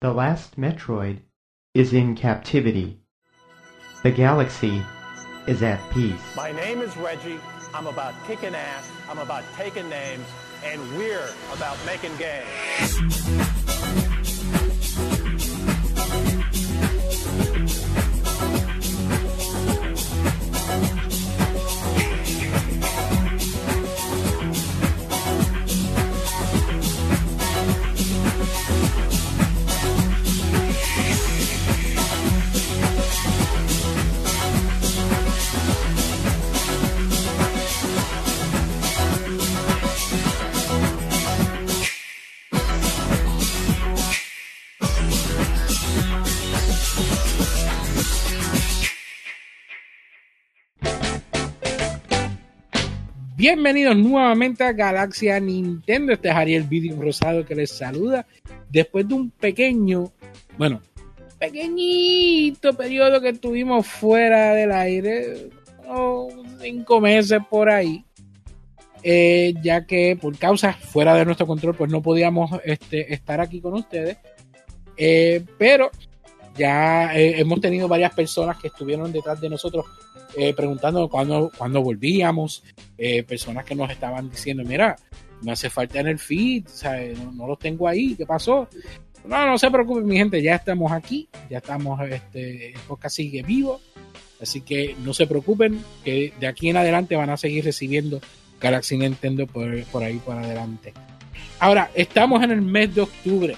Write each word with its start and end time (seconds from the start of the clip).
The 0.00 0.14
last 0.14 0.58
Metroid 0.58 1.18
is 1.74 1.92
in 1.92 2.14
captivity. 2.16 3.00
The 4.02 4.10
galaxy 4.10 4.82
is 5.46 5.62
at 5.62 5.78
peace. 5.90 6.18
My 6.34 6.52
name 6.52 6.80
is 6.80 6.96
Reggie. 6.96 7.38
I'm 7.74 7.86
about 7.86 8.14
kicking 8.26 8.54
ass. 8.54 8.90
I'm 9.10 9.18
about 9.18 9.44
taking 9.56 9.90
names. 9.90 10.24
And 10.64 10.80
we're 10.96 11.28
about 11.52 11.76
making 11.84 12.16
games. 12.16 14.09
Bienvenidos 53.40 53.96
nuevamente 53.96 54.64
a 54.64 54.74
Galaxia 54.74 55.40
Nintendo. 55.40 56.12
Este 56.12 56.28
es 56.28 56.34
Ariel 56.34 56.64
Video 56.64 57.00
Rosado 57.00 57.42
que 57.42 57.54
les 57.54 57.70
saluda. 57.70 58.26
Después 58.68 59.08
de 59.08 59.14
un 59.14 59.30
pequeño, 59.30 60.12
bueno, 60.58 60.82
pequeñito 61.38 62.74
periodo 62.74 63.18
que 63.22 63.30
estuvimos 63.30 63.86
fuera 63.86 64.52
del 64.52 64.70
aire, 64.72 65.48
cinco 66.60 67.00
meses 67.00 67.40
por 67.48 67.70
ahí, 67.70 68.04
eh, 69.02 69.54
ya 69.62 69.86
que 69.86 70.18
por 70.20 70.36
causas 70.36 70.76
fuera 70.76 71.14
de 71.14 71.24
nuestro 71.24 71.46
control, 71.46 71.74
pues 71.74 71.90
no 71.90 72.02
podíamos 72.02 72.50
este, 72.62 73.14
estar 73.14 73.40
aquí 73.40 73.62
con 73.62 73.72
ustedes. 73.72 74.18
Eh, 74.98 75.42
pero 75.56 75.90
ya 76.60 77.16
eh, 77.16 77.40
hemos 77.40 77.58
tenido 77.58 77.88
varias 77.88 78.12
personas 78.12 78.58
que 78.58 78.66
estuvieron 78.66 79.10
detrás 79.10 79.40
de 79.40 79.48
nosotros 79.48 79.86
eh, 80.36 80.52
preguntando 80.52 81.08
cuándo, 81.08 81.50
cuándo 81.56 81.82
volvíamos, 81.82 82.62
eh, 82.98 83.22
personas 83.22 83.64
que 83.64 83.74
nos 83.74 83.90
estaban 83.90 84.28
diciendo, 84.28 84.62
mira, 84.62 84.94
me 85.40 85.52
hace 85.52 85.70
falta 85.70 86.00
en 86.00 86.08
el 86.08 86.18
feed, 86.18 86.64
no, 87.16 87.32
no 87.32 87.46
los 87.46 87.58
tengo 87.58 87.88
ahí, 87.88 88.14
¿qué 88.14 88.26
pasó? 88.26 88.68
No, 89.24 89.46
no 89.46 89.56
se 89.56 89.70
preocupen, 89.70 90.04
mi 90.04 90.18
gente, 90.18 90.42
ya 90.42 90.56
estamos 90.56 90.92
aquí, 90.92 91.30
ya 91.48 91.58
estamos, 91.58 91.98
este, 92.02 92.72
el 92.72 92.80
podcast 92.86 93.16
sigue 93.16 93.42
vivo, 93.42 93.80
así 94.38 94.60
que 94.60 94.94
no 95.02 95.14
se 95.14 95.26
preocupen, 95.26 95.82
que 96.04 96.34
de 96.38 96.46
aquí 96.46 96.68
en 96.68 96.76
adelante 96.76 97.16
van 97.16 97.30
a 97.30 97.38
seguir 97.38 97.64
recibiendo 97.64 98.20
Galaxy 98.60 98.98
Nintendo 98.98 99.46
por, 99.46 99.82
por 99.84 100.02
ahí 100.02 100.18
por 100.18 100.36
adelante. 100.36 100.92
Ahora, 101.58 101.90
estamos 101.94 102.42
en 102.42 102.50
el 102.50 102.60
mes 102.60 102.94
de 102.94 103.00
octubre, 103.00 103.56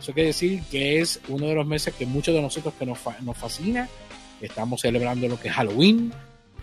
eso 0.00 0.14
quiere 0.14 0.28
decir 0.28 0.62
que 0.70 1.00
es 1.00 1.20
uno 1.28 1.46
de 1.46 1.54
los 1.54 1.66
meses 1.66 1.94
que 1.94 2.06
muchos 2.06 2.34
de 2.34 2.40
nosotros 2.40 2.72
que 2.78 2.86
nos, 2.86 2.98
nos 3.22 3.36
fascina, 3.36 3.88
estamos 4.40 4.80
celebrando 4.80 5.28
lo 5.28 5.38
que 5.38 5.48
es 5.48 5.54
Halloween. 5.54 6.12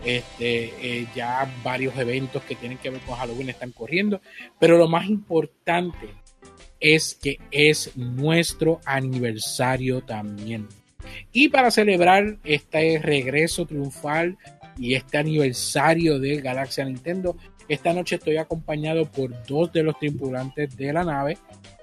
Este, 0.04 0.72
eh, 0.80 1.06
ya 1.14 1.52
varios 1.64 1.96
eventos 1.98 2.42
que 2.44 2.54
tienen 2.54 2.78
que 2.78 2.90
ver 2.90 3.00
con 3.00 3.16
Halloween 3.16 3.50
están 3.50 3.72
corriendo, 3.72 4.20
pero 4.58 4.78
lo 4.78 4.86
más 4.86 5.08
importante 5.08 6.08
es 6.78 7.18
que 7.20 7.40
es 7.50 7.96
nuestro 7.96 8.80
aniversario 8.84 10.02
también. 10.02 10.68
Y 11.32 11.48
para 11.48 11.70
celebrar 11.70 12.38
este 12.44 12.98
regreso 12.98 13.66
triunfal 13.66 14.36
y 14.76 14.94
este 14.94 15.18
aniversario 15.18 16.18
de 16.18 16.40
Galaxia 16.40 16.84
Nintendo, 16.84 17.36
esta 17.68 17.92
noche 17.92 18.16
estoy 18.16 18.36
acompañado 18.36 19.04
por 19.06 19.30
dos 19.46 19.72
de 19.72 19.82
los 19.82 19.98
tripulantes 19.98 20.76
de 20.76 20.92
la 20.92 21.04
nave. 21.04 21.38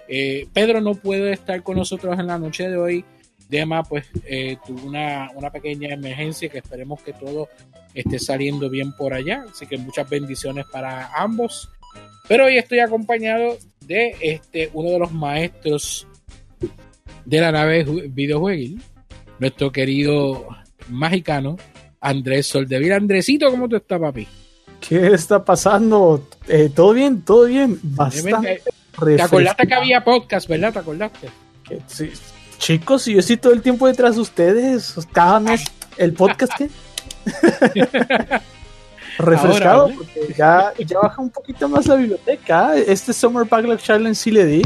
Eh, 0.07 0.47
Pedro 0.53 0.81
no 0.81 0.95
puede 0.95 1.33
estar 1.33 1.61
con 1.63 1.77
nosotros 1.77 2.19
en 2.19 2.27
la 2.27 2.37
noche 2.37 2.69
de 2.69 2.77
hoy 2.77 3.05
Dema 3.49 3.83
pues 3.83 4.05
eh, 4.25 4.57
tuvo 4.65 4.87
una, 4.87 5.29
una, 5.35 5.51
pequeña 5.51 5.93
emergencia 5.93 6.49
que 6.49 6.57
esperemos 6.57 7.01
que 7.01 7.13
todo 7.13 7.47
esté 7.93 8.17
saliendo 8.19 8.69
bien 8.69 8.91
por 8.93 9.13
allá. 9.13 9.45
Así 9.49 9.67
que 9.67 9.77
muchas 9.77 10.09
bendiciones 10.09 10.65
para 10.71 11.11
ambos. 11.15 11.69
Pero 12.27 12.45
hoy 12.45 12.57
estoy 12.57 12.79
acompañado 12.79 13.57
de 13.81 14.15
este 14.19 14.71
uno 14.73 14.89
de 14.89 14.99
los 14.99 15.11
maestros 15.11 16.07
de 17.23 17.39
la 17.39 17.51
nave 17.51 17.83
videojuegos, 18.09 18.81
nuestro 19.39 19.71
querido 19.71 20.47
mexicano 20.89 21.57
Andrés 22.01 22.47
Soldevil. 22.47 22.93
Andresito, 22.93 23.49
¿cómo 23.51 23.69
tú 23.69 23.75
estás, 23.75 23.99
papi? 23.99 24.27
¿Qué 24.79 25.07
está 25.07 25.43
pasando? 25.43 26.27
Eh, 26.47 26.69
¿Todo 26.73 26.93
bien? 26.93 27.21
¿Todo 27.21 27.45
bien? 27.45 27.79
Bastante 27.81 28.61
¿Te 29.03 29.21
acordaste 29.21 29.67
que 29.67 29.73
había 29.73 30.03
podcast, 30.03 30.47
verdad? 30.47 30.73
¿Te 30.73 30.79
acordaste? 30.79 31.29
Sí, 31.87 32.11
Chicos, 32.57 33.05
yo 33.05 33.19
estoy 33.19 33.37
todo 33.37 33.53
el 33.53 33.61
tiempo 33.61 33.87
detrás 33.87 34.15
de 34.15 34.21
ustedes. 34.21 34.95
Cada 35.11 35.39
mes, 35.39 35.63
el 35.97 36.13
podcast 36.13 36.53
que. 36.57 36.69
Refrescado, 39.17 39.83
Ahora, 39.83 39.95
porque 39.95 40.33
ya, 40.37 40.73
ya 40.77 40.99
baja 40.99 41.21
un 41.21 41.29
poquito 41.29 41.69
más 41.69 41.85
la 41.87 41.95
biblioteca. 41.95 42.75
Este 42.75 43.13
Summer 43.13 43.45
Backlog 43.45 43.79
Challenge 43.79 44.15
sí 44.15 44.29
le 44.31 44.45
di. 44.45 44.61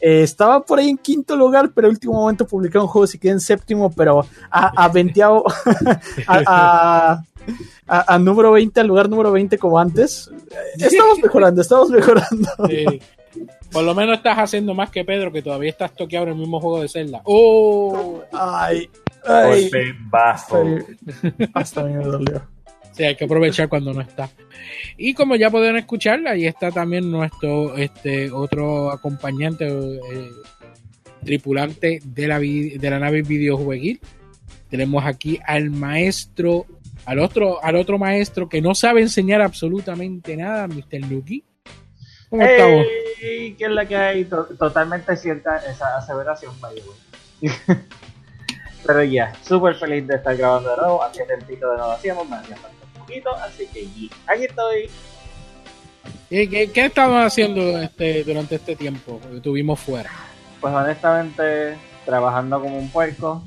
Eh, 0.00 0.22
estaba 0.22 0.60
por 0.64 0.78
ahí 0.78 0.90
en 0.90 0.98
quinto 0.98 1.36
lugar, 1.36 1.70
pero 1.74 1.88
en 1.88 1.94
último 1.94 2.12
momento 2.14 2.46
publiqué 2.46 2.78
un 2.78 2.86
juego 2.86 3.08
y 3.12 3.18
quedé 3.18 3.32
en 3.32 3.40
séptimo, 3.40 3.90
pero 3.90 4.24
a, 4.50 4.84
a, 4.84 4.90
a, 6.46 7.22
a, 7.86 8.18
número 8.18 8.52
20, 8.52 8.78
al 8.78 8.86
lugar 8.86 9.08
número 9.08 9.32
20 9.32 9.58
como 9.58 9.78
antes. 9.78 10.30
Estamos 10.76 11.18
mejorando, 11.20 11.60
estamos 11.60 11.90
mejorando. 11.90 12.48
Sí. 12.68 13.00
Por 13.72 13.84
lo 13.84 13.94
menos 13.94 14.16
estás 14.16 14.38
haciendo 14.38 14.74
más 14.74 14.90
que 14.90 15.04
Pedro, 15.04 15.30
que 15.30 15.42
todavía 15.42 15.70
estás 15.70 15.94
toqueado 15.94 16.26
en 16.26 16.32
el 16.32 16.38
mismo 16.38 16.60
juego 16.60 16.80
de 16.80 16.88
Zelda. 16.88 17.20
¡Oh! 17.24 18.22
¡Ay! 18.32 18.88
ay 19.26 19.62
Golpe 19.62 19.94
bajo. 20.10 20.64
Hasta 21.54 21.84
mí 21.84 21.92
me 21.92 22.04
dolió. 22.04 22.42
Sí, 22.92 23.04
hay 23.04 23.14
que 23.14 23.26
aprovechar 23.26 23.68
cuando 23.68 23.92
no 23.92 24.00
está. 24.00 24.28
Y 24.96 25.14
como 25.14 25.36
ya 25.36 25.50
pueden 25.50 25.76
escuchar, 25.76 26.26
ahí 26.26 26.46
está 26.46 26.72
también 26.72 27.10
nuestro 27.10 27.76
este 27.76 28.30
otro 28.30 28.90
acompañante, 28.90 29.68
eh, 29.68 30.30
tripulante 31.24 32.00
de 32.04 32.26
la, 32.26 32.40
de 32.40 32.90
la 32.90 32.98
nave 32.98 33.22
videojueguil. 33.22 34.00
Tenemos 34.68 35.04
aquí 35.04 35.38
al 35.46 35.70
maestro, 35.70 36.66
al 37.04 37.20
otro, 37.20 37.62
al 37.62 37.76
otro 37.76 37.98
maestro 37.98 38.48
que 38.48 38.60
no 38.60 38.74
sabe 38.74 39.02
enseñar 39.02 39.42
absolutamente 39.42 40.36
nada, 40.36 40.66
Mr. 40.66 41.08
Lucky. 41.08 41.44
¿Cómo 42.30 42.42
hey, 42.42 42.56
estamos? 42.58 42.86
¿Qué 43.56 43.64
es 43.64 43.70
la 43.70 43.86
que 43.86 43.96
hay? 43.96 44.24
Totalmente 44.24 45.16
cierta 45.16 45.56
esa 45.58 45.96
aseveración, 45.96 46.54
by 46.60 46.82
Pero 48.86 49.02
ya, 49.04 49.32
súper 49.42 49.74
feliz 49.76 50.06
de 50.06 50.16
estar 50.16 50.36
grabando 50.36 50.70
de 50.70 50.76
nuevo. 50.76 51.02
Hacía 51.02 51.26
tiempito 51.26 51.70
de 51.70 51.76
nuevo 51.76 51.92
hacíamos, 51.92 52.28
me 52.28 52.36
hacía 52.36 52.56
falta 52.56 52.76
un 52.84 53.00
poquito, 53.00 53.34
así 53.36 53.66
que 53.66 54.10
aquí 54.26 54.44
estoy. 54.44 54.90
¿Qué, 56.28 56.48
qué, 56.48 56.70
qué 56.70 56.84
estabas 56.86 57.26
haciendo 57.26 57.78
este, 57.78 58.24
durante 58.24 58.56
este 58.56 58.76
tiempo 58.76 59.20
que 59.20 59.36
estuvimos 59.36 59.80
fuera? 59.80 60.10
Pues 60.60 60.74
honestamente, 60.74 61.76
trabajando 62.04 62.60
como 62.60 62.78
un 62.78 62.90
puerco, 62.90 63.42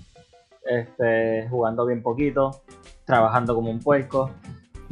este, 0.66 1.48
jugando 1.50 1.86
bien 1.86 2.02
poquito, 2.02 2.62
trabajando 3.06 3.54
como 3.54 3.70
un 3.70 3.80
puerco, 3.80 4.32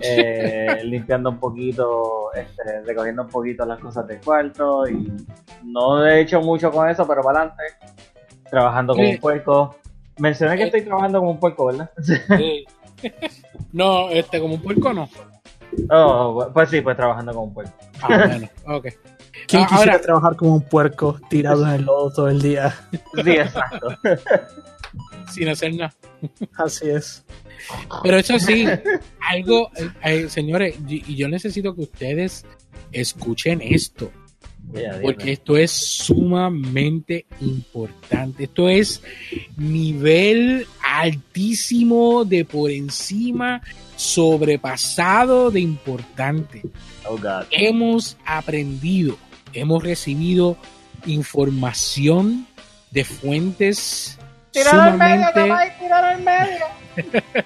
eh, 0.02 0.82
limpiando 0.84 1.30
un 1.30 1.40
poquito, 1.40 2.32
este, 2.34 2.82
recogiendo 2.82 3.24
un 3.24 3.30
poquito 3.30 3.66
las 3.66 3.80
cosas 3.80 4.08
del 4.08 4.20
cuarto 4.20 4.88
y 4.88 5.12
no 5.64 6.06
he 6.06 6.22
hecho 6.22 6.42
mucho 6.42 6.72
con 6.72 6.90
eso, 6.90 7.08
pero 7.08 7.22
para 7.22 7.40
adelante, 7.40 7.64
trabajando 8.50 8.96
como 8.96 9.09
un 9.09 9.18
puerco. 9.18 9.76
Mencioné 10.18 10.58
que 10.58 10.64
estoy 10.64 10.82
trabajando 10.82 11.20
como 11.20 11.32
un 11.32 11.40
puerco, 11.40 11.66
¿verdad? 11.68 11.90
Sí. 12.02 12.66
no, 13.72 14.09
este, 14.09 14.40
como 14.40 14.56
un 14.56 14.62
puerco 14.62 14.94
no. 14.94 15.09
Oh, 15.90 16.50
pues 16.53 16.70
sí, 16.70 16.82
pues 16.82 16.97
trabajando 16.97 17.34
como 17.34 17.46
un 17.46 17.53
puerco. 17.53 17.73
Ah, 18.02 18.08
bueno, 18.08 18.50
ok. 18.66 18.88
¿Quién 19.47 19.64
ah, 19.64 19.68
quisiera 19.70 19.94
ahora... 19.94 20.02
trabajar 20.02 20.35
como 20.35 20.56
un 20.56 20.62
puerco 20.62 21.20
tirado 21.29 21.66
en 21.68 21.73
el 21.73 21.82
lodo 21.84 22.12
todo 22.12 22.29
el 22.29 22.41
día? 22.41 22.76
Sí, 23.23 23.32
exacto. 23.32 23.88
Sin 25.32 25.50
hacer 25.50 25.73
nada. 25.76 25.94
Así 26.58 26.90
es. 26.90 27.23
Pero 28.03 28.17
eso 28.17 28.40
sí, 28.40 28.66
algo, 29.22 29.72
eh, 30.03 30.28
señores, 30.29 30.76
y 30.88 31.16
yo 31.16 31.28
necesito 31.28 31.76
que 31.76 31.82
ustedes 31.82 32.46
escuchen 32.91 33.61
esto. 33.61 34.11
Porque 35.02 35.32
esto 35.32 35.58
es 35.58 35.72
sumamente 35.72 37.26
importante. 37.41 38.44
Esto 38.44 38.70
es 38.70 39.02
nivel 39.58 40.67
altísimo 40.84 42.23
de 42.23 42.46
por 42.46 42.70
encima, 42.70 43.61
sobrepasado 43.96 45.50
de 45.50 45.61
importante. 45.61 46.61
Oh 47.08 47.17
God. 47.17 47.46
Hemos 47.50 48.16
aprendido, 48.26 49.17
hemos 49.53 49.84
recibido 49.84 50.56
información 51.08 52.46
de 52.91 53.03
fuentes 53.06 54.20
Tíralo 54.52 54.82
al 54.82 54.97
medio, 54.97 55.28
Kamai, 55.34 55.79
tíralo 55.79 56.08
al 56.08 56.22
medio. 56.22 56.66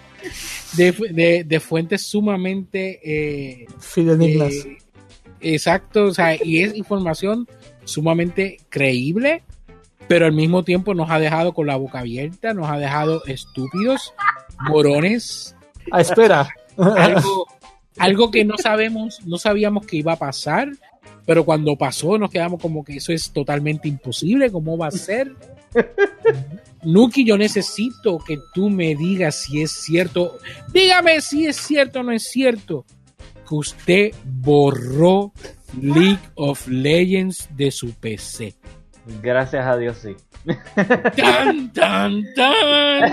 de, 0.78 0.92
de- 1.12 1.44
de 1.44 1.60
fuentes 1.60 2.08
sumamente 2.08 3.00
eh, 3.04 3.66
Fidenignas. 3.80 4.54
eh, 4.54 4.78
exacto, 5.42 6.06
o 6.06 6.14
sea, 6.14 6.36
y 6.42 6.62
es 6.64 6.76
información 6.76 7.48
sumamente 7.86 8.58
creíble, 8.70 9.44
pero 10.08 10.26
al 10.26 10.34
mismo 10.34 10.64
tiempo 10.64 10.94
nos 10.94 11.10
ha 11.10 11.20
dejado 11.20 11.54
con 11.54 11.68
la 11.68 11.76
boca 11.76 12.00
abierta, 12.00 12.54
nos 12.54 12.70
ha 12.70 12.78
dejado 12.78 13.24
estúpidos, 13.26 14.14
morones, 14.70 15.56
Ah, 15.92 16.02
espera. 16.02 16.48
algo, 16.78 17.48
algo 17.98 18.32
que 18.32 18.46
no 18.46 18.58
sabemos, 18.58 19.20
no 19.26 19.38
sabíamos 19.38 19.86
que 19.86 19.98
iba 19.98 20.14
a 20.14 20.18
pasar, 20.18 20.70
pero 21.26 21.44
cuando 21.46 21.76
pasó 21.78 22.18
nos 22.18 22.32
quedamos 22.32 22.62
como 22.62 22.84
que 22.84 22.98
eso 22.98 23.12
es 23.12 23.32
totalmente 23.32 23.88
imposible, 23.90 24.52
¿cómo 24.52 24.78
va 24.78 24.88
a 24.88 24.92
ser? 24.92 25.34
Nuki, 26.84 27.26
yo 27.26 27.38
necesito 27.38 28.18
que 28.20 28.40
tú 28.54 28.70
me 28.70 28.96
digas 28.96 29.36
si 29.44 29.62
es 29.62 29.72
cierto. 29.72 30.40
Dígame 30.72 31.22
si 31.22 31.46
es 31.46 31.58
cierto 31.58 32.02
o 32.02 32.04
no 32.04 32.12
es 32.12 32.24
cierto 32.24 32.86
que 33.48 33.56
usted 33.56 34.12
borró 34.24 35.32
League 35.82 36.20
of 36.36 36.68
Legends 36.68 37.48
de 37.56 37.72
su 37.72 37.94
PC. 37.94 38.56
Gracias 39.22 39.66
a 39.66 39.78
Dios, 39.78 39.98
sí. 39.98 40.16
¡Tan, 41.16 41.72
tan, 41.74 42.24
tan! 42.36 43.12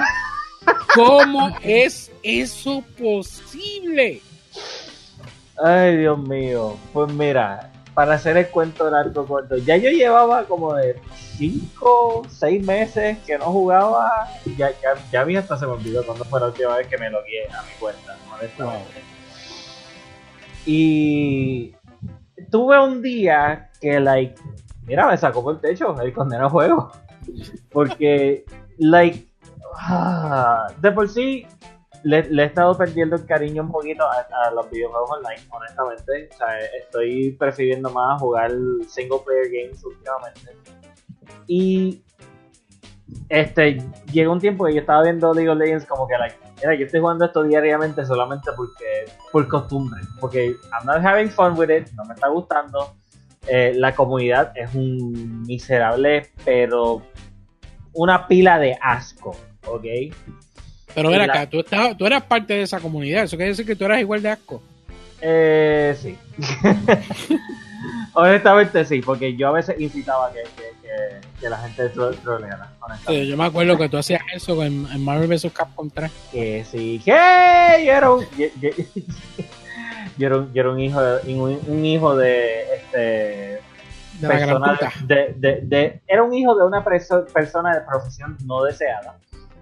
¿Cómo 0.95 1.57
es 1.63 2.11
eso 2.23 2.85
posible? 2.99 4.21
Ay, 5.63 5.97
Dios 5.99 6.19
mío. 6.19 6.77
Pues 6.93 7.13
mira, 7.13 7.73
para 8.01 8.15
hacer 8.15 8.35
el 8.39 8.49
cuento 8.49 8.89
largo 8.89 9.27
corto, 9.27 9.59
ya 9.59 9.77
yo 9.77 9.91
llevaba 9.91 10.45
como 10.45 10.73
de 10.73 10.99
5, 11.37 12.23
6 12.31 12.67
meses 12.67 13.19
que 13.27 13.37
no 13.37 13.45
jugaba. 13.45 14.27
Ya, 14.57 14.71
ya, 14.71 14.95
ya 15.13 15.21
a 15.21 15.25
mí 15.27 15.37
hasta 15.37 15.59
se 15.59 15.67
me 15.67 15.73
olvidó 15.73 16.03
cuando 16.07 16.25
fue 16.25 16.41
la 16.41 16.47
última 16.47 16.77
vez 16.79 16.87
que 16.87 16.97
me 16.97 17.11
logué 17.11 17.47
a 17.53 17.63
mi 17.63 17.73
cuenta, 17.79 18.17
honestamente. 18.35 19.03
Y 20.65 21.75
tuve 22.51 22.81
un 22.81 23.03
día 23.03 23.69
que, 23.79 24.01
like, 24.01 24.35
mira, 24.87 25.07
me 25.07 25.19
sacó 25.19 25.43
por 25.43 25.57
el 25.57 25.61
techo 25.61 25.95
el 26.01 26.15
condenado 26.15 26.49
juego. 26.49 26.93
Porque, 27.71 28.47
like, 28.79 29.29
ah, 29.77 30.69
de 30.79 30.91
por 30.91 31.07
sí 31.07 31.47
le, 32.03 32.19
he 32.19 32.45
estado 32.45 32.77
perdiendo 32.77 33.17
el 33.17 33.27
cariño 33.27 33.63
un 33.63 33.73
poquito 33.73 34.05
a, 34.05 34.51
los 34.53 34.71
videojuegos 34.71 35.11
online, 35.11 35.43
honestamente. 35.51 36.29
O 36.33 36.37
sea, 36.37 36.59
estoy 36.79 37.33
prefiriendo 37.33 37.91
más 37.91 38.21
jugar 38.21 38.53
single 38.89 39.21
player 39.25 39.49
games 39.51 39.85
últimamente. 39.85 40.57
Y 41.47 42.03
este 43.29 43.83
llegó 44.13 44.33
un 44.33 44.41
tiempo 44.41 44.65
que 44.65 44.75
yo 44.75 44.81
estaba 44.81 45.03
viendo 45.03 45.33
League 45.35 45.49
of 45.49 45.59
Legends 45.59 45.87
como 45.87 46.07
que 46.07 46.17
like, 46.17 46.37
mira, 46.57 46.75
yo 46.75 46.87
estoy 46.87 47.01
jugando 47.01 47.25
esto 47.25 47.43
diariamente 47.43 48.05
solamente 48.05 48.51
porque 48.57 49.05
por 49.33 49.47
costumbre, 49.49 50.01
porque 50.21 50.55
I'm 50.73 50.87
not 50.87 51.05
having 51.05 51.29
fun 51.29 51.59
with 51.59 51.71
it, 51.71 51.89
no 51.93 52.05
me 52.05 52.15
está 52.15 52.29
gustando. 52.29 52.95
Eh, 53.47 53.73
la 53.75 53.95
comunidad 53.95 54.53
es 54.55 54.75
un 54.75 55.43
miserable, 55.43 56.31
pero 56.45 57.03
una 57.95 58.29
pila 58.29 58.59
de 58.59 58.77
asco, 58.81 59.35
¿ok? 59.67 59.85
Pero 60.95 61.11
ven 61.11 61.21
acá, 61.23 61.47
tú, 61.49 61.61
estabas- 61.61 61.97
tú 61.97 62.07
eras 62.07 62.23
parte 62.25 62.55
de 62.55 62.63
esa 62.63 62.81
comunidad, 62.81 63.25
eso 63.25 63.37
quiere 63.37 63.51
decir 63.51 63.67
que 63.67 63.77
tú 63.77 63.85
eras 63.85 64.01
igual 64.01 64.23
de 64.23 64.31
asco. 64.31 64.63
Eh, 65.21 65.97
sí. 66.01 66.17
Honestamente 68.13 68.85
sí, 68.85 69.01
porque 69.01 69.37
yo 69.37 69.49
a 69.49 69.53
veces 69.53 69.79
incitaba 69.81 70.33
que, 70.33 70.43
que, 70.43 70.71
que, 70.83 71.21
que 71.41 71.49
la 71.49 71.59
gente 71.59 71.93
tro- 71.93 72.15
troleara, 72.21 72.69
Yo 73.09 73.37
me 73.37 73.45
acuerdo 73.45 73.79
que 73.79 73.89
tú 73.89 73.97
hacías 73.99 74.21
eso 74.35 74.63
en, 74.65 74.87
en 74.93 75.05
Marvel 75.05 75.29
vs. 75.29 75.53
Capcom 75.53 75.89
3. 75.91 76.11
Que 76.33 76.65
sí, 76.65 77.01
que 77.05 77.11
yo 77.11 77.93
era 77.93 78.11
un, 78.11 78.25
yo, 78.37 78.47
yo- 78.61 78.71
yo 80.19 80.27
era 80.27 80.37
un, 80.39 80.53
yo 80.53 80.61
era 80.61 80.71
un 80.71 80.81
hijo 80.81 81.01
de, 81.01 81.35
un, 81.35 81.61
un 81.69 81.85
hijo 81.87 82.17
de 82.17 82.63
este 82.75 82.99
De 84.21 84.29
persona 84.29 84.79
de, 85.05 85.35
de, 85.37 85.61
de- 85.63 86.01
era 86.07 86.23
un 86.23 86.35
hijo 86.35 86.55
de 86.57 86.65
una 86.65 86.85
preso- 86.85 87.27
persona 87.33 87.75
de 87.75 87.81
profesión 87.83 88.37
no 88.45 88.65
deseada 88.65 89.17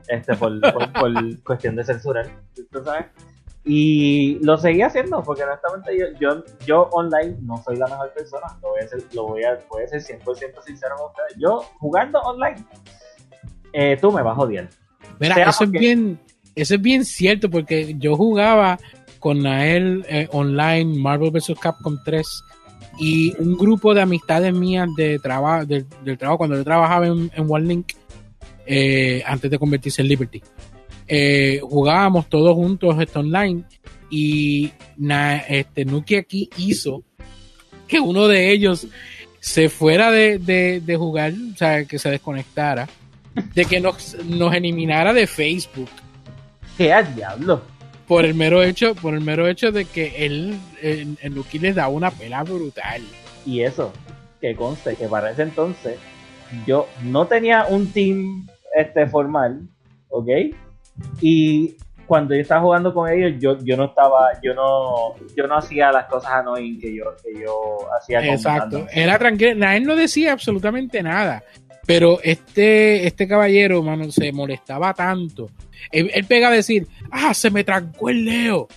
este 0.09 0.35
por, 0.37 0.61
por, 0.61 0.93
por 0.93 1.43
cuestión 1.43 1.77
de 1.77 1.85
censura 1.85 2.25
¿tú 2.71 2.83
sabes? 2.85 3.07
y 3.65 4.39
lo 4.43 4.57
seguía 4.57 4.87
haciendo 4.87 5.23
porque 5.23 5.43
honestamente 5.43 5.99
yo, 5.99 6.07
yo, 6.19 6.45
yo 6.67 6.83
online 6.93 7.37
no 7.43 7.63
soy 7.63 7.77
la 7.77 7.87
mejor 7.87 8.13
persona 8.15 8.47
lo 8.63 8.71
voy 8.71 8.81
a 8.81 8.89
ser, 8.89 9.05
lo 9.13 9.27
voy 9.27 9.45
a, 9.45 9.59
voy 9.69 9.85
a 9.85 9.89
ser 9.89 10.01
100% 10.01 10.63
sincero 10.65 10.97
con 10.97 11.07
ustedes 11.09 11.35
yo 11.39 11.61
jugando 11.79 12.21
online 12.21 12.65
eh, 13.73 13.99
tú 14.01 14.11
me 14.11 14.23
vas 14.23 14.39
a 14.39 14.41
odiar 14.41 14.69
Mira, 15.21 15.49
eso 15.49 15.65
es 15.65 15.71
bien, 15.71 16.19
eso 16.55 16.75
es 16.75 16.83
bien 16.83 17.05
cierto 17.05 17.51
porque 17.51 17.95
yo 17.99 18.17
jugaba 18.17 18.79
con 19.19 19.43
Nael 19.43 20.05
eh, 20.09 20.29
online 20.33 20.99
Marvel 21.01 21.31
vs. 21.31 21.55
Capcom 21.61 21.99
3 22.05 22.27
y 22.99 23.35
un 23.41 23.57
grupo 23.57 23.95
de 23.95 24.03
amistades 24.03 24.53
mías 24.55 24.89
de 24.97 25.19
trabajo 25.19 25.65
del, 25.67 25.87
del 26.05 26.19
trabajo 26.19 26.39
cuando 26.39 26.57
yo 26.57 26.65
trabajaba 26.65 27.07
en, 27.07 27.31
en 27.35 27.47
OneLink 27.49 27.93
eh, 28.69 29.23
antes 29.27 29.51
de 29.51 29.59
convertirse 29.59 30.03
en 30.03 30.09
Liberty. 30.09 30.43
Eh, 31.07 31.61
jugábamos 31.63 32.29
todos 32.29 32.55
juntos 32.55 32.95
esto 33.01 33.21
online 33.21 33.63
y 34.11 34.71
na- 34.99 35.39
este 35.39 35.85
Nuki 35.87 36.17
aquí 36.17 36.51
hizo 36.59 37.03
que 37.87 37.99
uno 37.99 38.29
de 38.29 38.51
ellos 38.53 38.87
se 39.41 39.71
fuera 39.71 40.11
de, 40.11 40.39
de- 40.39 40.81
de 40.81 40.97
jugar, 40.97 41.33
o 41.55 41.57
sea, 41.57 41.85
que 41.87 41.99
se 41.99 42.11
desconectara, 42.11 42.87
de 43.55 43.65
que 43.65 43.81
nos, 43.81 44.17
nos 44.27 44.53
eliminara 44.55 45.13
de 45.15 45.27
Facebook 45.27 45.89
¿qué 46.77 46.93
al 46.93 47.15
diablo? 47.15 47.63
por 48.07 48.25
el 48.27 48.35
mero 48.35 48.63
hecho, 48.63 48.95
por 48.95 49.15
el 49.15 49.21
mero 49.23 49.49
hecho 49.49 49.71
de 49.73 49.85
que 49.87 50.27
él, 50.27 50.59
el, 50.83 51.17
el 51.23 51.35
Nuki 51.35 51.59
les 51.59 51.75
daba 51.75 51.89
una 51.89 52.11
pela 52.11 52.43
brutal. 52.43 53.03
Y 53.47 53.61
eso, 53.61 53.93
que 54.41 54.55
conste 54.55 54.95
que 54.97 55.07
para 55.09 55.31
ese 55.31 55.43
entonces 55.43 55.97
yo 56.67 56.87
no 57.03 57.27
tenía 57.27 57.67
un 57.67 57.87
team 57.93 58.47
este 58.75 59.07
formal, 59.07 59.63
¿ok? 60.09 60.29
Y 61.21 61.77
cuando 62.07 62.35
yo 62.35 62.41
estaba 62.41 62.63
jugando 62.63 62.93
con 62.95 63.11
ellos, 63.11 63.35
yo, 63.39 63.59
yo 63.63 63.77
no 63.77 63.85
estaba, 63.85 64.31
yo 64.43 64.55
no, 64.55 65.15
yo 65.37 65.47
no 65.47 65.59
hacía 65.59 65.93
las 65.93 66.07
cosas 66.07 66.33
annoying 66.33 66.81
que 66.81 66.95
yo, 66.95 67.05
que 67.23 67.41
yo 67.41 67.79
hacía 67.97 68.25
Exacto. 68.27 68.87
Era 68.91 69.19
tranquilo. 69.19 69.67
Él 69.71 69.85
no 69.85 69.95
decía 69.95 70.33
absolutamente 70.33 71.03
nada. 71.03 71.43
Pero 71.87 72.19
este, 72.23 73.07
este 73.07 73.29
caballero, 73.29 73.83
mano, 73.83 74.11
se 74.11 74.33
molestaba 74.33 74.93
tanto. 74.93 75.51
Él, 75.91 76.11
él 76.13 76.25
pega 76.25 76.49
a 76.49 76.53
decir, 76.53 76.87
ah, 77.11 77.33
se 77.33 77.51
me 77.51 77.65
trancó 77.65 78.11
el 78.11 78.25
Leo. 78.25 78.69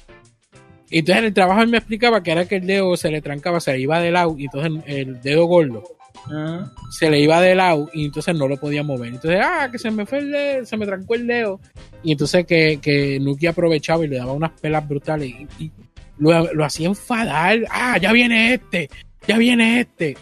Y 0.89 1.00
entonces 1.00 1.20
en 1.20 1.25
el 1.25 1.34
trabajo 1.34 1.62
él 1.62 1.70
me 1.70 1.77
explicaba 1.77 2.22
que 2.22 2.32
era 2.32 2.46
que 2.46 2.58
el 2.58 2.68
dedo 2.68 2.96
se 2.98 3.12
le 3.12 3.22
trancaba, 3.22 3.62
se 3.62 3.72
le 3.74 3.80
iba 3.80 4.00
de 4.01 4.12
lado, 4.12 4.36
y 4.38 4.46
entonces 4.46 4.84
el 4.88 5.22
dedo 5.22 5.46
gordo 5.46 5.84
Ujú. 6.28 6.70
se 6.92 7.10
le 7.10 7.20
iba 7.20 7.42
de 7.42 7.56
lado 7.56 7.90
y 7.94 8.06
entonces 8.06 8.36
no 8.36 8.48
lo 8.48 8.58
podía 8.58 8.84
mover. 8.84 9.13
Entonces, 9.13 9.42
ah, 9.44 9.70
que 9.72 9.80
se 9.80 9.92
me 9.92 10.06
fue 10.06 10.20
el 10.20 10.32
dedo, 10.32 10.66
se 10.66 10.78
me 10.78 10.86
trancó 10.86 11.16
el 11.16 11.28
dedo. 11.28 11.60
Y 12.04 12.12
entonces 12.12 12.46
que, 12.46 12.80
que 12.82 13.20
Nuki 13.20 13.48
aprovechaba 13.48 14.06
y 14.06 14.08
le 14.08 14.18
daba 14.18 14.34
unas 14.34 14.51
pelas 14.60 14.88
brutales 14.88 15.30
y, 15.30 15.48
y 15.63 15.72
lo, 16.18 16.54
lo 16.54 16.66
hacía 16.66 16.88
enfadar. 16.88 17.60
Ah, 17.70 17.98
ya 17.98 18.12
viene 18.12 18.54
este, 18.54 18.90
ya 19.28 19.38
viene 19.38 19.82
este. 19.82 20.18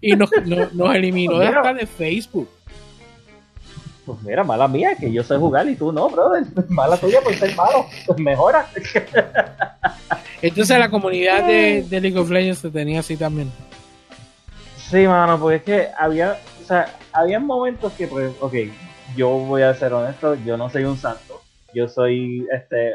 Y 0.00 0.12
nos, 0.16 0.30
nos, 0.46 0.74
nos 0.74 0.94
eliminó 0.94 1.38
de 1.38 1.46
hasta 1.46 1.74
de 1.74 1.86
Facebook. 1.86 2.48
Pues 4.04 4.20
mira, 4.22 4.42
mala 4.42 4.66
mía, 4.66 4.96
que 4.98 5.12
yo 5.12 5.22
sé 5.22 5.36
jugar 5.36 5.68
y 5.68 5.76
tú 5.76 5.92
no, 5.92 6.08
brother. 6.08 6.44
Mala 6.68 6.96
tuya 6.96 7.20
por 7.20 7.34
ser 7.36 7.54
malo. 7.54 7.86
Pues 8.04 8.18
mejora. 8.18 8.66
Entonces 10.42 10.76
la 10.76 10.90
comunidad 10.90 11.46
de, 11.46 11.82
de 11.88 12.00
League 12.00 12.18
of 12.18 12.28
Legends 12.28 12.58
se 12.58 12.70
tenía 12.70 13.00
así 13.00 13.16
también. 13.16 13.48
Sí, 14.92 15.06
mano, 15.06 15.40
porque 15.40 15.56
es 15.56 15.62
que 15.62 15.88
había, 15.98 16.36
o 16.60 16.64
sea, 16.66 16.84
había 17.14 17.40
momentos 17.40 17.94
que, 17.94 18.06
pues, 18.06 18.30
ok, 18.42 18.52
yo 19.16 19.30
voy 19.30 19.62
a 19.62 19.72
ser 19.74 19.90
honesto, 19.94 20.34
yo 20.34 20.58
no 20.58 20.68
soy 20.68 20.84
un 20.84 20.98
santo, 20.98 21.40
yo 21.72 21.88
soy, 21.88 22.46
este, 22.52 22.92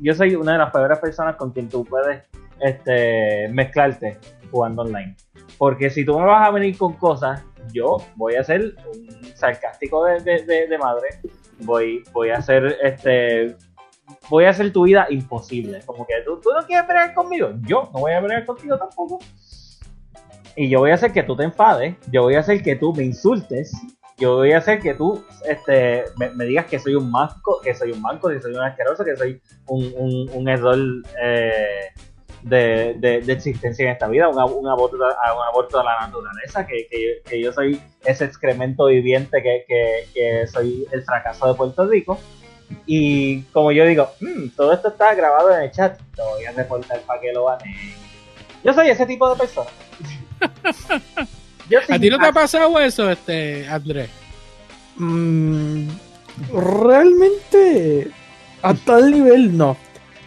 yo 0.00 0.14
soy 0.14 0.34
una 0.34 0.52
de 0.54 0.58
las 0.58 0.72
peores 0.72 0.98
personas 0.98 1.36
con 1.36 1.52
quien 1.52 1.68
tú 1.68 1.84
puedes, 1.84 2.24
este, 2.58 3.46
mezclarte 3.52 4.18
jugando 4.50 4.82
online. 4.82 5.14
Porque 5.56 5.88
si 5.88 6.04
tú 6.04 6.18
me 6.18 6.26
vas 6.26 6.48
a 6.48 6.50
venir 6.50 6.76
con 6.76 6.94
cosas, 6.94 7.44
yo 7.72 7.98
voy 8.16 8.34
a 8.34 8.42
ser 8.42 8.74
un 8.92 9.24
sarcástico 9.36 10.04
de, 10.04 10.18
de, 10.20 10.42
de- 10.42 10.66
de 10.66 10.78
madre, 10.78 11.10
voy, 11.60 12.02
voy 12.12 12.30
a 12.30 12.38
hacer, 12.38 12.76
este, 12.82 13.54
voy 14.28 14.46
a 14.46 14.50
hacer 14.50 14.72
tu 14.72 14.82
vida 14.82 15.06
imposible. 15.10 15.78
Como 15.86 16.04
que 16.04 16.14
tú, 16.24 16.40
tú 16.40 16.50
no 16.52 16.66
quieres 16.66 16.86
pelear 16.88 17.14
conmigo, 17.14 17.50
yo 17.62 17.88
no 17.94 18.00
voy 18.00 18.14
a 18.14 18.20
pelear 18.20 18.44
contigo 18.44 18.76
tampoco 18.76 19.20
y 20.58 20.68
yo 20.68 20.80
voy 20.80 20.90
a 20.90 20.94
hacer 20.94 21.12
que 21.12 21.22
tú 21.22 21.36
te 21.36 21.44
enfades, 21.44 21.94
yo 22.10 22.22
voy 22.22 22.34
a 22.34 22.40
hacer 22.40 22.64
que 22.64 22.74
tú 22.74 22.92
me 22.92 23.04
insultes, 23.04 23.70
yo 24.18 24.34
voy 24.34 24.50
a 24.50 24.58
hacer 24.58 24.80
que 24.80 24.92
tú 24.92 25.24
este, 25.48 26.02
me, 26.16 26.44
digas 26.46 26.66
que 26.66 26.80
soy 26.80 26.96
un 26.96 27.12
manco, 27.12 27.60
que 27.62 27.72
soy 27.76 27.92
un 27.92 28.02
manco, 28.02 28.28
que 28.28 28.42
soy 28.42 28.54
un 28.54 28.62
asqueroso, 28.64 29.04
que 29.04 29.16
soy 29.16 29.40
un, 29.68 30.28
un, 30.34 30.48
eh, 30.48 31.92
de, 32.42 32.94
de, 32.98 33.32
existencia 33.32 33.84
en 33.84 33.92
esta 33.92 34.08
vida, 34.08 34.28
un, 34.28 34.34
ab- 34.36 34.52
un 34.52 34.66
aborto, 34.66 34.96
un 34.96 35.02
aborto 35.48 35.78
de 35.78 35.84
la 35.84 36.00
naturaleza, 36.00 36.66
que, 36.66 36.88
que, 37.24 37.40
yo 37.40 37.52
soy 37.52 37.80
ese 38.04 38.24
excremento 38.24 38.86
viviente, 38.86 39.40
que, 39.40 39.64
que, 40.12 40.46
soy 40.48 40.88
el 40.90 41.02
fracaso 41.04 41.46
de 41.46 41.54
Puerto 41.54 41.86
Rico. 41.86 42.18
Y 42.84 43.42
como 43.52 43.70
yo 43.70 43.84
digo, 43.86 44.10
"Mm, 44.20 44.48
todo 44.56 44.72
esto 44.72 44.88
está 44.88 45.14
grabado 45.14 45.54
en 45.54 45.62
el 45.62 45.70
chat, 45.70 46.00
lo 46.16 46.30
voy 46.30 46.44
a 46.46 46.50
reportar 46.50 47.00
para 47.02 47.20
que 47.20 47.32
lo 47.32 47.44
baneen. 47.44 47.94
Yo 48.64 48.72
soy 48.74 48.88
ese 48.88 49.06
tipo 49.06 49.30
de 49.30 49.36
persona. 49.38 49.70
Yo 51.68 51.80
¿A 51.88 51.98
ti 51.98 52.08
no 52.08 52.18
te 52.18 52.26
ha 52.26 52.32
pasado 52.32 52.78
eso, 52.80 53.10
este, 53.10 53.68
Andrés? 53.68 54.08
Mm, 54.96 55.88
realmente 56.52 58.10
a 58.62 58.74
tal 58.74 59.10
nivel 59.10 59.56
no. 59.56 59.76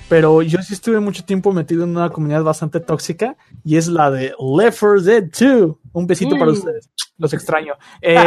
Pero 0.08 0.42
yo 0.42 0.62
sí 0.62 0.74
estuve 0.74 1.00
mucho 1.00 1.24
tiempo 1.24 1.54
metido 1.54 1.86
en 1.86 1.92
una 1.92 2.10
comunidad 2.10 2.44
bastante 2.44 2.82
tóxica 2.82 3.38
y 3.64 3.78
es 3.78 3.88
la 3.88 4.12
de 4.12 4.34
Left 4.58 4.80
4 4.80 5.02
Dead 5.02 5.24
2. 5.24 5.78
Un 5.94 6.06
besito 6.06 6.38
para 6.38 6.52
ustedes. 6.52 6.90
Los 7.18 7.34
extraño. 7.34 7.76
Eh, 8.02 8.18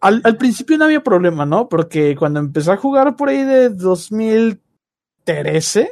al, 0.00 0.20
al 0.22 0.36
principio 0.36 0.78
no 0.78 0.84
había 0.84 1.02
problema, 1.02 1.44
¿no? 1.44 1.68
Porque 1.68 2.14
cuando 2.16 2.38
empecé 2.40 2.70
a 2.70 2.76
jugar 2.76 3.16
por 3.16 3.28
ahí 3.28 3.42
de 3.42 3.68
2013, 3.68 5.90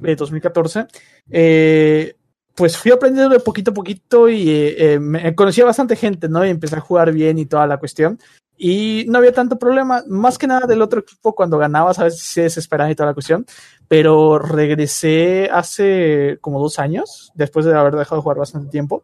de 0.00 0.16
2014, 0.16 0.86
eh, 1.28 2.16
pues 2.54 2.76
fui 2.76 2.90
aprendiendo 2.90 3.32
de 3.32 3.40
poquito 3.40 3.70
a 3.70 3.74
poquito 3.74 4.28
y 4.28 4.50
eh, 4.50 4.94
eh, 4.94 4.98
me 4.98 5.34
conocí 5.34 5.60
a 5.60 5.64
bastante 5.64 5.96
gente, 5.96 6.28
¿no? 6.28 6.44
Y 6.44 6.50
empecé 6.50 6.76
a 6.76 6.80
jugar 6.80 7.12
bien 7.12 7.38
y 7.38 7.46
toda 7.46 7.66
la 7.66 7.78
cuestión. 7.78 8.18
Y 8.62 9.06
no 9.08 9.16
había 9.16 9.32
tanto 9.32 9.58
problema, 9.58 10.04
más 10.06 10.36
que 10.36 10.46
nada 10.46 10.66
del 10.66 10.82
otro 10.82 11.00
equipo 11.00 11.34
cuando 11.34 11.56
ganabas, 11.56 11.98
a 11.98 12.04
veces 12.04 12.20
se 12.20 12.42
desesperaban 12.42 12.92
y 12.92 12.94
toda 12.94 13.08
la 13.08 13.14
cuestión. 13.14 13.46
Pero 13.88 14.38
regresé 14.38 15.48
hace 15.50 16.36
como 16.42 16.60
dos 16.60 16.78
años, 16.78 17.32
después 17.34 17.64
de 17.64 17.74
haber 17.74 17.94
dejado 17.94 18.16
de 18.16 18.22
jugar 18.22 18.36
bastante 18.36 18.68
tiempo. 18.68 19.02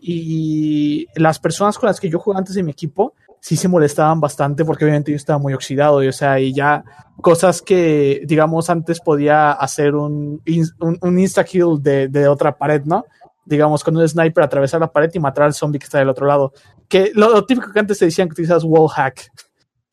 Y 0.00 1.06
las 1.16 1.38
personas 1.38 1.76
con 1.76 1.88
las 1.88 2.00
que 2.00 2.08
yo 2.08 2.18
jugaba 2.18 2.38
antes 2.38 2.54
de 2.54 2.62
mi 2.62 2.70
equipo 2.70 3.12
sí 3.44 3.58
se 3.58 3.68
molestaban 3.68 4.20
bastante 4.20 4.64
porque 4.64 4.86
obviamente 4.86 5.10
yo 5.10 5.16
estaba 5.16 5.38
muy 5.38 5.52
oxidado 5.52 6.02
y 6.02 6.08
o 6.08 6.12
sea, 6.12 6.40
y 6.40 6.54
ya 6.54 6.82
cosas 7.20 7.60
que 7.60 8.22
digamos 8.24 8.70
antes 8.70 9.00
podía 9.00 9.52
hacer 9.52 9.96
un, 9.96 10.40
un, 10.80 10.98
un 10.98 11.18
insta 11.18 11.44
kill 11.44 11.76
de, 11.78 12.08
de 12.08 12.26
otra 12.26 12.56
pared, 12.56 12.80
¿no? 12.86 13.04
Digamos 13.44 13.84
con 13.84 13.98
un 13.98 14.08
sniper 14.08 14.44
atravesar 14.44 14.80
la 14.80 14.90
pared 14.90 15.10
y 15.12 15.18
matar 15.18 15.44
al 15.44 15.52
zombie 15.52 15.78
que 15.78 15.84
está 15.84 15.98
del 15.98 16.08
otro 16.08 16.26
lado. 16.26 16.54
Que 16.88 17.10
lo, 17.12 17.28
lo 17.28 17.44
típico 17.44 17.70
que 17.70 17.80
antes 17.80 17.98
te 17.98 18.06
decían 18.06 18.28
que 18.28 18.32
utilizas 18.32 18.64
wall 18.64 18.88
hack. 18.88 19.30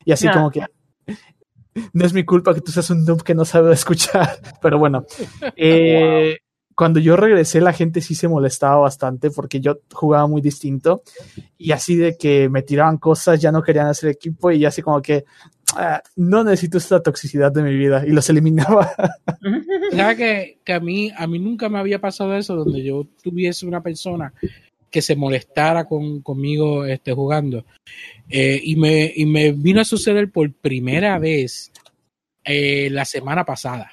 Y 0.06 0.12
así 0.12 0.30
como 0.30 0.50
que 0.50 0.64
no 1.92 2.06
es 2.06 2.14
mi 2.14 2.24
culpa 2.24 2.54
que 2.54 2.62
tú 2.62 2.72
seas 2.72 2.88
un 2.88 3.04
noob 3.04 3.22
que 3.22 3.34
no 3.34 3.44
sabe 3.44 3.74
escuchar, 3.74 4.38
pero 4.62 4.78
bueno. 4.78 5.04
Eh, 5.56 6.38
Cuando 6.74 7.00
yo 7.00 7.16
regresé, 7.16 7.60
la 7.60 7.72
gente 7.72 8.00
sí 8.00 8.14
se 8.14 8.28
molestaba 8.28 8.76
bastante 8.76 9.30
porque 9.30 9.60
yo 9.60 9.80
jugaba 9.92 10.26
muy 10.26 10.40
distinto 10.40 11.02
y 11.58 11.72
así 11.72 11.96
de 11.96 12.16
que 12.16 12.48
me 12.48 12.62
tiraban 12.62 12.98
cosas, 12.98 13.40
ya 13.40 13.52
no 13.52 13.62
querían 13.62 13.86
hacer 13.86 14.10
equipo 14.10 14.50
y 14.50 14.60
ya 14.60 14.68
así 14.68 14.82
como 14.82 15.00
que 15.02 15.24
"Ah, 15.76 16.02
no 16.16 16.44
necesito 16.44 16.78
esta 16.78 17.02
toxicidad 17.02 17.52
de 17.52 17.62
mi 17.62 17.74
vida 17.74 18.04
y 18.06 18.10
los 18.10 18.28
eliminaba. 18.28 18.90
¿Sabes 19.92 20.16
que, 20.16 20.58
que 20.64 20.72
a, 20.72 20.80
mí, 20.80 21.10
a 21.16 21.26
mí 21.26 21.38
nunca 21.38 21.68
me 21.68 21.78
había 21.78 22.00
pasado 22.00 22.36
eso 22.36 22.56
donde 22.56 22.82
yo 22.82 23.06
tuviese 23.22 23.66
una 23.66 23.82
persona 23.82 24.32
que 24.90 25.02
se 25.02 25.16
molestara 25.16 25.86
con, 25.86 26.20
conmigo 26.20 26.84
este, 26.84 27.12
jugando? 27.12 27.64
Eh, 28.28 28.60
y, 28.62 28.76
me, 28.76 29.12
y 29.14 29.24
me 29.26 29.52
vino 29.52 29.80
a 29.80 29.84
suceder 29.84 30.30
por 30.30 30.52
primera 30.52 31.18
vez 31.18 31.72
eh, 32.44 32.88
la 32.90 33.04
semana 33.04 33.44
pasada. 33.44 33.92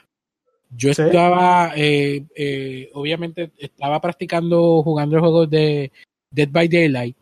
Yo 0.69 0.93
¿Sí? 0.93 1.01
estaba, 1.01 1.73
eh, 1.75 2.25
eh, 2.35 2.89
obviamente, 2.93 3.51
estaba 3.57 3.99
practicando 3.99 4.83
jugando 4.83 5.15
el 5.15 5.21
juego 5.21 5.47
de 5.47 5.91
Dead 6.31 6.49
by 6.49 6.67
Daylight. 6.67 7.17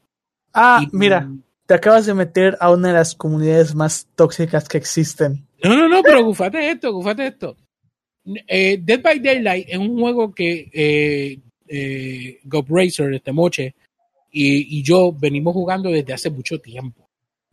Ah, 0.53 0.81
y- 0.83 0.89
mira, 0.91 1.29
te 1.65 1.73
acabas 1.73 2.05
de 2.05 2.13
meter 2.13 2.57
a 2.59 2.71
una 2.71 2.89
de 2.89 2.93
las 2.95 3.15
comunidades 3.15 3.73
más 3.73 4.07
tóxicas 4.15 4.67
que 4.67 4.77
existen. 4.77 5.47
No, 5.63 5.75
no, 5.75 5.87
no, 5.87 6.03
pero 6.03 6.23
gufate 6.23 6.71
esto, 6.71 6.93
gufate 6.93 7.27
esto. 7.27 7.55
Eh, 8.47 8.79
Dead 8.81 9.01
by 9.01 9.19
Daylight 9.19 9.67
es 9.69 9.77
un 9.77 9.97
juego 9.99 10.33
que 10.33 10.69
eh, 10.73 11.39
eh, 11.67 12.39
Racer, 12.67 13.13
este 13.13 13.31
moche, 13.31 13.75
y, 14.31 14.79
y 14.79 14.83
yo 14.83 15.13
venimos 15.13 15.53
jugando 15.53 15.89
desde 15.89 16.13
hace 16.13 16.29
mucho 16.29 16.59
tiempo. 16.59 17.06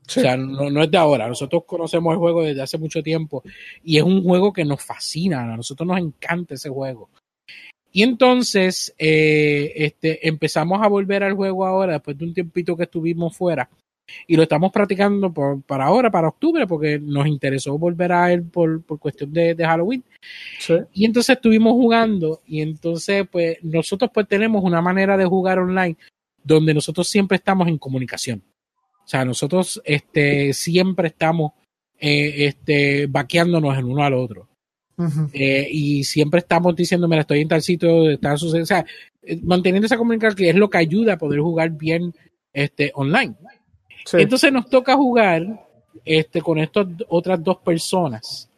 Sí. 0.07 0.21
O 0.21 0.23
sea, 0.23 0.37
no, 0.37 0.71
no 0.71 0.83
es 0.83 0.91
de 0.91 0.99
ahora. 0.99 1.29
Nosotros 1.29 1.65
conocemos 1.67 2.13
el 2.13 2.19
juego 2.19 2.43
desde 2.43 2.63
hace 2.63 2.79
mucho 2.79 3.03
tiempo 3.03 3.43
y 3.83 3.97
es 3.97 4.03
un 4.03 4.23
juego 4.23 4.53
que 4.53 4.65
nos 4.65 4.83
fascina. 4.83 5.53
A 5.53 5.57
nosotros 5.57 5.87
nos 5.87 5.99
encanta 5.99 6.55
ese 6.55 6.69
juego. 6.69 7.09
Y 7.93 8.03
entonces 8.03 8.93
eh, 8.99 9.73
este, 9.77 10.27
empezamos 10.27 10.83
a 10.83 10.89
volver 10.89 11.23
al 11.23 11.35
juego 11.35 11.65
ahora, 11.65 11.93
después 11.93 12.19
de 12.19 12.25
un 12.25 12.35
tiempito 12.35 12.77
que 12.77 12.83
estuvimos 12.83 13.37
fuera. 13.37 13.71
Y 14.27 14.37
lo 14.37 14.43
estamos 14.43 14.73
practicando 14.73 15.33
por, 15.33 15.63
para 15.63 15.85
ahora, 15.85 16.11
para 16.11 16.29
octubre, 16.29 16.67
porque 16.67 16.99
nos 16.99 17.27
interesó 17.29 17.79
volver 17.79 18.13
a 18.13 18.33
él 18.33 18.43
por, 18.43 18.83
por 18.83 18.99
cuestión 18.99 19.33
de, 19.33 19.55
de 19.55 19.65
Halloween. 19.65 20.03
Sí. 20.59 20.75
Y 20.93 21.05
entonces 21.05 21.37
estuvimos 21.37 21.73
jugando 21.73 22.43
y 22.47 22.63
entonces 22.63 23.27
pues 23.31 23.59
nosotros 23.63 24.11
pues 24.13 24.27
tenemos 24.27 24.65
una 24.65 24.83
manera 24.83 25.17
de 25.17 25.25
jugar 25.25 25.61
online 25.61 25.97
donde 26.43 26.75
nosotros 26.75 27.09
siempre 27.09 27.37
estamos 27.37 27.69
en 27.69 27.79
comunicación. 27.79 28.43
O 29.05 29.09
sea, 29.09 29.25
nosotros 29.25 29.81
este, 29.85 30.53
siempre 30.53 31.09
estamos 31.09 31.53
eh, 31.99 32.47
este, 32.47 33.07
vaqueándonos 33.07 33.77
el 33.77 33.85
uno 33.85 34.03
al 34.03 34.15
otro. 34.15 34.49
Eh, 35.33 35.69
y 35.71 36.05
siempre 36.05 36.39
estamos 36.39 36.75
diciendo, 36.77 37.09
mira, 37.09 37.23
estoy 37.23 37.41
en 37.41 37.49
tal 37.49 37.63
sitio, 37.63 38.11
está 38.11 38.37
sucediendo. 38.37 38.63
O 38.65 38.67
sea, 38.67 38.87
eh, 39.23 39.39
manteniendo 39.43 39.87
esa 39.87 39.97
comunicación 39.99 40.37
que 40.37 40.51
es 40.51 40.57
lo 40.57 40.71
que 40.71 40.79
ayuda 40.79 41.15
a 41.15 41.19
poder 41.19 41.41
jugar 41.41 41.71
bien 41.71 42.15
este, 42.53 42.93
online. 42.95 43.35
Sí. 44.07 44.19
Entonces 44.21 44.53
nos 44.53 44.69
toca 44.69 44.95
jugar 44.97 45.67
este, 46.05 46.41
con 46.41 46.59
estas 46.59 46.87
otras 47.09 47.43
dos 47.43 47.59
personas. 47.59 48.49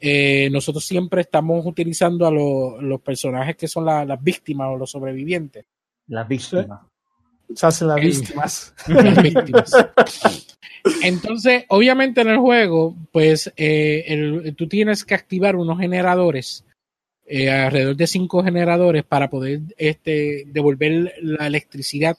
Eh, 0.00 0.50
nosotros 0.50 0.84
siempre 0.84 1.22
estamos 1.22 1.64
utilizando 1.64 2.26
a 2.26 2.30
lo- 2.30 2.80
los 2.82 3.00
personajes 3.00 3.56
que 3.56 3.68
son 3.68 3.86
la- 3.86 4.04
las 4.04 4.22
víctimas 4.22 4.68
o 4.70 4.76
los 4.76 4.90
sobrevivientes. 4.90 5.64
Las 6.08 6.28
víctimas. 6.28 6.80
Se 7.54 7.66
hacen 7.66 7.88
las 7.88 7.96
víctimas. 8.20 8.74
Las 8.88 9.22
víctimas. 9.22 9.72
Entonces, 11.02 11.64
obviamente 11.68 12.20
en 12.20 12.28
el 12.28 12.38
juego, 12.38 12.94
pues 13.12 13.52
eh, 13.56 14.04
el- 14.08 14.54
tú 14.56 14.68
tienes 14.68 15.04
que 15.04 15.14
activar 15.14 15.56
unos 15.56 15.78
generadores, 15.78 16.64
eh, 17.26 17.50
alrededor 17.50 17.96
de 17.96 18.06
cinco 18.06 18.42
generadores, 18.44 19.02
para 19.04 19.30
poder 19.30 19.60
este, 19.78 20.44
devolver 20.46 21.14
la 21.22 21.46
electricidad 21.46 22.16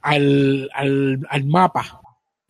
al, 0.00 0.68
al, 0.74 1.26
al 1.30 1.44
mapa 1.44 2.00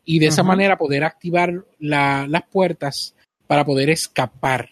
y 0.05 0.19
de 0.19 0.27
esa 0.27 0.43
manera 0.49 0.79
poder 0.79 1.05
activar 1.05 1.65
la- 1.79 2.27
las 2.29 2.43
puertas 2.51 3.15
para 3.47 3.65
poder 3.65 3.91
escapar. 3.91 4.71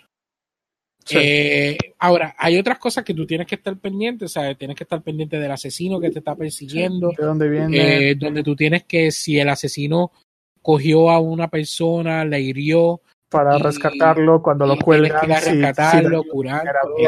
Sí. 1.04 1.16
Eh, 1.18 1.78
ahora, 1.98 2.34
hay 2.38 2.58
otras 2.58 2.78
cosas 2.78 3.04
que 3.04 3.12
tú 3.14 3.26
tienes 3.26 3.46
que 3.46 3.56
estar 3.56 3.76
pendiente, 3.76 4.24
o 4.26 4.28
sea, 4.28 4.54
tienes 4.54 4.76
que 4.76 4.84
estar 4.84 5.02
pendiente 5.02 5.38
del 5.38 5.50
asesino 5.50 5.98
que 6.00 6.10
te 6.10 6.20
está 6.20 6.36
persiguiendo, 6.36 7.10
¿De 7.18 7.24
dónde 7.24 7.48
viene? 7.48 8.10
eh, 8.10 8.14
donde 8.14 8.42
tú 8.44 8.54
tienes 8.54 8.84
que, 8.84 9.10
si 9.10 9.38
el 9.40 9.48
asesino 9.48 10.12
cogió 10.60 11.10
a 11.10 11.18
una 11.18 11.48
persona, 11.48 12.24
la 12.24 12.38
hirió, 12.38 13.00
para 13.28 13.58
y- 13.58 13.62
rescatarlo 13.62 14.40
cuando 14.42 14.66
lo 14.66 14.76
cuelgan. 14.78 15.20
que 15.20 15.26
ir 15.26 15.32
a 15.32 15.40
sí, 15.40 15.50
rescatarlo, 15.50 16.22
sí, 16.22 16.28
curar. 16.28 16.62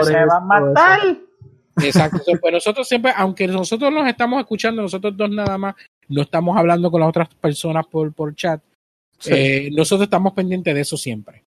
¡Se 0.05 0.25
va 0.25 0.37
a 0.37 0.41
matar! 0.41 1.01
Exacto. 1.83 2.21
Pues 2.41 2.53
nosotros 2.53 2.89
siempre, 2.89 3.13
aunque 3.17 3.47
nosotros 3.47 3.93
nos 3.93 4.09
estamos 4.09 4.41
escuchando, 4.41 4.83
nosotros 4.83 5.17
dos 5.17 5.31
nada 5.31 5.59
más, 5.59 5.75
no 6.09 6.23
estamos 6.23 6.57
hablando 6.57 6.91
con 6.91 7.01
las 7.01 7.09
otras 7.11 7.29
personas 7.35 7.87
por, 7.87 8.13
por 8.13 8.35
chat, 8.35 8.61
eh, 9.27 9.69
nosotros 9.73 10.07
estamos 10.07 10.33
pendientes 10.33 10.75
de 10.75 10.81
eso 10.81 10.97
siempre. 10.97 11.44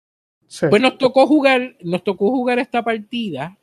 Pues 0.59 0.81
nos 0.81 0.97
tocó 0.97 1.25
jugar, 1.27 1.75
nos 1.81 2.03
tocó 2.03 2.29
jugar 2.29 2.59
esta 2.59 2.83
partida. 2.83 3.57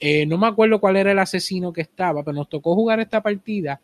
eh, 0.00 0.26
no 0.26 0.38
me 0.38 0.46
acuerdo 0.46 0.80
cuál 0.80 0.96
era 0.96 1.12
el 1.12 1.18
asesino 1.18 1.72
que 1.72 1.80
estaba, 1.80 2.22
pero 2.22 2.36
nos 2.36 2.48
tocó 2.48 2.74
jugar 2.74 3.00
esta 3.00 3.22
partida 3.22 3.80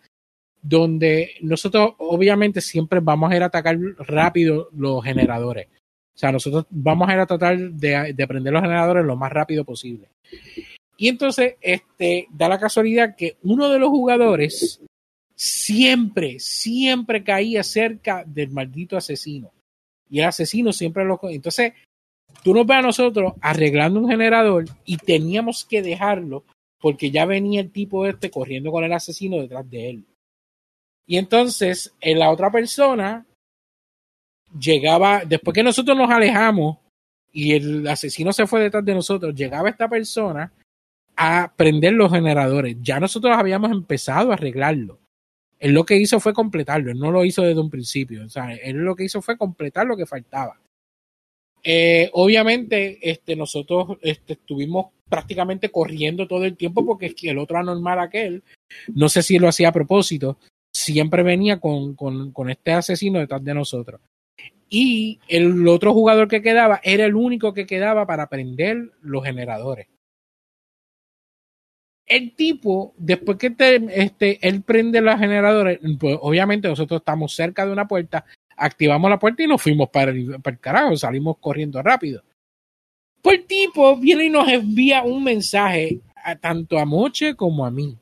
donde 0.62 1.32
nosotros 1.42 1.94
obviamente 1.98 2.60
siempre 2.62 3.00
vamos 3.00 3.30
a 3.30 3.36
ir 3.36 3.42
a 3.42 3.46
atacar 3.46 3.78
rápido 3.98 4.68
los 4.72 5.04
generadores. 5.04 5.66
O 6.14 6.18
sea, 6.18 6.32
nosotros 6.32 6.66
vamos 6.70 7.08
a 7.08 7.12
ir 7.12 7.18
a 7.18 7.26
tratar 7.26 7.58
de, 7.58 8.14
de 8.14 8.26
prender 8.26 8.52
los 8.52 8.62
generadores 8.62 9.04
lo 9.04 9.16
más 9.16 9.30
rápido 9.30 9.64
posible. 9.64 10.08
Y 10.96 11.08
entonces, 11.08 11.56
este, 11.60 12.28
da 12.30 12.48
la 12.48 12.58
casualidad 12.58 13.14
que 13.16 13.36
uno 13.42 13.68
de 13.68 13.78
los 13.78 13.90
jugadores 13.90 14.80
siempre, 15.34 16.38
siempre 16.38 17.24
caía 17.24 17.62
cerca 17.62 18.24
del 18.24 18.50
maldito 18.50 18.96
asesino. 18.96 19.52
Y 20.08 20.20
el 20.20 20.26
asesino 20.26 20.72
siempre 20.72 21.04
lo... 21.04 21.18
Entonces, 21.24 21.72
tú 22.42 22.54
nos 22.54 22.66
ves 22.66 22.78
a 22.78 22.82
nosotros 22.82 23.34
arreglando 23.40 24.00
un 24.00 24.08
generador 24.08 24.64
y 24.84 24.96
teníamos 24.96 25.64
que 25.64 25.82
dejarlo 25.82 26.44
porque 26.80 27.10
ya 27.10 27.24
venía 27.24 27.60
el 27.60 27.70
tipo 27.70 28.06
este 28.06 28.30
corriendo 28.30 28.70
con 28.70 28.84
el 28.84 28.92
asesino 28.92 29.38
detrás 29.38 29.68
de 29.70 29.90
él. 29.90 30.04
Y 31.06 31.16
entonces, 31.16 31.94
en 32.00 32.18
la 32.18 32.30
otra 32.30 32.50
persona 32.50 33.26
llegaba, 34.58 35.24
después 35.24 35.54
que 35.54 35.62
nosotros 35.62 35.96
nos 35.96 36.10
alejamos 36.10 36.78
y 37.32 37.54
el 37.54 37.86
asesino 37.88 38.32
se 38.32 38.46
fue 38.46 38.62
detrás 38.62 38.84
de 38.84 38.94
nosotros, 38.94 39.34
llegaba 39.34 39.68
esta 39.68 39.88
persona 39.88 40.52
a 41.16 41.52
prender 41.56 41.94
los 41.94 42.12
generadores. 42.12 42.76
Ya 42.80 43.00
nosotros 43.00 43.36
habíamos 43.36 43.70
empezado 43.70 44.30
a 44.30 44.34
arreglarlo. 44.34 44.98
Él 45.58 45.72
lo 45.72 45.84
que 45.84 45.96
hizo 45.96 46.20
fue 46.20 46.34
completarlo, 46.34 46.90
él 46.90 46.98
no 46.98 47.10
lo 47.10 47.24
hizo 47.24 47.42
desde 47.42 47.60
un 47.60 47.70
principio. 47.70 48.24
O 48.24 48.28
sea, 48.28 48.52
él 48.52 48.76
lo 48.76 48.94
que 48.94 49.04
hizo 49.04 49.22
fue 49.22 49.36
completar 49.38 49.86
lo 49.86 49.96
que 49.96 50.06
faltaba. 50.06 50.60
Eh, 51.66 52.10
obviamente, 52.12 52.98
este, 53.00 53.34
nosotros 53.34 53.96
este, 54.02 54.34
estuvimos 54.34 54.88
prácticamente 55.08 55.70
corriendo 55.70 56.28
todo 56.28 56.44
el 56.44 56.56
tiempo 56.56 56.84
porque 56.84 57.06
es 57.06 57.14
que 57.14 57.30
el 57.30 57.38
otro 57.38 57.58
anormal 57.58 58.00
aquel, 58.00 58.42
no 58.94 59.08
sé 59.08 59.22
si 59.22 59.38
lo 59.38 59.48
hacía 59.48 59.70
a 59.70 59.72
propósito, 59.72 60.38
siempre 60.70 61.22
venía 61.22 61.58
con, 61.60 61.96
este 62.50 62.72
asesino 62.72 63.18
detrás 63.18 63.42
de 63.42 63.54
nosotros. 63.54 64.00
Y 64.68 65.20
el 65.28 65.66
otro 65.68 65.94
jugador 65.94 66.28
que 66.28 66.42
quedaba 66.42 66.80
era 66.82 67.06
el 67.06 67.14
único 67.14 67.54
que 67.54 67.66
quedaba 67.66 68.06
para 68.06 68.28
prender 68.28 68.90
los 69.00 69.24
generadores. 69.24 69.86
El 72.06 72.34
tipo, 72.34 72.92
después 72.98 73.38
que 73.38 73.50
te, 73.50 73.76
este, 74.02 74.46
él 74.46 74.62
prende 74.62 75.00
los 75.00 75.18
generadores, 75.18 75.78
pues 75.98 76.18
obviamente 76.20 76.68
nosotros 76.68 77.00
estamos 77.00 77.34
cerca 77.34 77.64
de 77.64 77.72
una 77.72 77.88
puerta, 77.88 78.26
activamos 78.56 79.10
la 79.10 79.18
puerta 79.18 79.42
y 79.42 79.46
nos 79.46 79.62
fuimos 79.62 79.88
para 79.90 80.10
el, 80.10 80.40
para 80.40 80.54
el 80.54 80.60
carajo, 80.60 80.96
salimos 80.96 81.38
corriendo 81.38 81.82
rápido. 81.82 82.22
Pues 83.22 83.38
el 83.38 83.46
tipo 83.46 83.96
viene 83.96 84.24
y 84.24 84.30
nos 84.30 84.48
envía 84.48 85.02
un 85.02 85.24
mensaje 85.24 86.00
a, 86.14 86.36
tanto 86.36 86.78
a 86.78 86.84
Moche 86.84 87.34
como 87.34 87.64
a 87.64 87.70
mí. 87.70 87.96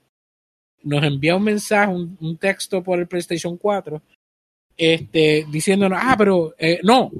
Nos 0.83 1.03
envía 1.05 1.37
un 1.37 1.45
mensaje, 1.45 1.93
un, 1.93 2.17
un 2.21 2.37
texto 2.37 2.83
por 2.83 2.99
el 2.99 3.07
PlayStation 3.07 3.57
4, 3.57 4.03
este, 4.77 5.47
diciéndonos, 5.51 5.99
ah, 6.03 6.17
pero 6.19 6.55
eh, 6.59 6.81
no, 6.83 7.11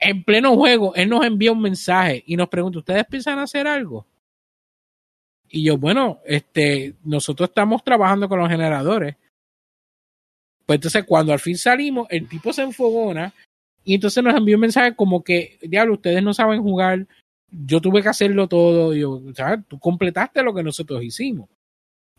en 0.00 0.24
pleno 0.24 0.56
juego, 0.56 0.94
él 0.94 1.08
nos 1.08 1.24
envía 1.24 1.52
un 1.52 1.60
mensaje 1.60 2.22
y 2.26 2.36
nos 2.36 2.48
pregunta, 2.48 2.78
¿ustedes 2.78 3.04
piensan 3.06 3.38
hacer 3.38 3.66
algo? 3.66 4.06
Y 5.50 5.64
yo, 5.64 5.78
bueno, 5.78 6.20
este, 6.24 6.94
nosotros 7.04 7.48
estamos 7.48 7.82
trabajando 7.82 8.28
con 8.28 8.38
los 8.38 8.48
generadores. 8.48 9.16
Pues 10.68 10.76
entonces 10.76 11.04
cuando 11.04 11.32
al 11.32 11.38
fin 11.38 11.56
salimos, 11.56 12.06
el 12.10 12.28
tipo 12.28 12.52
se 12.52 12.60
enfogona 12.60 13.32
y 13.84 13.94
entonces 13.94 14.22
nos 14.22 14.36
envió 14.36 14.56
un 14.56 14.60
mensaje 14.60 14.94
como 14.94 15.24
que, 15.24 15.58
diablo, 15.62 15.94
ustedes 15.94 16.22
no 16.22 16.34
saben 16.34 16.60
jugar, 16.60 17.06
yo 17.50 17.80
tuve 17.80 18.02
que 18.02 18.10
hacerlo 18.10 18.48
todo, 18.48 18.94
y 18.94 19.00
yo, 19.00 19.18
¿sabes? 19.34 19.60
Tú 19.66 19.78
completaste 19.78 20.42
lo 20.42 20.52
que 20.52 20.62
nosotros 20.62 21.02
hicimos. 21.02 21.48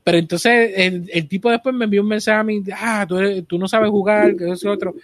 Pero 0.03 0.17
entonces 0.17 0.71
el, 0.75 1.07
el, 1.13 1.27
tipo 1.27 1.51
después 1.51 1.75
me 1.75 1.85
envió 1.85 2.01
un 2.01 2.07
mensaje 2.07 2.39
a 2.39 2.43
mí, 2.43 2.63
ah, 2.75 3.05
tú, 3.07 3.19
eres, 3.19 3.45
tú 3.45 3.59
no 3.59 3.67
sabes 3.67 3.91
jugar, 3.91 4.35
que 4.35 4.49
eso 4.49 4.71
otro. 4.71 4.95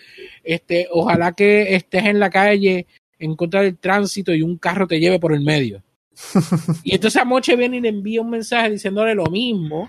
Este, 0.44 0.88
ojalá 0.90 1.34
que 1.34 1.76
estés 1.76 2.06
en 2.06 2.20
la 2.20 2.32
calle 2.32 2.88
en 3.20 3.36
contra 3.36 3.62
del 3.62 3.78
tránsito 3.78 4.34
y 4.34 4.42
un 4.42 4.58
carro 4.58 4.88
te 4.88 5.00
lleve 5.00 5.20
por 5.20 5.34
el 5.34 5.42
medio. 5.42 5.84
y 6.84 6.96
entonces 6.96 7.22
a 7.22 7.26
Moche 7.26 7.56
viene 7.56 7.78
y 7.78 7.82
le 7.82 7.90
envía 7.90 8.22
un 8.22 8.32
mensaje 8.32 8.72
diciéndole 8.72 9.14
lo 9.14 9.28
mismo, 9.28 9.88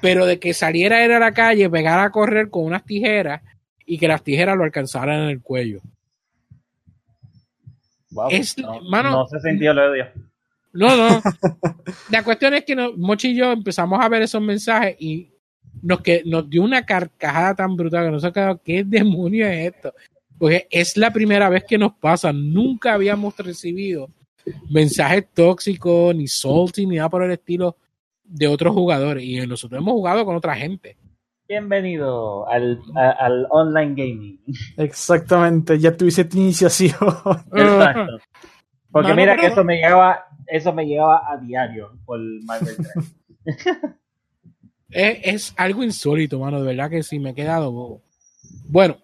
pero 0.00 0.26
de 0.26 0.38
que 0.38 0.54
saliera 0.54 1.04
él 1.04 1.12
a 1.12 1.18
la 1.18 1.32
calle, 1.32 1.68
pegara 1.70 2.04
a 2.04 2.10
correr 2.10 2.50
con 2.50 2.64
unas 2.64 2.84
tijeras 2.84 3.42
y 3.86 3.98
que 3.98 4.08
las 4.08 4.22
tijeras 4.22 4.56
lo 4.56 4.64
alcanzaran 4.64 5.22
en 5.24 5.28
el 5.30 5.40
cuello. 5.42 5.80
Wow, 8.10 8.28
Es- 8.30 8.56
no, 8.58 8.80
mano- 8.82 9.10
no 9.10 9.26
se 9.28 9.40
sintió 9.40 9.72
el 9.72 9.78
odio. 9.78 10.06
No, 10.72 10.96
no. 10.96 11.22
La 12.10 12.22
cuestión 12.22 12.54
es 12.54 12.64
que 12.64 12.74
no- 12.76 12.92
Mochi 12.96 13.28
y 13.30 13.36
yo 13.36 13.52
empezamos 13.52 14.00
a 14.02 14.08
ver 14.08 14.22
esos 14.22 14.40
mensajes 14.42 14.96
y 14.98 15.30
nos, 15.82 16.00
que, 16.02 16.22
nos 16.24 16.48
dio 16.48 16.62
una 16.62 16.84
carcajada 16.84 17.54
tan 17.54 17.76
brutal 17.76 18.06
que 18.06 18.10
nos 18.10 18.24
ha 18.24 18.32
quedado, 18.32 18.60
¿qué 18.62 18.84
demonio 18.84 19.46
es 19.46 19.74
esto? 19.74 19.94
Porque 20.38 20.66
es 20.70 20.96
la 20.96 21.10
primera 21.12 21.48
vez 21.48 21.64
que 21.64 21.78
nos 21.78 21.94
pasa. 21.94 22.32
Nunca 22.32 22.94
habíamos 22.94 23.36
recibido 23.38 24.08
mensajes 24.70 25.26
tóxicos, 25.34 26.14
ni 26.14 26.26
salty, 26.28 26.86
ni 26.86 26.96
nada 26.96 27.08
por 27.08 27.22
el 27.24 27.32
estilo 27.32 27.76
de 28.28 28.46
otros 28.48 28.74
jugadores. 28.74 29.24
Y 29.24 29.44
nosotros 29.46 29.80
hemos 29.80 29.92
jugado 29.92 30.24
con 30.24 30.36
otra 30.36 30.54
gente. 30.54 30.96
Bienvenido 31.48 32.46
al, 32.48 32.78
a- 32.94 33.10
al 33.10 33.46
online 33.50 33.94
gaming. 33.94 34.40
Exactamente, 34.76 35.78
ya 35.78 35.96
tuviste 35.96 36.24
tu 36.24 36.36
iniciación. 36.38 36.94
Exacto. 37.54 38.18
Porque 38.90 39.14
mira 39.14 39.32
pero- 39.34 39.40
que 39.40 39.46
eso 39.52 39.64
me 39.64 39.76
llegaba, 39.76 40.24
eso 40.46 40.72
me 40.72 40.84
llegaba 40.86 41.22
a 41.30 41.36
diario 41.38 41.92
por 42.04 42.20
Marvel 42.44 42.76
3. 43.44 43.94
Es, 44.90 45.18
es 45.22 45.54
algo 45.58 45.82
insólito, 45.84 46.38
mano. 46.38 46.60
De 46.62 46.66
verdad 46.66 46.88
que 46.88 47.02
sí, 47.02 47.18
me 47.18 47.30
he 47.30 47.34
quedado 47.34 47.70
bobo. 47.70 48.02
Bueno, 48.70 48.96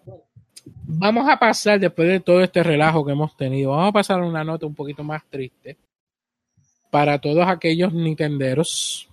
vamos 0.65 1.29
a 1.29 1.37
pasar 1.37 1.79
después 1.79 2.07
de 2.07 2.19
todo 2.19 2.41
este 2.41 2.63
relajo 2.63 3.05
que 3.05 3.11
hemos 3.11 3.37
tenido. 3.37 3.69
Vamos 3.69 3.89
a 3.89 3.93
pasar 3.93 4.19
a 4.19 4.25
una 4.25 4.43
nota 4.43 4.65
un 4.65 4.73
poquito 4.73 5.03
más 5.03 5.23
triste. 5.29 5.77
Para 6.89 7.19
todos 7.19 7.47
aquellos 7.47 7.93
nintenderos, 7.93 9.07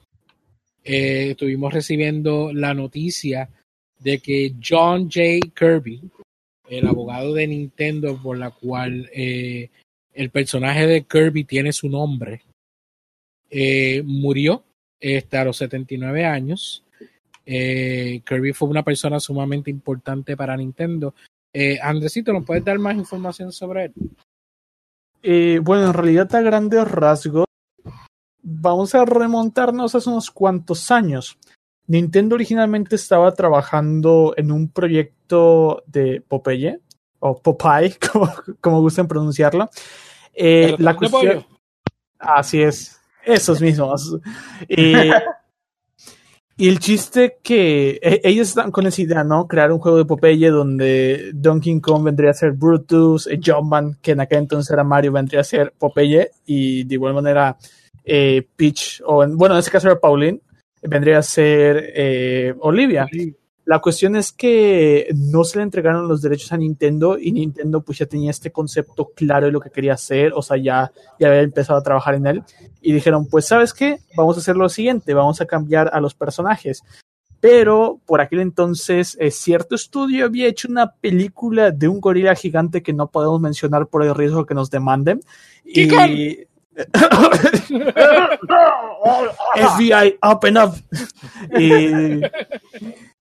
eh, 0.85 1.31
estuvimos 1.31 1.73
recibiendo 1.73 2.53
la 2.53 2.75
noticia 2.75 3.49
de 4.01 4.19
que 4.19 4.55
John 4.63 5.05
J. 5.05 5.39
Kirby, 5.55 6.01
el 6.69 6.87
abogado 6.87 7.35
de 7.35 7.47
Nintendo 7.47 8.21
por 8.21 8.37
la 8.37 8.51
cual 8.51 9.09
eh, 9.15 9.71
el 10.13 10.31
personaje 10.31 10.87
de 10.87 11.05
Kirby 11.05 11.45
tiene 11.45 11.73
su 11.73 11.89
nombre, 11.89 12.43
eh, 13.49 14.03
murió 14.05 14.65
este, 14.99 15.37
a 15.37 15.45
los 15.45 15.57
79 15.59 16.25
años. 16.25 16.85
Kirby 17.45 18.53
fue 18.53 18.69
una 18.69 18.85
persona 18.85 19.19
sumamente 19.21 19.71
importante 19.71 20.37
para 20.37 20.57
Nintendo. 20.57 21.15
Andresito, 21.83 22.33
¿nos 22.33 22.45
puedes 22.45 22.65
dar 22.65 22.79
más 22.79 22.97
información 22.97 23.53
sobre 23.53 23.87
él? 23.87 25.61
Bueno, 25.63 25.87
en 25.87 25.93
realidad 25.93 26.33
a 26.35 26.41
grandes 26.41 26.89
rasgos, 26.89 27.47
vamos 28.43 28.95
a 28.95 29.05
remontarnos 29.05 29.95
hace 29.95 30.11
unos 30.11 30.31
cuantos 30.31 30.91
años. 30.91 31.39
Nintendo 31.87 32.35
originalmente 32.35 32.97
estaba 32.97 33.33
trabajando 33.33 34.35
en 34.37 34.53
un 34.53 34.69
proyecto 34.69 35.83
de 35.87 36.21
Popeye, 36.21 36.81
o 37.19 37.41
Popeye, 37.41 37.97
como, 38.13 38.33
como 38.61 38.81
gusten 38.81 39.09
pronunciarlo. 39.09 39.71
Eh, 40.35 40.75
¿El 40.79 40.85
la 40.85 40.97
cuestión? 40.97 41.47
Así 42.19 42.63
es, 42.63 43.01
esos 43.25 43.61
mismos. 43.61 44.19
Eh, 44.69 45.13
y 46.57 46.69
el 46.69 46.79
chiste 46.79 47.39
que 47.43 47.99
eh, 48.03 48.21
ellos 48.23 48.49
están 48.49 48.71
con 48.71 48.87
esa 48.87 49.03
idea, 49.03 49.25
¿no? 49.25 49.49
Crear 49.49 49.73
un 49.73 49.81
juego 49.81 49.99
de 49.99 50.05
Popeye 50.05 50.51
donde 50.51 51.33
Donkey 51.35 51.81
Kong 51.81 52.05
vendría 52.05 52.31
a 52.31 52.35
ser 52.35 52.53
Brutus, 52.53 53.29
Jumpman, 53.45 53.99
que 54.01 54.13
en 54.13 54.21
aquel 54.21 54.39
entonces 54.39 54.71
era 54.71 54.85
Mario, 54.85 55.13
vendría 55.13 55.41
a 55.41 55.45
ser 55.45 55.73
Popeye, 55.77 56.31
y 56.47 56.85
de 56.85 56.95
igual 56.95 57.15
manera 57.15 57.57
eh, 58.05 58.47
Peach, 58.57 59.03
o 59.07 59.23
en- 59.25 59.37
bueno, 59.37 59.55
en 59.55 59.61
este 59.61 59.71
caso 59.71 59.89
era 59.89 59.99
Pauline, 60.01 60.41
vendría 60.83 61.19
a 61.19 61.23
ser 61.23 61.93
eh, 61.95 62.55
Olivia. 62.61 63.07
La 63.65 63.79
cuestión 63.79 64.17
es 64.17 64.33
que 64.33 65.09
no 65.15 65.45
se 65.45 65.59
le 65.59 65.63
entregaron 65.63 66.09
los 66.09 66.21
derechos 66.21 66.51
a 66.53 66.57
Nintendo 66.57 67.17
y 67.17 67.31
Nintendo 67.31 67.81
pues 67.81 67.99
ya 67.99 68.07
tenía 68.07 68.33
este 68.33 68.51
concepto 68.51 69.13
claro 69.15 69.47
de 69.47 69.53
lo 69.53 69.61
que 69.61 69.71
quería 69.71 69.93
hacer, 69.95 70.33
o 70.35 70.43
sea, 70.43 70.57
ya, 70.57 70.91
ya 71.21 71.29
había 71.29 71.43
empezado 71.43 71.79
a 71.79 71.83
trabajar 71.83 72.17
en 72.17 72.27
él 72.27 72.43
y 72.81 72.93
dijeron, 72.93 73.29
pues 73.29 73.47
sabes 73.47 73.73
qué, 73.73 74.01
vamos 74.17 74.37
a 74.37 74.41
hacer 74.41 74.57
lo 74.57 74.69
siguiente, 74.69 75.15
vamos 75.15 75.41
a 75.41 75.47
cambiar 75.47 75.91
a 75.93 76.01
los 76.01 76.13
personajes. 76.15 76.83
Pero 77.39 78.01
por 78.05 78.21
aquel 78.21 78.41
entonces 78.41 79.17
eh, 79.21 79.31
cierto 79.31 79.77
estudio 79.77 80.27
había 80.27 80.49
hecho 80.49 80.69
una 80.69 80.93
película 80.93 81.71
de 81.71 81.87
un 81.87 82.01
gorila 82.01 82.35
gigante 82.35 82.83
que 82.83 82.93
no 82.93 83.11
podemos 83.11 83.41
mencionar 83.41 83.87
por 83.87 84.03
el 84.05 84.15
riesgo 84.15 84.45
que 84.45 84.55
nos 84.55 84.71
demanden. 84.71 85.21
Y... 85.65 86.47
FBI, 89.55 90.19
open 90.23 90.59
up. 90.59 90.75
Y, 91.59 92.25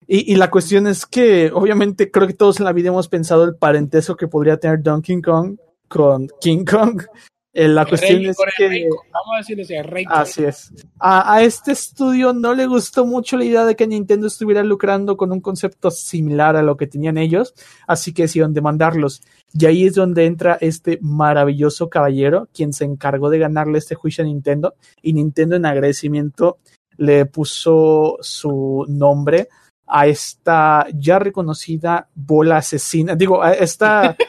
y, 0.08 0.34
y 0.34 0.36
la 0.36 0.50
cuestión 0.50 0.88
es 0.88 1.06
que, 1.06 1.52
obviamente, 1.54 2.12
creo 2.12 2.28
que 2.28 2.34
todos 2.34 2.60
en 2.60 2.66
la 2.66 2.74
vida 2.74 2.90
hemos 2.90 3.08
pensado 3.08 3.44
el 3.44 3.56
parentesco 3.56 4.16
que 4.16 4.28
podría 4.28 4.58
tener 4.58 4.82
Donkey 4.84 5.22
Kong 5.22 5.58
con 5.88 6.28
King 6.40 6.66
Kong. 6.66 7.04
Eh, 7.52 7.68
la 7.68 7.86
cuestión 7.86 8.20
Rey- 8.20 8.28
es 8.28 8.38
el 8.40 8.70
que. 8.70 8.90
Vamos 9.12 9.34
a 9.34 9.38
decirle 9.38 9.64
así, 9.64 9.74
el 9.74 9.86
Rey 9.86 10.06
Así 10.08 10.44
es. 10.44 10.72
A, 11.00 11.34
a 11.34 11.42
este 11.42 11.72
estudio 11.72 12.32
no 12.32 12.54
le 12.54 12.68
gustó 12.68 13.06
mucho 13.06 13.38
la 13.38 13.46
idea 13.46 13.66
de 13.66 13.76
que 13.76 13.88
Nintendo 13.88 14.28
estuviera 14.28 14.64
lucrando 14.64 15.18
con 15.18 15.32
un 15.32 15.42
concepto 15.42 15.90
similar 15.90 16.56
a 16.56 16.62
lo 16.62 16.78
que 16.78 16.86
tenían 16.86 17.18
ellos, 17.18 17.56
así 17.88 18.14
que 18.14 18.24
decidieron 18.24 18.54
demandarlos. 18.54 19.24
Y 19.54 19.66
ahí 19.66 19.88
es 19.88 19.96
donde 19.96 20.26
entra 20.28 20.60
este 20.62 21.00
maravilloso 21.02 21.90
caballero, 21.90 22.48
quien 22.54 22.72
se 22.72 22.86
encargó 22.86 23.32
de 23.32 23.40
ganarle 23.40 23.80
este 23.80 23.96
juicio 23.96 24.24
a 24.24 24.28
Nintendo, 24.28 24.76
y 25.02 25.14
Nintendo 25.14 25.56
en 25.56 25.66
agradecimiento 25.66 26.60
le 26.98 27.26
puso 27.26 28.18
su 28.22 28.86
nombre 28.88 29.48
a 29.88 30.06
esta 30.06 30.86
ya 30.94 31.18
reconocida 31.18 32.10
bola 32.14 32.58
asesina, 32.58 33.16
digo, 33.16 33.42
a 33.42 33.54
esta... 33.54 34.16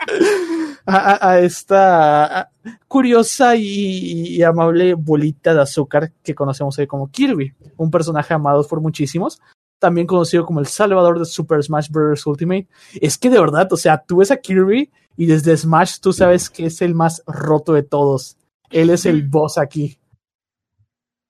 a, 0.86 1.38
esta 1.38 2.50
curiosa 2.88 3.56
y, 3.56 4.36
y 4.36 4.42
amable 4.42 4.94
bolita 4.94 5.54
de 5.54 5.62
azúcar 5.62 6.12
que 6.22 6.34
conocemos 6.34 6.78
hoy 6.78 6.86
como 6.86 7.10
Kirby, 7.10 7.54
un 7.76 7.90
personaje 7.90 8.34
amado 8.34 8.66
por 8.66 8.80
muchísimos. 8.80 9.40
también 9.78 10.06
conocido 10.06 10.44
como 10.44 10.60
el 10.60 10.66
salvador 10.66 11.18
de 11.18 11.24
Super 11.24 11.62
Smash 11.62 11.88
Bros. 11.90 12.26
Ultimate. 12.26 12.68
Es 13.00 13.16
que 13.16 13.30
de 13.30 13.40
verdad, 13.40 13.72
o 13.72 13.76
sea, 13.76 14.04
tú 14.06 14.18
ves 14.18 14.30
a 14.30 14.36
Kirby 14.36 14.90
y 15.16 15.26
desde 15.26 15.56
Smash 15.56 16.00
tú 16.00 16.12
sabes 16.12 16.50
que 16.50 16.66
es 16.66 16.82
el 16.82 16.94
más 16.94 17.22
roto 17.26 17.72
de 17.72 17.82
todos. 17.82 18.36
Él 18.70 18.90
es 18.90 19.06
el 19.06 19.26
boss 19.26 19.58
aquí. 19.58 19.98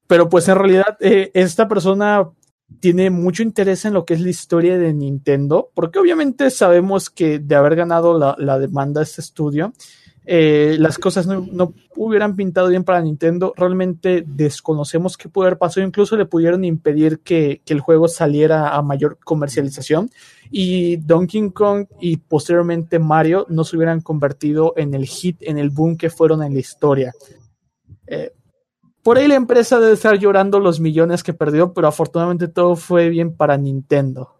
Pero 0.06 0.28
pues 0.28 0.48
en 0.48 0.56
realidad 0.56 0.96
eh, 1.00 1.30
esta 1.34 1.68
persona 1.68 2.28
tiene 2.78 3.10
mucho 3.10 3.42
interés 3.42 3.84
en 3.84 3.94
lo 3.94 4.04
que 4.04 4.14
es 4.14 4.20
la 4.20 4.30
historia 4.30 4.78
de 4.78 4.94
Nintendo, 4.94 5.70
porque 5.74 5.98
obviamente 5.98 6.50
sabemos 6.50 7.10
que 7.10 7.38
de 7.38 7.54
haber 7.54 7.76
ganado 7.76 8.18
la, 8.18 8.36
la 8.38 8.58
demanda 8.58 9.00
de 9.00 9.04
este 9.04 9.20
estudio, 9.20 9.72
eh, 10.32 10.76
las 10.78 10.98
cosas 10.98 11.26
no, 11.26 11.46
no, 11.50 11.74
hubieran 11.96 12.36
pintado 12.36 12.68
bien 12.68 12.84
para 12.84 13.00
Nintendo. 13.00 13.52
Realmente 13.56 14.22
desconocemos 14.24 15.16
qué 15.16 15.28
pudo 15.28 15.46
haber 15.46 15.58
pasado. 15.58 15.84
Incluso 15.84 16.16
le 16.16 16.26
pudieron 16.26 16.64
impedir 16.64 17.20
que, 17.20 17.62
que, 17.64 17.72
el 17.72 17.80
juego 17.80 18.06
saliera 18.06 18.76
a 18.76 18.82
mayor 18.82 19.18
comercialización. 19.24 20.10
Y 20.50 20.98
Donkey 20.98 21.50
Kong 21.50 21.86
y 22.00 22.18
posteriormente 22.18 22.98
Mario 22.98 23.46
no 23.48 23.64
se 23.64 23.76
hubieran 23.76 24.02
convertido 24.02 24.74
en 24.76 24.94
el 24.94 25.06
hit, 25.06 25.38
en 25.40 25.58
el 25.58 25.70
boom 25.70 25.96
que 25.96 26.10
fueron 26.10 26.42
en 26.42 26.54
la 26.54 26.60
historia. 26.60 27.12
Eh, 28.06 28.32
por 29.02 29.18
ahí 29.18 29.28
la 29.28 29.34
empresa 29.34 29.80
debe 29.80 29.94
estar 29.94 30.18
llorando 30.18 30.60
los 30.60 30.80
millones 30.80 31.22
que 31.22 31.32
perdió, 31.32 31.72
pero 31.72 31.88
afortunadamente 31.88 32.48
todo 32.48 32.76
fue 32.76 33.08
bien 33.08 33.34
para 33.34 33.56
Nintendo. 33.56 34.36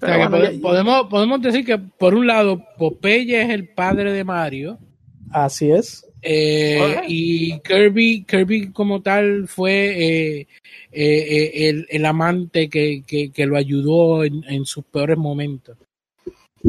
O 0.00 0.06
sea, 0.06 0.28
bueno, 0.28 0.50
ya, 0.50 0.60
podemos, 0.60 1.06
podemos 1.08 1.42
decir 1.42 1.64
que 1.64 1.78
por 1.78 2.14
un 2.14 2.26
lado 2.26 2.62
Popeye 2.78 3.42
es 3.42 3.50
el 3.50 3.68
padre 3.68 4.12
de 4.12 4.24
Mario. 4.24 4.78
Así 5.30 5.70
es. 5.70 6.06
Eh, 6.26 7.02
y 7.06 7.58
Kirby, 7.60 8.24
Kirby 8.24 8.72
como 8.72 9.02
tal 9.02 9.46
fue 9.46 10.38
eh, 10.40 10.46
eh, 10.90 11.68
el, 11.68 11.86
el, 11.90 12.06
amante 12.06 12.70
que, 12.70 13.02
que, 13.06 13.30
que 13.30 13.44
lo 13.44 13.58
ayudó 13.58 14.24
en, 14.24 14.42
en, 14.44 14.64
sus 14.64 14.84
peores 14.86 15.18
momentos. 15.18 15.76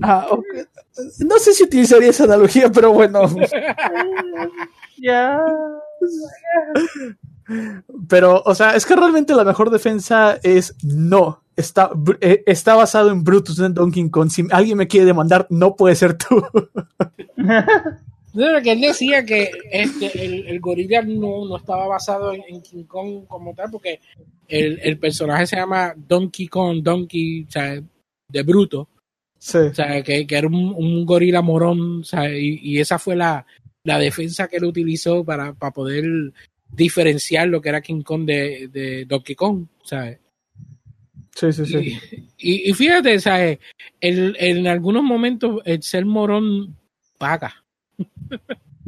Ah, 0.02 0.28
okay. 0.30 0.64
No 1.20 1.40
sé 1.40 1.54
si 1.54 1.64
utilizaría 1.64 2.10
esa 2.10 2.26
analogía, 2.26 2.70
pero 2.70 2.92
bueno. 2.92 3.22
Ya. 4.98 5.38
Pero, 8.10 8.42
o 8.46 8.56
sea, 8.56 8.76
es 8.76 8.86
que 8.86 8.96
realmente 8.96 9.36
la 9.36 9.44
mejor 9.44 9.70
defensa 9.70 10.40
es 10.44 10.76
no. 10.84 11.42
Está, 11.56 11.92
eh, 12.20 12.44
está 12.46 12.76
basado 12.76 13.12
en 13.12 13.24
Brutus 13.24 13.60
en 13.60 13.74
Donkey 13.74 14.10
Kong. 14.10 14.30
Si 14.30 14.46
alguien 14.52 14.78
me 14.78 14.88
quiere 14.88 15.06
demandar, 15.06 15.48
no 15.50 15.76
puede 15.76 15.96
ser 15.96 16.18
tú. 16.18 16.44
No, 18.36 18.62
que 18.62 18.74
él 18.74 18.82
decía 18.82 19.26
que 19.26 19.50
este, 19.72 20.26
el, 20.26 20.48
el 20.48 20.60
gorila 20.60 21.02
no, 21.02 21.46
no, 21.48 21.56
estaba 21.56 21.88
basado 21.88 22.34
en, 22.34 22.44
en, 22.50 22.62
King 22.62 22.84
Kong 22.84 23.26
como 23.28 23.54
tal, 23.56 23.72
porque 23.72 24.02
el, 24.50 24.78
el, 24.84 25.00
personaje 25.00 25.48
se 25.48 25.56
llama 25.56 25.94
Donkey 25.96 26.48
Kong, 26.48 26.84
Donkey, 26.84 27.46
o 27.48 27.52
sea, 27.52 27.82
de 28.28 28.44
bruto. 28.44 28.90
Sí. 29.38 29.60
O 29.60 29.74
sea, 29.74 30.04
que, 30.04 30.28
que 30.28 30.36
era 30.36 30.48
un, 30.48 30.74
un, 30.76 31.06
gorila 31.06 31.42
morón, 31.42 32.02
o 32.02 32.04
sea, 32.04 32.30
y, 32.30 32.60
y, 32.62 32.80
esa 32.80 33.00
fue 33.00 33.16
la, 33.16 33.46
la 33.86 33.98
defensa 34.00 34.50
que 34.50 34.58
él 34.58 34.66
utilizó 34.66 35.24
para, 35.24 35.54
para 35.54 35.72
poder 35.72 36.34
diferenciar 36.70 37.48
lo 37.48 37.62
que 37.62 37.70
era 37.70 37.82
King 37.82 38.02
Kong 38.02 38.26
de, 38.26 38.68
de 38.68 39.06
Donkey 39.06 39.36
Kong, 39.36 39.68
¿sabes? 39.84 40.20
Sí, 41.36 41.54
sí, 41.54 41.66
sí. 41.66 42.00
Y, 42.38 42.52
y, 42.52 42.70
y 42.70 42.74
fíjate, 42.74 43.20
¿sabes? 43.20 43.60
El, 44.02 44.36
en 44.40 44.68
algunos 44.68 45.04
momentos 45.04 45.62
el 45.66 45.84
ser 45.84 46.06
morón 46.06 46.76
paga. 47.18 47.64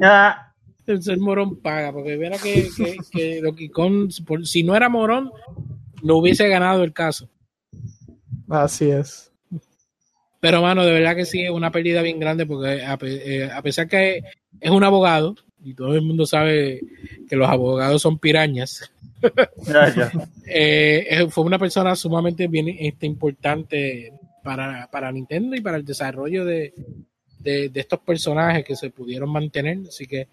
Ah. 0.01 0.53
El 0.85 1.03
ser 1.03 1.17
morón 1.19 1.57
paga, 1.57 1.91
porque 1.91 2.15
verá 2.15 2.37
que, 2.37 2.69
que, 2.75 2.97
que 3.11 3.41
Donkey 3.41 3.69
Kong, 3.69 4.11
por, 4.25 4.47
si 4.47 4.63
no 4.63 4.75
era 4.75 4.89
morón, 4.89 5.31
no 6.01 6.17
hubiese 6.17 6.47
ganado 6.47 6.83
el 6.83 6.93
caso. 6.93 7.29
Así 8.49 8.89
es. 8.89 9.31
Pero, 10.39 10.61
mano, 10.61 10.85
de 10.85 10.91
verdad 10.91 11.15
que 11.15 11.25
sí, 11.25 11.41
es 11.41 11.49
una 11.49 11.71
pérdida 11.71 12.01
bien 12.01 12.19
grande 12.19 12.45
porque 12.45 12.83
a, 12.83 12.97
eh, 13.01 13.49
a 13.51 13.61
pesar 13.61 13.87
que 13.87 14.21
es 14.59 14.71
un 14.71 14.83
abogado, 14.83 15.35
y 15.63 15.73
todo 15.73 15.95
el 15.95 16.01
mundo 16.01 16.25
sabe 16.25 16.81
que 17.27 17.35
los 17.35 17.49
abogados 17.49 18.01
son 18.01 18.19
pirañas, 18.19 18.89
Ya, 19.67 19.93
ya. 19.93 20.11
eh, 20.45 21.27
fue 21.29 21.43
una 21.43 21.59
persona 21.59 21.95
sumamente 21.95 22.47
bien 22.47 22.67
este, 22.79 23.05
importante 23.05 24.13
para, 24.43 24.87
para 24.91 25.11
Nintendo 25.11 25.55
y 25.55 25.61
para 25.61 25.77
el 25.77 25.85
desarrollo 25.85 26.45
de, 26.45 26.73
de, 27.39 27.69
de, 27.69 27.79
estos 27.79 27.99
personajes 27.99 28.63
que 28.63 28.75
se 28.75 28.89
pudieron 28.89 29.29
mantener. 29.29 29.79
Así 29.87 30.05
que 30.07 30.27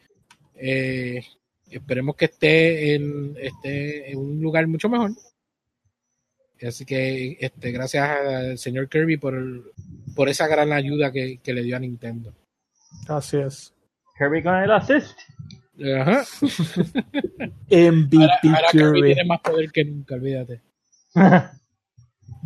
eh, 0.56 1.24
esperemos 1.70 2.16
que 2.16 2.26
esté 2.26 2.94
en, 2.94 3.36
esté 3.40 4.12
en 4.12 4.18
un 4.18 4.40
lugar 4.40 4.66
mucho 4.66 4.88
mejor. 4.88 5.12
Así 6.62 6.84
que 6.84 7.36
este, 7.40 7.72
gracias 7.72 8.08
al 8.08 8.58
señor 8.58 8.88
Kirby 8.88 9.16
por, 9.16 9.74
por 10.14 10.28
esa 10.28 10.46
gran 10.46 10.72
ayuda 10.72 11.12
que, 11.12 11.38
que 11.42 11.52
le 11.52 11.62
dio 11.62 11.76
a 11.76 11.80
Nintendo. 11.80 12.32
Así 13.08 13.36
es. 13.38 13.73
Kirby 14.16 14.42
con 14.42 14.54
el 14.54 14.70
assist. 14.70 15.18
Ajá. 16.00 16.22
MVP 17.70 18.16
ahora, 18.18 18.38
ahora 18.44 18.68
Kirby. 18.70 18.92
Kirby 18.94 19.02
tiene 19.14 19.24
más 19.24 19.40
poder 19.40 19.72
que 19.72 19.84
nunca, 19.84 20.14
olvídate. 20.14 20.62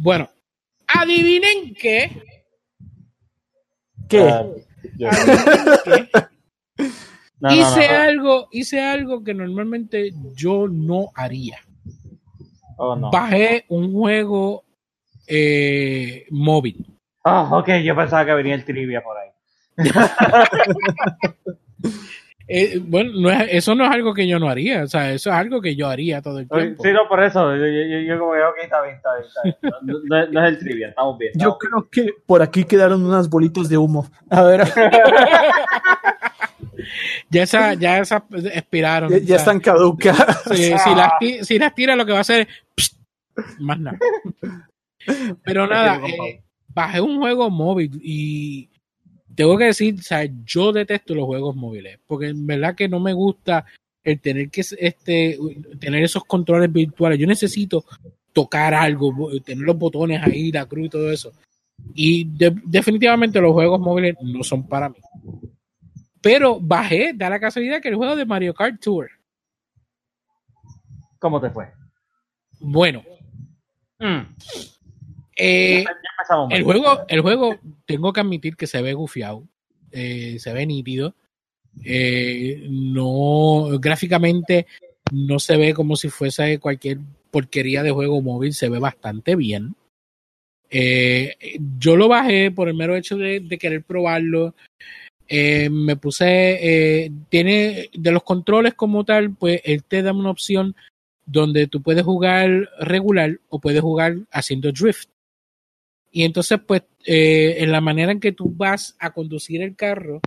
Bueno, 0.00 0.28
adivinen 0.86 1.74
qué. 1.74 2.22
¿Qué? 4.08 4.20
Ah, 4.22 4.44
yo- 4.96 5.08
Adivinen 5.08 5.78
qué. 5.84 6.08
no, 7.40 7.52
hice 7.52 7.88
no, 7.88 7.92
no. 7.94 8.00
algo, 8.00 8.48
hice 8.52 8.80
algo 8.80 9.24
que 9.24 9.34
normalmente 9.34 10.12
yo 10.36 10.68
no 10.68 11.10
haría. 11.16 11.58
Oh, 12.76 12.94
no. 12.94 13.10
Bajé 13.10 13.64
un 13.68 13.92
juego 13.92 14.64
eh, 15.26 16.26
móvil. 16.30 16.86
Ah, 17.24 17.48
ok, 17.58 17.68
yo 17.82 17.96
pensaba 17.96 18.24
que 18.24 18.34
venía 18.34 18.54
el 18.54 18.64
trivia 18.64 19.02
por 19.02 19.18
ahí. 19.18 19.27
Eh, 22.50 22.78
bueno, 22.82 23.10
no 23.20 23.28
es- 23.30 23.46
eso 23.50 23.74
no 23.74 23.84
es 23.84 23.90
algo 23.90 24.14
que 24.14 24.26
yo 24.26 24.38
no 24.38 24.48
haría, 24.48 24.82
o 24.82 24.86
sea, 24.86 25.12
eso 25.12 25.28
es 25.28 25.36
algo 25.36 25.60
que 25.60 25.76
yo 25.76 25.86
haría 25.86 26.22
todo 26.22 26.38
el 26.38 26.48
tiempo. 26.48 26.82
Sí, 26.82 26.90
no, 26.94 27.06
por 27.06 27.22
eso. 27.22 27.54
Yo, 27.54 27.66
yo, 27.66 27.98
yo- 28.00 28.18
como 28.18 28.32
que, 28.32 28.40
ok, 28.42 28.54
está 28.62 28.82
bien, 28.84 28.96
está 28.96 29.10
bien, 29.16 29.26
está 29.26 29.42
bien. 29.42 29.56
No, 29.82 29.98
no 30.06 30.22
es- 30.24 30.30
no 30.30 30.42
es 30.42 30.48
el 30.48 30.58
trivia, 30.58 30.88
estamos 30.88 31.18
bien. 31.18 31.32
Yo 31.34 31.48
bien. 31.48 31.58
creo 31.58 31.88
que 31.90 32.14
por 32.24 32.40
aquí 32.40 32.64
quedaron 32.64 33.04
unas 33.04 33.28
bolitas 33.28 33.68
de 33.68 33.76
humo. 33.76 34.10
A 34.30 34.42
ver, 34.44 34.62
Ya 37.30 37.42
esas 37.42 37.78
ya 37.78 37.98
esas 37.98 38.22
expiraron. 38.54 39.10
ya, 39.26 39.36
están 39.36 39.60
caducas. 39.60 40.16
si, 40.50 40.56
si 40.78 40.94
las, 40.94 41.10
ti- 41.20 41.44
si 41.44 41.58
las 41.58 41.74
tira 41.74 41.94
lo 41.96 42.06
que 42.06 42.12
va 42.12 42.18
a 42.18 42.22
hacer 42.22 42.48
es 42.78 42.96
más 43.60 43.78
nada. 43.78 43.98
Pero 45.44 45.66
nada, 45.66 46.00
eh, 46.06 46.42
bajé 46.68 47.02
un 47.02 47.18
juego 47.18 47.50
móvil 47.50 48.00
y 48.02 48.70
tengo 49.34 49.56
que 49.58 49.64
decir, 49.64 49.94
o 49.98 50.02
sea, 50.02 50.28
yo 50.44 50.72
detesto 50.72 51.14
los 51.14 51.26
juegos 51.26 51.54
móviles, 51.56 51.98
porque 52.06 52.28
en 52.28 52.46
verdad 52.46 52.74
que 52.74 52.88
no 52.88 52.98
me 53.00 53.12
gusta 53.12 53.64
el 54.02 54.20
tener 54.20 54.50
que 54.50 54.62
este 54.62 55.38
tener 55.78 56.02
esos 56.02 56.24
controles 56.24 56.72
virtuales. 56.72 57.18
Yo 57.18 57.26
necesito 57.26 57.84
tocar 58.32 58.72
algo, 58.74 59.30
tener 59.44 59.64
los 59.64 59.76
botones 59.78 60.22
ahí, 60.22 60.50
la 60.52 60.66
cruz 60.66 60.86
y 60.86 60.90
todo 60.90 61.10
eso. 61.12 61.32
Y 61.94 62.24
de- 62.24 62.54
definitivamente 62.64 63.40
los 63.40 63.52
juegos 63.52 63.80
móviles 63.80 64.16
no 64.22 64.42
son 64.42 64.66
para 64.66 64.88
mí. 64.88 64.96
Pero 66.20 66.58
bajé, 66.60 67.12
da 67.14 67.30
la 67.30 67.38
casualidad 67.40 67.80
que 67.80 67.88
el 67.88 67.94
juego 67.96 68.16
de 68.16 68.24
Mario 68.26 68.54
Kart 68.54 68.80
Tour. 68.80 69.08
¿Cómo 71.18 71.40
te 71.40 71.50
fue? 71.50 71.66
Bueno, 72.60 73.02
Mm, 74.00 74.20
eh. 75.38 75.84
El 76.50 76.64
juego, 76.64 77.04
el 77.08 77.20
juego, 77.20 77.56
tengo 77.86 78.12
que 78.12 78.20
admitir 78.20 78.56
que 78.56 78.66
se 78.66 78.82
ve 78.82 78.92
gufiado, 78.92 79.44
eh, 79.92 80.36
se 80.38 80.52
ve 80.52 80.66
nítido. 80.66 81.14
Eh, 81.84 82.66
no, 82.68 83.68
gráficamente 83.78 84.66
no 85.12 85.38
se 85.38 85.56
ve 85.56 85.72
como 85.74 85.94
si 85.94 86.08
fuese 86.08 86.58
cualquier 86.58 86.98
porquería 87.30 87.84
de 87.84 87.92
juego 87.92 88.20
móvil, 88.20 88.52
se 88.52 88.68
ve 88.68 88.80
bastante 88.80 89.36
bien. 89.36 89.76
Yo 91.78 91.96
lo 91.96 92.08
bajé 92.08 92.50
por 92.50 92.68
el 92.68 92.74
mero 92.74 92.96
hecho 92.96 93.16
de, 93.16 93.40
de 93.40 93.58
querer 93.58 93.84
probarlo. 93.84 94.54
Me 95.30 95.96
puse, 95.96 97.10
tiene 97.28 97.90
de 97.92 98.12
los 98.12 98.24
controles 98.24 98.74
como 98.74 99.04
tal, 99.04 99.34
pues 99.34 99.62
él 99.64 99.84
te 99.84 100.02
da 100.02 100.12
una 100.12 100.30
opción 100.30 100.74
donde 101.24 101.68
tú 101.68 101.80
puedes 101.80 102.04
jugar 102.04 102.68
regular 102.80 103.38
o 103.48 103.60
puedes 103.60 103.80
jugar 103.80 104.16
haciendo 104.32 104.72
drift. 104.72 105.08
Y 106.10 106.24
entonces, 106.24 106.58
pues, 106.66 106.82
eh, 107.04 107.56
en 107.58 107.72
la 107.72 107.80
manera 107.80 108.12
en 108.12 108.20
que 108.20 108.32
tú 108.32 108.52
vas 108.54 108.96
a 108.98 109.12
conducir 109.12 109.62
el 109.62 109.76
carro 109.76 110.20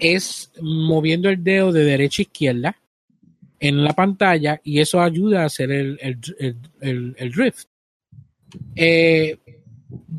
es 0.00 0.52
moviendo 0.60 1.28
el 1.28 1.42
dedo 1.42 1.72
de 1.72 1.84
derecha 1.84 2.22
a 2.22 2.24
izquierda 2.24 2.76
en 3.60 3.82
la 3.82 3.92
pantalla 3.92 4.60
y 4.62 4.80
eso 4.80 5.00
ayuda 5.00 5.42
a 5.42 5.46
hacer 5.46 5.70
el, 5.70 5.98
el, 6.00 7.14
el, 7.16 7.32
drift. 7.32 7.68
Eh, 8.76 9.38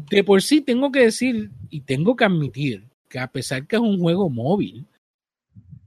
de 0.09 0.23
por 0.23 0.41
sí 0.41 0.61
tengo 0.61 0.91
que 0.91 1.01
decir 1.01 1.51
y 1.69 1.81
tengo 1.81 2.15
que 2.15 2.25
admitir 2.25 2.83
que 3.09 3.19
a 3.19 3.27
pesar 3.27 3.67
que 3.67 3.75
es 3.75 3.81
un 3.81 3.99
juego 3.99 4.29
móvil, 4.29 4.85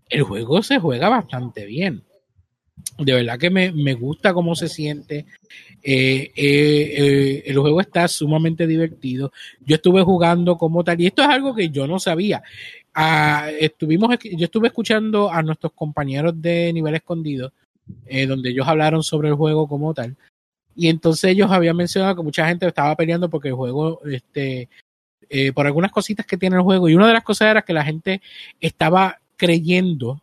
el 0.09 0.23
juego 0.23 0.63
se 0.63 0.79
juega 0.79 1.09
bastante 1.09 1.67
bien. 1.67 2.05
De 2.99 3.15
verdad 3.15 3.39
que 3.39 3.51
me, 3.51 3.71
me 3.71 3.95
gusta 3.95 4.35
cómo 4.35 4.57
se 4.57 4.69
siente. 4.69 5.27
Eh, 5.83 6.33
eh, 6.35 6.95
eh, 6.97 7.43
el 7.47 7.59
juego 7.59 7.81
está 7.81 8.09
sumamente 8.09 8.67
divertido. 8.67 9.33
Yo 9.65 9.77
estuve 9.77 10.03
jugando 10.03 10.57
como 10.57 10.83
tal, 10.83 11.01
y 11.01 11.07
esto 11.07 11.23
es 11.23 11.29
algo 11.29 11.55
que 11.55 11.71
yo 11.71 11.87
no 11.87 12.01
sabía. 12.01 12.43
Ah, 12.93 13.49
estuvimos, 13.61 14.17
yo 14.23 14.45
estuve 14.45 14.69
escuchando 14.69 15.31
a 15.31 15.43
nuestros 15.43 15.73
compañeros 15.73 16.41
de 16.41 16.73
nivel 16.73 16.97
escondido, 16.97 17.53
donde 18.27 18.51
ellos 18.51 18.67
hablaron 18.67 19.03
sobre 19.05 19.29
el 19.29 19.35
juego 19.35 19.69
como 19.69 19.95
tal. 19.95 20.17
Y 20.75 20.89
entonces 20.89 21.31
ellos 21.31 21.51
habían 21.51 21.77
mencionado 21.77 22.17
que 22.17 22.23
mucha 22.23 22.49
gente 22.49 22.67
estaba 22.67 22.97
peleando 22.97 23.31
porque 23.31 23.49
el 23.49 23.55
juego, 23.55 24.01
este, 24.07 24.69
por 25.55 25.67
algunas 25.67 25.93
cositas 25.93 26.27
que 26.27 26.37
tiene 26.37 26.57
el 26.57 26.63
juego. 26.63 26.89
Y 26.89 26.95
una 26.95 27.07
de 27.07 27.13
las 27.13 27.25
cosas 27.25 27.51
era 27.51 27.63
que 27.63 27.73
la 27.73 27.85
gente 27.85 28.21
estaba 28.61 29.21
creyendo 29.37 30.21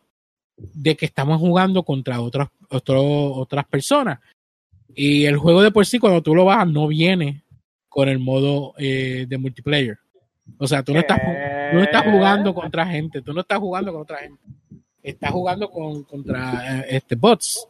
de 0.56 0.96
que 0.96 1.06
estamos 1.06 1.38
jugando 1.38 1.82
contra 1.82 2.20
otras, 2.20 2.48
otro- 2.70 3.32
otras 3.34 3.64
personas. 3.66 4.18
Y 4.94 5.26
el 5.26 5.36
juego 5.36 5.62
de 5.62 5.70
por 5.70 5.84
sí, 5.86 5.98
cuando 5.98 6.22
tú 6.22 6.34
lo 6.34 6.44
bajas, 6.44 6.68
no 6.68 6.86
viene 6.88 7.42
con 7.88 8.08
el 8.08 8.18
modo 8.18 8.72
eh, 8.78 9.26
de 9.28 9.38
multiplayer. 9.38 9.98
O 10.58 10.66
sea, 10.66 10.82
tú 10.82 10.92
no, 10.94 11.00
estás, 11.00 11.18
tú 11.70 11.76
no 11.76 11.82
estás 11.82 12.04
jugando 12.04 12.54
contra 12.54 12.86
gente, 12.86 13.20
tú 13.20 13.32
no 13.32 13.40
estás 13.40 13.58
jugando 13.58 13.92
con 13.92 14.02
otra 14.02 14.18
gente. 14.18 14.42
Estás 15.02 15.30
jugando 15.30 15.70
con, 15.70 16.02
contra 16.04 16.80
eh, 16.80 16.86
este, 16.90 17.14
bots. 17.16 17.66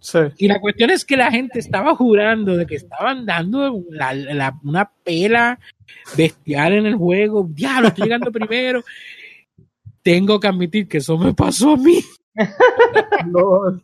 Sí. 0.00 0.18
Y 0.38 0.48
la 0.48 0.60
cuestión 0.60 0.90
es 0.90 1.04
que 1.04 1.16
la 1.16 1.30
gente 1.30 1.58
estaba 1.58 1.94
jurando 1.94 2.56
de 2.56 2.66
que 2.66 2.74
estaban 2.76 3.24
dando 3.24 3.82
la- 3.90 4.14
la- 4.14 4.58
una 4.64 4.90
pela 5.04 5.58
bestial 6.16 6.72
en 6.74 6.86
el 6.86 6.96
juego. 6.96 7.46
Diablo, 7.48 7.88
estoy 7.88 8.04
llegando 8.04 8.30
primero. 8.32 8.82
Tengo 10.02 10.40
que 10.40 10.48
admitir 10.48 10.88
que 10.88 10.98
eso 10.98 11.16
me 11.16 11.34
pasó 11.34 11.72
a 11.72 11.76
mí. 11.76 12.00
No, 13.26 13.80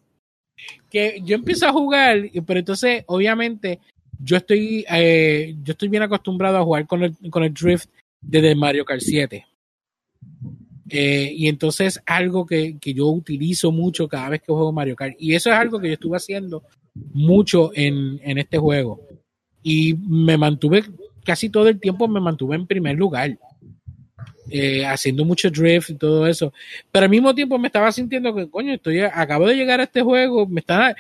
Que 0.90 1.20
yo 1.22 1.36
empiezo 1.36 1.66
a 1.68 1.72
jugar, 1.72 2.18
pero 2.46 2.58
entonces, 2.58 3.04
obviamente, 3.06 3.78
yo 4.18 4.38
estoy, 4.38 4.84
eh, 4.90 5.54
yo 5.62 5.72
estoy 5.72 5.88
bien 5.88 6.02
acostumbrado 6.02 6.58
a 6.58 6.64
jugar 6.64 6.86
con 6.86 7.04
el, 7.04 7.16
con 7.30 7.44
el 7.44 7.54
Drift 7.54 7.88
desde 8.20 8.54
Mario 8.54 8.84
Kart 8.84 9.00
7. 9.00 9.46
Eh, 10.90 11.32
y 11.34 11.48
entonces 11.48 12.00
algo 12.06 12.46
que, 12.46 12.78
que 12.80 12.94
yo 12.94 13.06
utilizo 13.08 13.70
mucho 13.70 14.08
cada 14.08 14.30
vez 14.30 14.40
que 14.40 14.52
juego 14.52 14.72
Mario 14.72 14.96
Kart. 14.96 15.14
Y 15.18 15.34
eso 15.34 15.50
es 15.50 15.56
algo 15.56 15.78
que 15.78 15.88
yo 15.88 15.94
estuve 15.94 16.16
haciendo 16.16 16.64
mucho 16.94 17.70
en, 17.74 18.20
en 18.22 18.38
este 18.38 18.58
juego. 18.58 19.00
Y 19.62 19.94
me 19.94 20.36
mantuve, 20.36 20.84
casi 21.24 21.50
todo 21.50 21.68
el 21.68 21.78
tiempo 21.78 22.08
me 22.08 22.20
mantuve 22.20 22.56
en 22.56 22.66
primer 22.66 22.96
lugar. 22.96 23.38
Eh, 24.50 24.84
haciendo 24.86 25.24
mucho 25.24 25.50
drift 25.50 25.90
y 25.90 25.94
todo 25.94 26.26
eso. 26.26 26.52
Pero 26.90 27.04
al 27.04 27.10
mismo 27.10 27.34
tiempo 27.34 27.58
me 27.58 27.68
estaba 27.68 27.90
sintiendo 27.92 28.34
que, 28.34 28.48
coño, 28.48 28.74
estoy, 28.74 29.00
acabo 29.00 29.46
de 29.46 29.56
llegar 29.56 29.80
a 29.80 29.84
este 29.84 30.02
juego, 30.02 30.46
me 30.46 30.60
está, 30.60 30.94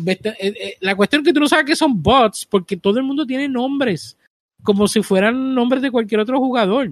me 0.00 0.12
está- 0.12 0.30
eh, 0.30 0.54
eh, 0.60 0.76
la 0.80 0.94
cuestión 0.94 1.22
es 1.22 1.26
que 1.26 1.32
tú 1.32 1.40
no 1.40 1.48
sabes 1.48 1.66
que 1.66 1.76
son 1.76 2.02
bots, 2.02 2.46
porque 2.46 2.76
todo 2.76 2.98
el 2.98 3.04
mundo 3.04 3.26
tiene 3.26 3.48
nombres, 3.48 4.16
como 4.62 4.88
si 4.88 5.02
fueran 5.02 5.54
nombres 5.54 5.82
de 5.82 5.90
cualquier 5.90 6.20
otro 6.20 6.38
jugador. 6.38 6.90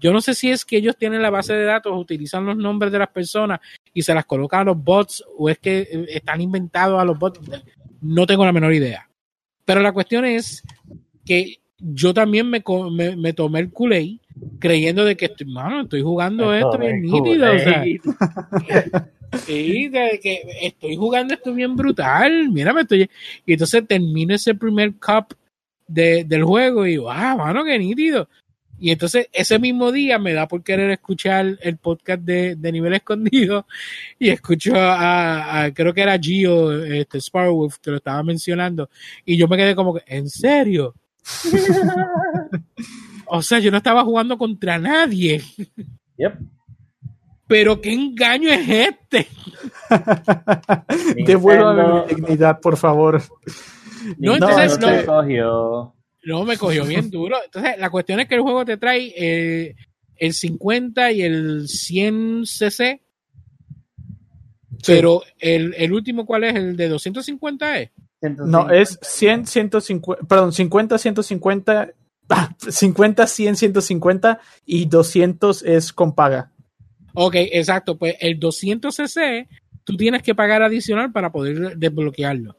Yo 0.00 0.12
no 0.12 0.20
sé 0.20 0.34
si 0.34 0.50
es 0.50 0.64
que 0.64 0.76
ellos 0.76 0.96
tienen 0.96 1.22
la 1.22 1.30
base 1.30 1.54
de 1.54 1.64
datos, 1.64 1.98
utilizan 1.98 2.44
los 2.44 2.56
nombres 2.56 2.92
de 2.92 2.98
las 2.98 3.08
personas 3.08 3.60
y 3.94 4.02
se 4.02 4.12
las 4.12 4.26
colocan 4.26 4.60
a 4.60 4.64
los 4.64 4.82
bots, 4.84 5.24
o 5.36 5.48
es 5.48 5.58
que 5.58 5.78
eh, 5.80 6.06
están 6.10 6.40
inventados 6.40 7.00
a 7.00 7.04
los 7.04 7.18
bots. 7.18 7.40
No 8.00 8.26
tengo 8.26 8.44
la 8.44 8.52
menor 8.52 8.74
idea. 8.74 9.08
Pero 9.64 9.80
la 9.80 9.92
cuestión 9.92 10.24
es 10.24 10.62
que 11.24 11.58
yo 11.78 12.12
también 12.14 12.48
me, 12.50 12.62
me, 12.90 13.16
me 13.16 13.32
tomé 13.32 13.60
el 13.60 13.70
Kool-Aid 13.70 14.18
creyendo 14.58 15.04
de 15.04 15.16
que 15.16 15.26
estoy, 15.26 15.46
mano, 15.46 15.82
estoy 15.82 16.02
jugando 16.02 16.52
esto 16.54 16.78
bien 16.78 17.02
nítido. 17.02 17.52
O 17.52 17.58
sea, 17.58 17.82
Sí, 19.44 19.88
de 19.88 20.18
que 20.22 20.40
estoy 20.62 20.96
jugando 20.96 21.34
esto 21.34 21.52
bien 21.52 21.76
brutal. 21.76 22.48
Mira, 22.50 22.72
me 22.72 22.80
estoy. 22.82 23.10
Y 23.44 23.52
entonces 23.52 23.86
termino 23.86 24.34
ese 24.34 24.54
primer 24.54 24.94
cup 24.94 25.34
de, 25.86 26.24
del 26.24 26.44
juego 26.44 26.86
y 26.86 26.90
digo, 26.92 27.10
ah, 27.10 27.36
mano, 27.36 27.62
qué 27.64 27.78
nítido. 27.78 28.28
Y 28.80 28.90
entonces 28.90 29.28
ese 29.32 29.58
mismo 29.58 29.90
día 29.92 30.18
me 30.18 30.32
da 30.32 30.46
por 30.48 30.62
querer 30.62 30.90
escuchar 30.90 31.58
el 31.60 31.76
podcast 31.78 32.22
de, 32.22 32.54
de 32.56 32.72
Nivel 32.72 32.94
Escondido 32.94 33.66
y 34.18 34.30
escucho 34.30 34.74
a, 34.76 35.64
a- 35.64 35.74
creo 35.74 35.92
que 35.92 36.00
era 36.02 36.18
Gio, 36.18 36.82
este 36.84 37.20
Sparwolf, 37.20 37.78
que 37.78 37.90
lo 37.90 37.96
estaba 37.98 38.22
mencionando. 38.22 38.88
Y 39.26 39.36
yo 39.36 39.46
me 39.48 39.56
quedé 39.56 39.74
como 39.74 39.94
que, 39.94 40.02
¿en 40.06 40.28
serio? 40.30 40.94
o 43.26 43.42
sea, 43.42 43.58
yo 43.58 43.70
no 43.70 43.78
estaba 43.78 44.04
jugando 44.04 44.38
contra 44.38 44.78
nadie. 44.78 45.42
Yep. 46.16 46.34
Pero 47.46 47.80
qué 47.80 47.92
engaño 47.92 48.50
es 48.50 48.68
este. 48.68 49.26
Devuélvame 51.26 52.02
mi 52.02 52.14
dignidad, 52.14 52.60
por 52.60 52.76
favor. 52.76 53.22
No, 54.18 54.34
entonces 54.34 54.78
te 54.78 55.02
no- 55.02 55.06
cogió. 55.06 55.94
No, 56.24 56.44
me 56.44 56.58
cogió 56.58 56.84
bien 56.84 57.10
duro. 57.18 57.36
Entonces, 57.42 57.78
la 57.78 57.90
cuestión 57.90 58.20
es 58.20 58.28
que 58.28 58.34
el 58.34 58.42
juego 58.42 58.64
te 58.64 58.76
trae 58.76 59.12
eh, 59.16 59.74
el 60.16 60.34
50 60.34 61.12
y 61.12 61.22
el 61.22 61.68
100 61.68 62.42
cc, 62.44 63.00
pero 64.86 65.22
el, 65.38 65.74
el 65.76 65.92
último, 65.92 66.26
¿cuál 66.26 66.44
es? 66.44 66.54
¿El 66.54 66.76
de 66.76 66.88
250 66.88 67.78
es? 67.80 67.90
No, 68.20 68.70
es 68.70 68.98
100, 69.00 69.46
150, 69.46 70.26
perdón, 70.26 70.52
50, 70.52 70.98
150, 70.98 71.90
ah, 72.28 72.56
50, 72.58 73.26
100, 73.26 73.56
150 73.56 74.40
y 74.66 74.86
200 74.86 75.62
es 75.62 75.92
con 75.92 76.14
paga. 76.14 76.52
Ok, 77.14 77.34
exacto. 77.36 77.96
Pues 77.96 78.16
el 78.20 78.38
200 78.38 78.94
cc, 78.94 79.48
tú 79.84 79.96
tienes 79.96 80.22
que 80.22 80.34
pagar 80.34 80.62
adicional 80.62 81.12
para 81.12 81.32
poder 81.32 81.76
desbloquearlo. 81.76 82.56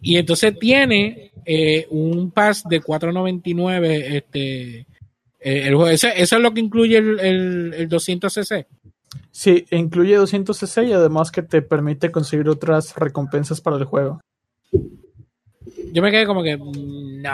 Y 0.00 0.18
entonces 0.18 0.58
tiene 0.58 1.32
eh, 1.46 1.86
un 1.90 2.30
pass 2.30 2.62
de 2.68 2.80
499. 2.80 4.16
Este, 4.16 4.78
eh, 4.78 4.86
el 5.40 5.74
juego. 5.74 5.88
Eso, 5.88 6.08
eso 6.08 6.36
es 6.36 6.42
lo 6.42 6.52
que 6.52 6.60
incluye 6.60 6.98
el, 6.98 7.20
el, 7.20 7.74
el 7.74 7.88
200 7.88 8.32
cc. 8.32 8.66
Sí, 9.36 9.64
incluye 9.72 10.14
200 10.14 10.56
cc 10.56 10.84
y 10.84 10.92
además 10.92 11.32
que 11.32 11.42
te 11.42 11.60
permite 11.60 12.12
conseguir 12.12 12.48
otras 12.48 12.94
recompensas 12.94 13.60
para 13.60 13.76
el 13.76 13.84
juego. 13.84 14.20
yo 15.92 16.02
me 16.02 16.12
quedé 16.12 16.24
como 16.24 16.40
que 16.44 16.56
mm, 16.56 17.20
no 17.20 17.30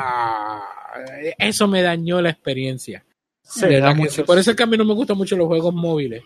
eso 1.38 1.68
me 1.68 1.82
dañó 1.82 2.20
la 2.22 2.30
experiencia 2.30 3.04
Sí, 3.42 3.66
que 3.66 4.08
sí. 4.10 4.22
por 4.22 4.38
eso 4.38 4.50
es 4.50 4.56
que 4.56 4.62
a 4.62 4.66
mí 4.66 4.76
no 4.78 4.84
me 4.86 4.94
gustan 4.94 5.16
mucho 5.18 5.36
los 5.36 5.46
juegos 5.46 5.74
móviles 5.74 6.22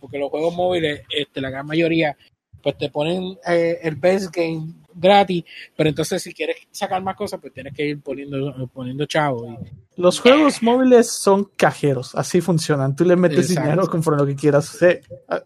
porque 0.00 0.18
los 0.18 0.30
juegos 0.30 0.52
móviles 0.54 1.02
este 1.16 1.40
la 1.40 1.50
gran 1.50 1.66
mayoría 1.66 2.16
pues 2.60 2.76
te 2.76 2.90
ponen 2.90 3.38
eh, 3.46 3.78
el 3.82 3.94
best 3.94 4.34
game 4.34 4.72
gratis 4.94 5.44
pero 5.76 5.88
entonces 5.88 6.22
si 6.22 6.32
quieres 6.32 6.56
sacar 6.70 7.02
más 7.02 7.16
cosas 7.16 7.40
pues 7.40 7.52
tienes 7.52 7.74
que 7.74 7.84
ir 7.86 8.00
poniendo 8.02 8.68
poniendo 8.72 9.04
chavo 9.06 9.46
y- 9.46 10.00
Los 10.00 10.20
juegos 10.20 10.62
móviles 10.62 11.10
son 11.10 11.44
cajeros, 11.56 12.14
así 12.14 12.40
funcionan. 12.40 12.96
Tú 12.96 13.04
le 13.04 13.14
metes 13.16 13.48
Exacto. 13.50 13.62
dinero 13.62 13.86
conforme 13.88 14.20
lo 14.22 14.26
que 14.26 14.34
quieras. 14.36 14.66
Sí. 14.66 14.86
Ah, 15.28 15.42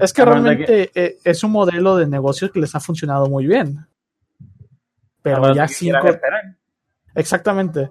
Es 0.00 0.12
que 0.12 0.24
realmente 0.24 0.90
eh, 0.94 1.18
es 1.24 1.42
un 1.44 1.50
modelo 1.52 1.96
de 1.96 2.06
negocio 2.06 2.50
que 2.50 2.60
les 2.60 2.74
ha 2.74 2.80
funcionado 2.80 3.26
muy 3.28 3.46
bien. 3.46 3.86
Pero 5.22 5.54
ya 5.54 5.66
cinco, 5.68 6.06
exactamente. 7.14 7.90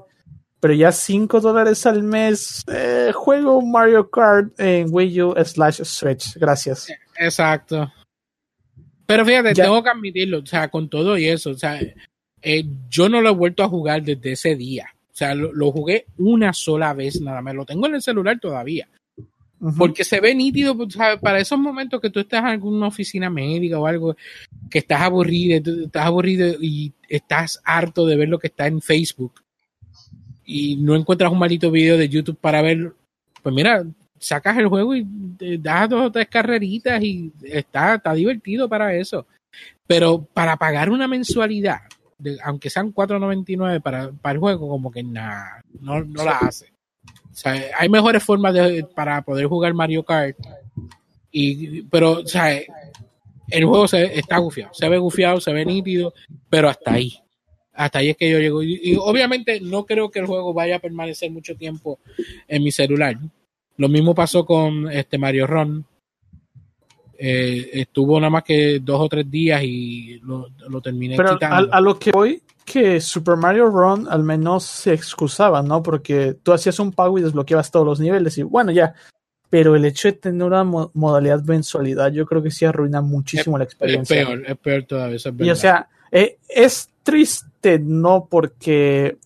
Pero 0.60 0.74
ya 0.74 0.92
5 0.92 1.40
dólares 1.40 1.86
al 1.86 2.02
mes, 2.02 2.64
eh, 2.68 3.12
juego 3.14 3.62
Mario 3.62 4.10
Kart 4.10 4.60
en 4.60 4.88
Wii 4.90 5.22
U 5.22 5.34
slash 5.46 5.84
Switch. 5.84 6.36
Gracias. 6.40 6.88
exacto 7.20 7.92
pero 9.08 9.26
fíjate 9.26 9.56
Ya. 9.56 9.64
tengo 9.64 9.82
que 9.82 9.90
admitirlo 9.90 10.40
o 10.40 10.46
sea 10.46 10.68
con 10.68 10.88
todo 10.90 11.18
y 11.18 11.26
eso 11.26 11.50
o 11.50 11.58
sea 11.58 11.80
eh, 12.44 12.66
yo 12.90 13.10
no 13.10 13.22
lo 13.22 13.30
he 13.30 13.34
vuelto 13.34 13.64
a 13.64 13.68
jugar 13.70 14.04
desde 14.04 14.34
ese 14.34 14.56
día 14.56 14.94
o 15.12 15.16
sea 15.16 15.34
lo, 15.34 15.52
lo 15.52 15.72
jugué 15.72 16.06
una 16.20 16.54
sola 16.54 16.94
vez 16.94 17.20
nada 17.20 17.42
más 17.42 17.56
lo 17.56 17.66
tengo 17.66 17.88
en 17.88 17.96
el 17.96 18.02
celular 18.04 18.40
todavía. 18.40 18.88
Porque 19.76 20.04
se 20.04 20.20
ve 20.20 20.36
nítido, 20.36 20.78
¿sabes? 20.92 21.20
para 21.20 21.40
esos 21.40 21.58
momentos 21.58 22.00
que 22.00 22.12
tú 22.12 22.20
estás 22.20 22.42
en 22.42 22.46
alguna 22.46 22.86
oficina 22.86 23.28
médica 23.32 23.80
o 23.80 23.88
algo, 23.88 24.16
que 24.70 24.78
estás 24.78 25.02
aburrido, 25.02 25.74
estás 25.86 26.06
aburrido 26.06 26.62
y 26.62 26.94
estás 27.10 27.60
harto 27.66 28.06
de 28.06 28.18
ver 28.18 28.30
lo 28.30 28.38
que 28.38 28.48
está 28.48 28.68
en 28.68 28.82
Facebook 28.84 29.42
y 30.46 30.76
no 30.76 30.96
encuentras 30.96 31.32
un 31.32 31.40
maldito 31.40 31.72
video 31.72 31.98
de 31.98 32.08
YouTube 32.08 32.38
para 32.40 32.62
ver, 32.62 32.94
pues 33.42 33.56
mira, 33.56 33.84
sacas 34.20 34.58
el 34.58 34.68
juego 34.68 34.96
y 34.96 35.06
das 35.60 35.90
dos 35.90 36.08
o 36.08 36.12
tres 36.12 36.28
carreritas 36.28 37.02
y 37.04 37.32
está, 37.44 37.96
está 37.96 38.14
divertido 38.14 38.68
para 38.68 38.94
eso. 38.96 39.26
Pero 39.86 40.22
para 40.22 40.58
pagar 40.58 40.90
una 40.90 41.08
mensualidad, 41.08 41.82
aunque 42.44 42.70
sean 42.70 42.94
4.99 42.94 43.82
para, 43.82 44.12
para 44.12 44.34
el 44.34 44.40
juego, 44.40 44.68
como 44.68 44.92
que 44.92 45.04
nada, 45.04 45.64
no, 45.80 46.04
no 46.04 46.24
la 46.24 46.38
hace. 46.38 46.68
O 47.06 47.40
sea, 47.40 47.54
hay 47.78 47.88
mejores 47.88 48.24
formas 48.24 48.54
de, 48.54 48.86
para 48.96 49.22
poder 49.22 49.46
jugar 49.46 49.74
Mario 49.74 50.04
Kart. 50.04 50.38
Y, 51.32 51.84
pero, 51.84 52.14
o 52.14 52.28
sea, 52.28 52.60
el 53.50 53.66
juego 53.66 53.88
se, 53.88 54.18
está 54.18 54.40
gufiado. 54.40 54.74
Se 54.74 54.90
ve 54.90 54.98
gufiado, 54.98 55.40
se 55.40 55.54
ve 55.54 55.64
nítido, 55.66 56.14
pero 56.50 56.70
hasta 56.70 56.94
ahí. 56.94 57.14
Hasta 57.74 58.00
ahí 58.00 58.10
es 58.10 58.18
que 58.18 58.32
yo 58.32 58.40
llego. 58.40 58.64
Y 58.64 58.98
obviamente 59.00 59.62
no 59.62 59.86
creo 59.86 60.10
que 60.10 60.20
el 60.20 60.26
juego 60.26 60.54
vaya 60.54 60.78
a 60.78 60.80
permanecer 60.80 61.30
mucho 61.30 61.56
tiempo 61.56 62.00
en 62.48 62.64
mi 62.64 62.72
celular. 62.72 63.18
Lo 63.78 63.90
mismo 63.90 64.14
pasó 64.16 64.46
con 64.46 64.92
este 64.92 65.18
Mario 65.18 65.48
Ron. 65.48 65.86
Eh, 67.20 67.70
estuvo 67.74 68.20
nada 68.20 68.30
más 68.30 68.44
que 68.44 68.80
dos 68.80 69.00
o 69.02 69.10
tres 69.10 69.30
días 69.30 69.62
y 69.64 70.20
lo, 70.24 70.50
lo 70.70 70.82
terminé 70.82 71.16
Pero 71.18 71.34
quitando. 71.34 71.74
a 71.74 71.82
lo 71.82 71.98
que 71.98 72.12
voy, 72.12 72.44
que 72.64 73.02
Super 73.02 73.36
Mario 73.38 73.70
Run 73.70 74.08
al 74.08 74.24
menos 74.24 74.64
se 74.66 74.94
excusaba, 74.94 75.64
¿no? 75.64 75.82
Porque 75.82 76.36
tú 76.44 76.54
hacías 76.54 76.80
un 76.80 76.92
pago 76.92 77.18
y 77.18 77.24
desbloqueabas 77.24 77.72
todos 77.72 77.86
los 77.86 78.00
niveles 78.00 78.38
y 78.38 78.44
bueno, 78.44 78.72
ya. 78.72 78.94
Pero 79.50 79.76
el 79.76 79.86
hecho 79.86 80.10
de 80.10 80.14
tener 80.14 80.44
una 80.46 80.64
mo- 80.64 80.92
modalidad 80.94 81.42
mensualidad, 81.44 82.12
yo 82.12 82.26
creo 82.26 82.44
que 82.44 82.52
sí 82.52 82.66
arruina 82.66 83.02
muchísimo 83.02 83.58
la 83.58 83.64
es 83.64 83.70
experiencia. 83.72 84.26
peor, 84.26 84.44
es 84.46 84.58
peor 84.58 84.84
todavía. 84.84 85.16
eso 85.16 85.30
es 85.30 85.36
Y 85.40 85.50
o 85.50 85.56
sea, 85.56 85.88
eh, 86.12 86.38
es 86.50 86.90
triste, 87.02 87.80
¿no? 87.80 88.28
Porque 88.30 89.18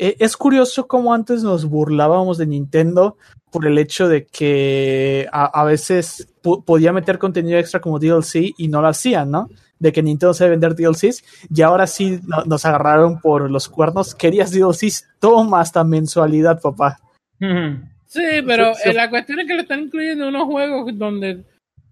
eh, 0.00 0.16
es 0.18 0.36
curioso 0.36 0.86
cómo 0.88 1.12
antes 1.14 1.42
nos 1.42 1.66
burlábamos 1.66 2.38
de 2.38 2.46
Nintendo 2.46 3.16
por 3.52 3.66
el 3.66 3.78
hecho 3.78 4.08
de 4.08 4.26
que 4.26 5.26
a, 5.32 5.44
a 5.60 5.64
veces 5.64 6.28
po- 6.42 6.62
podía 6.64 6.92
meter 6.92 7.18
contenido 7.18 7.58
extra 7.58 7.80
como 7.80 7.98
DLC 7.98 8.54
y 8.56 8.68
no 8.68 8.80
lo 8.80 8.88
hacían, 8.88 9.30
¿no? 9.30 9.48
De 9.78 9.92
que 9.92 10.02
Nintendo 10.02 10.34
sabe 10.34 10.50
vender 10.50 10.74
DLCs 10.74 11.24
y 11.54 11.62
ahora 11.62 11.86
sí 11.86 12.20
no- 12.26 12.44
nos 12.44 12.64
agarraron 12.64 13.20
por 13.20 13.50
los 13.50 13.68
cuernos. 13.68 14.14
Querías 14.14 14.50
DLCs, 14.52 15.08
toma 15.18 15.60
hasta 15.60 15.84
mensualidad, 15.84 16.60
papá. 16.60 16.98
Sí, 18.10 18.22
pero 18.44 18.74
Sí, 18.74 18.80
sí. 18.90 18.92
la 18.92 19.08
cuestión 19.08 19.38
es 19.38 19.46
que 19.46 19.54
lo 19.54 19.60
están 19.62 19.80
incluyendo 19.82 20.24
en 20.28 20.34
unos 20.34 20.48
juegos 20.48 20.90
donde 20.98 21.44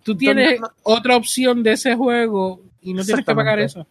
tú 0.02 0.16
tienes 0.16 0.60
otra 0.82 1.16
opción 1.16 1.62
de 1.62 1.72
ese 1.74 1.94
juego 1.94 2.60
y 2.82 2.92
no 2.92 3.04
tienes 3.04 3.24
que 3.24 3.34
pagar 3.36 3.60
eso. 3.60 3.86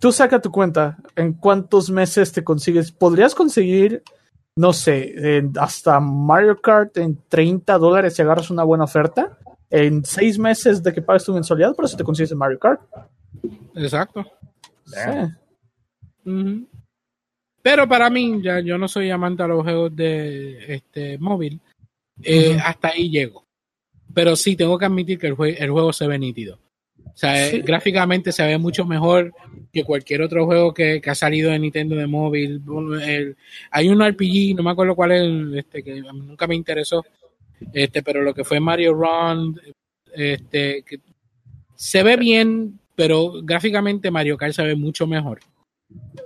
Tú 0.00 0.10
saca 0.12 0.40
tu 0.40 0.50
cuenta. 0.50 0.96
¿En 1.14 1.32
cuántos 1.34 1.90
meses 1.90 2.32
te 2.32 2.42
consigues? 2.42 2.90
¿Podrías 2.92 3.34
conseguir, 3.34 4.02
no 4.56 4.72
sé, 4.72 5.36
en- 5.38 5.52
hasta 5.58 6.00
Mario 6.00 6.60
Kart 6.60 6.96
en 6.98 7.18
30 7.28 7.78
dólares 7.78 8.14
si 8.14 8.22
agarras 8.22 8.50
una 8.50 8.64
buena 8.64 8.84
oferta? 8.84 9.38
En 9.70 10.04
seis 10.04 10.38
meses 10.38 10.82
de 10.82 10.92
que 10.92 11.02
pagues 11.02 11.24
tu 11.24 11.32
mensualidad, 11.34 11.74
por 11.74 11.84
eso 11.84 11.96
te 11.96 12.04
consigues 12.04 12.30
el 12.30 12.36
Mario 12.36 12.58
Kart. 12.58 12.80
Exacto. 13.74 14.24
Sí. 14.86 14.96
Pero 17.62 17.88
para 17.88 18.08
mí, 18.10 18.40
ya 18.42 18.60
yo 18.60 18.78
no 18.78 18.86
soy 18.88 19.10
amante 19.10 19.42
a 19.42 19.48
los 19.48 19.62
juegos 19.62 19.94
de 19.94 20.74
este 20.74 21.18
móvil. 21.18 21.60
Eh. 22.22 22.56
Hasta 22.64 22.88
ahí 22.88 23.10
llego. 23.10 23.44
Pero 24.14 24.36
sí, 24.36 24.56
tengo 24.56 24.78
que 24.78 24.86
admitir 24.86 25.18
que 25.18 25.26
el, 25.26 25.36
jue- 25.36 25.56
el 25.58 25.70
juego 25.70 25.92
se 25.92 26.06
ve 26.06 26.18
nítido. 26.18 26.58
O 27.16 27.18
sea, 27.18 27.46
eh, 27.46 27.50
Sí. 27.50 27.60
gráficamente 27.62 28.30
se 28.30 28.46
ve 28.46 28.58
mucho 28.58 28.84
mejor 28.84 29.32
que 29.72 29.84
cualquier 29.84 30.20
otro 30.20 30.44
juego 30.44 30.74
que, 30.74 31.00
que 31.00 31.08
ha 31.10 31.14
salido 31.14 31.50
de 31.50 31.58
Nintendo 31.58 31.96
de 31.96 32.06
móvil. 32.06 32.60
El- 33.02 33.36
hay 33.70 33.88
un 33.88 34.02
RPG, 34.02 34.54
no 34.54 34.62
me 34.62 34.70
acuerdo 34.72 34.94
cuál 34.94 35.12
es, 35.12 35.22
el, 35.22 35.58
este, 35.58 35.82
que 35.82 36.02
nunca 36.02 36.46
me 36.46 36.54
interesó, 36.54 37.02
este, 37.72 38.02
pero 38.02 38.20
lo 38.20 38.34
que 38.34 38.44
fue 38.44 38.60
Mario 38.60 38.92
Run, 38.92 39.58
este, 40.14 40.82
que 40.82 40.98
se 41.74 42.02
ve 42.02 42.16
bien, 42.18 42.78
pero 42.94 43.32
gráficamente 43.42 44.10
Mario 44.10 44.36
Kart 44.36 44.52
se 44.52 44.64
ve 44.64 44.76
mucho 44.76 45.06
mejor. 45.06 45.38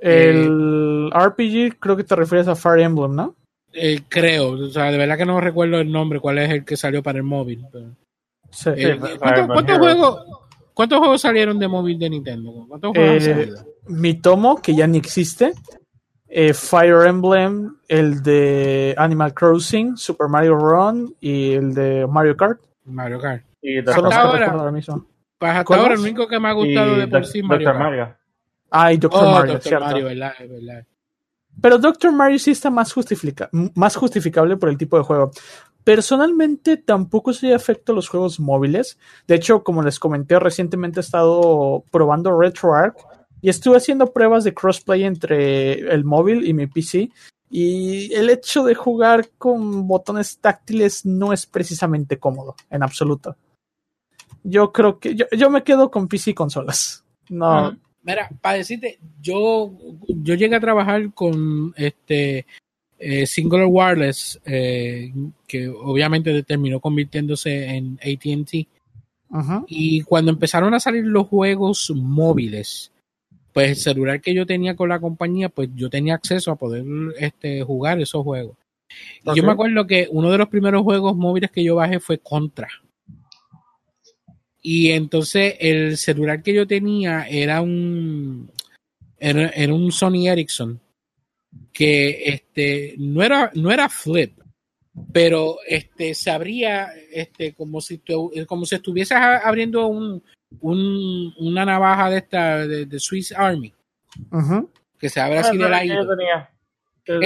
El 0.00 1.10
RPG, 1.12 1.78
creo 1.78 1.96
que 1.96 2.04
te 2.04 2.16
refieres 2.16 2.48
a 2.48 2.56
Fire 2.56 2.80
Emblem, 2.80 3.14
¿no? 3.14 3.36
Eh, 3.72 4.00
creo, 4.08 4.50
o 4.52 4.68
sea, 4.70 4.90
de 4.90 4.98
verdad 4.98 5.16
que 5.16 5.26
no 5.26 5.40
recuerdo 5.40 5.78
el 5.80 5.92
nombre, 5.92 6.18
cuál 6.18 6.38
es 6.38 6.50
el 6.50 6.64
que 6.64 6.76
salió 6.76 7.00
para 7.02 7.18
el 7.18 7.24
móvil. 7.24 7.64
pero- 7.70 7.94
Sí. 8.52 8.70
Eh, 8.76 8.98
¿cuántos, 9.52 9.78
juegos, 9.78 10.26
¿Cuántos 10.80 10.98
juegos 10.98 11.20
salieron 11.20 11.58
de 11.58 11.68
móvil 11.68 11.98
de 11.98 12.08
Nintendo? 12.08 12.64
¿Cuántos 12.66 12.92
juegos 12.96 13.26
Eh? 13.26 13.52
Mitomo, 13.88 14.56
que 14.62 14.74
ya 14.74 14.86
ni 14.86 14.96
existe. 14.96 15.52
eh, 16.26 16.54
Fire 16.54 17.06
Emblem, 17.06 17.76
el 17.86 18.22
de 18.22 18.94
Animal 18.96 19.34
Crossing, 19.34 19.96
Super 19.98 20.28
Mario 20.28 20.54
Run 20.56 21.14
y 21.20 21.52
el 21.52 21.74
de 21.74 22.06
Mario 22.08 22.34
Kart. 22.34 22.60
Mario 22.86 23.18
Kart. 23.20 23.42
Y 23.60 23.76
Son 23.76 23.84
Doctor 23.84 24.04
los 24.04 24.12
que 24.14 24.16
ahora- 24.20 24.38
recuerdo 24.38 24.58
ahora 24.60 24.72
mismo. 24.72 25.06
Pues 25.38 25.50
hasta 25.52 25.64
¿Cuál 25.64 25.80
ahora 25.80 25.94
el 25.94 26.00
único 26.00 26.26
que 26.28 26.40
me 26.40 26.48
ha 26.48 26.52
y 26.52 26.54
gustado 26.54 26.96
de 26.96 27.08
por 27.08 27.26
sí 27.26 27.42
Mario 27.42 27.66
Doctor 27.66 27.82
Kart. 27.82 27.90
Mario. 27.90 28.16
Ah, 28.70 28.92
y 28.92 28.96
Doctor 28.96 29.24
Oh, 29.26 29.30
Mario, 29.32 29.52
Dr. 29.54 29.62
cierto. 29.62 29.84
Mario, 29.84 30.04
verdad. 30.06 30.86
Pero 31.60 31.78
Doctor 31.78 32.12
Mario 32.12 32.38
sí 32.38 32.52
está 32.52 32.70
más, 32.70 32.90
justifica 32.92 33.50
más 33.74 33.96
justificable 33.96 34.56
por 34.56 34.68
el 34.70 34.78
tipo 34.78 34.96
de 34.96 35.02
juego. 35.02 35.30
Personalmente 35.90 36.76
tampoco 36.76 37.32
soy 37.32 37.50
afecto 37.50 37.90
a 37.90 37.96
los 37.96 38.08
juegos 38.08 38.38
móviles. 38.38 38.96
De 39.26 39.34
hecho, 39.34 39.64
como 39.64 39.82
les 39.82 39.98
comenté, 39.98 40.38
recientemente 40.38 41.00
he 41.00 41.02
estado 41.02 41.82
probando 41.90 42.38
RetroArch 42.40 42.94
y 43.42 43.48
estuve 43.48 43.78
haciendo 43.78 44.12
pruebas 44.12 44.44
de 44.44 44.54
crossplay 44.54 45.02
entre 45.02 45.80
el 45.92 46.04
móvil 46.04 46.46
y 46.46 46.54
mi 46.54 46.68
PC. 46.68 47.10
Y 47.50 48.14
el 48.14 48.30
hecho 48.30 48.62
de 48.62 48.76
jugar 48.76 49.30
con 49.36 49.88
botones 49.88 50.38
táctiles 50.38 51.04
no 51.04 51.32
es 51.32 51.46
precisamente 51.46 52.20
cómodo, 52.20 52.54
en 52.70 52.84
absoluto. 52.84 53.34
Yo 54.44 54.70
creo 54.70 55.00
que 55.00 55.16
yo, 55.16 55.24
yo 55.36 55.50
me 55.50 55.64
quedo 55.64 55.90
con 55.90 56.06
PC 56.06 56.30
y 56.30 56.34
consolas. 56.34 57.04
No, 57.28 57.50
Ajá. 57.50 57.76
Mira, 58.02 58.30
para 58.40 58.58
decirte, 58.58 59.00
yo, 59.20 59.72
yo 60.06 60.34
llegué 60.36 60.54
a 60.54 60.60
trabajar 60.60 61.12
con 61.12 61.74
este 61.76 62.46
eh, 63.02 63.26
Singular 63.26 63.66
Wireless, 63.66 64.38
eh, 64.44 65.10
que 65.46 65.68
obviamente 65.68 66.42
terminó 66.42 66.80
convirtiéndose 66.80 67.64
en 67.64 67.98
ATT. 68.02 68.68
Y 69.68 70.02
cuando 70.02 70.30
empezaron 70.30 70.74
a 70.74 70.80
salir 70.80 71.04
los 71.04 71.26
juegos 71.28 71.90
móviles, 71.94 72.92
pues 73.54 73.70
el 73.70 73.76
celular 73.76 74.20
que 74.20 74.34
yo 74.34 74.44
tenía 74.44 74.76
con 74.76 74.90
la 74.90 75.00
compañía, 75.00 75.48
pues 75.48 75.70
yo 75.74 75.88
tenía 75.88 76.14
acceso 76.14 76.50
a 76.50 76.56
poder 76.56 76.84
este, 77.18 77.62
jugar 77.62 78.00
esos 78.00 78.22
juegos. 78.22 78.56
Y 79.24 79.36
yo 79.36 79.44
me 79.44 79.52
acuerdo 79.52 79.86
que 79.86 80.08
uno 80.10 80.30
de 80.30 80.38
los 80.38 80.48
primeros 80.48 80.82
juegos 80.82 81.16
móviles 81.16 81.50
que 81.50 81.64
yo 81.64 81.76
bajé 81.76 82.00
fue 82.00 82.18
Contra. 82.18 82.68
Y 84.60 84.90
entonces 84.90 85.54
el 85.58 85.96
celular 85.96 86.42
que 86.42 86.52
yo 86.52 86.66
tenía 86.66 87.26
era 87.26 87.62
un 87.62 88.50
era, 89.18 89.48
era 89.48 89.72
un 89.72 89.90
Sony 89.90 90.28
Ericsson 90.28 90.80
que 91.72 92.28
este 92.28 92.94
no 92.98 93.22
era 93.22 93.50
no 93.54 93.70
era 93.70 93.88
flip, 93.88 94.38
pero 95.12 95.58
este 95.66 96.14
se 96.14 96.30
abría 96.30 96.90
este 97.12 97.52
como 97.54 97.80
si 97.80 97.98
tu- 97.98 98.32
como 98.46 98.64
si 98.66 98.74
estuvieses 98.76 99.16
abriendo 99.16 99.86
un, 99.86 100.22
un- 100.60 101.34
una 101.38 101.64
navaja 101.64 102.10
de 102.10 102.18
esta 102.18 102.66
de, 102.66 102.86
de 102.86 103.00
Swiss 103.00 103.32
Army 103.32 103.72
que 104.98 105.08
se 105.08 105.20
abre 105.20 105.38
así 105.38 105.50
Ah, 105.50 105.58
de 105.58 105.58
no, 105.58 105.68
ladito. 105.68 106.16
tenía. 106.16 106.50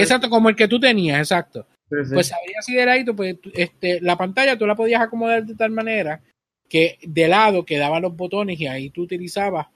Exacto, 0.01 0.29
como 0.29 0.49
el 0.49 0.55
que 0.55 0.67
tú 0.67 0.79
tenías, 0.79 1.19
exacto. 1.19 1.67
Sí, 1.89 1.95
sí. 2.05 2.13
Pues 2.13 2.27
se 2.27 2.33
abría 2.35 2.59
así 2.59 2.73
de 2.73 2.85
ladito, 2.85 3.15
pues 3.15 3.35
este, 3.53 4.01
la 4.01 4.15
pantalla 4.17 4.57
tú 4.57 4.65
la 4.65 4.75
podías 4.75 5.01
acomodar 5.01 5.45
de 5.45 5.55
tal 5.55 5.71
manera 5.71 6.21
que 6.67 6.97
de 7.03 7.27
lado 7.27 7.63
quedaban 7.63 8.01
los 8.01 8.15
botones 8.15 8.59
y 8.59 8.65
ahí 8.65 8.89
tú 8.89 9.03
utilizabas 9.03 9.67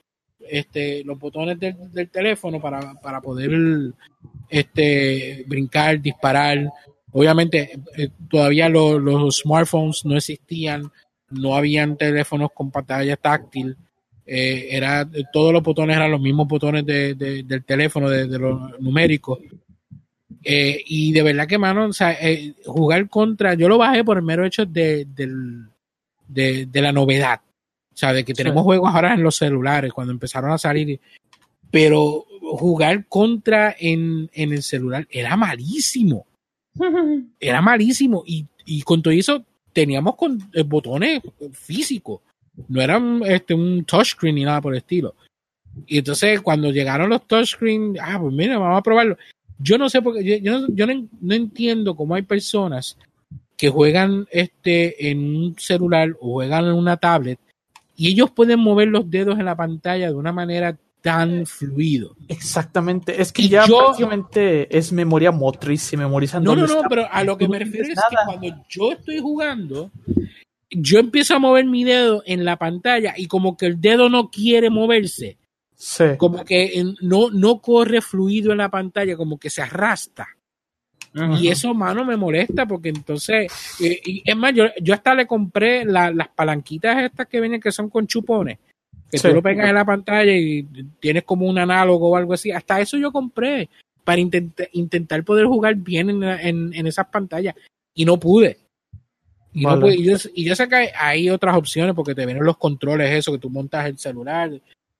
este, 0.47 1.03
los 1.03 1.19
botones 1.19 1.59
del, 1.59 2.09
teléfono 2.09 2.59
para, 2.59 2.93
para 2.95 3.21
poder 3.21 3.51
este, 4.49 5.43
brincar, 5.47 6.01
disparar. 6.01 6.69
Obviamente 7.11 7.79
eh, 7.97 8.09
todavía 8.29 8.69
lo- 8.69 8.99
los 8.99 9.39
smartphones 9.39 10.05
no 10.05 10.15
existían, 10.17 10.91
no 11.31 11.55
habían 11.55 11.97
teléfonos 11.97 12.49
con 12.53 12.71
pantalla 12.71 13.15
táctil. 13.17 13.75
eh, 14.31 14.67
era, 14.75 15.09
todos 15.33 15.51
los 15.51 15.63
botones 15.63 15.95
eran 15.95 16.11
los 16.11 16.21
mismos 16.21 16.47
botones 16.47 16.85
de- 16.85 17.15
de- 17.15 17.41
del 17.43 17.63
teléfono, 17.63 18.07
de, 18.09 18.27
de 18.27 18.37
los 18.37 18.79
numéricos. 18.79 19.39
Eh, 20.43 20.83
y 20.85 21.11
de 21.11 21.23
verdad 21.23 21.47
que, 21.47 21.57
mano, 21.57 21.87
o 21.87 21.93
sea, 21.93 22.15
jugar 22.65 23.09
contra, 23.09 23.55
yo 23.55 23.67
lo 23.67 23.79
bajé 23.79 24.03
por 24.03 24.17
el 24.17 24.23
mero 24.23 24.45
hecho 24.45 24.65
de, 24.67 25.05
de 26.27 26.81
la 26.81 26.91
novedad. 26.91 27.41
O 27.99 28.03
sea, 28.07 28.13
de 28.13 28.23
que 28.23 28.33
tenemos 28.33 28.63
juegos 28.63 28.89
ahora 28.95 29.13
en 29.13 29.21
los 29.21 29.35
celulares, 29.35 29.91
cuando 29.91 30.13
empezaron 30.13 30.51
a 30.51 30.57
salir. 30.57 31.01
Pero 31.69 32.25
jugar 32.39 33.07
contra 33.09 33.75
en, 33.77 34.29
en 34.31 34.53
el 34.53 34.63
celular 34.63 35.05
era 35.11 35.35
malísimo. 35.35 36.25
Era 37.41 37.61
malísimo. 37.61 38.23
Y, 38.25 38.45
y 38.63 38.83
con 38.83 39.01
todo 39.01 39.13
eso 39.13 39.43
teníamos 39.73 40.15
con 40.15 40.39
eh, 40.53 40.63
botones 40.63 41.21
físicos. 41.51 42.21
No 42.69 42.81
era 42.81 42.97
un, 42.97 43.21
este, 43.25 43.53
un 43.53 43.83
touchscreen 43.83 44.35
ni 44.35 44.45
nada 44.45 44.61
por 44.61 44.73
el 44.73 44.77
estilo. 44.77 45.13
Y 45.85 45.97
entonces 45.97 46.39
cuando 46.39 46.71
llegaron 46.71 47.09
los 47.09 47.27
touchscreen, 47.27 47.97
ah, 48.01 48.17
pues 48.17 48.33
mira, 48.33 48.57
vamos 48.57 48.79
a 48.79 48.83
probarlo. 48.83 49.17
Yo 49.57 49.77
no 49.77 49.89
sé 49.89 50.01
porque 50.01 50.23
yo, 50.23 50.37
yo, 50.37 50.61
no, 50.61 50.67
yo 50.73 50.87
no, 50.87 51.05
no 51.19 51.33
entiendo 51.35 51.97
cómo 51.97 52.15
hay 52.15 52.21
personas 52.21 52.97
que 53.57 53.67
juegan 53.67 54.25
este 54.31 55.09
en 55.11 55.35
un 55.35 55.55
celular 55.59 56.15
o 56.21 56.35
juegan 56.35 56.63
en 56.63 56.75
una 56.75 56.95
tablet 56.95 57.39
y 57.99 58.07
ellos 58.07 58.31
pueden 58.31 58.61
mover 58.61 58.87
los 58.87 59.09
dedos 59.11 59.37
en 59.37 59.43
la 59.45 59.57
pantalla 59.57 60.07
de 60.07 60.15
una 60.15 60.31
manera 60.31 60.77
tan 61.01 61.45
fluido. 61.45 62.15
Exactamente, 62.29 63.21
es 63.21 63.31
que 63.33 63.41
Y 63.43 63.49
ya 63.49 63.65
yo- 63.67 63.77
prácticamente 63.77 64.75
es 64.77 64.91
memoria 64.93 65.31
motriz, 65.31 65.81
se 65.81 65.97
memorizan 65.97 66.43
No, 66.43 66.55
no, 66.55 66.65
no, 66.65 66.81
pero 66.89 67.07
a 67.11 67.23
lo 67.25 67.37
que 67.37 67.47
me 67.49 67.59
refiero 67.59 67.87
es 67.89 67.99
que 68.09 68.15
cuando 68.25 68.65
yo 68.69 68.91
estoy 68.93 69.19
jugando, 69.19 69.91
yo 70.71 70.99
empiezo 70.99 71.35
a 71.35 71.39
mover 71.39 71.65
mi 71.65 71.83
dedo 71.83 72.23
en 72.25 72.45
la 72.45 72.55
pantalla 72.57 73.13
y 73.17 73.27
como 73.27 73.57
que 73.57 73.65
el 73.65 73.81
dedo 73.81 74.07
no 74.09 74.29
quiere 74.29 74.69
moverse, 74.69 75.37
Sí. 75.75 76.03
como 76.17 76.43
que 76.45 76.83
no, 77.01 77.29
no 77.31 77.59
corre 77.61 78.01
fluido 78.01 78.51
en 78.53 78.57
la 78.59 78.69
pantalla, 78.69 79.15
como 79.17 79.37
que 79.37 79.49
se 79.49 79.61
arrastra. 79.61 80.27
Y 81.39 81.47
eso, 81.47 81.73
mano, 81.73 82.05
me 82.05 82.15
molesta 82.15 82.65
porque 82.65 82.89
entonces, 82.89 83.51
y, 83.79 84.11
y 84.19 84.23
es 84.25 84.35
más, 84.37 84.53
yo, 84.53 84.65
yo 84.81 84.93
hasta 84.93 85.13
le 85.15 85.25
compré 85.25 85.83
la- 85.85 86.11
las 86.11 86.27
palanquitas 86.29 87.03
estas 87.03 87.27
que 87.27 87.41
vienen 87.41 87.59
que 87.59 87.71
son 87.71 87.89
con 87.89 88.05
chupones, 88.05 88.59
que 89.11 89.17
Sí. 89.17 89.27
tú 89.27 89.33
lo 89.33 89.41
pegas 89.41 89.67
en 89.67 89.75
la 89.75 89.85
pantalla 89.85 90.31
y 90.31 90.67
tienes 90.99 91.23
como 91.23 91.47
un 91.47 91.57
análogo 91.57 92.09
o 92.11 92.15
algo 92.15 92.33
así. 92.33 92.51
Hasta 92.51 92.79
eso 92.79 92.97
yo 92.97 93.11
compré 93.11 93.69
para 94.03 94.19
intenta- 94.21 94.67
intentar 94.73 95.23
poder 95.23 95.45
jugar 95.47 95.75
bien 95.75 96.09
en, 96.11 96.23
en, 96.23 96.73
en 96.73 96.87
esas 96.87 97.07
pantallas 97.07 97.55
y 97.95 98.05
no 98.05 98.17
pude. 98.19 98.57
Y, 99.53 99.63
no 99.65 99.79
pude. 99.79 99.95
Y 99.95 100.03
yo, 100.05 100.15
y 100.35 100.45
yo 100.45 100.55
sé 100.55 100.67
que 100.69 100.75
hay, 100.75 100.87
hay 100.95 101.29
otras 101.31 101.55
opciones 101.57 101.95
porque 101.95 102.13
te 102.13 102.25
vienen 102.25 102.43
los 102.45 102.57
controles, 102.57 103.11
eso 103.11 103.31
que 103.31 103.39
tú 103.39 103.49
montas 103.49 103.87
el 103.87 103.97
celular, 103.97 104.51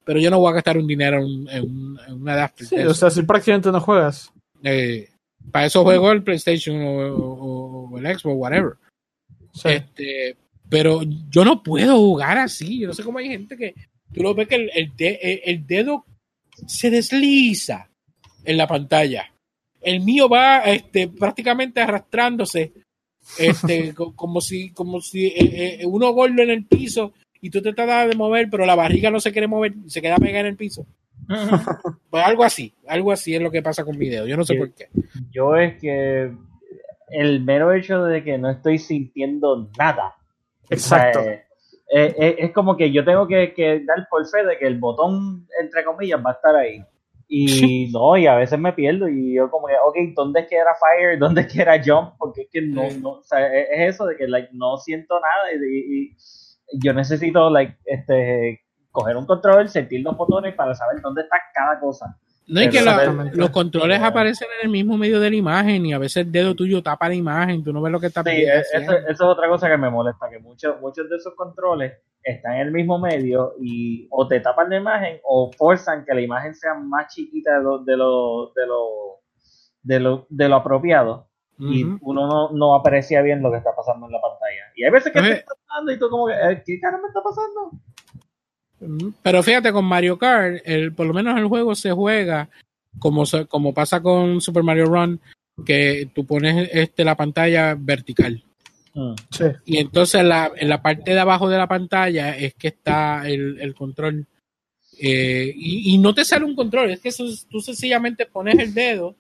pero 0.03 0.19
yo 0.19 0.31
no 0.31 0.39
voy 0.39 0.49
a 0.51 0.55
gastar 0.55 0.75
un 0.79 0.87
dinero 0.87 1.17
en, 1.19 1.23
un- 1.25 1.49
en 1.49 1.63
un- 1.63 1.99
en 2.07 2.13
un 2.21 2.29
adapter. 2.29 2.65
Sí, 2.65 2.75
o 2.77 2.93
sea, 2.95 3.11
si 3.11 3.21
prácticamente 3.21 3.71
no 3.71 3.79
juegas. 3.79 4.31
Eh, 4.63 5.07
para 5.51 5.65
eso 5.65 5.83
juego 5.83 6.11
el 6.11 6.23
PlayStation 6.23 6.81
o, 6.81 7.15
o- 7.15 7.89
o 7.91 7.97
el 7.97 8.05
Xbox, 8.05 8.35
whatever. 8.37 8.73
Sí. 9.53 9.69
Este, 9.69 10.35
pero 10.69 11.01
yo 11.29 11.43
no 11.43 11.63
puedo 11.63 11.97
jugar 11.97 12.37
así. 12.37 12.79
Yo 12.79 12.87
no 12.87 12.93
sé 12.93 13.03
cómo 13.03 13.17
hay 13.19 13.29
gente 13.29 13.57
que 13.57 13.73
tú 14.13 14.21
lo 14.21 14.33
ves 14.35 14.47
que 14.47 14.55
el, 14.55 14.69
el 14.75 14.95
de- 14.95 15.19
el- 15.21 15.41
el 15.45 15.67
dedo 15.67 16.05
se 16.67 16.89
desliza 16.89 17.89
en 18.45 18.57
la 18.57 18.67
pantalla. 18.67 19.31
El 19.81 20.01
mío 20.01 20.27
va 20.29 20.59
este, 20.61 21.07
prácticamente 21.07 21.81
arrastrándose, 21.81 22.73
este, 23.37 23.93
co- 23.95 24.13
como 24.15 24.41
si, 24.41 24.71
como 24.71 25.01
si 25.01 25.27
eh, 25.27 25.79
eh, 25.81 25.85
uno 25.85 26.11
gordo 26.11 26.41
en 26.41 26.49
el 26.51 26.65
piso 26.65 27.13
y 27.41 27.49
tú 27.49 27.61
te 27.61 27.73
tratas 27.73 28.09
de 28.09 28.15
mover, 28.15 28.49
pero 28.51 28.65
la 28.65 28.75
barriga 28.75 29.09
no 29.09 29.19
se 29.21 29.31
quiere 29.31 29.47
mover, 29.47 29.73
se 29.87 30.01
queda 30.01 30.17
pegada 30.17 30.41
en 30.41 30.45
el 30.47 30.55
piso. 30.57 30.85
Pues 32.09 32.23
algo 32.25 32.43
así, 32.43 32.73
algo 32.87 33.11
así 33.11 33.35
es 33.35 33.41
lo 33.41 33.51
que 33.51 33.61
pasa 33.61 33.83
con 33.85 33.97
mi 33.97 34.09
dedo. 34.09 34.25
Yo 34.27 34.35
no 34.35 34.43
sé 34.43 34.55
por 34.55 34.73
qué. 34.73 34.87
Yo 35.31 35.55
es 35.55 35.79
que 35.79 36.31
el 37.11 37.43
mero 37.43 37.71
hecho 37.73 38.03
de 38.03 38.23
que 38.23 38.37
no 38.37 38.49
estoy 38.49 38.79
sintiendo 38.79 39.69
nada. 39.77 40.15
Exacto. 40.69 41.19
O 41.19 41.23
sea, 41.23 41.33
eh, 41.33 41.45
eh, 41.91 42.15
eh, 42.17 42.35
es 42.39 42.51
como 42.51 42.75
que 42.77 42.91
yo 42.91 43.03
tengo 43.05 43.27
que, 43.27 43.53
que 43.53 43.83
dar 43.85 44.07
por 44.09 44.27
fe 44.27 44.43
de 44.45 44.57
que 44.57 44.67
el 44.67 44.77
botón, 44.79 45.47
entre 45.61 45.83
comillas, 45.83 46.19
va 46.23 46.31
a 46.31 46.33
estar 46.33 46.55
ahí. 46.55 46.83
Y 47.27 47.91
no, 47.93 48.17
y 48.17 48.25
a 48.25 48.35
veces 48.35 48.57
me 48.57 48.73
pierdo 48.73 49.07
y 49.07 49.35
yo 49.35 49.51
como 49.51 49.67
que, 49.67 49.73
ok, 49.85 49.95
¿dónde 50.15 50.41
es 50.41 50.47
que 50.47 50.55
era 50.55 50.73
fire? 50.75 51.19
¿Dónde 51.19 51.41
es 51.41 51.47
que 51.53 51.61
era 51.61 51.79
jump? 51.83 52.13
Porque 52.17 52.41
es 52.41 52.47
que 52.51 52.61
no, 52.61 52.89
no 53.01 53.09
o 53.19 53.23
sea, 53.23 53.45
es, 53.55 53.67
es 53.71 53.95
eso 53.95 54.05
de 54.07 54.17
que 54.17 54.27
like, 54.27 54.49
no 54.53 54.77
siento 54.77 55.19
nada 55.19 55.53
y, 55.53 55.77
y- 55.77 56.15
y 56.71 56.79
yo 56.85 56.93
necesito 56.93 57.49
like, 57.51 57.77
este, 57.85 58.61
coger 58.91 59.17
un 59.17 59.25
control, 59.25 59.69
sentir 59.69 60.01
los 60.03 60.15
botones 60.17 60.53
para 60.55 60.73
saber 60.75 61.01
dónde 61.01 61.21
está 61.23 61.37
cada 61.53 61.79
cosa. 61.79 62.17
No, 62.47 62.63
y 62.63 62.69
que 62.69 62.81
la- 62.81 63.29
los 63.33 63.51
controles 63.51 64.01
aparecen 64.01 64.47
en 64.59 64.65
el 64.65 64.71
mismo 64.71 64.97
medio 64.97 65.19
de 65.19 65.29
la 65.29 65.35
imagen 65.35 65.85
y 65.85 65.93
a 65.93 65.99
veces 65.99 66.25
el 66.25 66.31
dedo 66.31 66.55
tuyo 66.55 66.81
tapa 66.81 67.07
la 67.07 67.13
imagen, 67.13 67.63
tú 67.63 67.71
no 67.71 67.79
ves 67.79 67.91
lo 67.91 67.99
que 67.99 68.07
está 68.07 68.23
Sí, 68.23 68.41
eso, 68.43 68.77
eso 68.77 68.97
es 69.07 69.21
otra 69.21 69.47
cosa 69.47 69.69
que 69.69 69.77
me 69.77 69.91
molesta, 69.91 70.27
que 70.31 70.39
muchos 70.39 70.81
muchos 70.81 71.07
de 71.07 71.17
esos 71.17 71.35
controles 71.35 71.93
están 72.23 72.55
en 72.55 72.61
el 72.61 72.71
mismo 72.71 72.97
medio 72.97 73.53
y 73.61 74.07
o 74.09 74.27
te 74.27 74.39
tapan 74.39 74.67
la 74.71 74.77
imagen 74.77 75.19
o 75.23 75.51
forzan 75.55 76.03
que 76.05 76.13
la 76.15 76.21
imagen 76.21 76.55
sea 76.55 76.73
más 76.73 77.13
chiquita 77.13 77.57
de 77.59 77.63
lo, 77.63 77.77
de 77.83 77.95
lo, 77.97 78.51
de 78.55 78.65
lo, 78.65 79.21
de 79.83 79.99
lo, 79.99 80.25
de 80.29 80.49
lo 80.49 80.55
apropiado 80.55 81.27
y 81.61 81.83
uno 82.01 82.25
no, 82.25 82.51
no 82.51 82.73
aprecia 82.73 83.21
bien 83.21 83.41
lo 83.43 83.51
que 83.51 83.57
está 83.57 83.75
pasando 83.75 84.05
en 84.05 84.13
la 84.13 84.21
pantalla. 84.21 84.71
Y 84.75 84.85
hay 84.85 84.91
veces 84.91 85.11
que 85.11 85.19
Oye. 85.19 85.29
te 85.29 85.35
está 85.39 85.53
pasando 85.67 85.91
y 85.91 85.99
tú 85.99 86.09
como 86.09 86.27
que, 86.27 86.33
eh, 86.33 86.63
¿qué 86.65 86.79
cara 86.79 86.97
me 86.97 87.07
está 87.09 87.21
pasando? 87.21 87.71
Pero 89.23 89.43
fíjate, 89.43 89.71
con 89.71 89.85
Mario 89.85 90.17
Kart, 90.17 90.61
el, 90.65 90.93
por 90.93 91.05
lo 91.07 91.13
menos 91.13 91.37
el 91.37 91.45
juego 91.47 91.75
se 91.75 91.91
juega 91.91 92.49
como, 92.97 93.25
se- 93.25 93.45
como 93.45 93.73
pasa 93.73 94.01
con 94.01 94.41
Super 94.41 94.63
Mario 94.63 94.85
Run, 94.85 95.19
que 95.65 96.09
tú 96.13 96.25
pones 96.25 96.69
este, 96.71 97.03
la 97.03 97.15
pantalla 97.15 97.75
vertical. 97.77 98.43
Mm. 98.93 99.13
Sí. 99.31 99.43
Y 99.65 99.77
entonces 99.77 100.23
la, 100.23 100.51
en 100.55 100.69
la 100.69 100.81
parte 100.81 101.11
de 101.13 101.19
abajo 101.19 101.49
de 101.49 101.57
la 101.57 101.67
pantalla 101.67 102.35
es 102.37 102.53
que 102.55 102.69
está 102.69 103.27
el, 103.29 103.59
el 103.59 103.75
control. 103.75 104.25
Eh, 105.01 105.53
y, 105.55 105.93
y 105.93 105.97
no 105.97 106.13
te 106.13 106.25
sale 106.25 106.43
un 106.45 106.55
control, 106.55 106.91
es 106.91 106.99
que 106.99 107.09
eso 107.09 107.23
tú 107.49 107.59
sencillamente 107.61 108.25
pones 108.25 108.57
el 108.59 108.73
dedo 108.73 109.15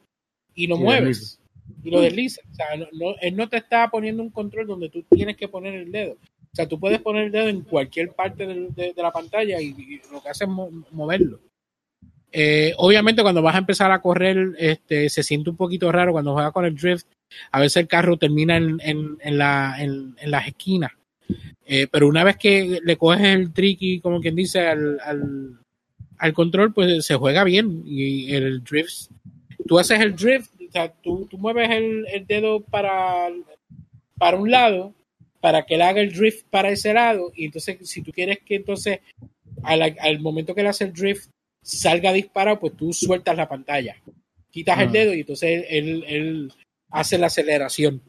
y 0.53 0.67
lo 0.67 0.75
Y 0.75 0.79
mueves 0.79 1.39
y 1.83 1.91
lo 1.91 2.01
deslizas. 2.01 2.43
O 2.51 2.55
sea, 2.55 2.65
no, 2.77 2.85
no- 2.93 3.15
él 3.21 3.35
no 3.35 3.47
te 3.47 3.57
está 3.57 3.89
poniendo 3.89 4.21
un 4.23 4.29
control 4.29 4.67
donde 4.67 4.89
tú 4.89 5.03
tienes 5.09 5.37
que 5.37 5.47
poner 5.47 5.75
el 5.75 5.91
dedo. 5.91 6.17
O 6.51 6.55
sea, 6.55 6.67
tú 6.67 6.79
puedes 6.79 6.99
poner 6.99 7.25
el 7.25 7.31
dedo 7.31 7.47
en 7.47 7.61
cualquier 7.61 8.11
parte 8.13 8.45
de, 8.45 8.93
la 8.97 9.11
pantalla 9.11 9.61
y, 9.61 10.01
lo 10.11 10.21
que 10.21 10.29
hace 10.29 10.45
es 10.45 10.49
mo- 10.49 10.71
moverlo. 10.91 11.39
Eh, 12.31 12.73
obviamente 12.77 13.21
cuando 13.21 13.41
vas 13.41 13.55
a 13.55 13.59
empezar 13.59 13.91
a 13.91 14.01
correr, 14.01 14.55
este, 14.57 15.09
se 15.09 15.23
siente 15.23 15.49
un 15.49 15.57
poquito 15.57 15.91
raro 15.91 16.11
cuando 16.11 16.33
juegas 16.33 16.51
con 16.53 16.65
el 16.65 16.75
drift. 16.75 17.07
A 17.51 17.59
veces 17.59 17.77
el 17.77 17.87
carro 17.87 18.17
termina 18.17 18.57
en, 18.57 18.79
en, 18.83 19.17
en 19.21 19.37
la, 19.37 19.75
en 19.79 20.15
las 20.25 20.47
esquinas. 20.47 20.91
Eh, 21.65 21.87
pero 21.91 22.07
una 22.07 22.23
vez 22.23 22.37
que 22.37 22.79
le 22.83 22.97
coges 22.97 23.21
el 23.21 23.53
tricky, 23.53 23.99
como 23.99 24.19
quien 24.19 24.35
dice, 24.35 24.67
al, 24.67 24.99
al, 25.01 25.59
al 26.17 26.33
control, 26.33 26.73
pues 26.73 27.05
se 27.05 27.15
juega 27.15 27.43
bien. 27.43 27.83
Y 27.85 28.33
el 28.33 28.63
drift, 28.63 29.11
tú 29.67 29.77
haces 29.77 29.99
el 29.99 30.15
drift, 30.15 30.51
o 30.67 30.71
sea, 30.71 30.91
tú, 30.91 31.27
tú 31.29 31.37
mueves 31.37 31.69
el, 31.69 32.07
el 32.11 32.25
dedo 32.25 32.61
para, 32.61 33.29
para 34.17 34.37
un 34.37 34.49
lado, 34.49 34.95
para 35.41 35.65
que 35.65 35.75
él 35.75 35.81
haga 35.81 36.01
el 36.01 36.13
drift 36.13 36.45
para 36.49 36.69
ese 36.69 36.93
lado. 36.93 37.31
Y 37.35 37.45
entonces, 37.45 37.77
si 37.89 38.01
tú 38.01 38.11
quieres 38.11 38.39
que 38.45 38.55
entonces, 38.55 38.99
al, 39.63 39.95
al 39.99 40.19
momento 40.19 40.53
que 40.55 40.61
él 40.61 40.67
hace 40.67 40.85
el 40.85 40.93
drift, 40.93 41.29
salga 41.61 42.11
disparado, 42.13 42.59
pues 42.59 42.75
tú 42.75 42.91
sueltas 42.93 43.35
la 43.37 43.47
pantalla. 43.49 43.95
Quitas 44.51 44.79
el 44.79 44.87
Ah. 44.89 44.91
dedo 44.91 45.13
y 45.13 45.19
entonces 45.21 45.65
él, 45.69 46.03
él 46.07 46.53
hace 46.89 47.17
la 47.17 47.27
aceleración. 47.27 48.01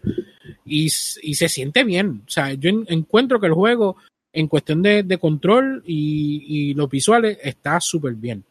Y, 0.65 0.87
y 0.87 1.35
se 1.35 1.49
siente 1.49 1.85
bien. 1.85 2.23
O 2.27 2.31
sea, 2.31 2.55
yo 2.55 2.71
en- 2.71 2.87
encuentro 2.89 3.41
que 3.41 3.47
el 3.49 3.53
juego, 3.53 3.97
en 4.33 4.47
cuestión 4.49 4.83
de, 4.83 5.03
de 5.03 5.19
control 5.19 5.83
y, 5.87 6.45
y 6.71 6.75
los 6.75 6.89
visuales, 6.89 7.39
está 7.43 7.81
súper 7.81 8.15
bien. 8.15 8.45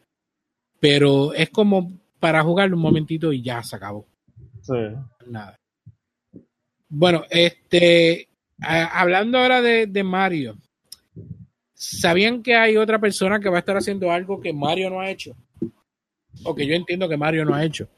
Pero 0.78 1.32
es 1.34 1.50
como 1.50 1.92
para 2.20 2.42
jugar 2.42 2.72
un 2.72 2.80
momentito 2.80 3.32
y 3.32 3.42
ya 3.42 3.62
se 3.62 3.76
acabó. 3.76 4.06
Sí. 4.62 4.74
Nada. 5.26 5.56
Bueno, 6.88 7.24
este, 7.30 8.28
hablando 8.62 9.38
ahora 9.38 9.60
de, 9.62 9.86
de 9.86 10.02
Mario, 10.04 10.56
¿sabían 11.74 12.42
que 12.42 12.54
hay 12.56 12.76
otra 12.76 12.98
persona 12.98 13.40
que 13.40 13.48
va 13.48 13.56
a 13.56 13.60
estar 13.60 13.76
haciendo 13.76 14.10
algo 14.10 14.40
que 14.40 14.52
Mario 14.52 14.90
no 14.90 15.00
ha 15.00 15.10
hecho? 15.10 15.34
O 16.44 16.54
que 16.54 16.66
yo 16.66 16.74
entiendo 16.74 17.08
que 17.08 17.16
Mario 17.16 17.44
no 17.44 17.54
ha 17.54 17.64
hecho. 17.64 17.88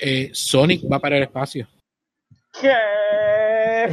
Eh, 0.00 0.30
Sonic 0.32 0.82
va 0.90 0.98
para 0.98 1.16
el 1.16 1.24
espacio. 1.24 1.66
¿Qué? 2.60 2.72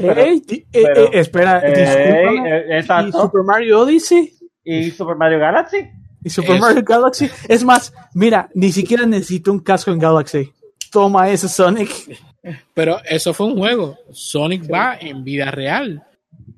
Pero- 0.01 0.21
Ey, 0.21 0.39
di- 0.45 0.65
eh, 0.71 0.83
pero- 0.83 1.05
eh, 1.05 1.19
espera, 1.19 1.61
eh, 1.65 2.65
¿Y 2.69 2.73
exacto. 2.73 3.21
Super 3.21 3.43
Mario 3.43 3.81
Odyssey? 3.81 4.33
¿Y 4.63 4.91
Super 4.91 5.15
Mario 5.15 5.39
Galaxy? 5.39 5.77
¿Y 6.23 6.29
Super 6.29 6.55
Es- 6.55 6.61
Mario 6.61 6.83
Galaxy? 6.83 7.29
Es 7.47 7.63
más, 7.63 7.93
mira, 8.13 8.49
ni 8.55 8.71
siquiera 8.71 9.05
necesito 9.05 9.51
un 9.51 9.59
casco 9.59 9.91
en 9.91 9.99
Galaxy. 9.99 10.51
Toma 10.91 11.29
ese 11.29 11.47
Sonic. 11.49 11.89
Pero 12.73 12.97
eso 13.09 13.33
fue 13.33 13.47
un 13.47 13.57
juego. 13.57 13.97
Sonic 14.11 14.71
va 14.71 14.97
en 14.99 15.23
vida 15.23 15.51
real 15.51 16.03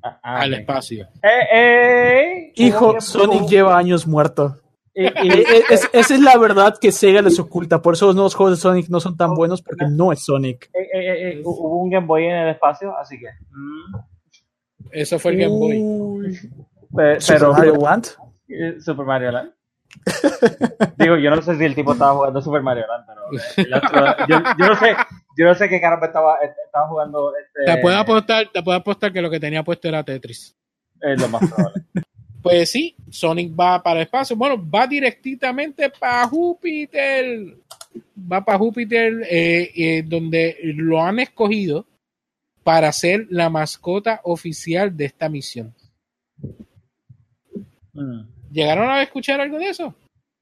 Ah, 0.02 0.18
ah, 0.22 0.40
al 0.42 0.54
espacio. 0.54 1.08
Eh, 1.22 1.28
eh, 1.52 2.52
Hijo, 2.56 2.90
hubo- 2.92 3.00
Sonic 3.00 3.48
lleva 3.48 3.76
años 3.76 4.06
muerto. 4.06 4.56
Eh, 4.94 5.12
eh, 5.22 5.62
es- 5.70 5.88
esa 5.92 6.14
es 6.14 6.20
la 6.20 6.36
verdad 6.38 6.76
que 6.80 6.92
Sega 6.92 7.22
les 7.22 7.38
oculta. 7.38 7.80
Por 7.80 7.94
eso 7.94 8.06
los 8.06 8.14
nuevos 8.14 8.34
juegos 8.34 8.58
de 8.58 8.60
Sonic 8.62 8.88
no 8.88 9.00
son 9.00 9.16
tan 9.16 9.34
buenos 9.34 9.62
porque 9.62 9.86
no 9.88 10.12
es 10.12 10.24
Sonic. 10.24 10.70
eh, 10.74 10.88
eh, 10.92 11.30
eh, 11.38 11.42
hubo 11.44 11.76
un 11.82 11.90
Game 11.90 12.06
Boy 12.06 12.24
en 12.26 12.36
el 12.36 12.48
espacio, 12.50 12.96
así 12.96 13.18
que. 13.18 13.26
mm, 13.50 13.96
Eso 14.92 15.18
fue 15.18 15.32
el 15.32 15.38
Game 15.38 15.56
Boy. 15.56 15.78
Uy. 15.80 16.38
pe- 16.96 17.20
Super 17.20 17.38
pero 17.40 17.52
Mario 17.52 17.74
Land. 17.76 18.06
eh, 18.48 18.76
Super 18.80 19.06
Mario 19.06 19.30
Land. 19.32 19.50
Digo, 20.96 21.16
yo 21.16 21.30
no 21.30 21.42
sé 21.42 21.56
si 21.56 21.64
el 21.64 21.74
tipo 21.74 21.92
estaba 21.92 22.14
jugando 22.14 22.40
Super 22.42 22.62
Mario 22.62 22.84
Land, 22.86 23.04
pero 23.06 23.66
eh, 23.68 23.74
otro- 23.74 24.26
yo, 24.28 24.38
yo 24.58 24.66
no 24.66 24.76
sé, 24.76 24.94
yo 25.38 25.44
no 25.44 25.54
sé 25.54 25.68
qué 25.68 25.80
caramba 25.80 26.08
estaba, 26.08 26.36
estaba 26.38 26.88
jugando 26.88 27.32
este, 27.36 27.72
Te 27.72 27.80
puedo 27.80 27.96
apostar, 27.96 28.50
te 28.52 28.60
puedo 28.60 28.76
apostar 28.76 29.12
que 29.12 29.22
lo 29.22 29.30
que 29.30 29.38
tenía 29.38 29.62
puesto 29.62 29.86
era 29.86 30.02
Tetris. 30.02 30.56
eh, 31.00 31.16
lo 31.16 31.28
más 31.28 31.48
probable. 31.48 31.84
Pues 32.40 32.70
sí, 32.70 32.94
Sonic 33.10 33.52
va 33.58 33.82
para 33.82 33.96
el 33.96 34.04
espacio. 34.04 34.36
Bueno, 34.36 34.56
va 34.56 34.86
directamente 34.86 35.90
para 35.90 36.26
Júpiter. 36.28 37.56
Va 38.16 38.44
para 38.44 38.56
Júpiter, 38.56 39.22
eh, 39.28 39.70
eh, 39.74 40.02
donde 40.06 40.56
lo 40.62 41.02
han 41.02 41.18
escogido 41.18 41.84
para 42.62 42.92
ser 42.92 43.26
la 43.28 43.50
mascota 43.50 44.20
oficial 44.22 44.96
de 44.96 45.06
esta 45.06 45.28
misión. 45.28 45.74
Mm. 47.92 48.20
¿Llegaron 48.52 48.88
a 48.88 49.02
escuchar 49.02 49.40
algo 49.40 49.58
de 49.58 49.70
eso? 49.70 49.94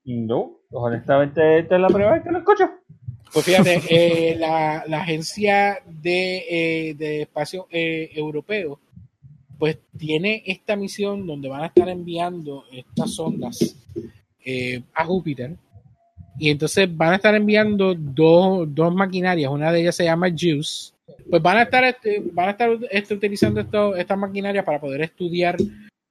No, 0.04 0.58
honestamente, 0.70 1.60
esta 1.60 1.76
es 1.76 1.80
la 1.80 1.88
primera 1.88 2.12
vez 2.12 2.22
que 2.22 2.30
lo 2.30 2.38
escucho. 2.38 2.70
Pues 3.32 3.44
fíjate, 3.44 3.80
eh, 3.90 4.36
la, 4.38 4.84
la 4.86 5.02
agencia 5.02 5.82
de, 5.86 6.44
eh, 6.90 6.94
de 6.94 7.22
espacio 7.22 7.66
eh, 7.70 8.10
europeo, 8.14 8.78
pues 9.58 9.78
tiene 9.98 10.42
esta 10.46 10.76
misión 10.76 11.26
donde 11.26 11.48
van 11.48 11.62
a 11.62 11.66
estar 11.66 11.88
enviando 11.88 12.64
estas 12.72 13.14
sondas 13.14 13.76
eh, 14.44 14.82
a 14.94 15.04
Júpiter. 15.04 15.56
Y 16.38 16.50
entonces 16.50 16.94
van 16.94 17.12
a 17.12 17.16
estar 17.16 17.34
enviando 17.34 17.94
dos, 17.94 18.66
dos 18.74 18.94
maquinarias, 18.94 19.50
una 19.50 19.72
de 19.72 19.80
ellas 19.80 19.96
se 19.96 20.04
llama 20.04 20.28
Juice, 20.30 20.92
pues 21.30 21.40
van 21.42 21.56
a 21.58 21.62
estar, 21.62 21.82
este, 21.84 22.20
van 22.32 22.48
a 22.48 22.50
estar 22.52 22.70
este, 22.90 23.14
utilizando 23.14 23.60
estas 23.96 24.18
maquinarias 24.18 24.64
para 24.64 24.78
poder 24.80 25.00
estudiar 25.02 25.56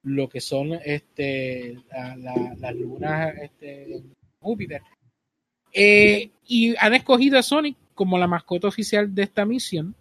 lo 0.03 0.27
que 0.27 0.41
son 0.41 0.73
este, 0.83 1.77
la- 1.91 2.15
la- 2.17 2.55
las 2.59 2.75
lunas 2.75 3.35
este, 3.41 4.01
Júpiter. 4.39 4.81
Eh, 5.75 6.31
y 6.47 6.73
han 6.77 6.93
escogido 6.93 7.37
a 7.37 7.43
Sonic 7.43 7.75
como 7.93 8.17
la 8.17 8.27
mascota 8.27 8.69
oficial 8.69 9.13
de 9.13 9.23
esta 9.23 9.45
misión. 9.45 9.93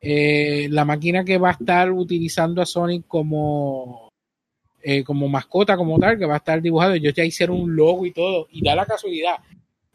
Eh, 0.00 0.68
la 0.70 0.84
máquina 0.84 1.24
que 1.24 1.38
va 1.38 1.50
a 1.50 1.52
estar 1.52 1.92
utilizando 1.92 2.60
a 2.60 2.66
Sonic 2.66 3.06
como, 3.06 4.08
eh, 4.82 5.04
como 5.04 5.28
mascota, 5.28 5.76
como 5.76 5.98
tal, 5.98 6.18
que 6.18 6.26
va 6.26 6.34
a 6.34 6.38
estar 6.38 6.60
dibujado. 6.60 6.94
Ellos 6.94 7.14
ya 7.14 7.24
hicieron 7.24 7.60
un 7.60 7.76
logo 7.76 8.04
y 8.06 8.12
todo. 8.12 8.48
Y 8.50 8.62
da 8.62 8.74
la 8.74 8.86
casualidad 8.86 9.36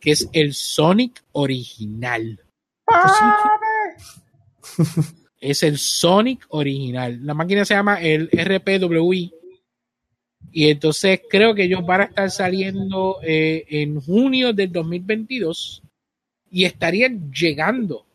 que 0.03 0.11
es 0.11 0.29
el 0.33 0.53
Sonic 0.53 1.23
original. 1.31 2.37
Es 5.39 5.63
el 5.63 5.77
Sonic 5.77 6.45
original. 6.49 7.25
La 7.25 7.33
máquina 7.33 7.63
se 7.63 7.73
llama 7.73 8.01
el 8.01 8.29
RPWI. 8.29 9.33
Y 10.55 10.69
entonces 10.69 11.19
creo 11.27 11.55
que 11.55 11.63
ellos 11.63 11.83
van 11.83 12.01
a 12.01 12.03
estar 12.03 12.29
saliendo 12.29 13.17
eh, 13.23 13.65
en 13.69 13.99
junio 13.99 14.53
del 14.53 14.71
2022 14.71 15.81
y 16.51 16.65
estarían 16.65 17.33
llegando 17.33 18.05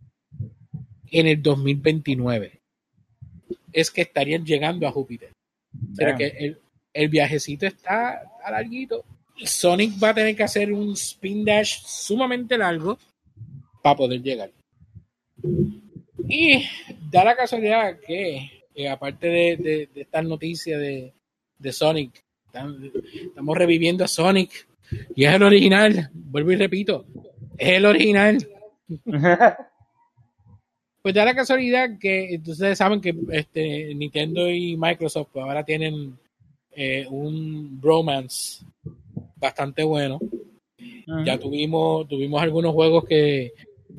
en 1.10 1.26
el 1.26 1.42
2029. 1.42 2.60
Es 3.72 3.90
que 3.90 4.02
estarían 4.02 4.46
llegando 4.46 4.86
a 4.86 4.92
Júpiter. 4.92 5.32
O 5.92 5.96
sea 5.96 6.10
Damn. 6.10 6.18
que 6.18 6.26
el, 6.26 6.58
el 6.92 7.08
viajecito 7.08 7.66
está, 7.66 8.22
está 8.22 8.50
larguito. 8.52 9.04
Y 9.36 9.46
Sonic 9.48 10.00
va 10.02 10.10
a 10.10 10.14
tener 10.14 10.36
que 10.36 10.44
hacer 10.44 10.72
un 10.72 10.92
spin 10.92 11.44
dash 11.44 11.80
sumamente 11.84 12.56
largo 12.56 13.00
para 13.82 13.96
poder 13.96 14.22
llegar. 14.22 14.52
Y 16.28 16.64
da 17.10 17.24
la 17.24 17.34
casualidad 17.34 17.98
que, 17.98 18.62
eh, 18.76 18.88
aparte 18.88 19.26
de, 19.26 19.56
de, 19.56 19.88
de 19.92 20.00
estas 20.02 20.24
noticias 20.24 20.80
de, 20.80 21.12
de 21.58 21.72
Sonic, 21.72 22.27
están- 22.58 22.92
estamos 23.28 23.56
reviviendo 23.56 24.04
a 24.04 24.08
Sonic 24.08 24.66
y 25.14 25.24
es 25.24 25.34
el 25.34 25.42
original. 25.42 26.10
Vuelvo 26.12 26.52
y 26.52 26.56
repito, 26.56 27.04
es 27.56 27.68
el 27.70 27.86
original. 27.86 28.48
Pues 31.00 31.14
da 31.14 31.24
la 31.24 31.34
casualidad 31.34 31.98
que 31.98 32.40
ustedes 32.44 32.76
saben 32.76 33.00
que 33.00 33.14
este, 33.30 33.94
Nintendo 33.94 34.50
y 34.50 34.76
Microsoft 34.76 35.28
pues, 35.32 35.44
ahora 35.44 35.64
tienen 35.64 36.18
eh, 36.72 37.06
un 37.08 37.80
bromance 37.80 38.64
bastante 39.36 39.82
bueno. 39.84 40.18
Ya 41.24 41.38
tuvimos, 41.38 42.06
tuvimos 42.08 42.42
algunos 42.42 42.74
juegos 42.74 43.04
que, 43.04 43.52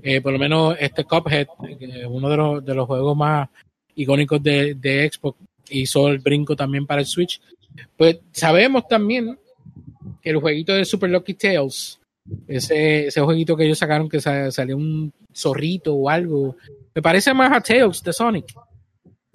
eh, 0.03 0.21
por 0.21 0.33
lo 0.33 0.39
menos 0.39 0.75
este 0.79 1.03
Cuphead, 1.05 1.47
que 1.79 1.85
es 1.85 2.05
uno 2.07 2.29
de 2.29 2.37
los, 2.37 2.65
de 2.65 2.75
los 2.75 2.85
juegos 2.85 3.17
más 3.17 3.49
icónicos 3.95 4.43
de, 4.43 4.75
de 4.75 5.09
Xbox, 5.11 5.39
hizo 5.69 6.09
el 6.09 6.19
brinco 6.19 6.55
también 6.55 6.85
para 6.85 7.01
el 7.01 7.07
Switch. 7.07 7.41
Pues 7.97 8.19
sabemos 8.31 8.87
también 8.87 9.37
que 10.21 10.29
el 10.29 10.37
jueguito 10.37 10.73
de 10.73 10.85
Super 10.85 11.09
Lucky 11.09 11.33
Tales, 11.33 11.99
ese, 12.47 13.07
ese 13.07 13.21
jueguito 13.21 13.55
que 13.55 13.65
ellos 13.65 13.77
sacaron 13.77 14.09
que 14.09 14.19
sa- 14.21 14.51
salió 14.51 14.77
un 14.77 15.13
zorrito 15.33 15.95
o 15.95 16.09
algo, 16.09 16.55
me 16.93 17.01
parece 17.01 17.33
más 17.33 17.51
a 17.51 17.61
Tales 17.61 18.03
de 18.03 18.13
Sonic. 18.13 18.53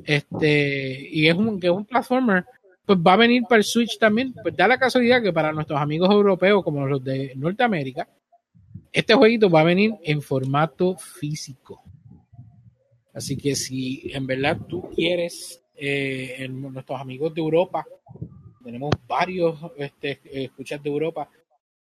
Este, 0.04 1.08
y 1.10 1.26
es 1.28 1.34
un, 1.34 1.58
que 1.58 1.68
es 1.68 1.72
un 1.72 1.84
platformer, 1.84 2.44
pues 2.84 2.98
va 2.98 3.14
a 3.14 3.16
venir 3.16 3.42
para 3.48 3.58
el 3.58 3.64
Switch 3.64 3.98
también. 3.98 4.34
Pues 4.42 4.54
da 4.56 4.68
la 4.68 4.78
casualidad 4.78 5.22
que 5.22 5.32
para 5.32 5.52
nuestros 5.52 5.80
amigos 5.80 6.10
europeos, 6.10 6.62
como 6.62 6.86
los 6.86 7.02
de 7.02 7.32
Norteamérica, 7.36 8.08
este 8.92 9.14
jueguito 9.14 9.48
va 9.48 9.60
a 9.60 9.64
venir 9.64 9.94
en 10.02 10.20
formato 10.20 10.96
físico. 10.96 11.82
Así 13.14 13.36
que 13.36 13.54
si 13.54 14.10
en 14.12 14.26
verdad 14.26 14.58
tú 14.68 14.90
quieres, 14.94 15.62
eh, 15.76 16.36
en 16.38 16.60
nuestros 16.72 17.00
amigos 17.00 17.34
de 17.34 17.40
Europa, 17.40 17.86
tenemos 18.62 18.90
varios 19.06 19.58
este, 19.76 20.20
escuchas 20.44 20.82
de 20.82 20.90
Europa, 20.90 21.28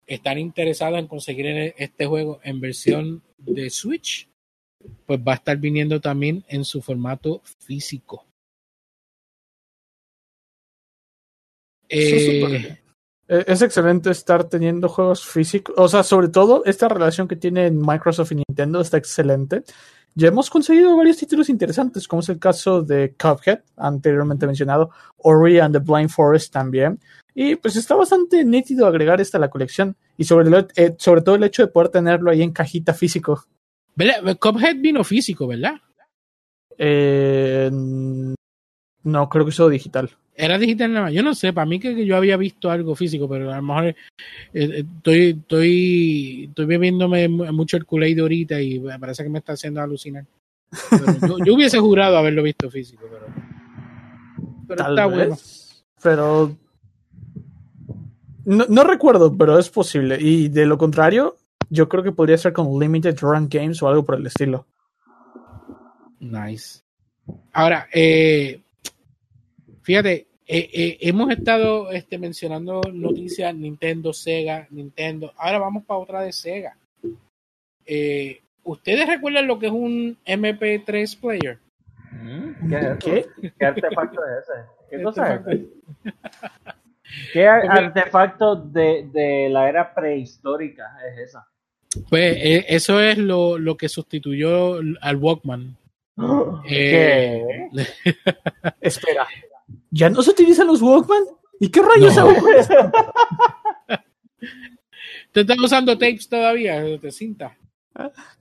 están 0.06 0.38
interesados 0.38 0.98
en 0.98 1.06
conseguir 1.06 1.46
e- 1.46 1.74
este 1.76 2.06
juego 2.06 2.40
en 2.42 2.60
versión 2.60 3.22
de 3.38 3.70
Switch, 3.70 4.28
pues 5.06 5.20
va 5.20 5.32
a 5.32 5.36
estar 5.36 5.56
viniendo 5.58 6.00
también 6.00 6.44
en 6.48 6.64
su 6.64 6.82
formato 6.82 7.40
físico. 7.60 8.24
Eh. 11.88 12.78
Eh, 13.28 13.44
Es 13.46 13.62
excelente 13.62 14.10
estar 14.10 14.48
teniendo 14.48 14.88
juegos 14.88 15.24
físicos. 15.24 15.74
O 15.78 15.88
sea, 15.88 16.02
sobre 16.02 16.28
todo 16.28 16.64
esta 16.64 16.88
relación 16.88 17.28
que 17.28 17.36
tienen 17.36 17.78
Microsoft 17.80 18.32
y 18.32 18.36
Nintendo 18.36 18.80
está 18.80 18.96
excelente. 18.96 19.62
Ya 20.14 20.28
hemos 20.28 20.50
conseguido 20.50 20.96
varios 20.96 21.16
títulos 21.16 21.48
interesantes, 21.48 22.06
como 22.06 22.20
es 22.20 22.28
el 22.28 22.38
caso 22.38 22.82
de 22.82 23.14
Cuphead, 23.20 23.60
anteriormente 23.76 24.46
mencionado, 24.46 24.90
Ori 25.18 25.58
and 25.58 25.74
the 25.74 25.78
Blind 25.80 26.10
Forest 26.10 26.52
también. 26.52 27.00
Y 27.34 27.56
pues 27.56 27.76
está 27.76 27.94
bastante 27.94 28.44
nítido 28.44 28.86
agregar 28.86 29.20
esta 29.22 29.38
a 29.38 29.40
la 29.40 29.48
colección. 29.48 29.96
Y 30.18 30.24
sobre, 30.24 30.50
lo- 30.50 30.68
eh, 30.76 30.94
sobre 30.98 31.22
todo 31.22 31.36
el 31.36 31.44
hecho 31.44 31.62
de 31.62 31.68
poder 31.72 31.88
tenerlo 31.88 32.30
ahí 32.30 32.42
en 32.42 32.52
cajita 32.52 32.92
físico. 32.92 33.44
¿verdad? 33.96 34.36
Cuphead 34.38 34.76
vino 34.80 35.02
físico, 35.02 35.46
¿verdad? 35.46 35.74
Eh, 36.76 37.70
no, 39.04 39.28
creo 39.28 39.44
que 39.44 39.50
eso 39.50 39.68
digital. 39.68 40.10
Era 40.34 40.58
digital 40.58 40.92
nada 40.92 41.06
más. 41.06 41.12
Yo 41.14 41.22
no 41.22 41.34
sé, 41.34 41.52
para 41.52 41.66
mí 41.66 41.78
que 41.78 41.94
que 41.94 42.06
yo 42.06 42.16
había 42.16 42.36
visto 42.38 42.70
algo 42.70 42.94
físico, 42.94 43.28
pero 43.28 43.52
a 43.52 43.56
lo 43.56 43.62
mejor 43.62 43.84
eh, 43.86 43.94
eh, 44.54 44.84
estoy, 44.96 45.30
estoy, 45.38 46.44
estoy 46.48 46.64
bebiéndome 46.66 47.28
mu- 47.28 47.52
mucho 47.52 47.76
el 47.76 47.84
Kool-Aid 47.84 48.18
ahorita 48.20 48.60
y 48.62 48.80
me 48.80 48.98
parece 48.98 49.22
que 49.24 49.28
me 49.28 49.40
está 49.40 49.52
haciendo 49.52 49.80
alucinar. 49.82 50.24
Yo, 51.28 51.36
yo 51.44 51.54
hubiese 51.54 51.78
jurado 51.78 52.16
haberlo 52.16 52.42
visto 52.42 52.70
físico, 52.70 53.02
pero, 53.10 53.26
pero 54.66 54.82
Tal 54.82 54.92
está 54.92 55.06
vez, 55.06 55.16
bueno. 55.18 55.36
Pero. 56.02 56.56
No, 58.46 58.64
no 58.68 58.84
recuerdo, 58.84 59.36
pero 59.36 59.58
es 59.58 59.68
posible. 59.68 60.16
Y 60.18 60.48
de 60.48 60.64
lo 60.64 60.78
contrario, 60.78 61.36
yo 61.68 61.88
creo 61.90 62.02
que 62.02 62.12
podría 62.12 62.38
ser 62.38 62.54
con 62.54 62.80
Limited 62.80 63.18
Run 63.20 63.48
Games 63.50 63.82
o 63.82 63.88
algo 63.88 64.02
por 64.04 64.14
el 64.16 64.26
estilo. 64.26 64.66
Nice. 66.20 66.80
Ahora, 67.52 67.86
eh, 67.92 68.61
fíjate, 69.82 70.26
eh, 70.46 70.68
eh, 70.72 70.98
hemos 71.00 71.30
estado 71.30 71.90
este, 71.92 72.18
mencionando 72.18 72.80
noticias 72.92 73.54
Nintendo, 73.54 74.12
Sega, 74.12 74.66
Nintendo. 74.70 75.32
Ahora 75.36 75.58
vamos 75.58 75.84
para 75.84 76.00
otra 76.00 76.20
de 76.22 76.32
Sega. 76.32 76.76
Eh, 77.86 78.40
¿Ustedes 78.64 79.06
recuerdan 79.08 79.46
lo 79.46 79.58
que 79.58 79.66
es 79.66 79.72
un 79.72 80.16
MP3 80.24 81.20
player? 81.20 81.58
Mm, 82.12 82.68
¿Qué 82.68 82.76
es 82.76 82.84
eso? 82.84 82.98
¿Qué? 83.40 83.52
¿Qué 83.58 83.64
artefacto 83.66 84.20
es 84.24 84.44
ese? 84.44 84.52
¿Qué 84.90 84.96
Este 84.96 85.02
cosa 85.04 85.22
es 85.34 85.40
factor- 85.40 85.54
ese? 85.54 85.68
¿Qué 87.32 87.46
ar- 87.46 87.70
artefacto 87.70 88.56
de, 88.56 89.08
de 89.12 89.48
la 89.50 89.68
era 89.68 89.92
prehistórica 89.94 90.84
es 91.12 91.28
esa? 91.30 91.46
Pues 92.08 92.36
eso 92.68 93.00
es 93.00 93.18
lo, 93.18 93.58
lo 93.58 93.76
que 93.76 93.88
sustituyó 93.88 94.78
al 95.00 95.16
Walkman. 95.16 95.76
Eh, 96.68 97.68
¿Qué? 97.74 97.86
Espera. 98.80 99.26
¿Ya 99.92 100.08
no 100.10 100.22
se 100.22 100.30
utilizan 100.30 100.66
los 100.66 100.82
Walkman? 100.82 101.22
¿Y 101.60 101.68
qué 101.68 101.80
rayos 101.82 102.16
No. 102.16 102.22
hago 102.22 102.40
con 102.40 102.54
esto? 102.54 102.74
¿Tú 105.32 105.40
estás 105.40 105.58
usando 105.58 105.92
tapes 105.96 106.28
todavía? 106.28 106.80
¿De 106.80 107.12
cinta? 107.12 107.56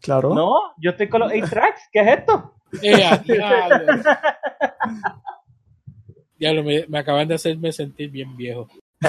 Claro. 0.02 0.34
No, 0.34 0.56
yo 0.78 0.92
estoy 0.92 1.10
con 1.10 1.20
los 1.22 1.32
8 1.32 1.46
tracks. 1.50 1.82
¿Qué 1.92 2.00
es 2.00 2.20
esto? 2.20 2.56
Eh, 2.82 3.04
a 3.06 3.18
diablo. 3.18 4.04
Diablo, 6.40 6.64
me, 6.64 6.86
me 6.88 7.00
acaban 7.00 7.28
de 7.28 7.36
hacerme 7.36 7.72
sentir 7.72 8.10
bien 8.10 8.36
viejo. 8.36 8.68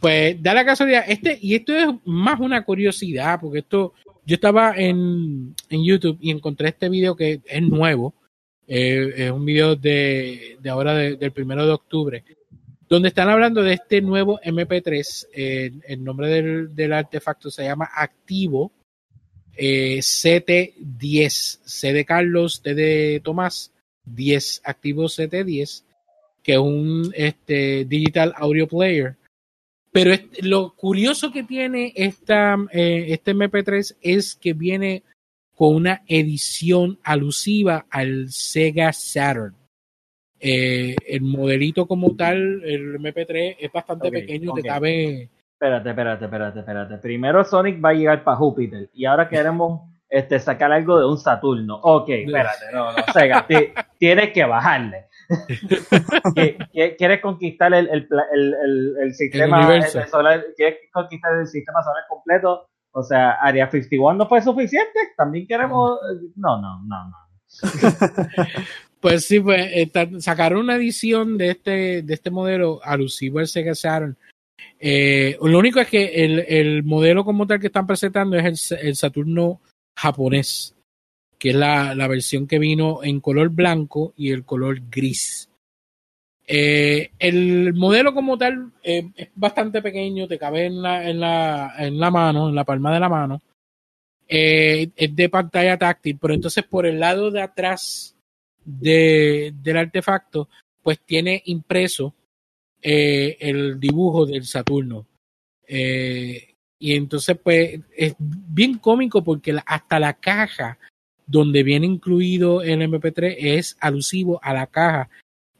Pues 0.00 0.40
da 0.40 0.54
la 0.54 0.64
casualidad, 0.64 1.04
este, 1.08 1.36
y 1.42 1.56
esto 1.56 1.74
es 1.74 1.88
más 2.04 2.38
una 2.38 2.64
curiosidad, 2.64 3.40
porque 3.40 3.58
esto, 3.60 3.94
yo 4.24 4.34
estaba 4.36 4.74
en, 4.76 5.56
en 5.68 5.84
YouTube 5.84 6.18
y 6.20 6.30
encontré 6.30 6.68
este 6.68 6.88
video 6.88 7.16
que 7.16 7.40
es 7.44 7.62
nuevo, 7.62 8.14
es 8.68 9.30
un 9.30 9.44
video 9.44 9.74
de, 9.76 10.56
de 10.60 10.70
ahora 10.70 10.94
de- 10.94 11.16
del 11.16 11.32
primero 11.32 11.64
de 11.66 11.72
octubre, 11.72 12.24
donde 12.88 13.08
están 13.08 13.28
hablando 13.28 13.62
de 13.62 13.74
este 13.74 14.00
nuevo 14.00 14.38
MP3, 14.42 15.26
eh, 15.34 15.70
el 15.88 16.04
nombre 16.04 16.28
del, 16.28 16.74
del 16.74 16.92
artefacto 16.92 17.50
se 17.50 17.64
llama 17.64 17.88
Activo 17.94 18.72
eh, 19.56 19.98
CT10, 19.98 21.60
C 21.64 21.92
de 21.92 22.04
Carlos, 22.04 22.62
T 22.62 22.74
de 22.74 23.20
Tomás, 23.24 23.72
10, 24.04 24.62
Activo 24.64 25.04
CT10, 25.04 25.82
que 26.42 26.52
es 26.52 26.58
un 26.58 27.12
este, 27.14 27.84
digital 27.84 28.32
audio 28.36 28.66
player. 28.68 29.16
Pero 29.90 30.14
lo 30.42 30.74
curioso 30.76 31.32
que 31.32 31.42
tiene 31.42 31.92
esta, 31.96 32.56
eh, 32.72 33.06
este 33.08 33.34
MP3 33.34 33.96
es 34.00 34.34
que 34.34 34.52
viene 34.52 35.02
con 35.58 35.74
una 35.74 36.02
edición 36.06 37.00
alusiva 37.02 37.84
al 37.90 38.28
Sega 38.28 38.92
Saturn. 38.92 39.56
Eh, 40.38 40.94
el 41.04 41.20
modelito 41.22 41.88
como 41.88 42.14
tal, 42.14 42.62
el 42.64 42.94
MP3 43.00 43.56
es 43.58 43.72
bastante 43.72 44.08
pequeño, 44.08 44.52
te 44.52 44.60
ok. 44.60 44.66
cabe 44.66 45.30
Espérate, 45.54 45.88
espérate, 45.90 46.24
espérate, 46.26 46.58
espérate. 46.60 46.98
Primero 46.98 47.42
Sonic 47.42 47.84
va 47.84 47.88
a 47.88 47.94
llegar 47.94 48.22
para 48.22 48.36
Júpiter 48.36 48.88
y 48.94 49.04
ahora 49.04 49.28
queremos 49.28 49.80
este, 50.08 50.38
sacar 50.38 50.70
algo 50.70 50.96
de 51.00 51.06
un 51.06 51.18
Saturno. 51.18 51.80
Ok, 51.82 52.08
espérate, 52.10 52.66
no, 52.72 52.92
no, 52.92 52.98
Sega, 53.12 53.44
ti- 53.44 53.72
tienes 53.98 54.32
que 54.32 54.44
bajarle. 54.44 55.06
¿Qui- 56.36 56.56
qui- 56.72 56.96
¿Quieres 56.96 57.20
conquistar 57.20 57.74
el, 57.74 57.90
el, 57.90 59.12
sistema 59.12 59.82
solar? 60.06 60.44
¿Quieres 60.56 60.78
conquistar 60.92 61.36
el 61.36 61.48
sistema 61.48 61.82
solar 61.82 62.04
completo? 62.08 62.68
O 62.98 63.02
sea, 63.04 63.32
Area 63.40 63.70
51 63.70 64.18
no 64.18 64.28
fue 64.28 64.42
suficiente. 64.42 64.98
También 65.16 65.46
queremos. 65.46 65.98
No, 66.36 66.60
no, 66.60 66.82
no, 66.84 67.08
no. 67.08 67.16
Pues 69.00 69.26
sí, 69.26 69.38
pues 69.38 69.70
esta- 69.74 70.08
sacaron 70.20 70.58
una 70.58 70.74
edición 70.74 71.38
de 71.38 71.50
este, 71.50 72.02
de 72.02 72.14
este 72.14 72.30
modelo 72.32 72.80
alusivo 72.82 73.38
al 73.38 73.46
Sega 73.46 73.72
Saturn. 73.72 74.16
Eh, 74.80 75.38
lo 75.40 75.56
único 75.56 75.78
es 75.78 75.86
que 75.86 76.24
el, 76.24 76.40
el 76.48 76.82
modelo 76.82 77.24
como 77.24 77.46
tal 77.46 77.60
que 77.60 77.68
están 77.68 77.86
presentando 77.86 78.36
es 78.36 78.72
el, 78.72 78.78
el 78.88 78.96
Saturno 78.96 79.60
japonés, 79.96 80.74
que 81.38 81.50
es 81.50 81.54
la, 81.54 81.94
la 81.94 82.08
versión 82.08 82.48
que 82.48 82.58
vino 82.58 83.04
en 83.04 83.20
color 83.20 83.50
blanco 83.50 84.14
y 84.16 84.32
el 84.32 84.44
color 84.44 84.80
gris. 84.90 85.48
Eh, 86.50 87.10
el 87.18 87.74
modelo 87.74 88.14
como 88.14 88.38
tal 88.38 88.72
eh, 88.82 89.10
es 89.14 89.28
bastante 89.34 89.82
pequeño, 89.82 90.26
te 90.26 90.38
cabe 90.38 90.64
en 90.64 90.80
la, 90.80 91.06
en, 91.06 91.20
la, 91.20 91.74
en 91.76 92.00
la 92.00 92.10
mano, 92.10 92.48
en 92.48 92.54
la 92.54 92.64
palma 92.64 92.94
de 92.94 93.00
la 93.00 93.08
mano. 93.10 93.42
Eh, 94.26 94.88
es 94.96 95.14
de 95.14 95.28
pantalla 95.28 95.76
táctil, 95.76 96.16
pero 96.18 96.32
entonces 96.32 96.64
por 96.64 96.86
el 96.86 97.00
lado 97.00 97.30
de 97.30 97.42
atrás 97.42 98.16
de, 98.64 99.52
del 99.62 99.76
artefacto, 99.76 100.48
pues 100.82 101.00
tiene 101.00 101.42
impreso 101.44 102.14
el 102.80 103.78
dibujo 103.78 104.24
del 104.24 104.44
Saturno. 104.44 105.06
Y 105.68 106.94
entonces, 106.94 107.36
pues, 107.42 107.80
es 107.94 108.14
bien 108.18 108.78
cómico 108.78 109.22
porque 109.22 109.58
hasta 109.66 109.98
la 109.98 110.14
caja 110.14 110.78
donde 111.26 111.62
viene 111.62 111.86
incluido 111.86 112.62
el 112.62 112.80
MP3 112.80 113.36
es 113.38 113.76
alusivo 113.80 114.40
a 114.42 114.54
la 114.54 114.66
caja 114.68 115.10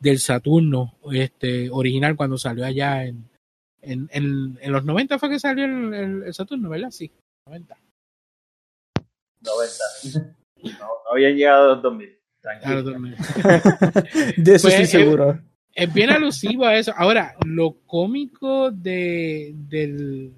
del 0.00 0.18
Saturno 0.18 0.96
este, 1.12 1.70
original 1.70 2.16
cuando 2.16 2.38
salió 2.38 2.64
allá 2.64 3.04
en, 3.04 3.28
en, 3.82 4.08
en, 4.12 4.58
en 4.60 4.72
los 4.72 4.84
90 4.84 5.18
fue 5.18 5.30
que 5.30 5.38
salió 5.40 5.64
el, 5.64 5.94
el- 5.94 6.22
el 6.24 6.34
Saturno, 6.34 6.68
¿verdad? 6.70 6.90
Sí, 6.90 7.10
90. 7.46 7.76
90. 9.40 10.34
No, 10.60 10.70
no 10.72 11.12
habían 11.12 11.36
llegado 11.36 11.70
a 11.70 11.74
los 11.74 11.82
2000. 11.84 12.18
Claro, 12.40 12.82
Tranquilo. 12.84 13.16
De 14.36 14.54
eso 14.56 14.66
Pues, 14.68 14.74
estoy 14.74 14.86
seguro. 14.86 15.40
es 15.72 15.94
bien 15.94 16.10
alusivo 16.10 16.64
a 16.64 16.76
eso. 16.76 16.92
Ahora, 16.96 17.36
lo 17.46 17.76
cómico 17.86 18.72
de, 18.72 19.52
del, 19.54 20.34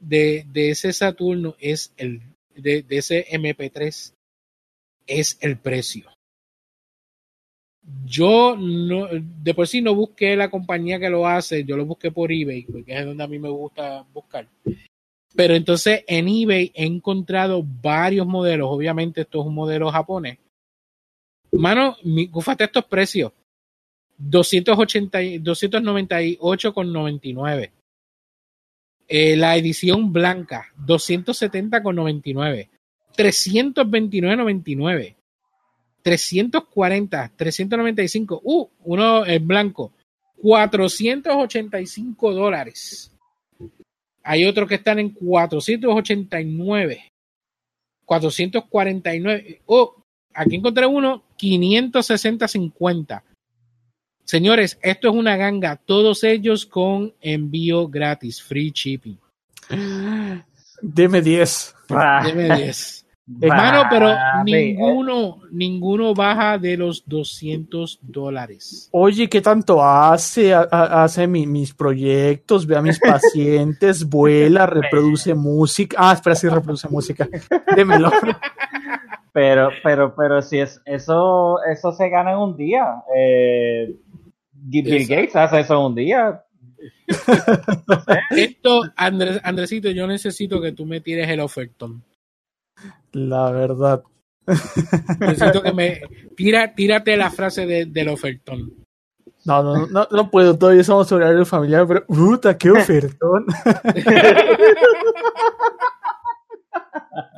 de, 0.00 0.44
de 0.52 0.70
ese 0.70 0.92
Saturno 0.92 1.56
es 1.58 1.94
el, 1.96 2.20
de, 2.54 2.82
de 2.82 2.98
ese 2.98 3.26
MP3 3.32 4.12
es 5.06 5.38
el 5.40 5.56
precio. 5.56 6.10
Yo 8.04 8.56
no, 8.56 9.06
de 9.10 9.54
por 9.54 9.66
sí 9.68 9.80
no 9.80 9.94
busqué 9.94 10.34
la 10.36 10.50
compañía 10.50 10.98
que 10.98 11.08
lo 11.10 11.26
hace, 11.26 11.64
yo 11.64 11.76
lo 11.76 11.84
busqué 11.86 12.10
por 12.10 12.32
eBay, 12.32 12.62
porque 12.64 12.98
es 12.98 13.04
donde 13.04 13.22
a 13.24 13.28
mí 13.28 13.38
me 13.38 13.48
gusta 13.50 14.04
buscar. 14.12 14.48
Pero 15.34 15.54
entonces 15.54 16.04
en 16.06 16.28
eBay 16.28 16.72
he 16.74 16.84
encontrado 16.86 17.62
varios 17.64 18.26
modelos, 18.26 18.68
obviamente 18.70 19.22
esto 19.22 19.40
es 19.40 19.46
un 19.46 19.54
modelo 19.54 19.90
japonés. 19.90 20.38
Mano, 21.52 21.96
mi, 22.02 22.26
fíjate 22.28 22.64
estos 22.64 22.84
precios. 22.84 23.32
280, 24.18 25.22
y- 25.22 25.38
298,99. 25.38 27.70
Eh, 29.06 29.36
la 29.36 29.56
edición 29.56 30.12
blanca, 30.12 30.72
270,99. 30.84 32.68
329,99. 33.16 35.14
340, 36.08 37.32
395. 37.36 38.40
Uh, 38.42 38.66
uno 38.84 39.26
en 39.26 39.46
blanco. 39.46 39.92
485 40.36 42.32
dólares. 42.32 43.12
Hay 44.22 44.46
otros 44.46 44.66
que 44.66 44.76
están 44.76 45.00
en 45.00 45.10
489. 45.10 47.12
449. 48.06 49.60
Oh, 49.66 49.96
aquí 50.32 50.56
encontré 50.56 50.86
uno, 50.86 51.24
560.50. 51.38 53.22
Señores, 54.24 54.78
esto 54.80 55.10
es 55.10 55.14
una 55.14 55.36
ganga. 55.36 55.76
Todos 55.76 56.24
ellos 56.24 56.64
con 56.64 57.12
envío 57.20 57.86
gratis, 57.86 58.42
free 58.42 58.70
shipping. 58.70 59.18
Deme 60.80 61.20
10. 61.20 61.74
Deme 62.24 62.56
10. 62.56 63.07
Hermano, 63.42 63.82
pero 63.90 64.08
ninguno, 64.44 65.40
ninguno 65.50 66.14
baja 66.14 66.56
de 66.56 66.78
los 66.78 67.02
200 67.06 67.98
dólares. 68.00 68.88
Oye, 68.92 69.28
¿qué 69.28 69.42
tanto 69.42 69.84
hace? 69.84 70.54
Ha- 70.54 70.66
ha- 70.70 71.04
hace 71.04 71.26
mi- 71.26 71.46
mis 71.46 71.74
proyectos, 71.74 72.66
ve 72.66 72.76
a 72.76 72.82
mis 72.82 72.98
pacientes, 72.98 74.04
vuela, 74.08 74.64
reproduce 74.66 75.34
música. 75.34 75.96
Ah, 76.00 76.12
espera, 76.14 76.36
sí 76.36 76.48
reproduce 76.48 76.88
música. 76.88 77.28
Démelo. 77.76 78.10
Pero, 79.32 79.70
pero, 79.82 80.14
pero 80.16 80.40
si 80.40 80.58
es 80.60 80.80
eso, 80.86 81.58
eso 81.70 81.92
se 81.92 82.08
gana 82.08 82.32
en 82.32 82.38
un 82.38 82.56
día. 82.56 83.02
Eh, 83.14 83.94
Bill. 84.52 85.06
Gates 85.06 85.36
hace 85.36 85.60
eso 85.60 85.74
en 85.74 85.80
un 85.80 85.94
día. 85.94 86.44
Esto, 88.30 88.82
Andres, 88.96 89.40
Andresito, 89.42 89.90
yo 89.90 90.06
necesito 90.06 90.60
que 90.60 90.72
tú 90.72 90.86
me 90.86 91.00
tires 91.00 91.28
el 91.28 91.40
ofertón. 91.40 92.02
La 93.12 93.50
verdad. 93.50 94.02
Necesito 95.20 95.62
que 95.62 95.72
me 95.72 96.00
tira, 96.36 96.74
tírate 96.74 97.16
la 97.16 97.30
frase 97.30 97.66
de- 97.66 97.86
del 97.86 98.08
ofertón. 98.08 98.74
No, 99.44 99.62
no, 99.62 99.86
no, 99.86 100.08
no 100.10 100.30
puedo, 100.30 100.56
todavía 100.58 100.82
somos 100.84 101.10
horario 101.12 101.44
familiar, 101.46 101.86
pero 101.86 102.04
puta, 102.06 102.56
qué 102.58 102.70
ofertón. 102.70 103.46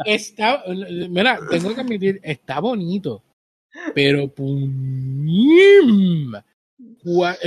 Está, 0.05 0.63
mira, 1.09 1.39
tengo 1.51 1.75
que 1.75 1.81
admitir, 1.81 2.21
está 2.23 2.59
bonito, 2.61 3.23
pero 3.95 4.33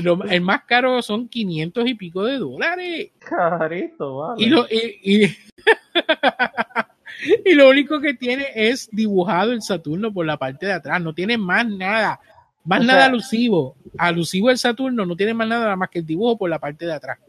lo- 0.01 0.23
el 0.25 0.41
más 0.41 0.63
caro 0.65 1.01
son 1.01 1.27
500 1.27 1.87
y 1.87 1.95
pico 1.95 2.23
de 2.23 2.37
dólares. 2.37 3.11
Carito, 3.19 4.17
vale. 4.17 4.43
Y 4.43 4.45
lo, 4.49 4.65
y, 4.69 4.99
y- 5.25 5.35
y 7.45 7.53
lo 7.53 7.69
único 7.69 7.99
que 7.99 8.13
tiene 8.13 8.47
es 8.55 8.89
dibujado 8.91 9.51
el 9.51 9.61
Saturno 9.61 10.13
por 10.13 10.25
la 10.25 10.37
parte 10.37 10.65
de 10.65 10.73
atrás, 10.73 11.01
no 11.01 11.13
tiene 11.13 11.37
más 11.37 11.67
nada, 11.67 12.19
más 12.63 12.81
O 12.81 12.83
nada 12.83 12.99
sea- 13.01 13.09
alusivo. 13.09 13.75
Alusivo 13.97 14.49
el 14.49 14.57
Saturno 14.57 15.05
no 15.05 15.15
tiene 15.15 15.33
más 15.33 15.47
nada 15.47 15.75
más 15.75 15.89
que 15.89 15.99
el 15.99 16.05
dibujo 16.05 16.37
por 16.37 16.49
la 16.49 16.59
parte 16.59 16.85
de 16.85 16.93
atrás. 16.93 17.19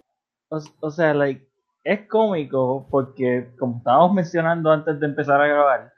O, 0.48 0.60
o 0.80 0.90
sea, 0.90 1.12
like, 1.14 1.46
es 1.82 2.06
cómico 2.08 2.86
porque, 2.90 3.50
como 3.58 3.78
estábamos 3.78 4.14
mencionando 4.14 4.70
antes 4.70 4.98
de 4.98 5.06
empezar 5.06 5.40
a 5.40 5.46
grabar, 5.46 5.92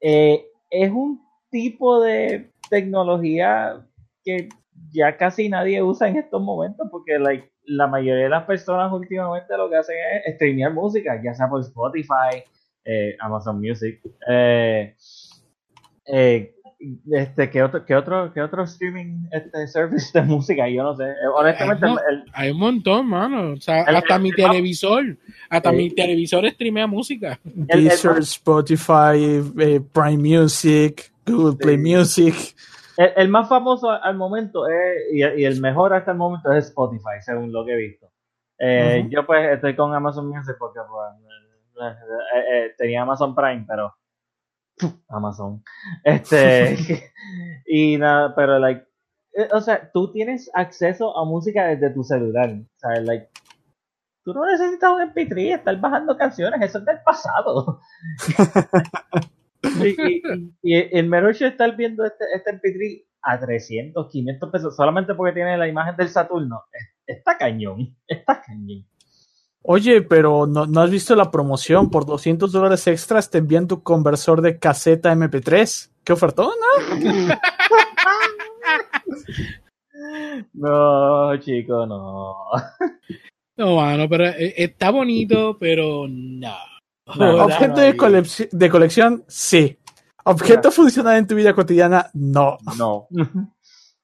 eh, 0.00 0.46
es 0.70 0.90
un 0.90 1.20
tipo 1.50 2.00
de 2.00 2.52
tecnología 2.70 3.84
que 4.24 4.48
ya 4.90 5.16
casi 5.16 5.48
nadie 5.48 5.82
usa 5.82 6.08
en 6.08 6.16
estos 6.16 6.40
momentos 6.42 6.86
porque 6.90 7.18
like, 7.18 7.50
la 7.64 7.86
mayoría 7.86 8.24
de 8.24 8.28
las 8.30 8.44
personas 8.44 8.90
últimamente 8.92 9.56
lo 9.56 9.68
que 9.68 9.76
hacen 9.76 9.96
es 10.24 10.34
streamear 10.36 10.72
música, 10.72 11.20
ya 11.22 11.34
sea 11.34 11.48
por 11.48 11.60
Spotify, 11.60 12.42
eh, 12.90 13.16
Amazon 13.20 13.60
Music, 13.60 14.00
eh, 14.30 14.94
eh, 16.06 16.54
este, 17.10 17.50
¿qué 17.50 17.62
otro, 17.62 17.84
qué 17.84 17.94
otro, 17.96 18.32
qué 18.32 18.40
otro 18.40 18.62
streaming 18.62 19.26
este 19.32 19.66
service 19.66 20.10
de 20.18 20.24
música? 20.24 20.68
Yo 20.68 20.82
no 20.84 20.96
sé. 20.96 21.04
Honestamente, 21.36 21.86
el- 22.08 22.24
Hay 22.32 22.50
un 22.52 22.58
montón, 22.58 23.06
mano. 23.08 23.52
O 23.52 23.56
sea, 23.56 23.82
El- 23.82 23.96
hasta 23.96 24.14
el- 24.16 24.22
mi 24.22 24.30
televisor, 24.32 25.04
hasta 25.50 25.72
mi 25.72 25.90
televisor 25.90 26.48
streamea 26.50 26.86
música. 26.86 27.38
Deezer, 27.44 28.18
Spotify, 28.18 29.42
eh, 29.58 29.80
Prime 29.92 30.18
Music, 30.38 31.12
Google 31.26 31.56
Play 31.56 31.76
Sí. 31.76 31.82
Music. 31.96 32.34
El, 32.96 33.12
el 33.16 33.28
más 33.28 33.48
famoso 33.48 33.90
al 33.90 34.16
momento 34.16 34.66
es, 34.68 35.12
y, 35.12 35.18
y 35.18 35.44
el 35.44 35.60
mejor 35.60 35.92
hasta 35.94 36.12
el 36.12 36.16
momento 36.16 36.52
es 36.52 36.66
Spotify, 36.66 37.20
según 37.20 37.52
lo 37.52 37.64
que 37.66 37.72
he 37.72 37.76
visto. 37.76 38.06
Eh. 38.60 39.06
Yo 39.10 39.24
pues 39.26 39.52
estoy 39.52 39.76
con 39.76 39.94
Amazon 39.94 40.26
Music 40.28 40.56
porque 40.58 40.80
pues, 40.88 41.27
eh, 41.80 42.44
eh, 42.52 42.74
tenía 42.76 43.02
Amazon 43.02 43.34
Prime, 43.34 43.64
pero 43.68 43.94
Amazon. 45.08 45.62
Este 46.04 46.76
y 47.66 47.96
nada, 47.98 48.34
pero 48.34 48.58
like, 48.58 48.86
eh, 49.34 49.48
o 49.52 49.60
sea, 49.60 49.90
tú 49.92 50.12
tienes 50.12 50.50
acceso 50.54 51.16
a 51.16 51.24
música 51.24 51.66
desde 51.66 51.90
tu 51.90 52.02
celular, 52.02 52.50
o 52.50 52.78
sea, 52.78 53.00
like, 53.02 53.28
tú 54.24 54.34
no 54.34 54.44
necesitas 54.46 54.90
un 54.90 55.00
MP3, 55.12 55.54
estar 55.56 55.80
bajando 55.80 56.16
canciones, 56.16 56.60
eso 56.62 56.78
es 56.78 56.84
del 56.84 56.98
pasado. 57.04 57.80
y, 59.62 59.88
y- 59.88 60.22
y 60.62 60.74
el 60.98 61.08
mero 61.08 61.30
hecho 61.30 61.44
de 61.44 61.50
estar 61.50 61.74
viendo 61.76 62.04
este, 62.04 62.24
este 62.34 62.52
MP3 62.52 63.04
a 63.22 63.38
300, 63.40 64.08
500 64.10 64.50
pesos, 64.50 64.76
solamente 64.76 65.14
porque 65.14 65.32
tiene 65.34 65.56
la 65.58 65.66
imagen 65.68 65.96
del 65.96 66.08
Saturno, 66.08 66.62
es- 66.72 67.16
está 67.18 67.36
cañón, 67.38 67.96
está 68.06 68.40
cañón. 68.42 68.86
Oye, 69.70 70.00
pero 70.00 70.46
no, 70.46 70.64
no 70.66 70.80
has 70.80 70.90
visto 70.90 71.14
la 71.14 71.30
promoción. 71.30 71.90
Por 71.90 72.06
200 72.06 72.50
dólares 72.50 72.86
extras 72.86 73.28
te 73.28 73.36
envían 73.36 73.68
tu 73.68 73.82
conversor 73.82 74.40
de 74.40 74.58
caseta 74.58 75.12
MP3. 75.14 75.90
¿Qué 76.04 76.12
ofertón? 76.14 76.52
¿no? 76.58 77.36
No, 80.54 81.36
chico, 81.38 81.84
no. 81.86 82.34
No, 83.56 83.76
mano, 83.76 84.08
pero 84.08 84.26
eh, 84.26 84.54
está 84.56 84.90
bonito, 84.90 85.56
pero 85.58 86.06
no. 86.08 86.54
Objeto 87.06 87.74
no, 87.74 87.80
de, 87.82 87.88
y- 87.90 87.92
colec- 87.94 88.48
de 88.50 88.70
colección, 88.70 89.24
sí. 89.26 89.76
Objeto 90.24 90.70
funcional 90.70 91.16
en 91.18 91.26
tu 91.26 91.34
vida 91.34 91.52
cotidiana, 91.54 92.10
no. 92.14 92.58
No. 92.78 93.08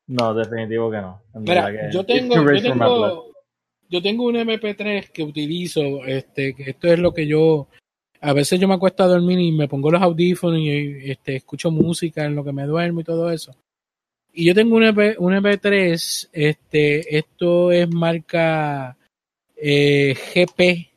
No, 0.06 0.34
definitivo 0.34 0.90
que 0.90 0.98
no. 0.98 1.22
Mira, 1.36 1.70
que 1.72 1.90
yo 1.90 2.04
tengo, 2.04 2.34
yo 2.34 2.44
tengo, 2.62 3.34
yo 3.89 4.03
tengo 4.03 4.24
un 4.24 4.35
MP3 4.35 5.11
que 5.11 5.22
utilizo, 5.22 6.05
este, 6.05 6.55
que 6.55 6.70
esto 6.70 6.89
es 6.89 6.99
lo 6.99 7.12
que 7.12 7.26
yo, 7.26 7.68
a 8.20 8.32
veces 8.32 8.59
yo 8.59 8.68
me 8.68 8.74
acuesto 8.74 9.03
a 9.03 9.09
dormir 9.09 9.39
y 9.39 9.53
me 9.53 9.68
pongo 9.68 9.91
los 9.91 10.03
audífonos 10.03 10.59
y 10.61 11.11
este, 11.11 11.37
escucho 11.37 11.70
música 11.70 12.24
en 12.24 12.35
lo 12.35 12.45
que 12.45 12.53
me 12.53 12.66
duermo 12.66 13.01
y 13.01 13.05
todo 13.05 13.30
eso. 13.30 13.53
Y 14.32 14.47
yo 14.47 14.55
tengo 14.55 14.76
un, 14.76 14.85
MP, 14.85 15.16
un 15.18 15.32
MP3, 15.32 16.28
este, 16.32 17.16
esto 17.16 17.70
es 17.70 17.89
marca 17.89 18.97
eh, 19.57 20.16
GP. 20.35 20.91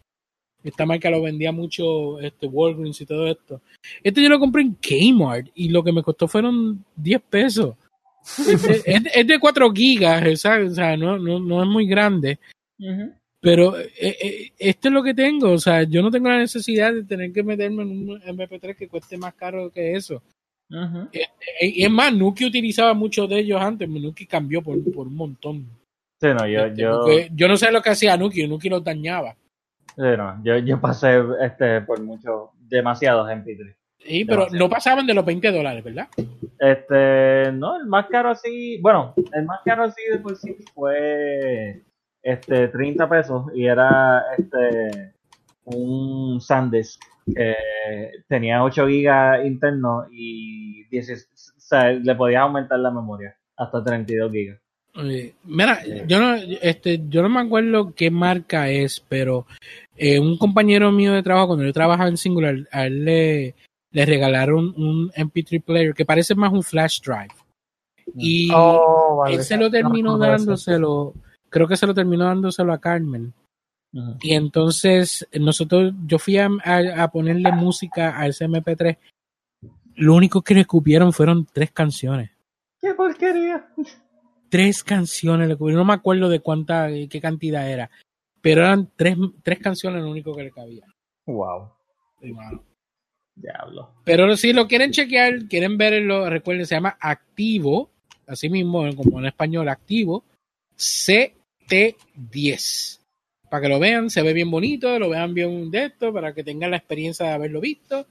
Esta 0.63 0.85
marca 0.85 1.09
lo 1.09 1.21
vendía 1.21 1.51
mucho 1.51 2.19
este, 2.19 2.47
Walgreens 2.47 2.99
y 2.99 3.05
todo 3.05 3.27
esto. 3.27 3.61
Este 4.03 4.21
yo 4.23 4.29
lo 4.29 4.39
compré 4.39 4.63
en 4.63 4.75
Kmart 4.75 5.49
y 5.53 5.69
lo 5.69 5.83
que 5.83 5.91
me 5.91 6.01
costó 6.01 6.27
fueron 6.27 6.83
10 6.95 7.21
pesos. 7.29 7.75
es, 8.85 9.27
de 9.27 9.39
4 9.39 9.71
gigas, 9.71 10.41
¿sabes? 10.41 10.71
o 10.71 10.75
sea, 10.75 10.97
no, 10.97 11.17
no, 11.17 11.39
no 11.39 11.61
es 11.61 11.69
muy 11.69 11.87
grande. 11.87 12.39
Pero 13.39 13.77
eh, 13.79 13.89
eh, 13.99 14.51
esto 14.57 14.87
es 14.87 14.93
lo 14.93 15.03
que 15.03 15.13
tengo, 15.13 15.51
o 15.51 15.57
sea, 15.59 15.83
yo 15.83 16.01
no 16.01 16.09
tengo 16.11 16.27
la 16.29 16.39
necesidad 16.39 16.93
de 16.93 17.03
tener 17.03 17.31
que 17.31 17.43
meterme 17.43 17.83
en 17.83 17.89
un 18.09 18.21
MP3 18.21 18.75
que 18.75 18.87
cueste 18.87 19.17
más 19.17 19.33
caro 19.35 19.71
que 19.71 19.93
eso. 19.93 20.21
Eh, 21.13 21.25
Y 21.61 21.83
es 21.85 21.91
más, 21.91 22.13
Nuki 22.13 22.45
utilizaba 22.45 22.93
muchos 22.93 23.29
de 23.29 23.39
ellos 23.39 23.61
antes, 23.61 23.87
Nuki 23.87 24.25
cambió 24.25 24.61
por, 24.61 24.77
por 24.91 25.07
un 25.07 25.15
montón. 25.15 25.65
Sí, 26.19 26.27
no, 26.29 26.47
yo, 26.47 26.65
Este, 26.65 26.81
yo, 26.81 27.05
yo 27.35 27.47
no 27.47 27.57
sé 27.57 27.71
lo 27.71 27.81
que 27.81 27.91
hacía 27.91 28.17
Nuki, 28.17 28.47
Nuki 28.47 28.69
los 28.69 28.83
dañaba. 28.83 29.35
sí, 29.95 30.01
no, 30.17 30.41
yo, 30.43 30.57
yo 30.57 30.81
pasé 30.81 31.21
este, 31.41 31.81
por 31.81 32.01
mucho, 32.01 32.51
demasiados 32.67 33.29
MP3. 33.29 33.75
Sí, 33.99 34.25
pero 34.25 34.41
Demasiado. 34.41 34.65
no 34.65 34.69
pasaban 34.69 35.05
de 35.07 35.13
los 35.13 35.25
20 35.25 35.51
dólares, 35.51 35.83
¿verdad? 35.83 36.07
Este, 36.59 37.51
no, 37.51 37.77
el 37.79 37.85
más 37.87 38.07
caro 38.07 38.29
así, 38.29 38.77
bueno, 38.81 39.13
el 39.33 39.45
más 39.45 39.59
caro 39.63 39.83
así 39.83 40.01
de 40.11 40.19
por 40.19 40.35
sí 40.37 40.55
fue 40.73 41.81
este 42.21 42.67
30 42.69 43.09
pesos 43.09 43.45
y 43.53 43.65
era 43.65 44.23
este 44.37 45.13
un 45.65 46.39
SanDisk 46.41 47.01
que 47.33 47.55
tenía 48.27 48.63
8 48.63 48.87
gigas 48.87 49.45
interno 49.45 50.05
y 50.11 50.85
10, 50.85 51.27
o 51.57 51.59
sea, 51.59 51.91
le 51.91 52.15
podías 52.15 52.41
aumentar 52.41 52.79
la 52.79 52.91
memoria 52.91 53.35
hasta 53.57 53.83
32 53.83 54.31
gigas. 54.31 54.59
Eh, 55.03 55.33
mira, 55.43 55.79
yo 56.07 56.19
no, 56.19 56.35
este, 56.61 57.01
yo 57.09 57.21
no 57.21 57.29
me 57.29 57.41
acuerdo 57.41 57.93
qué 57.93 58.09
marca 58.09 58.69
es, 58.69 58.99
pero 59.07 59.45
eh, 59.95 60.19
un 60.19 60.37
compañero 60.37 60.91
mío 60.91 61.13
de 61.13 61.21
trabajo, 61.21 61.47
cuando 61.47 61.65
yo 61.65 61.73
trabajaba 61.73 62.09
en 62.09 62.17
Singular, 62.17 62.55
a 62.71 62.85
él 62.87 63.05
le, 63.05 63.55
le 63.91 64.05
regalaron 64.05 64.73
un 64.77 65.11
MP3 65.11 65.63
player 65.63 65.93
que 65.93 66.05
parece 66.05 66.33
más 66.33 66.51
un 66.51 66.63
flash 66.63 67.01
drive. 67.01 67.33
Y 68.15 68.49
Oh, 68.53 69.17
vale. 69.17 69.35
él 69.35 69.43
se 69.43 69.57
lo 69.57 69.69
terminó 69.69 70.17
No, 70.17 70.25
no, 70.25 70.37
no, 70.37 70.53
eso. 70.53 71.13
Creo 71.57 71.67
que 71.67 71.77
se 71.77 71.85
lo 71.87 71.93
terminó 71.93 72.25
dándoselo 72.25 72.71
a 72.73 72.79
Carmen. 72.79 73.33
Y 74.21 74.33
entonces 74.33 75.27
nosotros, 75.39 75.93
yo 76.05 76.19
fui 76.19 76.37
a, 76.37 76.49
a- 76.63 77.03
a 77.03 77.11
ponerle 77.11 77.51
música 77.51 78.19
a 78.19 78.27
ese 78.27 78.45
MP3. 78.47 78.97
Lo 79.95 80.13
único 80.13 80.41
que 80.43 80.53
le 80.53 80.61
escupieron 80.61 81.11
fueron 81.13 81.45
tres 81.51 81.71
canciones. 81.71 82.29
¡Qué 82.79 82.93
porquería! 82.93 83.67
Tres 84.49 84.83
canciones 84.83 85.47
le 85.47 85.53
escupieron. 85.53 85.79
No 85.79 85.85
me 85.85 85.93
acuerdo 85.93 86.29
de 86.29 86.39
cuánta, 86.41 86.89
qué 87.09 87.19
cantidad 87.21 87.69
era. 87.69 87.89
Pero 88.41 88.61
eran 88.61 88.89
tres, 88.95 89.17
tres 89.41 89.59
canciones 89.59 90.03
lo 90.03 90.11
único 90.11 90.35
que 90.35 90.43
le 90.43 90.51
cabía. 90.51 90.85
Wow, 91.25 91.71
diablo. 93.35 93.91
Pero 94.03 94.35
si 94.37 94.53
lo 94.53 94.67
quieren 94.67 94.91
chequear, 94.91 95.47
quieren 95.47 95.77
verlo, 95.77 96.29
recuerden, 96.29 96.65
se 96.65 96.75
llama 96.75 96.97
Activo, 96.99 97.89
así 98.27 98.49
mismo 98.49 98.85
como 98.95 99.19
en 99.19 99.25
español, 99.25 99.69
Activo, 99.69 100.23
CT10. 101.67 102.99
Para 103.49 103.61
que 103.61 103.69
lo 103.69 103.79
vean, 103.79 104.09
se 104.09 104.21
ve 104.21 104.33
bien 104.33 104.51
bonito, 104.51 104.99
lo 104.99 105.09
vean 105.09 105.33
bien 105.33 105.71
de 105.71 105.85
esto, 105.85 106.11
para 106.11 106.33
que 106.33 106.43
tengan 106.43 106.71
la 106.71 106.77
experiencia 106.77 107.25
de 107.27 107.31
haberlo 107.33 107.61
visto. 107.61 108.07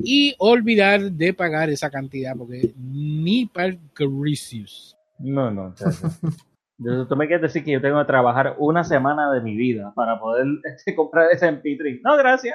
Y 0.00 0.34
olvidar 0.38 1.12
de 1.12 1.34
pagar 1.34 1.68
esa 1.70 1.90
cantidad, 1.90 2.34
porque 2.36 2.72
ni 2.78 3.46
para 3.46 3.68
el 3.68 3.78
Crisius. 3.94 4.96
No, 5.18 5.50
no. 5.50 5.74
Yo- 6.78 7.06
Tú 7.06 7.16
me 7.16 7.26
quieres 7.26 7.40
decir 7.42 7.64
que 7.64 7.72
yo 7.72 7.80
tengo 7.80 7.98
que 8.00 8.04
trabajar 8.06 8.54
una 8.58 8.84
semana 8.84 9.30
de 9.32 9.40
mi 9.40 9.56
vida 9.56 9.92
para 9.94 10.20
poder 10.20 10.46
este, 10.64 10.94
comprar 10.94 11.30
ese 11.32 11.48
MP3. 11.48 12.00
No, 12.02 12.16
gracias. 12.18 12.54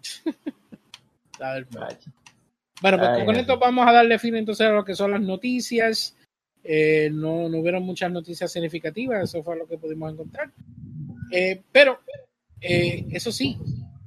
Chacho. 1.38 2.10
Bueno, 2.82 2.98
pues 2.98 3.10
Ay, 3.10 3.26
con 3.26 3.36
esto 3.36 3.58
vamos 3.58 3.86
a 3.86 3.92
darle 3.92 4.18
fin 4.18 4.36
entonces 4.36 4.66
a 4.66 4.70
lo 4.72 4.84
que 4.84 4.94
son 4.94 5.10
las 5.10 5.20
noticias. 5.20 6.16
Eh, 6.62 7.10
no, 7.12 7.48
no 7.48 7.58
hubieron 7.58 7.82
muchas 7.82 8.10
noticias 8.12 8.52
significativas, 8.52 9.24
eso 9.24 9.42
fue 9.42 9.56
lo 9.56 9.66
que 9.66 9.78
pudimos 9.78 10.12
encontrar. 10.12 10.50
Eh, 11.32 11.62
pero, 11.72 12.00
eh, 12.60 13.06
eso 13.10 13.32
sí, 13.32 13.58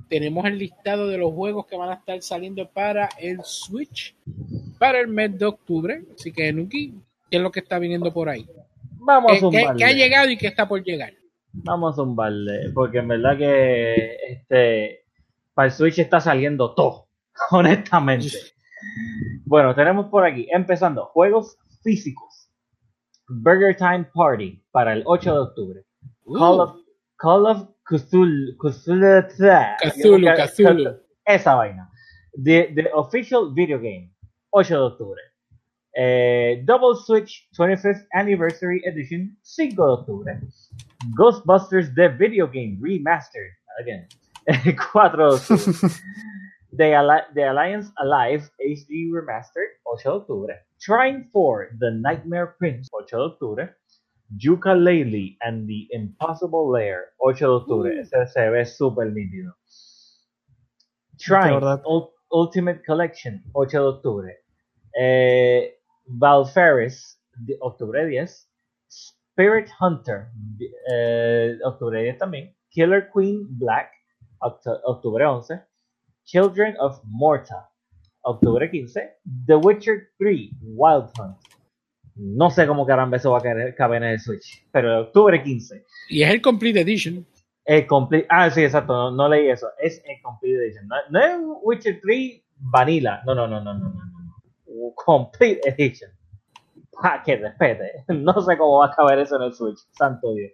tenemos 0.10 0.45
el 0.45 0.60
listado 0.60 1.08
de 1.08 1.18
los 1.18 1.34
juegos 1.34 1.66
que 1.66 1.78
van 1.78 1.89
a 1.89 1.95
estar 1.95 2.22
saliendo 2.22 2.70
para 2.70 3.10
el 3.20 3.39
Switch 3.43 4.16
para 4.78 4.99
el 4.99 5.08
mes 5.08 5.38
de 5.38 5.45
octubre. 5.45 6.04
Así 6.14 6.32
que, 6.32 6.51
Nuki, 6.54 6.93
¿qué 7.32 7.38
es 7.38 7.43
lo 7.43 7.51
que 7.51 7.62
está 7.62 7.80
viniendo 7.80 8.14
por 8.14 8.30
ahí? 8.30 8.47
Vamos 8.99 9.32
¿Qué, 9.32 9.38
a 9.38 9.39
zumbarle. 9.39 9.78
qué 9.78 9.86
ha 9.86 9.93
llegado 9.93 10.30
y 10.30 10.38
qué 10.38 10.47
está 10.47 10.68
por 10.68 10.84
llegar? 10.84 11.14
Vamos 11.51 11.93
a 11.93 11.95
zumbarle. 11.95 12.70
Porque 12.74 12.99
en 12.99 13.08
verdad 13.08 13.38
que 13.38 14.18
este 14.28 15.04
para 15.54 15.68
el 15.68 15.72
Switch 15.72 15.99
está 15.99 16.20
saliendo 16.20 16.74
todo. 16.74 17.08
Honestamente. 17.51 18.38
Bueno, 19.45 19.74
tenemos 19.76 20.08
por 20.08 20.26
aquí, 20.26 20.47
empezando, 20.51 21.06
juegos 21.06 21.58
físicos. 21.84 22.33
Burger 23.42 23.76
Time 23.76 24.06
Party 24.14 24.62
para 24.72 24.94
el 24.94 25.04
8 25.06 25.34
de 25.34 25.40
octubre. 25.40 25.86
Call 26.26 26.60
of, 26.62 26.76
Call 27.18 27.46
of 27.46 27.68
Cthulhu. 27.86 28.58
Cthulhu. 28.58 29.24
Cthulhu, 29.30 30.28
Cthulhu. 30.48 31.00
Esa 31.26 31.56
vaina. 31.56 31.90
The, 32.36 32.74
the 32.76 32.90
Official 32.94 33.54
Video 33.54 33.80
Game. 33.80 34.12
8 34.52 34.70
de 34.70 34.80
octubre. 34.80 35.22
Eh, 35.96 36.64
Double 36.66 36.96
Switch 36.96 37.48
25th 37.58 38.06
Anniversary 38.14 38.82
Edition. 38.86 39.36
5 39.44 39.76
de 39.76 39.82
octubre. 39.82 40.42
Ghostbusters 41.18 41.94
The 41.96 42.10
Video 42.10 42.48
Game 42.48 42.78
Remastered. 42.82 43.52
Again. 43.80 44.08
4 44.92 45.18
de 45.18 45.36
octubre. 45.36 45.90
The, 46.78 46.96
Ali- 46.96 47.26
The 47.36 47.50
Alliance 47.50 47.92
Alive 47.98 48.50
HD 48.60 49.10
Remastered. 49.12 49.78
8 49.86 50.04
de 50.04 50.10
octubre. 50.10 50.56
Trying 50.80 51.30
for 51.32 51.70
The 51.80 51.92
Nightmare 51.92 52.56
Prince. 52.58 52.90
8 52.94 53.16
de 53.16 53.24
octubre. 53.24 53.76
Yooka-Laylee 54.38 55.38
and 55.42 55.68
the 55.68 55.88
Impossible 55.92 56.72
Lair, 56.72 57.14
8 57.20 57.40
de 57.40 57.46
octubre. 57.46 57.92
Ese 58.00 58.28
se 58.34 58.50
ve 58.50 58.66
súper 58.66 59.12
nítido. 59.14 59.54
Ul- 61.86 62.10
Ultimate 62.32 62.82
Collection, 62.84 63.44
8 63.54 63.78
de 63.80 63.86
octubre. 63.88 64.38
Eh, 65.00 65.76
Valferris, 66.08 67.20
de- 67.46 67.58
octubre 67.62 68.06
10. 68.08 68.50
Spirit 68.90 69.68
Hunter, 69.80 70.28
eh, 70.92 71.58
octubre 71.64 72.02
10 72.02 72.18
también. 72.18 72.56
Killer 72.72 73.10
Queen 73.14 73.46
Black, 73.60 73.92
octubre 74.40 75.24
11. 75.26 75.62
Children 76.26 76.76
of 76.80 77.00
Morta, 77.06 77.70
octubre 78.22 78.70
15. 78.70 79.02
The 79.48 79.56
Witcher 79.56 80.10
3, 80.18 80.52
Wild 80.62 81.10
Hunt. 81.20 81.38
No 82.16 82.50
sé 82.52 82.68
cómo 82.68 82.86
caramba 82.86 83.18
eso 83.18 83.32
va 83.32 83.40
a 83.40 83.42
caer- 83.42 83.76
caber 83.76 84.04
en 84.04 84.10
el 84.10 84.20
Switch, 84.20 84.66
pero 84.72 85.02
octubre 85.02 85.42
15. 85.42 85.84
Y 86.10 86.22
es 86.24 86.30
el 86.30 86.42
Complete 86.42 86.82
Edition. 86.82 87.26
El 87.66 87.88
complete, 87.88 88.28
ah, 88.30 88.50
sí, 88.50 88.62
exacto, 88.62 88.92
no, 88.94 89.12
no 89.12 89.30
leí 89.30 89.50
eso. 89.50 89.68
Es 89.80 90.04
el 90.06 90.22
Complete 90.22 90.66
Edition. 90.66 90.88
No, 90.88 90.96
no 91.10 91.20
es 91.20 91.36
Witcher 91.64 92.00
3 92.02 92.42
Vanilla. 92.58 93.22
No, 93.26 93.34
no, 93.34 93.48
no, 93.48 93.62
no, 93.62 93.74
no, 93.74 93.90
no. 93.90 94.94
Complete 94.96 95.62
Edition. 95.70 96.12
Pa, 97.02 97.24
que 97.24 97.38
respete. 97.38 98.04
No 98.14 98.34
sé 98.42 98.58
cómo 98.58 98.80
va 98.80 98.88
a 98.88 98.92
caber 98.96 99.20
eso 99.20 99.38
en 99.38 99.44
el 99.44 99.54
Switch. 99.54 99.80
Santo 99.94 100.34
Dios. 100.36 100.52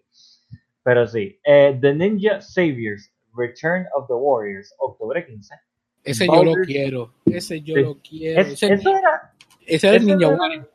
Pero 0.84 1.06
sí. 1.08 1.38
Eh, 1.44 1.78
the 1.82 1.94
Ninja 1.94 2.40
Saviors 2.42 3.12
Return 3.36 3.86
of 3.96 4.08
the 4.08 4.14
Warriors, 4.14 4.74
octubre 4.80 5.26
15. 5.26 5.56
Ese 6.04 6.26
yo 6.28 6.44
lo 6.44 6.54
quiero. 6.66 7.14
Ese 7.26 7.62
yo 7.62 7.76
Sí. 7.76 7.82
lo 7.82 7.98
quiero. 8.00 8.42
Es- 8.42 8.54
ese, 8.64 8.74
eso 8.74 8.90
era, 8.90 9.34
ese 9.66 9.88
era 9.88 9.98
el 9.98 10.06
Ninja 10.06 10.28
era- 10.28 10.38
Warrior. 10.38 10.72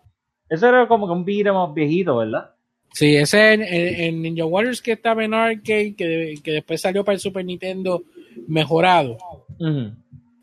eso 0.49 0.69
era 0.69 0.87
como 0.89 1.07
que 1.07 1.13
un 1.13 1.25
beat'em 1.25 1.57
up 1.57 1.75
viejito, 1.75 2.17
¿verdad? 2.19 2.51
Sí, 2.93 3.17
ese 3.17 3.55
en, 3.55 3.63
en- 3.63 4.01
en 4.01 4.23
Ninja 4.23 4.45
Warriors 4.45 4.81
que 4.83 4.93
estaba 4.93 5.25
en 5.25 5.35
arcade, 5.35 5.95
que, 5.97 6.35
que 6.45 6.51
después 6.53 6.81
salió 6.81 7.05
para 7.05 7.15
el 7.15 7.21
Super 7.21 7.45
Nintendo 7.45 8.05
mejorado, 8.47 9.17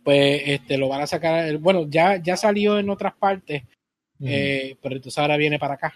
pues 0.04 0.42
este 0.46 0.78
lo 0.78 0.90
van 0.90 1.02
a 1.02 1.08
sacar, 1.08 1.58
bueno, 1.60 1.86
ya, 1.88 2.18
ya 2.22 2.36
salió 2.36 2.80
en 2.80 2.90
otras 2.90 3.14
partes, 3.14 3.64
eh, 4.20 4.76
pero 4.82 4.96
entonces 4.96 5.18
ahora 5.18 5.38
viene 5.38 5.60
para 5.60 5.76
acá. 5.76 5.94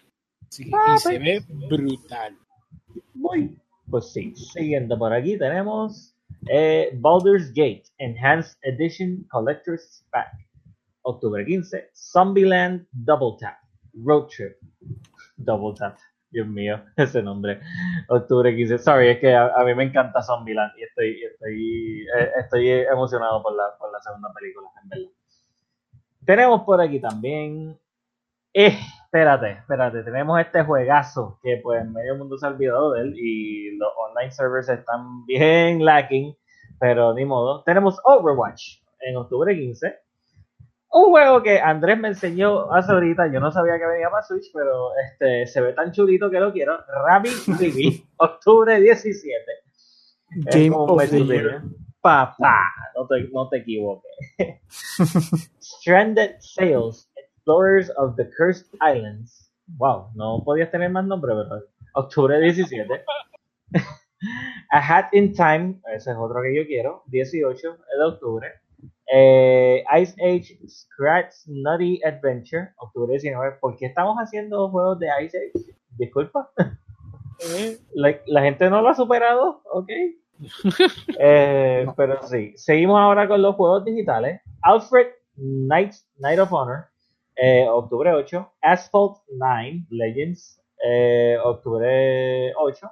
Sí, 0.49 0.70
Ah, 0.74 0.95
y 0.95 0.99
se 0.99 1.20
ve 1.20 1.41
brutal. 1.49 2.38
Muy. 3.13 3.57
Pues 3.89 4.11
sí, 4.11 4.36
siguiendo 4.36 4.97
por 4.97 5.13
aquí 5.13 5.38
tenemos 5.38 6.15
eh, 6.49 6.91
Baldur's 6.95 7.49
Gate 7.49 7.83
Enhanced 7.97 8.57
Edition 8.63 9.25
Collector's 9.29 10.05
Pack. 10.11 10.31
Octubre 11.03 11.45
15, 11.45 11.91
Zombieland 11.93 12.88
Double 12.91 13.38
Tap, 13.39 13.57
Road 13.93 14.27
Trip. 14.27 14.57
Double 15.38 15.75
Tap, 15.77 15.97
Dios 16.31 16.47
mío, 16.47 16.83
ese 16.97 17.21
nombre. 17.21 17.59
Octubre 18.09 18.55
15, 18.55 18.79
sorry, 18.79 19.09
es 19.09 19.19
que 19.19 19.33
a, 19.33 19.63
mí 19.63 19.75
me 19.75 19.83
encanta 19.83 20.23
Zombieland 20.23 20.71
y 20.77 20.83
estoy, 20.83 21.23
estoy, 21.23 22.07
eh, 22.17 22.31
estoy 22.39 22.69
emocionado 22.69 23.43
por 23.43 23.55
la, 23.55 23.77
por 23.77 23.91
la 23.91 23.99
segunda 24.01 24.31
película, 24.33 24.67
en 24.81 24.89
verdad. 24.89 25.11
Tenemos 26.25 26.61
por 26.63 26.81
aquí 26.81 26.99
también. 26.99 27.79
Eh, 28.51 28.79
espérate, 29.16 29.51
espérate, 29.51 30.03
tenemos 30.03 30.38
este 30.41 30.61
juegazo 30.63 31.39
que 31.41 31.61
pues 31.63 31.89
medio 31.89 32.18
mundo 32.18 32.38
se 32.38 32.45
ha 32.45 32.49
olvidado 32.49 32.91
de 32.91 33.01
él 33.01 33.13
y 33.16 33.78
los 33.78 33.89
online 33.97 34.32
servers 34.32 34.68
están 34.68 35.26
bien 35.26 35.86
lacking, 35.86 36.36
pero 36.82 37.13
ni 37.13 37.24
modo. 37.24 37.63
Tenemos 37.63 37.97
Overwatch 38.03 38.82
en 38.99 39.16
octubre 39.16 39.55
15. 39.55 39.99
Un 40.91 41.11
juego 41.11 41.41
que 41.41 41.61
Andrés 41.61 41.97
me 41.97 42.09
enseñó 42.09 42.70
hace 42.74 42.91
ahorita, 42.91 43.32
yo 43.32 43.39
no 43.39 43.53
sabía 43.53 43.80
que 43.80 43.88
venía 43.88 44.09
para 44.09 44.24
Switch, 44.24 44.51
pero 44.53 44.89
este 44.97 45.47
se 45.47 45.61
ve 45.61 45.72
tan 45.72 45.93
chulito 45.93 46.30
que 46.30 46.39
lo 46.41 46.51
quiero. 46.51 46.78
Rabbit 47.07 47.57
TV, 47.57 48.03
octubre 48.18 48.82
17. 48.82 49.43
Es 50.45 50.45
Game 50.53 50.76
of 50.76 51.09
the. 51.09 51.24
Year. 51.24 51.61
Papá, 52.01 52.70
no 52.95 53.07
te, 53.07 53.30
no 53.32 53.47
te 53.47 53.57
equivoques. 53.59 54.11
Stranded 55.59 56.36
Sails, 56.39 57.09
Explorers 57.45 57.91
of 57.91 58.15
the 58.15 58.25
Cursed 58.35 58.65
Islands. 58.81 59.51
Wow, 59.77 60.09
no 60.15 60.41
podías 60.43 60.71
tener 60.71 60.89
más 60.89 61.05
nombre, 61.05 61.35
¿verdad? 61.35 61.61
Octubre 61.93 62.39
17. 62.39 62.89
A 64.71 64.79
Hat 64.79 65.13
in 65.13 65.31
Time, 65.31 65.79
ese 65.93 66.09
es 66.09 66.17
otro 66.17 66.41
que 66.41 66.55
yo 66.55 66.65
quiero, 66.65 67.03
18 67.05 67.77
de 67.99 68.03
octubre. 68.03 68.47
Eh, 69.13 69.83
Ice 70.01 70.15
Age 70.23 70.57
Scratch 70.67 71.45
Nutty 71.45 72.01
Adventure, 72.03 72.69
octubre 72.77 73.11
19. 73.11 73.57
¿Por 73.61 73.77
qué 73.77 73.85
estamos 73.85 74.17
haciendo 74.17 74.67
juegos 74.69 74.97
de 74.97 75.07
Ice 75.23 75.37
Age? 75.37 75.75
Disculpa. 75.99 76.49
La, 77.93 78.17
la 78.27 78.41
gente 78.41 78.69
no 78.71 78.81
lo 78.81 78.89
ha 78.89 78.95
superado, 78.95 79.61
ok. 79.71 79.89
Eh, 81.19 81.85
Pero 81.95 82.23
sí, 82.23 82.53
seguimos 82.55 82.99
ahora 82.99 83.27
con 83.27 83.41
los 83.41 83.55
juegos 83.55 83.85
digitales. 83.85 84.41
Alfred 84.63 85.09
Knight, 85.35 85.93
Knight 86.17 86.39
of 86.39 86.51
Honor, 86.51 86.87
eh, 87.36 87.67
octubre 87.69 88.11
8. 88.13 88.53
Asphalt 88.61 89.17
9 89.29 89.86
Legends, 89.89 90.61
eh, 90.83 91.38
octubre 91.43 92.53
8. 92.57 92.91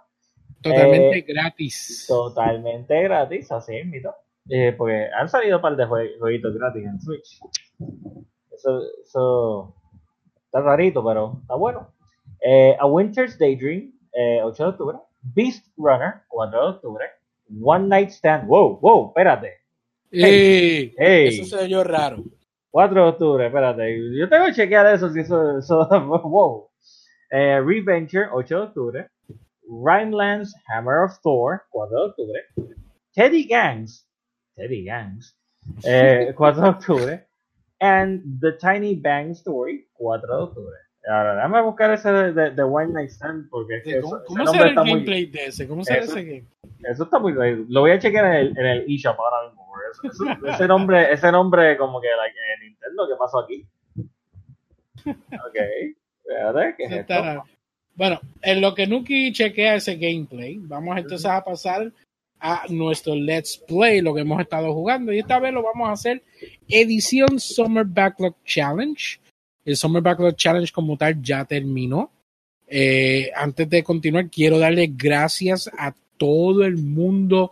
totalmente 0.62 1.18
Eh, 1.20 1.22
gratis. 1.28 2.06
Totalmente 2.08 3.04
gratis, 3.04 3.52
así. 3.52 3.74
Eh, 4.50 4.74
porque 4.78 5.08
han 5.18 5.30
salido 5.30 5.58
un 5.58 5.62
par 5.62 5.76
de 5.76 5.86
jue- 5.86 6.18
jueguitos 6.20 6.54
gratis 6.56 6.84
en 6.86 7.00
Switch. 7.02 7.40
Eso, 8.52 8.82
eso 9.04 9.76
está 10.46 10.62
rarito, 10.62 11.04
pero 11.04 11.40
está 11.42 11.56
bueno. 11.56 11.94
A 12.80 12.86
Winter's 12.86 13.38
Daydream, 13.38 13.94
eh, 14.14 14.42
8 14.44 14.64
de 14.64 14.70
octubre. 14.70 14.98
Beast 15.22 15.66
Runner, 15.78 16.16
4 16.28 16.62
de 16.62 16.68
octubre. 16.76 17.06
One 17.62 17.88
Night 17.88 18.10
Stand, 18.10 18.48
wow, 18.48 18.78
wow, 18.82 19.08
espérate. 19.10 19.54
Hey. 20.12 20.94
Eso 21.40 21.58
se 21.58 21.64
oyó 21.64 21.84
raro. 21.84 22.18
4 22.74 23.04
de 23.04 23.10
octubre, 23.10 23.46
espérate. 23.46 24.18
Yo 24.18 24.28
tengo 24.28 24.46
que 24.48 24.54
chequear 24.54 24.88
eso, 24.88 25.08
si 25.12 25.20
eso, 25.20 25.60
eso 25.60 25.88
wow. 26.24 26.68
Eh, 27.30 27.62
Reventure, 27.64 28.28
8 28.32 28.56
de 28.56 28.62
octubre. 28.64 29.10
Rhineland's 29.70 30.56
Hammer 30.68 31.04
of 31.06 31.20
Thor, 31.22 31.62
4 31.70 31.96
de 32.00 32.06
octubre. 32.06 32.40
Teddy 33.14 33.46
Gangs, 33.48 34.08
Teddy 34.56 34.84
Gangs, 34.86 35.38
eh, 35.84 36.34
4 36.36 36.62
de 36.64 36.70
octubre. 36.70 37.28
And 37.80 38.42
The 38.42 38.54
Tiny 38.54 38.96
Bang 38.96 39.32
Story, 39.32 39.88
4 39.94 40.28
de 40.38 40.44
octubre. 40.44 40.76
Ahora, 41.08 41.36
déjame 41.36 41.62
buscar 41.62 41.92
ese 41.92 42.12
de, 42.12 42.34
de, 42.34 42.52
de 42.52 42.64
One 42.64 42.92
Night 42.94 43.10
Stand, 43.12 43.50
porque 43.52 43.78
es 43.78 43.84
que 43.84 44.02
¿Cómo, 44.02 44.16
eso, 44.16 44.26
cómo 44.26 44.48
será 44.48 44.70
el 44.70 44.76
muy, 44.76 44.90
gameplay 44.90 45.26
de 45.28 45.46
ese? 45.46 45.68
¿Cómo 45.68 45.84
será 45.84 46.00
Eso- 46.00 46.18
ese 46.18 46.24
game? 46.26 46.48
eso 46.90 47.04
está 47.04 47.20
muy 47.20 47.34
Lo 47.70 47.82
voy 47.82 47.92
a 47.92 48.00
chequear 48.00 48.26
en 48.26 48.32
el, 48.34 48.58
en 48.58 48.66
el 48.66 48.86
eShop 48.88 49.20
ahora 49.20 49.48
mismo. 49.48 49.63
Eso- 50.04 50.24
ese 50.48 50.68
nombre, 50.68 51.12
ese 51.12 51.32
nombre 51.32 51.78
como 51.78 52.00
que 52.02 52.08
like, 52.08 52.36
eh, 52.38 52.66
Nintendo, 52.66 53.08
¿qué 53.08 53.16
pasó 53.18 53.40
aquí? 53.40 53.66
Ok, 55.06 55.56
espérate. 56.24 56.76
Bueno, 57.96 58.20
en 58.42 58.62
lo 58.62 58.74
que 58.74 58.88
Nuki 58.88 59.32
chequea 59.32 59.76
ese 59.76 59.96
gameplay, 59.96 60.58
vamos 60.60 60.98
entonces 60.98 61.30
a 61.30 61.44
pasar 61.44 61.92
a 62.40 62.66
nuestro 62.70 63.16
Let's 63.16 63.58
Play, 63.68 64.02
lo 64.02 64.14
que 64.14 64.22
hemos 64.22 64.42
estado 64.42 64.74
jugando. 64.74 65.14
Y 65.14 65.20
esta 65.20 65.40
vez 65.40 65.54
lo 65.54 65.62
vamos 65.64 65.88
a 65.90 65.94
hacer 65.94 66.24
edición 66.68 67.40
Summer 67.40 67.86
Backlog 67.86 68.36
Challenge. 68.44 69.20
El 69.64 69.78
Summer 69.78 70.02
Backlog 70.02 70.36
Challenge 70.36 70.72
como 70.72 70.98
tal 70.98 71.22
ya 71.22 71.46
terminó. 71.46 72.12
Eh, 72.68 73.30
antes 73.36 73.70
de 73.70 73.84
continuar, 73.84 74.30
quiero 74.30 74.58
darle 74.58 74.92
gracias 74.94 75.70
a 75.78 75.94
todo 76.18 76.64
el 76.66 76.78
mundo 76.78 77.52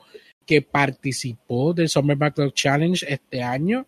que 0.52 0.62
participó 0.62 1.74
del 1.74 1.88
Summer 1.88 2.18
Backlog 2.18 2.54
Challenge 2.54 3.06
este 3.08 3.42
año. 3.42 3.88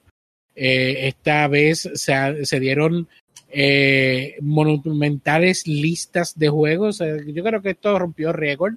Eh, 0.55 1.09
esta 1.09 1.45
vez 1.49 1.89
se, 1.93 2.45
se 2.45 2.59
dieron 2.61 3.09
eh, 3.49 4.37
monumentales 4.39 5.67
listas 5.67 6.39
de 6.39 6.47
juegos. 6.47 7.01
Eh, 7.01 7.17
yo 7.33 7.43
creo 7.43 7.61
que 7.61 7.71
esto 7.71 7.99
rompió 7.99 8.31
récord. 8.31 8.75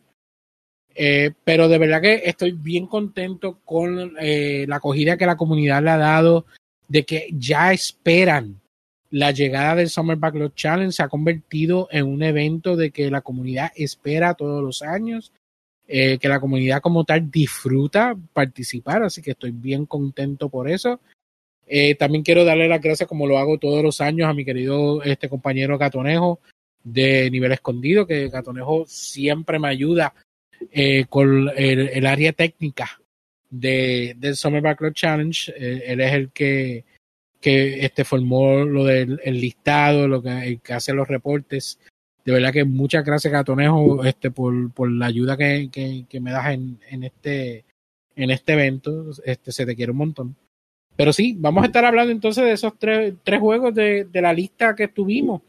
Eh, 0.96 1.30
pero 1.44 1.68
de 1.68 1.78
verdad 1.78 2.02
que 2.02 2.22
estoy 2.24 2.50
bien 2.50 2.88
contento 2.88 3.60
con 3.64 4.16
eh, 4.18 4.64
la 4.66 4.76
acogida 4.76 5.16
que 5.16 5.26
la 5.26 5.36
comunidad 5.36 5.80
le 5.80 5.90
ha 5.90 5.96
dado, 5.96 6.44
de 6.88 7.04
que 7.04 7.28
ya 7.30 7.72
esperan 7.72 8.60
la 9.10 9.30
llegada 9.30 9.76
del 9.76 9.90
Summer 9.90 10.16
Backlog 10.16 10.56
Challenge. 10.56 10.90
Se 10.90 11.04
ha 11.04 11.08
convertido 11.08 11.86
en 11.92 12.06
un 12.06 12.24
evento 12.24 12.74
de 12.74 12.90
que 12.90 13.12
la 13.12 13.20
comunidad 13.20 13.70
espera 13.76 14.34
todos 14.34 14.60
los 14.60 14.82
años, 14.82 15.30
eh, 15.88 16.18
que 16.18 16.28
la 16.28 16.40
comunidad 16.40 16.80
como 16.80 17.04
tal 17.04 17.30
disfruta 17.30 18.16
participar, 18.32 19.02
así 19.02 19.22
que 19.22 19.32
estoy 19.32 19.52
bien 19.52 19.86
contento 19.86 20.48
por 20.48 20.68
eso. 20.68 21.00
Eh, 21.66 21.96
también 21.96 22.22
quiero 22.22 22.44
darle 22.44 22.68
las 22.68 22.80
gracias, 22.80 23.08
como 23.08 23.26
lo 23.26 23.38
hago 23.38 23.58
todos 23.58 23.82
los 23.82 24.00
años, 24.00 24.28
a 24.28 24.34
mi 24.34 24.44
querido 24.44 25.02
este 25.02 25.28
compañero 25.28 25.78
Gatonejo 25.78 26.40
de 26.84 27.28
Nivel 27.30 27.52
Escondido, 27.52 28.06
que 28.06 28.28
Gatonejo 28.28 28.84
siempre 28.86 29.58
me 29.58 29.68
ayuda 29.68 30.14
eh, 30.72 31.06
con 31.08 31.50
el, 31.56 32.06
área 32.06 32.32
técnica 32.32 33.00
de, 33.50 34.14
del 34.16 34.36
Summer 34.36 34.62
Backlog 34.62 34.94
Challenge. 34.94 35.52
Eh, 35.56 35.82
él 35.86 36.00
es 36.00 36.12
el 36.12 36.30
que, 36.30 36.84
que 37.40 37.84
este, 37.84 38.04
formó 38.04 38.64
lo 38.64 38.84
del 38.84 39.20
el 39.24 39.40
listado, 39.40 40.06
lo 40.06 40.22
el 40.24 40.60
que 40.60 40.72
hace 40.72 40.92
los 40.92 41.08
reportes. 41.08 41.80
De 42.26 42.32
verdad 42.32 42.52
que 42.52 42.64
muchas 42.64 43.04
gracias, 43.04 43.32
Gatonejo, 43.32 44.04
este, 44.04 44.32
por, 44.32 44.72
por 44.72 44.90
la 44.90 45.06
ayuda 45.06 45.36
que, 45.36 45.70
que, 45.70 46.20
me 46.20 46.32
das 46.32 46.50
en, 46.50 46.80
en, 46.90 47.04
este, 47.04 47.64
en 48.16 48.32
este 48.32 48.54
evento. 48.54 49.10
Este, 49.24 49.52
se 49.52 49.64
te 49.64 49.76
quiere 49.76 49.92
un 49.92 49.98
montón. 49.98 50.36
Pero 50.96 51.12
sí, 51.12 51.36
vamos 51.38 51.62
a 51.62 51.66
estar 51.66 51.84
hablando 51.84 52.10
entonces 52.10 52.42
de 52.42 52.50
esos 52.50 52.76
tres, 52.80 53.14
tres 53.22 53.38
juegos 53.38 53.72
de, 53.76 54.06
de, 54.06 54.20
la 54.20 54.32
lista 54.32 54.74
que 54.74 54.88
tuvimos, 54.88 55.42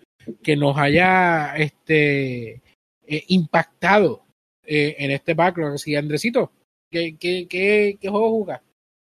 que 0.44 0.56
nos 0.56 0.78
haya 0.78 1.56
este, 1.58 2.62
eh, 3.08 3.24
impactado 3.30 4.22
eh, 4.64 4.98
en 5.00 5.10
este 5.10 5.34
backlog. 5.34 5.74
Así, 5.74 5.96
Andresito, 5.96 6.52
¿qué, 6.92 7.18
qué, 7.18 7.48
qué, 7.50 7.98
jugas 8.08 8.62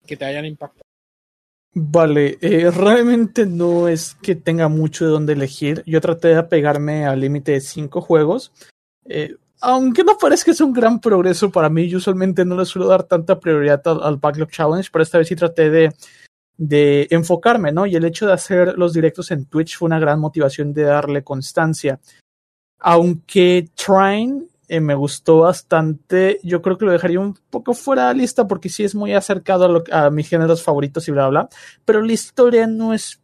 que 0.07 0.17
te 0.17 0.25
hayan 0.25 0.45
impactado? 0.45 0.80
Vale, 1.73 2.37
eh, 2.41 2.69
realmente 2.75 3.45
no 3.45 3.87
es 3.87 4.15
que 4.21 4.35
tenga 4.35 4.67
mucho 4.67 5.05
de 5.05 5.11
dónde 5.11 5.33
elegir. 5.33 5.83
Yo 5.85 6.01
traté 6.01 6.29
de 6.29 6.37
apegarme 6.37 7.05
al 7.05 7.19
límite 7.19 7.53
de 7.53 7.61
cinco 7.61 8.01
juegos. 8.01 8.51
Eh, 9.05 9.35
aunque 9.61 10.03
no 10.03 10.17
parezca 10.17 10.45
que 10.45 10.51
es 10.51 10.61
un 10.61 10.73
gran 10.73 10.99
progreso 10.99 11.51
para 11.51 11.69
mí, 11.69 11.87
yo 11.87 11.99
usualmente 11.99 12.45
no 12.45 12.57
le 12.57 12.65
suelo 12.65 12.87
dar 12.87 13.03
tanta 13.03 13.39
prioridad 13.39 13.81
al, 13.87 14.01
al 14.03 14.17
Backlog 14.17 14.49
Challenge, 14.49 14.89
pero 14.91 15.03
esta 15.03 15.19
vez 15.19 15.27
sí 15.27 15.35
traté 15.35 15.69
de, 15.69 15.93
de, 16.57 17.07
enfocarme, 17.11 17.71
¿no? 17.71 17.85
Y 17.85 17.95
el 17.95 18.05
hecho 18.05 18.27
de 18.27 18.33
hacer 18.33 18.77
los 18.77 18.93
directos 18.93 19.31
en 19.31 19.45
Twitch 19.45 19.77
fue 19.77 19.87
una 19.87 19.99
gran 19.99 20.19
motivación 20.19 20.73
de 20.73 20.83
darle 20.83 21.23
constancia. 21.23 21.99
Aunque 22.79 23.69
Trine 23.75 24.45
eh, 24.71 24.79
me 24.79 24.95
gustó 24.95 25.39
bastante, 25.39 26.39
yo 26.43 26.61
creo 26.61 26.77
que 26.77 26.85
lo 26.85 26.93
dejaría 26.93 27.19
un 27.19 27.37
poco 27.49 27.73
fuera 27.73 28.07
de 28.07 28.13
la 28.13 28.21
lista 28.21 28.47
porque 28.47 28.69
sí 28.69 28.85
es 28.85 28.95
muy 28.95 29.13
acercado 29.13 29.65
a, 29.65 29.67
lo, 29.67 29.83
a 29.91 30.09
mis 30.09 30.29
géneros 30.29 30.63
favoritos 30.63 31.05
y 31.09 31.11
bla, 31.11 31.27
bla, 31.27 31.49
pero 31.83 32.01
la 32.01 32.13
historia 32.13 32.67
no 32.67 32.93
es, 32.93 33.19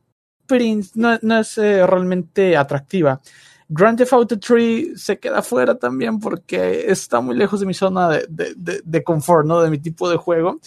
no, 0.96 1.18
no 1.22 1.40
es 1.40 1.58
eh, 1.58 1.88
realmente 1.88 2.58
atractiva. 2.58 3.22
Grand 3.70 3.98
Theft 3.98 4.12
Auto 4.12 4.38
3 4.38 5.02
se 5.02 5.20
queda 5.20 5.42
fuera 5.42 5.76
también 5.76 6.20
porque 6.20 6.92
está 6.92 7.22
muy 7.22 7.38
lejos 7.38 7.62
de 7.62 7.66
mi 7.66 7.74
zona 7.74 8.10
de, 8.10 8.26
de, 8.28 8.54
de, 8.58 8.82
de 8.84 9.04
confort, 9.06 9.48
¿no? 9.48 9.62
De 9.62 9.70
mi 9.70 9.78
tipo 9.78 10.10
de 10.10 10.18
juego. 10.18 10.60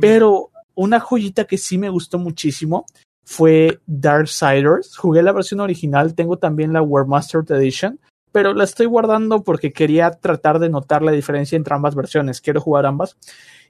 Pero 0.00 0.52
una 0.76 1.00
joyita 1.00 1.44
que 1.44 1.58
sí 1.58 1.76
me 1.76 1.90
gustó 1.90 2.20
muchísimo 2.20 2.86
fue 3.24 3.80
Darksiders. 3.88 4.96
Jugué 4.96 5.24
la 5.24 5.32
versión 5.32 5.58
original, 5.58 6.14
tengo 6.14 6.38
también 6.38 6.72
la 6.72 6.82
Warmaster 6.82 7.42
Edition, 7.48 7.98
pero 8.32 8.54
la 8.54 8.64
estoy 8.64 8.86
guardando 8.86 9.42
porque 9.42 9.72
quería 9.72 10.10
tratar 10.10 10.58
de 10.58 10.68
notar 10.68 11.02
la 11.02 11.12
diferencia 11.12 11.56
entre 11.56 11.74
ambas 11.74 11.94
versiones. 11.94 12.40
Quiero 12.40 12.60
jugar 12.60 12.86
ambas. 12.86 13.16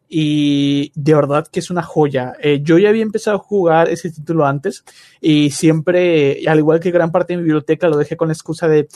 Y 0.08 0.90
de 0.96 1.14
verdad 1.14 1.46
que 1.46 1.60
es 1.60 1.70
una 1.70 1.82
joya. 1.82 2.34
Eh, 2.40 2.60
yo 2.62 2.78
ya 2.78 2.88
había 2.88 3.02
empezado 3.02 3.36
a 3.36 3.40
jugar 3.40 3.88
ese 3.88 4.10
título 4.10 4.44
antes 4.44 4.84
y 5.20 5.50
siempre, 5.50 6.42
al 6.48 6.58
igual 6.58 6.80
que 6.80 6.90
gran 6.90 7.12
parte 7.12 7.32
de 7.32 7.36
mi 7.38 7.44
biblioteca, 7.44 7.88
lo 7.88 7.96
dejé 7.96 8.16
con 8.16 8.28
la 8.28 8.34
excusa 8.34 8.66
de 8.66 8.88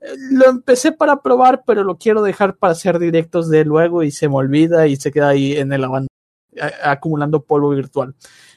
eh, 0.00 0.06
lo 0.30 0.48
empecé 0.48 0.92
para 0.92 1.22
probar, 1.22 1.64
pero 1.66 1.84
lo 1.84 1.98
quiero 1.98 2.22
dejar 2.22 2.56
para 2.56 2.72
hacer 2.72 2.98
directos 2.98 3.50
de 3.50 3.64
luego 3.64 4.02
y 4.02 4.10
se 4.10 4.28
me 4.28 4.36
olvida 4.36 4.86
y 4.86 4.96
se 4.96 5.10
queda 5.10 5.30
ahí 5.30 5.56
en 5.56 5.72
el 5.72 5.84
abandono, 5.84 6.08
acumulando 6.82 7.42
polvo 7.42 7.70
virtual. 7.70 8.14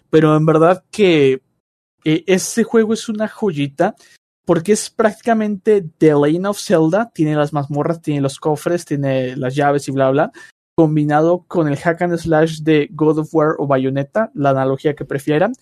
Pero 0.09 0.35
en 0.35 0.45
verdad 0.45 0.83
que 0.91 1.41
eh, 2.05 2.23
este 2.27 2.63
juego 2.63 2.93
es 2.93 3.09
una 3.09 3.27
joyita 3.27 3.95
porque 4.45 4.73
es 4.73 4.89
prácticamente 4.89 5.85
The 5.97 6.13
Lane 6.13 6.47
of 6.47 6.59
Zelda, 6.59 7.11
tiene 7.13 7.35
las 7.35 7.53
mazmorras, 7.53 8.01
tiene 8.01 8.21
los 8.21 8.39
cofres, 8.39 8.85
tiene 8.85 9.35
las 9.37 9.55
llaves 9.55 9.87
y 9.87 9.91
bla 9.91 10.09
bla, 10.11 10.31
combinado 10.75 11.45
con 11.47 11.67
el 11.67 11.77
hack 11.77 12.01
and 12.01 12.17
slash 12.17 12.59
de 12.61 12.89
God 12.91 13.19
of 13.19 13.33
War 13.33 13.55
o 13.59 13.67
Bayonetta, 13.67 14.31
la 14.33 14.49
analogía 14.49 14.95
que 14.95 15.05
prefieran. 15.05 15.53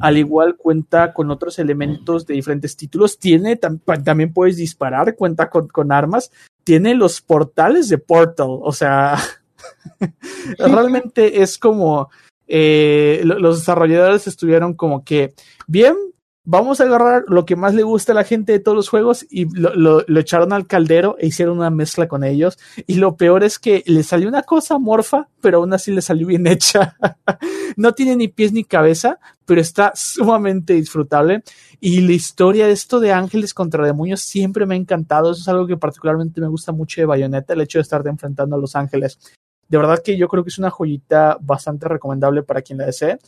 Al 0.00 0.18
igual 0.18 0.56
cuenta 0.56 1.14
con 1.14 1.30
otros 1.30 1.58
elementos 1.58 2.26
de 2.26 2.34
diferentes 2.34 2.76
títulos. 2.76 3.18
Tiene 3.18 3.56
tam 3.56 3.80
también 4.04 4.32
puedes 4.32 4.56
disparar, 4.56 5.16
cuenta 5.16 5.48
con, 5.48 5.92
armas. 5.92 6.30
Tiene 6.64 6.94
los 6.94 7.22
portales 7.22 7.88
de 7.88 7.98
Portal. 7.98 8.58
O 8.60 8.72
sea, 8.72 9.16
realmente 10.58 11.42
es 11.42 11.58
como 11.58 12.10
eh, 12.46 13.22
los 13.24 13.60
desarrolladores 13.60 14.26
estuvieron 14.26 14.74
como 14.74 15.02
que, 15.04 15.34
bien, 15.66 15.96
vamos 16.50 16.80
a 16.80 16.84
agarrar 16.84 17.22
lo 17.28 17.44
que 17.44 17.54
más 17.54 17.74
le 17.74 17.84
gusta 17.84 18.10
a 18.10 18.16
la 18.16 18.24
gente 18.24 18.50
de 18.50 18.58
todos 18.58 18.74
los 18.74 18.88
juegos 18.88 19.24
y 19.30 19.48
lo, 19.56 20.02
lo, 20.04 20.20
echaron 20.20 20.52
al 20.52 20.66
caldero 20.66 21.14
e 21.20 21.28
hicieron 21.28 21.58
una 21.58 21.70
mezcla 21.70 22.08
con 22.08 22.24
ellos. 22.24 22.58
Y 22.88 22.94
lo 22.94 23.16
peor 23.16 23.44
es 23.44 23.60
que 23.60 23.84
le 23.86 24.02
salió 24.02 24.28
una 24.28 24.42
cosa 24.42 24.76
morfa, 24.80 25.28
pero 25.40 25.58
aún 25.58 25.72
así 25.72 25.92
le 25.92 26.02
salió 26.02 26.26
bien 26.26 26.46
hecha. 26.48 26.96
no 27.76 27.94
tiene 27.94 28.16
ni 28.16 28.26
pies 28.26 28.52
ni 28.52 28.64
cabeza, 28.64 29.20
pero 29.46 29.60
está 29.60 29.92
sumamente 29.94 30.72
disfrutable. 30.72 31.44
Y 31.78 32.00
la 32.00 32.12
historia 32.14 32.66
de 32.66 32.72
esto 32.72 32.98
de 32.98 33.12
ángeles 33.12 33.54
contra 33.54 33.86
demonios 33.86 34.20
siempre 34.20 34.66
me 34.66 34.74
ha 34.74 34.78
encantado. 34.78 35.30
Eso 35.30 35.42
es 35.42 35.48
algo 35.48 35.68
que 35.68 35.76
particularmente 35.76 36.40
me 36.40 36.48
gusta 36.48 36.72
mucho 36.72 37.00
de 37.00 37.06
Bayonetta, 37.06 37.52
el 37.52 37.60
hecho 37.60 37.78
de 37.78 37.82
estar 37.82 38.04
enfrentando 38.08 38.56
a 38.56 38.58
los 38.58 38.74
ángeles. 38.74 39.20
De 39.68 39.78
verdad 39.78 40.02
que 40.04 40.16
yo 40.16 40.26
creo 40.26 40.42
que 40.42 40.48
es 40.48 40.58
una 40.58 40.70
joyita 40.70 41.38
bastante 41.40 41.86
recomendable 41.86 42.42
para 42.42 42.60
quien 42.60 42.78
la 42.78 42.86
desee. 42.86 43.20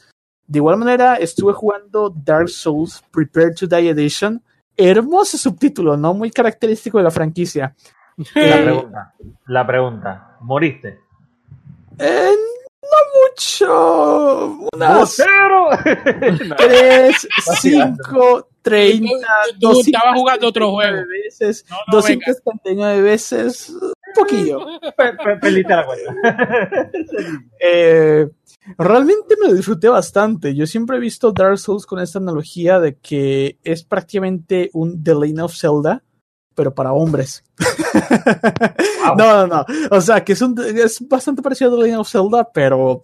De 0.53 0.59
igual 0.59 0.77
manera, 0.77 1.17
estuve 1.17 1.55
jugando 1.55 2.11
Dark 2.11 2.51
Souls 2.51 3.03
Prepare 3.11 3.55
to 3.55 3.67
Die 3.67 3.89
Edition. 3.89 4.43
Hermoso 4.77 5.39
subtítulo, 5.39 5.97
¿no? 5.97 6.13
Muy 6.13 6.31
característico 6.31 6.99
de 6.99 7.05
la 7.05 7.11
franquicia. 7.11 7.75
La 8.35 8.63
pregunta, 8.63 9.15
la 9.47 9.67
pregunta, 9.67 10.37
¿moriste? 10.43 11.01
Eh, 11.99 12.33
no 12.83 12.99
mucho. 13.31 14.69
Unas 14.75 14.99
¡Vocero! 14.99 15.71
3, 16.59 17.29
5, 17.63 18.49
30, 18.61 19.09
Tú 19.59 19.81
estabas 19.81 20.15
jugando 20.15 20.49
otro 20.49 20.71
juego. 20.73 20.99
veces, 21.25 21.65
No, 21.71 21.77
no, 21.77 21.93
239 21.93 23.01
veces, 23.01 23.71
un 23.71 23.93
poquillo. 24.15 24.61
Pe- 24.97 25.13
pe- 25.25 25.37
Peliste 25.41 25.75
la 25.75 25.87
cuenta. 25.87 26.91
Eh, 27.61 28.29
realmente 28.79 29.37
me 29.41 29.49
lo 29.49 29.55
disfruté 29.55 29.89
bastante. 29.89 30.55
Yo 30.55 30.67
siempre 30.67 30.97
he 30.97 31.01
visto 31.01 31.33
Dark 31.33 31.59
Souls 31.59 31.87
con 31.87 32.01
esta 32.01 32.19
analogía 32.19 32.81
de 32.81 32.97
que 32.97 33.59
es 33.65 33.85
prácticamente 33.85 34.71
un 34.73 35.03
The 35.03 35.15
Lane 35.15 35.43
of 35.43 35.55
Zelda, 35.57 36.03
pero 36.55 36.75
para 36.75 36.93
hombres. 36.93 37.45
Wow. 39.07 39.17
No, 39.17 39.47
no, 39.47 39.47
no. 39.47 39.65
O 39.91 40.01
sea, 40.01 40.23
que 40.25 40.33
es, 40.35 40.43
un, 40.43 40.57
es 40.61 41.07
bastante 41.09 41.43
parecido 41.43 41.73
a 41.73 41.77
The 41.77 41.83
Lane 41.83 41.97
of 41.99 42.09
Zelda, 42.11 42.51
pero 42.53 43.03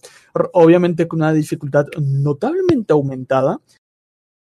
obviamente 0.52 1.06
con 1.08 1.20
una 1.20 1.32
dificultad 1.32 1.86
notablemente 2.00 2.92
aumentada. 2.92 3.60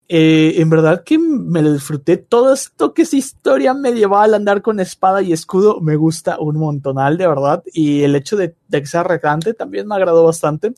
Eh, 0.09 0.61
en 0.61 0.69
verdad 0.69 1.03
que 1.03 1.19
me 1.19 1.61
lo 1.61 1.73
disfruté. 1.73 2.17
Todo 2.17 2.53
esto 2.53 2.93
que 2.93 3.01
es 3.01 3.13
historia 3.13 3.73
medieval, 3.73 4.33
andar 4.33 4.61
con 4.61 4.79
espada 4.79 5.21
y 5.21 5.33
escudo, 5.33 5.81
me 5.81 5.95
gusta 5.95 6.39
un 6.39 6.57
montonal, 6.57 7.17
de 7.17 7.27
verdad. 7.27 7.63
Y 7.73 8.03
el 8.03 8.15
hecho 8.15 8.37
de, 8.37 8.55
de 8.67 8.81
que 8.81 8.87
sea 8.87 9.03
retante 9.03 9.53
también 9.53 9.87
me 9.87 9.95
agradó 9.95 10.23
bastante. 10.23 10.73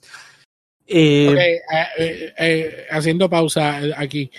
Eh, 0.91 1.61
eh, 1.99 2.33
eh, 2.37 2.85
haciendo 2.89 3.29
pausa 3.29 3.79
aquí. 3.95 4.31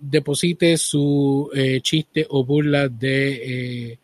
Deposite 0.00 0.76
su 0.76 1.50
chiste 1.82 2.24
o 2.30 2.44
burla 2.44 2.88
de, 2.88 3.98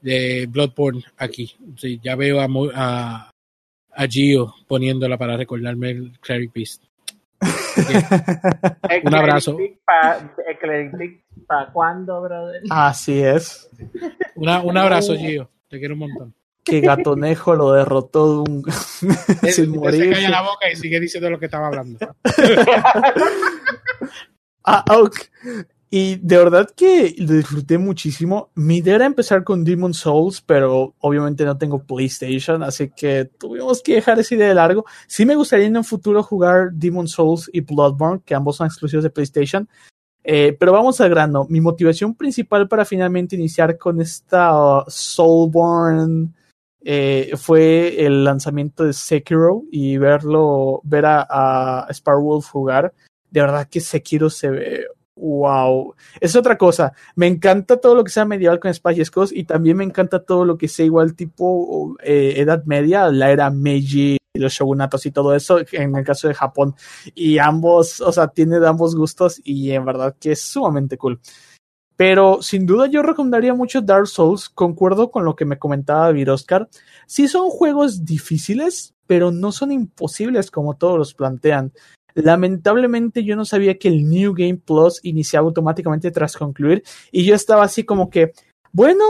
de 0.00 0.46
Bloodborne 0.48 1.04
aquí. 1.18 1.54
Ya 2.02 2.16
veo 2.16 2.40
a, 2.40 2.48
a, 2.74 3.30
a 3.90 4.06
Gio 4.06 4.54
poniéndola 4.66 5.18
para 5.18 5.36
recordarme 5.36 5.90
el 5.90 6.18
Cleric 6.20 6.54
Beast. 6.54 6.83
Un 9.04 9.14
abrazo. 9.14 9.56
¿Para 11.46 11.72
cuándo, 11.72 12.22
brother? 12.22 12.62
Así 12.70 13.22
es. 13.22 13.68
Una, 14.34 14.62
un 14.62 14.76
abrazo, 14.76 15.14
Gio. 15.16 15.50
Te 15.68 15.78
quiero 15.78 15.94
un 15.94 16.00
montón. 16.00 16.34
Que 16.64 16.80
Gatonejo 16.80 17.54
lo 17.54 17.72
derrotó 17.72 18.44
de 18.44 18.50
un... 18.50 18.62
Él- 19.42 19.52
sin 19.52 19.64
él 19.66 19.70
se 19.72 19.78
morir. 19.78 20.12
calla 20.14 20.30
la 20.30 20.42
boca 20.42 20.70
y 20.72 20.76
sigue 20.76 20.98
diciendo 20.98 21.28
lo 21.28 21.38
que 21.38 21.44
estaba 21.46 21.66
hablando. 21.68 21.98
Ah, 24.66 24.82
ok. 24.96 25.14
Y 25.96 26.16
de 26.16 26.38
verdad 26.38 26.68
que 26.74 27.14
lo 27.18 27.34
disfruté 27.34 27.78
muchísimo. 27.78 28.50
Mi 28.56 28.78
idea 28.78 28.96
era 28.96 29.06
empezar 29.06 29.44
con 29.44 29.62
Demon 29.62 29.94
Souls, 29.94 30.40
pero 30.40 30.92
obviamente 30.98 31.44
no 31.44 31.56
tengo 31.56 31.84
PlayStation, 31.84 32.64
así 32.64 32.90
que 32.90 33.26
tuvimos 33.38 33.80
que 33.80 33.94
dejar 33.94 34.18
esa 34.18 34.34
idea 34.34 34.48
de 34.48 34.56
largo. 34.56 34.84
Sí 35.06 35.24
me 35.24 35.36
gustaría 35.36 35.66
en 35.66 35.76
un 35.76 35.84
futuro 35.84 36.20
jugar 36.24 36.72
Demon 36.72 37.06
Souls 37.06 37.48
y 37.52 37.60
Bloodborne, 37.60 38.20
que 38.26 38.34
ambos 38.34 38.56
son 38.56 38.66
exclusivos 38.66 39.04
de 39.04 39.10
PlayStation. 39.10 39.68
Eh, 40.24 40.56
pero 40.58 40.72
vamos 40.72 41.00
al 41.00 41.10
grano. 41.10 41.46
Mi 41.48 41.60
motivación 41.60 42.16
principal 42.16 42.66
para 42.66 42.84
finalmente 42.84 43.36
iniciar 43.36 43.78
con 43.78 44.00
esta 44.00 44.80
uh, 44.80 44.84
Soulborn 44.88 46.34
eh, 46.84 47.34
fue 47.36 48.04
el 48.04 48.24
lanzamiento 48.24 48.82
de 48.82 48.94
Sekiro 48.94 49.62
y 49.70 49.96
verlo, 49.98 50.80
ver 50.82 51.06
a, 51.06 51.86
a 51.88 51.88
jugar. 52.50 52.92
De 53.30 53.40
verdad 53.40 53.68
que 53.68 53.78
Sekiro 53.78 54.28
se 54.28 54.50
ve 54.50 54.86
wow. 55.16 55.94
Es 56.20 56.36
otra 56.36 56.56
cosa. 56.58 56.92
Me 57.16 57.26
encanta 57.26 57.78
todo 57.78 57.94
lo 57.94 58.04
que 58.04 58.10
sea 58.10 58.24
medieval 58.24 58.60
con 58.60 58.70
escudos 58.70 59.32
y 59.32 59.44
también 59.44 59.76
me 59.76 59.84
encanta 59.84 60.24
todo 60.24 60.44
lo 60.44 60.58
que 60.58 60.68
sea 60.68 60.86
igual 60.86 61.14
tipo 61.14 61.96
eh, 62.02 62.34
Edad 62.36 62.64
Media, 62.64 63.08
la 63.10 63.30
era 63.30 63.50
Meiji, 63.50 64.18
los 64.34 64.52
shogunatos 64.52 65.06
y 65.06 65.10
todo 65.10 65.34
eso, 65.34 65.58
en 65.72 65.96
el 65.96 66.04
caso 66.04 66.28
de 66.28 66.34
Japón. 66.34 66.74
Y 67.14 67.38
ambos, 67.38 68.00
o 68.00 68.12
sea, 68.12 68.28
tiene 68.28 68.60
de 68.60 68.68
ambos 68.68 68.94
gustos 68.94 69.40
y 69.44 69.70
en 69.70 69.84
verdad 69.84 70.16
que 70.18 70.32
es 70.32 70.42
sumamente 70.42 70.98
cool. 70.98 71.20
Pero 71.96 72.42
sin 72.42 72.66
duda 72.66 72.88
yo 72.88 73.02
recomendaría 73.02 73.54
mucho 73.54 73.80
Dark 73.80 74.08
Souls. 74.08 74.48
Concuerdo 74.48 75.10
con 75.10 75.24
lo 75.24 75.36
que 75.36 75.44
me 75.44 75.58
comentaba 75.58 76.10
Viroscar. 76.10 76.68
Sí 77.06 77.28
son 77.28 77.50
juegos 77.50 78.04
difíciles, 78.04 78.94
pero 79.06 79.30
no 79.30 79.52
son 79.52 79.70
imposibles 79.70 80.50
como 80.50 80.74
todos 80.76 80.98
los 80.98 81.14
plantean. 81.14 81.72
Lamentablemente 82.14 83.24
yo 83.24 83.36
no 83.36 83.44
sabía 83.44 83.78
que 83.78 83.88
el 83.88 84.08
New 84.08 84.34
Game 84.34 84.56
Plus 84.56 85.00
iniciaba 85.02 85.46
automáticamente 85.46 86.10
tras 86.10 86.36
concluir 86.36 86.82
y 87.10 87.24
yo 87.24 87.34
estaba 87.34 87.64
así 87.64 87.84
como 87.84 88.08
que, 88.08 88.32
bueno, 88.72 89.04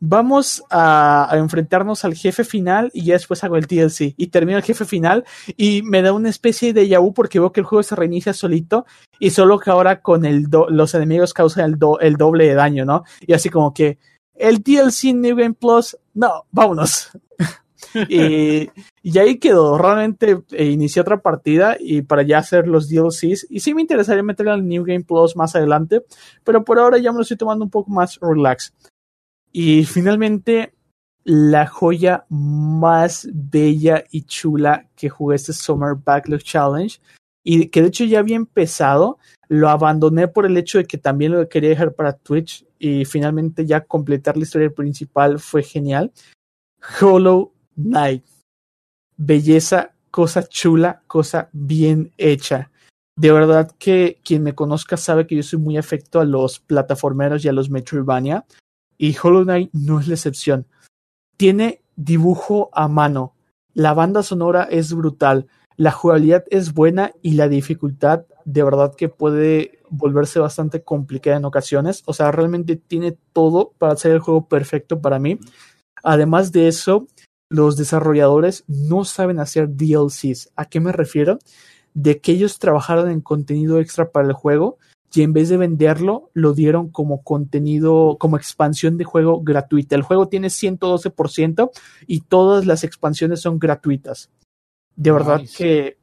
vamos 0.00 0.62
a, 0.70 1.30
enfrentarnos 1.34 2.04
al 2.04 2.14
jefe 2.14 2.44
final 2.44 2.90
y 2.92 3.04
ya 3.04 3.14
después 3.14 3.42
hago 3.44 3.56
el 3.56 3.66
TLC 3.66 4.14
y 4.16 4.28
termino 4.28 4.58
el 4.58 4.64
jefe 4.64 4.84
final 4.84 5.24
y 5.56 5.82
me 5.82 6.02
da 6.02 6.12
una 6.12 6.28
especie 6.28 6.72
de 6.72 6.88
yaú 6.88 7.12
porque 7.14 7.40
veo 7.40 7.52
que 7.52 7.60
el 7.60 7.66
juego 7.66 7.82
se 7.82 7.96
reinicia 7.96 8.32
solito 8.32 8.86
y 9.18 9.30
solo 9.30 9.58
que 9.58 9.70
ahora 9.70 10.00
con 10.00 10.24
el 10.24 10.48
do, 10.50 10.68
los 10.68 10.94
enemigos 10.94 11.32
causan 11.32 11.64
el, 11.64 11.78
do, 11.78 11.98
el 12.00 12.16
doble 12.16 12.46
de 12.46 12.54
daño, 12.54 12.84
¿no? 12.84 13.04
Y 13.20 13.32
así 13.32 13.48
como 13.48 13.72
que 13.72 13.98
el 14.34 14.62
DLC 14.62 15.14
New 15.14 15.36
Game 15.36 15.54
Plus, 15.54 15.96
no, 16.14 16.44
vámonos. 16.50 17.10
Y, 18.08 18.70
y, 19.02 19.18
ahí 19.18 19.38
quedó. 19.38 19.78
Realmente 19.78 20.42
eh, 20.52 20.66
inicié 20.66 21.02
otra 21.02 21.20
partida 21.20 21.76
y 21.78 22.02
para 22.02 22.22
ya 22.22 22.38
hacer 22.38 22.66
los 22.66 22.88
DLCs. 22.88 23.46
Y 23.50 23.60
sí 23.60 23.74
me 23.74 23.82
interesaría 23.82 24.22
meterle 24.22 24.52
al 24.52 24.66
New 24.66 24.84
Game 24.84 25.04
Plus 25.04 25.36
más 25.36 25.54
adelante, 25.56 26.04
pero 26.44 26.64
por 26.64 26.78
ahora 26.78 26.98
ya 26.98 27.12
me 27.12 27.16
lo 27.16 27.22
estoy 27.22 27.36
tomando 27.36 27.64
un 27.64 27.70
poco 27.70 27.90
más 27.90 28.18
relax. 28.20 28.72
Y 29.52 29.84
finalmente, 29.84 30.74
la 31.24 31.66
joya 31.66 32.24
más 32.28 33.28
bella 33.32 34.04
y 34.10 34.22
chula 34.22 34.88
que 34.94 35.08
jugué 35.08 35.36
este 35.36 35.52
Summer 35.52 35.96
Backlog 35.96 36.42
Challenge. 36.42 37.00
y 37.42 37.68
que 37.68 37.80
de 37.80 37.88
hecho 37.88 38.04
ya 38.04 38.18
había 38.18 38.36
empezado, 38.36 39.18
lo 39.48 39.68
abandoné 39.68 40.28
por 40.28 40.46
el 40.46 40.56
hecho 40.56 40.78
de 40.78 40.84
que 40.84 40.98
también 40.98 41.32
lo 41.32 41.48
quería 41.48 41.70
dejar 41.70 41.94
para 41.94 42.12
Twitch 42.12 42.64
y 42.78 43.04
finalmente 43.04 43.66
ya 43.66 43.80
completar 43.80 44.36
la 44.36 44.42
historia 44.42 44.70
principal 44.70 45.38
fue 45.38 45.62
genial. 45.62 46.12
Hollow 47.00 47.52
Knight. 47.76 48.24
Belleza, 49.16 49.92
cosa 50.10 50.46
chula, 50.48 51.02
cosa 51.06 51.48
bien 51.52 52.12
hecha. 52.18 52.70
De 53.16 53.32
verdad 53.32 53.70
que 53.78 54.18
quien 54.24 54.42
me 54.42 54.54
conozca 54.54 54.96
sabe 54.96 55.26
que 55.26 55.36
yo 55.36 55.42
soy 55.42 55.58
muy 55.58 55.78
afecto 55.78 56.20
a 56.20 56.24
los 56.24 56.58
plataformeros 56.58 57.44
y 57.44 57.48
a 57.48 57.52
los 57.52 57.70
Metroidvania 57.70 58.44
y 58.98 59.16
Hollow 59.16 59.44
Knight 59.44 59.70
no 59.72 60.00
es 60.00 60.08
la 60.08 60.14
excepción. 60.14 60.66
Tiene 61.36 61.80
dibujo 61.96 62.70
a 62.72 62.88
mano. 62.88 63.34
La 63.74 63.94
banda 63.94 64.22
sonora 64.22 64.64
es 64.64 64.92
brutal. 64.92 65.46
La 65.76 65.92
jugabilidad 65.92 66.44
es 66.50 66.72
buena 66.72 67.12
y 67.22 67.32
la 67.32 67.48
dificultad 67.48 68.24
de 68.44 68.62
verdad 68.62 68.94
que 68.94 69.08
puede 69.08 69.80
volverse 69.90 70.38
bastante 70.38 70.82
complicada 70.82 71.36
en 71.36 71.44
ocasiones. 71.44 72.02
O 72.06 72.12
sea, 72.12 72.32
realmente 72.32 72.76
tiene 72.76 73.16
todo 73.32 73.72
para 73.78 73.94
hacer 73.94 74.12
el 74.12 74.20
juego 74.20 74.48
perfecto 74.48 75.00
para 75.00 75.18
mí. 75.18 75.38
Además 76.02 76.52
de 76.52 76.68
eso, 76.68 77.06
los 77.50 77.76
desarrolladores 77.76 78.64
no 78.66 79.04
saben 79.04 79.38
hacer 79.38 79.68
DLCs. 79.76 80.50
¿A 80.56 80.66
qué 80.66 80.80
me 80.80 80.92
refiero? 80.92 81.38
De 81.94 82.20
que 82.20 82.32
ellos 82.32 82.58
trabajaron 82.58 83.10
en 83.10 83.20
contenido 83.20 83.78
extra 83.80 84.10
para 84.10 84.26
el 84.26 84.34
juego 84.34 84.78
y 85.16 85.22
en 85.22 85.32
vez 85.32 85.48
de 85.48 85.56
venderlo, 85.56 86.30
lo 86.34 86.52
dieron 86.52 86.90
como 86.90 87.22
contenido, 87.22 88.18
como 88.20 88.36
expansión 88.36 88.98
de 88.98 89.04
juego 89.04 89.40
gratuita. 89.42 89.96
El 89.96 90.02
juego 90.02 90.28
tiene 90.28 90.48
112% 90.48 91.70
y 92.06 92.20
todas 92.20 92.66
las 92.66 92.84
expansiones 92.84 93.40
son 93.40 93.58
gratuitas. 93.58 94.28
De 94.94 95.12
verdad 95.12 95.40
Nice. 95.40 95.56
que 95.56 95.96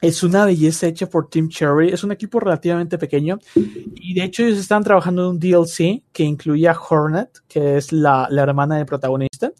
es 0.00 0.22
una 0.22 0.46
belleza 0.46 0.86
hecha 0.86 1.06
por 1.06 1.28
Team 1.28 1.50
Cherry. 1.50 1.90
Es 1.90 2.02
un 2.02 2.12
equipo 2.12 2.40
relativamente 2.40 2.96
pequeño. 2.96 3.38
Y 3.54 4.14
de 4.14 4.24
hecho, 4.24 4.42
ellos 4.42 4.58
están 4.58 4.84
trabajando 4.84 5.24
en 5.24 5.28
un 5.32 5.38
DLC 5.38 6.02
que 6.10 6.22
incluía 6.22 6.74
Hornet, 6.74 7.42
que 7.46 7.76
es 7.76 7.92
la, 7.92 8.26
la 8.30 8.42
hermana 8.42 8.78
del 8.78 8.86
protagonista. 8.86 9.52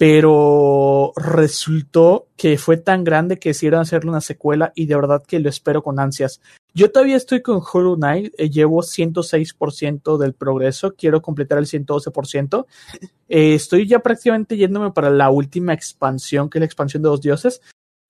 Pero 0.00 1.12
resultó 1.14 2.28
que 2.38 2.56
fue 2.56 2.78
tan 2.78 3.04
grande 3.04 3.38
que 3.38 3.50
decidieron 3.50 3.82
hacerle 3.82 4.08
una 4.08 4.22
secuela 4.22 4.72
y 4.74 4.86
de 4.86 4.94
verdad 4.94 5.22
que 5.22 5.40
lo 5.40 5.50
espero 5.50 5.82
con 5.82 6.00
ansias. 6.00 6.40
Yo 6.72 6.90
todavía 6.90 7.18
estoy 7.18 7.42
con 7.42 7.60
Hollow 7.60 7.96
Knight, 7.96 8.32
eh, 8.38 8.48
llevo 8.48 8.82
106% 8.82 10.16
del 10.16 10.32
progreso, 10.32 10.94
quiero 10.96 11.20
completar 11.20 11.58
el 11.58 11.66
112%. 11.66 12.66
Eh, 13.32 13.54
estoy 13.54 13.86
ya 13.86 14.00
prácticamente 14.00 14.56
yéndome 14.56 14.90
para 14.90 15.08
la 15.08 15.30
última 15.30 15.72
expansión, 15.72 16.50
que 16.50 16.58
es 16.58 16.60
la 16.60 16.66
expansión 16.66 17.00
de 17.00 17.10
los 17.10 17.20
dioses. 17.20 17.60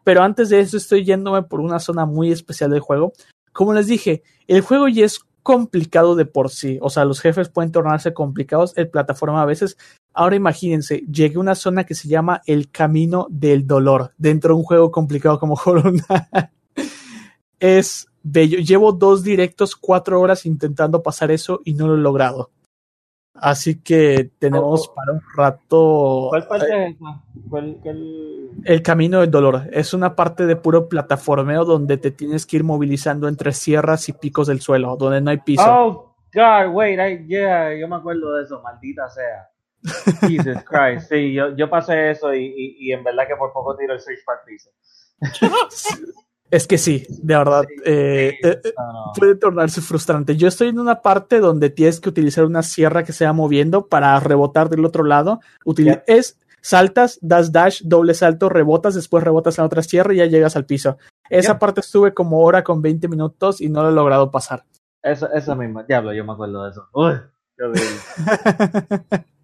Pero 0.03 0.23
antes 0.23 0.49
de 0.49 0.61
eso 0.61 0.79
estoy 0.79 1.05
yéndome 1.05 1.43
por 1.43 1.61
una 1.61 1.79
zona 1.79 2.07
muy 2.07 2.33
especial 2.33 2.71
del 2.71 2.81
juego. 2.81 3.13
Como 3.53 3.75
les 3.75 3.87
dije, 3.87 4.23
el 4.47 4.63
juego 4.63 4.89
ya 4.89 5.05
es 5.05 5.21
complicado 5.43 6.15
de 6.15 6.25
por 6.25 6.49
sí. 6.49 6.79
O 6.81 6.89
sea, 6.89 7.05
los 7.05 7.21
jefes 7.21 7.51
pueden 7.51 7.71
tornarse 7.71 8.15
complicados, 8.15 8.73
el 8.79 8.89
plataforma 8.89 9.43
a 9.43 9.45
veces. 9.45 9.77
Ahora 10.13 10.37
imagínense, 10.37 10.99
llegué 11.11 11.37
a 11.37 11.41
una 11.41 11.55
zona 11.55 11.85
que 11.85 11.95
se 11.95 12.09
llama 12.09 12.43
el 12.47 12.71
Camino 12.71 13.27
del 13.31 13.67
Dolor, 13.67 14.13
dentro 14.19 14.55
de 14.55 14.59
un 14.59 14.65
juego 14.65 14.91
complicado 14.91 15.39
como 15.39 15.55
Hollow 15.65 15.93
Knight. 15.93 16.51
Es 17.59 18.07
bello. 18.23 18.59
Llevo 18.59 18.93
dos 18.93 19.23
directos, 19.23 19.77
cuatro 19.77 20.21
horas 20.21 20.47
intentando 20.47 21.03
pasar 21.03 21.31
eso 21.31 21.61
y 21.65 21.75
no 21.75 21.87
lo 21.89 21.95
he 21.95 21.99
logrado. 21.99 22.51
Así 23.35 23.77
que 23.81 24.31
tenemos 24.39 24.89
Oh, 24.89 24.91
oh. 24.91 24.95
para 24.95 25.13
un 25.13 25.23
rato 25.35 26.27
¿Cuál 26.31 26.47
parte 26.47 26.67
es 26.89 26.97
esa? 26.97 27.23
¿Cuál, 27.49 27.79
cuál- 27.81 28.51
el 28.65 28.83
camino 28.83 29.21
del 29.21 29.31
dolor. 29.31 29.63
Es 29.73 29.95
una 29.95 30.15
parte 30.17 30.45
de 30.47 30.57
puro 30.57 30.89
plataformeo 30.89 31.65
donde 31.65 31.97
te 31.97 32.11
tienes 32.11 32.45
que 32.45 32.57
ir 32.57 32.65
movilizando 32.65 33.29
entre 33.29 33.53
sierras 33.53 34.09
y 34.09 34.13
picos 34.13 34.49
del 34.49 34.61
suelo, 34.61 34.97
donde 34.97 35.21
no 35.21 35.31
hay 35.31 35.39
piso. 35.39 35.63
Oh, 35.67 36.15
God, 36.35 36.75
wait, 36.75 36.99
I, 36.99 37.27
yeah, 37.27 37.75
yo 37.79 37.89
me 37.89 37.97
acuerdo 37.97 38.35
de 38.35 38.45
eso, 38.45 38.61
maldita 38.63 39.09
sea. 39.09 39.49
Jesus 40.21 40.59
Christ, 40.65 41.09
sí, 41.09 41.33
yo, 41.33 41.57
yo 41.57 41.69
pasé 41.71 42.11
eso 42.11 42.35
y, 42.35 42.45
y, 42.45 42.77
y 42.89 42.93
en 42.93 43.03
verdad 43.05 43.25
que 43.27 43.37
por 43.37 43.53
poco 43.53 43.77
tiro 43.77 43.95
el 43.95 44.01
search 44.01 44.21
piso. 44.47 44.71
Es 46.51 46.67
que 46.67 46.79
sí, 46.79 47.07
de 47.23 47.37
verdad. 47.37 47.63
eh, 47.85 48.37
eh, 48.43 48.61
eh, 48.65 48.73
puede 49.17 49.37
tornarse 49.37 49.81
frustrante. 49.81 50.37
Yo 50.37 50.49
estoy 50.49 50.67
en 50.71 50.81
una 50.81 51.01
parte 51.01 51.39
donde 51.39 51.71
tienes 51.71 52.01
que 52.01 52.09
utilizar 52.09 52.45
una 52.45 52.65
sierra 52.65 53.05
que 53.05 53.13
se 53.13 53.25
va 53.25 53.33
moviendo 53.33 53.87
para 53.87 54.19
rebotar 54.19 54.69
del 54.69 54.85
otro 54.85 55.05
lado. 55.05 55.39
Utili- 55.65 55.95
Ya. 55.95 56.03
Es 56.09 56.41
saltas, 56.61 57.21
das 57.23 57.53
dash, 57.53 57.83
doble 57.85 58.15
salto, 58.15 58.49
rebotas, 58.49 58.97
después 58.97 59.23
rebotas 59.23 59.61
en 59.61 59.65
otra 59.65 59.83
sierra 59.85 60.13
y 60.13 60.17
ya 60.17 60.27
llegas 60.27 60.57
al 60.57 60.67
piso. 60.67 60.99
Esa 61.29 61.57
parte 61.61 61.83
estuve 61.83 62.13
como 62.15 62.41
hora 62.41 62.65
con 62.65 62.83
20 62.83 63.07
minutos 63.07 63.61
y 63.61 63.69
no 63.69 63.85
lo 63.85 63.91
he 63.91 63.93
logrado 63.93 64.33
pasar. 64.33 64.65
Esa, 65.05 65.29
esa 65.29 65.55
misma, 65.55 65.85
diablo, 65.85 66.13
yo 66.13 66.25
me 66.25 66.33
acuerdo 66.33 66.65
de 66.65 66.71
eso. 66.73 66.89
Uy, 66.93 67.13
qué. 67.57 69.25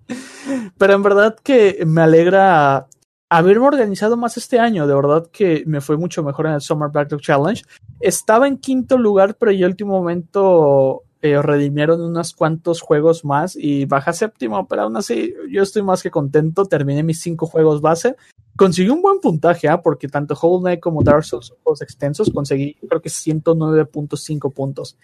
Pero 0.78 0.94
en 0.94 1.02
verdad 1.02 1.36
que 1.42 1.84
me 1.86 2.02
alegra 2.02 2.86
haberme 3.28 3.66
organizado 3.66 4.16
más 4.16 4.36
este 4.36 4.58
año. 4.58 4.86
De 4.86 4.94
verdad 4.94 5.28
que 5.32 5.64
me 5.66 5.80
fue 5.80 5.96
mucho 5.96 6.22
mejor 6.22 6.46
en 6.46 6.52
el 6.52 6.60
Summer 6.60 6.90
Backlog 6.90 7.20
Challenge. 7.20 7.62
Estaba 8.00 8.46
en 8.46 8.58
quinto 8.58 8.98
lugar, 8.98 9.36
pero 9.36 9.52
ya 9.52 9.66
último 9.66 9.92
momento 9.92 11.02
eh, 11.22 11.40
redimieron 11.40 12.00
unos 12.00 12.34
cuantos 12.34 12.80
juegos 12.80 13.24
más 13.24 13.56
y 13.56 13.84
baja 13.84 14.12
séptimo. 14.12 14.66
Pero 14.68 14.82
aún 14.82 14.96
así, 14.96 15.34
yo 15.50 15.62
estoy 15.62 15.82
más 15.82 16.02
que 16.02 16.10
contento. 16.10 16.66
Terminé 16.66 17.02
mis 17.02 17.20
cinco 17.20 17.46
juegos 17.46 17.80
base. 17.80 18.16
Conseguí 18.56 18.88
un 18.88 19.02
buen 19.02 19.20
puntaje, 19.20 19.68
¿ah? 19.68 19.82
porque 19.82 20.08
tanto 20.08 20.34
Hollow 20.40 20.60
Knight 20.60 20.80
como 20.80 21.02
Dark 21.02 21.24
Souls 21.24 21.52
juegos 21.62 21.82
extensos. 21.82 22.30
Conseguí, 22.30 22.74
creo 22.88 23.02
que 23.02 23.10
109.5 23.10 24.52
puntos. 24.52 24.96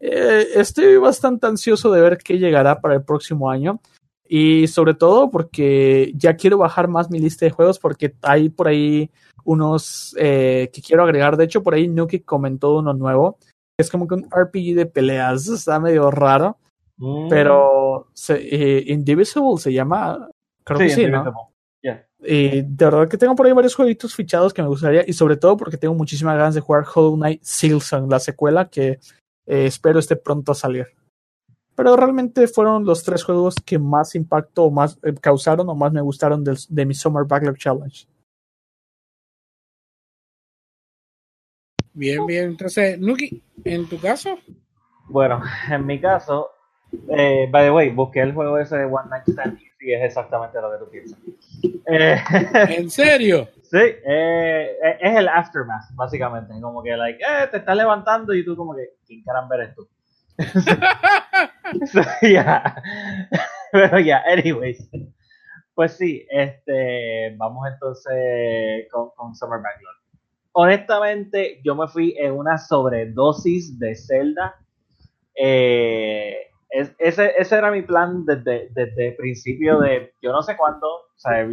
Eh, 0.00 0.48
estoy 0.56 0.98
bastante 0.98 1.46
ansioso 1.46 1.90
de 1.90 2.02
ver 2.02 2.18
qué 2.18 2.38
llegará 2.38 2.82
para 2.82 2.94
el 2.94 3.02
próximo 3.02 3.48
año. 3.48 3.80
Y 4.26 4.66
sobre 4.68 4.94
todo 4.94 5.30
porque 5.30 6.12
ya 6.16 6.34
quiero 6.36 6.58
bajar 6.58 6.88
más 6.88 7.10
mi 7.10 7.18
lista 7.18 7.44
de 7.44 7.50
juegos 7.50 7.78
porque 7.78 8.14
hay 8.22 8.48
por 8.48 8.68
ahí 8.68 9.10
unos 9.44 10.16
eh, 10.18 10.70
que 10.72 10.80
quiero 10.80 11.04
agregar. 11.04 11.36
De 11.36 11.44
hecho, 11.44 11.62
por 11.62 11.74
ahí 11.74 11.88
Nuki 11.88 12.20
comentó 12.20 12.78
uno 12.78 12.94
nuevo. 12.94 13.38
Es 13.78 13.90
como 13.90 14.06
que 14.08 14.14
un 14.14 14.28
RPG 14.30 14.74
de 14.74 14.86
peleas. 14.86 15.46
Está 15.48 15.78
medio 15.78 16.10
raro. 16.10 16.58
Mm. 16.96 17.28
Pero 17.28 18.08
se, 18.12 18.34
eh, 18.36 18.84
Indivisible 18.92 19.58
se 19.58 19.72
llama. 19.72 20.28
Creo 20.64 20.78
que 20.78 20.90
sí, 20.90 21.06
¿no? 21.06 21.50
Yeah. 21.82 22.06
Y 22.20 22.62
de 22.62 22.84
verdad 22.86 23.08
que 23.08 23.18
tengo 23.18 23.36
por 23.36 23.44
ahí 23.44 23.52
varios 23.52 23.74
jueguitos 23.74 24.14
fichados 24.14 24.54
que 24.54 24.62
me 24.62 24.68
gustaría. 24.68 25.04
Y 25.06 25.12
sobre 25.12 25.36
todo 25.36 25.56
porque 25.58 25.76
tengo 25.76 25.94
muchísimas 25.94 26.38
ganas 26.38 26.54
de 26.54 26.62
jugar 26.62 26.86
Hollow 26.92 27.16
Knight 27.16 27.42
Silksong, 27.42 28.10
la 28.10 28.20
secuela 28.20 28.70
que 28.70 28.98
eh, 29.46 29.66
espero 29.66 29.98
esté 29.98 30.16
pronto 30.16 30.52
a 30.52 30.54
salir. 30.54 30.86
Pero 31.76 31.96
realmente 31.96 32.46
fueron 32.46 32.84
los 32.84 33.02
tres 33.02 33.24
juegos 33.24 33.56
que 33.64 33.78
más 33.78 34.14
impacto 34.14 34.64
o 34.64 34.70
más 34.70 34.98
eh, 35.02 35.12
causaron 35.20 35.68
o 35.68 35.74
más 35.74 35.92
me 35.92 36.00
gustaron 36.00 36.44
del- 36.44 36.58
de, 36.68 36.86
mi 36.86 36.94
Summer 36.94 37.24
Backlog 37.24 37.56
Challenge. 37.56 38.06
Bien, 41.92 42.26
bien. 42.26 42.44
Entonces, 42.50 42.98
Nuki, 42.98 43.42
en 43.64 43.88
tu 43.88 43.98
caso, 44.00 44.38
Bueno, 45.06 45.40
en 45.70 45.86
mi 45.86 46.00
caso, 46.00 46.50
eh, 47.08 47.46
by 47.50 47.66
the 47.66 47.70
way, 47.70 47.90
busqué 47.90 48.20
el 48.22 48.32
juego 48.32 48.58
ese 48.58 48.76
de 48.78 48.84
One 48.86 49.08
Night 49.10 49.28
Stand 49.28 49.58
y 49.80 49.92
es 49.92 50.02
exactamente 50.02 50.58
lo 50.60 50.70
que 50.72 50.78
tú 50.84 50.90
piensas. 50.90 51.18
Eh, 51.86 52.16
¿en 52.78 52.90
serio? 52.90 53.48
sí, 53.62 53.76
eh, 53.78 54.76
eh, 54.82 54.98
es 55.00 55.16
el 55.16 55.28
aftermath, 55.28 55.94
básicamente. 55.94 56.54
Como 56.60 56.82
que, 56.82 56.96
like, 56.96 57.22
eh, 57.22 57.46
te 57.50 57.58
estás 57.58 57.76
levantando 57.76 58.32
y 58.34 58.44
tú, 58.44 58.56
como 58.56 58.74
que, 58.74 58.94
¿quién 59.06 59.22
caramba 59.22 59.56
eres 59.56 59.74
tú? 59.74 59.86
So, 61.86 62.02
yeah. 62.22 62.76
Pero 63.72 63.98
ya, 64.00 64.22
anyways. 64.26 64.88
Pues 65.74 65.96
sí, 65.96 66.26
este, 66.30 67.34
vamos 67.36 67.66
entonces 67.72 68.88
con, 68.92 69.10
con 69.16 69.34
Summer 69.34 69.60
Backlog. 69.60 69.94
Honestamente, 70.52 71.60
yo 71.64 71.74
me 71.76 71.88
fui 71.88 72.14
en 72.18 72.32
una 72.34 72.58
sobredosis 72.58 73.78
de 73.78 73.96
Zelda. 73.96 74.56
Eh, 75.36 76.36
es- 76.70 76.94
ese, 76.98 77.34
ese 77.38 77.56
era 77.56 77.70
mi 77.70 77.82
plan 77.82 78.24
desde, 78.26 78.68
desde 78.70 79.08
el 79.10 79.16
principio 79.16 79.80
de, 79.80 80.14
yo 80.22 80.32
no 80.32 80.42
sé 80.42 80.56
cuándo, 80.56 80.86
o 80.88 81.18
sea, 81.18 81.46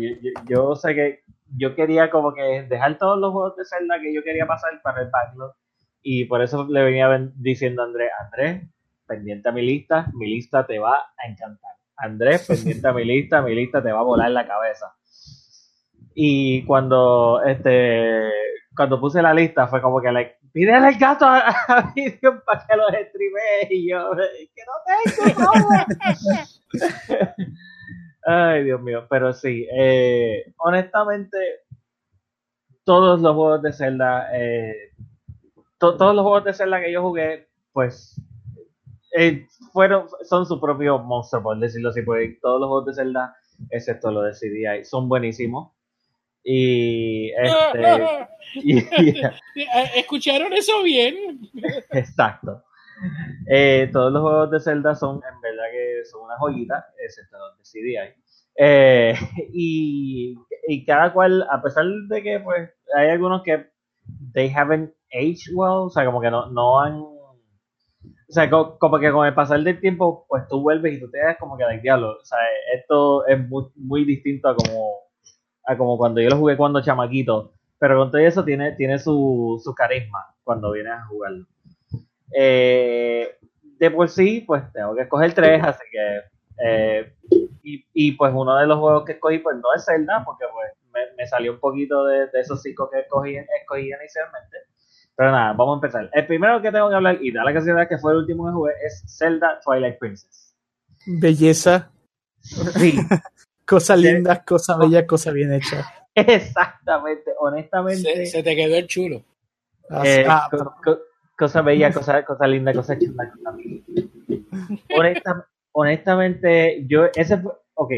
yo 0.47 0.75
sé 0.75 0.95
que 0.95 1.19
yo 1.57 1.75
quería 1.75 2.09
como 2.11 2.33
que 2.33 2.63
dejar 2.69 2.97
todos 2.97 3.19
los 3.19 3.31
juegos 3.33 3.55
de 3.57 3.65
Zelda 3.65 3.99
que 4.01 4.13
yo 4.13 4.23
quería 4.23 4.47
pasar 4.47 4.81
para 4.83 5.01
el 5.03 5.09
backlog 5.11 5.53
y 6.03 6.25
por 6.25 6.41
eso 6.41 6.67
le 6.69 6.83
venía 6.83 7.07
ven- 7.07 7.31
diciendo 7.35 7.81
a 7.81 7.85
Andrés, 7.85 8.09
Andrés, 8.25 8.63
pendiente 9.07 9.49
a 9.49 9.51
mi 9.51 9.61
lista, 9.61 10.07
mi 10.13 10.27
lista 10.27 10.65
te 10.65 10.79
va 10.79 10.95
a 11.17 11.27
encantar. 11.29 11.71
Andrés, 11.97 12.45
pendiente 12.47 12.87
a 12.87 12.93
mi 12.93 13.05
lista, 13.05 13.41
mi 13.41 13.55
lista 13.55 13.81
te 13.83 13.91
va 13.91 13.99
a 13.99 14.03
volar 14.03 14.31
la 14.31 14.47
cabeza. 14.47 14.93
Y 16.13 16.63
cuando 16.65 17.41
este 17.43 18.29
cuando 18.75 18.99
puse 18.99 19.21
la 19.21 19.33
lista 19.33 19.67
fue 19.67 19.81
como 19.81 20.01
que 20.01 20.11
like, 20.11 20.37
pídele 20.53 20.87
el 20.89 20.97
gato 20.97 21.25
a, 21.25 21.39
a 21.67 21.91
Vivian 21.95 22.41
para 22.45 22.65
que 22.65 22.75
los 22.77 22.87
streame 22.87 23.67
y 23.69 23.89
yo 23.89 24.11
que 24.15 24.61
no 24.65 25.33
tengo 25.35 25.45
¿cómo?". 25.51 25.69
Ay, 28.25 28.63
Dios 28.63 28.81
mío, 28.81 29.07
pero 29.09 29.33
sí, 29.33 29.67
eh, 29.73 30.53
honestamente 30.57 31.37
todos 32.83 33.19
los 33.21 33.35
juegos 33.35 33.61
de 33.61 33.73
Zelda 33.73 34.29
eh, 34.33 34.91
to- 35.81 35.97
todos 35.97 36.15
los 36.15 36.23
juegos 36.23 36.45
de 36.45 36.53
Zelda 36.53 36.79
que 36.79 36.91
yo 36.93 37.01
jugué, 37.01 37.47
pues, 37.73 38.21
eh, 39.17 39.45
fueron, 39.73 40.07
son 40.23 40.45
su 40.45 40.61
propio 40.61 40.99
monstruo, 40.99 41.43
por 41.43 41.59
decirlo 41.59 41.89
así, 41.89 42.03
porque 42.03 42.37
todos 42.41 42.61
los 42.61 42.69
juegos 42.69 42.85
de 42.85 42.93
Zelda, 42.93 43.35
excepto 43.71 44.11
lo 44.11 44.21
de 44.21 44.33
CDI, 44.33 44.85
son 44.85 45.09
buenísimos. 45.09 45.73
Y 46.43 47.31
este. 47.31 48.27
y- 48.55 48.83
¿Escucharon 49.95 50.53
eso 50.53 50.81
bien? 50.83 51.39
exacto. 51.91 52.63
Eh, 53.47 53.89
todos 53.91 54.13
los 54.13 54.21
juegos 54.21 54.51
de 54.51 54.59
Zelda 54.59 54.93
son, 54.95 55.15
en 55.17 55.41
verdad, 55.41 55.63
que 55.71 56.05
son 56.05 56.23
una 56.23 56.37
joyita, 56.37 56.85
excepto 57.03 57.37
los 57.37 57.57
de 57.57 57.63
CDI. 57.63 58.21
Eh, 58.55 59.15
y, 59.53 60.35
y 60.67 60.85
cada 60.85 61.11
cual, 61.11 61.45
a 61.49 61.61
pesar 61.61 61.85
de 62.07 62.21
que 62.23 62.39
pues 62.39 62.69
hay 62.95 63.09
algunos 63.09 63.41
que 63.43 63.70
they 64.33 64.49
haven't 64.53 64.93
aged 65.11 65.53
well, 65.55 65.87
o 65.87 65.89
sea, 65.89 66.05
como 66.05 66.21
que 66.21 66.31
no, 66.31 66.47
no 66.51 66.79
han. 66.81 66.93
O 68.29 68.33
sea, 68.33 68.49
co- 68.49 68.77
como, 68.79 68.99
que 68.99 69.11
con 69.11 69.27
el 69.27 69.33
pasar 69.33 69.61
del 69.61 69.79
tiempo, 69.79 70.25
pues 70.27 70.47
tú 70.47 70.61
vuelves 70.61 70.93
y 70.93 70.99
tú 70.99 71.09
te 71.11 71.19
das 71.19 71.37
como 71.39 71.57
que 71.57 71.63
like, 71.65 71.81
diablo. 71.81 72.11
O 72.21 72.25
sea, 72.25 72.39
esto 72.75 73.25
es 73.27 73.47
muy, 73.49 73.65
muy 73.75 74.05
distinto 74.05 74.47
a 74.49 74.55
como, 74.55 74.89
a 75.65 75.77
como 75.77 75.97
cuando 75.97 76.21
yo 76.21 76.29
lo 76.29 76.37
jugué 76.37 76.57
cuando 76.57 76.81
chamaquito. 76.81 77.53
Pero 77.79 77.97
con 77.97 78.11
todo 78.11 78.21
eso 78.21 78.43
tiene, 78.45 78.73
tiene 78.73 78.99
su, 78.99 79.59
su 79.63 79.73
carisma 79.75 80.19
cuando 80.43 80.71
vienes 80.71 80.93
a 80.93 81.05
jugarlo. 81.07 81.45
Eh, 82.35 83.35
de 83.79 83.91
por 83.91 84.09
sí, 84.09 84.41
pues 84.47 84.63
tengo 84.73 84.95
que 84.95 85.03
escoger 85.03 85.33
tres, 85.33 85.63
así 85.63 85.83
que. 85.91 86.19
eh, 86.65 87.13
y, 87.63 87.85
y, 87.93 88.11
pues 88.13 88.33
uno 88.35 88.57
de 88.57 88.67
los 88.67 88.79
juegos 88.79 89.05
que 89.05 89.13
escogí, 89.13 89.39
pues 89.39 89.57
no 89.57 89.73
es 89.75 89.85
Zelda, 89.85 90.23
porque 90.25 90.45
pues 90.53 90.71
me, 90.93 91.01
me 91.17 91.27
salió 91.27 91.53
un 91.53 91.59
poquito 91.59 92.05
de, 92.05 92.27
de 92.27 92.39
esos 92.39 92.61
cinco 92.61 92.89
que 92.91 92.99
escogí, 93.01 93.35
escogí 93.37 93.89
inicialmente. 93.91 94.57
Pero 95.15 95.31
nada, 95.31 95.53
vamos 95.53 95.75
a 95.75 95.77
empezar. 95.85 96.09
El 96.13 96.25
primero 96.27 96.61
que 96.61 96.71
tengo 96.71 96.89
que 96.89 96.95
hablar, 96.95 97.17
y 97.21 97.31
da 97.31 97.43
la 97.43 97.53
casualidad 97.53 97.87
que 97.89 97.97
fue 97.97 98.13
el 98.13 98.19
último 98.19 98.45
que 98.45 98.51
jugué, 98.53 98.73
es 98.85 99.03
Zelda 99.17 99.59
Twilight 99.63 99.99
Princess. 99.99 100.55
Belleza, 101.05 101.91
Sí, 102.41 102.93
cosa 103.67 103.95
Sí. 103.95 104.01
linda, 104.03 104.43
cosa 104.43 104.77
bella, 104.77 105.05
cosa 105.05 105.31
bien 105.31 105.53
hecha. 105.53 105.85
exactamente, 106.15 107.31
honestamente. 107.39 108.25
Se, 108.25 108.25
se 108.25 108.43
te 108.43 108.55
quedó 108.55 108.75
el 108.77 108.87
chulo. 108.87 109.23
Ah, 109.89 110.01
Eh, 110.05 110.25
ah, 110.27 110.47
co- 110.49 110.57
pero- 110.57 110.75
co- 110.83 111.01
cosa 111.37 111.61
bella, 111.61 111.91
cosa, 111.93 112.23
cosa 112.25 112.47
linda, 112.47 112.73
cosa 112.73 112.97
chula, 112.97 113.31
Honesta- 114.95 115.47
honestamente, 115.73 116.83
yo, 116.87 117.05
ese 117.15 117.37
fue, 117.37 117.51
ok, 117.75 117.91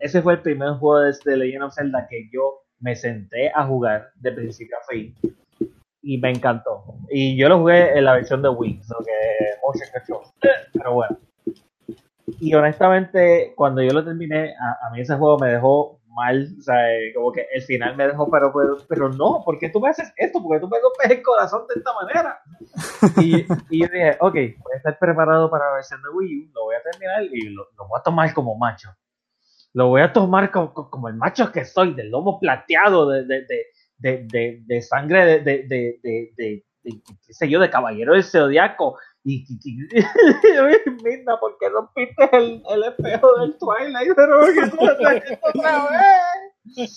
Ese 0.00 0.22
fue 0.22 0.34
el 0.34 0.42
primer 0.42 0.74
juego 0.74 1.00
de, 1.00 1.14
de 1.24 1.36
Legend 1.36 1.64
of 1.64 1.74
Zelda 1.74 2.06
que 2.08 2.28
yo 2.32 2.62
me 2.80 2.94
senté 2.94 3.50
a 3.54 3.64
jugar 3.66 4.10
de 4.16 4.32
principio 4.32 4.76
a 4.76 4.86
fin 4.92 5.14
y 6.02 6.18
me 6.18 6.30
encantó. 6.30 6.84
Y 7.10 7.36
yo 7.36 7.48
lo 7.48 7.58
jugué 7.58 7.98
en 7.98 8.04
la 8.04 8.14
versión 8.14 8.40
de 8.40 8.48
Wii, 8.48 8.80
lo 8.88 9.04
que. 9.04 9.12
Pero 10.72 10.94
bueno. 10.94 11.18
Y 12.38 12.54
honestamente, 12.54 13.52
cuando 13.56 13.82
yo 13.82 13.92
lo 13.92 14.04
terminé, 14.04 14.54
a, 14.54 14.86
a 14.86 14.90
mí 14.90 15.00
ese 15.00 15.16
juego 15.16 15.38
me 15.38 15.48
dejó 15.48 16.00
mal, 16.16 16.48
o 16.58 16.62
sea, 16.62 16.94
eh, 16.94 17.12
como 17.14 17.30
que 17.30 17.46
el 17.52 17.62
final 17.62 17.96
me 17.96 18.06
dejó, 18.06 18.30
pero, 18.30 18.52
pero, 18.52 18.78
pero 18.88 19.08
no, 19.10 19.42
¿por 19.44 19.58
qué 19.58 19.68
tú 19.68 19.80
me 19.80 19.90
haces 19.90 20.12
esto? 20.16 20.42
¿Por 20.42 20.56
qué 20.56 20.60
tú 20.60 20.68
me 20.68 20.78
rompes 20.80 21.10
el 21.10 21.22
corazón 21.22 21.66
de 21.68 21.74
esta 21.78 21.92
manera? 21.92 22.40
Y, 23.22 23.46
y 23.70 23.82
yo 23.82 23.88
dije, 23.92 24.16
ok, 24.20 24.34
voy 24.34 24.72
a 24.74 24.76
estar 24.76 24.98
preparado 24.98 25.50
para 25.50 25.66
la 25.66 25.74
versión 25.74 26.00
de 26.02 26.08
Wii 26.08 26.46
U, 26.46 26.52
lo 26.54 26.64
voy 26.64 26.74
a 26.76 26.82
terminar 26.82 27.22
y 27.24 27.50
lo, 27.50 27.66
lo 27.76 27.88
voy 27.88 27.98
a 27.98 28.02
tomar 28.02 28.32
como 28.32 28.56
macho. 28.56 28.88
Lo 29.76 29.88
voy 29.88 30.00
a 30.00 30.10
tomar 30.10 30.50
como, 30.50 30.72
como 30.72 31.08
el 31.08 31.16
macho 31.16 31.52
que 31.52 31.66
soy, 31.66 31.92
del 31.92 32.08
lomo 32.10 32.40
plateado, 32.40 33.10
de, 33.10 33.24
de, 33.26 33.46
de, 33.98 34.62
de, 34.64 34.80
sangre 34.80 35.26
de, 35.26 35.40
de, 35.40 35.58
de, 35.64 36.00
de, 36.02 36.32
de- 36.34 36.64
de- 36.82 37.02
qué 37.26 37.34
sé 37.34 37.46
yo, 37.50 37.60
de 37.60 37.68
caballero 37.68 38.14
del 38.14 38.24
zodiaco. 38.24 38.96
Y, 39.22 39.44
y, 39.46 39.58
y 39.64 39.86
¿por 41.40 41.58
qué 41.58 41.68
rompiste 41.68 42.30
el, 42.32 42.62
el 42.70 42.84
espejo 42.84 43.38
del 43.38 43.58
Twilight? 43.58 44.14
Pero 44.16 44.40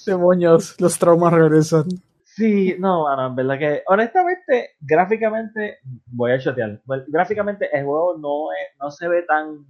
demonios, 0.06 0.80
los 0.80 0.98
traumas 0.98 1.34
regresan. 1.34 1.84
Sí, 2.24 2.76
no, 2.80 3.04
mano, 3.04 3.28
en 3.28 3.36
verdad 3.36 3.60
que, 3.60 3.84
honestamente, 3.88 4.70
gráficamente, 4.80 5.80
voy 6.06 6.32
a 6.32 6.40
chotear. 6.40 6.80
Bueno, 6.86 7.04
Gráficamente, 7.10 7.68
el 7.78 7.84
juego 7.84 8.18
no, 8.18 8.54
es, 8.54 8.78
no 8.80 8.90
se 8.90 9.06
ve 9.10 9.24
tan 9.24 9.66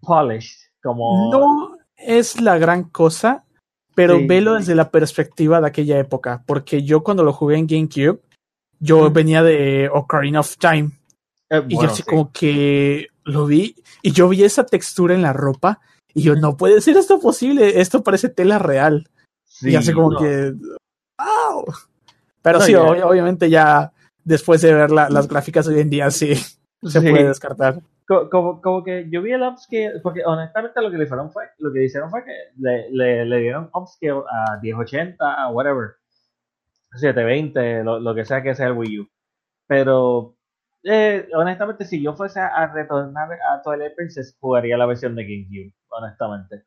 polished 0.00 0.56
como. 0.82 1.30
No 1.30 1.78
es 1.98 2.40
la 2.40 2.56
gran 2.58 2.84
cosa, 2.84 3.44
pero 3.94 4.18
Sí. 4.18 4.26
velo 4.26 4.54
desde 4.54 4.74
la 4.74 4.90
perspectiva 4.90 5.60
de 5.60 5.66
aquella 5.66 5.98
época, 5.98 6.42
porque 6.46 6.82
yo 6.82 7.02
cuando 7.02 7.24
lo 7.24 7.32
jugué 7.32 7.56
en 7.56 7.66
GameCube, 7.66 8.20
yo 8.80 9.10
venía 9.10 9.42
de 9.42 9.90
Ocarina 9.92 10.40
of 10.40 10.56
Time 10.58 10.92
Eh, 11.50 11.62
y 11.68 11.74
bueno, 11.74 11.88
yo 11.88 11.92
así 11.94 12.02
sí. 12.02 12.08
como 12.08 12.30
que 12.32 13.08
lo 13.24 13.46
vi 13.46 13.74
y 14.02 14.12
yo 14.12 14.28
vi 14.28 14.44
esa 14.44 14.64
textura 14.64 15.14
en 15.14 15.22
la 15.22 15.32
ropa 15.32 15.80
y 16.14 16.22
yo 16.22 16.36
no 16.36 16.56
puede 16.56 16.80
ser 16.80 16.96
esto 16.96 17.18
posible, 17.18 17.80
esto 17.80 18.02
parece 18.04 18.28
tela 18.28 18.58
real. 18.58 19.08
Y 19.62 19.74
así 19.74 19.92
como 19.92 20.12
no. 20.12 20.18
que 20.20 20.52
¡wow! 21.18 21.64
Pero 22.42 22.58
No, 22.60 22.64
sí, 22.64 22.72
ya. 22.72 22.80
ob- 22.82 23.02
obviamente 23.02 23.50
ya 23.50 23.92
después 24.24 24.60
de 24.62 24.72
ver 24.74 24.90
la- 24.92 25.08
las 25.10 25.26
gráficas 25.26 25.66
hoy 25.66 25.80
en 25.80 25.90
día 25.90 26.10
sí 26.10 26.34
se 26.82 27.00
Sí. 27.00 27.10
puede 27.10 27.28
descartar. 27.28 27.80
Co- 28.06 28.30
Como, 28.30 28.60
como 28.62 28.82
que 28.84 29.06
yo 29.10 29.20
vi 29.22 29.32
el 29.32 29.42
upscale, 29.42 30.00
porque 30.02 30.24
honestamente 30.24 30.80
lo 30.80 30.90
que 30.90 30.96
le 30.98 31.04
hicieron 31.04 31.30
fue, 31.30 31.44
lo 31.58 31.72
que 31.72 31.84
hicieron 31.84 32.10
fue 32.10 32.24
que 32.24 32.32
le, 32.58 32.90
le, 32.90 33.24
le 33.26 33.38
dieron 33.38 33.68
upscale 33.74 34.22
a 34.30 34.58
1080, 34.62 35.34
a 35.34 35.50
whatever, 35.50 35.96
720, 36.92 37.84
lo, 37.84 38.00
lo 38.00 38.14
que 38.14 38.24
sea 38.24 38.42
que 38.42 38.54
sea 38.54 38.68
el 38.68 38.72
Wii 38.74 39.00
U. 39.00 39.08
Pero 39.66 40.36
eh, 40.84 41.28
honestamente, 41.34 41.84
si 41.84 42.02
yo 42.02 42.14
fuese 42.14 42.40
a 42.40 42.66
retornar 42.72 43.28
a 43.32 43.60
Twilight 43.62 43.94
Princess, 43.94 44.36
jugaría 44.40 44.78
la 44.78 44.86
versión 44.86 45.14
de 45.14 45.24
GameCube, 45.24 45.74
honestamente. 45.90 46.64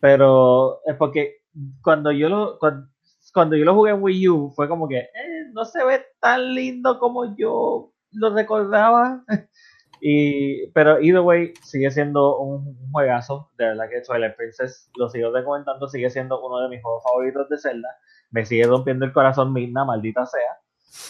Pero 0.00 0.80
es 0.84 0.96
porque 0.96 1.38
cuando 1.82 2.12
yo 2.12 2.28
lo 2.28 2.58
cuando, 2.58 2.88
cuando 3.32 3.56
yo 3.56 3.64
lo 3.64 3.74
jugué 3.74 3.90
en 3.92 4.02
Wii 4.02 4.28
U 4.28 4.52
fue 4.54 4.68
como 4.68 4.86
que 4.88 4.98
eh, 4.98 5.44
no 5.52 5.64
se 5.64 5.84
ve 5.84 6.04
tan 6.20 6.54
lindo 6.54 6.98
como 6.98 7.34
yo 7.36 7.92
lo 8.12 8.34
recordaba. 8.34 9.24
Y, 10.00 10.68
pero 10.68 11.00
either 11.00 11.20
way, 11.22 11.52
sigue 11.62 11.90
siendo 11.90 12.38
un, 12.38 12.76
juegazo. 12.92 13.50
De 13.58 13.64
verdad 13.64 13.88
que 13.88 14.00
Twilight 14.00 14.36
Princess, 14.36 14.88
lo 14.96 15.08
sigo 15.08 15.32
recomendando, 15.32 15.88
sigue 15.88 16.08
siendo 16.08 16.40
uno 16.40 16.60
de 16.60 16.68
mis 16.68 16.82
juegos 16.82 17.02
favoritos 17.02 17.48
de 17.48 17.58
Zelda. 17.58 17.88
Me 18.30 18.46
sigue 18.46 18.64
rompiendo 18.64 19.04
el 19.04 19.12
corazón 19.12 19.52
Midna, 19.52 19.84
maldita 19.84 20.24
sea. 20.24 20.58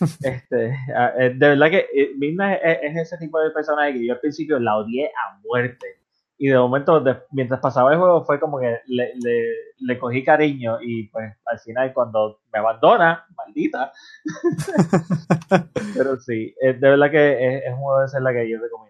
este, 0.22 0.74
ah, 0.96 1.12
eh, 1.18 1.34
de 1.36 1.48
verdad 1.50 1.70
que 1.70 1.86
eh, 1.94 2.12
Midna 2.16 2.54
es, 2.54 2.78
es 2.82 2.96
ese 2.96 3.18
tipo 3.18 3.38
de 3.40 3.50
personaje 3.50 3.92
que 3.92 4.06
yo 4.06 4.14
al 4.14 4.20
principio 4.20 4.58
la 4.58 4.78
odié 4.78 5.08
a 5.08 5.38
muerte. 5.44 6.00
Y 6.38 6.48
de 6.48 6.58
momento, 6.58 7.00
de- 7.00 7.18
mientras 7.32 7.60
pasaba 7.60 7.92
el 7.92 7.98
juego, 7.98 8.24
fue 8.24 8.38
como 8.40 8.60
que 8.60 8.78
le, 8.86 9.12
le, 9.16 9.52
le 9.80 9.98
cogí 9.98 10.24
cariño. 10.24 10.78
Y 10.80 11.08
pues 11.08 11.32
al 11.46 11.58
final, 11.60 11.92
cuando 11.92 12.40
me 12.52 12.60
abandona, 12.60 13.26
maldita, 13.36 13.92
pero 15.94 16.16
sí, 16.20 16.54
eh, 16.60 16.74
de 16.74 16.88
verdad 16.90 17.10
que 17.10 17.56
es, 17.58 17.64
es 17.64 17.72
un 17.72 17.78
juego 17.78 18.00
de 18.02 18.08
Zelda 18.08 18.32
que 18.32 18.48
yo 18.50 18.58
recomiendo. 18.60 18.88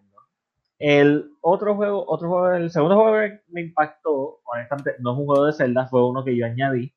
El 0.78 1.32
otro 1.40 1.74
juego, 1.76 2.04
otro 2.08 2.28
juego, 2.28 2.52
el 2.52 2.70
segundo 2.70 2.96
juego 2.96 3.16
que 3.18 3.40
me 3.48 3.62
impactó, 3.62 4.40
honestamente, 4.44 4.94
no 5.00 5.12
es 5.12 5.18
un 5.18 5.26
juego 5.26 5.46
de 5.46 5.52
Zelda, 5.52 5.86
fue 5.88 6.08
uno 6.08 6.24
que 6.24 6.36
yo 6.36 6.46
añadí. 6.46 6.92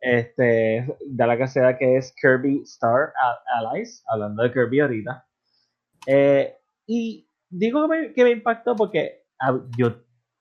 Este, 0.00 0.86
da 1.08 1.26
la 1.26 1.38
casualidad 1.38 1.78
que 1.78 1.96
es 1.96 2.14
Kirby 2.20 2.62
Star 2.64 3.12
Al- 3.20 3.66
Allies, 3.68 4.04
hablando 4.08 4.42
de 4.42 4.52
Kirby 4.52 4.80
ahorita. 4.80 5.26
Eh, 6.06 6.56
y 6.86 7.28
digo 7.50 7.82
que 7.82 7.88
me, 7.88 8.12
que 8.14 8.24
me 8.24 8.30
impactó 8.30 8.76
porque 8.76 9.25
yo 9.76 9.96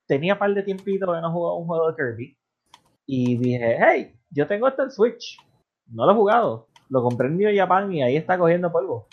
tenía 0.07 0.37
par 0.37 0.53
de 0.53 0.63
tiempito 0.63 1.05
que 1.13 1.21
no 1.21 1.31
jugaba 1.31 1.57
un 1.57 1.65
juego 1.67 1.91
de 1.91 1.95
Kirby. 1.95 2.37
Y 3.07 3.37
dije, 3.37 3.77
hey, 3.79 4.15
yo 4.31 4.47
tengo 4.47 4.67
esto 4.67 4.83
en 4.83 4.91
Switch. 4.91 5.37
No 5.87 6.05
lo 6.05 6.11
he 6.11 6.15
jugado. 6.15 6.67
Lo 6.89 7.01
compré 7.03 7.27
en 7.27 7.37
New 7.37 7.55
Japan 7.55 7.91
y 7.93 8.03
ahí 8.03 8.15
está 8.17 8.37
cogiendo 8.37 8.71
polvo. 8.71 9.07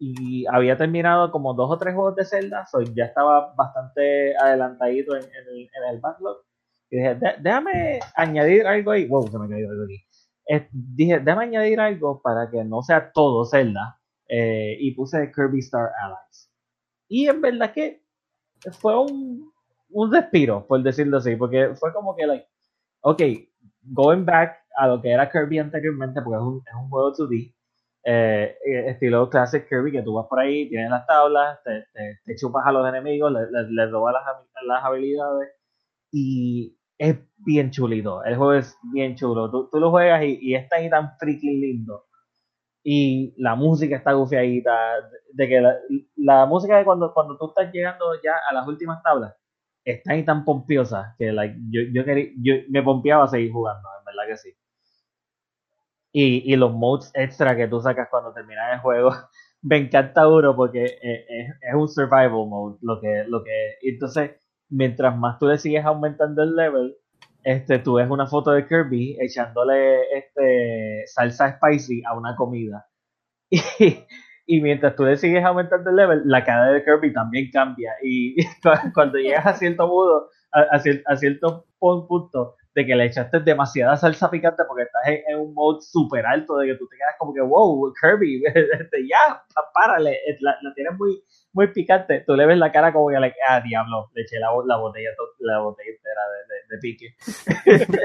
Y 0.00 0.46
había 0.46 0.76
terminado 0.76 1.30
como 1.32 1.54
dos 1.54 1.70
o 1.70 1.78
tres 1.78 1.94
juegos 1.94 2.14
de 2.16 2.24
Zelda, 2.24 2.66
so 2.66 2.80
ya 2.82 3.06
estaba 3.06 3.52
bastante 3.56 4.36
adelantadito 4.36 5.16
en, 5.16 5.24
en 5.24 5.48
el, 5.50 5.60
en 5.62 5.94
el 5.94 6.00
backlog. 6.00 6.38
Y 6.90 6.96
dije, 6.98 7.14
"Dé- 7.16 7.36
déjame 7.40 8.00
añadir 8.14 8.66
algo 8.66 8.92
ahí. 8.92 9.06
Wow, 9.08 9.26
se 9.28 9.38
me 9.38 9.48
cayó 9.48 9.68
algo 9.70 9.84
aquí. 9.84 10.04
Eh, 10.48 10.68
dije, 10.72 11.18
déjame 11.18 11.44
añadir 11.44 11.80
algo 11.80 12.20
para 12.22 12.48
que 12.50 12.64
no 12.64 12.82
sea 12.82 13.10
todo 13.12 13.44
Zelda. 13.44 13.98
Eh, 14.28 14.76
y 14.80 14.92
puse 14.94 15.32
Kirby 15.32 15.58
Star 15.60 15.90
Allies. 16.02 16.50
Y 17.08 17.28
en 17.28 17.40
verdad 17.40 17.72
que 17.72 18.02
fue 18.80 18.98
un, 19.00 19.52
un 19.90 20.12
respiro, 20.12 20.66
por 20.66 20.82
decirlo 20.82 21.18
así, 21.18 21.36
porque 21.36 21.74
fue 21.78 21.92
como 21.92 22.14
que, 22.16 22.26
like, 22.26 22.46
ok, 23.02 23.22
going 23.82 24.24
back 24.24 24.58
a 24.78 24.88
lo 24.88 25.00
que 25.02 25.10
era 25.10 25.30
Kirby 25.30 25.58
anteriormente, 25.58 26.22
porque 26.22 26.36
es 26.38 26.42
un, 26.42 26.62
es 26.66 26.74
un 26.74 26.88
juego 26.90 27.12
2D, 27.12 27.54
eh, 28.04 28.56
eh, 28.66 28.90
estilo 28.90 29.28
Classic 29.30 29.68
Kirby, 29.68 29.92
que 29.92 30.02
tú 30.02 30.14
vas 30.14 30.26
por 30.28 30.40
ahí, 30.40 30.68
tienes 30.68 30.90
las 30.90 31.06
tablas, 31.06 31.60
te, 31.64 31.84
te- 31.94 32.20
te 32.24 32.36
chupas 32.36 32.66
a 32.66 32.72
los 32.72 32.88
enemigos, 32.88 33.32
les 33.32 33.50
le, 33.50 33.70
les 33.72 33.90
robas 33.90 34.14
las, 34.14 34.24
las 34.66 34.84
habilidades, 34.84 35.50
y 36.12 36.76
es 36.98 37.18
bien 37.38 37.70
chulito, 37.72 38.24
el 38.24 38.36
juego 38.36 38.54
es 38.54 38.76
bien 38.94 39.16
chulo, 39.16 39.50
tú, 39.50 39.68
tú 39.70 39.80
lo 39.80 39.90
juegas 39.90 40.22
y, 40.24 40.38
y 40.42 40.54
es 40.56 40.68
tan 40.70 40.84
y 40.84 40.90
tan 40.90 41.16
freaking 41.18 41.60
lindo. 41.60 42.06
Y 42.90 43.34
la 43.36 43.54
música 43.54 43.96
está 43.96 44.14
gufiadita, 44.14 44.72
de 45.34 45.46
que 45.46 45.60
la, 46.16 46.46
música 46.46 46.78
de 46.78 46.86
cuando, 46.86 47.12
cuando 47.12 47.36
tú 47.36 47.48
estás 47.48 47.70
llegando 47.70 48.06
ya 48.24 48.32
a 48.48 48.54
las 48.54 48.66
últimas 48.66 49.02
tablas, 49.02 49.34
está 49.84 50.14
ahí 50.14 50.24
tan 50.24 50.42
pompiosa 50.42 51.14
que 51.18 51.30
like, 51.30 51.54
yo, 51.68 51.82
yo, 51.92 52.02
quería, 52.06 52.32
yo 52.40 52.54
me 52.70 52.82
pompeaba 52.82 53.24
a 53.24 53.28
seguir 53.28 53.52
jugando, 53.52 53.86
en 53.98 54.04
verdad 54.06 54.22
que 54.26 54.36
sí. 54.38 54.56
Y, 56.12 56.50
y 56.50 56.56
los 56.56 56.72
modes 56.72 57.10
extra 57.12 57.54
que 57.54 57.68
tú 57.68 57.78
sacas 57.78 58.08
cuando 58.10 58.32
terminas 58.32 58.72
el 58.72 58.80
juego, 58.80 59.10
me 59.60 59.76
encanta 59.76 60.26
uno 60.26 60.56
porque 60.56 60.84
es, 60.84 60.92
es, 61.02 61.48
es, 61.60 61.74
un 61.74 61.88
survival 61.88 62.48
mode, 62.48 62.78
lo 62.80 63.02
que, 63.02 63.24
lo 63.28 63.44
que, 63.44 63.74
entonces, 63.82 64.30
mientras 64.70 65.14
más 65.14 65.38
tú 65.38 65.46
le 65.46 65.58
sigues 65.58 65.84
aumentando 65.84 66.42
el 66.42 66.56
level, 66.56 66.96
este, 67.48 67.78
tú 67.78 67.94
ves 67.94 68.10
una 68.10 68.26
foto 68.26 68.50
de 68.50 68.66
Kirby 68.66 69.16
echándole 69.18 70.02
este, 70.12 71.04
salsa 71.06 71.56
spicy 71.56 72.02
a 72.04 72.14
una 72.14 72.36
comida. 72.36 72.86
Y, 74.50 74.62
mientras 74.62 74.96
tú 74.96 75.04
le 75.04 75.18
sigues 75.18 75.44
aumentando 75.44 75.90
el 75.90 75.96
level, 75.96 76.22
la 76.24 76.42
cara 76.42 76.72
de 76.72 76.82
Kirby 76.82 77.12
también 77.12 77.50
cambia. 77.52 77.92
Y 78.02 78.34
cuando 78.94 79.18
llegas 79.18 79.44
a 79.44 79.52
cierto 79.52 79.86
modo, 79.86 80.30
a, 80.50 80.76
a, 80.76 81.16
cierto 81.18 81.66
punto, 81.78 82.56
de 82.78 82.86
que 82.86 82.94
le 82.94 83.06
echaste 83.06 83.40
demasiada 83.40 83.96
salsa 83.96 84.30
picante 84.30 84.62
porque 84.64 84.84
estás 84.84 85.02
en, 85.04 85.36
un 85.36 85.52
mode 85.52 85.80
súper 85.82 86.24
alto, 86.24 86.58
de 86.58 86.68
que 86.68 86.74
tú 86.76 86.86
te 86.86 86.96
quedas 86.96 87.16
como 87.18 87.34
que, 87.34 87.40
wow, 87.40 87.92
Kirby, 88.00 88.40
este, 88.54 89.08
ya, 89.08 89.42
párale, 89.74 90.16
la, 90.38 90.56
la, 90.62 90.72
tienes 90.74 90.96
muy, 90.96 91.20
muy 91.54 91.66
picante. 91.72 92.22
Tú 92.24 92.36
le 92.36 92.46
ves 92.46 92.56
la 92.56 92.70
cara 92.70 92.92
como 92.92 93.08
que, 93.08 93.18
le, 93.18 93.34
ah, 93.48 93.60
diablo, 93.60 94.10
le 94.14 94.22
eché 94.22 94.38
la, 94.38 94.50
la 94.64 94.76
botella, 94.76 95.10
la 95.40 95.58
botella 95.58 95.90
entera 95.90 96.20
de, 96.70 96.78
pique. 96.78 97.16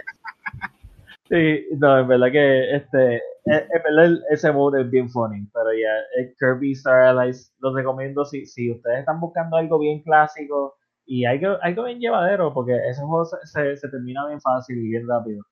sí, 1.29 1.67
no, 1.77 1.99
en 1.99 2.07
verdad 2.07 2.31
que, 2.31 2.75
este, 2.75 3.21
verdad 3.45 4.17
ese 4.31 4.51
mode 4.51 4.81
es 4.81 4.89
bien 4.89 5.07
funny, 5.07 5.47
pero 5.53 5.71
ya, 5.71 5.77
yeah, 5.77 6.33
Kirby 6.39 6.71
Star 6.71 7.15
Allies 7.15 7.53
lo 7.59 7.75
recomiendo 7.75 8.25
si, 8.25 8.47
si 8.47 8.71
ustedes 8.71 9.01
están 9.01 9.19
buscando 9.19 9.57
algo 9.57 9.77
bien 9.77 10.01
clásico, 10.01 10.77
y 11.05 11.25
hay 11.25 11.39
que, 11.39 11.57
hay 11.61 11.75
que 11.75 11.83
bien 11.83 11.99
llevadero 11.99 12.53
porque 12.53 12.75
ese 12.89 13.01
juego 13.01 13.25
se, 13.25 13.77
se, 13.77 13.89
termina 13.89 14.27
bien 14.27 14.41
fácil 14.41 14.77
y 14.77 14.89
bien 14.89 15.07
rápido. 15.07 15.43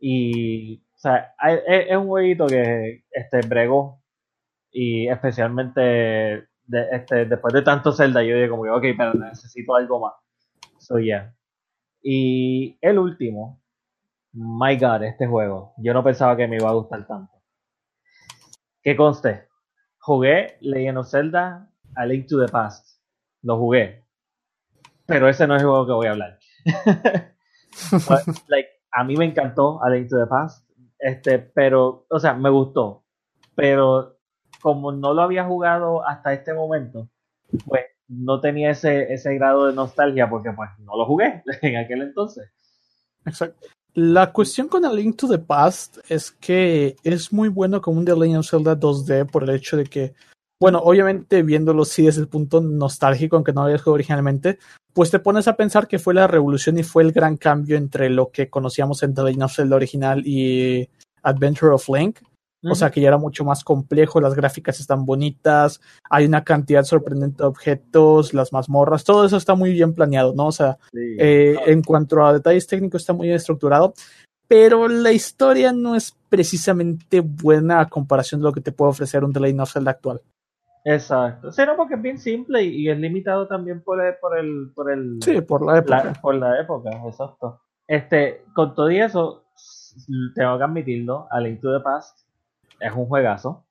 Y, 0.00 0.82
o 0.94 0.98
sea, 0.98 1.34
es, 1.68 1.96
un 1.96 2.06
jueguito 2.06 2.46
que 2.46 3.04
este, 3.10 3.40
bregó 3.46 4.02
y 4.70 5.08
especialmente 5.08 6.48
este, 6.92 7.26
después 7.26 7.54
de 7.54 7.62
tanto 7.62 7.92
Zelda 7.92 8.22
yo 8.22 8.34
dije 8.34 8.48
como 8.48 8.64
que, 8.64 8.70
ok, 8.70 8.84
pero 8.96 9.14
necesito 9.14 9.74
algo 9.74 10.00
más. 10.00 10.14
So, 10.78 10.98
yeah. 10.98 11.34
Y 12.02 12.76
el 12.80 12.98
último, 12.98 13.62
my 14.32 14.76
god, 14.76 15.04
este 15.04 15.26
juego, 15.26 15.74
yo 15.78 15.94
no 15.94 16.04
pensaba 16.04 16.36
que 16.36 16.46
me 16.46 16.56
iba 16.56 16.68
a 16.68 16.74
gustar 16.74 17.06
tanto. 17.06 17.32
¿Qué 18.82 18.96
conste? 18.96 19.48
Jugué 19.98 20.58
Legend 20.60 20.98
of 20.98 21.08
Zelda 21.08 21.68
A 21.96 22.06
Link 22.06 22.26
to 22.28 22.44
the 22.44 22.50
Past. 22.50 23.00
Lo 23.42 23.58
jugué 23.58 24.05
pero 25.06 25.28
ese 25.28 25.46
no 25.46 25.56
es 25.56 25.62
el 25.62 25.68
juego 25.68 25.86
que 25.86 25.92
voy 25.92 26.06
a 26.06 26.10
hablar. 26.10 26.38
But, 27.92 28.36
like, 28.48 28.68
a 28.92 29.04
mí 29.04 29.16
me 29.16 29.26
encantó 29.26 29.82
A 29.82 29.90
Link 29.90 30.08
to 30.08 30.18
the 30.18 30.26
Past, 30.26 30.68
este, 30.98 31.38
pero, 31.38 32.06
o 32.08 32.18
sea, 32.18 32.34
me 32.34 32.50
gustó, 32.50 33.04
pero 33.54 34.18
como 34.60 34.92
no 34.92 35.14
lo 35.14 35.22
había 35.22 35.44
jugado 35.44 36.06
hasta 36.06 36.32
este 36.32 36.54
momento, 36.54 37.08
pues 37.66 37.84
no 38.08 38.40
tenía 38.40 38.70
ese, 38.70 39.12
ese 39.12 39.34
grado 39.34 39.66
de 39.66 39.74
nostalgia 39.74 40.28
porque 40.28 40.52
pues 40.52 40.70
no 40.78 40.96
lo 40.96 41.06
jugué 41.06 41.42
en 41.62 41.76
aquel 41.76 42.02
entonces. 42.02 42.50
Exacto. 43.24 43.66
La 43.94 44.30
cuestión 44.32 44.68
con 44.68 44.84
A 44.84 44.92
Link 44.92 45.16
to 45.16 45.28
the 45.28 45.38
Past 45.38 45.98
es 46.08 46.30
que 46.30 46.96
es 47.02 47.32
muy 47.32 47.48
bueno 47.48 47.80
como 47.80 47.98
un 47.98 48.04
The 48.04 48.14
Legend 48.14 48.38
of 48.38 48.50
Zelda 48.50 48.78
2D 48.78 49.30
por 49.30 49.44
el 49.44 49.50
hecho 49.50 49.76
de 49.76 49.84
que, 49.84 50.14
bueno, 50.60 50.80
obviamente 50.82 51.42
viéndolo 51.42 51.84
sí 51.84 52.06
desde 52.06 52.22
el 52.22 52.28
punto 52.28 52.60
nostálgico, 52.60 53.36
aunque 53.36 53.52
no 53.52 53.60
lo 53.62 53.66
había 53.66 53.78
jugado 53.78 53.94
originalmente, 53.94 54.58
pues 54.94 55.10
te 55.10 55.18
pones 55.18 55.46
a 55.48 55.56
pensar 55.56 55.86
que 55.86 55.98
fue 55.98 56.14
la 56.14 56.26
revolución 56.26 56.78
y 56.78 56.82
fue 56.82 57.02
el 57.02 57.12
gran 57.12 57.36
cambio 57.36 57.76
entre 57.76 58.08
lo 58.08 58.30
que 58.30 58.48
conocíamos 58.48 59.02
en 59.02 59.14
The 59.14 59.22
Legend 59.22 59.42
of 59.42 59.54
Zelda 59.54 59.76
original 59.76 60.22
y 60.26 60.88
Adventure 61.22 61.74
of 61.74 61.88
Link. 61.88 62.20
O 62.68 62.74
sea 62.74 62.90
que 62.90 63.00
ya 63.00 63.08
era 63.08 63.18
mucho 63.18 63.44
más 63.44 63.62
complejo, 63.62 64.20
las 64.20 64.34
gráficas 64.34 64.80
están 64.80 65.04
bonitas, 65.04 65.80
hay 66.10 66.24
una 66.24 66.42
cantidad 66.42 66.82
sorprendente 66.82 67.44
de 67.44 67.48
objetos, 67.48 68.34
las 68.34 68.52
mazmorras, 68.52 69.04
todo 69.04 69.24
eso 69.24 69.36
está 69.36 69.54
muy 69.54 69.72
bien 69.72 69.94
planeado, 69.94 70.34
¿no? 70.34 70.46
O 70.46 70.52
sea, 70.52 70.76
sí, 70.90 71.16
eh, 71.18 71.52
claro. 71.54 71.70
en 71.70 71.82
cuanto 71.82 72.26
a 72.26 72.32
detalles 72.32 72.66
técnicos 72.66 73.02
está 73.02 73.12
muy 73.12 73.28
bien 73.28 73.36
estructurado, 73.36 73.94
pero 74.48 74.88
la 74.88 75.12
historia 75.12 75.72
no 75.72 75.94
es 75.94 76.16
precisamente 76.28 77.20
buena 77.20 77.80
a 77.80 77.88
comparación 77.88 78.40
de 78.40 78.46
lo 78.46 78.52
que 78.52 78.62
te 78.62 78.72
puede 78.72 78.90
ofrecer 78.90 79.22
un 79.22 79.32
The 79.32 79.40
Legend 79.40 79.60
of 79.60 79.72
Zelda 79.72 79.90
actual. 79.92 80.22
Exacto. 80.88 81.50
Sí, 81.50 81.62
no, 81.66 81.76
porque 81.76 81.94
es 81.94 82.02
bien 82.02 82.16
simple 82.16 82.62
y, 82.62 82.82
y 82.82 82.88
es 82.88 82.96
limitado 82.96 83.48
también 83.48 83.82
por 83.82 84.00
el, 84.00 84.14
por 84.20 84.38
el, 84.38 84.70
por 84.72 84.88
el 84.88 85.18
sí, 85.20 85.40
por 85.40 85.66
la 85.66 85.78
época. 85.78 86.04
La, 86.04 86.12
por 86.12 86.34
la 86.36 86.60
época, 86.60 86.90
exacto. 87.04 87.60
Este, 87.88 88.44
con 88.54 88.72
todo 88.72 88.88
y 88.92 89.00
eso, 89.00 89.46
tengo 90.36 90.58
que 90.58 90.64
admitirlo, 90.64 91.26
A 91.30 91.40
Link 91.40 91.60
to 91.60 91.76
the 91.76 91.82
Past 91.82 92.20
es 92.78 92.92
un 92.92 93.06
juegazo. 93.06 93.64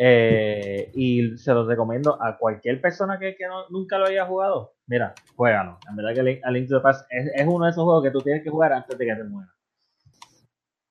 Eh, 0.00 0.90
y 0.94 1.36
se 1.38 1.54
los 1.54 1.66
recomiendo 1.66 2.20
a 2.20 2.36
cualquier 2.36 2.80
persona 2.80 3.18
que, 3.20 3.36
que 3.36 3.46
no, 3.46 3.68
nunca 3.68 3.96
lo 3.98 4.06
haya 4.06 4.26
jugado. 4.26 4.74
Mira, 4.86 5.14
juégalo. 5.36 5.78
En 5.88 5.94
verdad 5.94 6.14
que 6.14 6.40
A 6.42 6.50
Link 6.50 6.68
to 6.68 6.78
the 6.78 6.82
Past 6.82 7.06
es, 7.10 7.30
es 7.36 7.46
uno 7.46 7.66
de 7.66 7.70
esos 7.70 7.84
juegos 7.84 8.02
que 8.02 8.10
tú 8.10 8.20
tienes 8.20 8.42
que 8.42 8.50
jugar 8.50 8.72
antes 8.72 8.98
de 8.98 9.06
que 9.06 9.14
te 9.14 9.24
mueras. 9.24 9.54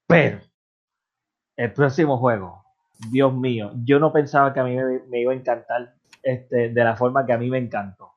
Pero, 0.07 0.39
el 1.57 1.73
próximo 1.73 2.17
juego 2.17 2.63
Dios 3.11 3.33
mío, 3.33 3.71
yo 3.83 3.99
no 3.99 4.11
pensaba 4.11 4.53
que 4.53 4.59
a 4.59 4.63
mí 4.63 4.75
me, 5.09 5.21
iba 5.21 5.31
a 5.31 5.35
encantar 5.35 5.93
este, 6.23 6.69
de 6.69 6.83
la 6.83 6.95
forma 6.95 7.25
que 7.25 7.33
a 7.33 7.37
mí 7.37 7.49
me 7.49 7.57
encantó. 7.57 8.13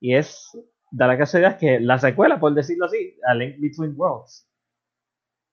Y 0.00 0.14
es, 0.14 0.58
da 0.90 1.06
la 1.06 1.18
casualidad 1.18 1.58
que 1.58 1.80
la 1.80 1.98
secuela, 1.98 2.40
por 2.40 2.54
decirlo 2.54 2.86
así, 2.86 3.16
A 3.26 3.34
Link 3.34 3.56
Between 3.58 3.94
Worlds. 3.96 4.48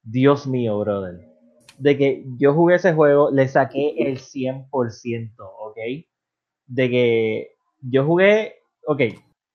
Dios 0.04 0.48
mío, 0.48 0.80
brother. 0.80 1.28
De 1.78 1.98
que 1.98 2.24
yo 2.38 2.54
jugué 2.54 2.76
ese 2.76 2.94
juego, 2.94 3.32
le 3.32 3.48
saqué 3.48 3.96
el 3.98 4.20
100%, 4.20 5.34
¿ok? 5.40 5.78
De 6.68 6.90
que 6.90 7.56
yo 7.82 8.06
jugué, 8.06 8.56
ok, 8.86 9.02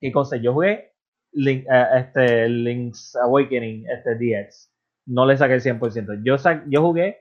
¿qué 0.00 0.12
cosa? 0.12 0.36
Yo 0.36 0.52
jugué 0.52 0.92
Link, 1.32 1.66
uh, 1.66 1.96
este, 1.96 2.48
Link's 2.48 3.14
Awakening, 3.16 3.86
este 3.88 4.14
DX. 4.14 4.70
No 5.06 5.26
le 5.26 5.36
saqué 5.36 5.54
el 5.54 5.62
100%. 5.62 6.22
Yo, 6.24 6.38
sa 6.38 6.64
yo 6.68 6.82
jugué 6.82 7.18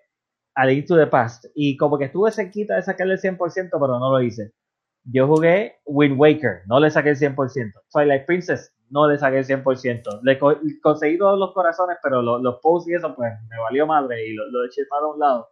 a 0.58 0.66
Link 0.66 0.88
to 0.88 0.98
the 0.98 1.08
Past. 1.08 1.46
Y 1.56 1.78
como 1.78 1.98
que 1.98 2.06
estuve 2.06 2.32
cerquita 2.32 2.76
de 2.76 2.82
sacarle 2.82 3.14
el 3.14 3.22
100%, 3.22 3.70
pero 3.72 4.00
no 4.00 4.12
lo 4.12 4.22
hice. 4.22 4.52
Yo 5.04 5.28
jugué 5.28 5.78
Wind 5.86 6.20
Waker, 6.20 6.64
no 6.66 6.80
le 6.80 6.90
saqué 6.90 7.12
el 7.12 7.16
100%. 7.16 7.72
Twilight 7.94 8.26
Princess, 8.26 8.74
no 8.90 9.08
le 9.08 9.18
saqué 9.20 9.38
el 9.38 9.46
100%. 9.46 10.20
Le 10.24 10.40
co 10.40 10.56
conseguí 10.82 11.18
todos 11.18 11.40
los 11.40 11.54
corazones, 11.54 11.98
pero 12.02 12.22
lo, 12.22 12.40
los 12.40 12.60
posts 12.62 12.90
y 12.90 12.96
eso, 12.96 13.16
pues 13.16 13.32
me 13.50 13.58
valió 13.60 13.86
madre 13.86 14.28
y 14.28 14.34
lo, 14.34 14.50
lo 14.50 14.66
eché 14.66 14.84
para 14.90 15.06
un 15.06 15.20
lado. 15.20 15.48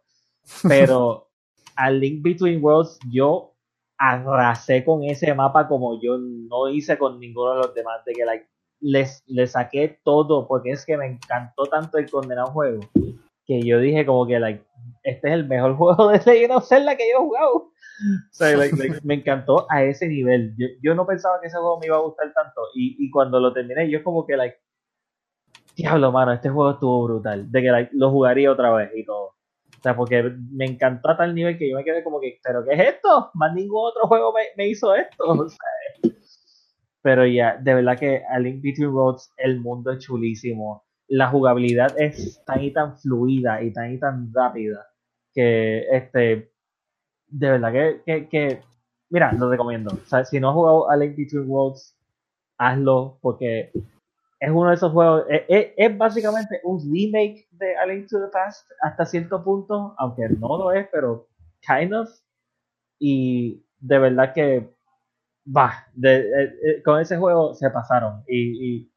Pero 0.68 1.28
a 1.76 1.90
Link 1.90 2.22
Between 2.22 2.62
Worlds, 2.62 2.98
yo 3.08 3.54
arrasé 3.98 4.84
con 4.84 5.04
ese 5.04 5.32
mapa 5.34 5.68
como 5.68 6.02
yo 6.02 6.18
no 6.18 6.68
hice 6.68 6.98
con 6.98 7.20
ninguno 7.20 7.52
de 7.52 7.58
los 7.58 7.74
demás. 7.74 8.04
De 8.04 8.12
que 8.12 8.24
like, 8.24 8.46
les, 8.80 9.22
les 9.28 9.52
saqué 9.52 10.00
todo, 10.02 10.48
porque 10.48 10.72
es 10.72 10.84
que 10.84 10.96
me 10.96 11.06
encantó 11.06 11.64
tanto 11.66 11.96
el 11.96 12.10
condenado 12.10 12.48
juego 12.48 12.80
que 13.46 13.62
yo 13.62 13.78
dije 13.78 14.04
como 14.04 14.26
que 14.26 14.38
like, 14.40 14.62
este 15.06 15.28
es 15.28 15.34
el 15.34 15.46
mejor 15.46 15.76
juego 15.76 16.08
de 16.08 16.20
Legend 16.24 16.52
of 16.52 16.68
Zelda 16.68 16.96
que 16.96 17.08
yo 17.10 17.18
he 17.18 17.20
jugado. 17.20 17.54
O 17.54 17.70
sea, 18.30 18.56
like, 18.56 18.76
like, 18.76 19.00
me 19.04 19.14
encantó 19.14 19.66
a 19.70 19.82
ese 19.84 20.08
nivel. 20.08 20.54
Yo, 20.58 20.66
yo, 20.82 20.94
no 20.94 21.06
pensaba 21.06 21.40
que 21.40 21.46
ese 21.46 21.56
juego 21.56 21.78
me 21.80 21.86
iba 21.86 21.96
a 21.96 22.00
gustar 22.00 22.32
tanto. 22.34 22.60
Y, 22.74 22.96
y 22.98 23.10
cuando 23.10 23.40
lo 23.40 23.52
terminé, 23.52 23.88
yo 23.88 24.02
como 24.02 24.26
que, 24.26 24.36
like, 24.36 24.58
diablo, 25.76 26.12
mano, 26.12 26.32
este 26.32 26.50
juego 26.50 26.72
estuvo 26.72 27.04
brutal. 27.04 27.50
De 27.50 27.62
que 27.62 27.70
like, 27.70 27.90
lo 27.94 28.10
jugaría 28.10 28.50
otra 28.52 28.72
vez 28.72 28.90
y 28.94 29.04
todo. 29.04 29.28
O 29.28 29.82
sea, 29.82 29.96
porque 29.96 30.34
me 30.50 30.66
encantó 30.66 31.10
a 31.10 31.16
tal 31.16 31.34
nivel 31.34 31.56
que 31.56 31.70
yo 31.70 31.76
me 31.76 31.84
quedé 31.84 32.02
como 32.02 32.20
que, 32.20 32.38
¿pero 32.42 32.64
qué 32.64 32.74
es 32.74 32.94
esto? 32.94 33.30
Más 33.34 33.54
ningún 33.54 33.86
otro 33.86 34.08
juego 34.08 34.32
me, 34.32 34.42
me 34.56 34.68
hizo 34.68 34.94
esto. 34.94 35.24
O 35.24 35.48
sea, 35.48 36.12
pero 37.02 37.24
ya, 37.24 37.32
yeah, 37.32 37.56
de 37.58 37.74
verdad 37.74 37.96
que 37.96 38.24
A 38.28 38.40
Link 38.40 38.60
Between 38.62 38.90
Roads, 38.90 39.32
el 39.36 39.60
mundo 39.60 39.92
es 39.92 40.04
chulísimo 40.04 40.86
la 41.08 41.28
jugabilidad 41.28 41.98
es 42.00 42.42
tan 42.44 42.62
y 42.62 42.72
tan 42.72 42.98
fluida 42.98 43.62
y 43.62 43.72
tan 43.72 43.92
y 43.92 43.98
tan 43.98 44.32
rápida 44.32 44.86
que 45.36 45.84
este 45.92 46.50
de 47.28 47.50
verdad 47.50 47.72
que, 47.72 48.02
que, 48.06 48.28
que 48.28 48.62
mira, 49.10 49.32
lo 49.32 49.50
recomiendo. 49.50 49.94
O 49.94 50.08
sea, 50.08 50.24
si 50.24 50.40
no 50.40 50.48
has 50.48 50.54
jugado 50.54 50.90
a 50.90 50.96
Link 50.96 51.16
Between 51.16 51.48
Worlds, 51.48 51.94
hazlo 52.58 53.18
porque 53.20 53.70
es 54.40 54.50
uno 54.50 54.70
de 54.70 54.74
esos 54.74 54.92
juegos, 54.92 55.24
es, 55.28 55.42
es, 55.48 55.66
es, 55.76 55.98
básicamente 55.98 56.60
un 56.64 56.80
remake 56.92 57.46
de 57.52 57.76
A 57.76 57.86
Link 57.86 58.08
to 58.08 58.18
the 58.18 58.30
Past 58.32 58.66
hasta 58.82 59.04
cierto 59.04 59.44
punto, 59.44 59.94
aunque 59.98 60.28
no 60.28 60.56
lo 60.56 60.72
es, 60.72 60.88
pero 60.90 61.28
kind 61.60 61.92
of. 61.94 62.08
Y 62.98 63.62
de 63.78 63.98
verdad 63.98 64.32
que, 64.32 64.74
va, 65.46 65.86
de, 65.92 66.22
de, 66.22 66.82
con 66.82 67.00
ese 67.00 67.18
juego 67.18 67.54
se 67.54 67.70
pasaron. 67.70 68.22
Y, 68.26 68.76
y 68.76 68.92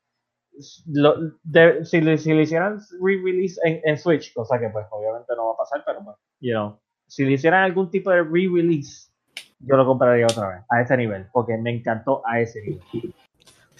lo, 0.87 1.15
de, 1.43 1.85
si, 1.85 2.01
si, 2.17 2.33
le 2.33 2.41
hicieran 2.43 2.79
re-release 3.01 3.59
en, 3.63 3.81
en, 3.83 3.97
Switch, 3.97 4.33
cosa 4.33 4.59
que 4.59 4.69
pues 4.69 4.85
obviamente 4.91 5.33
no 5.35 5.47
va 5.47 5.53
a 5.53 5.57
pasar, 5.57 5.83
pero 5.85 6.03
pues, 6.03 6.17
you 6.39 6.51
know, 6.51 6.79
si 7.07 7.25
le 7.25 7.33
hicieran 7.33 7.63
algún 7.63 7.89
tipo 7.89 8.11
de 8.11 8.23
re-release, 8.23 9.09
yo 9.59 9.75
lo 9.75 9.85
compraría 9.85 10.25
otra 10.25 10.49
vez, 10.49 10.65
a 10.69 10.81
ese 10.81 10.97
nivel, 10.97 11.27
porque 11.31 11.57
me 11.57 11.75
encantó 11.75 12.21
a 12.25 12.39
ese 12.39 12.61
nivel. 12.61 13.13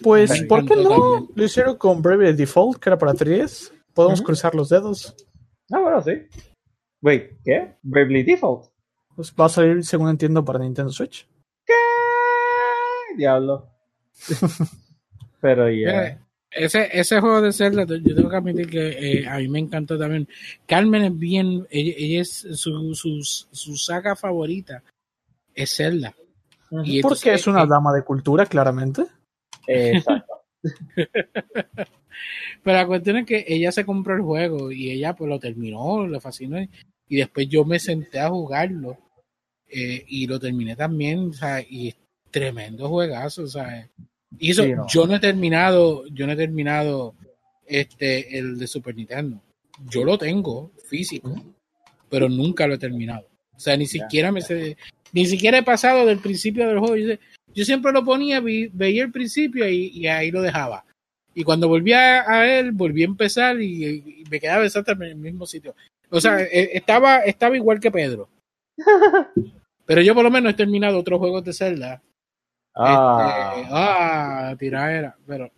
Pues, 0.02 0.42
Me 0.42 0.48
¿por 0.48 0.66
qué 0.66 0.76
no 0.76 0.90
también. 0.90 1.32
lo 1.36 1.44
hicieron 1.44 1.78
con 1.78 2.02
Bravely 2.02 2.34
Default, 2.34 2.80
que 2.80 2.90
era 2.90 2.98
para 2.98 3.14
3? 3.14 3.74
Podemos 3.94 4.22
cruzar 4.22 4.56
los 4.56 4.70
dedos. 4.70 5.16
Ah, 5.72 5.80
bueno, 5.80 6.02
sí. 6.02 6.12
Wait, 7.02 7.38
¿qué? 7.44 7.76
Bravely 7.82 8.24
Default. 8.24 8.72
Pues 9.16 9.34
va 9.38 9.46
a 9.46 9.50
salir, 9.50 9.84
según 9.84 10.10
entiendo, 10.10 10.44
para 10.46 10.60
Nintendo 10.60 10.92
Switch. 10.92 11.28
¿Qué? 11.66 11.74
Diablo. 13.18 13.68
Pero 15.42 15.70
ya. 15.70 16.20
Ese, 16.52 16.90
ese 16.92 17.20
juego 17.20 17.42
de 17.42 17.54
Zelda, 17.54 17.86
yo 17.86 18.16
tengo 18.16 18.30
que 18.30 18.36
admitir 18.36 18.70
que 18.70 18.90
eh, 18.90 19.28
a 19.28 19.38
mí 19.38 19.48
me 19.48 19.60
encantó 19.60 19.98
también. 19.98 20.28
Carmen 20.66 21.04
es 21.04 21.18
bien, 21.18 21.68
ella, 21.70 21.94
ella 21.98 22.22
es 22.22 22.48
su, 22.54 22.96
su, 22.96 23.22
su 23.24 23.76
saga 23.78 24.16
favorita 24.16 24.84
es 25.54 25.76
Zelda. 25.76 26.16
Y 26.72 27.02
Porque 27.02 27.20
entonces, 27.30 27.42
es 27.42 27.48
una 27.48 27.64
eh, 27.64 27.68
dama 27.68 27.94
de 27.94 28.04
cultura, 28.04 28.46
claramente. 28.46 29.06
Exacto. 29.68 30.34
Pero 32.64 32.78
la 32.78 32.88
cuestión 32.88 33.18
es 33.18 33.26
que 33.26 33.46
ella 33.48 33.72
se 33.72 33.86
compró 33.86 34.16
el 34.16 34.22
juego 34.22 34.72
y 34.72 34.92
ella 34.92 35.16
pues 35.16 35.30
lo 35.30 35.40
terminó, 35.40 36.06
le 36.08 36.20
fascinó. 36.20 36.60
Y 37.08 37.18
después 37.18 37.48
yo 37.48 37.66
me 37.66 37.80
senté 37.80 38.20
a 38.20 38.30
jugarlo 38.30 38.98
eh, 39.68 40.04
y 40.08 40.28
lo 40.28 40.40
terminé 40.40 40.76
también, 40.76 41.30
o 41.30 41.34
sea, 41.34 41.62
y 41.62 41.96
tremendo 42.30 42.90
juegazo, 42.90 43.44
o 43.44 43.48
sea. 43.48 43.90
Y 44.38 44.52
eso, 44.52 44.64
Sí, 44.64 44.74
no. 44.74 44.86
yo 44.88 45.08
no 45.08 45.16
he 45.16 45.20
terminado, 45.20 46.06
yo 46.08 46.28
no 46.28 46.34
he 46.34 46.36
terminado 46.36 47.16
este 47.66 48.38
el 48.38 48.58
de 48.58 48.68
Super 48.68 48.96
Nintendo. 48.96 49.42
Yo 49.90 50.04
lo 50.04 50.18
tengo 50.18 50.72
físico, 50.88 51.34
pero 52.10 52.30
nunca 52.30 52.68
lo 52.68 52.76
he 52.76 52.78
terminado. 52.78 53.26
O 53.56 53.60
sea, 53.60 53.76
ni 53.78 53.88
siquiera 53.88 54.32
me 54.32 54.42
sé, 54.42 54.78
ni 55.14 55.26
siquiera 55.26 55.58
he 55.58 55.64
pasado 55.64 56.06
del 56.06 56.20
principio 56.20 56.68
del 56.68 56.80
juego. 56.80 57.18
Yo, 57.54 57.66
siempre 57.66 57.92
lo 57.92 58.04
ponía, 58.06 58.40
vi- 58.40 58.70
veía 58.72 59.04
el 59.04 59.12
principio 59.12 59.68
y, 59.68 59.88
y 59.88 60.08
ahí 60.08 60.32
lo 60.32 60.42
dejaba. 60.42 60.86
Y 61.34 61.44
cuando 61.44 61.68
volvía 61.68 62.30
a 62.30 62.48
él, 62.60 62.72
volví 62.72 63.02
a 63.04 63.06
empezar 63.06 63.60
y, 63.62 63.86
y 63.86 64.24
me 64.30 64.40
quedaba 64.40 64.66
exactamente 64.66 65.12
en 65.12 65.18
el 65.18 65.24
mismo 65.24 65.46
sitio. 65.46 65.76
O 66.10 66.20
sea, 66.22 66.42
eh, 66.42 66.70
estaba, 66.74 67.20
estaba 67.20 67.56
igual 67.56 67.80
que 67.80 67.92
Pedro. 67.92 68.30
Pero 69.86 70.02
yo 70.02 70.14
por 70.14 70.24
lo 70.24 70.32
menos 70.32 70.52
he 70.54 70.56
terminado 70.56 71.00
otros 71.00 71.20
juegos 71.20 71.44
de 71.44 71.54
Zelda. 71.54 72.02
Ah, 72.76 73.54
Este, 73.58 73.70
ah, 73.74 74.56
tiradera. 74.58 75.16
Pero 75.28 75.50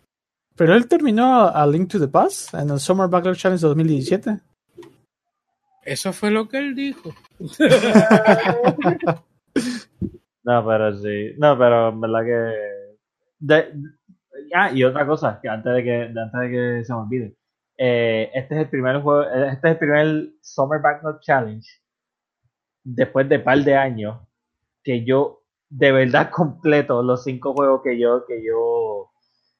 Pero 0.56 0.74
él 0.74 0.86
terminó 0.88 1.46
a 1.48 1.66
Link 1.66 1.90
to 1.90 1.98
the 2.00 2.08
Past 2.08 2.54
en 2.54 2.70
el 2.70 2.78
Summer 2.80 3.08
Backlog 3.08 3.36
Challenge 3.36 3.60
2017. 3.62 4.38
eso 5.84 6.12
fue 6.12 6.30
lo 6.30 6.48
que 6.48 6.58
él 6.58 6.74
dijo. 6.74 7.10
no, 10.44 10.66
pero 10.66 10.96
sí. 10.98 11.32
No, 11.38 11.56
pero 11.58 11.88
en 11.90 12.00
verdad 12.00 12.20
que. 12.24 12.54
de- 13.40 13.72
ah, 14.54 14.70
y 14.72 14.84
otra 14.84 15.06
cosa, 15.06 15.38
que 15.40 15.48
antes 15.48 15.72
de 15.74 15.82
que, 15.84 15.90
de- 15.90 16.20
antes 16.20 16.40
de 16.40 16.50
que 16.50 16.84
se 16.84 16.92
me 16.92 16.98
olvide. 17.00 17.36
Eh, 17.78 18.30
este 18.34 18.54
es 18.54 18.60
el 18.62 18.68
primer 18.68 19.00
juego, 19.00 19.22
este 19.24 19.68
es 19.68 19.72
el 19.72 19.78
primer 19.78 20.28
Summer 20.40 20.80
Backlog 20.80 21.20
Challenge 21.20 21.66
después 22.84 23.28
de 23.28 23.38
par 23.38 23.58
de 23.58 23.74
años 23.76 24.20
que 24.84 25.04
yo 25.04 25.41
de 25.72 25.90
verdad 25.90 26.30
completo 26.32 27.02
los 27.02 27.24
cinco 27.24 27.54
juegos 27.54 27.82
que 27.82 27.98
yo 27.98 28.24
que 28.26 28.44
yo 28.44 29.10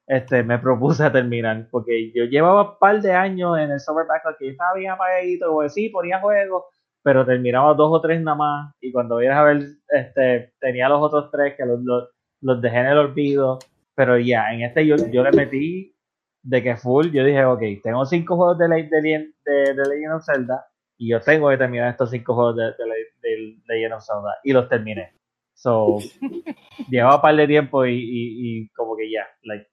este 0.06 0.42
me 0.42 0.58
propuse 0.58 1.04
a 1.04 1.12
terminar 1.12 1.68
porque 1.70 2.12
yo 2.14 2.24
llevaba 2.24 2.78
par 2.78 3.00
de 3.00 3.12
años 3.12 3.58
en 3.58 3.70
el 3.70 3.80
Summer 3.80 4.06
Backlog 4.06 4.36
que 4.38 4.46
yo 4.46 4.50
estaba 4.52 4.74
bien 4.74 4.90
apagadito 4.90 5.58
que 5.60 5.68
sí 5.70 5.88
ponía 5.88 6.20
juegos 6.20 6.64
pero 7.02 7.24
terminaba 7.24 7.74
dos 7.74 7.90
o 7.92 8.00
tres 8.00 8.20
nada 8.20 8.36
más 8.36 8.74
y 8.80 8.92
cuando 8.92 9.16
vienes 9.16 9.38
a 9.38 9.44
ver 9.44 9.62
este 9.88 10.52
tenía 10.60 10.88
los 10.88 11.02
otros 11.02 11.30
tres 11.30 11.54
que 11.56 11.64
los, 11.64 11.80
los, 12.40 12.60
dejé 12.60 12.78
en 12.78 12.86
el 12.86 12.98
olvido 12.98 13.58
pero 13.94 14.18
ya 14.18 14.52
en 14.52 14.62
este 14.62 14.86
yo, 14.86 14.96
yo 15.10 15.22
le 15.22 15.32
metí 15.32 15.96
de 16.42 16.62
que 16.62 16.76
full 16.76 17.10
yo 17.10 17.24
dije 17.24 17.44
ok 17.44 17.62
tengo 17.82 18.04
cinco 18.04 18.36
juegos 18.36 18.58
de, 18.58 18.68
de, 18.68 19.32
de, 19.44 19.74
de 19.74 19.88
Legend 19.88 20.14
of 20.14 20.24
Zelda 20.26 20.66
y 20.98 21.10
yo 21.10 21.20
tengo 21.20 21.48
que 21.48 21.56
terminar 21.56 21.88
estos 21.90 22.10
cinco 22.10 22.34
juegos 22.34 22.56
de, 22.56 22.64
de, 22.64 22.74
de 23.22 23.56
Legend 23.66 23.94
of 23.94 24.04
Zelda 24.04 24.34
y 24.44 24.52
los 24.52 24.68
terminé 24.68 25.21
so 25.62 25.98
llevaba 26.88 27.16
un 27.16 27.22
par 27.22 27.36
de 27.36 27.46
tiempo 27.46 27.84
y, 27.86 27.94
y, 27.94 28.62
y 28.64 28.68
como 28.70 28.96
que 28.96 29.10
ya 29.10 29.26
like 29.44 29.68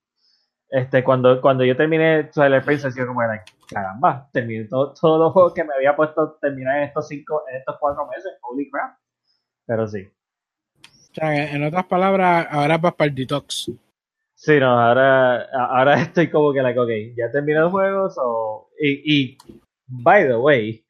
este 0.70 1.02
cuando 1.04 1.40
cuando 1.40 1.64
yo 1.64 1.76
terminé 1.76 2.24
Twilight 2.24 2.64
Princess 2.64 2.94
yo 2.96 3.06
como 3.06 3.22
like 3.22 3.44
caramba 3.68 4.28
terminé 4.32 4.66
todo- 4.66 4.94
todos 4.94 5.18
los 5.20 5.32
juegos 5.32 5.54
que 5.54 5.64
me 5.64 5.74
había 5.74 5.96
puesto 5.96 6.38
terminar 6.40 6.78
en 6.78 6.84
estos 6.84 7.08
cinco 7.08 7.42
en 7.50 7.56
estos 7.58 7.76
cuatro 7.80 8.06
meses 8.06 8.32
holy 8.42 8.70
crap 8.70 8.96
pero 9.66 9.86
sí 9.88 10.06
O 11.10 11.14
sea, 11.14 11.52
en 11.54 11.64
otras 11.64 11.86
palabras, 11.86 12.46
ahora 12.50 12.78
vas 12.78 12.94
para 12.94 13.08
el 13.08 13.14
detox. 13.16 13.70
Sí, 14.34 14.58
no, 14.60 14.66
ahora, 14.80 15.42
ahora 15.52 15.94
estoy 16.02 16.30
como 16.30 16.52
que, 16.52 16.62
like, 16.62 16.78
ok, 16.78 16.90
ya 17.16 17.30
terminé 17.32 17.60
los 17.60 17.72
juegos, 17.72 18.16
o, 18.22 18.70
y, 18.80 19.14
y, 19.32 19.38
by 19.88 20.26
the 20.28 20.36
way, 20.36 20.84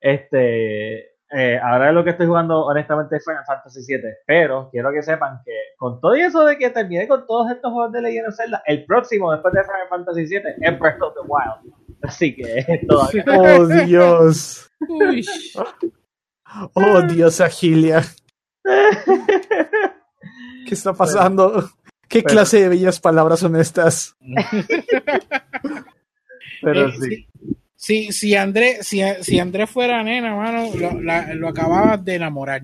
este, 0.00 1.11
eh, 1.34 1.58
ahora 1.62 1.92
lo 1.92 2.04
que 2.04 2.10
estoy 2.10 2.26
jugando, 2.26 2.64
honestamente, 2.66 3.16
es 3.16 3.24
Final 3.24 3.44
Fantasy 3.46 3.80
VII, 3.86 4.02
pero 4.26 4.68
quiero 4.70 4.92
que 4.92 5.02
sepan 5.02 5.40
que 5.44 5.52
con 5.78 6.00
todo 6.00 6.14
eso 6.14 6.44
de 6.44 6.56
que 6.58 6.70
terminé 6.70 7.08
con 7.08 7.26
todos 7.26 7.50
estos 7.50 7.72
juegos 7.72 7.92
de 7.92 8.02
Legend 8.02 8.28
of 8.28 8.36
Zelda, 8.36 8.62
el 8.66 8.84
próximo 8.84 9.32
después 9.32 9.54
de 9.54 9.62
Final 9.64 9.88
Fantasy 9.88 10.26
VII 10.26 10.42
es 10.60 10.78
Breath 10.78 11.02
of 11.02 11.14
the 11.14 11.20
Wild, 11.26 11.74
así 12.02 12.34
que 12.34 12.80
todavía 12.88 13.24
Oh, 13.38 13.66
Dios. 13.86 14.70
Uy, 14.88 15.24
Oh, 16.74 17.00
Dios, 17.02 17.40
Agilia. 17.40 18.02
¿Qué 20.66 20.74
está 20.74 20.92
pasando? 20.92 21.64
¿Qué 22.08 22.20
Pero- 22.22 22.32
clase 22.34 22.60
de 22.60 22.68
bellas 22.68 23.00
palabras 23.00 23.40
son 23.40 23.56
estas? 23.56 24.14
pero 26.60 26.88
Eh, 26.88 26.92
sí. 27.00 27.26
Si, 27.84 28.12
si, 28.12 28.36
Andrés, 28.36 28.86
si, 28.86 29.02
si 29.22 29.40
Andrés 29.40 29.68
fuera 29.68 30.04
nena, 30.04 30.36
mano, 30.36 30.68
lo, 30.78 31.00
la- 31.00 31.34
lo 31.34 31.48
acababas 31.48 32.04
de 32.04 32.14
enamorar. 32.14 32.62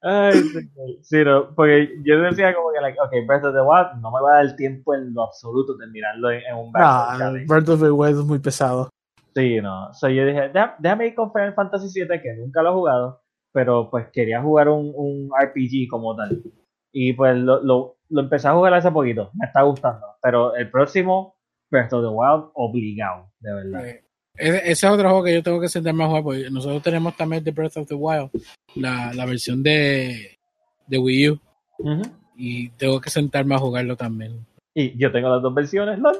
Ay, 0.00 0.34
sí, 1.02 1.24
no, 1.24 1.54
porque 1.56 1.88
yo 2.04 2.20
decía 2.20 2.54
como 2.54 2.70
que, 2.72 2.80
like, 2.82 2.98
ok, 3.00 3.26
Breath 3.26 3.44
of 3.46 3.54
the 3.54 3.62
Wild 3.62 4.00
no 4.02 4.12
me 4.12 4.20
va 4.20 4.38
a 4.40 4.44
dar 4.44 4.56
tiempo 4.56 4.94
en 4.94 5.12
lo 5.12 5.24
absoluto 5.24 5.76
terminarlo 5.76 6.30
en, 6.30 6.42
en 6.42 6.54
un 6.54 6.70
Backlog 6.70 6.92
Ah, 6.92 7.14
Challenge. 7.18 7.46
Breath 7.46 7.68
of 7.70 7.80
the 7.80 7.90
Wild 7.90 8.18
es 8.20 8.24
muy 8.26 8.38
pesado. 8.38 8.90
Sí, 9.34 9.60
no. 9.62 9.92
So 9.94 10.08
yo 10.10 10.24
dije, 10.26 10.50
"Deja- 10.50 10.76
déjame 10.78 11.06
ir 11.08 11.14
con 11.14 11.32
Final 11.32 11.54
Fantasy 11.54 12.00
VII, 12.00 12.20
que 12.20 12.34
nunca 12.34 12.62
lo 12.62 12.70
he 12.70 12.74
jugado, 12.74 13.22
pero 13.52 13.88
pues 13.90 14.06
quería 14.12 14.40
jugar 14.42 14.68
un, 14.68 14.92
un 14.94 15.30
RPG 15.34 15.88
como 15.90 16.14
tal. 16.14 16.42
Y 16.92 17.14
pues 17.14 17.36
lo, 17.36 17.62
lo, 17.62 17.96
lo 18.10 18.20
empecé 18.20 18.48
a 18.48 18.52
jugar 18.54 18.74
hace 18.74 18.90
poquito, 18.92 19.30
me 19.34 19.46
está 19.46 19.62
gustando. 19.62 20.06
Pero 20.22 20.54
el 20.54 20.70
próximo, 20.70 21.37
Breath 21.70 21.92
of 21.92 22.02
the 22.02 22.08
Wild, 22.08 22.50
obligado, 22.54 23.30
de 23.40 23.54
verdad. 23.54 23.86
Eh, 23.86 24.04
ese, 24.36 24.70
es 24.70 24.84
otro 24.84 25.08
juego 25.08 25.24
que 25.24 25.34
yo 25.34 25.42
tengo 25.42 25.60
que 25.60 25.68
sentarme 25.68 26.04
a 26.04 26.06
jugar, 26.06 26.22
porque 26.22 26.50
nosotros 26.50 26.82
tenemos 26.82 27.16
también 27.16 27.44
The 27.44 27.50
Breath 27.50 27.76
of 27.76 27.88
the 27.88 27.94
Wild, 27.94 28.30
la, 28.76 29.12
la 29.12 29.26
versión 29.26 29.62
de, 29.62 30.38
de 30.86 30.98
Wii 30.98 31.30
U, 31.30 31.40
y 32.36 32.68
tengo 32.70 33.00
que 33.00 33.10
sentarme 33.10 33.54
a 33.54 33.58
jugarlo 33.58 33.96
también. 33.96 34.46
Y 34.74 34.96
yo 34.96 35.10
tengo 35.10 35.28
las 35.28 35.42
dos 35.42 35.52
versiones, 35.54 35.98
¿no? 35.98 36.12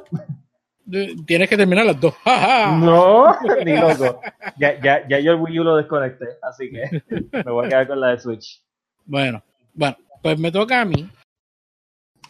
Eh, 0.92 1.14
Tienes 1.26 1.48
que 1.48 1.56
terminar 1.56 1.86
las 1.86 2.00
dos. 2.00 2.14
¡Ja, 2.24 2.38
ja! 2.38 2.76
No, 2.76 3.36
ni 3.64 3.76
loco. 3.76 4.20
Ya, 4.56 4.80
ya, 4.80 5.06
ya 5.06 5.20
yo 5.20 5.32
el 5.32 5.40
Wii 5.40 5.60
U 5.60 5.64
lo 5.64 5.76
desconecté, 5.76 6.26
así 6.42 6.70
que 6.70 7.02
me 7.32 7.52
voy 7.52 7.66
a 7.66 7.68
quedar 7.68 7.86
con 7.86 8.00
la 8.00 8.08
de 8.08 8.18
Switch. 8.18 8.62
Bueno, 9.04 9.42
bueno, 9.74 9.96
pues 10.22 10.38
me 10.38 10.50
toca 10.50 10.80
a 10.80 10.84
mí. 10.84 11.08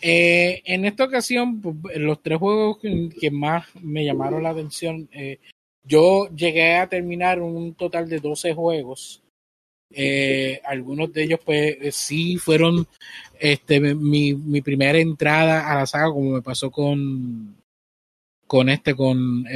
Eh, 0.01 0.63
en 0.65 0.85
esta 0.85 1.05
ocasión, 1.05 1.61
pues, 1.61 1.97
los 1.97 2.23
tres 2.23 2.39
juegos 2.39 2.79
que, 2.79 3.31
más 3.31 3.67
me 3.83 4.05
llamaron 4.05 4.43
la 4.43 4.51
atención, 4.51 5.09
eh, 5.13 5.39
yo 5.85 6.29
llegué 6.35 6.77
a 6.77 6.89
terminar 6.89 7.41
un 7.41 7.75
total 7.75 8.09
de 8.09 8.21
12 8.21 8.55
juegos. 8.55 9.23
Eh, 9.91 10.61
algunos 10.65 11.13
de 11.13 11.25
ellos, 11.25 11.41
pues, 11.45 11.95
sí 11.95 12.37
fueron 12.37 12.87
este, 13.41 13.81
mi, 13.81 14.35
mi 14.35 14.61
primera 14.61 14.99
entrada 14.99 15.71
a 15.71 15.75
la 15.77 15.87
saga, 15.87 16.13
como 16.13 16.33
me 16.33 16.43
pasó 16.43 16.71
con, 16.71 17.57
con 18.47 18.69
este, 18.69 18.95
con 18.95 19.47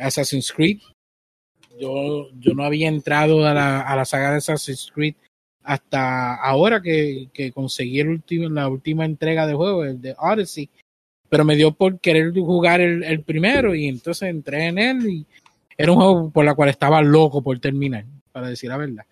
Assassin's 0.00 0.52
Creed. 0.52 0.80
Yo, 1.80 2.28
yo 2.38 2.54
no 2.54 2.64
había 2.64 2.88
entrado 2.88 3.46
a 3.46 3.54
la, 3.54 3.80
a 3.82 3.94
la 3.94 4.04
saga 4.04 4.32
de 4.32 4.38
Assassin's 4.38 4.90
Creed 4.92 5.14
hasta 5.62 6.36
ahora 6.36 6.80
que, 6.80 7.28
que 7.32 7.52
conseguí 7.52 8.00
el 8.00 8.08
último, 8.08 8.48
la 8.48 8.68
última 8.68 9.04
entrega 9.04 9.46
del 9.46 9.56
juego, 9.56 9.84
el 9.84 10.00
de 10.00 10.14
Odyssey, 10.18 10.68
pero 11.28 11.44
me 11.44 11.56
dio 11.56 11.72
por 11.72 12.00
querer 12.00 12.32
jugar 12.32 12.80
el, 12.80 13.04
el 13.04 13.22
primero 13.22 13.74
y 13.74 13.86
entonces 13.86 14.30
entré 14.30 14.66
en 14.66 14.78
él 14.78 15.06
y 15.10 15.26
era 15.76 15.92
un 15.92 15.98
juego 15.98 16.30
por 16.30 16.44
la 16.44 16.54
cual 16.54 16.70
estaba 16.70 17.02
loco 17.02 17.42
por 17.42 17.58
terminar, 17.60 18.04
para 18.32 18.48
decir 18.48 18.70
la 18.70 18.76
verdad. 18.76 19.04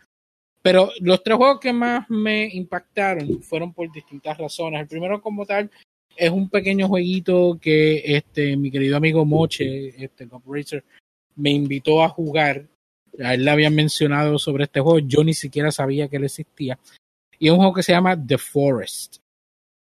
Pero 0.63 0.91
los 1.01 1.23
tres 1.23 1.37
juegos 1.37 1.61
que 1.61 1.73
más 1.73 2.11
me 2.11 2.49
impactaron 2.53 3.41
fueron 3.41 3.73
por 3.73 3.93
distintas 3.93 4.37
razones. 4.37 4.81
El 4.81 4.89
primero 4.89 5.23
como 5.23 5.47
tal 5.47 5.71
es 6.17 6.31
un 6.31 6.49
pequeño 6.49 6.89
jueguito 6.89 7.59
que 7.61 8.03
este 8.05 8.57
mi 8.57 8.71
querido 8.71 8.97
amigo 8.97 9.25
Moche, 9.25 9.95
este 10.03 10.29
me 11.37 11.51
invitó 11.51 12.03
a 12.03 12.09
jugar 12.09 12.67
A 13.23 13.35
él 13.35 13.45
le 13.45 13.51
habían 13.51 13.75
mencionado 13.75 14.39
sobre 14.39 14.65
este 14.65 14.81
juego, 14.81 14.99
yo 14.99 15.25
ni 15.25 15.35
siquiera 15.35 15.73
sabía 15.73 16.09
que 16.09 16.17
él 16.17 16.25
existía. 16.25 16.79
Y 17.39 17.47
es 17.47 17.53
un 17.53 17.59
juego 17.59 17.75
que 17.75 17.83
se 17.83 17.93
llama 17.93 18.17
The 18.17 18.39
Forest. 18.39 19.19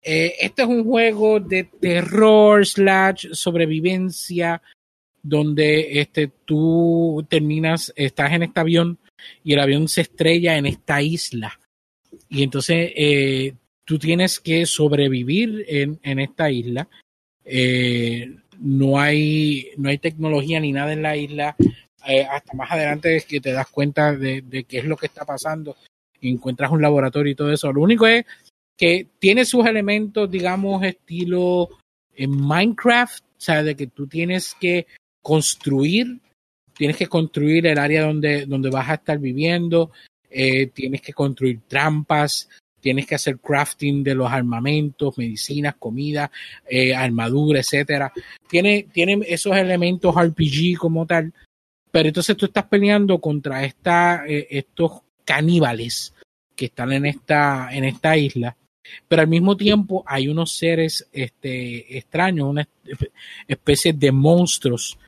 Eh, 0.02 0.34
este 0.40 0.62
es 0.62 0.68
un 0.68 0.84
juego 0.84 1.40
de 1.40 1.64
terror 1.64 2.66
slash 2.66 3.28
sobrevivencia 3.32 4.60
donde 5.22 6.01
este, 6.01 6.30
tú 6.44 7.24
terminas, 7.30 7.92
estás 7.96 8.32
en 8.32 8.42
este 8.42 8.60
avión 8.60 8.98
y 9.42 9.55
el 9.55 9.60
avión 9.60 9.88
se 9.88 10.02
estrella 10.02 10.59
en 10.59 10.66
esta 10.66 11.01
isla. 11.01 11.59
Y 12.28 12.42
entonces 12.42 12.92
eh, 12.94 13.55
tú 13.84 13.98
tienes 13.98 14.38
que 14.38 14.66
sobrevivir 14.66 15.64
en, 15.66 16.18
esta 16.18 16.51
isla. 16.51 16.88
Eh, 17.42 18.36
no, 18.59 19.01
hay, 19.01 19.68
no 19.78 19.88
hay 19.88 19.96
tecnología 19.96 20.60
ni 20.60 20.72
nada 20.72 20.92
en 20.92 21.02
la 21.02 21.16
isla. 21.16 21.56
Eh, 22.06 22.24
hasta 22.24 22.55
más 22.55 22.70
adelante 22.70 23.16
es 23.16 23.24
que 23.24 23.40
te 23.40 23.52
das 23.52 23.68
cuenta 23.68 24.14
de, 24.14 24.64
qué 24.68 24.78
es 24.78 24.85
lo 24.85 24.97
que 24.97 25.06
está 25.06 25.24
pasando. 25.24 25.76
Encuentras 26.20 26.70
un 26.70 26.82
laboratorio 26.82 27.32
y 27.32 27.35
todo 27.35 27.52
eso. 27.52 27.72
Lo 27.72 27.82
único 27.82 28.06
es 28.06 28.24
que 28.76 29.09
tiene 29.18 29.44
sus 29.44 29.66
elementos, 29.66 30.31
digamos, 30.31 30.82
estilo 30.82 31.68
en 32.14 32.31
Minecraft, 32.31 33.24
o 33.24 33.40
sea, 33.40 33.62
de 33.62 33.76
que 33.76 33.86
tú 33.89 34.06
tienes 34.06 34.55
que 34.59 34.86
construir, 35.22 36.20
tienes 36.76 36.97
que 36.97 37.06
construir 37.06 37.66
el 37.66 37.78
área 37.78 38.05
donde, 38.05 38.47
donde 38.47 38.70
vas 38.70 38.89
a 38.89 38.94
estar 38.94 39.18
viviendo, 39.18 39.90
eh, 40.31 40.66
tienes 40.68 41.01
que 41.02 41.12
construir 41.12 41.60
trampas, 41.68 42.48
tienes 42.85 43.06
que 43.06 43.14
hacer 43.14 43.39
crafting 43.39 44.05
de 44.05 44.14
los 44.14 44.31
armamentos, 44.31 45.16
medicinas, 45.16 45.76
comida, 45.78 46.31
eh, 46.68 46.94
armadura, 46.94 47.60
etcétera. 47.60 48.12
Tiene, 48.47 48.89
tiene 48.93 49.20
esos 49.26 49.56
elementos 49.56 50.14
RPG 50.14 50.76
como 50.76 51.06
tal, 51.06 51.32
pero 51.95 52.09
entonces 52.09 52.37
tú 52.37 52.47
estás 52.47 52.65
peleando 52.65 53.21
contra 53.21 53.65
esta, 53.65 54.25
eh, 54.27 54.49
estos 54.51 55.03
caníbales 55.25 56.12
que 56.57 56.65
están 56.65 56.93
en 56.93 57.07
esta, 57.07 57.69
en 57.71 57.85
esta 57.85 58.16
isla 58.16 58.57
pero 59.07 59.23
al 59.23 59.29
mismo 59.29 59.57
tiempo 59.57 60.03
hay 60.07 60.27
unos 60.27 60.57
seres 60.57 61.09
este, 61.12 61.97
extraños, 61.97 62.49
una 62.49 62.69
especie 63.47 63.93
de 63.93 64.11
monstruos 64.11 64.99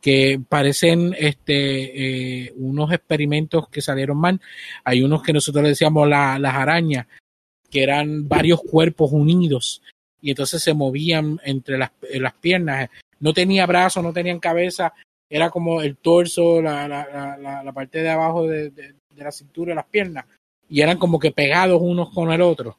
que 0.00 0.40
parecen 0.48 1.14
este, 1.18 2.46
eh, 2.46 2.52
unos 2.56 2.90
experimentos 2.90 3.68
que 3.68 3.82
salieron 3.82 4.16
mal. 4.16 4.40
Hay 4.82 5.02
unos 5.02 5.22
que 5.22 5.34
nosotros 5.34 5.64
decíamos 5.64 6.08
la, 6.08 6.38
las 6.38 6.54
arañas, 6.54 7.06
que 7.70 7.82
eran 7.82 8.26
varios 8.26 8.62
cuerpos 8.62 9.12
unidos 9.12 9.82
y 10.22 10.30
entonces 10.30 10.62
se 10.62 10.74
movían 10.74 11.38
entre 11.44 11.78
las, 11.78 11.92
las 12.14 12.32
piernas. 12.32 12.88
No 13.20 13.32
tenía 13.32 13.66
brazos, 13.66 14.02
no 14.02 14.12
tenían 14.12 14.40
cabeza, 14.40 14.92
era 15.30 15.48
como 15.48 15.80
el 15.80 15.96
torso, 15.96 16.60
la, 16.60 16.88
la, 16.88 17.38
la, 17.38 17.62
la 17.62 17.72
parte 17.72 18.02
de 18.02 18.10
abajo 18.10 18.48
de, 18.48 18.70
de, 18.70 18.94
de 19.14 19.24
la 19.24 19.30
cintura 19.30 19.74
las 19.74 19.86
piernas, 19.86 20.26
y 20.68 20.80
eran 20.80 20.98
como 20.98 21.18
que 21.18 21.30
pegados 21.30 21.80
unos 21.80 22.10
con 22.10 22.32
el 22.32 22.42
otro. 22.42 22.76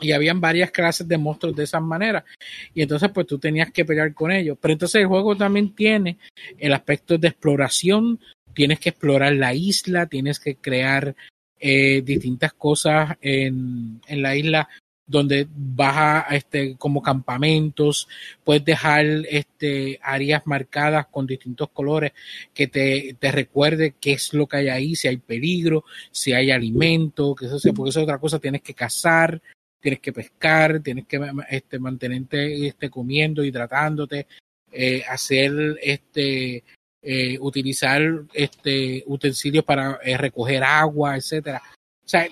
Y 0.00 0.12
habían 0.12 0.40
varias 0.40 0.70
clases 0.70 1.08
de 1.08 1.18
monstruos 1.18 1.56
de 1.56 1.64
esa 1.64 1.80
manera 1.80 2.24
y 2.72 2.82
entonces 2.82 3.10
pues 3.12 3.26
tú 3.26 3.36
tenías 3.38 3.72
que 3.72 3.84
pelear 3.84 4.14
con 4.14 4.30
ellos. 4.30 4.56
Pero 4.60 4.72
entonces 4.72 5.00
el 5.00 5.08
juego 5.08 5.36
también 5.36 5.74
tiene 5.74 6.18
el 6.56 6.72
aspecto 6.72 7.18
de 7.18 7.26
exploración. 7.28 8.20
Tienes 8.54 8.78
que 8.78 8.90
explorar 8.90 9.32
la 9.32 9.54
isla 9.54 10.06
tienes 10.06 10.38
que 10.38 10.54
crear 10.54 11.16
eh, 11.58 12.02
distintas 12.02 12.52
cosas 12.52 13.16
en, 13.20 14.00
en 14.06 14.22
la 14.22 14.36
isla 14.36 14.68
donde 15.08 15.48
vas 15.50 16.24
a 16.28 16.36
este 16.36 16.76
como 16.76 17.02
campamentos, 17.02 18.06
puedes 18.44 18.64
dejar 18.64 19.04
este 19.28 19.98
áreas 20.02 20.42
marcadas 20.46 21.06
con 21.06 21.26
distintos 21.26 21.70
colores 21.70 22.12
que 22.54 22.68
te, 22.68 23.16
te 23.18 23.32
recuerde 23.32 23.94
qué 23.98 24.12
es 24.12 24.32
lo 24.34 24.46
que 24.46 24.58
hay 24.58 24.68
ahí, 24.68 24.94
si 24.94 25.08
hay 25.08 25.16
peligro, 25.16 25.84
si 26.12 26.32
hay 26.32 26.50
alimento, 26.50 27.34
que 27.34 27.46
eso 27.46 27.58
sea, 27.58 27.72
porque 27.72 27.90
eso 27.90 28.00
es 28.00 28.04
otra 28.04 28.18
cosa, 28.18 28.38
tienes 28.38 28.62
que 28.62 28.74
cazar, 28.74 29.40
tienes 29.80 30.00
que 30.00 30.12
pescar, 30.12 30.80
tienes 30.80 31.06
que 31.06 31.20
este, 31.50 31.78
mantenerte 31.78 32.66
este, 32.66 32.90
comiendo, 32.90 33.42
hidratándote, 33.42 34.26
eh, 34.70 35.02
hacer 35.08 35.78
este, 35.82 36.62
eh, 37.02 37.38
utilizar 37.40 38.02
este 38.34 39.02
utensilios 39.06 39.64
para 39.64 39.98
eh, 40.02 40.16
recoger 40.18 40.62
agua, 40.62 41.16
etcétera. 41.16 41.62
O 42.04 42.08
sea, 42.08 42.28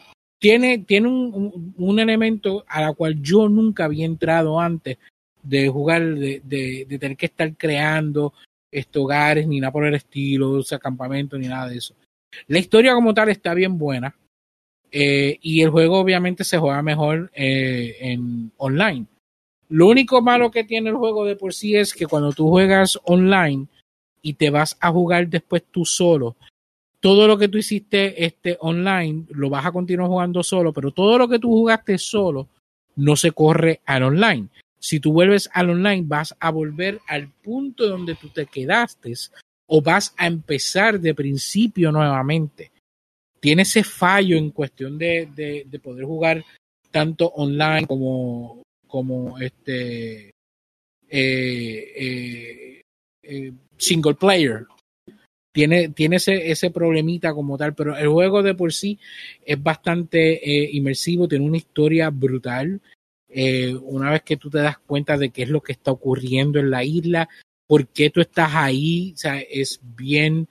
tiene, 0.46 0.78
tiene 0.78 1.08
un, 1.08 1.74
un, 1.76 1.98
elemento 1.98 2.64
a 2.68 2.80
la 2.80 2.92
cual 2.92 3.20
yo 3.20 3.48
nunca 3.48 3.86
había 3.86 4.04
entrado 4.06 4.60
antes 4.60 4.96
de 5.42 5.68
jugar, 5.68 6.14
de, 6.14 6.40
de, 6.44 6.98
tener 7.00 7.16
que 7.16 7.26
estar 7.26 7.52
creando 7.56 8.32
este, 8.70 9.00
hogares, 9.00 9.48
ni 9.48 9.58
nada 9.58 9.72
por 9.72 9.84
el 9.84 9.94
estilo, 9.94 10.52
o 10.52 10.62
sea, 10.62 10.78
campamento, 10.78 11.36
ni 11.36 11.48
nada 11.48 11.68
de 11.68 11.78
eso. 11.78 11.96
La 12.46 12.60
historia 12.60 12.94
como 12.94 13.12
tal 13.12 13.28
está 13.28 13.54
bien 13.54 13.76
buena. 13.76 14.14
Eh, 14.92 15.36
y 15.42 15.62
el 15.62 15.70
juego 15.70 15.98
obviamente 15.98 16.44
se 16.44 16.58
juega 16.58 16.80
mejor 16.80 17.28
eh, 17.34 17.96
en 17.98 18.52
online. 18.58 19.06
Lo 19.68 19.88
único 19.88 20.22
malo 20.22 20.52
que 20.52 20.62
tiene 20.62 20.90
el 20.90 20.96
juego 20.96 21.24
de 21.24 21.34
por 21.34 21.54
sí 21.54 21.74
es 21.74 21.92
que 21.92 22.06
cuando 22.06 22.32
tú 22.32 22.48
juegas 22.50 23.00
online 23.02 23.66
y 24.22 24.34
te 24.34 24.50
vas 24.50 24.76
a 24.78 24.92
jugar 24.92 25.26
después 25.26 25.64
tú 25.72 25.84
solo, 25.84 26.36
todo 27.00 27.26
lo 27.26 27.38
que 27.38 27.48
tú 27.48 27.58
hiciste 27.58 28.24
este 28.24 28.56
online 28.60 29.24
lo 29.30 29.50
vas 29.50 29.66
a 29.66 29.72
continuar 29.72 30.08
jugando 30.08 30.42
solo, 30.42 30.72
pero 30.72 30.90
todo 30.90 31.18
lo 31.18 31.28
que 31.28 31.38
tú 31.38 31.48
jugaste 31.48 31.98
solo 31.98 32.48
no 32.96 33.16
se 33.16 33.32
corre 33.32 33.80
al 33.84 34.04
online. 34.04 34.48
Si 34.78 35.00
tú 35.00 35.12
vuelves 35.12 35.48
al 35.52 35.70
online, 35.70 36.04
vas 36.06 36.34
a 36.38 36.50
volver 36.50 37.00
al 37.08 37.28
punto 37.28 37.88
donde 37.88 38.14
tú 38.14 38.28
te 38.28 38.46
quedaste 38.46 39.12
o 39.66 39.80
vas 39.82 40.14
a 40.16 40.26
empezar 40.26 41.00
de 41.00 41.14
principio 41.14 41.90
nuevamente 41.92 42.70
tiene 43.46 43.62
ese 43.62 43.84
fallo 43.84 44.36
en 44.36 44.50
cuestión 44.50 44.98
de, 44.98 45.28
de, 45.32 45.64
de 45.66 45.78
poder 45.78 46.04
jugar 46.04 46.44
tanto 46.90 47.28
online 47.28 47.86
como, 47.86 48.62
como 48.88 49.38
este 49.38 50.30
eh, 51.08 51.92
eh, 51.96 52.82
eh, 53.22 53.52
single 53.76 54.14
player. 54.14 54.66
Tiene, 55.56 55.88
tiene 55.88 56.16
ese, 56.16 56.50
ese 56.50 56.70
problemita 56.70 57.32
como 57.32 57.56
tal, 57.56 57.74
pero 57.74 57.96
el 57.96 58.08
juego 58.08 58.42
de 58.42 58.54
por 58.54 58.74
sí 58.74 58.98
es 59.42 59.62
bastante 59.62 60.38
inmersivo, 60.72 61.26
tiene 61.26 61.46
una 61.46 61.56
historia 61.56 62.10
brutal. 62.10 62.78
una 63.82 64.10
vez 64.10 64.22
que 64.22 64.36
tú 64.36 64.50
te 64.50 64.58
das 64.58 64.76
cuenta 64.78 65.16
de 65.16 65.30
qué 65.30 65.44
es 65.44 65.48
lo 65.48 65.62
que 65.62 65.72
está 65.72 65.92
ocurriendo 65.92 66.58
en 66.58 66.70
la 66.70 66.84
isla, 66.84 67.28
por 67.66 67.88
qué 67.88 68.10
tú 68.10 68.20
estás 68.20 68.50
ahí, 68.54 69.14
es 69.50 69.80
bien, 69.82 70.46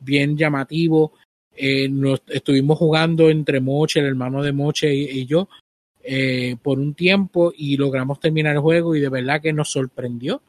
bien 0.00 0.36
llamativo. 0.36 1.12
Eh, 1.60 1.88
nos 1.88 2.22
estuvimos 2.28 2.78
jugando 2.78 3.30
entre 3.30 3.60
Moche, 3.60 4.00
el 4.00 4.06
hermano 4.06 4.42
de 4.42 4.52
Moche 4.52 4.94
y, 4.94 5.26
yo, 5.26 5.48
eh, 6.02 6.56
por 6.62 6.78
un 6.78 6.94
tiempo 6.94 7.52
y 7.56 7.76
logramos 7.76 8.20
terminar 8.20 8.54
el 8.54 8.60
juego 8.60 8.94
y 8.94 9.00
de 9.00 9.08
verdad 9.08 9.42
que 9.42 9.52
nos 9.52 9.70
sorprendió. 9.70 10.42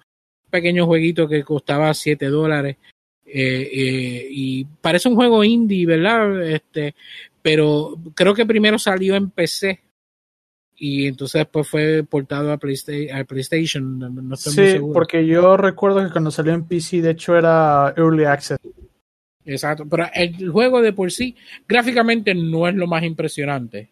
Un 0.45 0.51
pequeño 0.51 0.85
jueguito 0.85 1.27
que 1.27 1.43
costaba 1.43 1.93
7 1.93 2.27
dólares 2.27 2.77
eh, 3.31 4.27
y 4.31 4.65
parece 4.65 5.09
un 5.09 5.15
juego 5.15 5.43
indie, 5.43 5.85
¿verdad? 5.85 6.43
Este, 6.43 6.95
pero 7.41 7.95
creo 8.15 8.33
que 8.33 8.45
primero 8.45 8.79
salió 8.79 9.15
en 9.15 9.29
PC 9.29 9.79
y 10.79 11.07
entonces 11.07 11.39
después 11.39 11.67
fue 11.67 12.03
portado 12.03 12.51
a, 12.51 12.57
Playsta 12.57 12.93
a 13.13 13.23
PlayStation. 13.25 13.99
No 13.99 14.33
estoy 14.33 14.53
sí, 14.53 14.61
muy 14.61 14.69
seguro. 14.71 14.93
porque 14.93 15.25
yo 15.25 15.57
recuerdo 15.57 16.03
que 16.03 16.11
cuando 16.11 16.31
salió 16.31 16.53
en 16.53 16.65
PC, 16.65 17.01
de 17.01 17.11
hecho 17.11 17.35
era 17.37 17.93
Early 17.95 18.23
Access. 18.23 18.59
Exacto, 19.45 19.85
pero 19.89 20.07
el 20.13 20.49
juego 20.49 20.81
de 20.81 20.93
por 20.93 21.11
sí 21.11 21.35
gráficamente 21.67 22.35
no 22.35 22.67
es 22.67 22.75
lo 22.75 22.87
más 22.87 23.03
impresionante, 23.03 23.89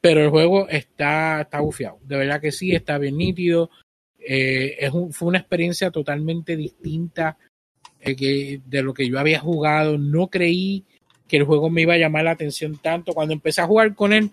pero 0.00 0.20
el 0.20 0.30
juego 0.30 0.68
está, 0.68 1.42
está 1.42 1.60
bufiado, 1.60 1.98
de 2.02 2.16
verdad 2.16 2.40
que 2.40 2.50
sí, 2.50 2.74
está 2.74 2.98
bien 2.98 3.18
nítido, 3.18 3.70
eh, 4.18 4.76
es 4.80 4.92
un, 4.92 5.12
fue 5.12 5.28
una 5.28 5.38
experiencia 5.38 5.90
totalmente 5.92 6.56
distinta 6.56 7.36
eh, 7.38 7.57
de 8.04 8.82
lo 8.82 8.94
que 8.94 9.08
yo 9.08 9.18
había 9.18 9.40
jugado, 9.40 9.98
no 9.98 10.28
creí 10.28 10.84
que 11.26 11.36
el 11.36 11.44
juego 11.44 11.68
me 11.68 11.82
iba 11.82 11.94
a 11.94 11.98
llamar 11.98 12.24
la 12.24 12.30
atención 12.30 12.78
tanto, 12.78 13.12
cuando 13.12 13.34
empecé 13.34 13.60
a 13.60 13.66
jugar 13.66 13.94
con 13.94 14.12
él, 14.12 14.30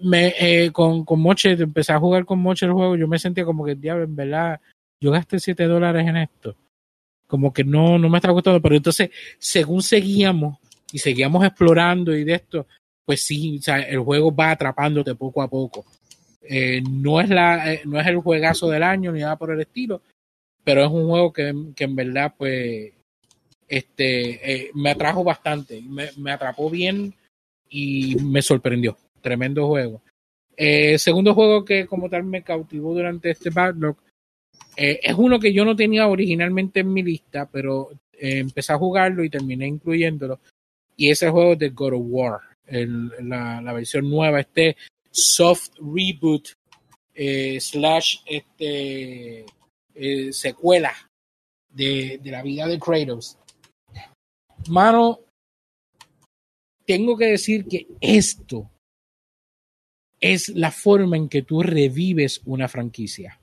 me, 0.00 0.34
eh, 0.38 0.70
con, 0.70 1.04
con 1.04 1.20
Moche, 1.20 1.52
empecé 1.52 1.92
a 1.92 1.98
jugar 1.98 2.24
con 2.24 2.38
Moche 2.38 2.66
el 2.66 2.72
juego, 2.72 2.96
yo 2.96 3.08
me 3.08 3.18
sentía 3.18 3.44
como 3.44 3.64
que, 3.64 3.74
diablo, 3.74 4.04
en 4.04 4.14
verdad, 4.14 4.60
yo 5.00 5.10
gasté 5.10 5.40
7 5.40 5.64
dólares 5.64 6.06
en 6.06 6.16
esto 6.18 6.56
como 7.26 7.52
que 7.52 7.64
no, 7.64 7.98
no 7.98 8.08
me 8.08 8.18
estaba 8.18 8.34
gustando, 8.34 8.60
pero 8.62 8.76
entonces, 8.76 9.10
según 9.38 9.82
seguíamos 9.82 10.58
y 10.92 10.98
seguíamos 10.98 11.44
explorando 11.44 12.14
y 12.14 12.24
de 12.24 12.34
esto, 12.34 12.66
pues 13.04 13.24
sí, 13.24 13.58
o 13.58 13.62
sea, 13.62 13.80
el 13.80 14.00
juego 14.00 14.34
va 14.34 14.52
atrapándote 14.52 15.14
poco 15.14 15.42
a 15.42 15.48
poco. 15.48 15.84
Eh, 16.42 16.80
no, 16.88 17.20
es 17.20 17.28
la, 17.28 17.72
eh, 17.72 17.82
no 17.84 18.00
es 18.00 18.06
el 18.06 18.18
juegazo 18.18 18.68
del 18.68 18.82
año 18.82 19.10
ni 19.12 19.20
nada 19.20 19.36
por 19.36 19.50
el 19.50 19.60
estilo, 19.60 20.02
pero 20.66 20.84
es 20.84 20.90
un 20.90 21.06
juego 21.06 21.32
que, 21.32 21.54
que 21.76 21.84
en 21.84 21.94
verdad, 21.94 22.34
pues, 22.36 22.92
este, 23.68 24.64
eh, 24.64 24.70
me 24.74 24.90
atrajo 24.90 25.22
bastante, 25.22 25.80
me, 25.80 26.08
me, 26.16 26.32
atrapó 26.32 26.68
bien 26.68 27.14
y 27.70 28.16
me 28.16 28.42
sorprendió. 28.42 28.96
Tremendo 29.20 29.68
juego. 29.68 30.02
Eh, 30.56 30.98
segundo 30.98 31.34
juego 31.34 31.64
que 31.64 31.86
como 31.86 32.10
tal 32.10 32.24
me 32.24 32.42
cautivó 32.42 32.94
durante 32.94 33.30
este 33.30 33.50
backlog 33.50 33.96
Eh, 34.76 34.98
es 35.04 35.14
uno 35.16 35.38
que 35.38 35.52
yo 35.52 35.64
no 35.64 35.76
tenía 35.76 36.08
originalmente 36.08 36.80
en 36.80 36.92
mi 36.92 37.02
lista, 37.04 37.48
pero 37.48 37.90
eh, 38.12 38.38
empecé 38.40 38.72
a 38.72 38.78
jugarlo 38.78 39.22
y 39.22 39.30
terminé 39.30 39.68
incluyéndolo. 39.68 40.40
Y 40.96 41.10
ese 41.10 41.30
juego 41.30 41.52
es 41.52 41.60
de 41.60 41.68
God 41.70 41.94
of 41.94 42.02
War, 42.06 42.40
la, 42.68 43.60
la 43.60 43.72
versión 43.72 44.10
nueva, 44.10 44.40
este 44.40 44.76
soft 45.12 45.70
reboot 45.78 46.48
eh, 47.14 47.60
slash 47.60 48.18
este, 48.26 49.46
eh, 49.96 50.32
secuela 50.32 50.92
de, 51.68 52.20
de 52.22 52.30
la 52.30 52.42
vida 52.42 52.66
de 52.66 52.78
Kratos. 52.78 53.38
Mano, 54.68 55.20
tengo 56.84 57.16
que 57.16 57.26
decir 57.26 57.66
que 57.66 57.86
esto 58.00 58.70
es 60.20 60.48
la 60.50 60.70
forma 60.70 61.16
en 61.16 61.28
que 61.28 61.42
tú 61.42 61.62
revives 61.62 62.40
una 62.46 62.68
franquicia. 62.68 63.38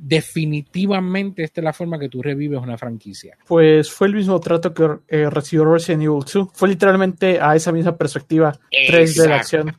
Definitivamente 0.00 1.42
esta 1.42 1.60
es 1.60 1.64
la 1.64 1.72
forma 1.72 1.98
que 1.98 2.08
tú 2.08 2.22
revives 2.22 2.60
una 2.60 2.78
franquicia. 2.78 3.36
Pues 3.46 3.90
fue 3.90 4.06
el 4.06 4.14
mismo 4.14 4.38
trato 4.38 4.72
que 4.72 4.98
eh, 5.08 5.28
recibió 5.28 5.64
Resident 5.64 6.04
Evil 6.04 6.20
2. 6.20 6.50
Fue 6.52 6.68
literalmente 6.68 7.40
a 7.40 7.56
esa 7.56 7.72
misma 7.72 7.96
perspectiva 7.96 8.56
3 8.70 9.16
de 9.16 9.28
la 9.28 9.36
acción. 9.36 9.76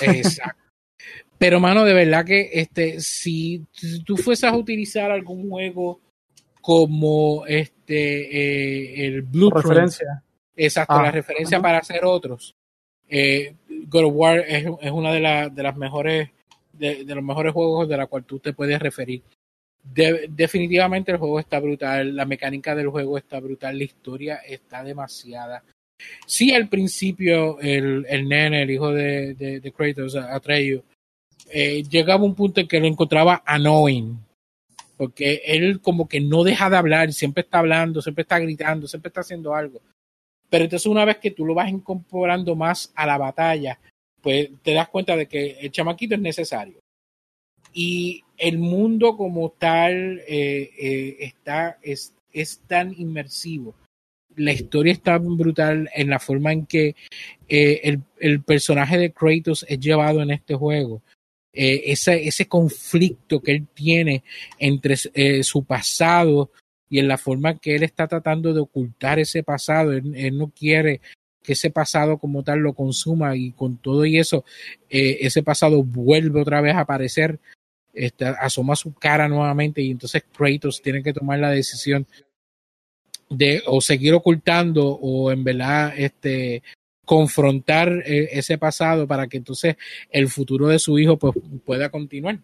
Exacto. 0.00 0.67
Pero, 1.38 1.60
mano, 1.60 1.84
de 1.84 1.94
verdad 1.94 2.24
que 2.24 2.50
este, 2.52 3.00
si, 3.00 3.64
si 3.72 4.02
tú 4.02 4.16
fueses 4.16 4.44
a 4.44 4.56
utilizar 4.56 5.10
algún 5.10 5.48
juego 5.48 6.00
como 6.60 7.46
este 7.46 9.02
eh, 9.02 9.06
el 9.06 9.22
Blueprint, 9.22 9.64
Referencia. 9.66 10.22
exacto, 10.56 10.94
Ah, 10.96 11.02
la 11.04 11.10
referencia 11.12 11.56
ajá. 11.58 11.62
para 11.62 11.78
hacer 11.78 12.04
otros, 12.04 12.54
eh, 13.08 13.54
God 13.86 14.04
of 14.06 14.12
War 14.14 14.40
es, 14.40 14.66
es 14.82 14.90
una 14.90 15.12
de, 15.12 15.20
la- 15.20 15.48
de 15.48 15.62
las 15.62 15.76
mejores 15.76 16.28
de, 16.72 17.04
de 17.04 17.14
los 17.14 17.24
mejores 17.24 17.52
juegos 17.52 17.88
de 17.88 17.96
la 17.96 18.06
cual 18.06 18.24
tú 18.24 18.38
te 18.38 18.52
puedes 18.52 18.78
referir. 18.80 19.22
De- 19.82 20.26
definitivamente 20.28 21.10
el 21.12 21.18
juego 21.18 21.40
está 21.40 21.58
brutal, 21.60 22.14
la 22.14 22.24
mecánica 22.24 22.74
del 22.74 22.88
juego 22.88 23.16
está 23.16 23.40
brutal, 23.40 23.78
la 23.78 23.84
historia 23.84 24.36
está 24.46 24.82
demasiada. 24.84 25.64
Sí, 26.26 26.52
al 26.52 26.68
principio 26.68 27.58
el, 27.60 28.04
el 28.08 28.28
nene, 28.28 28.62
el 28.62 28.70
hijo 28.70 28.92
de, 28.92 29.34
de, 29.34 29.60
de 29.60 29.72
Kratos, 29.72 30.14
Atreyu, 30.14 30.82
eh, 31.50 31.82
llegaba 31.84 32.24
un 32.24 32.34
punto 32.34 32.60
en 32.60 32.68
que 32.68 32.80
lo 32.80 32.86
encontraba 32.86 33.42
annoying, 33.46 34.18
porque 34.96 35.42
él 35.46 35.80
como 35.80 36.08
que 36.08 36.20
no 36.20 36.44
deja 36.44 36.68
de 36.68 36.76
hablar, 36.76 37.12
siempre 37.12 37.42
está 37.42 37.60
hablando, 37.60 38.02
siempre 38.02 38.22
está 38.22 38.38
gritando, 38.38 38.86
siempre 38.86 39.08
está 39.08 39.20
haciendo 39.20 39.54
algo. 39.54 39.80
Pero 40.50 40.64
entonces 40.64 40.86
una 40.86 41.04
vez 41.04 41.18
que 41.18 41.30
tú 41.30 41.44
lo 41.44 41.54
vas 41.54 41.70
incorporando 41.70 42.54
más 42.54 42.92
a 42.94 43.06
la 43.06 43.16
batalla, 43.16 43.78
pues 44.20 44.50
te 44.62 44.72
das 44.72 44.88
cuenta 44.88 45.16
de 45.16 45.26
que 45.26 45.58
el 45.60 45.70
chamaquito 45.70 46.14
es 46.14 46.20
necesario. 46.20 46.80
Y 47.72 48.24
el 48.36 48.58
mundo 48.58 49.16
como 49.16 49.50
tal 49.50 50.20
eh, 50.26 50.70
eh, 50.78 51.16
está, 51.20 51.78
es, 51.82 52.14
es 52.32 52.60
tan 52.66 52.92
inmersivo. 52.98 53.74
La 54.36 54.52
historia 54.52 54.92
está 54.92 55.18
brutal 55.18 55.88
en 55.94 56.10
la 56.10 56.18
forma 56.18 56.52
en 56.52 56.66
que 56.66 56.94
el, 57.48 58.02
el 58.20 58.42
personaje 58.42 58.96
de 58.96 59.12
Kratos 59.12 59.64
es 59.68 59.80
llevado 59.80 60.22
en 60.22 60.30
este 60.30 60.54
juego. 60.54 61.02
Eh, 61.52 61.92
ese, 61.92 62.28
ese 62.28 62.46
conflicto 62.46 63.40
que 63.40 63.52
él 63.52 63.66
tiene 63.72 64.22
entre 64.58 64.96
eh, 65.14 65.42
su 65.42 65.64
pasado 65.64 66.50
y 66.90 66.98
en 66.98 67.08
la 67.08 67.18
forma 67.18 67.58
que 67.58 67.74
él 67.74 67.82
está 67.82 68.06
tratando 68.06 68.52
de 68.52 68.60
ocultar 68.60 69.18
ese 69.18 69.42
pasado. 69.42 69.92
Él, 69.92 70.36
no 70.36 70.50
quiere 70.50 71.00
que 71.42 71.54
ese 71.54 71.70
pasado 71.70 72.18
como 72.18 72.42
tal 72.42 72.60
lo 72.60 72.74
consuma 72.74 73.34
y 73.34 73.52
con 73.52 73.78
todo 73.78 74.04
y 74.04 74.18
eso, 74.18 74.44
eh, 74.90 75.18
ese 75.22 75.42
pasado 75.42 75.82
vuelve 75.82 76.40
otra 76.40 76.60
vez 76.60 76.74
a 76.74 76.80
aparecer, 76.80 77.38
este, 77.94 78.26
asoma 78.26 78.76
su 78.76 78.92
cara 78.92 79.28
nuevamente 79.28 79.80
y 79.80 79.90
entonces 79.90 80.24
Kratos 80.30 80.82
tiene 80.82 81.02
que 81.02 81.14
tomar 81.14 81.38
la 81.38 81.50
decisión 81.50 82.06
de 83.30 83.62
o 83.66 83.80
seguir 83.80 84.14
ocultando 84.14 84.86
o 84.86 85.30
en 85.32 85.44
verdad 85.44 85.92
este 85.96 86.62
confrontar 87.08 87.88
eh, 88.04 88.28
ese 88.32 88.58
pasado 88.58 89.06
para 89.06 89.28
que 89.28 89.38
entonces 89.38 89.76
el 90.10 90.28
futuro 90.28 90.68
de 90.68 90.78
su 90.78 90.98
hijo 90.98 91.16
pues, 91.16 91.34
pueda 91.64 91.88
continuar. 91.88 92.38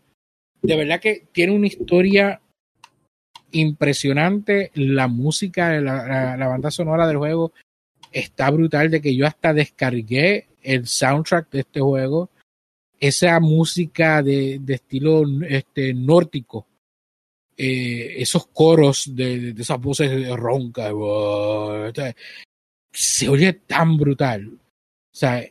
De 0.62 0.74
verdad 0.74 1.00
que 1.00 1.26
tiene 1.32 1.52
una 1.52 1.66
historia 1.66 2.40
impresionante, 3.52 4.70
la 4.72 5.06
música, 5.06 5.78
la, 5.82 6.38
la, 6.38 6.48
banda 6.48 6.70
sonora 6.70 7.06
del 7.06 7.18
juego 7.18 7.52
está 8.10 8.50
brutal 8.50 8.90
de 8.90 9.02
que 9.02 9.14
yo 9.14 9.26
hasta 9.26 9.52
descargué 9.52 10.46
el 10.62 10.86
soundtrack 10.86 11.50
de 11.50 11.60
este 11.60 11.80
juego, 11.80 12.30
esa 12.98 13.38
música 13.40 14.22
de, 14.22 14.60
de 14.62 14.74
estilo 14.76 15.24
este, 15.46 15.92
nórdico, 15.92 16.66
eh, 17.54 18.14
esos 18.16 18.46
coros 18.46 19.14
de, 19.14 19.52
de, 19.52 19.60
esas 19.60 19.78
voces 19.78 20.26
roncas, 20.30 20.90
se 22.94 23.28
oye 23.28 23.52
tan 23.52 23.96
brutal. 23.96 24.48
O 24.48 25.16
sea, 25.16 25.44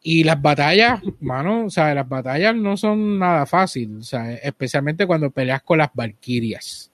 y 0.00 0.24
las 0.24 0.40
batallas, 0.40 1.02
mano, 1.20 1.66
o 1.66 1.70
sea, 1.70 1.94
las 1.94 2.08
batallas 2.08 2.54
no 2.54 2.76
son 2.76 3.18
nada 3.18 3.46
fácil, 3.46 3.98
o 3.98 4.02
sea, 4.02 4.32
especialmente 4.34 5.06
cuando 5.06 5.30
peleas 5.30 5.62
con 5.62 5.78
las 5.78 5.90
valquirias. 5.92 6.90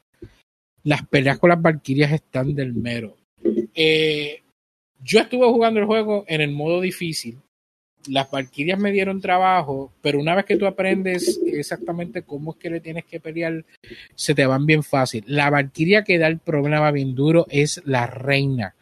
Las 0.82 1.06
peleas 1.06 1.38
con 1.38 1.50
las 1.50 1.60
valquirias 1.60 2.12
están 2.12 2.54
del 2.54 2.74
mero. 2.74 3.16
Eh, 3.74 4.42
yo 5.02 5.20
estuve 5.20 5.46
jugando 5.46 5.80
el 5.80 5.86
juego 5.86 6.24
en 6.28 6.40
el 6.40 6.52
modo 6.52 6.80
difícil. 6.80 7.38
Las 8.06 8.30
valquirias 8.30 8.78
me 8.78 8.92
dieron 8.92 9.20
trabajo, 9.20 9.92
pero 10.02 10.18
una 10.18 10.34
vez 10.34 10.44
que 10.44 10.56
tú 10.56 10.66
aprendes 10.66 11.40
exactamente 11.46 12.22
cómo 12.22 12.52
es 12.52 12.58
que 12.58 12.70
le 12.70 12.80
tienes 12.80 13.04
que 13.04 13.20
pelear, 13.20 13.64
se 14.14 14.34
te 14.34 14.44
van 14.44 14.66
bien 14.66 14.82
fácil. 14.82 15.24
La 15.26 15.48
valquiria 15.50 16.04
que 16.04 16.18
da 16.18 16.26
el 16.26 16.38
problema 16.38 16.90
bien 16.90 17.14
duro 17.14 17.46
es 17.48 17.80
la 17.86 18.06
reina, 18.06 18.74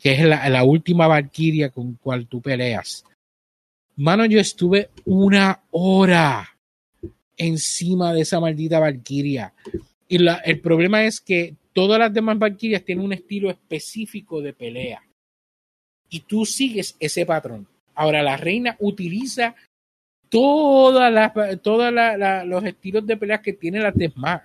que 0.00 0.12
es 0.12 0.20
la, 0.22 0.64
última 0.64 1.06
valquiria 1.06 1.70
con 1.70 1.94
cual 1.94 2.26
tú 2.26 2.40
peleas. 2.40 3.04
Mano, 3.96 4.24
yo 4.26 4.38
estuve 4.38 4.90
una 5.04 5.60
hora 5.70 6.56
encima 7.36 8.12
de 8.12 8.20
esa 8.20 8.40
maldita 8.40 8.78
valquiria. 8.78 9.52
Y 10.08 10.18
la, 10.18 10.36
el 10.36 10.60
problema 10.60 11.04
es 11.04 11.20
que 11.20 11.56
todas 11.72 11.98
las 11.98 12.12
demás 12.12 12.38
valquirias 12.38 12.84
tienen 12.84 13.04
un 13.04 13.12
estilo 13.12 13.50
específico 13.50 14.40
de 14.40 14.52
pelea. 14.52 15.02
Y 16.08 16.20
tú 16.20 16.46
sigues 16.46 16.96
ese 17.00 17.26
patrón. 17.26 17.66
Ahora, 17.94 18.22
la 18.22 18.36
reina 18.36 18.76
utiliza 18.78 19.56
la, 20.30 22.16
la, 22.16 22.44
los 22.44 22.64
estilos 22.64 23.06
de 23.06 23.16
peleas 23.16 23.40
que 23.40 23.54
tiene 23.54 23.80
las 23.80 23.94
demás. 23.94 24.42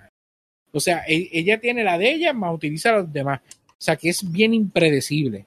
O 0.72 0.80
sea, 0.80 1.04
e, 1.08 1.30
ella 1.32 1.60
tiene 1.60 1.84
la 1.84 1.98
de 1.98 2.12
ella, 2.12 2.34
más 2.34 2.54
utiliza 2.54 2.92
los 2.92 3.14
demás. 3.14 3.42
O 3.84 3.86
sea, 3.86 3.98
que 3.98 4.08
es 4.08 4.32
bien 4.32 4.54
impredecible. 4.54 5.46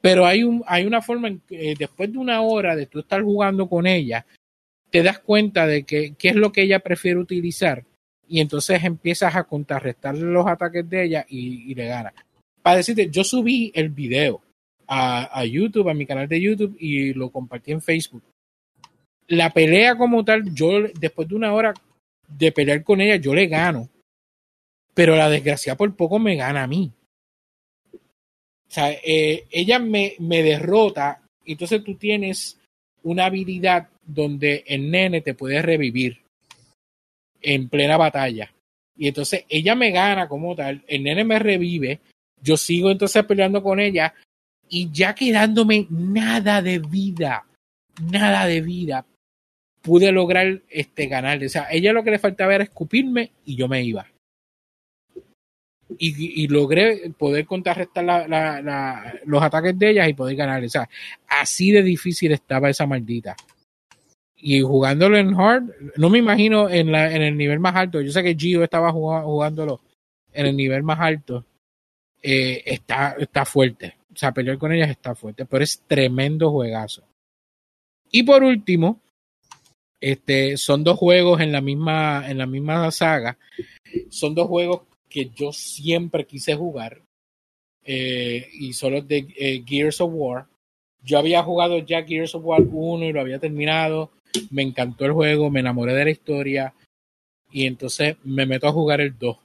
Pero 0.00 0.26
hay, 0.26 0.42
un, 0.42 0.64
hay 0.66 0.84
una 0.84 1.00
forma 1.00 1.28
en 1.28 1.38
que 1.38 1.76
después 1.78 2.10
de 2.10 2.18
una 2.18 2.40
hora 2.40 2.74
de 2.74 2.86
tú 2.86 2.98
estar 2.98 3.22
jugando 3.22 3.68
con 3.68 3.86
ella, 3.86 4.26
te 4.90 5.00
das 5.04 5.20
cuenta 5.20 5.64
de 5.64 5.84
que 5.84 6.16
qué 6.18 6.30
es 6.30 6.34
lo 6.34 6.50
que 6.50 6.62
ella 6.62 6.80
prefiere 6.80 7.20
utilizar 7.20 7.84
y 8.26 8.40
entonces 8.40 8.82
empiezas 8.82 9.36
a 9.36 9.44
contrarrestar 9.44 10.18
los 10.18 10.44
ataques 10.44 10.90
de 10.90 11.04
ella 11.04 11.24
y, 11.28 11.70
y 11.70 11.74
le 11.76 11.86
ganas. 11.86 12.14
Para 12.62 12.78
decirte, 12.78 13.08
yo 13.10 13.22
subí 13.22 13.70
el 13.76 13.90
video 13.90 14.42
a, 14.88 15.38
a, 15.38 15.44
YouTube, 15.44 15.88
a 15.88 15.94
mi 15.94 16.04
canal 16.04 16.26
de 16.26 16.40
YouTube 16.40 16.76
y 16.80 17.14
lo 17.14 17.30
compartí 17.30 17.70
en 17.70 17.80
Facebook. 17.80 18.24
La 19.28 19.50
pelea 19.50 19.94
como 19.94 20.24
tal, 20.24 20.52
yo 20.52 20.80
después 20.98 21.28
de 21.28 21.36
una 21.36 21.54
hora 21.54 21.72
de 22.26 22.50
pelear 22.50 22.82
con 22.82 23.00
ella, 23.00 23.14
yo 23.14 23.32
le 23.32 23.46
gano. 23.46 23.88
Pero 24.94 25.14
la 25.14 25.30
desgracia 25.30 25.76
por 25.76 25.94
poco 25.94 26.18
me 26.18 26.34
gana 26.34 26.64
a 26.64 26.66
mí. 26.66 26.92
O 28.72 28.74
sea, 28.74 28.90
eh, 28.90 29.44
ella 29.50 29.78
me, 29.78 30.14
me 30.18 30.42
derrota, 30.42 31.20
entonces 31.44 31.84
tú 31.84 31.96
tienes 31.96 32.58
una 33.02 33.26
habilidad 33.26 33.90
donde 34.02 34.64
el 34.66 34.90
nene 34.90 35.20
te 35.20 35.34
puede 35.34 35.60
revivir 35.60 36.22
en 37.42 37.68
plena 37.68 37.98
batalla. 37.98 38.50
Y 38.96 39.08
entonces 39.08 39.44
ella 39.50 39.74
me 39.74 39.90
gana 39.90 40.26
como 40.26 40.56
tal, 40.56 40.82
el 40.88 41.02
nene 41.02 41.22
me 41.22 41.38
revive, 41.38 42.00
yo 42.40 42.56
sigo 42.56 42.90
entonces 42.90 43.22
peleando 43.26 43.62
con 43.62 43.78
ella 43.78 44.14
y 44.70 44.90
ya 44.90 45.14
quedándome 45.14 45.86
nada 45.90 46.62
de 46.62 46.78
vida, 46.78 47.44
nada 48.10 48.46
de 48.46 48.62
vida, 48.62 49.04
pude 49.82 50.10
lograr 50.12 50.62
este 50.70 51.08
ganarle. 51.08 51.44
O 51.44 51.50
sea, 51.50 51.68
ella 51.70 51.92
lo 51.92 52.02
que 52.02 52.12
le 52.12 52.18
faltaba 52.18 52.54
era 52.54 52.64
escupirme 52.64 53.32
y 53.44 53.54
yo 53.54 53.68
me 53.68 53.82
iba. 53.82 54.06
Y, 55.98 56.48
logré 56.48 57.10
poder 57.18 57.46
contrarrestar 57.46 58.04
la, 58.04 59.20
los 59.24 59.42
ataques 59.42 59.78
de 59.78 59.90
ellas 59.90 60.08
y 60.08 60.14
poder 60.14 60.36
ganarle. 60.36 60.66
O 60.66 60.70
sea, 60.70 60.88
así 61.28 61.70
de 61.70 61.82
difícil 61.82 62.32
estaba 62.32 62.70
esa 62.70 62.86
maldita 62.86 63.36
y 64.44 64.60
jugándolo 64.60 65.16
en 65.16 65.38
hard, 65.38 65.70
no 65.96 66.10
me 66.10 66.18
imagino 66.18 66.68
en, 66.68 66.90
la, 66.90 67.14
en 67.14 67.22
el 67.22 67.36
nivel 67.36 67.60
más 67.60 67.76
alto. 67.76 68.00
Yo 68.00 68.10
sé 68.10 68.24
que 68.24 68.34
Gio 68.34 68.64
estaba 68.64 68.90
jugándolo 68.90 69.80
en 70.32 70.46
el 70.46 70.56
nivel 70.56 70.82
más 70.82 70.98
alto. 70.98 71.44
Eh, 72.20 72.60
está, 72.66 73.14
está 73.20 73.44
fuerte. 73.44 73.98
O 74.12 74.16
sea, 74.16 74.32
pelear 74.32 74.58
con 74.58 74.72
ellas 74.72 74.90
está 74.90 75.14
fuerte, 75.14 75.46
pero 75.46 75.62
es 75.62 75.84
tremendo 75.86 76.50
juegazo. 76.50 77.04
Y 78.10 78.24
por 78.24 78.42
último, 78.42 79.00
Este, 80.00 80.56
son 80.56 80.82
dos 80.82 80.98
juegos 80.98 81.40
en 81.40 81.52
la 81.52 81.60
misma, 81.60 82.28
en 82.28 82.38
la 82.38 82.46
misma 82.46 82.90
saga. 82.90 83.38
Son 84.10 84.34
dos 84.34 84.48
juegos 84.48 84.82
que 85.12 85.30
yo 85.30 85.52
siempre 85.52 86.24
quise 86.26 86.54
jugar. 86.54 87.02
eh, 87.84 88.48
y 88.60 88.72
son 88.72 88.92
los 88.94 89.08
de 89.08 89.26
eh, 89.36 89.62
Gears 89.66 90.00
of 90.00 90.10
War. 90.14 90.46
Yo 91.02 91.18
había 91.18 91.42
jugado 91.42 91.78
ya 91.80 92.04
Gears 92.04 92.34
of 92.36 92.44
War 92.44 92.62
1 92.62 93.04
y 93.06 93.12
lo 93.12 93.20
había 93.20 93.38
terminado. 93.40 94.10
Me 94.50 94.62
encantó 94.62 95.04
el 95.04 95.12
juego, 95.12 95.50
me 95.50 95.60
enamoré 95.60 95.92
de 95.94 96.04
la 96.04 96.10
historia. 96.10 96.74
Y 97.50 97.66
entonces 97.66 98.16
me 98.24 98.46
meto 98.46 98.68
a 98.68 98.72
jugar 98.72 99.00
el 99.00 99.18
2. 99.18 99.36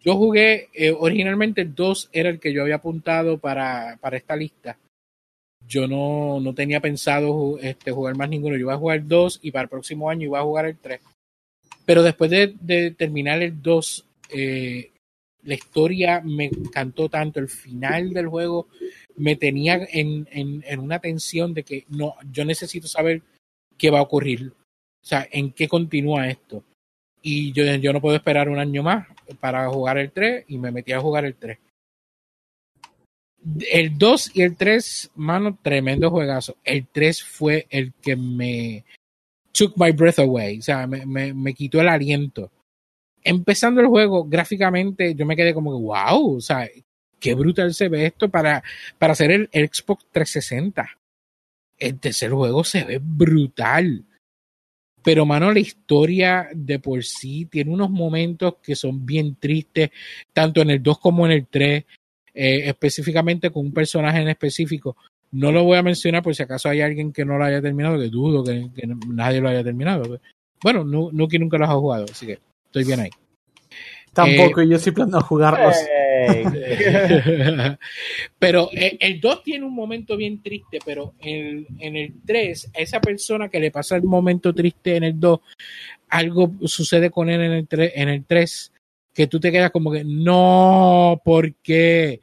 Yo 0.00 0.16
jugué, 0.16 0.68
eh, 0.74 0.90
originalmente 0.90 1.60
el 1.62 1.74
2 1.74 2.10
era 2.12 2.28
el 2.28 2.40
que 2.40 2.52
yo 2.52 2.62
había 2.62 2.76
apuntado 2.76 3.38
para, 3.38 3.96
para 4.00 4.16
esta 4.16 4.34
lista. 4.36 4.76
Yo 5.66 5.86
no, 5.86 6.40
no 6.40 6.54
tenía 6.54 6.80
pensado 6.80 7.56
este, 7.60 7.92
jugar 7.92 8.16
más 8.16 8.28
ninguno. 8.28 8.56
Yo 8.56 8.62
iba 8.62 8.74
a 8.74 8.78
jugar 8.78 8.98
el 8.98 9.08
2 9.08 9.38
y 9.42 9.52
para 9.52 9.62
el 9.64 9.68
próximo 9.70 10.10
año 10.10 10.24
iba 10.26 10.40
a 10.40 10.44
jugar 10.44 10.66
el 10.66 10.76
3. 10.76 11.00
Pero 11.86 12.02
después 12.02 12.30
de, 12.30 12.54
de 12.60 12.90
terminar 12.90 13.40
el 13.42 13.62
2, 13.62 14.04
eh, 14.32 14.92
la 15.42 15.54
historia 15.54 16.20
me 16.20 16.46
encantó 16.46 17.08
tanto. 17.08 17.40
El 17.40 17.48
final 17.48 18.12
del 18.12 18.28
juego 18.28 18.68
me 19.16 19.36
tenía 19.36 19.86
en, 19.90 20.28
en, 20.30 20.64
en 20.66 20.80
una 20.80 20.98
tensión 20.98 21.54
de 21.54 21.64
que 21.64 21.84
no, 21.88 22.14
yo 22.30 22.44
necesito 22.44 22.86
saber 22.86 23.22
qué 23.76 23.90
va 23.90 23.98
a 23.98 24.02
ocurrir. 24.02 24.52
O 25.02 25.04
sea, 25.04 25.26
en 25.30 25.52
qué 25.52 25.68
continúa 25.68 26.28
esto. 26.28 26.64
Y 27.22 27.52
yo, 27.52 27.64
yo 27.76 27.92
no 27.92 28.00
puedo 28.00 28.16
esperar 28.16 28.48
un 28.48 28.58
año 28.58 28.82
más 28.82 29.06
para 29.40 29.68
jugar 29.68 29.98
el 29.98 30.10
3 30.10 30.44
y 30.48 30.58
me 30.58 30.70
metí 30.70 30.92
a 30.92 31.00
jugar 31.00 31.24
el 31.24 31.34
3. 31.34 31.58
El 33.72 33.98
2 33.98 34.36
y 34.36 34.42
el 34.42 34.56
3, 34.56 35.10
mano, 35.16 35.58
tremendo 35.60 36.10
juegazo. 36.10 36.56
El 36.62 36.86
3 36.86 37.22
fue 37.24 37.66
el 37.70 37.92
que 37.94 38.14
me 38.14 38.84
took 39.52 39.76
my 39.76 39.90
breath 39.90 40.20
away, 40.20 40.58
o 40.58 40.62
sea, 40.62 40.86
me, 40.86 41.04
me, 41.04 41.34
me 41.34 41.52
quitó 41.54 41.80
el 41.80 41.88
aliento. 41.88 42.50
Empezando 43.24 43.80
el 43.80 43.86
juego, 43.86 44.24
gráficamente, 44.24 45.14
yo 45.14 45.26
me 45.26 45.36
quedé 45.36 45.54
como 45.54 45.70
que, 45.70 45.84
wow, 45.84 46.36
o 46.36 46.40
sea, 46.40 46.68
qué 47.22 47.34
brutal 47.34 47.72
se 47.72 47.88
ve 47.88 48.06
esto 48.06 48.28
para, 48.28 48.62
para 48.98 49.12
hacer 49.12 49.30
el, 49.30 49.48
Xbox 49.52 50.06
360. 50.10 50.90
El 51.78 52.00
tercer 52.00 52.30
juego 52.30 52.64
se 52.64 52.84
ve 52.84 53.00
brutal. 53.00 54.04
Pero, 55.04 55.24
mano, 55.24 55.52
la 55.52 55.60
historia 55.60 56.48
de 56.52 56.78
por 56.78 57.02
sí 57.04 57.46
tiene 57.46 57.70
unos 57.72 57.90
momentos 57.90 58.56
que 58.62 58.76
son 58.76 59.04
bien 59.06 59.36
tristes, 59.36 59.90
tanto 60.32 60.60
en 60.60 60.70
el 60.70 60.82
2 60.82 60.98
como 60.98 61.26
en 61.26 61.32
el 61.32 61.46
3, 61.46 61.84
eh, 62.34 62.62
específicamente 62.68 63.50
con 63.50 63.66
un 63.66 63.72
personaje 63.72 64.20
en 64.20 64.28
específico. 64.28 64.96
No 65.32 65.50
lo 65.50 65.64
voy 65.64 65.78
a 65.78 65.82
mencionar 65.82 66.22
por 66.22 66.34
si 66.34 66.42
acaso 66.42 66.68
hay 66.68 66.82
alguien 66.82 67.12
que 67.12 67.24
no 67.24 67.38
lo 67.38 67.44
haya 67.44 67.62
terminado, 67.62 67.98
que 67.98 68.08
dudo 68.08 68.44
que, 68.44 68.68
que 68.74 68.86
nadie 69.08 69.40
lo 69.40 69.48
haya 69.48 69.64
terminado. 69.64 70.20
Bueno, 70.62 70.84
no, 70.84 71.10
Nuki 71.10 71.38
nunca 71.38 71.58
los 71.58 71.68
ha 71.68 71.74
jugado, 71.74 72.06
así 72.10 72.26
que 72.26 72.38
estoy 72.72 72.84
bien 72.84 73.00
ahí. 73.00 73.10
Tampoco, 74.14 74.62
yo 74.62 74.78
sí 74.78 74.90
planeo 74.90 75.20
jugarlos. 75.20 75.76
Pero 78.38 78.68
eh, 78.72 78.96
el 79.00 79.20
2 79.20 79.42
tiene 79.42 79.64
un 79.66 79.74
momento 79.74 80.16
bien 80.16 80.42
triste, 80.42 80.78
pero 80.84 81.14
en, 81.20 81.66
en 81.78 81.96
el 81.96 82.14
3, 82.24 82.70
a 82.74 82.80
esa 82.80 83.00
persona 83.00 83.48
que 83.48 83.60
le 83.60 83.70
pasa 83.70 83.96
el 83.96 84.02
momento 84.04 84.54
triste 84.54 84.96
en 84.96 85.04
el 85.04 85.18
2, 85.20 85.40
algo 86.08 86.52
sucede 86.66 87.10
con 87.10 87.28
él 87.28 87.40
en 87.40 87.52
el 87.52 87.66
3, 87.68 87.92
en 87.94 88.08
el 88.08 88.24
3 88.24 88.72
que 89.14 89.26
tú 89.26 89.40
te 89.40 89.50
quedas 89.52 89.70
como 89.70 89.90
que 89.92 90.04
no, 90.04 91.20
¿por 91.24 91.54
qué? 91.56 92.20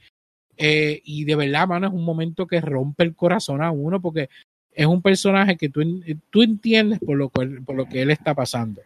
Eh, 0.58 1.02
y 1.06 1.24
de 1.26 1.36
verdad, 1.36 1.68
mano, 1.68 1.88
es 1.88 1.94
un 1.94 2.04
momento 2.04 2.46
que 2.48 2.62
rompe 2.62 3.04
el 3.04 3.16
corazón 3.16 3.62
a 3.62 3.72
uno 3.72 4.02
porque 4.02 4.30
es 4.72 4.86
un 4.86 5.02
personaje 5.02 5.58
que 5.58 5.70
tú, 5.70 5.82
tú 6.30 6.42
entiendes 6.42 7.00
por 7.00 7.18
lo, 7.18 7.30
cual- 7.30 7.62
por 7.66 7.76
lo 7.76 7.86
que 7.86 8.02
él 8.02 8.12
está 8.12 8.34
pasando. 8.34 8.82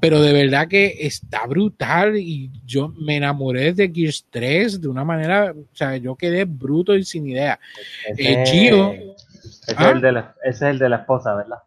Pero 0.00 0.20
de 0.20 0.32
verdad 0.32 0.68
que 0.68 0.94
está 1.00 1.46
brutal 1.46 2.16
y 2.18 2.50
yo 2.66 2.88
me 2.88 3.16
enamoré 3.16 3.72
de 3.72 3.90
Gears 3.90 4.26
3 4.30 4.80
de 4.80 4.88
una 4.88 5.04
manera, 5.04 5.52
o 5.52 5.76
sea, 5.76 5.96
yo 5.96 6.14
quedé 6.14 6.44
bruto 6.44 6.94
y 6.94 7.04
sin 7.04 7.26
idea. 7.28 7.58
Eh, 8.16 8.42
Ese- 8.42 8.52
Gio. 8.52 8.92
Ese, 8.92 9.74
¿Ah? 9.76 9.88
es 9.90 9.94
el 9.96 10.00
de 10.02 10.12
la, 10.12 10.34
ese 10.42 10.50
es 10.50 10.62
el 10.72 10.78
de 10.78 10.88
la 10.90 10.96
esposa, 10.96 11.34
¿verdad? 11.34 11.58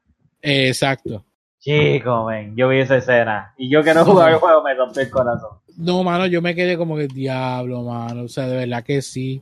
Eh, 0.41 0.68
exacto. 0.68 1.24
Chico, 1.60 2.26
men, 2.26 2.56
yo 2.56 2.70
vi 2.70 2.80
esa 2.80 2.98
escena. 2.98 3.54
Y 3.58 3.70
yo 3.70 3.84
que 3.84 3.94
no 3.94 4.06
jugaba 4.06 4.30
el 4.32 4.38
juego 4.38 4.64
me 4.64 4.74
rompió 4.76 5.02
el 5.02 5.10
corazón. 5.10 5.58
No, 5.76 6.04
mano, 6.04 6.26
yo 6.28 6.41
me 6.41 6.56
quedé 6.56 6.78
como 6.78 6.95
que 6.95 7.08
diablo, 7.08 7.82
mano. 7.84 8.24
O 8.24 8.28
sea, 8.28 8.48
de 8.48 8.56
verdad 8.58 8.84
que 8.84 9.02
sí. 9.02 9.41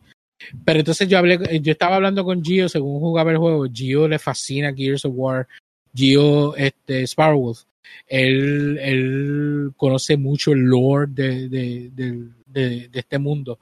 Pero 0.63 0.79
entonces 0.79 1.07
yo 1.07 1.17
hablé, 1.17 1.59
yo 1.61 1.71
estaba 1.71 1.95
hablando 1.95 2.23
con 2.25 2.43
Gio 2.43 2.67
según 2.67 2.99
jugaba 2.99 3.31
el 3.31 3.37
juego. 3.37 3.65
Gio 3.71 4.07
le 4.07 4.19
fascina 4.19 4.73
Gears 4.73 5.05
of 5.05 5.13
War. 5.15 5.47
Gio, 5.93 6.55
este, 6.55 7.05
Sparrowwolf. 7.05 7.63
Él, 8.07 8.77
él 8.81 9.71
conoce 9.77 10.17
mucho 10.17 10.51
el 10.51 10.59
lore 10.59 11.07
de, 11.09 11.49
de, 11.49 12.89
este 12.93 13.19
mundo. 13.19 13.59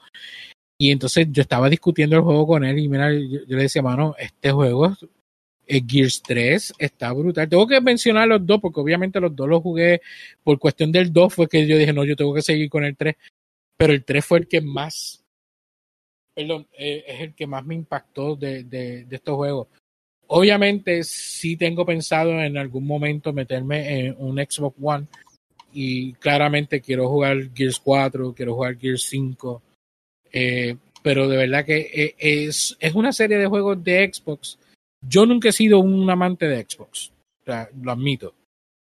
Y 0.78 0.92
entonces 0.92 1.28
yo 1.32 1.42
estaba 1.42 1.70
discutiendo 1.70 2.16
el 2.16 2.24
juego 2.24 2.46
con 2.48 2.64
él 2.64 2.80
y 2.80 2.88
mira, 2.90 3.12
yo, 3.14 3.40
le 3.48 3.64
decía, 3.64 3.82
mano, 3.82 4.16
este 4.18 4.52
juego 4.52 4.96
eh, 5.66 5.82
Gears 5.88 6.22
3 6.22 6.74
está 6.78 7.14
brutal. 7.14 7.48
Tengo 7.48 7.68
que 7.68 7.80
mencionar 7.80 8.28
los 8.28 8.46
dos 8.46 8.60
porque 8.60 8.80
obviamente 8.80 9.20
los 9.20 9.36
dos 9.36 9.48
los 9.48 9.62
jugué 9.62 10.02
por 10.44 10.60
cuestión 10.60 10.92
del 10.92 11.12
2 11.12 11.34
fue 11.34 11.48
que 11.48 11.66
yo 11.66 11.78
dije, 11.78 11.94
no, 11.94 12.04
yo 12.04 12.16
tengo 12.16 12.34
que 12.34 12.42
seguir 12.42 12.70
con 12.70 12.84
el 12.84 12.98
3. 12.98 13.16
Pero 13.78 13.94
el 13.94 14.04
3 14.04 14.26
fue 14.26 14.40
el 14.40 14.48
que 14.48 14.62
más, 14.62 15.24
perdón, 16.36 16.68
eh, 16.78 17.04
es 17.08 17.22
el 17.22 17.34
que 17.34 17.48
más 17.48 17.66
me 17.66 17.76
impactó 17.76 18.36
de, 18.36 18.64
de, 18.64 19.06
de 19.06 19.16
estos 19.16 19.36
juegos. 19.36 19.68
Obviamente 20.28 21.04
sí 21.04 21.58
tengo 21.58 21.86
pensado 21.86 22.32
en 22.42 22.58
algún 22.58 22.88
momento 22.88 23.34
meterme 23.34 24.00
en 24.00 24.16
un 24.18 24.38
Xbox 24.38 24.76
One 24.82 25.08
y 25.74 26.14
claramente 26.14 26.82
quiero 26.82 27.10
jugar 27.10 27.50
Gears 27.54 27.80
4, 27.80 28.34
quiero 28.34 28.56
jugar 28.56 28.78
Gears 28.78 29.04
5, 29.10 29.62
eh, 30.32 30.76
pero 31.02 31.28
de 31.28 31.38
verdad 31.38 31.66
que 31.66 31.90
eh, 31.94 32.16
es, 32.18 32.78
es 32.80 32.94
una 32.94 33.12
serie 33.12 33.38
de 33.38 33.48
juegos 33.48 33.84
de 33.84 34.10
Xbox. 34.12 34.60
Yo 35.02 35.26
nunca 35.26 35.50
he 35.50 35.54
sido 35.54 35.80
un 35.80 36.10
amante 36.10 36.48
de 36.48 36.66
Xbox, 36.68 37.12
lo 37.46 37.92
admito. 37.92 38.34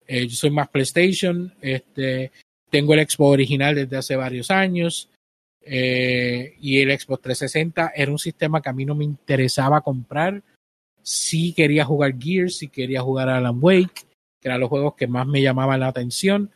Eh, 0.07 0.27
yo 0.27 0.37
soy 0.37 0.51
más 0.51 0.69
PlayStation, 0.69 1.55
este, 1.63 2.31
tengo 2.69 2.95
el 2.95 3.09
Xbox 3.09 3.33
original 3.33 3.75
desde 3.75 3.97
hace 3.97 4.17
varios 4.17 4.51
años 4.51 5.09
y 5.67 6.79
el 6.81 7.01
Xbox 7.01 7.23
360 7.23 7.93
era 7.97 8.13
un 8.13 8.19
sistema 8.19 8.61
que 8.61 8.69
a 8.69 8.75
mí 8.75 8.85
no 8.85 8.95
me 8.95 9.05
interesaba 9.05 9.81
comprar. 9.81 10.43
Sí 11.05 11.53
quería 11.53 11.85
jugar 11.85 12.19
Gears, 12.19 12.57
sí 12.57 12.69
quería 12.69 13.03
jugar 13.03 13.29
Alan 13.29 13.59
Wake, 13.61 14.07
que 14.41 14.49
eran 14.49 14.61
los 14.61 14.71
juegos 14.71 14.95
que 14.95 15.07
más 15.07 15.27
me 15.27 15.43
llamaban 15.43 15.81
la 15.81 15.89
atención. 15.89 16.51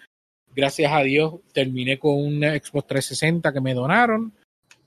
Gracias 0.57 0.91
a 0.91 1.03
Dios 1.03 1.35
terminé 1.53 1.99
con 1.99 2.17
un 2.17 2.41
Xbox 2.41 2.87
360 2.87 3.53
que 3.53 3.61
me 3.61 3.75
donaron 3.75 4.33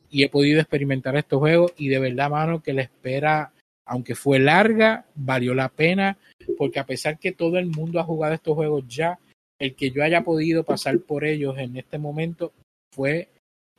y 0.09 0.23
he 0.23 0.29
podido 0.29 0.59
experimentar 0.59 1.15
estos 1.15 1.39
juegos 1.39 1.73
y 1.77 1.89
de 1.89 1.99
verdad, 1.99 2.31
mano, 2.31 2.61
que 2.61 2.73
la 2.73 2.81
espera, 2.81 3.53
aunque 3.85 4.15
fue 4.15 4.39
larga, 4.39 5.05
valió 5.13 5.53
la 5.53 5.69
pena 5.69 6.17
porque 6.57 6.79
a 6.79 6.85
pesar 6.85 7.19
que 7.19 7.31
todo 7.31 7.57
el 7.59 7.67
mundo 7.67 7.99
ha 7.99 8.03
jugado 8.03 8.33
estos 8.33 8.55
juegos 8.55 8.83
ya, 8.87 9.19
el 9.59 9.75
que 9.75 9.91
yo 9.91 10.03
haya 10.03 10.23
podido 10.23 10.63
pasar 10.63 10.99
por 11.01 11.23
ellos 11.23 11.55
en 11.59 11.77
este 11.77 11.99
momento 11.99 12.51
fue 12.93 13.29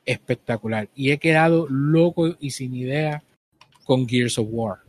espectacular 0.05 0.89
y 0.95 1.11
he 1.11 1.17
quedado 1.17 1.67
loco 1.69 2.35
y 2.39 2.51
sin 2.51 2.73
idea 2.73 3.21
con 3.83 4.07
Gears 4.07 4.39
of 4.39 4.47
War. 4.49 4.79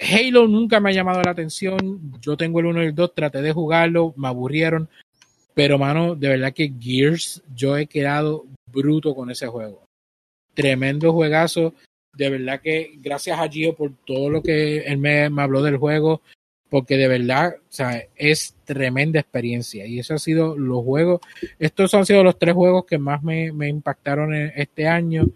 Halo 0.00 0.48
nunca 0.48 0.80
me 0.80 0.90
ha 0.90 0.94
llamado 0.94 1.22
la 1.22 1.32
atención, 1.32 2.18
yo 2.22 2.36
tengo 2.36 2.60
el 2.60 2.66
1 2.66 2.82
y 2.82 2.86
el 2.86 2.94
2, 2.94 3.14
traté 3.14 3.42
de 3.42 3.52
jugarlo, 3.52 4.14
me 4.16 4.28
aburrieron, 4.28 4.88
pero 5.52 5.78
mano, 5.78 6.14
de 6.14 6.28
verdad 6.28 6.54
que 6.54 6.72
Gears, 6.80 7.42
yo 7.54 7.76
he 7.76 7.86
quedado 7.86 8.46
bruto 8.72 9.14
con 9.14 9.30
ese 9.30 9.46
juego. 9.46 9.84
Tremendo 10.54 11.12
juegazo, 11.12 11.74
de 12.14 12.30
verdad 12.30 12.60
que 12.62 12.92
gracias 12.96 13.38
a 13.38 13.48
Gio 13.48 13.76
por 13.76 13.92
todo 14.06 14.30
lo 14.30 14.42
que 14.42 14.78
él 14.78 14.98
me, 14.98 15.28
me 15.28 15.42
habló 15.42 15.62
del 15.62 15.76
juego, 15.76 16.22
porque 16.70 16.96
de 16.96 17.08
verdad, 17.08 17.56
es 18.16 18.54
tremenda 18.64 19.18
experiencia. 19.18 19.86
Y 19.86 19.98
eso 19.98 20.14
ha 20.14 20.18
sido 20.18 20.56
los 20.56 20.84
juegos, 20.84 21.20
estos 21.58 21.92
han 21.94 22.06
sido 22.06 22.22
los 22.22 22.38
tres 22.38 22.54
juegos 22.54 22.86
que 22.86 22.96
más 22.96 23.22
me, 23.22 23.52
me 23.52 23.68
impactaron 23.68 24.32
en 24.32 24.52
este 24.54 24.86
año. 24.86 25.26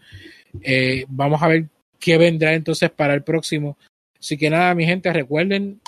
Eh, 0.62 1.04
vamos 1.08 1.42
a 1.42 1.48
ver 1.48 1.66
qué 1.98 2.16
vendrá 2.16 2.54
entonces 2.54 2.88
para 2.90 3.14
el 3.14 3.24
próximo. 3.24 3.76
Así 4.24 4.38
que 4.38 4.48
nada, 4.48 4.74
mi 4.74 4.86
gente, 4.86 5.12
recuerden, 5.12 5.82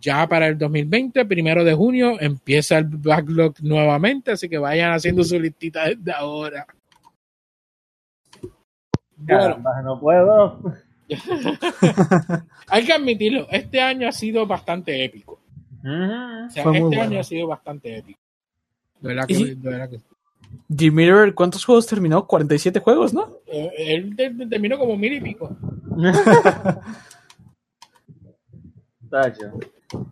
ya 0.00 0.24
para 0.28 0.46
el 0.46 0.56
2020, 0.56 1.24
primero 1.24 1.64
de 1.64 1.74
junio, 1.74 2.20
empieza 2.20 2.78
el 2.78 2.84
backlog 2.84 3.54
nuevamente, 3.62 4.30
así 4.30 4.48
que 4.48 4.58
vayan 4.58 4.92
haciendo 4.92 5.24
su 5.24 5.40
listita 5.40 5.88
desde 5.88 6.12
ahora. 6.12 6.64
Bueno, 9.16 9.60
no 9.82 9.98
puedo. 9.98 10.62
hay 12.68 12.84
que 12.86 12.92
admitirlo, 12.92 13.48
este 13.50 13.80
año 13.80 14.06
ha 14.08 14.12
sido 14.12 14.46
bastante 14.46 15.02
épico. 15.04 15.40
O 15.82 16.50
sea, 16.50 16.62
Fue 16.62 16.74
este 16.76 16.80
muy 16.84 16.96
año 16.98 17.18
ha 17.18 17.24
sido 17.24 17.48
bastante 17.48 17.98
épico. 17.98 18.20
De 19.00 19.08
verdad 19.08 19.26
que, 19.26 19.34
Y- 19.34 19.54
de 19.56 19.68
verdad 19.68 19.90
que 19.90 19.98
Jim 20.78 20.94
Miller, 20.94 21.34
¿cuántos 21.34 21.64
juegos 21.64 21.88
terminó? 21.88 22.24
47 22.24 22.78
juegos, 22.78 23.12
¿no? 23.12 23.38
eh, 23.48 23.72
él 23.76 24.14
te- 24.14 24.30
te- 24.30 24.46
terminó 24.46 24.78
como 24.78 24.96
mil 24.96 25.12
y 25.14 25.20
pico. 25.20 25.56
Tacho. 29.10 29.50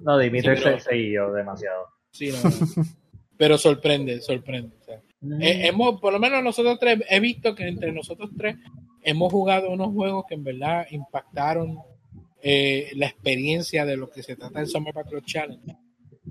No, 0.00 0.18
Dimitri 0.18 0.56
Sí, 0.56 0.62
pero- 0.64 0.80
se 0.80 0.90
siguió 0.90 1.32
demasiado. 1.32 1.86
Sí, 2.10 2.30
no, 2.30 2.42
no. 2.42 2.50
Pero 3.36 3.56
sorprende, 3.56 4.20
sorprende. 4.20 4.74
o 4.80 4.84
sea. 4.84 5.00
Eh, 5.40 5.68
hemos, 5.68 6.00
por 6.00 6.12
lo 6.12 6.18
menos 6.18 6.42
nosotros 6.42 6.76
tres, 6.80 6.98
he 7.08 7.20
visto 7.20 7.54
que 7.54 7.68
entre 7.68 7.92
nosotros 7.92 8.30
tres 8.36 8.56
hemos 9.04 9.32
jugado 9.32 9.70
unos 9.70 9.92
juegos 9.94 10.24
que 10.28 10.34
en 10.34 10.42
verdad 10.42 10.86
impactaron 10.90 11.78
eh, 12.42 12.90
la 12.96 13.06
experiencia 13.06 13.84
de 13.84 13.96
lo 13.96 14.10
que 14.10 14.24
se 14.24 14.34
trata 14.34 14.58
del 14.58 14.68
Summer 14.68 14.92
Backlog 14.92 15.24
Challenge. 15.24 15.76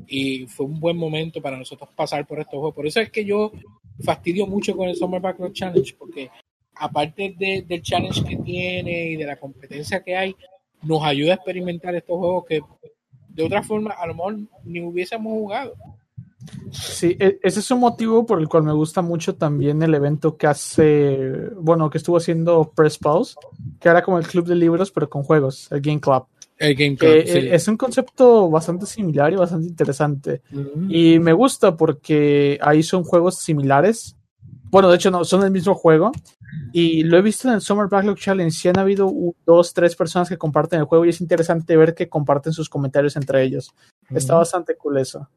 Y 0.05 0.47
fue 0.47 0.65
un 0.65 0.79
buen 0.81 0.97
momento 0.97 1.41
para 1.41 1.57
nosotros 1.57 1.89
pasar 1.95 2.27
por 2.27 2.39
estos 2.39 2.53
juegos. 2.59 2.75
Por 2.75 2.85
eso 2.87 2.99
es 2.99 3.09
que 3.09 3.23
yo 3.23 3.51
fastidio 4.03 4.45
mucho 4.45 4.75
con 4.75 4.89
el 4.89 4.95
Summer 4.97 5.21
Backlog 5.21 5.53
Challenge, 5.53 5.95
porque 5.97 6.29
aparte 6.75 7.35
de- 7.37 7.63
del 7.65 7.81
challenge 7.81 8.23
que 8.25 8.35
tiene 8.37 9.11
y 9.11 9.15
de 9.15 9.25
la 9.25 9.37
competencia 9.37 10.03
que 10.03 10.15
hay, 10.15 10.35
nos 10.83 11.03
ayuda 11.03 11.31
a 11.33 11.35
experimentar 11.35 11.95
estos 11.95 12.17
juegos 12.17 12.45
que 12.45 12.61
de 13.29 13.43
otra 13.43 13.61
forma 13.63 13.91
a 13.91 14.07
lo 14.07 14.15
mejor 14.15 14.37
ni 14.63 14.81
hubiésemos 14.81 15.31
jugado. 15.31 15.73
Sí, 16.71 17.15
e- 17.19 17.39
ese 17.43 17.59
es 17.59 17.71
un 17.71 17.79
motivo 17.79 18.25
por 18.25 18.39
el 18.39 18.47
cual 18.47 18.63
me 18.63 18.73
gusta 18.73 19.01
mucho 19.01 19.35
también 19.35 19.81
el 19.83 19.93
evento 19.93 20.37
que 20.37 20.47
hace, 20.47 21.49
bueno, 21.59 21.89
que 21.89 21.97
estuvo 21.97 22.17
haciendo 22.17 22.71
Press 22.75 22.97
Pause, 22.97 23.35
que 23.79 23.89
era 23.89 24.01
como 24.01 24.17
el 24.17 24.27
club 24.27 24.45
de 24.47 24.55
libros, 24.55 24.91
pero 24.91 25.09
con 25.09 25.23
juegos, 25.23 25.71
el 25.71 25.81
Game 25.81 25.99
Club. 25.99 26.25
El 26.57 26.73
Game 26.75 26.95
Club, 26.95 27.11
sí. 27.25 27.37
e- 27.37 27.53
es 27.55 27.67
un 27.67 27.77
concepto 27.77 28.49
bastante 28.49 28.85
similar 28.85 29.31
y 29.31 29.35
bastante 29.35 29.67
interesante. 29.67 30.41
Ujú. 30.51 30.87
Y 30.89 31.19
me 31.19 31.33
gusta 31.33 31.75
porque 31.77 32.57
ahí 32.61 32.81
son 32.81 33.03
juegos 33.03 33.37
similares. 33.37 34.15
Bueno, 34.69 34.89
de 34.89 34.95
hecho 34.95 35.11
no, 35.11 35.23
son 35.23 35.43
el 35.43 35.51
mismo 35.51 35.73
juego. 35.75 36.11
Y 36.73 37.03
lo 37.03 37.17
he 37.17 37.21
visto 37.21 37.47
en 37.47 37.55
el 37.55 37.61
Summer 37.61 37.87
Backlog 37.87 38.17
Challenge. 38.17 38.51
Sí 38.51 38.67
han 38.67 38.79
habido 38.79 39.11
dos, 39.45 39.73
tres 39.73 39.95
personas 39.95 40.29
que 40.29 40.37
comparten 40.37 40.79
el 40.79 40.85
juego 40.85 41.05
y 41.05 41.09
es 41.09 41.21
interesante 41.21 41.77
ver 41.77 41.93
que 41.95 42.09
comparten 42.09 42.53
sus 42.53 42.69
comentarios 42.69 43.15
entre 43.15 43.43
ellos. 43.43 43.71
Está 44.09 44.35
bastante 44.35 44.75
cool 44.75 44.97
eso. 44.97 45.27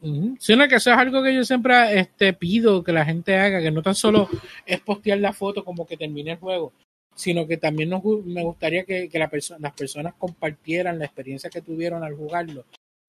Ujú. 0.00 0.34
Sí, 0.40 0.56
no, 0.56 0.66
que 0.66 0.76
eso 0.76 0.90
es 0.90 0.98
algo 0.98 1.22
que 1.22 1.32
yo 1.34 1.44
siempre 1.44 2.00
este, 2.00 2.32
pido 2.32 2.82
que 2.82 2.92
la 2.92 3.04
gente 3.04 3.36
haga, 3.38 3.60
que 3.60 3.70
no 3.70 3.82
tan 3.82 3.94
solo 3.94 4.28
es 4.66 4.80
postear 4.80 5.18
la 5.18 5.32
foto 5.32 5.64
como 5.64 5.86
que 5.86 5.96
termine 5.96 6.32
el 6.32 6.38
juego, 6.38 6.72
sino 7.14 7.46
que 7.46 7.56
también 7.56 7.88
nos, 7.90 8.02
me 8.24 8.42
gustaría 8.42 8.84
que, 8.84 9.08
que 9.08 9.18
la 9.18 9.30
perso- 9.30 9.56
las 9.60 9.72
personas 9.74 10.14
compartieran 10.18 10.98
la 10.98 11.04
experiencia 11.04 11.50
que 11.50 11.62
tuvieron 11.62 12.02
al 12.02 12.14
jugarlo, 12.16 12.64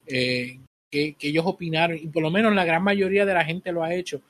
eh, 0.06 0.60
que, 0.92 1.16
que 1.16 1.30
ellos 1.30 1.46
opinaron, 1.48 1.98
y 1.98 2.08
por 2.08 2.22
lo 2.22 2.30
menos 2.30 2.54
la 2.54 2.64
gran 2.66 2.84
mayoría 2.84 3.26
de 3.26 3.34
la 3.34 3.44
gente 3.44 3.72
lo 3.72 3.84
ha 3.84 3.94
hecho. 3.94 4.22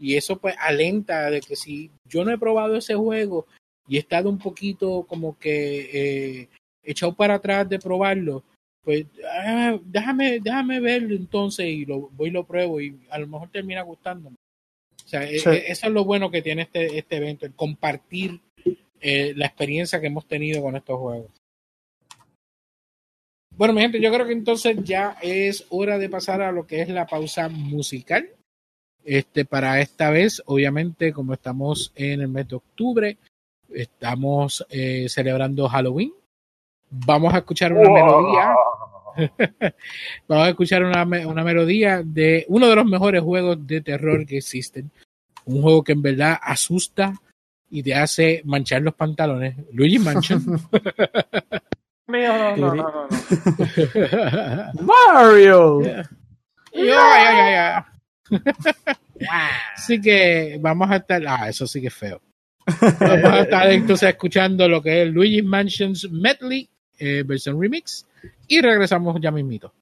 Y 0.00 0.16
eso 0.16 0.38
pues 0.38 0.54
alenta 0.58 1.30
de 1.30 1.40
que 1.42 1.54
si 1.54 1.90
yo 2.08 2.24
no 2.24 2.32
he 2.32 2.38
probado 2.38 2.74
ese 2.76 2.94
juego 2.94 3.46
y 3.86 3.96
he 3.96 4.00
estado 4.00 4.30
un 4.30 4.38
poquito 4.38 5.04
como 5.06 5.38
que 5.38 5.90
eh, 6.42 6.48
echado 6.82 7.14
para 7.14 7.34
atrás 7.34 7.68
de 7.68 7.78
probarlo, 7.78 8.42
pues 8.82 9.04
ah, 9.30 9.78
déjame, 9.84 10.40
déjame 10.40 10.80
verlo 10.80 11.14
entonces 11.14 11.66
y 11.66 11.84
lo 11.84 12.08
voy 12.12 12.30
y 12.30 12.32
lo 12.32 12.44
pruebo 12.46 12.80
y 12.80 12.98
a 13.10 13.18
lo 13.18 13.26
mejor 13.26 13.50
termina 13.50 13.82
gustándome. 13.82 14.36
O 15.04 15.08
sea, 15.08 15.28
e- 15.28 15.38
Sí. 15.38 15.50
e- 15.50 15.70
eso 15.70 15.86
es 15.86 15.92
lo 15.92 16.04
bueno 16.04 16.30
que 16.30 16.40
tiene 16.40 16.62
este, 16.62 16.96
este 16.98 17.16
evento, 17.16 17.44
el 17.44 17.52
compartir 17.54 18.40
eh, 19.02 19.32
la 19.36 19.46
experiencia 19.46 20.00
que 20.00 20.06
hemos 20.06 20.26
tenido 20.26 20.62
con 20.62 20.76
estos 20.76 20.98
juegos. 20.98 21.30
Bueno, 23.56 23.74
mi 23.74 23.82
gente, 23.82 24.00
yo 24.00 24.10
creo 24.12 24.26
que 24.26 24.32
entonces 24.32 24.76
ya 24.84 25.16
es 25.20 25.66
hora 25.70 25.98
de 25.98 26.08
pasar 26.08 26.40
a 26.40 26.52
lo 26.52 26.66
que 26.66 26.80
es 26.80 26.88
la 26.88 27.06
pausa 27.06 27.48
musical. 27.48 28.30
Este, 29.04 29.44
para 29.44 29.80
esta 29.80 30.10
vez, 30.10 30.42
obviamente, 30.46 31.12
como 31.12 31.32
estamos 31.34 31.92
en 31.96 32.20
el 32.20 32.28
mes 32.28 32.48
de 32.48 32.56
octubre, 32.56 33.16
estamos 33.72 34.64
eh, 34.70 35.06
celebrando 35.08 35.68
Halloween. 35.68 36.12
Vamos 36.90 37.32
a 37.34 37.38
escuchar 37.38 37.72
una 37.72 37.88
melodía. 37.90 38.54
Vamos 40.28 40.46
a 40.46 40.48
escuchar 40.50 40.84
una, 40.84 41.04
me- 41.04 41.24
una 41.26 41.42
melodía 41.44 42.02
de 42.04 42.44
uno 42.48 42.68
de 42.68 42.76
los 42.76 42.84
mejores 42.84 43.22
juegos 43.22 43.66
de 43.66 43.80
terror 43.80 44.24
que 44.26 44.38
existen. 44.38 44.90
Un 45.46 45.62
juego 45.62 45.82
que 45.82 45.92
en 45.92 46.02
verdad 46.02 46.38
asusta 46.42 47.14
y 47.70 47.82
te 47.82 47.94
hace 47.94 48.42
manchar 48.44 48.82
los 48.82 48.94
pantalones. 48.94 49.56
Luigi 49.72 49.98
Mansion. 49.98 50.42
Mío, 52.08 52.32
no, 52.36 52.56
no, 52.56 52.74
no, 52.74 52.82
no, 52.82 53.08
no. 53.08 54.82
Mario. 54.82 55.80
Así 59.76 60.00
que 60.00 60.58
vamos 60.60 60.90
a 60.90 60.96
estar. 60.96 61.22
Ah, 61.26 61.48
eso 61.48 61.66
sí 61.66 61.80
que 61.80 61.88
es 61.88 61.94
feo. 61.94 62.20
Vamos 63.00 63.32
a 63.32 63.40
estar 63.40 63.70
entonces 63.70 64.08
escuchando 64.10 64.68
lo 64.68 64.80
que 64.80 65.02
es 65.02 65.08
Luigi 65.08 65.42
Mansions 65.42 66.08
Medley, 66.10 66.68
eh, 66.98 67.24
versión 67.26 67.60
remix. 67.60 68.06
Y 68.46 68.60
regresamos 68.60 69.18
ya 69.20 69.30
mismito. 69.30 69.72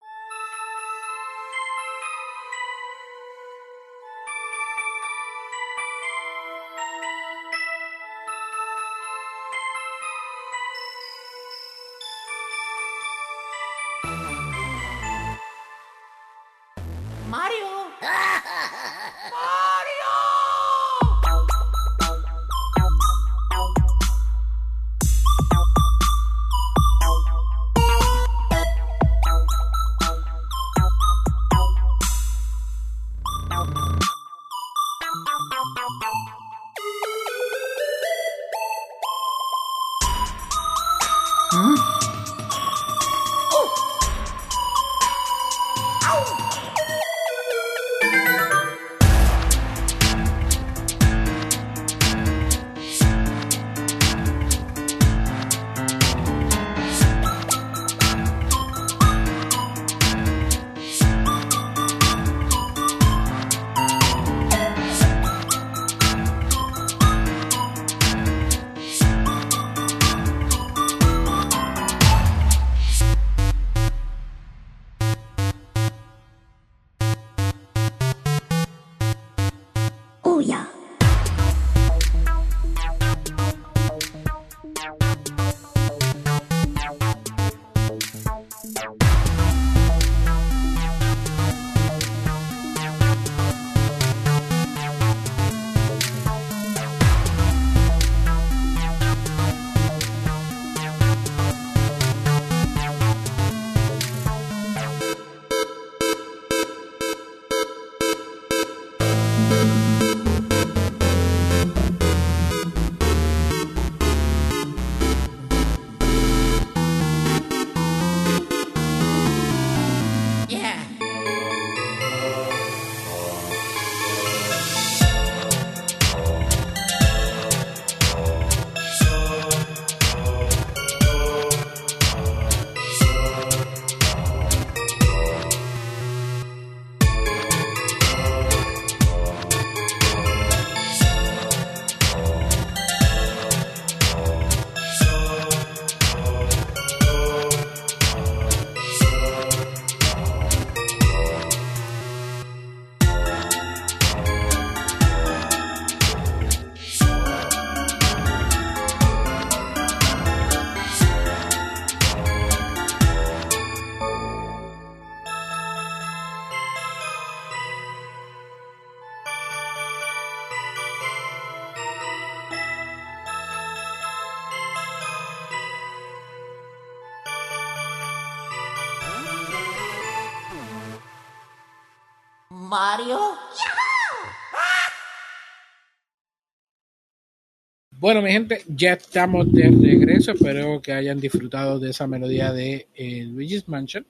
Bueno, 188.08 188.22
mi 188.22 188.30
gente, 188.30 188.62
ya 188.66 188.94
estamos 188.94 189.52
de 189.52 189.64
regreso. 189.64 190.32
Espero 190.32 190.80
que 190.80 190.94
hayan 190.94 191.20
disfrutado 191.20 191.78
de 191.78 191.90
esa 191.90 192.06
melodía 192.06 192.54
de 192.54 192.86
eh, 192.94 193.22
Luigi's 193.24 193.68
Mansion. 193.68 194.06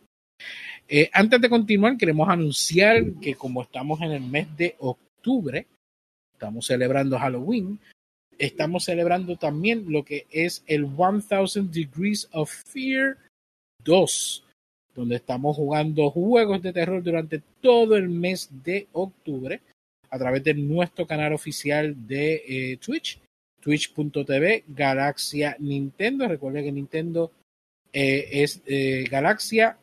Eh, 0.89 1.11
antes 1.13 1.41
de 1.41 1.49
continuar, 1.49 1.97
queremos 1.97 2.29
anunciar 2.29 3.15
que 3.21 3.35
como 3.35 3.61
estamos 3.61 4.01
en 4.01 4.13
el 4.13 4.21
mes 4.21 4.57
de 4.57 4.77
octubre, 4.79 5.67
estamos 6.33 6.67
celebrando 6.67 7.19
Halloween, 7.19 7.81
estamos 8.39 8.85
celebrando 8.85 9.35
también 9.35 9.87
lo 9.89 10.05
que 10.05 10.29
es 10.31 10.63
el 10.69 10.87
1000 10.87 11.69
Degrees 11.73 12.29
of 12.31 12.53
Fear 12.53 13.19
2, 13.83 14.45
donde 14.95 15.17
estamos 15.17 15.57
jugando 15.57 16.09
juegos 16.13 16.63
de 16.63 16.73
terror 16.73 17.03
durante 17.03 17.43
todo 17.61 17.97
el 17.97 18.09
mes 18.09 18.49
de 18.63 18.87
octubre 18.93 19.61
a 20.09 20.19
través 20.19 20.45
de 20.45 20.55
nuestro 20.55 21.05
canal 21.05 21.33
oficial 21.33 22.07
de 22.07 22.45
eh, 22.47 22.77
Twitch, 22.77 23.19
twitch.tv, 23.61 24.65
Galaxia 24.69 25.57
Nintendo. 25.59 26.29
Recuerden 26.29 26.65
que 26.65 26.73
Nintendo 26.73 27.33
eh, 27.93 28.43
es 28.43 28.63
eh, 28.67 29.05
Galaxia 29.11 29.79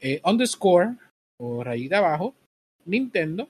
eh, 0.00 0.20
underscore 0.24 0.96
o 1.38 1.62
rayita 1.62 1.98
abajo, 1.98 2.34
Nintendo, 2.86 3.48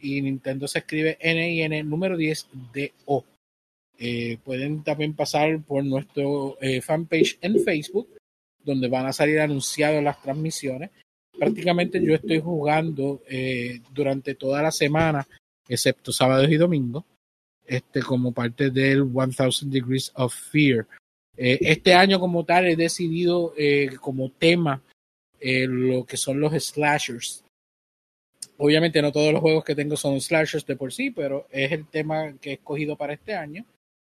y 0.00 0.20
Nintendo 0.22 0.66
se 0.68 0.80
escribe 0.80 1.18
N-I-N 1.20 1.82
número 1.84 2.16
10 2.16 2.48
de 2.72 2.92
O. 3.06 3.24
Eh, 3.98 4.38
pueden 4.42 4.82
también 4.82 5.14
pasar 5.14 5.60
por 5.60 5.84
nuestro 5.84 6.56
fanpage 6.82 7.38
en 7.40 7.62
Facebook, 7.62 8.08
donde 8.64 8.88
van 8.88 9.06
a 9.06 9.12
salir 9.12 9.40
anunciadas 9.40 10.02
las 10.02 10.20
transmisiones. 10.20 10.90
Prácticamente 11.38 12.04
yo 12.04 12.14
estoy 12.14 12.40
jugando 12.40 13.22
durante 13.92 14.34
toda 14.34 14.62
la 14.62 14.72
semana, 14.72 15.26
excepto 15.68 16.12
sábados 16.12 16.50
y 16.50 16.56
domingos, 16.56 17.04
este, 17.72 18.02
como 18.02 18.32
parte 18.32 18.70
del 18.70 19.06
1000 19.06 19.70
Degrees 19.70 20.12
of 20.14 20.34
Fear. 20.34 20.86
Eh, 21.34 21.58
este 21.62 21.94
año 21.94 22.20
como 22.20 22.44
tal 22.44 22.66
he 22.66 22.76
decidido 22.76 23.54
eh, 23.56 23.96
como 23.98 24.30
tema 24.30 24.82
eh, 25.40 25.66
lo 25.66 26.04
que 26.04 26.18
son 26.18 26.38
los 26.38 26.52
slashers. 26.52 27.42
Obviamente 28.58 29.00
no 29.00 29.10
todos 29.10 29.32
los 29.32 29.40
juegos 29.40 29.64
que 29.64 29.74
tengo 29.74 29.96
son 29.96 30.20
slashers 30.20 30.66
de 30.66 30.76
por 30.76 30.92
sí, 30.92 31.10
pero 31.10 31.46
es 31.50 31.72
el 31.72 31.86
tema 31.86 32.34
que 32.38 32.50
he 32.50 32.54
escogido 32.54 32.94
para 32.94 33.14
este 33.14 33.34
año. 33.34 33.64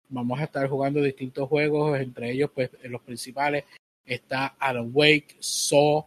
Vamos 0.10 0.40
a 0.40 0.46
estar 0.46 0.68
jugando 0.68 1.00
distintos 1.00 1.48
juegos, 1.48 2.00
entre 2.00 2.32
ellos 2.32 2.50
pues 2.54 2.72
los 2.84 3.02
principales 3.02 3.66
está 4.04 4.48
Alan 4.60 4.90
Wake, 4.92 5.36
Saw, 5.40 6.06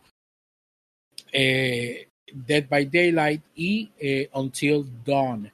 Dead 1.32 2.68
by 2.68 2.86
Daylight 2.86 3.42
y 3.54 3.90
Until 4.32 4.84
Dawn. 5.04 5.52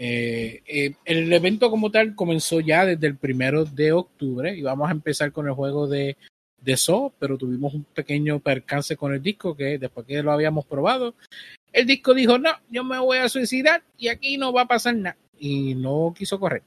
Eh, 0.00 0.62
eh, 0.68 0.94
el 1.06 1.32
evento 1.32 1.70
como 1.70 1.90
tal 1.90 2.14
comenzó 2.14 2.60
ya 2.60 2.86
desde 2.86 3.08
el 3.08 3.16
primero 3.16 3.64
de 3.64 3.90
octubre 3.90 4.56
y 4.56 4.62
vamos 4.62 4.88
a 4.88 4.92
empezar 4.92 5.32
con 5.32 5.48
el 5.48 5.54
juego 5.54 5.88
de, 5.88 6.16
de 6.60 6.76
Saw, 6.76 7.12
pero 7.18 7.36
tuvimos 7.36 7.74
un 7.74 7.82
pequeño 7.82 8.38
percance 8.38 8.96
con 8.96 9.12
el 9.12 9.20
disco 9.20 9.56
que 9.56 9.76
después 9.76 10.06
que 10.06 10.22
lo 10.22 10.30
habíamos 10.30 10.66
probado, 10.66 11.16
el 11.72 11.84
disco 11.84 12.14
dijo, 12.14 12.38
no, 12.38 12.50
yo 12.70 12.84
me 12.84 12.96
voy 13.00 13.18
a 13.18 13.28
suicidar 13.28 13.82
y 13.96 14.06
aquí 14.06 14.38
no 14.38 14.52
va 14.52 14.62
a 14.62 14.68
pasar 14.68 14.94
nada. 14.94 15.16
Y 15.36 15.74
no 15.74 16.14
quiso 16.16 16.38
correr. 16.38 16.62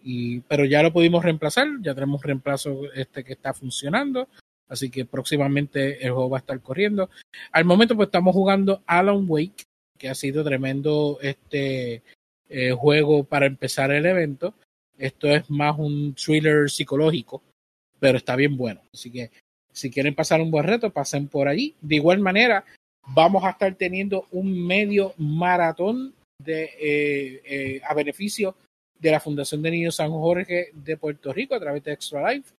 Y, 0.00 0.38
pero 0.42 0.64
ya 0.64 0.84
lo 0.84 0.92
pudimos 0.92 1.24
reemplazar, 1.24 1.66
ya 1.82 1.94
tenemos 1.96 2.20
un 2.20 2.28
reemplazo 2.28 2.92
este 2.94 3.24
que 3.24 3.32
está 3.32 3.52
funcionando, 3.54 4.28
así 4.68 4.88
que 4.88 5.04
próximamente 5.04 6.06
el 6.06 6.12
juego 6.12 6.30
va 6.30 6.38
a 6.38 6.40
estar 6.40 6.60
corriendo. 6.60 7.10
Al 7.50 7.64
momento 7.64 7.96
pues 7.96 8.06
estamos 8.06 8.34
jugando 8.34 8.84
Alan 8.86 9.24
Wake, 9.26 9.64
que 9.98 10.08
ha 10.08 10.14
sido 10.14 10.44
tremendo 10.44 11.18
este 11.20 12.04
eh, 12.50 12.72
juego 12.72 13.24
para 13.24 13.46
empezar 13.46 13.90
el 13.90 14.04
evento. 14.04 14.54
Esto 14.98 15.28
es 15.28 15.48
más 15.48 15.78
un 15.78 16.14
thriller 16.14 16.68
psicológico, 16.68 17.42
pero 17.98 18.18
está 18.18 18.36
bien 18.36 18.56
bueno. 18.56 18.82
Así 18.92 19.10
que 19.10 19.30
si 19.72 19.90
quieren 19.90 20.14
pasar 20.14 20.40
un 20.40 20.50
buen 20.50 20.66
reto, 20.66 20.90
pasen 20.90 21.28
por 21.28 21.48
allí. 21.48 21.74
De 21.80 21.96
igual 21.96 22.18
manera, 22.18 22.64
vamos 23.14 23.44
a 23.44 23.50
estar 23.50 23.74
teniendo 23.74 24.26
un 24.32 24.66
medio 24.66 25.14
maratón 25.16 26.14
de, 26.38 26.64
eh, 26.80 27.42
eh, 27.44 27.80
a 27.86 27.94
beneficio 27.94 28.56
de 28.98 29.10
la 29.10 29.20
Fundación 29.20 29.62
de 29.62 29.70
Niños 29.70 29.96
San 29.96 30.10
Jorge 30.10 30.70
de 30.72 30.96
Puerto 30.96 31.32
Rico 31.32 31.54
a 31.54 31.60
través 31.60 31.82
de 31.84 31.92
Extra 31.92 32.32
Life, 32.32 32.52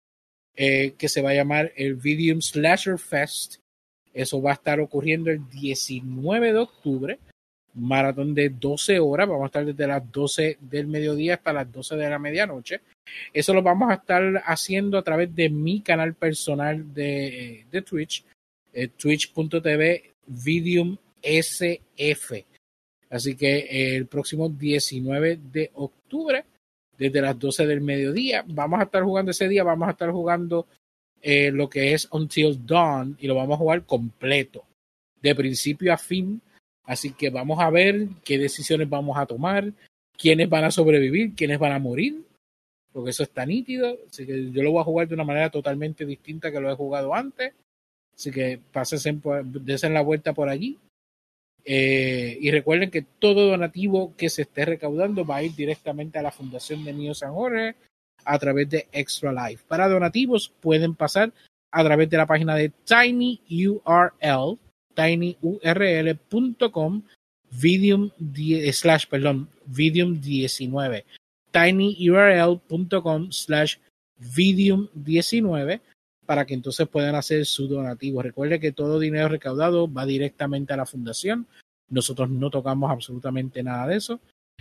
eh, 0.55 0.93
que 0.97 1.09
se 1.09 1.21
va 1.21 1.31
a 1.31 1.35
llamar 1.35 1.71
el 1.75 1.95
Vidium 1.95 2.41
Slasher 2.41 2.97
Fest. 2.97 3.57
Eso 4.13 4.41
va 4.41 4.51
a 4.51 4.55
estar 4.55 4.79
ocurriendo 4.79 5.29
el 5.29 5.47
19 5.49 6.53
de 6.53 6.59
octubre, 6.59 7.19
maratón 7.75 8.33
de 8.33 8.49
12 8.49 8.99
horas, 8.99 9.27
vamos 9.27 9.43
a 9.43 9.47
estar 9.47 9.65
desde 9.65 9.87
las 9.87 10.11
12 10.11 10.57
del 10.59 10.87
mediodía 10.87 11.35
hasta 11.35 11.53
las 11.53 11.71
12 11.71 11.95
de 11.95 12.09
la 12.09 12.19
medianoche. 12.19 12.81
Eso 13.33 13.53
lo 13.53 13.61
vamos 13.61 13.91
a 13.91 13.95
estar 13.95 14.43
haciendo 14.45 14.97
a 14.97 15.03
través 15.03 15.33
de 15.35 15.49
mi 15.49 15.81
canal 15.81 16.13
personal 16.13 16.93
de, 16.93 17.65
de 17.71 17.81
Twitch, 17.81 18.23
eh, 18.73 18.89
twitch.tv 18.89 20.13
Vidium 20.27 20.97
SF. 21.21 22.45
Así 23.09 23.35
que 23.35 23.57
eh, 23.57 23.95
el 23.95 24.07
próximo 24.07 24.49
19 24.49 25.39
de 25.51 25.71
octubre, 25.73 26.45
desde 26.97 27.21
las 27.21 27.37
12 27.37 27.67
del 27.67 27.81
mediodía, 27.81 28.43
vamos 28.47 28.79
a 28.79 28.83
estar 28.83 29.03
jugando 29.03 29.31
ese 29.31 29.47
día, 29.47 29.63
vamos 29.63 29.87
a 29.87 29.91
estar 29.91 30.11
jugando 30.11 30.67
eh, 31.21 31.51
lo 31.51 31.69
que 31.69 31.93
es 31.93 32.07
Until 32.11 32.65
Dawn 32.65 33.17
y 33.19 33.27
lo 33.27 33.35
vamos 33.35 33.55
a 33.55 33.57
jugar 33.57 33.85
completo, 33.85 34.63
de 35.21 35.35
principio 35.35 35.93
a 35.93 35.97
fin. 35.97 36.41
Así 36.91 37.13
que 37.13 37.29
vamos 37.29 37.57
a 37.61 37.69
ver 37.69 38.09
qué 38.25 38.37
decisiones 38.37 38.89
vamos 38.89 39.17
a 39.17 39.25
tomar, 39.25 39.71
quiénes 40.17 40.49
van 40.49 40.65
a 40.65 40.71
sobrevivir, 40.71 41.33
quiénes 41.35 41.57
van 41.57 41.71
a 41.71 41.79
morir, 41.79 42.21
porque 42.91 43.11
eso 43.11 43.23
está 43.23 43.45
nítido. 43.45 43.97
Así 44.09 44.25
que 44.25 44.51
yo 44.51 44.61
lo 44.61 44.73
voy 44.73 44.81
a 44.81 44.83
jugar 44.83 45.07
de 45.07 45.13
una 45.13 45.23
manera 45.23 45.49
totalmente 45.49 46.05
distinta 46.05 46.51
que 46.51 46.59
lo 46.59 46.69
he 46.69 46.75
jugado 46.75 47.15
antes. 47.15 47.53
Así 48.13 48.29
que 48.29 48.59
por- 49.21 49.45
desen 49.45 49.93
la 49.93 50.01
vuelta 50.01 50.33
por 50.33 50.49
allí. 50.49 50.77
Eh, 51.63 52.37
y 52.41 52.51
recuerden 52.51 52.91
que 52.91 53.03
todo 53.03 53.47
donativo 53.47 54.13
que 54.17 54.29
se 54.29 54.41
esté 54.41 54.65
recaudando 54.65 55.23
va 55.25 55.37
a 55.37 55.43
ir 55.43 55.55
directamente 55.55 56.19
a 56.19 56.23
la 56.23 56.31
Fundación 56.31 56.83
de 56.83 56.91
Niños 56.91 57.19
San 57.19 57.33
Jorge 57.33 57.75
a 58.25 58.37
través 58.37 58.69
de 58.69 58.87
Extra 58.91 59.31
Life. 59.31 59.63
Para 59.65 59.87
donativos 59.87 60.51
pueden 60.59 60.93
pasar 60.95 61.31
a 61.71 61.83
través 61.85 62.09
de 62.09 62.17
la 62.17 62.25
página 62.25 62.53
de 62.55 62.69
tinyurl, 62.83 64.11
tinyurl.com, 65.01 67.01
vidium 67.51 68.11
die- 68.17 68.71
slash, 68.73 69.05
perdón, 69.07 69.49
vidium 69.65 70.19
19, 70.21 71.05
tinyurl.com 71.51 73.31
slash 73.31 73.77
vidium 74.35 74.87
19 74.93 75.81
para 76.25 76.45
que 76.45 76.53
entonces 76.53 76.87
puedan 76.87 77.15
hacer 77.15 77.45
su 77.45 77.67
donativo. 77.67 78.21
Recuerde 78.21 78.59
que 78.59 78.71
todo 78.71 78.99
dinero 78.99 79.27
recaudado 79.27 79.91
va 79.91 80.05
directamente 80.05 80.73
a 80.73 80.77
la 80.77 80.85
fundación. 80.85 81.47
Nosotros 81.89 82.29
no 82.29 82.49
tocamos 82.49 82.89
absolutamente 82.89 83.63
nada 83.63 83.87
de 83.87 83.97
eso. 83.97 84.19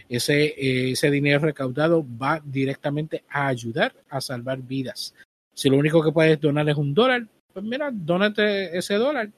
Ese, 0.09 0.47
eh, 0.47 0.93
ese 0.93 1.11
dinero 1.11 1.41
recaudado 1.41 2.05
va 2.21 2.43
directamente 2.45 3.23
a 3.29 3.49
ayudar 3.49 3.95
a 4.09 4.21
salvar 4.21 4.61
vidas. 4.63 5.15
Si 5.55 5.69
lo 5.69 5.77
único 5.77 6.03
que 6.03 6.11
puedes 6.11 6.41
donar 6.41 6.69
es 6.69 6.77
un 6.77 6.95
dólar, 6.95 7.27
pues 7.53 7.65
mira, 7.65 7.91
dónate 7.93 8.77
ese 8.77 8.95
dólar 8.95 9.31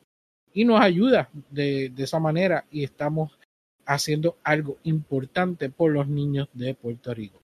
y 0.54 0.64
nos 0.64 0.80
ayuda 0.80 1.28
de, 1.50 1.90
de 1.90 2.02
esa 2.02 2.18
manera 2.18 2.64
y 2.70 2.84
estamos 2.84 3.38
haciendo 3.86 4.38
algo 4.44 4.78
importante 4.84 5.68
por 5.70 5.92
los 5.92 6.08
niños 6.08 6.48
de 6.52 6.74
Puerto 6.74 7.12
Rico. 7.14 7.42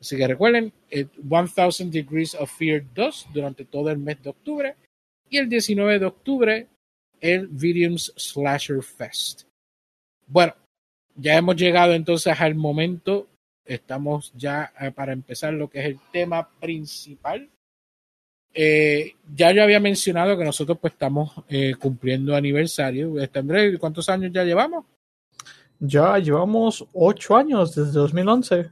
Así 0.00 0.16
que 0.16 0.26
recuerden, 0.26 0.72
el 0.90 1.10
1000 1.16 1.90
Degrees 1.90 2.34
of 2.34 2.56
Fear 2.56 2.84
2 2.94 3.28
durante 3.32 3.64
todo 3.64 3.90
el 3.90 3.98
mes 3.98 4.22
de 4.22 4.30
octubre 4.30 4.76
y 5.28 5.38
el 5.38 5.48
19 5.48 5.98
de 5.98 6.06
octubre 6.06 6.66
el 7.20 7.48
Vidiums 7.48 8.12
Slasher 8.16 8.82
Fest. 8.82 9.42
Bueno, 10.26 10.54
ya 11.16 11.36
hemos 11.36 11.56
llegado 11.56 11.94
entonces 11.94 12.40
al 12.40 12.54
momento, 12.54 13.28
estamos 13.64 14.32
ya 14.36 14.72
eh, 14.80 14.92
para 14.92 15.12
empezar 15.12 15.52
lo 15.52 15.68
que 15.68 15.80
es 15.80 15.86
el 15.86 15.98
tema 16.12 16.48
principal. 16.60 17.50
Eh, 18.60 19.14
ya 19.36 19.52
yo 19.52 19.62
había 19.62 19.78
mencionado 19.78 20.36
que 20.36 20.44
nosotros 20.44 20.78
pues 20.80 20.92
estamos 20.92 21.30
eh, 21.48 21.76
cumpliendo 21.78 22.34
aniversario. 22.34 23.20
Este, 23.20 23.38
Andrés, 23.38 23.78
¿cuántos 23.78 24.08
años 24.08 24.32
ya 24.32 24.42
llevamos? 24.42 24.84
Ya 25.78 26.18
llevamos 26.18 26.84
ocho 26.92 27.36
años 27.36 27.76
desde 27.76 27.92
2011. 27.92 28.70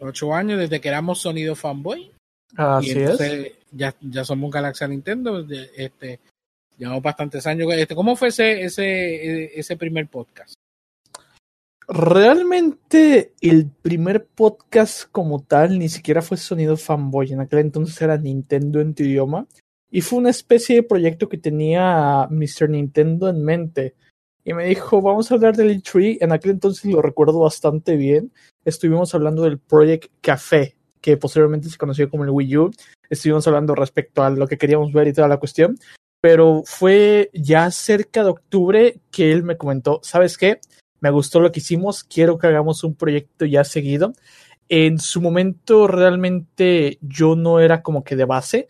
Ocho 0.00 0.34
años 0.34 0.58
desde 0.58 0.82
que 0.82 0.88
éramos 0.90 1.22
Sonido 1.22 1.54
Fanboy. 1.54 2.12
Así 2.56 2.90
y 2.90 3.02
es. 3.04 3.52
ya, 3.72 3.94
ya 4.02 4.22
somos 4.22 4.50
Galaxia 4.50 4.86
Nintendo. 4.86 5.46
Este, 5.74 6.20
llevamos 6.76 7.02
bastantes 7.02 7.46
años. 7.46 7.72
Este, 7.72 7.94
¿Cómo 7.94 8.16
fue 8.16 8.28
ese, 8.28 8.64
ese, 8.64 9.58
ese 9.58 9.78
primer 9.78 10.08
podcast? 10.08 10.52
Realmente 11.88 13.32
el 13.40 13.70
primer 13.70 14.26
podcast 14.26 15.04
como 15.12 15.42
tal 15.42 15.78
ni 15.78 15.88
siquiera 15.88 16.20
fue 16.20 16.36
sonido 16.36 16.76
fanboy, 16.76 17.32
en 17.32 17.40
aquel 17.40 17.60
entonces 17.60 18.00
era 18.02 18.18
Nintendo 18.18 18.80
en 18.80 18.92
tu 18.94 19.04
idioma 19.04 19.46
y 19.88 20.00
fue 20.00 20.18
una 20.18 20.30
especie 20.30 20.76
de 20.76 20.82
proyecto 20.82 21.28
que 21.28 21.38
tenía 21.38 22.26
Mr. 22.28 22.68
Nintendo 22.68 23.28
en 23.28 23.44
mente 23.44 23.94
y 24.46 24.54
me 24.54 24.66
dijo, 24.66 25.02
vamos 25.02 25.30
a 25.30 25.34
hablar 25.34 25.56
del 25.56 25.82
E3. 25.82 26.18
En 26.20 26.30
aquel 26.30 26.52
entonces 26.52 26.84
lo 26.84 27.02
recuerdo 27.02 27.40
bastante 27.40 27.96
bien. 27.96 28.32
Estuvimos 28.64 29.12
hablando 29.12 29.42
del 29.42 29.58
Project 29.58 30.12
Café, 30.20 30.76
que 31.00 31.16
posteriormente 31.16 31.68
se 31.68 31.76
conoció 31.76 32.08
como 32.08 32.22
el 32.22 32.30
Wii 32.30 32.56
U. 32.56 32.70
Estuvimos 33.10 33.46
hablando 33.48 33.74
respecto 33.74 34.22
a 34.22 34.30
lo 34.30 34.46
que 34.46 34.56
queríamos 34.56 34.92
ver 34.92 35.08
y 35.08 35.12
toda 35.12 35.26
la 35.26 35.38
cuestión. 35.38 35.76
Pero 36.20 36.62
fue 36.64 37.28
ya 37.32 37.68
cerca 37.72 38.22
de 38.22 38.30
octubre 38.30 39.00
que 39.10 39.32
él 39.32 39.42
me 39.42 39.56
comentó, 39.56 39.98
¿sabes 40.04 40.38
qué? 40.38 40.60
Me 41.00 41.10
gustó 41.10 41.40
lo 41.40 41.52
que 41.52 41.60
hicimos, 41.60 42.04
quiero 42.04 42.38
que 42.38 42.46
hagamos 42.46 42.82
un 42.84 42.94
proyecto 42.94 43.44
ya 43.44 43.64
seguido. 43.64 44.12
En 44.68 44.98
su 44.98 45.20
momento 45.20 45.86
realmente 45.86 46.98
yo 47.00 47.36
no 47.36 47.60
era 47.60 47.82
como 47.82 48.02
que 48.02 48.16
de 48.16 48.24
base, 48.24 48.66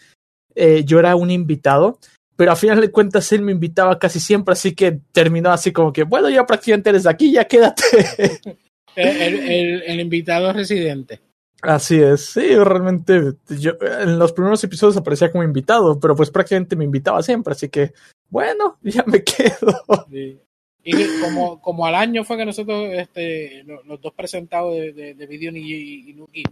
eh, 0.55 0.83
yo 0.85 0.99
era 0.99 1.17
un 1.17 1.31
invitado, 1.31 1.99
pero 2.37 2.53
a 2.53 2.57
final 2.57 2.81
de 2.81 2.91
cuentas 2.91 3.31
él 3.33 3.43
me 3.43 3.53
invitaba 3.53 3.99
casi 3.99 4.21
siempre, 4.21 4.53
así 4.53 4.75
que 4.75 5.01
terminó 5.13 5.51
así 5.51 5.73
como 5.73 5.93
que, 5.93 6.03
bueno, 6.03 6.29
ya 6.29 6.45
prácticamente 6.45 6.91
eres 6.91 7.05
de 7.05 7.11
aquí, 7.11 7.33
ya 7.33 7.45
quédate. 7.47 7.83
El, 8.97 9.35
el- 9.41 9.83
el 9.83 10.01
invitado 10.01 10.51
residente. 10.55 11.21
Así 11.61 12.01
es, 12.01 12.25
sí, 12.27 12.55
realmente 12.55 13.35
yo 13.59 13.73
en 13.81 14.19
los 14.19 14.33
primeros 14.33 14.63
episodios 14.65 14.97
aparecía 14.97 15.31
como 15.31 15.45
invitado, 15.45 16.01
pero 16.01 16.17
pues 16.17 16.31
prácticamente 16.31 16.77
me 16.77 16.85
invitaba 16.85 17.23
siempre, 17.23 17.53
así 17.53 17.69
que 17.69 17.93
bueno, 18.31 18.79
ya 18.83 19.05
me 19.07 19.23
quedo. 19.23 20.07
Sí. 20.11 20.39
Y 20.89 21.21
como, 21.21 21.61
como 21.61 21.85
al 21.85 21.97
año 21.97 22.23
fue 22.23 22.37
que 22.37 22.47
nosotros, 22.47 22.89
este, 22.93 23.65
lo- 23.65 23.83
los, 23.83 24.01
dos 24.01 24.13
presentados 24.15 24.75
de, 24.75 24.93
de, 24.93 25.15
de 25.15 25.27
Video 25.27 25.51
y, 25.53 26.11
y 26.11 26.15
Nuki, 26.15 26.45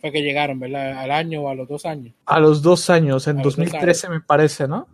fue 0.00 0.10
que 0.10 0.22
llegaron, 0.22 0.58
¿verdad? 0.58 0.98
Al 0.98 1.10
año 1.12 1.42
o 1.42 1.48
a 1.48 1.54
los 1.54 1.68
dos 1.68 1.86
años. 1.86 2.12
A 2.26 2.40
los 2.40 2.62
dos 2.62 2.90
años, 2.90 3.26
en 3.28 3.38
A 3.38 3.44
los 3.44 3.56
dos 3.56 3.64
2013 3.66 4.08
me 4.08 4.20
parece, 4.20 4.66
¿no? 4.66 4.88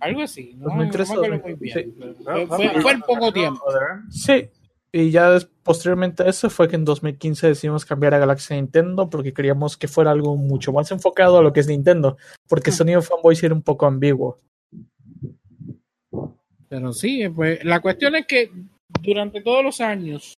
Algo 0.00 0.20
así. 0.20 0.52
No, 0.58 0.66
2013 0.66 1.14
no 1.14 1.20
me 1.22 1.26
o 1.28 1.34
acuerdo 1.36 1.56
muy 1.56 1.68
bien. 1.68 1.94
2013. 1.98 2.46
Fue, 2.46 2.68
fue- 2.70 2.82
fue 2.82 2.92
en 2.92 3.00
poco 3.00 3.32
tiempo. 3.32 3.62
Sí. 4.10 4.48
Y 4.92 5.10
ya 5.10 5.38
posteriormente 5.64 6.22
a 6.22 6.26
eso 6.28 6.48
fue 6.50 6.68
que 6.68 6.76
en 6.76 6.84
2015 6.84 7.48
decidimos 7.48 7.84
cambiar 7.84 8.14
a 8.14 8.18
Galaxy 8.18 8.54
Nintendo 8.54 9.10
porque 9.10 9.32
queríamos 9.32 9.76
que 9.76 9.88
fuera 9.88 10.10
algo 10.12 10.36
mucho 10.36 10.72
más 10.72 10.90
enfocado 10.92 11.38
a 11.38 11.42
lo 11.42 11.52
que 11.52 11.60
es 11.60 11.66
Nintendo, 11.66 12.16
porque 12.48 12.70
Sonido 12.70 13.02
Fanboy 13.02 13.36
era 13.42 13.54
un 13.54 13.62
poco 13.62 13.86
ambiguo. 13.86 14.38
Pero 16.74 16.92
sí, 16.92 17.28
pues 17.28 17.64
la 17.64 17.78
cuestión 17.78 18.16
es 18.16 18.26
que 18.26 18.50
durante 19.00 19.42
todos 19.42 19.62
los 19.62 19.80
años, 19.80 20.34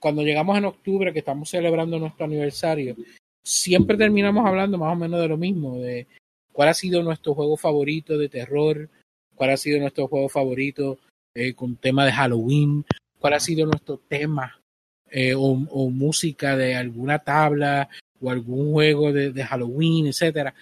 cuando 0.00 0.22
llegamos 0.22 0.58
en 0.58 0.64
octubre, 0.64 1.12
que 1.12 1.20
estamos 1.20 1.48
celebrando 1.48 2.00
nuestro 2.00 2.24
aniversario, 2.24 2.96
siempre 3.44 3.96
terminamos 3.96 4.44
hablando 4.44 4.76
más 4.76 4.92
o 4.92 4.96
menos 4.96 5.20
de 5.20 5.28
lo 5.28 5.36
mismo, 5.36 5.78
de 5.78 6.08
cuál 6.52 6.70
ha 6.70 6.74
sido 6.74 7.00
nuestro 7.04 7.32
juego 7.32 7.56
favorito 7.56 8.18
de 8.18 8.28
terror, 8.28 8.90
cuál 9.36 9.50
ha 9.50 9.56
sido 9.56 9.78
nuestro 9.78 10.08
juego 10.08 10.28
favorito 10.28 10.98
eh, 11.32 11.54
con 11.54 11.76
tema 11.76 12.04
de 12.04 12.10
Halloween, 12.10 12.84
cuál 13.20 13.34
ha 13.34 13.40
sido 13.40 13.66
nuestro 13.66 13.98
tema 13.98 14.60
eh, 15.08 15.36
o, 15.36 15.54
música 15.90 16.56
de 16.56 16.74
alguna 16.74 17.20
tabla 17.20 17.88
o 18.20 18.32
algún 18.32 18.72
juego 18.72 19.12
de 19.12 19.44
Halloween, 19.44 20.08
etcétera. 20.08 20.52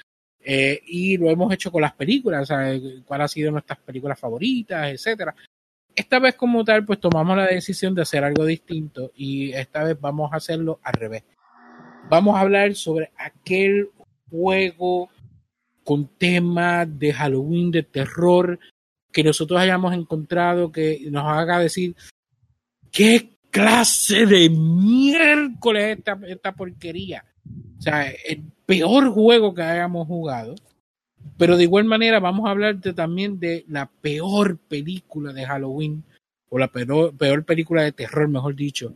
Eh, 0.46 0.82
y 0.86 1.16
lo 1.16 1.30
hemos 1.30 1.52
hecho 1.54 1.72
con 1.72 1.80
las 1.80 1.94
películas, 1.94 2.46
sea, 2.46 2.78
cuál 3.06 3.22
ha 3.22 3.28
sido 3.28 3.50
nuestras 3.50 3.78
películas 3.78 4.20
favoritas, 4.20 4.92
etcétera. 4.92 5.34
Esta 5.96 6.18
vez 6.18 6.34
como 6.34 6.62
tal, 6.64 6.84
pues 6.84 7.00
tomamos 7.00 7.36
la 7.36 7.46
decisión 7.46 7.94
de 7.94 8.02
hacer 8.02 8.24
algo 8.24 8.44
distinto 8.44 9.10
y 9.14 9.52
esta 9.52 9.84
vez 9.84 9.98
vamos 9.98 10.32
a 10.32 10.36
hacerlo 10.36 10.80
al 10.82 10.92
revés. 10.94 11.24
Vamos 12.10 12.36
a 12.36 12.40
hablar 12.40 12.74
sobre 12.74 13.12
aquel 13.16 13.88
juego 14.28 15.08
con 15.82 16.08
tema 16.18 16.84
de 16.84 17.12
Halloween, 17.12 17.70
de 17.70 17.84
terror, 17.84 18.58
que 19.12 19.24
nosotros 19.24 19.58
hayamos 19.58 19.94
encontrado 19.94 20.72
que 20.72 21.06
nos 21.10 21.24
haga 21.24 21.58
decir 21.58 21.94
qué 22.90 23.38
clase 23.50 24.26
de 24.26 24.50
miércoles 24.50 25.84
es 25.84 25.98
esta, 25.98 26.18
esta 26.26 26.52
porquería. 26.52 27.24
O 27.78 27.82
sea, 27.82 28.10
el 28.10 28.42
peor 28.66 29.10
juego 29.10 29.54
que 29.54 29.62
hayamos 29.62 30.06
jugado. 30.06 30.54
Pero 31.36 31.56
de 31.56 31.64
igual 31.64 31.84
manera 31.84 32.20
vamos 32.20 32.46
a 32.46 32.50
hablar 32.50 32.76
de- 32.76 32.92
también 32.92 33.40
de 33.40 33.64
la 33.68 33.86
peor 33.86 34.58
película 34.58 35.32
de 35.32 35.46
Halloween, 35.46 36.04
o 36.48 36.58
la 36.58 36.68
peor, 36.68 37.16
peor 37.16 37.44
película 37.44 37.82
de 37.82 37.92
terror, 37.92 38.28
mejor 38.28 38.54
dicho, 38.54 38.94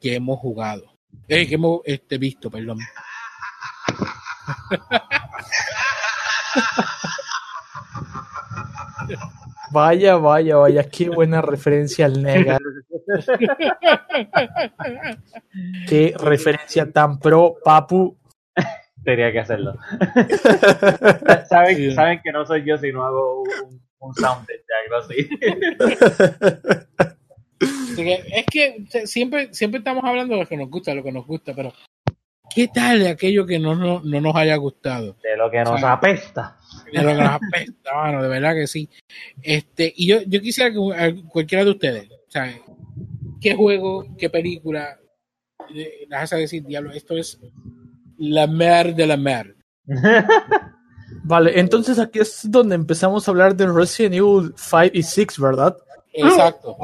que 0.00 0.14
hemos 0.14 0.38
jugado. 0.38 0.92
Eh, 1.28 1.46
que 1.46 1.54
hemos 1.54 1.80
este, 1.84 2.18
visto, 2.18 2.50
perdón. 2.50 2.78
Vaya, 9.72 10.16
vaya, 10.16 10.56
vaya, 10.56 10.84
qué 10.84 11.08
buena 11.08 11.40
referencia 11.40 12.06
al 12.06 12.22
Nega. 12.22 12.58
qué 15.88 16.14
referencia 16.18 16.90
tan 16.90 17.18
pro, 17.18 17.56
papu. 17.64 18.16
Tenía 19.04 19.32
que 19.32 19.40
hacerlo. 19.40 19.74
¿Saben, 21.48 21.76
Sí. 21.76 21.90
saben 21.92 22.20
que 22.22 22.30
no 22.32 22.46
soy 22.46 22.64
yo 22.64 22.76
si 22.78 22.92
no 22.92 23.04
hago 23.04 23.42
un, 23.42 23.80
un 23.98 24.14
sound 24.14 24.46
check 24.46 24.62
así. 24.98 25.28
Así 27.60 27.96
que 28.04 28.22
es 28.32 28.46
que 28.46 29.06
siempre, 29.06 29.52
siempre 29.54 29.78
estamos 29.78 30.04
hablando 30.04 30.34
de 30.34 30.40
lo 30.42 30.48
que 30.48 30.56
nos 30.56 30.68
gusta, 30.70 30.94
lo 30.94 31.02
que 31.02 31.12
nos 31.12 31.26
gusta, 31.26 31.52
pero 31.54 31.72
¿qué 32.54 32.68
tal 32.68 33.00
de 33.00 33.08
aquello 33.10 33.46
que 33.46 33.58
no, 33.58 33.74
no, 33.74 34.00
no 34.04 34.20
nos 34.20 34.34
haya 34.36 34.56
gustado? 34.56 35.16
De 35.22 35.36
lo 35.36 35.50
que 35.50 35.62
nos 35.64 35.82
apesta. 35.82 36.58
De 36.92 37.02
lo 37.02 37.08
que 37.08 37.14
nos 37.14 37.28
apesta, 37.30 37.90
mano, 37.94 38.22
de 38.22 38.28
verdad 38.28 38.54
que 38.54 38.66
sí. 38.66 38.88
Este, 39.42 39.92
y 39.96 40.06
yo, 40.08 40.20
yo 40.26 40.40
quisiera 40.40 40.70
que 40.72 41.22
cualquiera 41.28 41.64
de 41.64 41.70
ustedes, 41.70 42.10
o 42.10 42.30
sea, 42.30 42.52
¿qué 43.40 43.54
juego, 43.54 44.06
qué 44.18 44.30
película 44.30 44.98
las 46.08 46.22
hace 46.24 46.36
decir, 46.36 46.64
diablo, 46.64 46.92
esto 46.92 47.16
es 47.16 47.40
la 48.18 48.46
mer 48.46 48.94
de 48.94 49.06
la 49.06 49.16
mer? 49.16 49.56
Vale, 51.24 51.58
entonces 51.60 51.98
aquí 51.98 52.20
es 52.20 52.50
donde 52.50 52.74
empezamos 52.74 53.26
a 53.26 53.30
hablar 53.30 53.54
de 53.54 53.66
Resident 53.70 54.14
Evil 54.14 54.52
5 54.56 54.90
y 54.94 55.02
6, 55.02 55.38
¿verdad? 55.38 55.76
Exacto. 56.12 56.76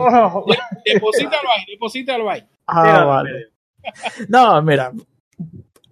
De- 0.47 0.93
Deposítalo 0.95 1.49
ahí, 1.51 1.65
deposítalo 1.73 2.31
ahí. 2.31 2.45
Ah, 2.66 3.05
vale. 3.05 3.31
No, 4.28 4.61
mira. 4.62 4.93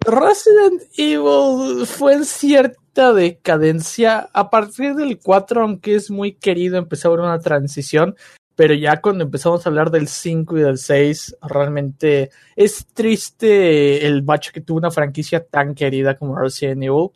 Resident 0.07 0.83
Evil 0.95 1.85
fue 1.85 2.13
en 2.13 2.23
cierta 2.23 3.11
decadencia. 3.11 4.29
A 4.31 4.49
partir 4.49 4.95
del 4.95 5.19
4, 5.19 5.61
aunque 5.61 5.95
es 5.95 6.09
muy 6.09 6.35
querido, 6.35 6.77
empezó 6.77 7.09
a 7.09 7.11
haber 7.11 7.25
una 7.25 7.39
transición. 7.39 8.15
Pero 8.55 8.73
ya 8.73 9.01
cuando 9.01 9.25
empezamos 9.25 9.65
a 9.65 9.69
hablar 9.69 9.91
del 9.91 10.07
5 10.07 10.57
y 10.57 10.61
del 10.61 10.77
6, 10.77 11.35
realmente 11.41 12.31
es 12.55 12.87
triste 12.93 14.07
el 14.07 14.21
bacho 14.21 14.51
que 14.53 14.61
tuvo 14.61 14.77
una 14.77 14.91
franquicia 14.91 15.45
tan 15.45 15.75
querida 15.75 16.17
como 16.17 16.39
Resident 16.39 16.83
Evil. 16.83 17.09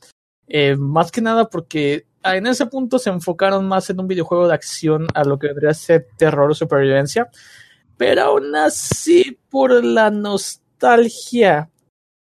Eh, 0.48 0.76
más 0.76 1.12
que 1.12 1.22
nada 1.22 1.50
porque 1.50 2.08
en 2.26 2.46
ese 2.46 2.66
punto 2.66 3.00
se 3.00 3.10
enfocaron 3.10 3.70
más 3.70 3.90
en 3.90 4.02
un 4.02 4.08
videojuego 4.08 4.50
de 4.50 4.54
acción 4.54 5.08
a 5.14 5.24
lo 5.24 5.40
que 5.40 5.48
vendría 5.48 5.72
a 5.72 5.74
ser 5.74 6.08
terror 6.18 6.52
o 6.52 6.54
supervivencia. 6.54 7.30
Pero 7.96 8.24
aún 8.24 8.54
así, 8.54 9.40
por 9.50 9.84
la 9.84 10.12
nostalgia, 10.12 11.71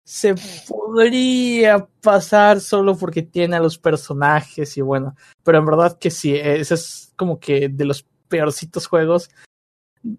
se 0.10 0.34
podría 0.68 1.88
pasar 2.02 2.62
solo 2.62 2.98
porque 2.98 3.22
tiene 3.22 3.58
a 3.58 3.60
los 3.60 3.78
personajes 3.78 4.76
y 4.76 4.82
bueno. 4.82 5.16
Pero 5.44 5.60
en 5.60 5.68
verdad 5.68 6.00
que 6.00 6.10
sí, 6.10 6.36
ese 6.36 6.74
es 6.74 7.14
como 7.16 7.40
que 7.40 7.70
de 7.70 7.86
los 7.86 8.08
peorcitos 8.28 8.88
juegos. 8.88 9.30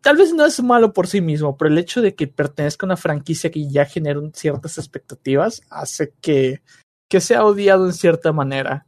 Tal 0.00 0.16
vez 0.16 0.32
no 0.32 0.46
es 0.46 0.62
malo 0.62 0.92
por 0.92 1.08
sí 1.08 1.20
mismo, 1.20 1.56
pero 1.56 1.72
el 1.72 1.78
hecho 1.78 2.02
de 2.02 2.14
que 2.14 2.28
pertenezca 2.28 2.86
a 2.86 2.88
una 2.88 2.96
franquicia 2.96 3.50
que 3.50 3.68
ya 3.68 3.84
genera 3.84 4.20
ciertas 4.32 4.78
expectativas 4.78 5.60
hace 5.70 6.14
que, 6.20 6.62
que 7.08 7.20
sea 7.20 7.44
odiado 7.44 7.84
en 7.86 7.92
cierta 7.92 8.32
manera. 8.32 8.86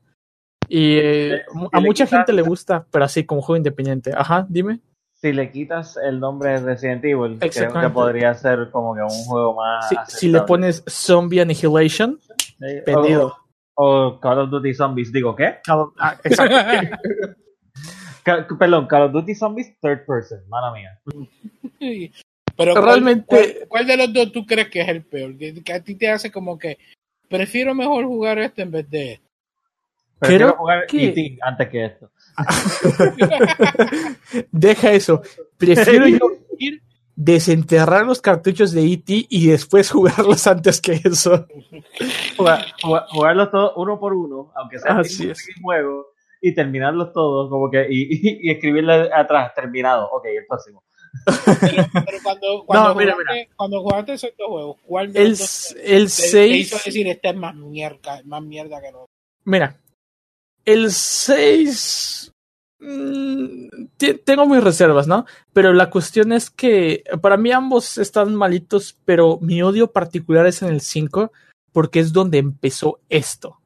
Y 0.69 0.99
eh, 0.99 1.43
a 1.73 1.81
mucha 1.81 2.07
gente 2.07 2.33
le 2.33 2.43
gusta, 2.43 2.87
pero 2.93 3.07
así 3.07 3.27
como 3.27 3.43
juego 3.43 3.57
independiente. 3.57 4.13
Ajá, 4.17 4.47
dime. 4.49 4.79
Si 5.23 5.33
le 5.33 5.51
quitas 5.53 5.97
el 5.97 6.19
nombre 6.19 6.51
de 6.51 6.59
Resident 6.67 7.05
Evil, 7.05 7.39
creo 7.39 7.73
que 7.73 7.89
podría 7.91 8.35
ser 8.35 8.71
como 8.73 8.93
que 8.95 9.03
un 9.03 9.09
juego 9.25 9.55
más. 9.55 9.89
Si, 9.89 9.97
si 10.09 10.29
le 10.29 10.41
pones 10.43 10.83
Zombie 10.89 11.41
Annihilation, 11.41 12.19
Sí, 12.39 12.81
pedido. 12.85 13.37
O, 13.75 14.09
o 14.09 14.21
Call 14.21 14.41
of 14.41 14.51
Duty 14.51 14.75
Zombies, 14.75 15.13
digo, 15.13 15.35
¿qué? 15.37 15.59
Ah, 15.99 16.19
exacto. 16.25 16.97
Perdón, 18.59 18.87
Call 18.89 19.03
of 19.05 19.13
Duty 19.13 19.35
Zombies 19.35 19.79
Third 19.81 20.05
Person, 20.07 20.41
mala 20.49 20.73
mía. 20.73 21.01
Pero 22.57 22.75
¿cuál- 22.75 22.85
Realmente- 22.85 23.25
¿cuál, 23.27 23.69
cuál 23.69 23.87
de 23.87 23.97
los 23.97 24.13
dos 24.13 24.33
tú 24.33 24.45
crees 24.45 24.69
que 24.69 24.81
es 24.83 24.89
el 24.89 25.05
peor? 25.05 25.37
Que, 25.39 25.73
a 25.73 25.81
ti 25.81 25.95
te 25.95 26.11
hace 26.11 26.31
como 26.31 26.59
que 26.59 26.79
prefiero 27.29 27.75
mejor 27.75 28.05
jugar 28.07 28.39
este 28.41 28.63
en 28.63 28.71
vez 28.73 28.91
de 28.91 29.13
este. 29.13 29.27
Prefiero 30.19 30.47
Creo 30.49 30.59
jugar 30.59 30.87
que- 30.87 31.07
E.T. 31.09 31.39
antes 31.43 31.69
que 31.69 31.85
esto. 31.87 32.11
Deja 34.51 34.93
eso. 34.93 35.23
Prefiero 35.57 36.07
yo 36.09 36.19
ir, 36.59 36.83
desenterrar 37.15 38.05
los 38.07 38.21
cartuchos 38.21 38.73
de 38.73 38.85
E.T. 38.93 39.27
y 39.29 39.47
después 39.49 39.91
jugarlos 39.91 40.47
antes 40.47 40.81
que 40.81 41.01
eso. 41.05 41.47
Jugar- 42.37 42.65
jugar- 42.83 43.07
jugarlos 43.11 43.51
todos 43.51 43.73
uno 43.77 43.99
por 43.99 44.15
uno, 44.15 44.53
aunque 44.57 44.79
sea 44.79 44.93
el 44.93 45.01
Así 45.01 45.27
mismo 45.27 45.33
es. 45.33 45.49
juego, 45.63 46.07
y 46.41 46.55
terminarlos 46.55 47.13
todos, 47.13 47.49
como 47.51 47.71
que, 47.71 47.87
y, 47.89 48.03
y, 48.15 48.49
y 48.49 48.51
escribirle 48.51 49.11
atrás, 49.15 49.53
terminado, 49.55 50.09
ok, 50.11 50.25
el 50.27 50.47
próximo. 50.47 50.83
Pero, 51.27 51.85
pero 51.93 52.19
cuando, 52.23 52.63
cuando, 52.67 52.89
No, 52.89 52.95
mira, 52.95 53.13
jugaste, 53.13 53.49
cuando 53.55 53.81
jugaste 53.83 54.13
esos 54.15 54.31
dos 54.39 54.49
juegos, 54.49 54.77
¿cuál 54.85 55.13
de 55.13 55.23
El, 55.23 55.29
los 55.31 55.39
dos 55.39 55.77
el 55.85 56.11
te, 56.11 56.31
te 56.33 56.47
hizo 56.49 56.77
6. 56.79 56.85
decir 56.87 57.07
este 57.09 57.29
es 57.29 57.37
más 57.37 57.55
mierda, 57.55 58.23
más 58.25 58.43
mierda 58.43 58.81
que 58.81 58.89
el 58.89 58.95
otro? 58.95 59.09
Mira, 59.45 59.77
el 60.65 60.91
6. 60.91 62.33
tengo 64.25 64.47
mis 64.47 64.63
reservas, 64.63 65.07
¿no? 65.07 65.27
Pero 65.53 65.73
la 65.73 65.91
cuestión 65.91 66.33
es 66.33 66.51
que 66.51 67.05
para 67.21 67.37
mí 67.37 67.53
ambos 67.53 67.99
están 67.99 68.35
malitos, 68.35 68.99
pero 69.05 69.39
mi 69.41 69.63
odio 69.63 69.93
particular 69.93 70.47
es 70.47 70.63
en 70.63 70.69
el 70.69 70.81
5 70.81 71.33
porque 71.73 72.01
es 72.01 72.13
donde 72.13 72.39
empezó 72.39 73.01
esto. 73.09 73.61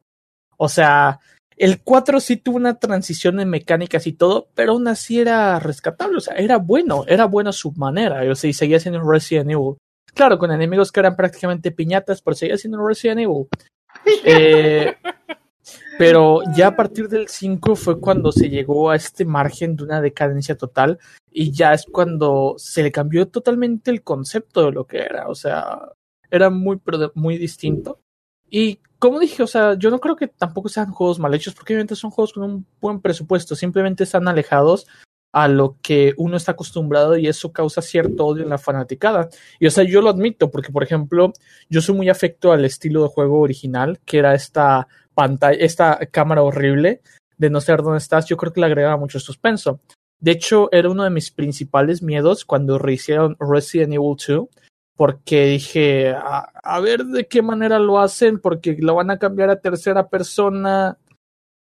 O 0.56 0.68
sea, 0.68 1.20
el 1.56 1.82
4 1.82 2.20
sí 2.20 2.36
tuvo 2.36 2.56
una 2.56 2.78
transición 2.78 3.40
en 3.40 3.48
mecánicas 3.48 4.06
y 4.06 4.12
todo, 4.12 4.48
pero 4.54 4.72
aún 4.72 4.88
así 4.88 5.20
era 5.20 5.58
rescatable, 5.58 6.18
o 6.18 6.20
sea, 6.20 6.34
era 6.34 6.58
bueno, 6.58 7.04
era 7.08 7.26
bueno 7.26 7.50
a 7.50 7.54
su 7.54 7.72
manera, 7.72 8.30
o 8.30 8.34
sea, 8.34 8.50
y 8.50 8.52
seguía 8.52 8.80
siendo 8.80 9.00
un 9.00 9.10
Resident 9.10 9.50
Evil. 9.50 9.76
Claro, 10.14 10.38
con 10.38 10.50
enemigos 10.50 10.92
que 10.92 11.00
eran 11.00 11.16
prácticamente 11.16 11.72
piñatas, 11.72 12.22
pero 12.22 12.34
seguía 12.34 12.56
siendo 12.56 12.78
un 12.78 12.88
Resident 12.88 13.20
Evil. 13.20 13.46
Eh, 14.24 14.94
pero 15.98 16.40
ya 16.54 16.68
a 16.68 16.76
partir 16.76 17.08
del 17.08 17.28
5 17.28 17.76
fue 17.76 18.00
cuando 18.00 18.32
se 18.32 18.48
llegó 18.48 18.90
a 18.90 18.96
este 18.96 19.24
margen 19.24 19.76
de 19.76 19.84
una 19.84 20.00
decadencia 20.00 20.56
total 20.56 20.98
y 21.30 21.52
ya 21.52 21.72
es 21.72 21.86
cuando 21.86 22.54
se 22.58 22.82
le 22.82 22.92
cambió 22.92 23.28
totalmente 23.28 23.90
el 23.90 24.02
concepto 24.02 24.64
de 24.64 24.72
lo 24.72 24.86
que 24.86 24.98
era, 24.98 25.28
o 25.28 25.34
sea, 25.34 25.80
era 26.30 26.50
muy, 26.50 26.80
muy 27.14 27.38
distinto. 27.38 28.00
Y 28.48 28.80
como 28.98 29.18
dije, 29.18 29.42
o 29.42 29.46
sea, 29.46 29.74
yo 29.74 29.90
no 29.90 30.00
creo 30.00 30.16
que 30.16 30.28
tampoco 30.28 30.68
sean 30.68 30.90
juegos 30.90 31.18
mal 31.18 31.34
hechos, 31.34 31.54
porque 31.54 31.74
obviamente 31.74 31.96
son 31.96 32.10
juegos 32.10 32.32
con 32.32 32.44
un 32.44 32.66
buen 32.80 33.00
presupuesto, 33.00 33.54
simplemente 33.54 34.04
están 34.04 34.28
alejados 34.28 34.86
a 35.32 35.48
lo 35.48 35.76
que 35.82 36.14
uno 36.16 36.38
está 36.38 36.52
acostumbrado 36.52 37.18
y 37.18 37.26
eso 37.28 37.52
causa 37.52 37.82
cierto 37.82 38.24
odio 38.24 38.42
en 38.42 38.48
la 38.48 38.56
fanaticada. 38.56 39.28
Y 39.60 39.66
o 39.66 39.70
sea, 39.70 39.84
yo 39.84 40.00
lo 40.00 40.08
admito, 40.08 40.50
porque 40.50 40.72
por 40.72 40.82
ejemplo, 40.82 41.32
yo 41.68 41.82
soy 41.82 41.94
muy 41.94 42.08
afecto 42.08 42.52
al 42.52 42.64
estilo 42.64 43.02
de 43.02 43.08
juego 43.08 43.40
original, 43.40 44.00
que 44.06 44.18
era 44.18 44.34
esta 44.34 44.88
pantalla, 45.16 45.58
esta 45.58 45.98
cámara 46.12 46.42
horrible 46.42 47.00
de 47.38 47.50
no 47.50 47.60
saber 47.60 47.82
dónde 47.82 47.98
estás, 47.98 48.26
yo 48.26 48.36
creo 48.36 48.52
que 48.52 48.60
le 48.60 48.66
agregaba 48.66 48.96
mucho 48.96 49.18
suspenso. 49.18 49.80
De 50.20 50.30
hecho, 50.32 50.68
era 50.72 50.90
uno 50.90 51.04
de 51.04 51.10
mis 51.10 51.30
principales 51.30 52.02
miedos 52.02 52.44
cuando 52.44 52.78
rehicieron 52.78 53.36
Resident 53.40 53.94
Evil 53.94 54.16
2, 54.16 54.48
porque 54.96 55.46
dije, 55.46 56.14
a, 56.14 56.80
ver 56.80 57.04
de 57.04 57.26
qué 57.26 57.42
manera 57.42 57.78
lo 57.78 57.98
hacen, 57.98 58.38
porque 58.38 58.76
lo 58.78 58.94
van 58.94 59.10
a 59.10 59.18
cambiar 59.18 59.50
a 59.50 59.60
tercera 59.60 60.08
persona. 60.08 60.98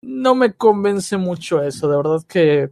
No 0.02 0.34
me 0.34 0.54
convence 0.54 1.18
mucho 1.18 1.62
eso, 1.62 1.90
de 1.90 1.98
verdad 1.98 2.24
que 2.28 2.72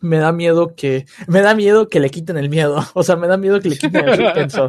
me 0.00 0.18
da 0.18 0.30
miedo 0.30 0.74
que 0.74 1.06
me 1.26 1.40
da 1.40 1.54
miedo 1.54 1.88
que 1.88 2.00
le 2.00 2.10
quiten 2.10 2.36
el 2.36 2.48
miedo, 2.48 2.78
o 2.94 3.02
sea, 3.02 3.16
me 3.16 3.26
da 3.26 3.36
miedo 3.36 3.60
que 3.60 3.70
le 3.70 3.78
quiten 3.78 4.08
el 4.08 4.16
suspenso. 4.16 4.68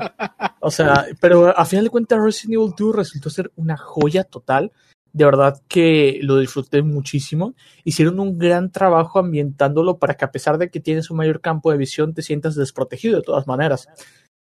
O 0.59 0.71
sea, 0.71 1.05
pero 1.21 1.57
a 1.57 1.65
final 1.65 1.85
de 1.85 1.91
cuentas 1.91 2.19
Resident 2.21 2.55
Evil 2.55 2.73
2 2.77 2.95
resultó 2.95 3.29
ser 3.29 3.51
una 3.55 3.77
joya 3.77 4.23
total. 4.25 4.71
De 5.13 5.25
verdad 5.25 5.61
que 5.67 6.19
lo 6.21 6.37
disfruté 6.37 6.81
muchísimo. 6.81 7.55
Hicieron 7.83 8.19
un 8.19 8.37
gran 8.37 8.71
trabajo 8.71 9.19
ambientándolo 9.19 9.97
para 9.97 10.15
que 10.15 10.25
a 10.25 10.31
pesar 10.31 10.57
de 10.57 10.69
que 10.69 10.79
tienes 10.79 11.09
un 11.09 11.17
mayor 11.17 11.41
campo 11.41 11.71
de 11.71 11.77
visión 11.77 12.13
te 12.13 12.21
sientas 12.21 12.55
desprotegido 12.55 13.17
de 13.17 13.23
todas 13.23 13.47
maneras 13.47 13.87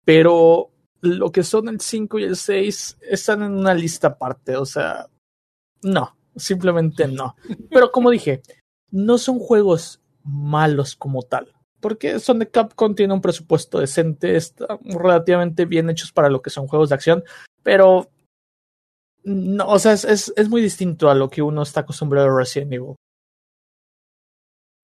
pero 0.07 0.70
lo 1.01 1.33
que 1.33 1.43
son 1.43 1.69
el 1.69 1.81
5 1.81 2.20
y 2.20 2.23
el 2.23 2.37
6 2.37 2.99
están 3.03 3.43
en 3.43 3.53
una 3.53 3.74
lista 3.74 4.07
aparte, 4.07 4.57
o 4.57 4.65
sea, 4.65 5.09
no, 5.83 6.16
simplemente 6.37 7.09
no. 7.09 7.35
Pero 7.70 7.91
como 7.91 8.11
dije, 8.11 8.41
no 8.93 9.19
son 9.19 9.41
juegos 9.41 10.01
malos 10.23 10.95
como 10.95 11.23
tal, 11.23 11.53
porque 11.81 12.20
son 12.20 12.39
de 12.39 12.49
Capcom, 12.49 12.95
tiene 12.95 13.15
un 13.15 13.20
presupuesto 13.20 13.81
decente, 13.81 14.37
están 14.37 14.78
relativamente 14.85 15.65
bien 15.65 15.91
hechos 15.91 16.12
para 16.12 16.31
lo 16.31 16.41
que 16.41 16.51
son 16.51 16.69
juegos 16.69 16.91
de 16.91 16.95
acción, 16.95 17.24
pero 17.65 18.09
no, 19.27 19.66
o 19.66 19.78
sea, 19.81 19.93
es, 19.93 20.05
es, 20.05 20.32
es 20.36 20.48
muy 20.48 20.62
distinto 20.62 21.11
a 21.11 21.15
lo 21.16 21.28
que 21.28 21.43
uno 21.43 21.62
está 21.62 21.81
acostumbrado 21.81 22.28
a 22.28 22.39
Resident 22.39 22.73
Evil. 22.73 22.94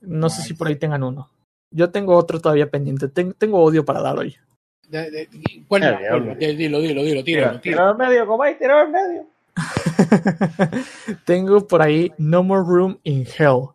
No 0.00 0.28
sé 0.30 0.42
si 0.42 0.54
por 0.54 0.66
ahí 0.66 0.74
tengan 0.74 1.04
uno. 1.04 1.30
Yo 1.70 1.90
tengo 1.92 2.16
otro 2.16 2.40
todavía 2.40 2.68
pendiente. 2.68 3.06
Ten, 3.06 3.34
tengo 3.34 3.62
odio 3.62 3.84
para 3.84 4.02
dar 4.02 4.18
hoy. 4.18 4.36
De, 4.88 5.12
de, 5.12 5.28
¿Cuál 5.68 5.82
más? 5.82 6.00
¿Cuál 6.08 6.26
más? 6.26 6.38
Dilo, 6.38 6.80
dilo, 6.80 7.04
dilo, 7.04 7.22
tíralo, 7.22 7.60
tíralo. 7.60 7.90
al 7.90 7.96
medio, 7.96 8.26
comáis, 8.26 8.58
tira 8.58 8.80
al 8.80 8.90
medio. 8.90 9.26
tengo 11.24 11.64
por 11.64 11.80
ahí 11.80 12.12
No 12.18 12.42
More 12.42 12.64
Room 12.66 12.98
in 13.04 13.24
Hell. 13.24 13.68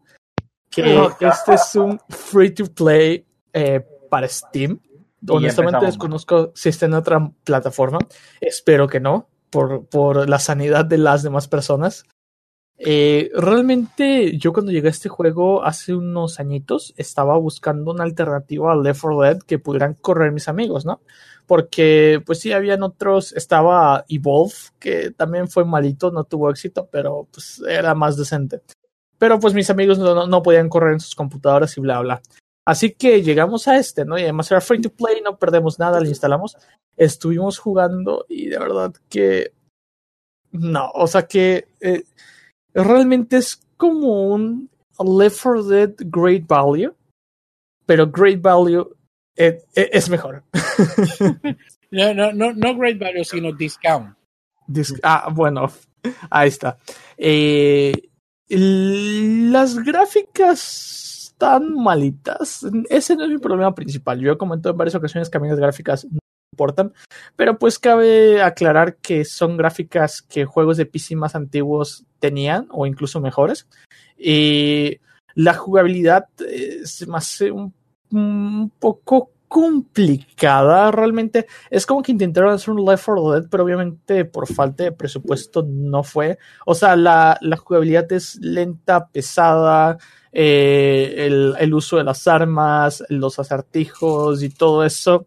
Que 0.69 1.09
este 1.21 1.53
es 1.53 1.75
un 1.75 1.97
free 2.09 2.51
to 2.51 2.65
play 2.65 3.25
eh, 3.53 3.79
para 4.09 4.27
Steam. 4.27 4.81
Honestamente 5.29 5.85
desconozco 5.85 6.51
si 6.53 6.67
está 6.67 6.87
en 6.87 6.93
otra 6.93 7.31
plataforma. 7.45 7.99
Espero 8.41 8.85
que 8.89 8.99
no, 8.99 9.29
por, 9.49 9.85
por 9.87 10.29
la 10.29 10.39
sanidad 10.39 10.85
de 10.85 10.97
las 10.97 11.23
demás 11.23 11.47
personas. 11.47 12.05
Eh, 12.79 13.31
realmente 13.33 14.37
yo 14.37 14.53
cuando 14.53 14.71
llegué 14.71 14.87
a 14.87 14.91
este 14.91 15.09
juego 15.09 15.63
hace 15.63 15.95
unos 15.95 16.39
añitos 16.39 16.93
estaba 16.95 17.35
buscando 17.37 17.91
una 17.91 18.03
alternativa 18.03 18.71
al 18.71 18.83
Left 18.83 19.01
4 19.01 19.21
Dead 19.21 19.39
que 19.39 19.57
pudieran 19.57 19.95
correr 19.95 20.31
mis 20.31 20.47
amigos, 20.47 20.85
¿no? 20.85 21.01
Porque 21.47 22.21
pues 22.25 22.39
sí, 22.39 22.51
habían 22.51 22.83
otros, 22.83 23.33
estaba 23.33 24.05
Evolve, 24.09 24.53
que 24.79 25.11
también 25.11 25.47
fue 25.47 25.65
malito, 25.65 26.11
no 26.11 26.25
tuvo 26.25 26.51
éxito, 26.51 26.87
pero 26.91 27.27
pues 27.31 27.63
era 27.67 27.95
más 27.95 28.15
decente. 28.15 28.61
Pero 29.17 29.39
pues 29.39 29.55
mis 29.55 29.69
amigos 29.71 29.97
no, 29.97 30.27
no 30.27 30.43
podían 30.43 30.69
correr 30.69 30.93
en 30.93 30.99
sus 30.99 31.15
computadoras 31.15 31.75
y 31.77 31.81
bla, 31.81 31.99
bla. 32.01 32.21
Así 32.67 32.91
que 32.91 33.23
llegamos 33.23 33.65
a 33.69 33.77
este, 33.77 34.03
¿no? 34.03 34.17
Y 34.17 34.23
además 34.23 34.51
era 34.51 34.59
free 34.59 34.81
to 34.81 34.89
play, 34.89 35.21
no 35.23 35.39
perdemos 35.39 35.79
nada, 35.79 36.01
lo 36.01 36.09
instalamos. 36.09 36.57
Estuvimos 36.97 37.59
jugando 37.59 38.25
y 38.27 38.47
de 38.49 38.59
verdad 38.59 38.93
que... 39.07 39.53
No, 40.51 40.91
o 40.93 41.07
sea 41.07 41.25
que... 41.25 41.69
Eh, 41.79 42.03
realmente 42.73 43.37
es 43.37 43.65
como 43.77 44.33
un 44.33 44.69
Left 44.99 45.41
4 45.41 45.63
Dead 45.63 45.93
Great 45.97 46.45
Value, 46.45 46.93
pero 47.85 48.11
Great 48.11 48.41
Value 48.41 48.97
es, 49.33 49.63
es 49.73 50.09
mejor. 50.09 50.43
no, 51.91 52.13
no, 52.13 52.33
no, 52.33 52.51
no 52.51 52.77
Great 52.77 52.99
Value, 52.99 53.23
sino 53.23 53.53
Discount. 53.53 54.13
Dis 54.67 54.93
ah, 55.03 55.29
bueno, 55.33 55.71
ahí 56.29 56.49
está. 56.49 56.77
Eh, 57.17 58.09
las 58.49 59.79
gráficas 59.79 61.07
están 61.37 61.75
malitas. 61.75 62.65
Ese 62.89 63.15
no 63.15 63.25
es 63.25 63.29
mi 63.29 63.37
problema 63.37 63.75
principal. 63.75 64.19
Yo 64.19 64.31
he 64.31 64.37
comentado 64.37 64.71
en 64.71 64.77
varias 64.77 64.95
ocasiones 64.95 65.29
que 65.29 65.37
a 65.37 65.39
mí 65.39 65.47
las 65.47 65.59
gráficas 65.59 66.05
no 66.05 66.17
importan, 66.51 66.93
pero 67.35 67.59
pues 67.59 67.77
cabe 67.77 68.41
aclarar 68.41 68.95
que 68.97 69.23
son 69.23 69.55
gráficas 69.55 70.23
que 70.23 70.45
juegos 70.45 70.77
de 70.77 70.87
PC 70.87 71.15
más 71.15 71.35
antiguos 71.35 72.05
tenían 72.17 72.67
o 72.71 72.87
incluso 72.87 73.21
mejores. 73.21 73.67
Y 74.17 74.99
la 75.35 75.53
jugabilidad 75.53 76.27
eh, 76.39 76.79
se 76.85 77.05
me 77.05 77.17
hace 77.17 77.51
un, 77.51 77.71
un, 78.11 78.71
poco 78.79 79.29
complicada. 79.47 80.89
Realmente 80.89 81.45
es 81.69 81.85
como 81.85 82.01
que 82.01 82.13
intentaron 82.13 82.51
hacer 82.51 82.73
un 82.73 82.83
Left 82.83 83.05
4 83.05 83.31
Dead, 83.31 83.47
pero 83.47 83.63
obviamente 83.63 84.25
por 84.25 84.47
falta 84.47 84.85
de 84.85 84.91
presupuesto 84.91 85.63
no 85.69 86.01
fue. 86.01 86.39
O 86.65 86.73
sea, 86.73 86.95
la, 86.95 87.37
la 87.41 87.57
jugabilidad 87.57 88.11
es 88.11 88.39
lenta, 88.41 89.07
pesada. 89.07 89.99
Eh, 90.31 91.53
el, 91.59 91.73
uso 91.73 91.97
de 91.97 92.03
las 92.03 92.27
armas, 92.27 93.03
los 93.09 93.39
acertijos 93.39 94.43
y 94.43 94.49
todo 94.49 94.83
eso 94.83 95.25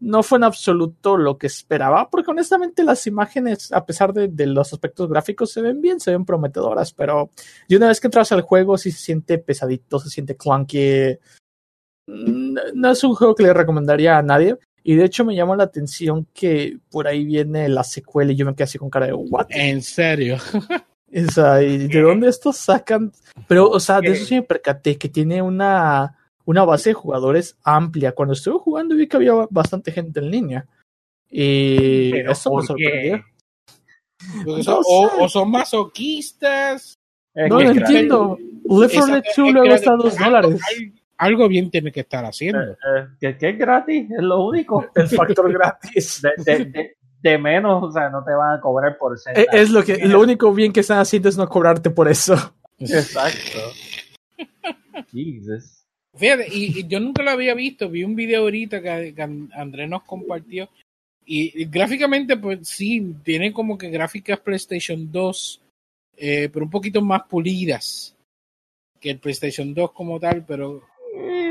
no 0.00 0.24
fue 0.24 0.38
en 0.38 0.44
absoluto 0.44 1.16
lo 1.16 1.38
que 1.38 1.46
esperaba, 1.46 2.10
porque 2.10 2.32
honestamente 2.32 2.82
las 2.82 3.06
imágenes, 3.06 3.70
a 3.72 3.86
pesar 3.86 4.12
de, 4.12 4.46
los 4.46 4.72
aspectos 4.72 5.08
gráficos, 5.08 5.52
se 5.52 5.62
ven 5.62 5.80
bien, 5.80 6.00
se 6.00 6.10
ven 6.10 6.24
prometedoras, 6.24 6.92
pero 6.92 7.30
de 7.68 7.76
una 7.76 7.86
vez 7.86 8.00
que 8.00 8.08
entras 8.08 8.32
al 8.32 8.40
juego, 8.40 8.76
sí 8.76 8.90
se 8.90 8.98
siente 8.98 9.38
pesadito, 9.38 10.00
se 10.00 10.10
siente 10.10 10.36
clunky. 10.36 11.18
No 12.08 12.90
es 12.90 13.04
un 13.04 13.14
juego 13.14 13.34
que 13.36 13.44
le 13.44 13.54
recomendaría 13.54 14.18
a 14.18 14.22
nadie. 14.22 14.58
Y 14.82 14.96
de 14.96 15.04
hecho 15.04 15.24
me 15.24 15.36
llamó 15.36 15.54
la 15.54 15.64
atención 15.64 16.26
que 16.34 16.78
por 16.90 17.06
ahí 17.06 17.24
viene 17.24 17.68
la 17.68 17.84
secuela 17.84 18.32
y 18.32 18.36
yo 18.36 18.44
me 18.44 18.54
quedé 18.54 18.64
así 18.64 18.78
con 18.78 18.90
cara 18.90 19.06
de 19.06 19.12
¿what? 19.12 19.46
¿En 19.50 19.80
serio? 19.80 20.38
O 21.28 21.30
sea, 21.30 21.62
¿y 21.62 21.88
de 21.88 22.00
dónde 22.00 22.28
estos 22.28 22.56
sacan? 22.56 23.12
Pero, 23.46 23.68
o 23.68 23.78
sea, 23.78 24.00
de 24.00 24.12
eso 24.12 24.24
sí 24.24 24.34
me 24.36 24.42
percaté, 24.42 24.96
que 24.96 25.10
tiene 25.10 25.42
una 25.42 26.16
una 26.44 26.64
base 26.64 26.90
de 26.90 26.94
jugadores 26.94 27.56
amplia. 27.62 28.12
Cuando 28.12 28.34
estuve 28.34 28.58
jugando 28.58 28.96
vi 28.96 29.06
que 29.06 29.16
había 29.16 29.34
bastante 29.50 29.92
gente 29.92 30.20
en 30.20 30.30
línea. 30.30 30.66
Y 31.30 32.10
Pero 32.10 32.32
eso 32.32 32.54
me 32.54 32.62
sorprendió. 32.62 33.24
Pues 34.44 34.66
no 34.66 34.80
o, 34.80 35.24
o, 35.24 35.28
son 35.28 35.50
masoquistas. 35.50 36.98
Es 37.34 37.50
no 37.50 37.60
lo 37.60 37.70
entiendo. 37.70 38.38
Left 38.64 38.94
4 38.94 39.14
Dead 39.14 39.24
2 39.36 39.52
luego 39.52 39.74
está 39.74 39.92
a 39.92 39.96
2 39.96 40.18
dólares. 40.18 40.60
Algo 41.16 41.48
bien 41.48 41.70
tiene 41.70 41.92
que 41.92 42.00
estar 42.00 42.24
haciendo. 42.24 42.62
Eh, 42.62 42.76
eh, 42.96 43.06
que, 43.20 43.38
que, 43.38 43.48
es 43.50 43.58
gratis, 43.58 44.10
es 44.10 44.22
lo 44.22 44.44
único. 44.44 44.86
El 44.94 45.08
factor 45.08 45.52
gratis. 45.52 46.22
De, 46.22 46.32
de, 46.44 46.64
de, 46.66 46.96
de, 47.22 47.38
menos, 47.38 47.82
o 47.82 47.92
sea, 47.92 48.10
no 48.10 48.24
te 48.24 48.32
van 48.32 48.58
a 48.58 48.60
cobrar 48.60 48.98
por 48.98 49.18
ser. 49.18 49.38
Es, 49.38 49.46
es 49.52 49.70
lo 49.70 49.84
que, 49.84 49.98
lo 50.06 50.20
único 50.20 50.52
bien 50.52 50.72
que 50.72 50.80
están 50.80 50.98
haciendo 50.98 51.28
es 51.28 51.36
no 51.36 51.48
cobrarte 51.48 51.90
por 51.90 52.08
eso. 52.08 52.34
Exacto. 52.78 53.58
Jesus. 55.12 55.84
Fíjate, 56.14 56.46
y, 56.52 56.80
y 56.80 56.86
yo 56.88 57.00
nunca 57.00 57.22
lo 57.22 57.30
había 57.30 57.54
visto, 57.54 57.88
vi 57.88 58.04
un 58.04 58.14
video 58.14 58.42
ahorita 58.42 58.82
que, 58.82 59.14
que 59.14 59.22
And- 59.22 59.52
Andrés 59.54 59.88
nos 59.88 60.02
compartió 60.02 60.68
y, 61.24 61.62
y 61.62 61.64
gráficamente 61.66 62.36
pues 62.36 62.68
sí, 62.68 63.14
tiene 63.22 63.52
como 63.52 63.78
que 63.78 63.88
gráficas 63.88 64.40
PlayStation 64.40 65.10
2, 65.10 65.62
eh, 66.16 66.50
pero 66.52 66.66
un 66.66 66.70
poquito 66.70 67.00
más 67.00 67.22
pulidas 67.22 68.14
que 69.00 69.10
el 69.10 69.18
PlayStation 69.20 69.72
2 69.72 69.92
como 69.92 70.20
tal, 70.20 70.44
pero 70.44 70.82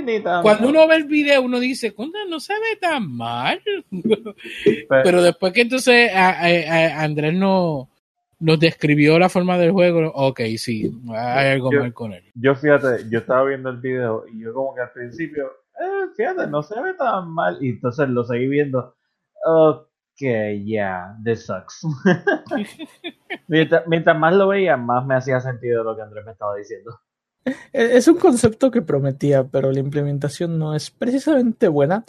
ni 0.01 0.21
cuando 0.41 0.67
uno 0.69 0.87
ve 0.87 0.95
el 0.95 1.05
video 1.05 1.41
uno 1.41 1.59
dice, 1.59 1.93
"Contra, 1.93 2.25
no 2.25 2.39
se 2.39 2.53
ve 2.53 2.77
tan 2.79 3.11
mal, 3.11 3.61
Pero- 4.89 5.03
pero 5.03 5.21
después 5.23 5.53
que 5.53 5.61
entonces 5.61 6.11
a- 6.13 6.39
a- 6.41 6.99
a 6.99 7.03
Andrés 7.03 7.33
no, 7.33 7.89
nos 8.39 8.59
describió 8.59 9.19
la 9.19 9.29
forma 9.29 9.57
del 9.57 9.71
juego, 9.71 10.11
ok, 10.13 10.41
sí, 10.57 10.91
hay 11.15 11.49
algo 11.51 11.71
Yo- 11.71 11.79
mal 11.81 11.93
con 11.93 12.13
él. 12.13 12.23
Yo 12.33 12.55
fíjate, 12.55 13.07
yo 13.09 13.19
estaba 13.19 13.43
viendo 13.45 13.69
el 13.69 13.77
video 13.77 14.25
y 14.27 14.41
yo 14.41 14.53
como 14.53 14.73
que 14.75 14.81
al 14.81 14.91
principio, 14.91 15.45
eh, 15.79 16.07
fíjate, 16.17 16.47
no 16.47 16.63
se 16.63 16.79
ve 16.81 16.93
tan 16.95 17.29
mal. 17.31 17.57
Y 17.61 17.69
entonces 17.69 18.09
lo 18.09 18.23
seguí 18.23 18.47
viendo. 18.47 18.95
Ok, 19.45 19.87
yeah, 20.65 21.15
this 21.23 21.45
sucks. 21.45 21.81
mientras, 23.47 23.87
mientras 23.87 24.17
más 24.17 24.33
lo 24.33 24.47
veía, 24.47 24.77
más 24.77 25.05
me 25.05 25.15
hacía 25.15 25.39
sentido 25.39 25.83
lo 25.83 25.95
que 25.95 26.01
Andrés 26.01 26.25
me 26.25 26.31
estaba 26.31 26.55
diciendo. 26.55 26.99
E- 27.45 27.97
Es 27.97 28.07
un 28.07 28.17
concepto 28.17 28.71
que 28.71 28.81
prometía, 28.81 29.43
pero 29.43 29.71
la 29.71 29.79
implementación 29.79 30.57
no 30.57 30.75
es 30.75 30.91
precisamente 30.91 31.67
buena. 31.67 32.05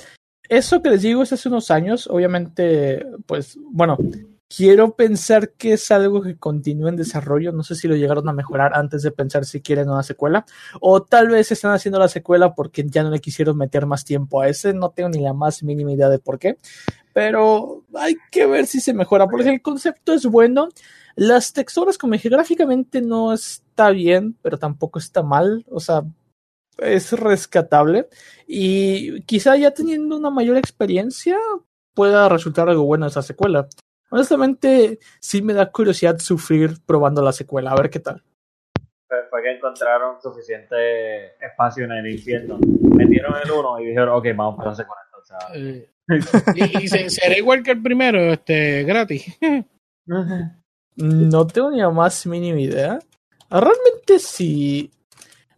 Eso 0.49 0.83
que 0.83 0.91
les 0.91 1.03
digo 1.03 1.23
es 1.23 1.33
hace 1.33 1.49
unos 1.49 1.71
años, 1.71 2.07
obviamente, 2.09 3.07
pues, 3.27 3.57
bueno, 3.71 3.97
quiero 4.55 4.95
pensar 4.95 5.53
que 5.53 5.75
es 5.75 5.91
algo 5.91 6.21
que 6.21 6.37
continúa 6.37 6.91
en 6.91 6.97
desarrollo. 6.97 7.53
No 7.53 7.63
sé 7.63 7.75
si 7.75 7.89
lo 7.89 7.97
llegaron 7.97 8.29
a 8.29 8.35
mejorar 8.35 8.73
antes 8.75 9.03
de 9.03 9.13
pensar 9.13 9.47
si 9.47 9.63
quieren 9.63 9.89
una 9.89 10.03
secuela, 10.03 10.45
o 10.81 11.03
tal 11.03 11.29
vez 11.29 11.51
están 11.53 11.73
haciendo 11.73 11.99
la 11.99 12.09
secuela 12.09 12.55
porque 12.55 12.85
ya 12.87 13.03
no 13.03 13.11
le 13.11 13.21
quisieron 13.21 13.57
meter 13.57 13.87
más 13.87 14.05
tiempo 14.05 14.43
a 14.43 14.49
ese. 14.49 14.75
No 14.75 14.91
tengo 14.91 15.09
ni 15.09 15.21
la 15.21 15.33
más 15.33 15.63
mínima 15.63 15.93
idea 15.93 16.11
de 16.11 16.19
por 16.19 16.39
qué, 16.39 16.59
pero 17.15 17.85
hay 17.95 18.17
que 18.31 18.47
ver 18.47 18.67
si 18.67 18.81
se 18.81 18.93
mejora, 18.93 19.27
porque 19.27 19.49
el 19.51 19.63
concepto 19.63 20.13
es 20.13 20.27
bueno. 20.27 20.69
Las 21.15 21.53
texturas, 21.53 21.97
como 21.99 22.15
dije, 22.15 22.29
gráficamente 22.29 23.01
no 23.03 23.33
está 23.73 23.91
bien, 23.91 24.37
pero 24.43 24.59
tampoco 24.59 24.99
está 24.99 25.23
mal. 25.23 25.65
O 25.71 25.81
sea, 25.81 26.03
es 26.79 27.13
rescatable. 27.13 28.07
Y 28.47 29.23
quizá 29.23 29.57
ya 29.57 29.73
teniendo 29.73 30.17
una 30.17 30.31
mayor 30.31 30.57
experiencia 30.59 31.39
pueda 31.95 32.29
resultar 32.29 32.69
algo 32.69 32.85
bueno 32.85 33.07
esa 33.07 33.23
secuela. 33.23 33.67
Honestamente, 34.11 34.99
sí 35.21 35.41
me 35.41 35.55
da 35.55 35.71
curiosidad 35.73 36.19
sufrir 36.19 36.77
probando 36.85 37.23
la 37.23 37.33
secuela, 37.33 37.71
a 37.73 37.77
ver 37.77 37.89
qué 37.89 37.99
tal. 38.01 38.23
Fue, 39.09 39.19
fue 39.31 39.43
que 39.43 39.53
encontraron 39.57 40.21
suficiente 40.21 41.35
espacio 41.45 41.85
en 41.85 41.93
el 41.93 42.11
infierno. 42.13 42.59
Metieron 42.95 43.35
el 43.43 43.51
uno 43.51 43.81
y 43.81 43.87
dijeron, 43.87 44.11
ok, 44.11 44.27
vamos 44.37 44.57
para 44.57 44.71
la 44.71 44.77
secuela. 44.77 45.03
Eh, 45.55 45.89
y, 46.55 46.85
y 46.85 46.89
se- 46.89 47.09
será 47.11 47.39
igual 47.39 47.63
que 47.63 47.71
el 47.71 47.83
primero, 47.83 48.21
este, 48.21 48.83
gratis. 48.85 49.25
No 50.97 51.47
tengo 51.47 51.71
ni 51.71 51.79
la 51.79 51.91
más 51.91 52.27
mínima 52.27 52.61
idea. 52.61 52.99
Ah, 53.53 53.61
Realmente 53.61 54.19
sí. 54.19 54.91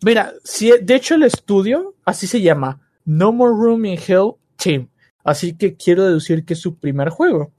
Mira, 0.02 0.34
sí, 0.42 0.72
de 0.82 0.96
hecho 0.96 1.14
el 1.14 1.22
estudio 1.22 1.94
así 2.04 2.26
se 2.26 2.40
llama. 2.40 2.80
No 3.04 3.32
More 3.32 3.52
Room 3.52 3.84
in 3.86 3.98
Hell 4.04 4.32
Team. 4.56 4.88
Así 5.22 5.56
que 5.56 5.76
quiero 5.76 6.04
deducir 6.04 6.44
que 6.44 6.54
es 6.54 6.60
su 6.60 6.76
primer 6.76 7.10
juego. 7.10 7.52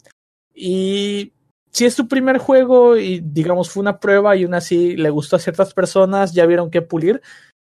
Y 0.54 1.32
si 1.72 1.86
es 1.86 1.94
su 1.94 2.10
primer 2.10 2.38
juego 2.38 2.98
y 2.98 3.22
digamos 3.22 3.70
fue 3.70 3.80
una 3.80 4.02
prueba 4.02 4.36
y 4.36 4.44
aún 4.44 4.56
así 4.56 4.98
le 4.98 5.10
gustó 5.10 5.38
a 5.38 5.40
ciertas 5.40 5.74
personas, 5.74 6.34
ya 6.34 6.46
vieron 6.46 6.70
qué 6.70 6.82
pulir, 6.82 7.22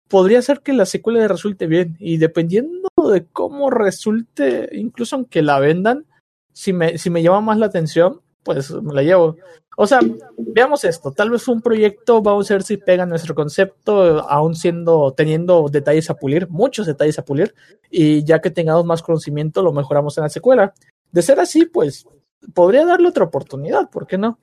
podría 0.08 0.40
ser 0.40 0.60
que 0.60 0.72
la 0.72 0.86
secuela 0.86 1.20
le 1.20 1.28
resulte 1.28 1.66
bien. 1.66 1.98
Y 2.00 2.16
dependiendo 2.16 2.88
de 3.12 3.26
cómo 3.26 3.68
resulte, 3.68 4.70
incluso 4.72 5.16
aunque 5.16 5.42
la 5.42 5.58
vendan, 5.58 6.06
si 6.54 6.72
me, 6.72 6.96
si 6.96 7.10
me 7.10 7.22
llama 7.22 7.42
más 7.42 7.58
la 7.58 7.66
atención, 7.66 8.22
pues 8.42 8.70
me 8.70 8.94
la 8.94 9.02
llevo. 9.02 9.36
O 9.76 9.86
sea, 9.86 10.00
veamos 10.36 10.84
esto. 10.84 11.12
Tal 11.12 11.30
vez 11.30 11.48
un 11.48 11.62
proyecto, 11.62 12.20
vamos 12.20 12.50
a 12.50 12.54
ver 12.54 12.62
si 12.62 12.76
pega 12.76 13.06
nuestro 13.06 13.34
concepto, 13.34 14.28
aún 14.28 14.54
siendo, 14.54 15.12
teniendo 15.12 15.68
detalles 15.70 16.10
a 16.10 16.14
pulir, 16.14 16.48
muchos 16.48 16.86
detalles 16.86 17.18
a 17.18 17.24
pulir, 17.24 17.54
y 17.90 18.22
ya 18.24 18.40
que 18.40 18.50
tengamos 18.50 18.84
más 18.84 19.02
conocimiento, 19.02 19.62
lo 19.62 19.72
mejoramos 19.72 20.16
en 20.18 20.24
la 20.24 20.28
secuela. 20.28 20.74
De 21.10 21.22
ser 21.22 21.40
así, 21.40 21.64
pues 21.66 22.06
podría 22.54 22.84
darle 22.84 23.08
otra 23.08 23.24
oportunidad, 23.24 23.90
¿por 23.90 24.06
qué 24.06 24.18
no? 24.18 24.38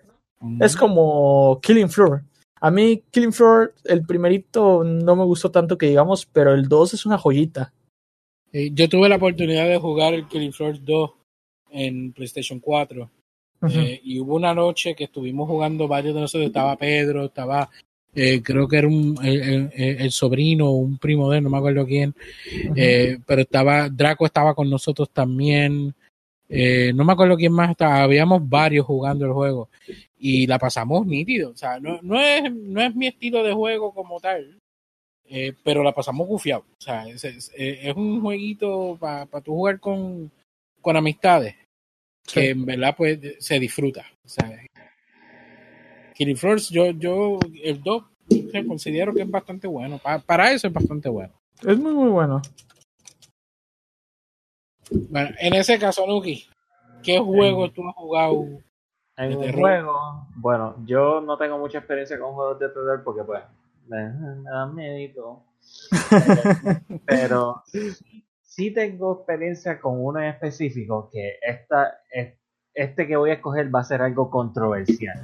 Es 0.60 0.76
como 0.76 1.60
Killing 1.62 1.90
Floor. 1.90 2.24
A 2.62 2.72
mí, 2.72 3.04
Killing 3.12 3.34
Floor, 3.34 3.74
el 3.84 4.06
primerito 4.06 4.84
no 4.84 5.16
me 5.16 5.26
gustó 5.26 5.52
tanto 5.52 5.78
que 5.78 5.88
digamos, 5.88 6.26
pero 6.26 6.54
el 6.54 6.68
2 6.68 6.94
es 6.94 7.06
una 7.06 7.18
joyita. 7.18 7.74
Eh, 8.52 8.72
Yo 8.74 8.90
tuve 8.90 9.10
la 9.10 9.18
oportunidad 9.18 9.68
de 9.68 9.78
jugar 9.78 10.14
el 10.14 10.28
Killing 10.28 10.54
Floor 10.54 10.84
2 10.84 11.12
en 11.72 12.14
PlayStation 12.14 12.60
4. 12.60 13.10
Eh, 13.74 14.00
y 14.04 14.20
hubo 14.20 14.36
una 14.36 14.54
noche 14.54 14.96
que 14.96 15.06
estuvimos 15.06 15.48
jugando 15.50 15.88
varios 15.88 16.16
de 16.16 16.22
nosotros. 16.22 16.48
Estaba 16.48 16.78
Pedro, 16.78 17.26
estaba, 17.26 17.70
eh, 18.16 18.42
creo 18.42 18.68
que 18.68 18.78
era 18.78 18.88
un, 18.88 19.18
el, 19.24 19.42
el- 19.74 20.02
el 20.02 20.12
sobrino 20.12 20.68
o 20.70 20.78
un 20.78 20.98
primo 20.98 21.30
de 21.30 21.38
él, 21.40 21.44
no 21.44 21.50
me 21.50 21.58
acuerdo 21.58 21.86
quién. 21.86 22.14
Eh, 22.76 23.18
pero 23.26 23.42
estaba, 23.42 23.90
Draco 23.90 24.26
estaba 24.26 24.54
con 24.56 24.70
nosotros 24.70 25.10
también. 25.12 25.94
No 26.50 27.04
me 27.06 27.14
acuerdo 27.14 27.36
quién 27.38 27.52
más 27.54 27.70
estaba. 27.72 28.02
Habíamos 28.02 28.48
varios 28.48 28.86
jugando 28.86 29.26
el 29.26 29.34
juego. 29.34 29.70
Y 30.18 30.48
la 30.48 30.58
pasamos 30.58 31.06
nítido. 31.06 31.52
O 31.52 31.56
sea, 31.58 31.80
no, 31.80 32.00
no, 32.02 32.20
es, 32.20 32.52
no 32.52 32.82
es 32.82 32.96
mi 32.96 33.08
estilo 33.08 33.44
de 33.44 33.54
juego 33.54 33.94
como 33.94 34.20
tal. 34.20 34.58
pero 35.64 35.84
la 35.84 35.94
pasamos 35.94 36.28
gufiado. 36.28 36.64
O 36.80 36.82
sea, 36.82 37.08
es, 37.08 37.24
es- 37.24 37.52
es 37.56 37.96
un 37.96 38.22
jueguito 38.22 38.98
para 39.00 39.28
tu 39.44 39.52
jugar 39.54 39.80
con, 39.80 40.32
con 40.82 40.98
amistades 40.98 41.56
que 42.34 42.42
Sí. 42.42 42.48
en 42.48 42.66
verdad 42.66 42.96
pues 42.98 43.20
se 43.40 43.60
disfruta. 43.60 44.06
Sea, 44.26 44.62
Killing 46.16 46.38
Floors, 46.38 46.70
yo, 46.70 46.92
yo, 46.92 47.40
el 47.64 47.82
2 47.82 48.04
que 48.52 48.66
considero 48.66 49.14
que 49.14 49.22
es 49.24 49.30
bastante 49.32 49.68
bueno. 49.68 49.98
Pa- 50.00 50.20
para 50.20 50.52
eso 50.52 50.68
es 50.68 50.74
bastante 50.74 51.10
bueno. 51.10 51.34
Es 51.66 51.78
muy, 51.78 51.94
muy 51.94 52.10
bueno. 52.10 52.42
Bueno, 55.10 55.30
en 55.40 55.54
ese 55.54 55.78
caso, 55.80 56.06
Nuki, 56.08 56.48
¿qué 57.04 57.20
juego 57.20 57.72
tú 57.72 57.88
has 57.88 57.96
jugado? 57.96 58.46
En 59.18 59.36
un 59.38 59.52
juego, 59.54 60.28
bueno, 60.36 60.76
yo 60.86 61.22
no 61.22 61.38
tengo 61.38 61.58
mucha 61.58 61.80
experiencia 61.80 62.18
con 62.20 62.34
juegos 62.34 62.60
de 62.60 62.70
terror 62.70 63.02
porque 63.04 63.24
pues 63.24 63.44
me, 63.88 64.10
me 64.10 64.50
dan 64.50 64.74
miedo. 64.76 65.44
Pero 67.06 67.64
sí, 68.50 68.72
tengo 68.74 69.14
experiencia 69.18 69.80
con 69.80 70.04
uno 70.04 70.20
en 70.20 70.26
específico 70.30 71.10
que 71.12 71.38
esta, 71.42 72.00
es- 72.12 72.34
este 72.74 73.08
que 73.08 73.16
voy 73.16 73.30
a 73.30 73.34
escoger 73.36 73.74
va 73.74 73.82
a 73.82 73.84
ser 73.84 74.02
algo 74.02 74.30
controversial. 74.30 75.18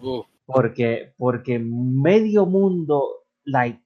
Uh, 0.00 0.22
Porque, 0.46 1.14
porque 1.16 1.58
medio 1.58 2.46
mundo, 2.46 3.24
like, 3.44 3.80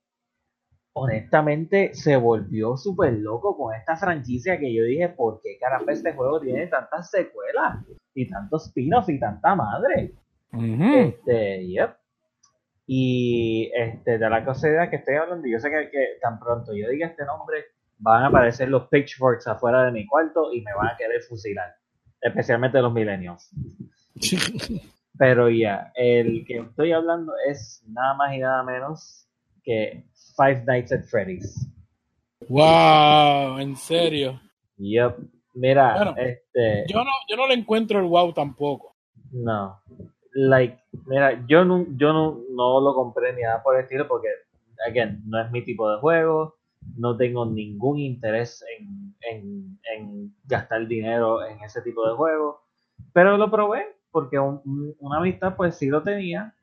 honestamente, 0.92 1.94
se 1.94 2.16
volvió 2.16 2.76
súper 2.76 3.12
loco 3.14 3.56
con 3.56 3.74
esta 3.74 3.96
franquicia 3.96 4.58
que 4.58 4.74
yo 4.74 4.82
dije, 4.84 5.08
¿por 5.10 5.40
qué 5.42 5.56
caramba 5.58 5.92
este 5.92 6.12
juego 6.12 6.40
tiene 6.40 6.66
tantas 6.66 7.10
secuelas? 7.10 7.78
Y 8.14 8.28
tantos 8.28 8.66
spin-offs 8.66 9.08
y 9.10 9.20
tanta 9.20 9.54
madre. 9.54 10.12
Este, 10.52 11.66
yep. 11.68 11.90
Y 12.86 13.70
este, 13.74 14.18
de 14.18 14.30
la 14.30 14.44
cosa 14.44 14.88
que 14.90 14.96
estoy 14.96 15.14
hablando, 15.16 15.46
yo 15.46 15.58
sé 15.60 15.70
que, 15.70 15.90
que 15.90 16.06
tan 16.20 16.40
pronto 16.40 16.74
yo 16.74 16.88
diga 16.88 17.06
este 17.06 17.24
nombre, 17.24 17.64
van 17.98 18.24
a 18.24 18.26
aparecer 18.28 18.68
los 18.68 18.88
pitchforks 18.88 19.46
afuera 19.46 19.84
de 19.84 19.92
mi 19.92 20.06
cuarto 20.06 20.52
y 20.52 20.60
me 20.62 20.74
van 20.74 20.88
a 20.88 20.96
querer 20.96 21.22
fusilar. 21.22 21.74
Especialmente 22.20 22.80
los 22.80 22.92
millennials. 22.92 23.50
Pero 25.18 25.50
ya, 25.50 25.92
el 25.94 26.44
que 26.46 26.58
estoy 26.58 26.92
hablando 26.92 27.32
es 27.48 27.82
nada 27.88 28.14
más 28.14 28.34
y 28.34 28.38
nada 28.38 28.62
menos 28.62 29.28
que 29.62 30.04
Five 30.36 30.64
Nights 30.66 30.92
at 30.92 31.02
Freddy's. 31.04 31.68
Wow, 32.48 33.58
en 33.58 33.76
serio. 33.76 34.40
Yep. 34.76 35.18
Mira, 35.54 35.94
Bueno, 35.96 36.14
este. 36.16 36.84
Yo 36.88 37.02
no, 37.02 37.10
yo 37.28 37.36
no 37.36 37.48
le 37.48 37.54
encuentro 37.54 37.98
el 37.98 38.06
wow 38.06 38.32
tampoco. 38.32 38.94
No. 39.32 39.80
Like, 40.34 40.78
mira, 41.06 41.44
yo 41.48 41.64
no, 41.64 41.84
yo 41.96 42.12
no, 42.12 42.40
no 42.50 42.80
lo 42.80 42.94
compré 42.94 43.32
ni 43.32 43.42
nada 43.42 43.60
por 43.62 43.74
el 43.74 43.82
estilo 43.82 44.06
porque, 44.06 44.28
again, 44.88 45.20
no 45.26 45.40
es 45.40 45.50
mi 45.50 45.62
tipo 45.64 45.90
de 45.90 45.98
juego. 45.98 46.57
No 46.96 47.16
tengo 47.16 47.46
ningún 47.46 47.98
interés 47.98 48.64
en, 48.78 49.14
en, 49.20 49.80
en 49.96 50.34
gastar 50.44 50.86
dinero 50.86 51.44
en 51.44 51.60
ese 51.62 51.82
tipo 51.82 52.06
de 52.08 52.14
juego. 52.14 52.60
Pero 53.12 53.36
lo 53.36 53.50
probé 53.50 53.84
porque 54.10 54.38
un- 54.38 54.60
un- 54.64 54.94
una 55.00 55.18
amistad 55.18 55.56
pues 55.56 55.76
sí 55.76 55.86
lo 55.88 56.02
tenía. 56.02 56.54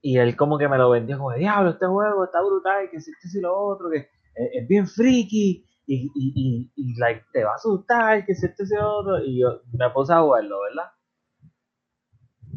Y 0.00 0.18
él 0.18 0.36
como 0.36 0.58
que 0.58 0.68
me 0.68 0.76
lo 0.78 0.90
vendió 0.90 1.16
como, 1.18 1.32
diablo, 1.32 1.70
este 1.70 1.86
juego 1.86 2.24
está 2.24 2.40
brutal, 2.42 2.90
que 2.90 3.00
si 3.00 3.10
esto 3.12 3.38
y 3.38 3.40
lo 3.40 3.56
otro, 3.56 3.90
que 3.90 4.08
es, 4.34 4.68
bien 4.68 4.86
friki. 4.86 5.64
Y, 5.86 6.04
y, 6.14 6.32
y, 6.34 6.72
y, 6.76 6.94
like, 6.98 7.24
te 7.32 7.42
va 7.44 7.52
a 7.52 7.54
asustar, 7.56 8.24
que 8.24 8.34
si 8.34 8.46
esto 8.46 8.62
y 8.64 8.68
lo 8.76 8.96
otro. 8.98 9.24
Y 9.24 9.40
yo 9.40 9.62
me 9.72 9.90
puse 9.90 10.12
a 10.12 10.20
jugarlo, 10.22 10.60
¿verdad? 10.62 10.90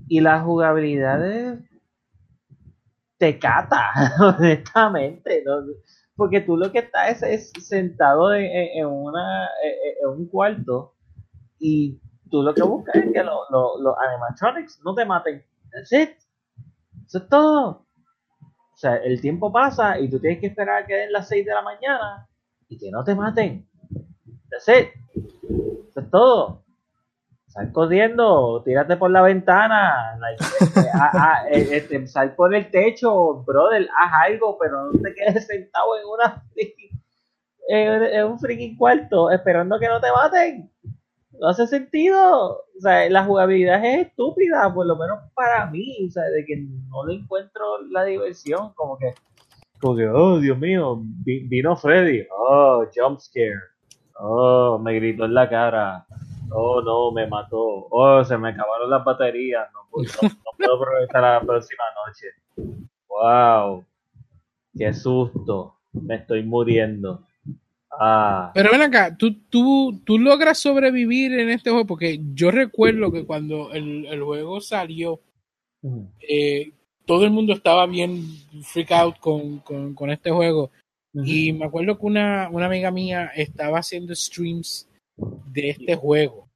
y 0.07 0.19
la 0.21 0.39
jugabilidad 0.41 1.23
es 1.29 1.59
te 3.17 3.37
cata, 3.39 3.91
honestamente. 4.19 5.43
Porque 6.15 6.41
tú 6.41 6.57
lo 6.57 6.71
que 6.71 6.79
estás 6.79 7.21
es, 7.23 7.51
es 7.55 7.67
sentado 7.67 8.33
en, 8.33 8.85
una, 8.87 9.49
un 10.07 10.27
cuarto 10.27 10.93
y 11.59 11.99
tú 12.29 12.41
lo 12.43 12.53
que 12.53 12.63
buscas 12.63 12.95
es 12.95 13.11
que 13.13 13.23
lo- 13.23 13.49
lo- 13.49 13.79
los 13.81 13.95
animatronics 13.97 14.81
no 14.83 14.93
te 14.95 15.05
maten. 15.05 15.43
That's 15.71 15.91
it. 15.91 16.09
Eso 17.05 17.17
es 17.19 17.29
todo. 17.29 17.85
O 18.41 18.77
sea, 18.77 18.95
el 18.97 19.21
tiempo 19.21 19.51
pasa 19.51 19.99
y 19.99 20.09
tú 20.09 20.19
tienes 20.19 20.39
que 20.39 20.47
esperar 20.47 20.83
a 20.83 20.85
que 20.85 20.95
den 20.95 21.11
las 21.13 21.27
6 21.29 21.45
de 21.45 21.53
la 21.53 21.61
mañana 21.61 22.27
y 22.67 22.77
que 22.77 22.91
no 22.91 23.03
te 23.03 23.15
maten. 23.15 23.69
That's 24.49 24.67
it. 24.67 24.89
Eso 25.89 25.99
es 26.01 26.09
todo. 26.11 26.64
Sal 27.55 27.71
corriendo, 27.71 28.61
tírate 28.65 28.97
por 28.97 29.09
la 29.11 29.21
ventana, 29.21 30.17
like, 30.19 30.43
este, 30.59 30.81
ah, 30.93 31.09
ah, 31.13 31.43
eh, 31.51 31.67
este, 31.71 32.05
sal 32.05 32.35
por 32.35 32.53
el 32.53 32.69
techo, 32.69 33.43
brother, 33.45 33.87
haz 33.97 34.29
algo, 34.29 34.57
pero 34.59 34.91
no 34.91 34.99
te 34.99 35.13
quedes 35.15 35.47
sentado 35.47 35.97
en 35.97 36.03
una 36.05 36.43
freaking- 36.53 37.01
en, 37.69 38.03
en 38.03 38.25
un 38.25 38.39
freaking 38.39 38.77
cuarto 38.77 39.31
esperando 39.31 39.79
que 39.79 39.87
no 39.87 39.99
te 40.01 40.11
maten. 40.11 40.69
No 41.39 41.47
hace 41.49 41.65
sentido. 41.67 42.57
O 42.77 42.79
sea, 42.81 43.09
la 43.09 43.23
jugabilidad 43.25 43.83
es 43.85 44.07
estúpida, 44.07 44.71
por 44.73 44.85
lo 44.85 44.97
menos 44.97 45.19
para 45.33 45.65
mí, 45.67 45.95
o 46.07 46.11
sea, 46.11 46.23
de 46.25 46.43
que 46.45 46.57
no 46.89 47.05
le 47.05 47.15
encuentro 47.15 47.81
la 47.89 48.03
diversión, 48.03 48.73
como 48.73 48.97
que, 48.97 49.13
como 49.81 49.95
que, 49.95 50.07
oh, 50.09 50.39
Dios 50.39 50.57
mío, 50.57 50.97
vi- 51.01 51.47
vino 51.47 51.75
Freddy, 51.77 52.27
oh, 52.37 52.85
jump 52.93 53.19
scare, 53.19 53.59
oh, 54.19 54.77
me 54.77 54.93
gritó 54.95 55.23
en 55.25 55.33
la 55.33 55.49
cara, 55.49 56.05
oh, 56.51 56.81
no, 56.81 57.11
me 57.11 57.27
mató, 57.27 57.87
oh, 57.89 58.23
se 58.23 58.37
me 58.37 58.49
acabaron 58.49 58.89
las 58.89 59.03
baterías, 59.03 59.67
no, 59.73 59.79
puedo- 59.89 60.07
no, 60.21 60.29
no 60.29 60.51
puedo 60.57 60.75
aprovechar 60.75 61.21
la 61.21 61.41
próxima 61.41 61.83
noche. 62.05 62.27
Wow, 63.07 63.85
qué 64.77 64.93
susto, 64.93 65.75
me 65.93 66.15
estoy 66.15 66.43
muriendo. 66.43 67.25
Ah, 67.97 68.51
Pero 68.53 68.71
ven 68.71 68.81
acá, 68.81 69.15
¿tú, 69.15 69.33
tú, 69.49 70.01
tú 70.05 70.19
logras 70.19 70.59
sobrevivir 70.59 71.33
en 71.39 71.49
este 71.49 71.69
juego, 71.69 71.85
porque 71.85 72.19
yo 72.33 72.51
recuerdo 72.51 73.09
que 73.11 73.25
cuando 73.25 73.71
el, 73.71 74.05
el 74.07 74.21
juego 74.21 74.59
salió, 74.59 75.21
eh, 76.27 76.71
todo 77.05 77.23
el 77.23 77.31
mundo 77.31 77.53
estaba 77.53 77.85
bien 77.85 78.23
freak 78.63 78.91
out 78.91 79.17
con, 79.19 79.59
con, 79.59 79.93
con 79.93 80.09
este 80.09 80.31
juego. 80.31 80.71
Y 81.13 81.53
me 81.53 81.65
acuerdo 81.65 81.97
que 81.97 82.05
una, 82.05 82.49
una 82.51 82.65
amiga 82.65 82.91
mía 82.91 83.31
estaba 83.33 83.79
haciendo 83.79 84.13
streams 84.13 84.89
de 85.17 85.69
este 85.69 85.95
juego. 85.95 86.47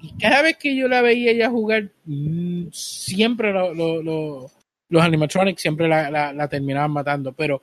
Y 0.00 0.16
cada 0.18 0.42
vez 0.42 0.56
que 0.56 0.74
yo 0.76 0.88
la 0.88 1.02
veía 1.02 1.30
ella 1.32 1.50
jugar, 1.50 1.90
mm, 2.04 2.68
siempre 2.72 3.52
lo- 3.52 3.74
lo- 3.74 4.02
lo- 4.02 4.50
los 4.88 5.02
animatronics 5.02 5.60
siempre 5.62 5.88
la, 5.88 6.10
la- 6.10 6.32
la 6.32 6.48
terminaban 6.48 6.90
matando. 6.90 7.32
Pero 7.32 7.62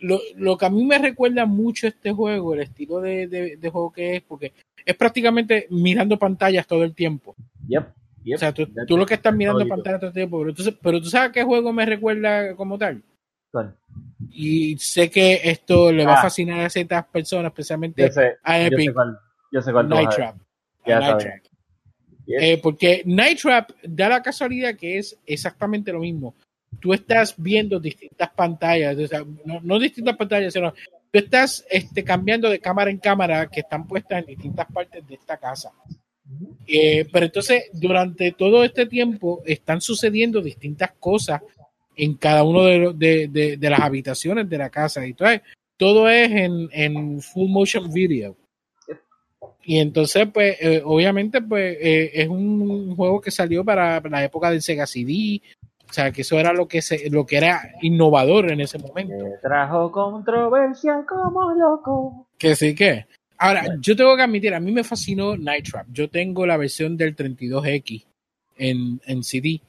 lo, 0.00 0.20
que 0.58 0.66
a 0.66 0.70
mí 0.70 0.84
me 0.84 0.98
recuerda 0.98 1.46
mucho 1.46 1.86
este 1.86 2.12
juego, 2.12 2.54
el 2.54 2.60
estilo 2.60 3.00
de, 3.00 3.26
de- 3.26 3.56
de 3.56 3.70
juego 3.70 3.92
que 3.92 4.16
es, 4.16 4.22
porque 4.22 4.52
es 4.84 4.96
prácticamente 4.96 5.66
mirando 5.70 6.18
pantallas 6.18 6.66
todo 6.66 6.84
el 6.84 6.94
tiempo. 6.94 7.34
Yep, 7.68 7.84
yep. 8.24 8.36
O 8.36 8.38
sea, 8.38 8.52
tú, 8.54 8.66
lo 8.96 9.06
que 9.06 9.14
estás 9.14 9.34
mirando 9.34 9.66
pantallas 9.66 10.00
todo 10.00 10.08
el 10.08 10.14
tiempo. 10.14 10.40
Pero 10.40 10.54
tú, 10.54 10.62
pero 10.82 11.00
tú 11.00 11.08
sabes 11.08 11.32
qué 11.32 11.42
juego 11.42 11.72
me 11.72 11.86
recuerda 11.86 12.54
como 12.54 12.78
tal. 12.78 13.02
Y 14.30 14.76
sé 14.78 15.10
que 15.10 15.40
esto 15.44 15.90
le 15.90 16.04
va 16.04 16.14
a 16.14 16.18
Ah. 16.18 16.22
fascinar 16.22 16.60
a 16.60 16.70
ciertas 16.70 17.06
personas, 17.06 17.52
sé, 18.12 18.36
a 18.42 18.60
Epic, 18.60 18.92
cuál, 18.92 19.18
yo 19.56 19.62
sé 19.62 19.72
cuál 19.72 19.88
tú 19.88 19.94
vas 19.94 20.04
Night 20.04 20.16
Trap. 20.16 20.36
Ya 20.86 21.00
Night. 21.00 21.18
Trap. 21.18 21.40
Yes. 22.26 22.42
Eh, 22.42 22.60
porque 22.62 23.02
Night 23.06 23.40
Trap 23.40 23.70
da 23.82 24.08
la 24.08 24.22
casualidad 24.22 24.74
que 24.76 24.98
es 24.98 25.18
exactamente 25.26 25.92
lo 25.92 26.00
mismo. 26.00 26.34
Tú 26.80 26.92
estás 26.92 27.34
viendo 27.38 27.80
distintas 27.80 28.30
pantallas, 28.30 28.96
o 28.98 29.06
sea, 29.06 29.24
no, 29.44 29.60
no 29.62 29.78
distintas 29.78 30.16
pantallas, 30.16 30.52
sino 30.52 30.72
tú 31.10 31.18
estás 31.18 31.64
este, 31.70 32.04
cambiando 32.04 32.50
de 32.50 32.58
cámara 32.58 32.90
en 32.90 32.98
cámara 32.98 33.46
que 33.48 33.60
están 33.60 33.86
puestas 33.86 34.18
en 34.20 34.26
distintas 34.26 34.66
partes 34.72 35.06
de 35.06 35.14
esta 35.14 35.36
casa. 35.38 35.70
Eh, 36.66 37.06
pero 37.12 37.26
entonces, 37.26 37.64
durante 37.72 38.32
todo 38.32 38.64
este 38.64 38.86
tiempo 38.86 39.42
están 39.46 39.80
sucediendo 39.80 40.42
distintas 40.42 40.92
cosas 40.98 41.40
en 41.94 42.14
cada 42.14 42.42
uno 42.42 42.64
de, 42.64 42.92
de, 42.94 43.28
de- 43.28 43.56
de 43.56 43.70
las 43.70 43.80
habitaciones 43.80 44.48
de 44.50 44.58
la 44.58 44.68
casa. 44.68 45.06
Y 45.06 45.10
entonces, 45.10 45.40
todo 45.78 46.08
es 46.10 46.30
en, 46.30 46.68
en 46.72 47.22
full 47.22 47.48
motion 47.48 47.90
video. 47.92 48.36
Y 49.68 49.80
entonces, 49.80 50.28
pues, 50.32 50.56
eh, 50.60 50.80
obviamente, 50.84 51.42
pues, 51.42 51.76
eh, 51.80 52.12
es 52.14 52.28
un 52.28 52.94
juego 52.94 53.20
que 53.20 53.32
salió 53.32 53.64
para 53.64 54.00
la 54.00 54.22
época 54.22 54.48
del 54.48 54.62
Sega 54.62 54.86
CD. 54.86 55.42
O 55.90 55.92
sea, 55.92 56.12
que 56.12 56.22
eso 56.22 56.38
era 56.38 56.52
lo 56.52 56.68
que 56.68 56.80
se, 56.80 57.10
lo 57.10 57.26
que 57.26 57.36
era 57.38 57.62
innovador 57.82 58.52
en 58.52 58.60
ese 58.60 58.78
momento. 58.78 59.24
Me 59.24 59.36
trajo 59.42 59.90
controversia 59.90 61.04
como 61.08 61.50
loco. 61.54 62.28
Que 62.38 62.54
sí 62.54 62.76
que. 62.76 63.06
Ahora, 63.38 63.64
yo 63.80 63.96
tengo 63.96 64.14
que 64.14 64.22
admitir, 64.22 64.54
a 64.54 64.60
mí 64.60 64.70
me 64.70 64.84
fascinó 64.84 65.36
Night 65.36 65.68
Trap. 65.68 65.88
Yo 65.92 66.08
tengo 66.08 66.46
la 66.46 66.56
versión 66.56 66.96
del 66.96 67.16
32X 67.16 68.06
en, 68.58 69.00
en 69.04 69.24
CD. 69.24 69.60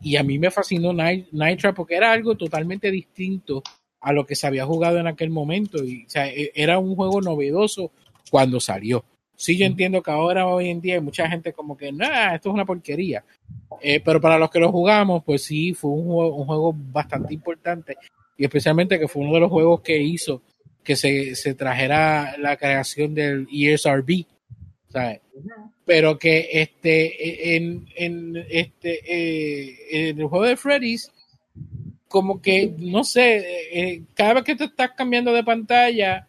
Y 0.00 0.16
a 0.16 0.22
mí 0.22 0.38
me 0.38 0.50
fascinó 0.50 0.94
Night, 0.94 1.26
Night 1.32 1.60
Trap 1.60 1.76
porque 1.76 1.96
era 1.96 2.10
algo 2.10 2.38
totalmente 2.38 2.90
distinto 2.90 3.62
a 4.00 4.14
lo 4.14 4.24
que 4.24 4.34
se 4.34 4.46
había 4.46 4.64
jugado 4.64 4.98
en 4.98 5.08
aquel 5.08 5.28
momento. 5.28 5.84
Y, 5.84 6.06
o 6.06 6.10
sea, 6.10 6.26
e- 6.26 6.52
era 6.54 6.78
un 6.78 6.96
juego 6.96 7.20
novedoso 7.20 7.92
cuando 8.30 8.58
salió. 8.58 9.04
Sí, 9.42 9.58
yo 9.58 9.66
entiendo 9.66 10.00
que 10.00 10.10
ahora, 10.12 10.46
hoy 10.46 10.68
en 10.68 10.80
día, 10.80 10.94
hay 10.94 11.00
mucha 11.00 11.28
gente 11.28 11.52
como 11.52 11.76
que, 11.76 11.90
nah, 11.90 12.36
esto 12.36 12.48
es 12.48 12.54
una 12.54 12.64
porquería. 12.64 13.24
Eh, 13.80 13.98
pero 13.98 14.20
para 14.20 14.38
los 14.38 14.48
que 14.48 14.60
lo 14.60 14.70
jugamos, 14.70 15.24
pues 15.24 15.42
sí, 15.42 15.74
fue 15.74 15.90
un 15.90 16.04
juego, 16.04 16.36
un 16.36 16.46
juego 16.46 16.72
bastante 16.72 17.34
importante. 17.34 17.96
Y 18.36 18.44
especialmente 18.44 19.00
que 19.00 19.08
fue 19.08 19.22
uno 19.24 19.34
de 19.34 19.40
los 19.40 19.50
juegos 19.50 19.80
que 19.80 20.00
hizo 20.00 20.42
que 20.84 20.94
se, 20.94 21.34
se 21.34 21.54
trajera 21.54 22.36
la 22.38 22.56
creación 22.56 23.16
del 23.16 23.48
E 23.52 23.72
ESRB, 23.74 24.26
¿sabes? 24.88 25.22
Pero 25.84 26.20
que 26.20 26.48
este 26.52 27.56
en, 27.56 27.88
en 27.96 28.46
este 28.48 29.00
eh, 29.04 30.08
en 30.08 30.20
el 30.20 30.26
juego 30.28 30.44
de 30.44 30.56
Freddy's, 30.56 31.10
como 32.06 32.40
que 32.40 32.72
no 32.78 33.02
sé, 33.02 33.44
eh, 33.72 34.02
cada 34.14 34.34
vez 34.34 34.44
que 34.44 34.54
te 34.54 34.64
estás 34.66 34.92
cambiando 34.92 35.32
de 35.32 35.42
pantalla, 35.42 36.28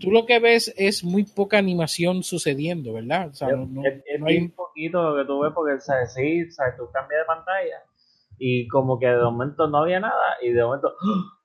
tú 0.00 0.10
lo 0.10 0.26
que 0.26 0.38
ves 0.40 0.72
es 0.76 1.02
muy 1.04 1.24
poca 1.24 1.58
animación 1.58 2.22
sucediendo, 2.22 2.92
¿verdad? 2.92 3.28
O 3.30 3.34
sea, 3.34 3.48
no, 3.48 3.66
no- 3.66 3.84
es 3.86 4.02
es 4.06 4.20
no 4.20 4.26
hay- 4.26 4.38
bien 4.38 4.50
poquito 4.52 5.02
lo 5.02 5.16
que 5.16 5.26
tú 5.26 5.40
ves 5.40 5.52
porque, 5.54 5.80
¿sabes? 5.80 6.12
Sí, 6.14 6.50
¿sabes? 6.50 6.76
Tú 6.76 6.84
cambias 6.92 7.20
de 7.20 7.24
pantalla 7.26 7.82
y 8.38 8.66
como 8.68 8.98
que 8.98 9.06
de 9.06 9.22
momento 9.22 9.66
no 9.68 9.78
había 9.78 10.00
nada 10.00 10.36
y 10.42 10.50
de 10.52 10.62
momento 10.64 10.88
¡ah! 10.88 11.38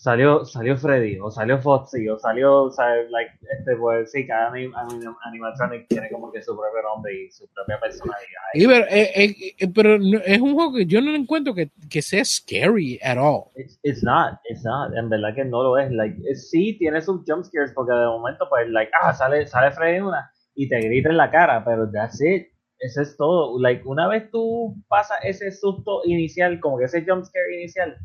Salió 0.00 0.44
salió 0.44 0.76
Freddy 0.76 1.18
o 1.18 1.28
salió 1.28 1.58
Foxy 1.60 2.08
o 2.08 2.16
salió, 2.20 2.70
¿sabes? 2.70 3.10
Like, 3.10 3.32
este, 3.58 3.74
pues 3.76 4.12
sí, 4.12 4.24
cada 4.28 4.50
anim- 4.52 4.72
anim- 4.74 5.16
animatronic 5.24 5.88
tiene 5.88 6.08
como 6.08 6.30
que 6.30 6.40
su 6.40 6.56
propio 6.56 6.82
nombre 6.82 7.12
y 7.14 7.30
su 7.32 7.48
propia 7.48 7.80
personalidad. 7.80 8.42
Y 8.54 8.66
pero, 8.68 8.84
eh, 8.88 9.10
eh, 9.16 9.34
eh, 9.58 9.68
pero 9.74 9.98
no- 9.98 10.20
es 10.24 10.40
un 10.40 10.54
juego 10.54 10.72
que 10.74 10.86
yo 10.86 11.00
no 11.00 11.12
encuentro 11.16 11.52
que, 11.52 11.70
que 11.90 12.00
sea 12.00 12.24
scary 12.24 13.00
at 13.02 13.18
all. 13.18 13.50
It's, 13.56 13.80
it's 13.82 14.04
not, 14.04 14.34
it's 14.48 14.62
not, 14.64 14.94
en 14.96 15.08
verdad 15.08 15.34
que 15.34 15.44
no 15.44 15.64
lo 15.64 15.76
es. 15.78 15.90
Like, 15.90 16.16
es- 16.30 16.48
sí 16.48 16.78
tiene 16.78 17.00
sus 17.02 17.22
jump 17.26 17.44
scares 17.44 17.72
porque 17.74 17.92
de 17.92 18.06
momento, 18.06 18.46
pues, 18.48 18.68
like, 18.68 18.92
ah, 19.02 19.12
sale, 19.12 19.48
sale 19.48 19.72
Freddy 19.72 19.98
una 20.00 20.30
y 20.54 20.68
te 20.68 20.80
grita 20.80 21.08
en 21.10 21.16
la 21.16 21.30
cara, 21.32 21.64
pero 21.64 21.90
that's 21.90 22.20
it. 22.22 22.46
Eso 22.78 23.02
es 23.02 23.16
todo. 23.16 23.58
Like, 23.60 23.82
una 23.84 24.06
vez 24.06 24.30
tú 24.30 24.76
pasas 24.86 25.18
ese 25.24 25.50
susto 25.50 26.02
inicial, 26.04 26.60
como 26.60 26.78
que 26.78 26.84
ese 26.84 27.04
jump 27.04 27.24
scare 27.24 27.56
inicial, 27.58 27.96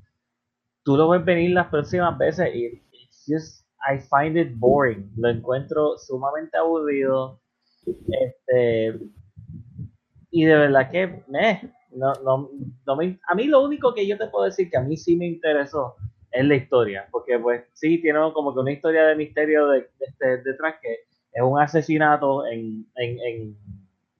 tú 0.83 0.97
lo 0.97 1.09
ves 1.09 1.23
venir 1.25 1.51
las 1.51 1.67
próximas 1.67 2.17
veces 2.17 2.53
y 2.55 2.65
it's 2.91 3.23
just, 3.27 3.65
I 3.89 3.99
find 3.99 4.37
it 4.37 4.53
boring. 4.57 5.11
Lo 5.17 5.29
encuentro 5.29 5.97
sumamente 5.97 6.57
aburrido. 6.57 7.39
Este, 7.85 8.99
y 10.31 10.45
de 10.45 10.55
verdad 10.55 10.89
que, 10.91 11.23
meh, 11.27 11.61
no, 11.91 12.13
no, 12.23 12.49
no 12.85 12.95
me, 12.95 13.19
a 13.27 13.35
mí 13.35 13.45
lo 13.45 13.63
único 13.63 13.93
que 13.93 14.07
yo 14.07 14.17
te 14.17 14.27
puedo 14.27 14.45
decir 14.45 14.69
que 14.69 14.77
a 14.77 14.81
mí 14.81 14.97
sí 14.97 15.15
me 15.15 15.27
interesó 15.27 15.95
es 16.31 16.45
la 16.45 16.55
historia, 16.55 17.07
porque 17.11 17.37
pues 17.37 17.63
sí 17.73 18.01
tiene 18.01 18.19
como 18.33 18.53
que 18.53 18.59
una 18.61 18.71
historia 18.71 19.03
de 19.05 19.15
misterio 19.15 19.67
de, 19.67 19.81
de- 19.99 20.27
de- 20.27 20.43
detrás 20.43 20.75
que 20.81 20.91
es 21.33 21.43
un 21.43 21.59
asesinato 21.59 22.45
en, 22.47 22.87
en, 22.95 23.19
en, 23.19 23.57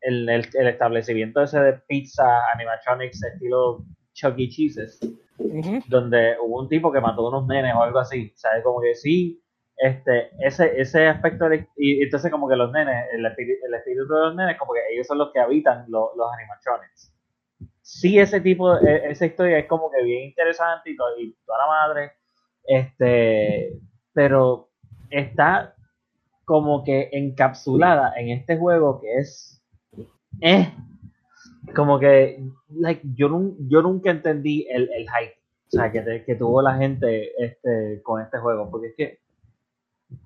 en 0.02 0.30
el, 0.30 0.48
el 0.54 0.68
establecimiento 0.68 1.42
ese 1.44 1.60
de 1.60 1.74
pizza 1.88 2.24
animatronics 2.54 3.24
estilo 3.24 3.84
Chuck 4.14 4.36
E. 4.38 4.50
Cheese's 4.50 5.00
donde 5.88 6.36
hubo 6.42 6.62
un 6.62 6.70
tipo 6.70 6.92
que 6.92 7.02
mató 7.02 7.26
a 7.26 7.30
unos 7.30 7.48
nenes 7.48 7.74
o 7.76 7.82
algo 7.82 8.00
así, 8.00 8.32
¿sabes? 8.36 8.64
Como 8.64 8.80
que 8.82 8.96
sí, 8.96 9.42
este, 9.78 10.30
ese, 10.40 10.80
ese 10.80 11.08
aspecto, 11.08 11.50
de- 11.50 11.68
y 11.76 12.04
entonces 12.04 12.32
como 12.32 12.48
que 12.48 12.56
los 12.56 12.72
nenes, 12.72 13.08
el 13.14 13.26
espíritu, 13.26 13.66
el 13.68 13.74
espíritu 13.74 14.14
de 14.14 14.20
los 14.22 14.36
nenes, 14.36 14.58
como 14.58 14.74
que 14.74 14.80
ellos 14.94 15.08
son 15.08 15.18
los 15.18 15.32
que 15.34 15.40
habitan 15.40 15.86
lo- 15.90 16.12
los 16.16 16.28
animatronics. 16.34 17.14
Sí, 17.82 18.20
ese 18.20 18.40
tipo, 18.42 18.78
e- 18.78 19.12
esa 19.12 19.26
historia 19.26 19.58
es 19.60 19.66
como 19.68 19.90
que 19.92 20.04
bien 20.04 20.24
interesante 20.26 20.92
y, 20.92 20.96
to- 20.96 21.18
y 21.20 21.36
toda 21.46 21.58
la 21.60 21.68
madre, 21.68 22.12
este, 22.66 23.80
pero 24.14 24.70
está 25.10 25.76
como 26.46 26.84
que 26.84 27.10
encapsulada 27.12 28.14
en 28.18 28.30
este 28.30 28.58
juego 28.58 29.00
que 29.02 29.18
es, 29.18 29.62
eh, 30.42 30.72
como 31.76 32.00
que, 32.00 32.44
like, 32.70 33.02
yo, 33.16 33.30
nun- 33.30 33.56
yo 33.70 33.82
nunca 33.82 34.12
entendí 34.12 34.68
el, 34.70 34.90
el 34.94 35.04
hype. 35.10 35.36
O 35.68 35.72
sea, 35.76 35.92
que, 35.92 36.02
te- 36.02 36.24
que 36.24 36.36
tuvo 36.36 36.62
la 36.62 36.76
gente 36.76 37.32
este, 37.44 38.02
con 38.04 38.22
este 38.22 38.38
juego. 38.38 38.70
Porque 38.70 38.88
es 38.88 38.94
que 38.96 39.20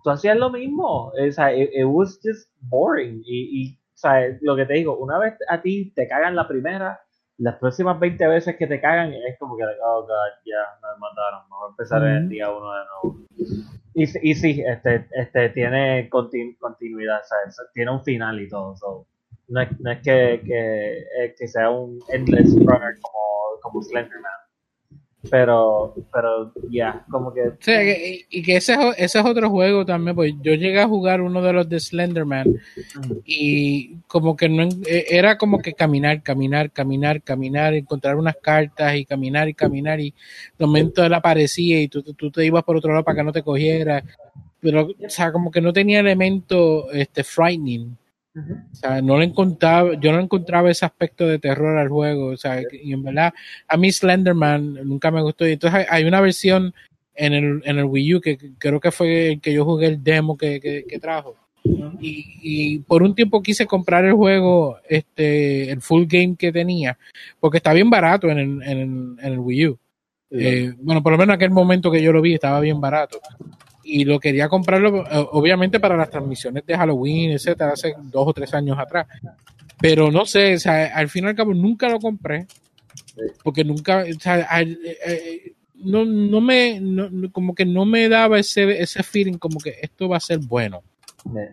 tú 0.03 0.09
hacías 0.09 0.37
lo 0.37 0.49
mismo. 0.49 1.07
O 1.07 1.31
sea, 1.31 1.53
it, 1.55 1.69
it 1.73 1.85
was 1.85 2.19
just 2.23 2.49
boring. 2.61 3.21
Y, 3.25 3.61
y, 3.61 3.73
o 3.75 3.97
sea, 3.97 4.21
lo 4.41 4.55
que 4.55 4.65
te 4.65 4.73
digo, 4.73 4.97
una 4.97 5.17
vez 5.19 5.35
a 5.47 5.61
ti 5.61 5.91
te 5.95 6.07
cagan 6.07 6.35
la 6.35 6.47
primera, 6.47 6.99
las 7.37 7.55
próximas 7.55 7.99
20 7.99 8.27
veces 8.27 8.55
que 8.57 8.67
te 8.67 8.81
cagan 8.81 9.13
es 9.13 9.37
como 9.39 9.55
que, 9.55 9.63
oh 9.63 10.01
god, 10.01 10.31
ya 10.45 10.79
me 10.81 10.99
mataron. 10.99 11.47
Vamos 11.49 11.67
a 11.67 11.69
empezar 11.71 12.01
en 12.03 12.09
el 12.09 12.23
Ujú. 12.23 12.29
día 12.29 12.51
uno 12.51 12.71
de 12.73 12.79
nuevo. 13.03 13.19
Y, 13.93 14.03
y 14.31 14.35
sí, 14.35 14.63
este, 14.65 15.07
este 15.11 15.49
tiene 15.49 16.09
continu- 16.09 16.57
continuidad, 16.59 17.21
¿sabes? 17.23 17.57
tiene 17.73 17.91
un 17.91 18.03
final 18.03 18.39
y 18.41 18.49
todo. 18.49 18.75
so, 18.75 19.05
no, 19.49 19.61
es, 19.61 19.79
no 19.79 19.91
es 19.91 19.97
que, 19.99 20.41
que, 20.45 20.97
eh, 20.99 21.35
que 21.37 21.47
sea 21.47 21.69
un 21.69 21.99
endless 22.11 22.53
runner 22.55 22.95
como, 23.01 23.59
como 23.61 23.81
Slenderman. 23.81 24.31
Pero, 25.29 25.93
pero 26.13 26.53
ya, 26.69 27.03
como 27.09 27.33
que. 27.33 27.51
Que- 27.59 28.25
y 28.29 28.41
que 28.43 28.57
ese, 28.57 28.75
ese 28.97 29.19
es 29.19 29.25
otro 29.25 29.49
juego 29.49 29.85
también, 29.85 30.15
pues 30.15 30.31
yo 30.41 30.53
llegué 30.53 30.79
a 30.79 30.87
jugar 30.87 31.21
uno 31.21 31.41
de 31.41 31.51
los 31.53 31.67
de 31.67 31.79
Slenderman 31.81 32.55
y 33.25 33.95
como 34.07 34.37
que 34.37 34.47
no 34.47 34.63
eh, 34.85 35.05
era 35.09 35.37
como 35.37 35.59
que 35.59 35.73
caminar, 35.73 36.21
caminar, 36.23 36.71
caminar, 36.71 37.21
caminar, 37.23 37.73
encontrar 37.73 38.15
unas 38.15 38.37
cartas 38.37 38.95
y 38.95 39.05
caminar 39.05 39.49
y 39.49 39.53
caminar 39.53 39.99
y 39.99 40.13
de 40.57 40.65
momento 40.65 41.03
él 41.03 41.13
aparecía 41.13 41.81
y 41.81 41.87
tú- 41.89 42.03
tú 42.13 42.31
te 42.31 42.45
ibas 42.45 42.63
por 42.63 42.77
otro 42.77 42.91
lado 42.91 43.03
para 43.03 43.17
que 43.17 43.23
no 43.23 43.33
te 43.33 43.43
cogiera, 43.43 44.03
pero 44.61 44.83
o 45.05 45.09
sea, 45.09 45.31
como 45.33 45.51
que 45.51 45.59
no 45.61 45.73
tenía 45.73 45.99
elemento 45.99 46.89
este 46.91 47.23
frightening. 47.23 47.97
O 48.71 48.75
sea, 48.75 49.01
no 49.01 49.17
le 49.17 49.25
encontraba, 49.25 49.99
yo 49.99 50.11
no 50.11 50.19
encontraba 50.19 50.69
ese 50.69 50.85
aspecto 50.85 51.25
de 51.27 51.39
terror 51.39 51.77
al 51.77 51.89
juego. 51.89 52.27
O 52.27 52.37
sea, 52.37 52.61
y 52.61 52.93
en 52.93 53.03
verdad, 53.03 53.33
a 53.67 53.77
mí 53.77 53.91
Slenderman 53.91 54.75
nunca 54.87 55.11
me 55.11 55.21
gustó. 55.21 55.47
Y 55.47 55.53
entonces 55.53 55.85
hay, 55.89 56.03
una 56.03 56.21
versión 56.21 56.73
en 57.15 57.33
el, 57.33 57.61
en 57.65 57.77
el 57.77 57.85
Wii 57.85 58.15
U 58.15 58.21
que 58.21 58.37
creo 58.57 58.79
que 58.79 58.91
fue 58.91 59.33
el 59.33 59.41
que 59.41 59.53
yo 59.53 59.65
jugué 59.65 59.87
el 59.87 60.03
demo 60.03 60.37
que, 60.37 60.59
que, 60.59 60.85
que 60.87 60.99
trajo. 60.99 61.35
Y, 61.99 62.39
y 62.41 62.79
por 62.79 63.03
un 63.03 63.13
tiempo 63.13 63.41
quise 63.41 63.65
comprar 63.65 64.05
el 64.05 64.13
juego, 64.13 64.77
este, 64.87 65.69
el 65.71 65.81
full 65.81 66.05
game 66.07 66.35
que 66.37 66.51
tenía, 66.51 66.97
porque 67.39 67.57
está 67.57 67.73
bien 67.73 67.89
barato 67.89 68.29
en 68.29 68.37
el, 68.37 68.63
en 68.63 68.77
el, 68.77 69.25
en 69.25 69.33
el 69.33 69.39
Wii 69.39 69.67
U. 69.67 69.79
Eh, 70.29 70.73
bueno, 70.79 71.01
por 71.01 71.13
lo 71.13 71.17
menos 71.17 71.33
en 71.33 71.37
aquel 71.37 71.51
momento 71.51 71.91
que 71.91 72.01
yo 72.01 72.11
lo 72.11 72.21
vi 72.21 72.33
estaba 72.33 72.59
bien 72.59 72.79
barato. 72.81 73.19
Y 73.89 74.03
lo 74.05 74.19
quería 74.19 74.49
comprarlo, 74.49 75.05
eh, 75.07 75.27
obviamente, 75.31 75.79
para 75.79 75.95
las 75.95 76.09
transmisiones 76.09 76.65
de 76.65 76.75
Halloween, 76.77 77.31
etcétera, 77.31 77.71
hace 77.71 77.93
dos 78.03 78.27
o 78.27 78.33
tres 78.33 78.53
años 78.53 78.77
atrás. 78.77 79.07
Pero 79.79 80.11
no 80.11 80.25
sé, 80.25 80.55
o 80.55 80.59
sea, 80.59 80.95
al 80.95 81.07
fin 81.09 81.23
y 81.25 81.27
al 81.27 81.35
cabo 81.35 81.53
nunca 81.53 81.87
lo 81.87 81.99
compré. 81.99 82.47
Porque 83.43 83.63
nunca, 83.63 84.03
o 84.03 84.19
sea, 84.19 84.45
eh, 84.61 84.77
eh, 85.05 85.53
no, 85.75 86.03
no 86.03 86.41
me, 86.41 86.79
no- 86.81 87.31
como 87.31 87.53
que 87.55 87.65
no 87.65 87.85
me 87.85 88.09
daba 88.09 88.39
ese, 88.39 88.81
ese 88.81 89.03
feeling 89.03 89.37
como 89.37 89.59
que 89.59 89.75
esto 89.81 90.09
va 90.09 90.17
a 90.17 90.21
ser 90.21 90.39
bueno. 90.39 90.81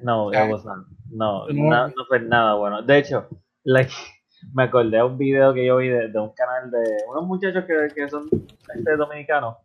No, 0.03 0.33
it 0.33 0.51
was 0.51 0.65
not. 0.65 0.87
No, 1.11 1.47
No. 1.49 1.89
no 1.89 2.05
fue 2.09 2.21
nada 2.21 2.55
bueno. 2.55 2.83
De 2.83 2.99
hecho, 2.99 3.29
like, 3.65 3.93
me 4.55 4.65
acordé 4.65 4.97
de 4.97 5.03
un 5.03 5.19
video 5.19 5.53
que 5.55 5.67
yo 5.67 5.77
vi 5.77 5.89
de, 5.89 6.09
de 6.09 6.19
un 6.19 6.31
canal 6.31 6.71
de 6.71 6.79
unos 7.11 7.27
muchachos 7.27 7.65
que, 7.67 7.75
que 7.95 8.09
son 8.09 8.29
este, 8.75 8.97
dominicanos 8.97 9.57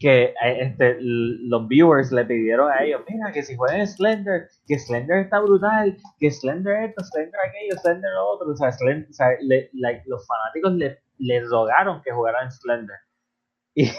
que 0.00 0.24
eh, 0.24 0.34
este, 0.62 0.96
los 1.00 1.68
viewers 1.68 2.10
le 2.10 2.24
pidieron 2.24 2.72
a 2.72 2.82
ellos, 2.82 3.02
mira, 3.08 3.30
que 3.32 3.42
si 3.42 3.54
juegan 3.54 3.86
Slender, 3.86 4.48
que 4.66 4.78
Slender 4.78 5.18
está 5.18 5.40
brutal, 5.40 5.96
que 6.18 6.30
Slender 6.30 6.84
esto, 6.84 7.04
Slender 7.04 7.38
aquello, 7.48 7.76
Slender 7.82 8.10
lo 8.12 8.30
otro. 8.30 8.50
O 8.52 8.56
sea, 8.56 8.70
Slend- 8.72 9.10
o 9.10 9.12
sea, 9.12 9.28
le- 9.42 9.70
like, 9.74 10.02
los 10.06 10.26
fanáticos 10.26 10.72
le, 10.72 10.98
le 11.18 11.40
rogaron 11.44 12.02
que 12.02 12.12
jugaran 12.12 12.50
Slender. 12.50 12.96
Y 13.74 13.90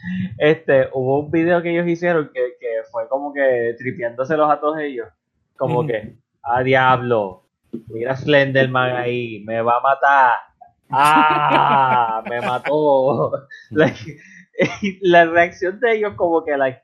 este, 0.38 0.88
hubo 0.92 1.20
un 1.20 1.30
video 1.30 1.62
que 1.62 1.70
ellos 1.72 1.86
hicieron 1.88 2.30
que, 2.34 2.40
que 2.60 2.68
fue 2.90 3.08
como 3.08 3.32
que 3.32 3.74
tripeándoselos 3.78 4.50
a 4.50 4.60
todos 4.60 4.78
ellos. 4.80 5.08
Como 5.56 5.86
que, 5.86 6.16
a 6.42 6.62
diablo, 6.62 7.44
mira 7.88 8.16
Slenderman 8.16 8.96
ahí, 8.96 9.42
me 9.46 9.62
va 9.62 9.78
a 9.78 9.80
matar. 9.80 10.32
¡Ah! 10.90 12.22
Me 12.28 12.40
mató. 12.40 13.32
Like, 13.70 14.18
la 15.02 15.24
reacción 15.26 15.78
de 15.80 15.96
ellos 15.96 16.14
como 16.16 16.44
que, 16.44 16.56
like, 16.56 16.80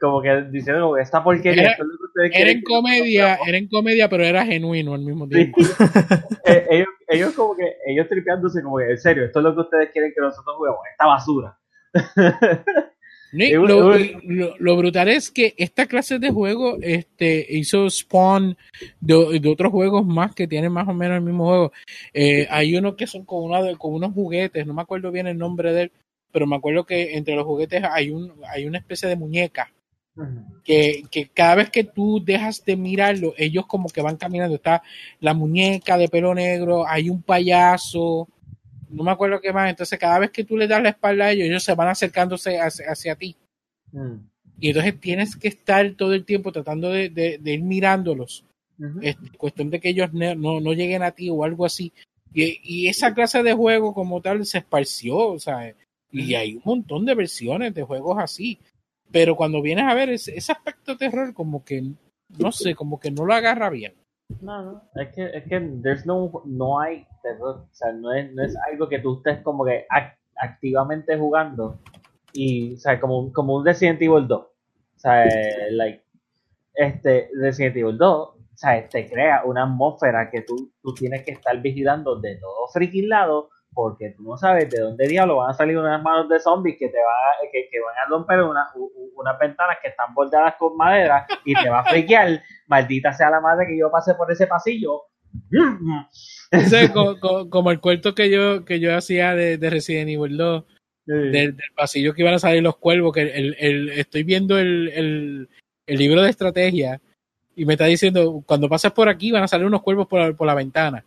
como 0.00 0.20
que 0.20 0.42
diciendo 0.50 0.82
como 0.82 0.96
que 0.96 1.02
esta 1.02 1.22
porquería 1.22 1.62
Era- 1.62 1.70
esto 1.72 1.84
es 1.84 1.88
lo 1.90 2.30
que 2.30 2.40
Era 2.40 2.50
en 2.50 2.62
comedia, 2.62 3.26
hagamos". 3.34 3.48
era 3.48 3.58
en 3.58 3.68
comedia, 3.68 4.08
pero 4.08 4.24
era 4.24 4.44
genuino 4.44 4.94
al 4.94 5.00
mismo 5.02 5.26
Sí. 5.26 5.30
tiempo. 5.30 5.58
Eh, 6.50 6.66
ellos, 6.70 6.88
ellos 7.08 7.32
como 7.34 7.54
que, 7.54 7.64
ellos 7.86 8.08
tripeándose 8.08 8.62
como 8.62 8.78
que, 8.78 8.90
en 8.90 8.96
serio, 8.98 9.24
esto 9.26 9.38
es 9.40 9.44
lo 9.44 9.54
que 9.54 9.60
ustedes 9.60 9.90
quieren 9.92 10.12
que 10.14 10.20
nosotros 10.22 10.56
juguemos, 10.56 10.80
esta 10.90 11.06
basura. 11.06 11.58
Nick, 13.32 13.52
lo, 13.56 13.94
lo- 13.98 14.54
lo 14.58 14.76
brutal 14.76 15.08
es 15.08 15.30
que 15.30 15.54
esta 15.58 15.84
clase 15.84 16.18
de 16.18 16.30
juego 16.30 16.78
este, 16.80 17.44
hizo 17.50 17.90
spawn 17.90 18.56
de, 19.00 19.38
de 19.38 19.50
otros 19.50 19.70
juegos 19.70 20.06
más 20.06 20.34
que 20.34 20.48
tienen 20.48 20.72
más 20.72 20.88
o 20.88 20.94
menos 20.94 21.18
el 21.18 21.24
mismo 21.24 21.46
juego. 21.46 21.72
Eh, 22.14 22.46
hay 22.48 22.74
unos 22.74 22.94
que 22.94 23.06
son 23.06 23.26
con, 23.26 23.42
una 23.44 23.60
de- 23.62 23.76
con 23.76 23.92
unos 23.92 24.14
juguetes, 24.14 24.66
no 24.66 24.72
me 24.72 24.80
acuerdo 24.80 25.12
bien 25.12 25.26
el 25.26 25.36
nombre 25.36 25.74
de 25.74 25.82
él, 25.82 25.92
pero 26.32 26.46
me 26.46 26.56
acuerdo 26.56 26.84
que 26.84 27.16
entre 27.16 27.34
los 27.34 27.44
juguetes 27.46 27.82
hay, 27.90 28.10
un, 28.10 28.32
hay 28.48 28.66
una 28.66 28.78
especie 28.78 29.08
de 29.08 29.16
muñeca 29.16 29.72
que, 30.64 31.04
que 31.10 31.28
cada 31.28 31.54
vez 31.54 31.70
que 31.70 31.84
tú 31.84 32.20
dejas 32.24 32.64
de 32.64 32.76
mirarlo, 32.76 33.34
ellos 33.36 33.66
como 33.66 33.88
que 33.88 34.02
van 34.02 34.16
caminando. 34.16 34.56
Está 34.56 34.82
la 35.20 35.32
muñeca 35.32 35.96
de 35.96 36.08
pelo 36.08 36.34
negro, 36.34 36.86
hay 36.88 37.08
un 37.08 37.22
payaso, 37.22 38.28
no 38.90 39.04
me 39.04 39.10
acuerdo 39.12 39.40
qué 39.40 39.52
más. 39.52 39.70
Entonces, 39.70 39.96
cada 39.98 40.18
vez 40.18 40.30
que 40.30 40.42
tú 40.44 40.56
le 40.56 40.66
das 40.66 40.82
la 40.82 40.88
espalda 40.90 41.26
a 41.26 41.30
ellos, 41.32 41.46
ellos 41.46 41.62
se 41.62 41.74
van 41.74 41.88
acercándose 41.88 42.58
hacia, 42.58 42.90
hacia 42.90 43.14
ti. 43.14 43.36
Mm. 43.92 44.14
Y 44.60 44.68
entonces 44.70 44.98
tienes 44.98 45.36
que 45.36 45.48
estar 45.48 45.88
todo 45.92 46.12
el 46.14 46.24
tiempo 46.24 46.50
tratando 46.50 46.90
de, 46.90 47.10
de- 47.10 47.38
de 47.38 47.52
ir 47.52 47.62
mirándolos. 47.62 48.44
Este, 49.02 49.30
cuestión 49.36 49.70
de 49.70 49.80
que 49.80 49.88
ellos 49.90 50.12
no, 50.12 50.60
no 50.60 50.72
lleguen 50.72 51.02
a 51.02 51.10
ti 51.12 51.30
o 51.30 51.44
algo 51.44 51.64
así. 51.64 51.92
Y, 52.34 52.58
y 52.62 52.88
esa 52.88 53.14
clase 53.14 53.42
de 53.42 53.52
juego 53.52 53.94
como 53.94 54.20
tal 54.20 54.44
se 54.46 54.58
esparció, 54.58 55.16
o 55.16 55.38
sea, 55.38 55.74
y 56.10 56.34
hay 56.34 56.54
un 56.56 56.62
montón 56.64 57.04
de 57.04 57.14
versiones 57.14 57.74
de 57.74 57.82
juegos 57.82 58.16
así. 58.18 58.58
Pero 59.10 59.36
cuando 59.36 59.62
vienes 59.62 59.84
a 59.86 59.94
ver 59.94 60.10
ese, 60.10 60.36
ese 60.36 60.52
aspecto 60.52 60.92
de 60.92 60.98
terror, 60.98 61.32
como 61.32 61.64
que, 61.64 61.82
no 62.38 62.52
sé, 62.52 62.74
como 62.74 63.00
que 63.00 63.10
no 63.10 63.24
lo 63.24 63.32
agarra 63.34 63.70
bien. 63.70 63.94
No, 64.42 64.62
no, 64.62 64.82
es 64.96 65.08
que, 65.14 65.24
es 65.32 65.44
que 65.44 65.58
there's 65.82 66.04
no, 66.04 66.42
no 66.44 66.78
hay 66.80 67.06
terror, 67.22 67.64
o 67.70 67.74
sea, 67.74 67.90
no 67.92 68.12
es, 68.12 68.30
no 68.34 68.44
es 68.44 68.54
algo 68.70 68.86
que 68.86 68.98
tú 68.98 69.16
estés 69.16 69.42
como 69.42 69.64
que 69.64 69.86
ac- 69.88 70.16
activamente 70.36 71.16
jugando 71.16 71.80
y, 72.34 72.74
o 72.74 72.78
sea, 72.78 73.00
como, 73.00 73.18
un- 73.20 73.32
como 73.32 73.56
un 73.56 73.64
Resident 73.64 74.02
Evil 74.02 74.28
2, 74.28 74.40
o 74.40 74.50
sea, 74.98 75.24
eh, 75.24 75.70
like, 75.70 76.02
este, 76.74 77.30
Resident 77.40 77.76
Evil 77.76 77.96
2, 77.96 78.28
o 78.28 78.36
sea, 78.54 78.86
te 78.88 79.08
crea 79.08 79.44
una 79.46 79.62
atmósfera 79.62 80.30
que 80.30 80.42
tú, 80.42 80.72
tú 80.82 80.92
tienes 80.92 81.24
que 81.24 81.30
estar 81.32 81.58
vigilando 81.62 82.16
de 82.20 82.36
todo 82.36 82.68
freaking 82.72 83.08
lado 83.08 83.48
porque 83.80 84.10
tú 84.16 84.24
no 84.24 84.36
sabes 84.36 84.68
de 84.70 84.80
dónde 84.80 85.06
diablo 85.06 85.36
van 85.36 85.50
a 85.50 85.54
salir 85.54 85.78
unas 85.78 86.02
manos 86.02 86.28
de 86.28 86.40
zombies 86.40 86.76
que 86.76 86.88
te 86.88 86.96
van 86.98 87.06
a, 87.06 87.48
que, 87.52 87.68
que 87.70 87.78
van 87.78 87.94
a 87.96 88.08
romper 88.10 88.42
una, 88.42 88.66
u- 88.74 88.90
unas 89.14 89.38
ventanas 89.38 89.76
que 89.80 89.86
están 89.86 90.12
bordadas 90.14 90.56
con 90.58 90.76
madera 90.76 91.24
y 91.44 91.54
te 91.54 91.68
va 91.70 91.78
a 91.78 91.84
friquear 91.84 92.42
maldita 92.66 93.12
sea 93.12 93.30
la 93.30 93.40
madre 93.40 93.68
que 93.68 93.78
yo 93.78 93.88
pasé 93.88 94.14
por 94.16 94.32
ese 94.32 94.48
pasillo. 94.48 95.02
Como 97.50 97.70
el 97.70 97.78
cuento 97.78 98.16
que 98.16 98.28
yo, 98.30 98.64
que 98.64 98.80
yo 98.80 98.96
hacía 98.96 99.36
de, 99.36 99.58
de 99.58 99.70
Resident 99.70 100.10
Evil 100.10 100.36
2, 100.36 100.64
del, 101.30 101.56
del 101.56 101.72
pasillo 101.76 102.12
que 102.14 102.22
iban 102.22 102.34
a 102.34 102.38
salir 102.40 102.62
los 102.64 102.78
cuervos, 102.78 103.12
que 103.12 103.22
el, 103.22 103.54
el- 103.60 103.90
estoy 103.90 104.24
viendo 104.24 104.58
el, 104.58 104.88
el- 105.86 105.96
libro 105.98 106.20
de 106.22 106.30
estrategia 106.30 107.00
y 107.54 107.64
me 107.64 107.74
está 107.74 107.84
diciendo, 107.86 108.42
cuando 108.44 108.68
pases 108.68 108.90
por 108.90 109.08
aquí 109.08 109.30
van 109.30 109.44
a 109.44 109.48
salir 109.48 109.66
unos 109.66 109.82
cuervos 109.82 110.08
por, 110.08 110.36
por 110.36 110.46
la 110.48 110.54
ventana. 110.54 111.04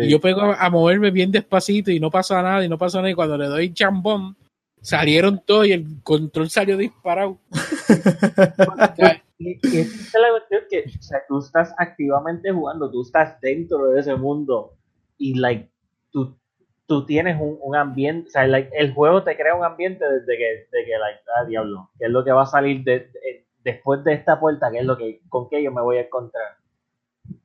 Y 0.00 0.08
yo 0.08 0.20
pego 0.20 0.40
a, 0.42 0.54
a 0.54 0.70
moverme 0.70 1.10
bien 1.10 1.30
despacito 1.30 1.90
y 1.90 2.00
no 2.00 2.10
pasa 2.10 2.42
nada 2.42 2.64
y 2.64 2.68
no 2.68 2.78
pasa 2.78 2.98
nada. 2.98 3.10
Y 3.10 3.14
cuando 3.14 3.36
le 3.38 3.46
doy 3.46 3.72
chambón, 3.72 4.36
salieron 4.80 5.42
todos 5.44 5.66
y 5.66 5.72
el 5.72 6.02
control 6.02 6.50
salió 6.50 6.76
disparado. 6.76 7.38
Y, 9.38 9.58
y 9.62 9.80
esa 9.80 10.18
es 10.18 10.22
la 10.22 10.30
cuestión 10.30 10.62
que, 10.70 10.84
o 10.98 11.02
sea, 11.02 11.18
tú 11.26 11.38
estás 11.38 11.74
activamente 11.76 12.52
jugando, 12.52 12.88
tú 12.90 13.02
estás 13.02 13.40
dentro 13.40 13.86
de 13.88 13.98
ese 14.00 14.14
mundo 14.14 14.76
y, 15.18 15.34
like, 15.34 15.68
tú, 16.12 16.38
tú 16.86 17.04
tienes 17.06 17.40
un, 17.40 17.58
un 17.60 17.74
ambiente, 17.74 18.28
o 18.28 18.30
sea, 18.30 18.46
like, 18.46 18.70
el 18.72 18.94
juego 18.94 19.24
te 19.24 19.36
crea 19.36 19.56
un 19.56 19.64
ambiente 19.64 20.04
desde 20.08 20.38
que, 20.38 20.44
de 20.70 20.84
que, 20.84 20.96
like, 20.98 21.20
ah, 21.36 21.44
diablo, 21.44 21.90
que 21.98 22.04
es 22.04 22.10
lo 22.12 22.22
que 22.24 22.30
va 22.30 22.42
a 22.42 22.46
salir 22.46 22.84
de, 22.84 23.00
de- 23.00 23.46
después 23.64 24.04
de 24.04 24.12
esta 24.14 24.38
puerta, 24.38 24.70
que 24.70 24.78
es 24.78 24.84
lo 24.84 24.96
que, 24.96 25.20
con 25.28 25.48
que 25.48 25.60
yo 25.62 25.72
me 25.72 25.82
voy 25.82 25.96
a 25.96 26.02
encontrar. 26.02 26.56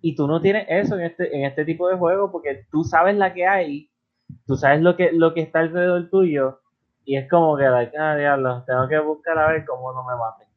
Y 0.01 0.15
tú 0.15 0.27
no 0.27 0.41
tienes 0.41 0.65
eso 0.69 0.95
en 0.95 1.05
este, 1.05 1.35
en 1.35 1.45
este 1.45 1.65
tipo 1.65 1.89
de 1.89 1.97
juego 1.97 2.31
porque 2.31 2.65
tú 2.71 2.83
sabes 2.83 3.15
la 3.15 3.33
que 3.33 3.45
hay, 3.45 3.89
tú 4.45 4.55
sabes 4.55 4.81
lo 4.81 4.95
que, 4.95 5.11
lo 5.11 5.33
que 5.33 5.41
está 5.41 5.59
alrededor 5.59 6.09
tuyo 6.09 6.59
y 7.07 7.15
es 7.15 7.29
como 7.29 7.55
que, 7.55 7.63
like, 7.63 7.97
ah, 7.97 8.17
diablo, 8.17 8.63
tengo 8.67 8.85
que 8.89 8.99
buscar 8.99 9.37
a 9.39 9.47
ver 9.47 9.65
cómo 9.65 9.93
no 9.93 10.03
me 10.03 10.13
maten. 10.17 10.47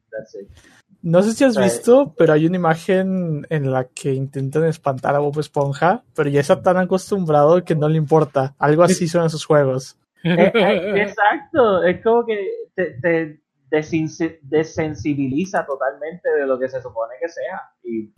No 1.01 1.21
sé 1.23 1.31
si 1.31 1.45
has 1.45 1.57
visto, 1.57 2.13
pero 2.17 2.33
hay 2.33 2.45
una 2.45 2.57
imagen 2.57 3.47
en 3.49 3.71
la 3.71 3.85
que 3.85 4.13
intentan 4.13 4.65
espantar 4.65 5.15
a 5.15 5.19
Bob 5.19 5.39
Esponja, 5.39 6.03
pero 6.13 6.29
ya 6.29 6.41
está 6.41 6.61
tan 6.61 6.75
acostumbrado 6.75 7.63
que 7.63 7.73
no 7.73 7.87
le 7.87 7.97
importa. 7.97 8.53
Algo 8.59 8.83
así 8.83 9.07
son 9.07 9.25
esos 9.25 9.45
juegos. 9.45 9.97
Eh, 10.23 10.51
eh, 10.53 11.01
exacto, 11.01 11.83
es 11.83 12.03
como 12.03 12.23
que 12.27 12.47
te, 12.75 12.91
te 13.01 13.40
desensibiliza 13.71 15.65
totalmente 15.65 16.29
de 16.29 16.45
lo 16.45 16.59
que 16.59 16.69
se 16.69 16.81
supone 16.81 17.13
que 17.21 17.29
sea. 17.29 17.61
Y, 17.83 18.09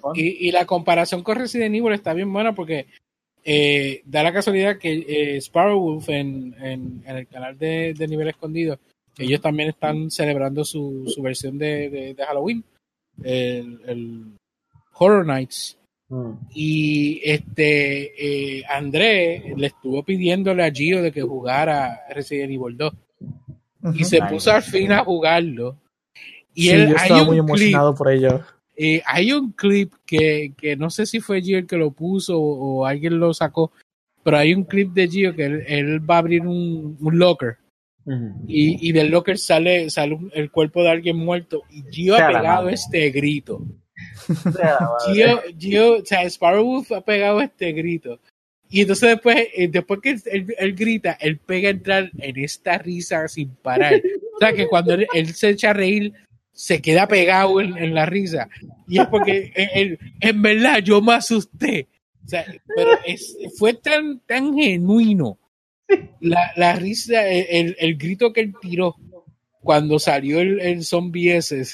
fun. 0.00 0.12
Y, 0.14 0.48
y 0.48 0.52
la 0.52 0.66
comparación 0.66 1.22
con 1.22 1.36
Resident 1.38 1.74
Evil 1.74 1.92
está 1.92 2.12
bien 2.14 2.32
buena 2.32 2.54
porque 2.54 2.86
eh, 3.44 4.02
da 4.04 4.22
la 4.22 4.32
casualidad 4.32 4.78
que 4.78 4.92
eh, 5.08 5.36
Sparrow 5.40 5.80
Wolf 5.80 6.08
en, 6.10 6.54
en- 6.60 7.02
en 7.06 7.16
el 7.16 7.26
canal 7.26 7.56
de, 7.58 7.94
de 7.96 8.08
Nivel 8.08 8.28
Escondido, 8.28 8.78
ellos 9.18 9.40
también 9.40 9.70
están 9.70 10.10
celebrando 10.10 10.64
su, 10.64 11.04
su 11.06 11.22
versión 11.22 11.58
de, 11.58 11.88
de- 11.90 12.14
de 12.14 12.24
Halloween, 12.26 12.62
el, 13.22 13.80
el 13.86 14.24
Horror 14.94 15.26
Nights. 15.26 15.78
Mm. 16.08 16.32
Y 16.54 17.20
este 17.24 18.58
eh, 18.58 18.64
André 18.68 19.54
le 19.56 19.68
estuvo 19.68 20.02
pidiéndole 20.02 20.64
a 20.64 20.70
Gio 20.70 21.00
de 21.02 21.12
que 21.12 21.22
jugara 21.22 22.00
Resident 22.10 22.50
Evil 22.52 22.76
2 22.76 22.92
y 23.94 24.04
se 24.04 24.20
puso 24.22 24.52
al 24.52 24.62
fin 24.62 24.92
a 24.92 25.04
jugarlo. 25.04 25.76
Y 26.54 26.62
Sí, 26.64 26.70
él- 26.70 26.88
yo 26.88 26.96
hay 26.98 27.02
estaba 27.04 27.20
un 27.22 27.26
muy 27.28 27.36
clip 27.36 27.48
emocionado 27.48 27.94
por 27.94 28.10
ello. 28.10 28.40
eh, 28.76 29.02
hay 29.06 29.32
un 29.32 29.52
clip 29.52 29.92
que, 30.06 30.52
que 30.56 30.76
no 30.76 30.90
sé 30.90 31.06
si 31.06 31.20
fue 31.20 31.40
Gio 31.42 31.58
el 31.58 31.66
que 31.66 31.76
lo 31.76 31.90
puso 31.92 32.38
o, 32.40 32.78
o 32.80 32.86
alguien 32.86 33.18
lo 33.20 33.32
sacó, 33.34 33.72
pero 34.22 34.36
hay 34.38 34.52
un 34.54 34.64
clip 34.64 34.92
de 34.92 35.08
Gio 35.08 35.34
que 35.34 35.44
él, 35.44 35.64
él 35.66 36.10
va 36.10 36.16
a 36.16 36.18
abrir 36.18 36.42
un, 36.46 36.96
un 37.00 37.18
locker 37.18 37.56
y, 38.48 38.88
y 38.88 38.92
del 38.92 39.10
locker 39.10 39.38
sale, 39.38 39.88
sale 39.90 40.18
el 40.32 40.50
cuerpo 40.50 40.82
de 40.82 40.90
alguien 40.90 41.16
muerto 41.16 41.62
y 41.70 41.82
Gio 41.90 42.14
ha 42.16 42.26
pegado 42.26 42.62
madre. 42.64 42.74
este 42.74 43.10
grito. 43.10 43.64
Gio, 45.14 45.40
Gio, 45.58 45.96
o 45.98 46.04
sea, 46.04 46.24
Sparrow 46.28 46.64
Wolf 46.64 46.90
ha 46.92 47.00
pegado 47.02 47.40
este 47.40 47.72
grito. 47.72 48.18
Y 48.70 48.82
entonces 48.82 49.08
después, 49.10 49.36
eh, 49.54 49.68
después 49.68 50.00
que 50.00 50.10
él, 50.10 50.54
él 50.56 50.74
grita, 50.74 51.16
él 51.20 51.38
pega 51.38 51.68
a 51.68 51.72
entrar 51.72 52.10
en 52.18 52.38
esta 52.38 52.78
risa 52.78 53.26
sin 53.28 53.50
parar. 53.56 54.00
O 54.34 54.38
sea, 54.38 54.52
que 54.52 54.68
cuando 54.68 54.94
él, 54.94 55.06
él 55.12 55.34
se 55.34 55.50
echa 55.50 55.70
a 55.70 55.72
reír, 55.74 56.12
se 56.52 56.80
queda 56.80 57.08
pegado 57.08 57.60
en, 57.60 57.76
en 57.76 57.94
la 57.94 58.06
risa. 58.06 58.48
Y 58.86 59.00
es 59.00 59.06
porque, 59.08 59.52
él- 59.56 59.68
él- 59.74 59.98
en 60.20 60.42
verdad, 60.42 60.78
yo 60.78 61.00
me 61.02 61.14
asusté. 61.14 61.88
O 62.24 62.28
sea, 62.28 62.44
pero 62.76 62.90
es, 63.04 63.36
fue 63.58 63.74
tan, 63.74 64.20
tan 64.20 64.54
genuino 64.56 65.38
la, 66.20 66.52
la 66.56 66.74
risa, 66.76 67.26
el, 67.28 67.74
el- 67.78 67.96
grito 67.96 68.32
que 68.32 68.42
él 68.42 68.54
tiró 68.60 68.94
cuando 69.62 69.98
salió 69.98 70.38
el, 70.40 70.60
el 70.60 70.84
zombie 70.84 71.36
ese. 71.36 71.64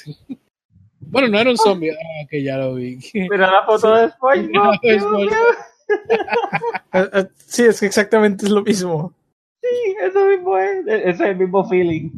Bueno, 0.99 1.27
no 1.27 1.39
era 1.39 1.51
un 1.51 1.57
zombie, 1.57 1.91
ah, 1.91 2.25
que 2.29 2.41
ya 2.43 2.57
lo 2.57 2.75
vi. 2.75 2.97
Mira 3.13 3.51
la 3.51 3.63
foto 3.65 3.93
de 3.95 4.09
SpongeBob. 4.09 5.29
Eh, 6.93 7.09
eh, 7.13 7.27
Sí, 7.35 7.65
es 7.65 7.79
que 7.79 7.85
exactamente 7.85 8.45
es 8.45 8.51
lo 8.51 8.63
mismo. 8.63 9.13
Sí, 9.61 9.95
eso 10.01 10.25
mismo 10.27 10.57
es. 10.57 10.87
Ese 10.87 11.09
es 11.09 11.19
el 11.21 11.35
mismo 11.37 11.67
feeling. 11.67 12.11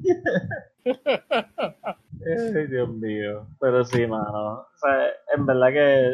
Ay, 0.85 2.67
Dios 2.67 2.89
mío. 2.89 3.47
Pero 3.59 3.83
sí, 3.85 4.05
mano. 4.05 4.59
O 4.59 4.67
sea, 4.79 5.09
en 5.35 5.45
verdad 5.45 5.69
que. 5.69 6.11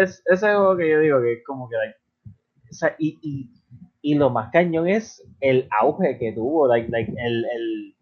Es, 0.00 0.22
ese 0.26 0.46
juego 0.46 0.76
que 0.76 0.90
yo 0.90 1.00
digo 1.00 1.20
que 1.20 1.32
es 1.34 1.44
como 1.44 1.68
que. 1.68 1.76
like, 1.76 1.96
o 2.70 2.74
sea, 2.74 2.94
y, 2.98 3.18
y, 3.22 3.50
y 4.00 4.14
lo 4.14 4.30
más 4.30 4.50
cañón 4.52 4.88
es 4.88 5.22
el 5.40 5.68
auge 5.80 6.18
que 6.18 6.32
tuvo. 6.32 6.66
Like, 6.68 6.88
like, 6.90 7.12
el, 7.18 7.44
el, 7.44 7.96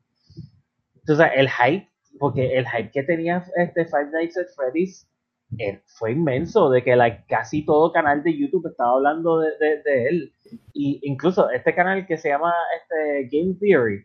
o 1.09 1.17
sea, 1.17 1.29
el 1.29 1.49
hype. 1.49 1.89
Porque 2.19 2.59
el 2.59 2.69
hype 2.69 2.91
que 2.91 3.03
tenía 3.03 3.43
este 3.57 3.87
Five 3.87 4.11
Nights 4.13 4.37
at 4.37 4.47
Freddy's 4.55 5.10
eh, 5.59 5.83
fue 5.87 6.13
inmenso. 6.13 6.71
De 6.71 6.83
que 6.83 6.97
like, 6.97 7.25
casi 7.29 7.65
todo 7.65 7.93
canal 7.93 8.23
de 8.23 8.37
YouTube 8.37 8.67
estaba 8.69 8.93
hablando 8.93 9.39
de, 9.41 9.51
de, 9.59 9.83
de 9.83 10.09
él. 10.09 10.33
Y 10.73 11.01
incluso 11.03 11.51
este 11.51 11.75
canal 11.75 12.07
que 12.07 12.17
se 12.17 12.29
llama 12.29 12.53
este 12.81 13.37
Game 13.37 13.55
Theory. 13.61 14.05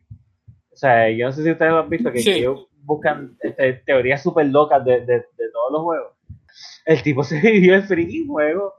O 0.72 0.78
sea, 0.78 1.10
yo 1.10 1.28
no 1.28 1.32
sé 1.32 1.44
si 1.44 1.52
ustedes 1.52 1.72
lo 1.72 1.80
han 1.80 1.90
visto, 1.90 2.12
que, 2.12 2.20
Sí. 2.20 2.32
ellos 2.32 2.68
buscan 2.84 3.36
este, 3.42 3.74
teorías 3.86 4.22
súper 4.22 4.48
locas 4.48 4.84
de, 4.86 5.00
de, 5.02 5.14
de 5.38 5.50
todos 5.54 5.72
los 5.72 5.82
juegos. 5.84 6.14
El 6.86 7.02
tipo 7.02 7.24
se 7.24 7.40
vivió 7.40 7.76
el 7.76 7.84
freaking 7.84 8.28
juego 8.28 8.74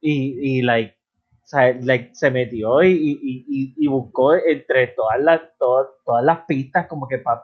y, 0.00 0.58
y 0.58 0.62
like, 0.62 0.94
o 1.42 1.46
sea, 1.46 1.72
like, 1.80 2.10
se 2.14 2.30
metió 2.30 2.82
y, 2.82 2.92
y, 2.92 3.44
y, 3.48 3.74
y 3.76 3.86
buscó 3.88 4.34
entre 4.34 4.88
todas 4.88 5.20
las, 5.20 5.40
todas, 5.58 5.88
todas 6.04 6.24
las 6.24 6.40
pistas 6.46 6.86
como 6.86 7.08
que 7.08 7.18
para, 7.18 7.42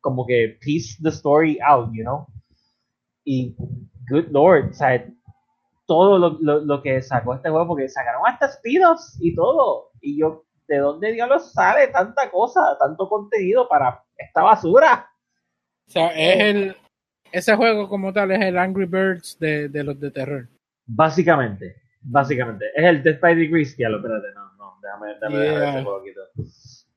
como 0.00 0.26
que 0.26 0.58
piece 0.60 1.00
the 1.02 1.08
story 1.10 1.58
out, 1.64 1.88
you 1.94 2.02
know? 2.02 2.26
Y, 3.24 3.56
good 4.10 4.26
lord, 4.30 4.70
o 4.70 4.72
sea, 4.72 5.04
todo 5.86 6.18
lo, 6.18 6.36
lo, 6.40 6.60
lo 6.60 6.82
que 6.82 7.00
sacó 7.02 7.34
este 7.34 7.48
juego, 7.50 7.68
porque 7.68 7.88
sacaron 7.88 8.22
hasta 8.26 8.46
speed-offs 8.46 9.16
y 9.20 9.34
todo. 9.34 9.90
Y 10.00 10.18
yo, 10.20 10.44
¿de 10.66 10.78
dónde 10.78 11.12
diablos 11.12 11.52
sale 11.52 11.88
tanta 11.88 12.30
cosa, 12.30 12.76
tanto 12.78 13.08
contenido 13.08 13.68
para 13.68 14.02
esta 14.16 14.42
basura? 14.42 15.08
O 15.86 15.90
sea, 15.90 16.08
es 16.08 16.40
el, 16.40 16.76
ese 17.32 17.56
juego 17.56 17.88
como 17.88 18.12
tal 18.12 18.30
es 18.32 18.40
el 18.42 18.58
Angry 18.58 18.84
Birds 18.84 19.38
de, 19.38 19.68
de 19.68 19.82
los 19.84 19.98
de 19.98 20.10
terror. 20.10 20.46
Básicamente, 20.86 21.76
básicamente. 22.02 22.66
Es 22.74 22.84
el 22.84 23.02
Death 23.02 23.20
by 23.20 23.34
Degrees, 23.34 23.76
ya 23.76 23.88
lo, 23.88 23.96
espérate, 23.96 24.26
no, 24.34 24.52
no, 24.56 24.78
déjame, 24.82 25.14
déjame 25.14 25.38
dejar 25.38 25.68
ese 25.68 25.82
juego 25.84 26.02
quieto. 26.02 26.20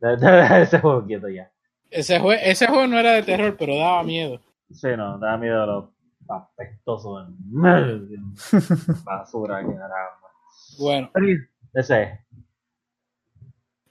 Déjame 0.02 0.38
dejar 0.38 0.62
ese 0.62 0.80
juego 0.80 1.06
quieto 1.06 1.30
ya. 1.30 1.52
Ese, 1.90 2.20
jue- 2.20 2.40
ese 2.42 2.68
juego 2.68 2.88
no 2.88 3.00
era 3.00 3.12
de 3.14 3.24
terror, 3.24 3.56
pero 3.58 3.76
daba 3.78 4.04
miedo. 4.04 4.40
Sí, 4.72 4.88
no, 4.98 5.18
da 5.18 5.38
miedo 5.38 5.64
a 5.64 5.66
los 5.66 5.86
apestosos. 6.32 7.28
Basura, 9.06 9.60
que 9.60 9.74
caramba. 9.74 10.32
Bueno, 10.80 11.12
ese 11.74 12.04
es. 12.04 12.20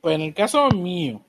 pues 0.00 0.14
en 0.14 0.22
el 0.22 0.34
caso 0.34 0.68
mío, 0.70 1.24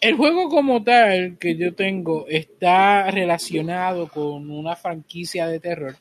el 0.00 0.16
juego 0.16 0.48
como 0.48 0.82
tal 0.82 1.36
que 1.38 1.56
yo 1.56 1.74
tengo 1.74 2.26
está 2.28 3.10
relacionado 3.10 4.08
con 4.08 4.50
una 4.50 4.76
franquicia 4.76 5.46
de 5.46 5.60
terror, 5.60 5.96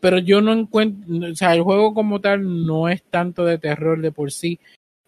pero 0.00 0.18
yo 0.18 0.40
no 0.40 0.52
encuentro, 0.52 1.32
o 1.32 1.34
sea, 1.34 1.54
el 1.54 1.62
juego 1.62 1.94
como 1.94 2.20
tal 2.20 2.66
no 2.66 2.88
es 2.88 3.02
tanto 3.02 3.44
de 3.44 3.58
terror 3.58 4.00
de 4.00 4.12
por 4.12 4.30
sí, 4.30 4.60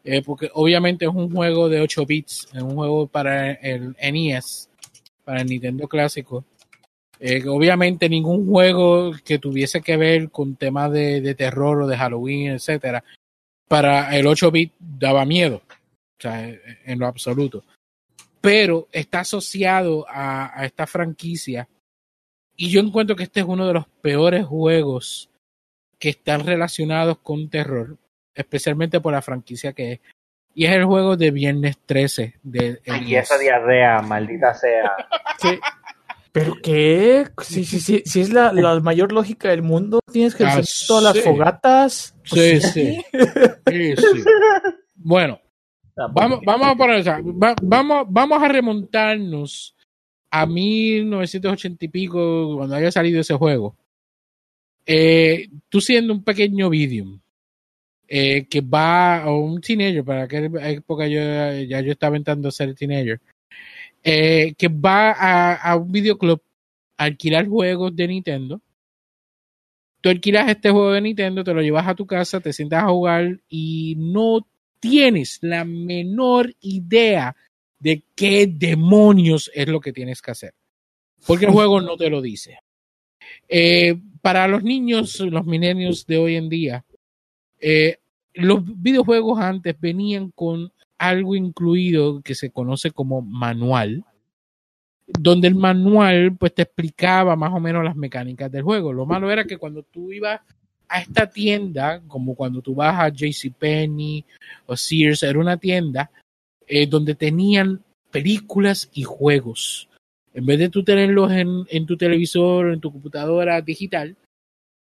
eh, 0.02 0.22
porque 0.22 0.50
obviamente 0.54 1.04
es 1.04 1.12
un 1.14 1.30
juego 1.30 1.68
de 1.68 1.80
8 1.80 2.06
bits, 2.06 2.48
es 2.52 2.62
un 2.62 2.74
juego 2.74 3.06
para 3.06 3.52
el 3.52 3.94
NES, 4.00 4.68
para 5.24 5.42
el 5.42 5.46
Nintendo 5.46 5.86
clásico. 5.86 6.44
Eh, 7.20 7.46
obviamente 7.46 8.08
ningún 8.08 8.46
juego 8.46 9.12
que 9.24 9.38
tuviese 9.38 9.82
que 9.82 9.98
ver 9.98 10.30
con 10.30 10.56
temas 10.56 10.90
de, 10.90 11.20
de 11.20 11.34
terror 11.34 11.82
o 11.82 11.86
de 11.86 11.96
Halloween, 11.96 12.52
etcétera, 12.52 13.04
para 13.68 14.16
el 14.16 14.26
8 14.26 14.50
bit 14.50 14.72
daba 14.78 15.26
miedo, 15.26 15.62
o 15.68 16.22
sea, 16.22 16.48
en 16.48 16.98
lo 16.98 17.06
absoluto. 17.06 17.62
Pero 18.40 18.88
está 18.90 19.20
asociado 19.20 20.06
a, 20.08 20.58
a 20.58 20.64
esta 20.64 20.86
franquicia 20.86 21.68
y 22.56 22.68
yo 22.68 22.80
encuentro 22.80 23.16
que 23.16 23.22
este 23.22 23.40
es 23.40 23.46
uno 23.46 23.66
de 23.66 23.72
los 23.72 23.86
peores 24.02 24.44
juegos 24.44 25.30
que 25.98 26.10
están 26.10 26.44
relacionados 26.44 27.18
con 27.18 27.48
terror, 27.48 27.96
especialmente 28.34 29.00
por 29.00 29.12
la 29.12 29.22
franquicia 29.22 29.72
que 29.72 29.92
es. 29.92 30.00
Y 30.54 30.66
es 30.66 30.72
el 30.72 30.84
juego 30.84 31.16
de 31.16 31.30
Viernes 31.30 31.78
13 31.86 32.34
de 32.42 32.80
Y 33.06 33.14
esa 33.14 33.38
diarrea, 33.38 34.02
maldita 34.02 34.52
sea. 34.52 34.94
¿Qué? 35.40 35.58
¿Pero 36.32 36.54
qué? 36.62 37.26
Si, 37.42 37.64
si, 37.64 37.80
si, 37.80 38.02
si 38.04 38.20
es 38.20 38.32
la, 38.32 38.52
la 38.52 38.78
mayor 38.80 39.10
lógica 39.12 39.48
del 39.50 39.62
mundo, 39.62 39.98
tienes 40.12 40.34
que 40.34 40.44
Ah, 40.44 40.58
encender 40.58 40.86
todas 40.86 41.02
las 41.04 41.24
fogatas. 41.24 42.14
Sí, 42.24 42.34
Pues 42.34 42.72
sí. 42.72 42.98
Sí, 43.68 43.96
sí. 43.96 44.24
Bueno, 44.94 45.40
vamos, 46.14 46.40
vamos 46.44 46.68
a 46.68 46.74
poner, 46.76 47.00
o 47.00 47.02
sea, 47.02 47.20
va- 47.20 47.56
vamos, 47.62 48.06
vamos 48.08 48.42
a 48.42 48.48
remontarnos 48.48 49.74
a 50.30 50.46
1980 50.46 51.84
y 51.84 51.88
pico, 51.88 52.56
cuando 52.58 52.76
haya 52.76 52.92
salido 52.92 53.20
ese 53.20 53.34
juego. 53.34 53.76
Eh, 54.86 55.48
tú 55.68 55.80
siendo 55.80 56.12
un 56.12 56.22
pequeño 56.22 56.70
medium, 56.70 57.20
eh, 58.08 58.46
que 58.48 58.60
va, 58.60 59.24
o 59.26 59.38
un 59.38 59.60
teenager, 59.60 60.04
para 60.04 60.22
aquella 60.24 60.70
época 60.70 61.06
yo, 61.06 61.20
ya 61.68 61.80
yo 61.80 61.92
estaba 61.92 62.16
intentando 62.16 62.50
ser 62.50 62.74
teenager, 62.74 63.20
eh, 64.02 64.54
que 64.56 64.68
va 64.68 65.12
a, 65.12 65.54
a 65.54 65.76
un 65.76 65.90
videoclub 65.90 66.40
a 66.96 67.04
alquilar 67.04 67.46
juegos 67.46 67.94
de 67.94 68.08
Nintendo. 68.08 68.60
Tú 70.00 70.08
alquilas 70.08 70.48
este 70.48 70.70
juego 70.70 70.92
de 70.92 71.00
Nintendo, 71.02 71.44
te 71.44 71.52
lo 71.52 71.60
llevas 71.60 71.86
a 71.86 71.94
tu 71.94 72.06
casa, 72.06 72.40
te 72.40 72.52
sientas 72.52 72.84
a 72.84 72.88
jugar 72.88 73.40
y 73.48 73.96
no 73.98 74.46
tienes 74.80 75.38
la 75.42 75.64
menor 75.64 76.54
idea 76.60 77.36
de 77.78 78.02
qué 78.14 78.46
demonios 78.46 79.50
es 79.54 79.68
lo 79.68 79.80
que 79.80 79.92
tienes 79.92 80.22
que 80.22 80.30
hacer. 80.30 80.54
Porque 81.26 81.46
el 81.46 81.52
juego 81.52 81.80
no 81.80 81.96
te 81.96 82.08
lo 82.08 82.22
dice. 82.22 82.58
Eh, 83.48 83.94
para 84.22 84.48
los 84.48 84.62
niños, 84.62 85.20
los 85.20 85.44
milenios 85.44 86.06
de 86.06 86.18
hoy 86.18 86.36
en 86.36 86.48
día, 86.48 86.84
eh, 87.60 87.98
los 88.34 88.60
videojuegos 88.80 89.38
antes 89.38 89.78
venían 89.78 90.30
con 90.30 90.72
algo 91.00 91.34
incluido 91.34 92.20
que 92.20 92.34
se 92.34 92.50
conoce 92.50 92.90
como 92.90 93.22
manual, 93.22 94.04
donde 95.06 95.48
el 95.48 95.54
manual 95.54 96.36
pues 96.36 96.54
te 96.54 96.62
explicaba 96.62 97.34
más 97.36 97.54
o 97.54 97.58
menos 97.58 97.82
las 97.82 97.96
mecánicas 97.96 98.52
del 98.52 98.62
juego. 98.62 98.92
Lo 98.92 99.06
malo 99.06 99.30
era 99.30 99.44
que 99.44 99.56
cuando 99.56 99.82
tú 99.82 100.12
ibas 100.12 100.42
a 100.88 101.00
esta 101.00 101.30
tienda, 101.30 102.02
como 102.06 102.34
cuando 102.34 102.60
tú 102.60 102.74
vas 102.74 103.00
a 103.00 103.08
JCPenney 103.08 104.26
o 104.66 104.76
Sears, 104.76 105.22
era 105.22 105.38
una 105.38 105.56
tienda 105.56 106.10
eh, 106.66 106.86
donde 106.86 107.14
tenían 107.14 107.82
películas 108.10 108.90
y 108.92 109.04
juegos. 109.04 109.88
En 110.34 110.44
vez 110.44 110.58
de 110.58 110.68
tú 110.68 110.84
tenerlos 110.84 111.32
en, 111.32 111.86
tu 111.86 111.96
televisor 111.96 112.66
o 112.66 112.72
en 112.74 112.80
tu 112.80 112.92
computadora 112.92 113.62
digital, 113.62 114.16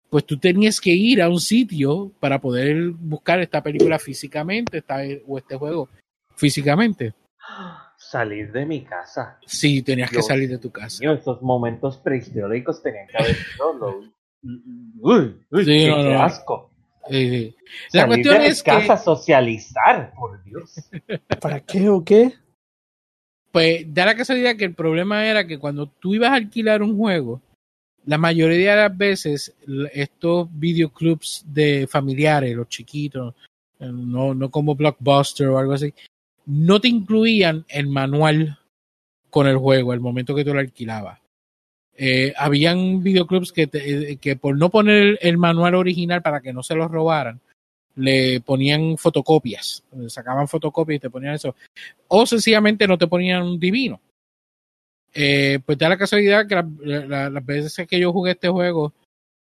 pues 0.10 0.26
tú 0.26 0.38
tenías 0.38 0.82
que 0.82 0.96
ir 0.96 1.22
a 1.22 1.30
un 1.30 1.40
sitio 1.40 2.12
para 2.20 2.42
poder 2.42 2.90
buscar 2.90 3.40
esta 3.40 3.62
película 3.62 4.00
físicamente 4.00 4.84
o 5.28 5.38
este 5.38 5.56
juego 5.56 5.88
físicamente. 6.38 7.14
Salir 7.98 8.52
de 8.52 8.66
mi 8.66 8.84
casa. 8.86 9.38
Sí, 9.46 9.82
tenías 9.82 10.10
que 10.10 10.18
Dios 10.18 10.28
salir 10.28 10.50
de 10.50 10.60
tu 10.60 10.72
casa. 10.72 11.00
Mío, 11.02 11.14
esos 11.14 11.42
momentos 11.42 11.98
prehistóricos 11.98 12.82
tenían 12.82 13.08
que 13.08 13.18
haber 13.18 13.36
sido 13.36 13.74
lo- 13.74 14.00
Uy, 14.44 15.46
uy, 15.52 15.66
Sí, 15.66 15.72
qué, 15.72 15.88
no, 15.90 15.96
qué 15.98 16.14
no. 16.14 16.24
asco. 16.24 16.72
Eh, 17.10 17.56
la 17.94 18.02
Salir 18.02 18.08
cuestión 18.08 18.34
de 18.36 18.40
mi 18.42 18.46
es 18.48 18.64
que 18.64 18.72
casa 18.72 18.94
a 18.94 18.98
socializar, 18.98 20.14
por 20.16 20.42
Dios. 20.44 20.76
¿Para 21.42 21.60
qué 21.62 21.90
o 21.90 22.04
qué? 22.04 22.34
Pues 23.52 23.92
da 23.94 24.06
la 24.06 24.16
casualidad 24.16 24.56
que 24.56 24.66
el 24.66 24.76
problema 24.76 25.26
era 25.26 25.48
que 25.48 25.58
cuando 25.58 25.88
tú 25.88 26.14
ibas 26.14 26.30
a 26.32 26.36
alquilar 26.36 26.82
un 26.84 26.96
juego, 26.98 27.42
la 28.06 28.18
mayoría 28.18 28.76
de 28.76 28.82
las 28.84 28.98
veces 28.98 29.56
estos 29.94 30.48
videoclubs 30.52 31.44
de 31.48 31.88
familiares, 31.88 32.56
los 32.56 32.70
chiquitos, 32.70 33.34
eh, 33.80 33.90
no, 33.92 34.34
no 34.34 34.50
como 34.52 34.76
Blockbuster 34.76 35.48
o 35.48 35.58
algo 35.58 35.74
así, 35.74 35.94
no 36.48 36.80
te 36.82 36.88
incluían 36.88 37.66
el 37.68 37.88
manual 37.88 38.58
con 39.30 39.48
el 39.48 39.58
juego 39.58 39.92
al 39.92 40.00
momento 40.00 40.34
que 40.34 40.46
tú 40.46 40.54
lo 40.54 40.60
alquilabas. 40.62 41.20
Eh, 41.96 42.34
habían 42.38 43.04
videoclubs 43.04 43.52
que, 43.52 43.68
te- 43.68 44.12
eh, 44.12 44.18
que 44.18 44.36
por 44.36 44.58
no 44.58 44.70
poner 44.70 45.20
el, 45.22 45.38
manual 45.38 45.76
original 45.76 46.22
para 46.22 46.42
que 46.42 46.54
no 46.54 46.64
se 46.64 46.76
los 46.76 46.90
robaran, 46.90 47.42
le 47.96 48.40
ponían 48.42 48.98
fotocopias, 48.98 49.84
sacaban 50.08 50.48
fotocopias 50.48 50.98
y 50.98 51.00
te 51.00 51.10
ponían 51.10 51.34
eso 51.34 51.56
o 52.08 52.26
sencillamente 52.26 52.88
no 52.88 52.98
te 52.98 53.08
ponían 53.08 53.44
un 53.44 53.60
divino. 53.60 54.00
Eh, 55.14 55.60
pues 55.66 55.78
da 55.78 55.90
la 55.90 55.98
casualidad 55.98 56.48
que 56.48 56.56
la- 56.56 57.06
la- 57.06 57.30
las 57.32 57.46
veces 57.46 57.88
que 57.88 58.00
yo 58.00 58.14
jugué 58.14 58.32
este 58.32 58.50
juego, 58.50 58.94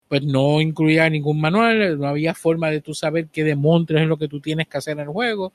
pues 0.07 0.23
no 0.23 0.61
incluía 0.61 1.09
ningún 1.09 1.41
manual, 1.41 1.97
no 1.99 2.07
había 2.07 2.33
forma 2.33 2.69
de 2.69 2.81
tú 2.81 2.93
saber 2.93 3.27
qué 3.27 3.43
demontres 3.43 4.01
es 4.01 4.07
lo 4.07 4.17
que 4.17 4.27
tú 4.27 4.39
tienes 4.39 4.67
que 4.67 4.77
hacer 4.77 4.93
en 4.93 5.01
el 5.01 5.07
juego. 5.07 5.53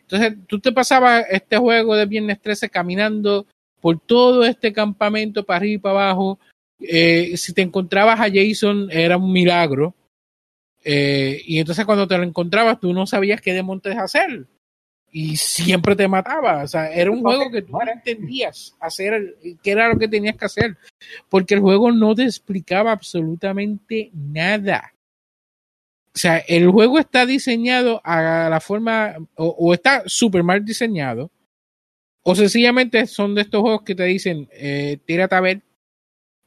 Entonces, 0.00 0.34
tú 0.46 0.60
te 0.60 0.72
pasabas 0.72 1.26
este 1.30 1.56
juego 1.58 1.94
de 1.94 2.06
Viernes 2.06 2.40
13 2.40 2.70
caminando 2.70 3.46
por 3.80 4.00
todo 4.00 4.44
este 4.44 4.72
campamento 4.72 5.44
para 5.44 5.58
arriba 5.58 5.74
y 5.74 5.78
para 5.78 5.94
abajo. 5.94 6.38
Eh, 6.80 7.36
si 7.36 7.52
te 7.52 7.62
encontrabas 7.62 8.20
a 8.20 8.30
Jason, 8.32 8.88
era 8.90 9.16
un 9.16 9.32
milagro. 9.32 9.94
Eh, 10.84 11.42
y 11.44 11.58
entonces 11.58 11.84
cuando 11.84 12.06
te 12.08 12.16
lo 12.16 12.24
encontrabas, 12.24 12.80
tú 12.80 12.92
no 12.92 13.06
sabías 13.06 13.40
qué 13.40 13.52
demontres 13.52 13.98
hacer 13.98 14.46
y 15.10 15.36
siempre 15.36 15.96
te 15.96 16.08
mataba. 16.08 16.62
O 16.62 16.68
sea, 16.68 16.90
era 16.92 17.10
un 17.10 17.22
juego 17.22 17.50
que 17.50 17.62
tú 17.62 17.72
no 17.72 17.90
entendías 17.90 18.76
hacer, 18.80 19.36
qué 19.62 19.70
era 19.70 19.88
lo 19.88 19.98
que 19.98 20.08
tenías 20.08 20.36
que 20.36 20.44
hacer, 20.44 20.76
porque 21.28 21.54
el 21.54 21.60
juego 21.60 21.90
no 21.92 22.14
te 22.14 22.24
explicaba 22.24 22.92
absolutamente 22.92 24.10
nada. 24.12 24.92
O 26.14 26.18
sea, 26.18 26.38
el 26.38 26.68
juego 26.70 26.98
está 26.98 27.26
diseñado 27.26 28.00
a 28.04 28.48
la 28.50 28.60
forma, 28.60 29.16
o, 29.36 29.46
o 29.46 29.74
está 29.74 30.02
súper 30.06 30.42
mal 30.42 30.64
diseñado, 30.64 31.30
o 32.22 32.34
sencillamente 32.34 33.06
son 33.06 33.34
de 33.34 33.42
estos 33.42 33.60
juegos 33.60 33.82
que 33.82 33.94
te 33.94 34.04
dicen, 34.04 34.48
eh, 34.52 34.98
tírate 35.06 35.34
a 35.34 35.40
ver, 35.40 35.62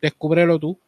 descúbrelo 0.01 0.59
tú. 0.59 0.79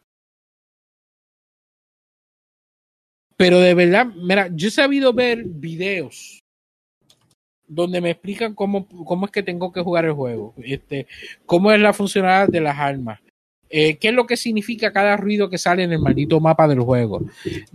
Pero 3.36 3.58
de 3.58 3.74
verdad, 3.74 4.06
mira, 4.06 4.48
yo 4.52 4.68
he 4.68 4.70
sabido 4.70 5.12
ver 5.12 5.42
videos 5.44 6.43
donde 7.74 8.00
me 8.00 8.10
explican 8.10 8.54
cómo, 8.54 8.86
cómo 8.86 9.26
es 9.26 9.32
que 9.32 9.42
tengo 9.42 9.72
que 9.72 9.82
jugar 9.82 10.04
el 10.04 10.12
juego, 10.12 10.54
este, 10.62 11.06
cómo 11.46 11.72
es 11.72 11.80
la 11.80 11.92
funcionalidad 11.92 12.48
de 12.48 12.60
las 12.60 12.78
armas, 12.78 13.20
eh, 13.68 13.96
qué 13.96 14.08
es 14.08 14.14
lo 14.14 14.26
que 14.26 14.36
significa 14.36 14.92
cada 14.92 15.16
ruido 15.16 15.50
que 15.50 15.58
sale 15.58 15.82
en 15.82 15.92
el 15.92 15.98
maldito 15.98 16.40
mapa 16.40 16.68
del 16.68 16.80
juego, 16.80 17.22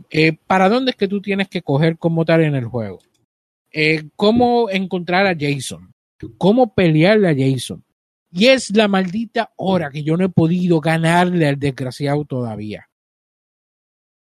eh, 0.09 0.37
para 0.47 0.69
dónde 0.69 0.91
es 0.91 0.97
que 0.97 1.07
tú 1.07 1.21
tienes 1.21 1.47
que 1.47 1.61
coger 1.61 1.97
como 1.97 2.25
tal 2.25 2.41
en 2.41 2.55
el 2.55 2.65
juego, 2.65 2.99
eh, 3.71 4.03
cómo 4.15 4.69
encontrar 4.69 5.27
a 5.27 5.35
Jason, 5.37 5.93
cómo 6.37 6.73
pelearle 6.73 7.29
a 7.29 7.35
Jason. 7.35 7.83
Y 8.31 8.45
es 8.45 8.75
la 8.75 8.87
maldita 8.87 9.51
hora 9.55 9.89
que 9.89 10.03
yo 10.03 10.15
no 10.15 10.25
he 10.25 10.29
podido 10.29 10.79
ganarle 10.79 11.47
al 11.47 11.57
desgraciado 11.57 12.25
todavía. 12.25 12.87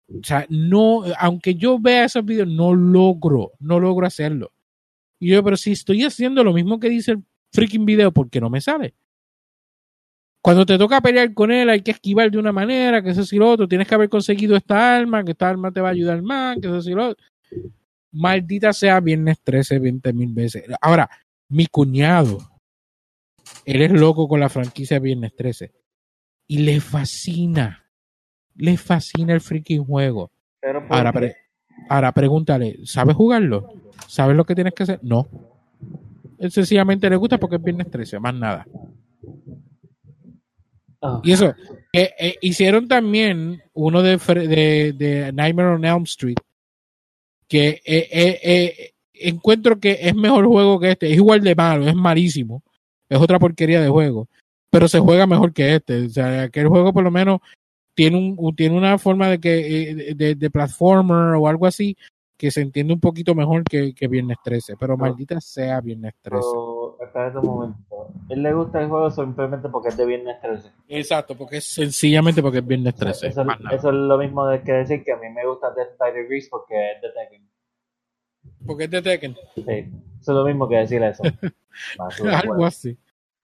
O 0.07 0.23
sea, 0.23 0.45
no, 0.49 1.03
aunque 1.17 1.55
yo 1.55 1.79
vea 1.79 2.05
esos 2.05 2.23
videos, 2.23 2.47
no 2.47 2.75
logro, 2.75 3.53
no 3.59 3.79
logro 3.79 4.05
hacerlo. 4.05 4.51
Y 5.19 5.29
yo, 5.31 5.43
pero 5.43 5.57
si 5.57 5.71
estoy 5.71 6.03
haciendo 6.03 6.43
lo 6.43 6.53
mismo 6.53 6.79
que 6.79 6.89
dice 6.89 7.11
el 7.13 7.23
freaking 7.53 7.85
video, 7.85 8.11
¿por 8.11 8.29
qué 8.29 8.39
no 8.41 8.49
me 8.49 8.61
sale? 8.61 8.93
Cuando 10.41 10.65
te 10.65 10.77
toca 10.77 11.01
pelear 11.01 11.33
con 11.33 11.51
él, 11.51 11.69
hay 11.69 11.81
que 11.81 11.91
esquivar 11.91 12.29
de 12.29 12.37
una 12.37 12.51
manera, 12.51 13.01
que 13.01 13.09
eso 13.09 13.23
y 13.35 13.39
lo 13.39 13.49
otro. 13.49 13.67
Tienes 13.67 13.87
que 13.87 13.95
haber 13.95 14.09
conseguido 14.09 14.55
esta 14.55 14.95
arma, 14.97 15.23
que 15.23 15.31
esta 15.31 15.49
arma 15.49 15.71
te 15.71 15.81
va 15.81 15.87
a 15.87 15.91
ayudar 15.91 16.21
más, 16.21 16.57
que 16.61 16.67
eso 16.67 16.87
y 16.89 16.93
lo 16.93 17.09
otro. 17.09 17.25
Maldita 18.11 18.71
sea 18.71 18.99
viernes 18.99 19.39
13, 19.43 19.79
20 19.79 20.13
mil 20.13 20.31
veces. 20.33 20.63
Ahora, 20.81 21.09
mi 21.49 21.65
cuñado, 21.65 22.37
él 23.65 23.81
es 23.81 23.91
loco 23.91 24.27
con 24.27 24.39
la 24.39 24.49
franquicia 24.49 24.99
Viernes 24.99 25.35
13. 25.35 25.73
Y 26.47 26.59
le 26.59 26.79
fascina. 26.79 27.83
Le 28.55 28.77
fascina 28.77 29.33
el 29.33 29.41
freaking 29.41 29.83
juego. 29.83 30.31
Pero 30.61 30.87
¿por 30.87 30.95
Ahora, 30.95 31.11
pre- 31.11 31.35
ahora 31.89 32.11
pregúntale, 32.11 32.77
¿sabes 32.85 33.15
jugarlo? 33.15 33.84
¿Sabes 34.07 34.35
lo 34.35 34.45
que 34.45 34.55
tienes 34.55 34.73
que 34.73 34.83
hacer? 34.83 34.99
No. 35.01 35.27
Él 36.37 36.51
sencillamente 36.51 37.09
le 37.09 37.15
gusta 37.15 37.37
porque 37.37 37.55
es 37.57 37.63
viernes 37.63 37.89
13, 37.89 38.19
más 38.19 38.33
nada. 38.33 38.65
Ah, 41.01 41.21
Y 41.23 41.31
eso, 41.31 41.53
que 41.91 42.13
eh, 42.19 42.35
hicieron 42.41 42.87
también 42.87 43.61
uno 43.73 44.01
de, 44.01 44.17
de, 44.17 44.93
de 44.93 45.31
Nightmare 45.33 45.69
on 45.69 45.85
Elm 45.85 46.03
Street, 46.03 46.37
que 47.47 47.81
eh, 47.85 48.09
eh, 48.11 48.39
eh, 48.43 48.91
encuentro 49.13 49.79
que 49.79 49.99
es 50.01 50.15
mejor 50.15 50.45
juego 50.45 50.79
que 50.79 50.91
este. 50.91 51.07
Es 51.11 51.15
igual 51.15 51.41
de 51.41 51.55
malo, 51.55 51.87
es 51.87 51.95
malísimo. 51.95 52.63
Es 53.07 53.19
otra 53.19 53.39
porquería 53.39 53.81
de 53.81 53.89
juego. 53.89 54.27
Pero 54.69 54.87
se 54.87 54.99
juega 54.99 55.27
mejor 55.27 55.53
que 55.53 55.75
este. 55.75 56.05
O 56.05 56.09
sea, 56.09 56.43
aquel 56.43 56.67
juego 56.67 56.91
por 56.91 57.03
lo 57.03 57.11
menos 57.11 57.39
tiene, 57.93 58.17
un, 58.17 58.55
tiene 58.55 58.75
una 58.75 58.97
forma 58.97 59.29
de 59.29 59.39
que 59.39 59.91
eh, 59.91 60.15
de, 60.15 60.35
de 60.35 60.49
platformer 60.49 61.35
o 61.35 61.47
algo 61.47 61.65
así 61.65 61.95
que 62.37 62.51
se 62.51 62.61
entiende 62.61 62.93
un 62.93 62.99
poquito 62.99 63.33
mejor 63.33 63.63
que, 63.63 63.93
que 63.93 64.07
Viernes 64.07 64.37
13. 64.43 64.75
Pero 64.77 64.97
maldita 64.97 65.39
sea 65.39 65.79
Viernes 65.81 66.13
13. 66.21 66.41
pero, 66.41 66.97
espérate 67.01 67.37
un 67.37 67.45
momento. 67.45 68.07
¿Él 68.29 68.43
le 68.43 68.53
gusta 68.53 68.81
el 68.81 68.89
juego 68.89 69.09
simplemente 69.09 69.69
porque 69.69 69.89
es 69.89 69.97
de 69.97 70.05
Viernes 70.05 70.39
13? 70.41 70.71
Exacto, 70.89 71.35
porque 71.35 71.57
es 71.57 71.65
sencillamente 71.65 72.41
porque 72.41 72.59
es 72.59 72.67
Viernes 72.67 72.95
13. 72.95 73.27
Eso, 73.27 73.45
eso 73.71 73.89
es 73.89 73.95
lo 73.95 74.17
mismo 74.17 74.45
de 74.47 74.61
que 74.61 74.71
decir 74.73 75.03
que 75.03 75.13
a 75.13 75.17
mí 75.17 75.29
me 75.29 75.45
gusta 75.45 75.73
Death 75.73 75.97
by 75.97 76.13
Degrees 76.13 76.49
porque 76.49 76.91
es 76.91 77.01
de 77.01 77.09
Tekken. 77.11 77.49
Porque 78.65 78.83
es 78.85 78.91
de 78.91 79.01
Tekken. 79.01 79.35
Sí, 79.55 79.61
eso 79.65 80.31
es 80.31 80.37
lo 80.37 80.45
mismo 80.45 80.67
que 80.67 80.75
decir 80.77 81.01
eso. 81.03 81.23
Algo 82.43 82.65
así. 82.65 82.97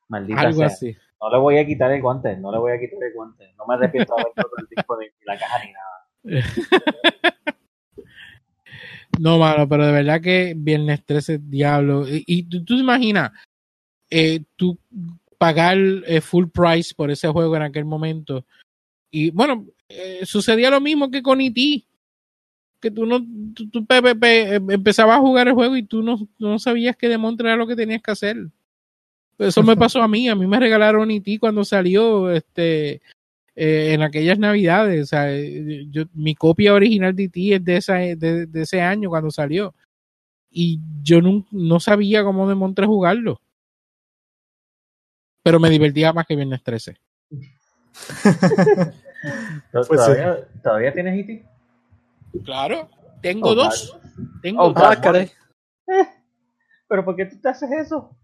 Maldita 0.09 0.41
Algo 0.41 0.57
sea. 0.57 0.67
así. 0.67 0.95
No 1.21 1.29
le 1.29 1.37
voy 1.37 1.57
a 1.59 1.65
quitar 1.65 1.91
el 1.91 2.01
guante, 2.01 2.35
no 2.37 2.51
le 2.51 2.57
voy 2.57 2.71
a 2.71 2.79
quitar 2.79 3.01
el 3.03 3.13
guante. 3.13 3.53
No 3.57 3.65
me 3.67 3.75
arrepiento 3.75 4.15
de 4.15 4.21
haber 4.21 4.33
el 4.57 4.67
disco 4.67 4.97
ni 4.99 5.05
la 5.25 5.37
caja 5.37 5.63
ni 5.63 5.71
nada. 5.71 5.91
No, 9.19 9.37
mano, 9.37 9.67
pero 9.67 9.85
de 9.85 9.91
verdad 9.91 10.21
que 10.21 10.53
Viernes 10.55 11.03
13, 11.05 11.39
diablo. 11.43 12.07
Y, 12.07 12.23
y 12.25 12.43
tú, 12.43 12.63
tú 12.63 12.75
te 12.75 12.81
imaginas, 12.81 13.31
eh, 14.09 14.41
tú 14.55 14.77
pagar 15.37 15.77
eh, 16.05 16.21
full 16.21 16.47
price 16.47 16.93
por 16.95 17.11
ese 17.11 17.27
juego 17.27 17.55
en 17.55 17.63
aquel 17.63 17.85
momento. 17.85 18.45
Y 19.11 19.31
bueno, 19.31 19.65
eh, 19.89 20.21
sucedía 20.25 20.69
lo 20.69 20.79
mismo 20.81 21.09
que 21.11 21.21
con 21.21 21.41
E.T. 21.41 21.83
Que 22.79 22.89
tú 22.91 23.05
no, 23.05 23.19
tú, 23.53 23.69
tú, 23.69 23.85
pe- 23.85 24.01
pe- 24.01 24.15
pe- 24.15 24.55
em- 24.55 24.71
empezabas 24.71 25.17
a 25.17 25.21
jugar 25.21 25.47
el 25.47 25.53
juego 25.53 25.75
y 25.75 25.83
tú 25.83 26.01
no, 26.01 26.27
no 26.39 26.57
sabías 26.59 26.95
que 26.95 27.09
Demontre 27.09 27.47
era 27.47 27.57
lo 27.57 27.67
que 27.67 27.75
tenías 27.75 28.01
que 28.01 28.11
hacer. 28.11 28.37
Eso 29.37 29.61
me 29.63 29.75
pasó 29.77 30.01
a 30.01 30.07
mí, 30.07 30.29
a 30.29 30.35
mí 30.35 30.47
me 30.47 30.59
regalaron 30.59 31.11
E.T. 31.11 31.37
cuando 31.39 31.63
salió, 31.65 32.31
este, 32.31 33.01
eh, 33.55 33.93
en 33.93 34.01
aquellas 34.01 34.39
navidades. 34.39 35.03
O 35.03 35.05
sea, 35.05 35.31
eh, 35.31 35.85
yo, 35.89 36.03
mi 36.13 36.35
copia 36.35 36.73
original 36.73 37.15
de 37.15 37.23
E.T. 37.25 37.55
es 37.55 37.63
de, 37.65 37.77
esa, 37.77 37.95
de, 37.95 38.45
de 38.47 38.61
ese 38.61 38.81
año 38.81 39.09
cuando 39.09 39.31
salió. 39.31 39.73
Y 40.49 40.79
yo 41.01 41.21
no, 41.21 41.45
no 41.51 41.79
sabía 41.79 42.23
cómo 42.23 42.47
demontré 42.49 42.85
jugarlo. 42.85 43.39
Pero 45.43 45.59
me 45.59 45.69
divertía 45.69 46.13
más 46.13 46.25
que 46.27 46.35
Viernes 46.35 46.61
13. 46.63 46.97
¿Pero 47.29 48.93
Pues 49.71 49.87
¿Todavía, 49.87 50.47
¿Todavía 50.63 50.93
tienes 50.93 51.13
E 51.15 51.19
IT? 51.33 51.45
Claro, 52.45 52.89
tengo 53.21 53.49
Oh, 53.49 53.55
dos. 53.55 53.97
Tengo 54.41 54.63
Oh, 54.63 54.73
dos. 54.73 54.83
Ah, 54.85 54.99
caray. 54.99 55.29
¿Pero 56.87 57.05
por 57.05 57.15
qué 57.15 57.25
tú 57.25 57.39
te 57.41 57.49
haces 57.49 57.69
eso? 57.71 58.15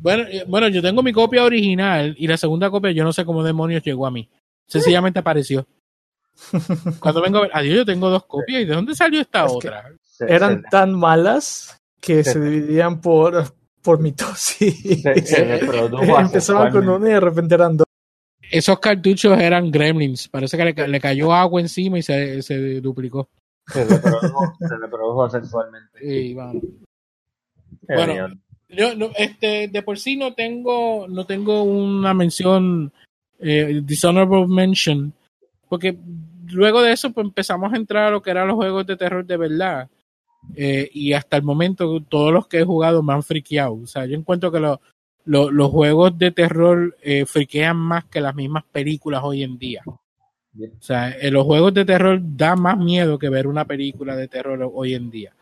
Bueno, 0.00 0.24
eh, 0.28 0.44
bueno, 0.46 0.68
yo 0.68 0.82
tengo 0.82 1.02
mi 1.02 1.12
copia 1.12 1.44
original 1.44 2.14
y 2.18 2.26
la 2.26 2.36
segunda 2.36 2.70
copia 2.70 2.90
yo 2.90 3.04
no 3.04 3.12
sé 3.12 3.24
cómo 3.24 3.42
demonios 3.42 3.82
llegó 3.82 4.06
a 4.06 4.10
mí. 4.10 4.28
Sencillamente 4.66 5.18
apareció. 5.20 5.66
Cuando 7.00 7.22
vengo 7.22 7.38
a 7.38 7.42
ver, 7.42 7.50
adiós, 7.54 7.76
yo 7.78 7.84
tengo 7.84 8.10
dos 8.10 8.24
copias. 8.26 8.62
¿Y 8.62 8.64
de 8.64 8.74
dónde 8.74 8.94
salió 8.94 9.20
esta 9.20 9.44
Es 9.46 9.52
otra? 9.52 9.92
Se- 10.02 10.24
Eran 10.32 10.62
se- 10.62 10.68
tan 10.70 10.92
malas 10.92 11.80
que 12.00 12.24
Se- 12.24 12.40
dividían 12.40 13.00
por, 13.00 13.44
por 13.82 14.00
mitosis. 14.00 15.02
se, 15.02 15.20
se 15.26 15.60
Empezaban 16.18 16.72
con 16.72 16.88
una 16.88 17.08
y 17.08 17.12
de 17.12 17.20
repente 17.20 17.54
eran 17.54 17.76
dos. 17.76 17.86
Esos 18.50 18.78
cartuchos 18.78 19.38
eran 19.38 19.70
gremlins. 19.70 20.28
Parece 20.28 20.56
que 20.56 20.64
le, 20.64 20.88
le 20.88 21.00
cayó 21.00 21.32
agua 21.32 21.60
encima 21.60 21.98
y 21.98 22.02
se, 22.02 22.42
se 22.42 22.80
duplicó. 22.80 23.28
Se 23.66 23.84
reprodujo, 23.84 24.52
se 24.60 24.76
reprodujo 24.76 25.30
sexualmente. 25.30 25.98
Bueno. 27.88 28.28
Yo, 28.68 28.94
no, 28.96 29.10
este, 29.16 29.68
de 29.68 29.82
por 29.82 29.98
sí 29.98 30.16
no 30.16 30.34
tengo, 30.34 31.06
no 31.08 31.26
tengo 31.26 31.62
una 31.62 32.12
mención, 32.12 32.92
eh, 33.40 33.80
dishonorable 33.84 34.46
mention, 34.46 35.12
porque 35.68 35.96
luego 36.50 36.82
de 36.82 36.92
eso 36.92 37.12
pues 37.12 37.26
empezamos 37.26 37.72
a 37.72 37.76
entrar 37.76 38.04
a 38.04 38.10
lo 38.10 38.22
que 38.22 38.30
eran 38.30 38.48
los 38.48 38.56
juegos 38.56 38.86
de 38.86 38.96
terror 38.96 39.24
de 39.24 39.36
verdad. 39.36 39.88
Eh, 40.54 40.90
y 40.92 41.12
hasta 41.14 41.36
el 41.38 41.42
momento 41.42 42.00
todos 42.02 42.30
los 42.32 42.46
que 42.46 42.58
he 42.60 42.64
jugado 42.64 43.02
me 43.02 43.14
han 43.14 43.22
friqueado. 43.22 43.74
O 43.74 43.86
sea, 43.86 44.04
yo 44.04 44.14
encuentro 44.16 44.52
que 44.52 44.60
lo- 44.60 44.80
lo- 45.24 45.50
los 45.50 45.70
juegos 45.70 46.18
de 46.18 46.30
terror 46.32 46.96
eh, 47.02 47.24
friquean 47.24 47.76
más 47.78 48.04
que 48.04 48.20
las 48.20 48.34
mismas 48.34 48.62
películas 48.70 49.22
hoy 49.24 49.42
en 49.42 49.56
día. 49.58 49.82
O 49.86 50.82
sea, 50.82 51.10
eh, 51.10 51.30
los 51.30 51.44
juegos 51.44 51.72
de 51.74 51.84
terror 51.86 52.20
da 52.22 52.54
más 52.56 52.76
miedo 52.78 53.18
que 53.18 53.30
ver 53.30 53.46
una 53.46 53.64
película 53.64 54.14
de 54.16 54.28
terror 54.28 54.70
hoy 54.74 54.94
en 54.94 55.10
día. 55.10 55.34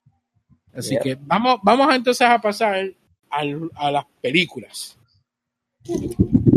Así 0.72 0.94
que 1.02 1.18
vamos, 1.20 1.58
vamos 1.64 1.92
entonces 1.94 2.26
a 2.26 2.40
pasar 2.40 2.90
al- 3.28 3.70
a 3.74 3.90
las 3.90 4.04
películas. 4.22 4.96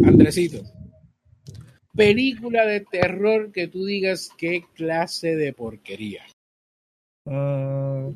Andresito. 0.05 0.61
Película 1.95 2.65
de 2.65 2.81
terror 2.81 3.51
que 3.51 3.67
tú 3.67 3.85
digas 3.85 4.29
qué 4.37 4.65
clase 4.73 5.35
de 5.35 5.53
porquería. 5.53 6.23
Mm, 7.25 8.09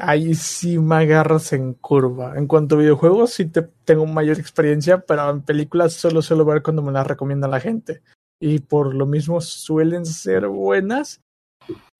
ahí 0.00 0.34
sí 0.34 0.78
me 0.78 0.96
agarras 0.96 1.52
en 1.52 1.74
curva. 1.74 2.36
En 2.36 2.46
cuanto 2.46 2.74
a 2.74 2.78
videojuegos, 2.78 3.32
sí 3.32 3.46
te, 3.46 3.62
tengo 3.84 4.06
mayor 4.06 4.38
experiencia, 4.38 4.98
pero 4.98 5.30
en 5.30 5.42
películas 5.42 5.94
solo 5.94 6.22
suelo 6.22 6.44
ver 6.44 6.62
cuando 6.62 6.82
me 6.82 6.92
las 6.92 7.06
recomienda 7.06 7.46
la 7.46 7.60
gente. 7.60 8.02
Y 8.40 8.60
por 8.60 8.94
lo 8.94 9.06
mismo 9.06 9.40
suelen 9.40 10.04
ser 10.04 10.48
buenas. 10.48 11.20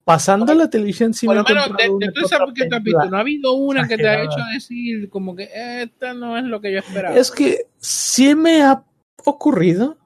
Pasando 0.03 0.51
a 0.51 0.55
la 0.55 0.69
televisión, 0.69 1.13
sí 1.13 1.27
Por 1.27 1.35
me 1.35 1.43
menos 1.43 1.69
de, 1.77 1.83
de 1.83 2.11
todas 2.11 2.13
que 2.13 2.21
esas 2.21 2.41
otra 2.41 2.53
que 2.55 2.65
tú 2.67 2.75
has 2.75 2.83
visto, 2.83 3.09
no 3.09 3.17
ha 3.17 3.19
habido 3.19 3.53
una 3.53 3.87
que 3.87 3.95
te 3.95 4.07
ha 4.07 4.23
hecho 4.23 4.39
decir 4.53 5.09
como 5.09 5.35
que 5.35 5.49
esta 5.53 6.13
no 6.13 6.35
es 6.37 6.45
lo 6.45 6.59
que 6.59 6.71
yo 6.71 6.79
esperaba. 6.79 7.15
Es 7.15 7.29
que 7.29 7.67
sí 7.77 8.33
me 8.33 8.63
ha 8.63 8.83
ocurrido, 9.23 9.97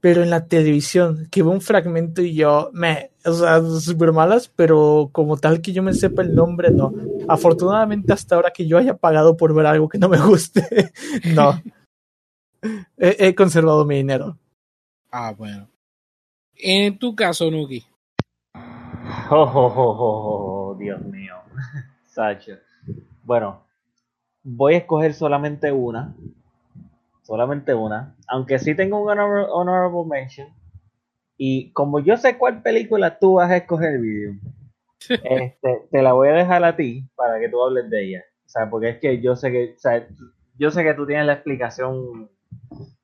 pero 0.00 0.22
en 0.22 0.30
la 0.30 0.46
televisión, 0.46 1.28
que 1.30 1.42
veo 1.42 1.52
un 1.52 1.60
fragmento 1.60 2.22
y 2.22 2.34
yo, 2.34 2.70
me, 2.72 3.10
o 3.24 3.32
sea, 3.32 3.62
súper 3.62 4.12
malas, 4.12 4.48
pero 4.48 5.10
como 5.12 5.36
tal 5.36 5.60
que 5.60 5.72
yo 5.72 5.82
me 5.82 5.92
sepa 5.92 6.22
el 6.22 6.34
nombre, 6.34 6.70
no. 6.70 6.92
Afortunadamente 7.28 8.12
hasta 8.12 8.34
ahora 8.34 8.50
que 8.50 8.66
yo 8.66 8.78
haya 8.78 8.96
pagado 8.96 9.36
por 9.36 9.54
ver 9.54 9.66
algo 9.66 9.88
que 9.88 9.98
no 9.98 10.08
me 10.08 10.18
guste, 10.18 10.92
no. 11.34 11.60
He, 12.96 13.28
he 13.28 13.34
conservado 13.34 13.84
mi 13.84 13.96
dinero. 13.96 14.38
Ah, 15.10 15.34
bueno. 15.36 15.68
En 16.54 16.98
tu 16.98 17.14
caso, 17.14 17.50
Nuki. 17.50 17.84
Oh, 19.32 19.42
oh, 19.42 19.72
oh, 19.76 19.96
oh, 19.98 20.70
oh, 20.70 20.74
Dios 20.76 21.00
mío. 21.02 21.36
Sacho. 22.04 22.52
Bueno, 23.22 23.64
voy 24.42 24.74
a 24.74 24.78
escoger 24.78 25.14
solamente 25.14 25.70
una. 25.70 26.14
Solamente 27.30 27.72
una. 27.72 28.16
Aunque 28.26 28.58
sí 28.58 28.74
tengo 28.74 29.00
un 29.00 29.08
honor- 29.08 29.46
honorable 29.52 30.02
mention. 30.04 30.48
Y 31.38 31.70
como 31.72 32.00
yo 32.00 32.16
sé 32.16 32.36
cuál 32.36 32.60
película 32.60 33.20
tú 33.20 33.34
vas 33.34 33.48
a 33.52 33.56
escoger, 33.58 34.00
video, 34.00 34.32
este, 35.08 35.82
te 35.92 36.02
la 36.02 36.12
voy 36.12 36.28
a 36.28 36.32
dejar 36.32 36.64
a 36.64 36.74
ti 36.76 37.04
para 37.14 37.38
que 37.38 37.48
tú 37.48 37.62
hables 37.62 37.88
de 37.88 38.04
ella. 38.04 38.24
O 38.44 38.48
sea, 38.48 38.68
porque 38.68 38.88
es 38.90 38.98
que 38.98 39.20
yo 39.22 39.36
sé 39.36 39.52
que, 39.52 39.74
o 39.76 39.78
sea, 39.78 40.08
yo 40.58 40.72
sé 40.72 40.82
que 40.82 40.92
tú 40.94 41.06
tienes 41.06 41.24
la 41.24 41.34
explicación 41.34 42.28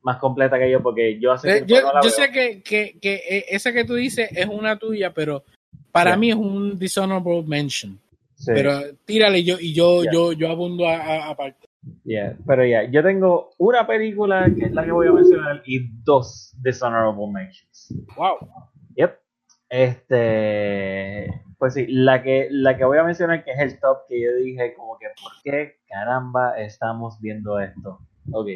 más 0.03 0.17
completa 0.19 0.59
que 0.59 0.73
yo, 0.73 0.83
porque 0.83 1.21
yo 1.21 1.31
hace 1.33 1.59
Eh, 1.59 1.65
yo 1.65 1.81
no 1.83 1.93
la 1.93 2.01
yo 2.03 2.09
veo. 2.09 2.11
sé 2.11 2.33
que, 2.33 2.63
que, 2.65 2.99
que 3.01 3.15
eh, 3.29 3.45
esa 3.51 3.73
que 3.73 3.85
tú 3.85 3.95
dices 3.95 4.29
es 4.35 4.47
una 4.49 4.77
tuya, 4.77 5.15
pero 5.15 5.45
para 5.93 6.17
mí 6.17 6.31
es 6.31 6.37
un 6.37 6.77
dishonorable 6.77 7.45
mention. 7.47 7.97
Sí. 8.35 8.51
Pero 8.53 8.73
tírale 9.05 9.45
yo 9.45 9.57
y 9.61 9.73
yo, 9.73 10.03
yo, 10.13 10.33
yo 10.33 10.51
abundo 10.51 10.87
a- 10.89 10.97
a- 10.97 11.31
aparte. 11.31 11.66
Yeah, 12.05 12.37
pero 12.47 12.65
ya, 12.65 12.85
yo 12.91 13.03
tengo 13.03 13.51
una 13.59 13.87
película 13.87 14.47
que 14.55 14.67
es 14.67 14.73
la 14.73 14.85
que 14.85 14.93
voy 14.93 15.07
a 15.07 15.13
mencionar 15.13 15.63
y 15.67 15.89
dos 16.03 16.55
dishonorable 16.63 17.27
mentions. 17.33 17.95
Wow. 18.17 18.39
Yep. 18.97 19.19
Este, 19.69 21.29
pues 21.59 21.75
sí, 21.75 21.87
la 21.89 22.23
que, 22.23 22.49
la 22.51 22.77
que 22.77 22.85
voy 22.85 22.99
a 22.99 23.05
mencionar 23.05 23.45
que 23.45 23.53
es 23.53 23.59
el 23.61 23.79
top 23.81 23.99
que 24.09 24.21
yo 24.21 24.35
dije 24.37 24.75
como 24.75 24.99
que, 24.99 25.07
¿por 25.23 25.33
qué 25.45 25.77
caramba 25.89 26.59
estamos 26.59 27.21
viendo 27.21 27.59
esto? 27.61 28.01
Ok. 28.33 28.49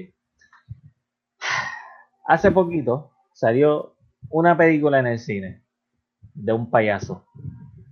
Hace 2.27 2.51
poquito 2.51 3.11
salió 3.33 3.95
una 4.29 4.57
película 4.57 4.99
en 5.01 5.07
el 5.09 5.19
cine 5.19 5.63
de 6.35 6.53
un 6.53 6.71
payaso. 6.71 7.25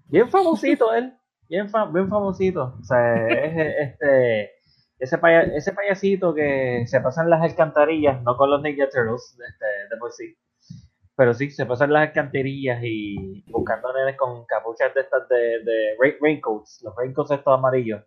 Bien 0.07 0.29
famosito 0.31 0.93
él, 0.95 1.13
bien, 1.49 1.69
fa- 1.69 1.87
bien 1.87 2.09
famosito. 2.09 2.77
O 2.81 2.85
sea, 2.85 3.29
es 3.29 3.93
este, 3.93 4.51
ese, 4.99 5.19
paya- 5.19 5.43
ese 5.55 5.73
payasito 5.73 6.35
que 6.35 6.85
se 6.87 7.01
pasa 7.01 7.23
en 7.23 7.31
las 7.31 7.43
alcantarillas, 7.43 8.23
no 8.23 8.37
con 8.37 8.51
los 8.51 8.63
Ninja 8.63 8.89
Turtles, 8.89 9.39
este, 9.49 9.67
de 9.91 9.97
por 9.99 10.13
sí. 10.13 10.37
Pero 11.17 11.35
sí, 11.35 11.51
se 11.51 11.67
pasan 11.67 11.93
las 11.93 12.09
alcantarillas 12.09 12.81
y 12.83 13.43
buscando 13.51 13.93
nenes 13.93 14.17
con 14.17 14.45
capuchas 14.47 14.95
de 14.95 15.01
estas 15.01 15.29
de, 15.29 15.37
de 15.65 15.97
rain- 16.01 16.17
raincoats, 16.21 16.81
los 16.85 16.95
raincoats 16.97 17.33
estos 17.33 17.55
amarillos. 17.59 18.03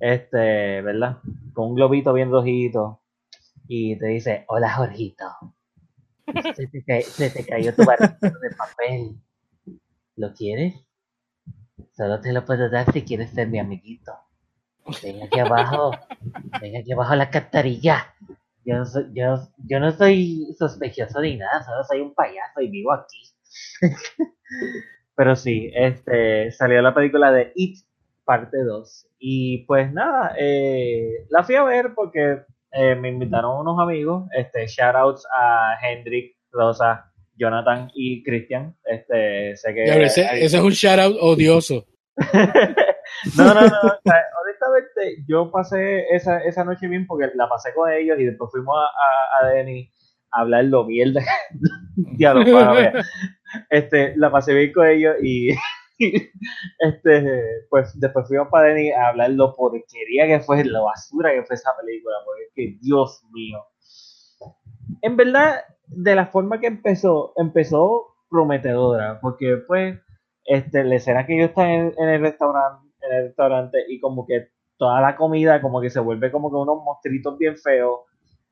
Este, 0.00 0.82
¿verdad? 0.82 1.18
Con 1.52 1.70
un 1.70 1.74
globito 1.74 2.12
bien 2.12 2.30
rojito. 2.30 3.02
Y 3.68 3.98
te 3.98 4.06
dice, 4.06 4.44
hola 4.48 4.72
Jorgito. 4.72 5.24
Se 6.54 6.66
te, 6.68 6.84
ca- 6.84 7.00
se 7.02 7.30
te 7.30 7.44
cayó 7.44 7.74
tu 7.74 7.84
barrito 7.84 8.16
de 8.20 8.50
papel. 8.56 9.16
¿Lo 10.16 10.32
quieres? 10.32 10.74
Solo 11.92 12.20
te 12.20 12.32
lo 12.32 12.44
puedo 12.44 12.70
dar 12.70 12.90
si 12.92 13.02
quieres 13.02 13.30
ser 13.30 13.48
mi 13.48 13.58
amiguito. 13.58 14.12
Ven 15.02 15.22
aquí 15.22 15.38
abajo. 15.38 15.92
Ven 16.60 16.76
aquí 16.76 16.92
abajo 16.92 17.12
a 17.12 17.16
la 17.16 17.24
alcantarilla. 17.24 18.14
Yo 18.64 18.76
no, 18.76 18.86
soy, 18.86 19.06
yo, 19.12 19.48
yo 19.68 19.80
no 19.80 19.90
soy 19.92 20.46
sospechoso 20.58 21.20
ni 21.20 21.36
nada, 21.36 21.64
solo 21.64 21.82
soy 21.84 22.00
un 22.00 22.14
payaso 22.14 22.60
y 22.60 22.68
vivo 22.68 22.92
aquí. 22.92 23.18
Pero 25.16 25.36
sí, 25.36 25.70
este 25.74 26.50
salió 26.52 26.80
la 26.80 26.94
película 26.94 27.32
de 27.32 27.52
It, 27.54 27.78
parte 28.24 28.58
2. 28.62 29.08
Y 29.18 29.64
pues 29.66 29.92
nada, 29.92 30.34
eh, 30.38 31.26
la 31.30 31.42
fui 31.42 31.54
a 31.56 31.64
ver 31.64 31.92
porque 31.94 32.42
eh, 32.72 32.94
me 32.94 33.08
invitaron 33.08 33.60
unos 33.60 33.78
amigos. 33.80 34.28
Este, 34.36 34.66
shoutouts 34.66 35.26
a 35.36 35.74
Hendrik, 35.82 36.36
Rosa, 36.52 37.12
Jonathan 37.36 37.90
y 37.94 38.22
Christian. 38.22 38.76
Este, 38.84 39.56
sé 39.56 39.74
que. 39.74 40.04
Ese, 40.04 40.26
hay- 40.26 40.42
ese 40.44 40.56
es 40.58 40.62
un 40.62 40.70
shout 40.72 40.98
out 41.00 41.16
odioso. 41.20 41.84
no, 43.36 43.54
no, 43.54 43.60
no. 43.60 43.66
o 43.66 44.00
sea, 44.04 44.24
honestamente, 44.42 45.24
yo 45.28 45.50
pasé 45.50 46.06
esa, 46.14 46.38
esa 46.38 46.64
noche 46.64 46.88
bien 46.88 47.06
porque 47.06 47.30
la 47.34 47.48
pasé 47.48 47.72
con 47.74 47.90
ellos 47.90 48.18
y 48.18 48.24
después 48.24 48.50
fuimos 48.50 48.76
a, 48.76 49.44
a, 49.44 49.46
a 49.46 49.48
Denny 49.50 49.90
a 50.32 50.40
hablar 50.40 50.64
lo 50.64 50.84
mierda. 50.84 51.22
Diablo, 51.96 52.44
para 52.52 52.72
ver. 52.72 53.04
Este, 53.70 54.16
la 54.16 54.30
pasé 54.30 54.54
bien 54.54 54.72
con 54.72 54.86
ellos 54.86 55.16
y 55.22 55.50
este, 56.78 57.66
pues 57.70 57.98
después 57.98 58.26
fuimos 58.26 58.48
para 58.48 58.68
Denny 58.68 58.90
a 58.92 59.08
hablar 59.08 59.30
lo 59.30 59.54
porquería 59.54 60.26
que 60.26 60.40
fue, 60.40 60.64
la 60.64 60.80
basura 60.80 61.32
que 61.32 61.44
fue 61.44 61.54
esa 61.54 61.70
película, 61.80 62.16
porque 62.24 62.42
es 62.44 62.52
que 62.54 62.78
Dios 62.80 63.24
mío. 63.32 63.58
En 65.02 65.16
verdad, 65.16 65.62
de 65.86 66.14
la 66.14 66.26
forma 66.26 66.60
que 66.60 66.68
empezó, 66.68 67.32
empezó 67.36 68.06
prometedora, 68.30 69.20
porque 69.20 69.58
pues 69.66 70.00
este, 70.44 70.84
la 70.84 70.96
escena 70.96 71.26
que 71.26 71.36
ellos 71.36 71.50
están 71.50 71.68
en, 71.68 71.94
en 71.98 72.08
el 72.08 72.20
restaurante, 72.20 72.88
en 73.02 73.16
el 73.16 73.24
restaurante 73.24 73.84
y 73.88 74.00
como 74.00 74.26
que 74.26 74.48
toda 74.76 75.00
la 75.00 75.16
comida 75.16 75.60
como 75.60 75.80
que 75.80 75.90
se 75.90 76.00
vuelve 76.00 76.30
como 76.30 76.50
que 76.50 76.56
unos 76.56 76.82
monstruitos 76.82 77.38
bien 77.38 77.56
feos 77.56 78.00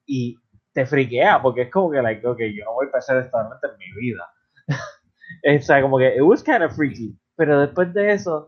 y 0.07 0.39
te 0.73 0.87
friquea 0.87 1.41
porque 1.43 1.62
es 1.62 1.70
como 1.70 1.91
que 1.91 2.03
like, 2.03 2.27
ok, 2.27 2.39
yo 2.55 2.65
no 2.65 2.75
voy 2.75 2.87
para 2.87 3.01
ese 3.01 3.15
restaurante 3.15 3.67
en 3.67 3.79
mi 3.79 4.01
vida. 4.01 4.29
o 5.59 5.62
sea, 5.62 5.83
como 5.83 5.99
que 5.99 6.15
it 6.15 6.23
was 6.23 6.43
kind 6.43 6.62
of 6.62 6.75
freaky, 6.75 7.17
pero 7.37 7.61
después 7.61 7.93
de 7.95 8.12
eso 8.12 8.47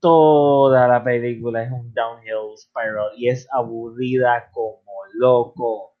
toda 0.00 0.86
la 0.88 1.02
película 1.02 1.62
es 1.62 1.72
un 1.72 1.92
downhill 1.94 2.56
spiral 2.56 3.10
y 3.16 3.28
es 3.28 3.48
aburrida 3.52 4.50
como 4.52 4.82
loco 5.14 5.94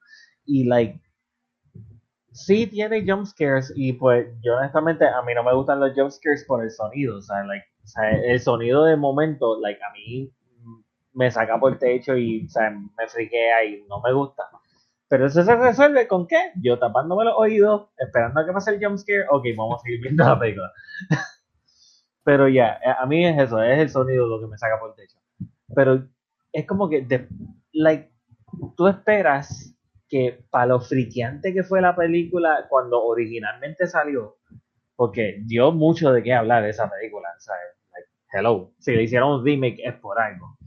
y 0.44 0.64
like 0.64 1.00
sí 2.36 2.66
tiene 2.66 3.04
jump 3.06 3.26
scares 3.26 3.72
y 3.74 3.94
pues 3.94 4.28
yo 4.42 4.56
honestamente 4.56 5.06
a 5.06 5.22
mí 5.22 5.32
no 5.34 5.42
me 5.42 5.54
gustan 5.54 5.80
los 5.80 5.94
jump 5.94 6.10
scares 6.10 6.44
por 6.44 6.62
el 6.62 6.70
sonido, 6.70 7.16
o 7.16 7.22
sea, 7.22 7.42
like, 7.44 7.66
el 8.22 8.40
sonido 8.40 8.84
de 8.84 8.96
momento, 8.96 9.60
like 9.60 9.80
a 9.82 9.92
mí 9.92 10.32
me 11.12 11.30
saca 11.30 11.58
por 11.58 11.72
el 11.72 11.78
techo 11.78 12.16
y 12.16 12.46
me 12.98 13.08
friquea 13.08 13.64
y 13.64 13.84
no 13.88 14.00
me 14.00 14.12
gusta. 14.12 14.44
Pero 15.08 15.26
eso 15.26 15.42
se 15.42 15.56
resuelve 15.56 16.08
con 16.08 16.26
qué? 16.26 16.52
Yo 16.56 16.78
tapándome 16.78 17.24
los 17.24 17.34
oídos, 17.36 17.88
esperando 17.96 18.40
a 18.40 18.46
que 18.46 18.52
pase 18.52 18.72
el 18.72 18.84
jumpscare. 18.84 19.26
Ok, 19.30 19.44
vamos 19.56 19.80
a 19.80 19.82
seguir 19.84 20.00
viendo 20.02 20.24
la 20.24 20.38
película. 20.38 20.72
Pero 22.24 22.48
ya, 22.48 22.80
eh, 22.84 22.94
a 22.98 23.06
mí 23.06 23.24
es 23.24 23.38
eso, 23.38 23.62
es 23.62 23.78
el 23.78 23.88
sonido 23.88 24.26
lo 24.26 24.40
que 24.40 24.48
me 24.48 24.58
saca 24.58 24.80
por 24.80 24.90
el 24.90 24.96
techo. 24.96 25.18
Pero 25.74 26.08
es 26.52 26.66
como 26.66 26.88
que, 26.88 27.06
like, 27.72 28.10
tú 28.76 28.88
esperas 28.88 29.76
que 30.08 30.44
para 30.50 30.66
lo 30.66 30.80
friqueante 30.80 31.54
que 31.54 31.62
fue 31.62 31.80
la 31.80 31.94
película 31.94 32.66
cuando 32.68 33.02
originalmente 33.02 33.86
salió, 33.86 34.38
porque 34.96 35.40
dio 35.44 35.72
mucho 35.72 36.12
de 36.12 36.22
qué 36.22 36.34
hablar 36.34 36.64
de 36.64 36.70
esa 36.70 36.90
película, 36.90 37.28
¿sabes? 37.38 37.75
Hello, 38.36 38.72
si 38.78 38.92
le 38.92 39.04
hicieron 39.04 39.32
un 39.40 39.44
remake 39.44 39.80
es 39.84 39.94
por 39.96 40.18
algo. 40.20 40.58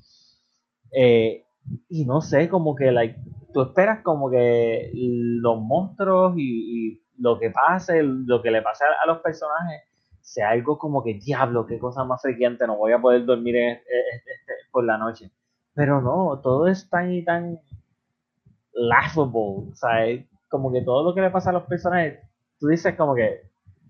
Eh, 0.91 1.45
y 1.89 2.05
no 2.05 2.21
sé, 2.21 2.49
como 2.49 2.75
que, 2.75 2.91
like, 2.91 3.19
tú 3.53 3.61
esperas 3.61 4.01
como 4.03 4.29
que 4.29 4.91
los 4.93 5.59
monstruos 5.61 6.33
y, 6.37 6.91
y 6.93 7.01
lo 7.17 7.39
que 7.39 7.51
pase, 7.51 8.01
lo 8.03 8.41
que 8.41 8.51
le 8.51 8.61
pase 8.61 8.85
a, 8.85 9.03
a 9.03 9.07
los 9.07 9.19
personajes, 9.19 9.81
sea 10.21 10.49
algo 10.51 10.77
como 10.77 11.03
que, 11.03 11.13
diablo, 11.15 11.65
qué 11.65 11.79
cosa 11.79 12.03
más 12.03 12.21
frecuente, 12.21 12.65
no 12.67 12.77
voy 12.77 12.91
a 12.93 12.99
poder 13.01 13.25
dormir 13.25 13.55
en- 13.55 13.69
en- 13.69 13.77
en- 13.77 14.71
por 14.71 14.83
la 14.85 14.97
noche. 14.97 15.31
Pero 15.73 16.01
no, 16.01 16.39
todo 16.41 16.67
es 16.67 16.89
tan 16.89 17.11
y 17.13 17.23
tan 17.23 17.59
laughable, 18.73 19.69
o 19.71 19.75
sea, 19.75 20.05
como 20.49 20.71
que 20.71 20.81
todo 20.81 21.03
lo 21.03 21.13
que 21.15 21.21
le 21.21 21.29
pasa 21.29 21.49
a 21.49 21.53
los 21.53 21.63
personajes, 21.63 22.19
tú 22.59 22.67
dices 22.67 22.95
como 22.95 23.15
que, 23.15 23.48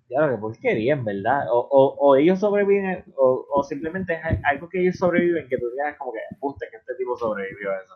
diablo, 0.10 0.36
qué 0.36 0.42
porquería, 0.42 0.94
en 0.94 1.06
verdad. 1.06 1.48
O, 1.52 1.60
o, 1.60 1.96
o 2.00 2.16
ellos 2.18 2.40
sobreviven, 2.40 3.06
o, 3.16 3.46
o 3.50 3.64
simplemente 3.64 4.14
es 4.16 4.40
algo 4.44 4.68
que 4.70 4.82
ellos 4.82 4.98
sobreviven, 4.98 5.48
que 5.48 5.58
tú 5.58 5.70
digas 5.72 5.98
como 5.98 6.12
que, 6.14 6.20
puta, 6.40 6.66
que 6.70 6.78
este 6.78 6.96
tipo 6.96 7.16
sobrevivió 7.18 7.72
a 7.72 7.78
eso. 7.78 7.94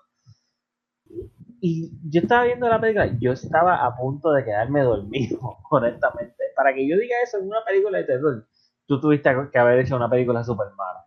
Y 1.62 1.92
yo 2.10 2.22
estaba 2.22 2.44
viendo 2.46 2.68
la 2.68 2.80
película, 2.80 3.10
yo 3.20 3.32
estaba 3.32 3.86
a 3.86 3.96
punto 3.96 4.32
de 4.34 4.44
quedarme 4.44 4.82
dormido, 4.82 5.40
honestamente. 5.72 6.36
Para 6.56 6.74
que 6.74 6.88
yo 6.88 6.98
diga 6.98 7.16
eso 7.24 7.40
en 7.40 7.48
una 7.48 7.64
película 7.66 7.98
de 8.00 8.04
terror, 8.04 8.48
tú 8.86 9.00
tuviste 9.00 9.30
que 9.52 9.60
haber 9.60 9.80
hecho 9.80 9.96
una 9.96 10.10
película 10.10 10.44
súper 10.44 10.68
mala. 10.76 11.06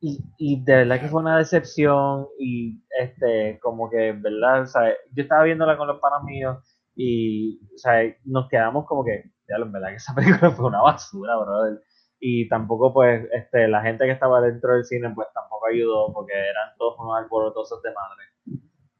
Y, 0.00 0.18
y 0.36 0.64
de 0.64 0.76
verdad 0.78 1.00
que 1.00 1.08
fue 1.08 1.20
una 1.20 1.38
decepción 1.38 2.26
y 2.38 2.82
este, 2.98 3.60
como 3.60 3.88
que, 3.88 4.12
¿verdad? 4.12 4.66
Yo 5.12 5.22
estaba 5.22 5.44
viéndola 5.44 5.76
con 5.76 5.86
los 5.86 6.00
panas 6.00 6.24
míos 6.24 6.58
y, 6.96 7.60
o 7.74 7.78
sea, 7.78 8.02
nos 8.24 8.48
quedamos 8.48 8.84
como 8.86 9.04
que, 9.04 9.31
ya, 9.48 9.56
en 9.56 9.72
verdad 9.72 9.88
que 9.90 9.96
esa 9.96 10.14
película 10.16 10.50
fue 10.52 10.66
una 10.66 10.82
basura, 10.82 11.36
brother. 11.38 11.80
Y 12.20 12.48
tampoco, 12.48 12.92
pues, 12.94 13.26
este, 13.32 13.68
la 13.68 13.82
gente 13.82 14.04
que 14.04 14.12
estaba 14.12 14.40
dentro 14.40 14.74
del 14.74 14.84
cine, 14.84 15.10
pues 15.14 15.28
tampoco 15.34 15.66
ayudó 15.66 16.12
porque 16.12 16.32
eran 16.34 16.70
todos 16.78 16.96
unos 17.00 17.18
alborotosos 17.18 17.82
de 17.82 17.90
madre. 17.92 18.24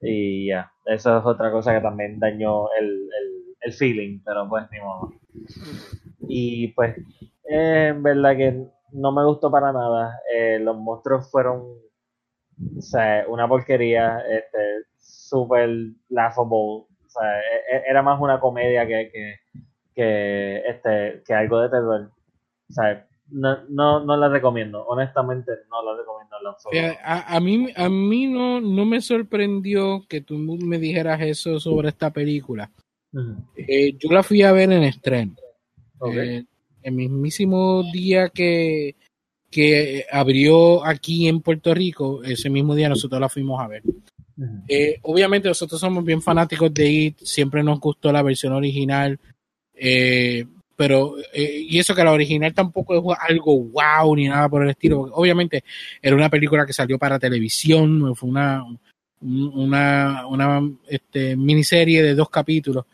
Y 0.03 0.49
ya, 0.49 0.73
eso 0.87 1.19
es 1.19 1.25
otra 1.25 1.51
cosa 1.53 1.75
que 1.75 1.81
también 1.81 2.19
dañó 2.21 2.67
el, 2.79 2.87
el, 2.87 3.57
el 3.63 3.73
feeling, 3.73 4.21
pero 4.25 4.49
pues 4.49 4.67
ni 4.73 4.81
modo. 4.81 5.13
Y 6.29 6.69
pues, 6.69 6.97
eh, 7.49 7.89
en 7.89 8.03
verdad 8.03 8.37
que 8.37 8.67
no 8.93 9.13
me 9.13 9.25
gustó 9.25 9.51
para 9.51 9.73
nada. 9.73 10.21
Eh, 10.35 10.59
los 10.61 10.77
monstruos 10.77 11.31
fueron, 11.31 11.61
o 12.79 12.81
sea, 12.81 13.25
una 13.29 13.49
porquería, 13.49 14.21
este, 14.29 14.59
súper 14.99 15.69
laughable. 16.09 16.55
O 16.55 17.09
sea, 17.09 17.39
e- 17.41 17.77
e- 17.77 17.83
era 17.91 18.03
más 18.03 18.21
una 18.21 18.41
comedia 18.41 18.87
que, 18.87 19.11
que, 19.13 19.35
que, 19.95 20.59
este, 20.67 21.23
que 21.27 21.35
algo 21.35 21.61
de 21.61 21.69
terror. 21.69 22.11
O 22.69 22.73
sea, 22.73 23.07
no, 23.31 23.59
no, 23.69 24.05
no 24.05 24.17
la 24.17 24.29
recomiendo. 24.29 24.85
Honestamente, 24.87 25.53
no 25.71 25.83
la 25.83 25.99
recomiendo 25.99 26.37
A, 27.05 27.37
a 27.37 27.41
mí, 27.41 27.69
a 27.75 27.89
mí 27.89 28.27
no, 28.27 28.61
no 28.61 28.85
me 28.85 29.01
sorprendió 29.01 30.05
que 30.09 30.21
tú 30.21 30.37
me 30.37 30.79
dijeras 30.79 31.21
eso 31.21 31.59
sobre 31.59 31.89
esta 31.89 32.11
película. 32.11 32.71
Eh, 33.57 33.97
yo 33.99 34.11
la 34.11 34.23
fui 34.23 34.43
a 34.43 34.53
ver 34.53 34.73
en 34.73 34.85
estreno. 34.85 35.35
Eh, 36.13 36.45
el 36.83 36.93
mismísimo 36.93 37.85
día 37.93 38.29
que, 38.29 38.97
que 39.51 40.07
abrió 40.11 40.85
aquí 40.85 41.29
en 41.29 41.41
Puerto 41.41 41.75
Rico, 41.75 42.23
ese 42.25 42.51
mismo 42.51 42.75
día 42.75 42.89
nosotros 42.89 43.21
la 43.21 43.29
fuimos 43.29 43.61
a 43.61 43.69
ver. 43.69 43.83
Eh, 44.67 44.99
obviamente 45.03 45.49
nosotros 45.49 45.81
somos 45.81 46.05
bien 46.05 46.23
fanáticos 46.23 46.73
de 46.73 46.91
IT, 46.91 47.19
siempre 47.19 47.63
nos 47.63 47.79
gustó 47.79 48.11
la 48.11 48.23
versión 48.23 48.55
original, 48.55 49.21
eh, 49.75 50.45
pero 50.77 51.17
eh, 51.33 51.67
y 51.69 51.79
eso 51.79 51.95
que 51.95 52.03
la 52.05 52.13
original 52.13 52.53
tampoco 52.55 53.13
es 53.13 53.19
algo 53.21 53.59
wow 53.59 54.17
ni 54.17 54.27
nada 54.29 54.49
por 54.49 54.63
el 54.63 54.71
estilo, 54.71 54.99
porque 54.99 55.13
obviamente 55.15 55.65
era 56.01 56.17
una 56.17 56.29
película 56.31 56.67
que 56.67 56.73
salió 56.73 56.99
para 56.99 57.19
televisión, 57.19 58.15
fue 58.17 58.29
una 58.31 58.65
un- 58.65 58.79
una, 59.55 60.27
una 60.27 60.61
este, 60.89 61.37
miniserie 61.37 62.03
de 62.03 62.15
dos 62.17 62.29
capítulos 62.29 62.85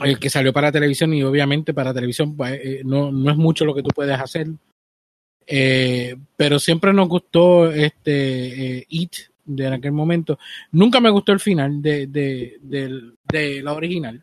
el 0.00 0.18
que 0.18 0.30
salió 0.30 0.52
para 0.52 0.70
televisión 0.72 1.12
y 1.14 1.22
obviamente 1.22 1.74
para 1.74 1.92
televisión 1.94 2.36
pues, 2.36 2.60
eh, 2.62 2.82
no, 2.84 3.10
no 3.10 3.30
es 3.30 3.36
mucho 3.36 3.64
lo 3.64 3.74
que 3.74 3.82
tú 3.82 3.90
puedes 3.94 4.18
hacer. 4.18 4.46
Eh, 5.46 6.16
pero 6.36 6.58
siempre 6.58 6.92
nos 6.92 7.08
gustó 7.08 7.70
este 7.70 8.78
eh, 8.78 8.86
It 8.88 9.12
de 9.44 9.66
aquel 9.66 9.92
momento. 9.92 10.38
Nunca 10.72 11.00
me 11.00 11.10
gustó 11.10 11.32
el 11.32 11.40
final 11.40 11.82
de, 11.82 12.06
de, 12.06 12.58
de 12.62 13.62
la 13.62 13.72
original. 13.74 14.22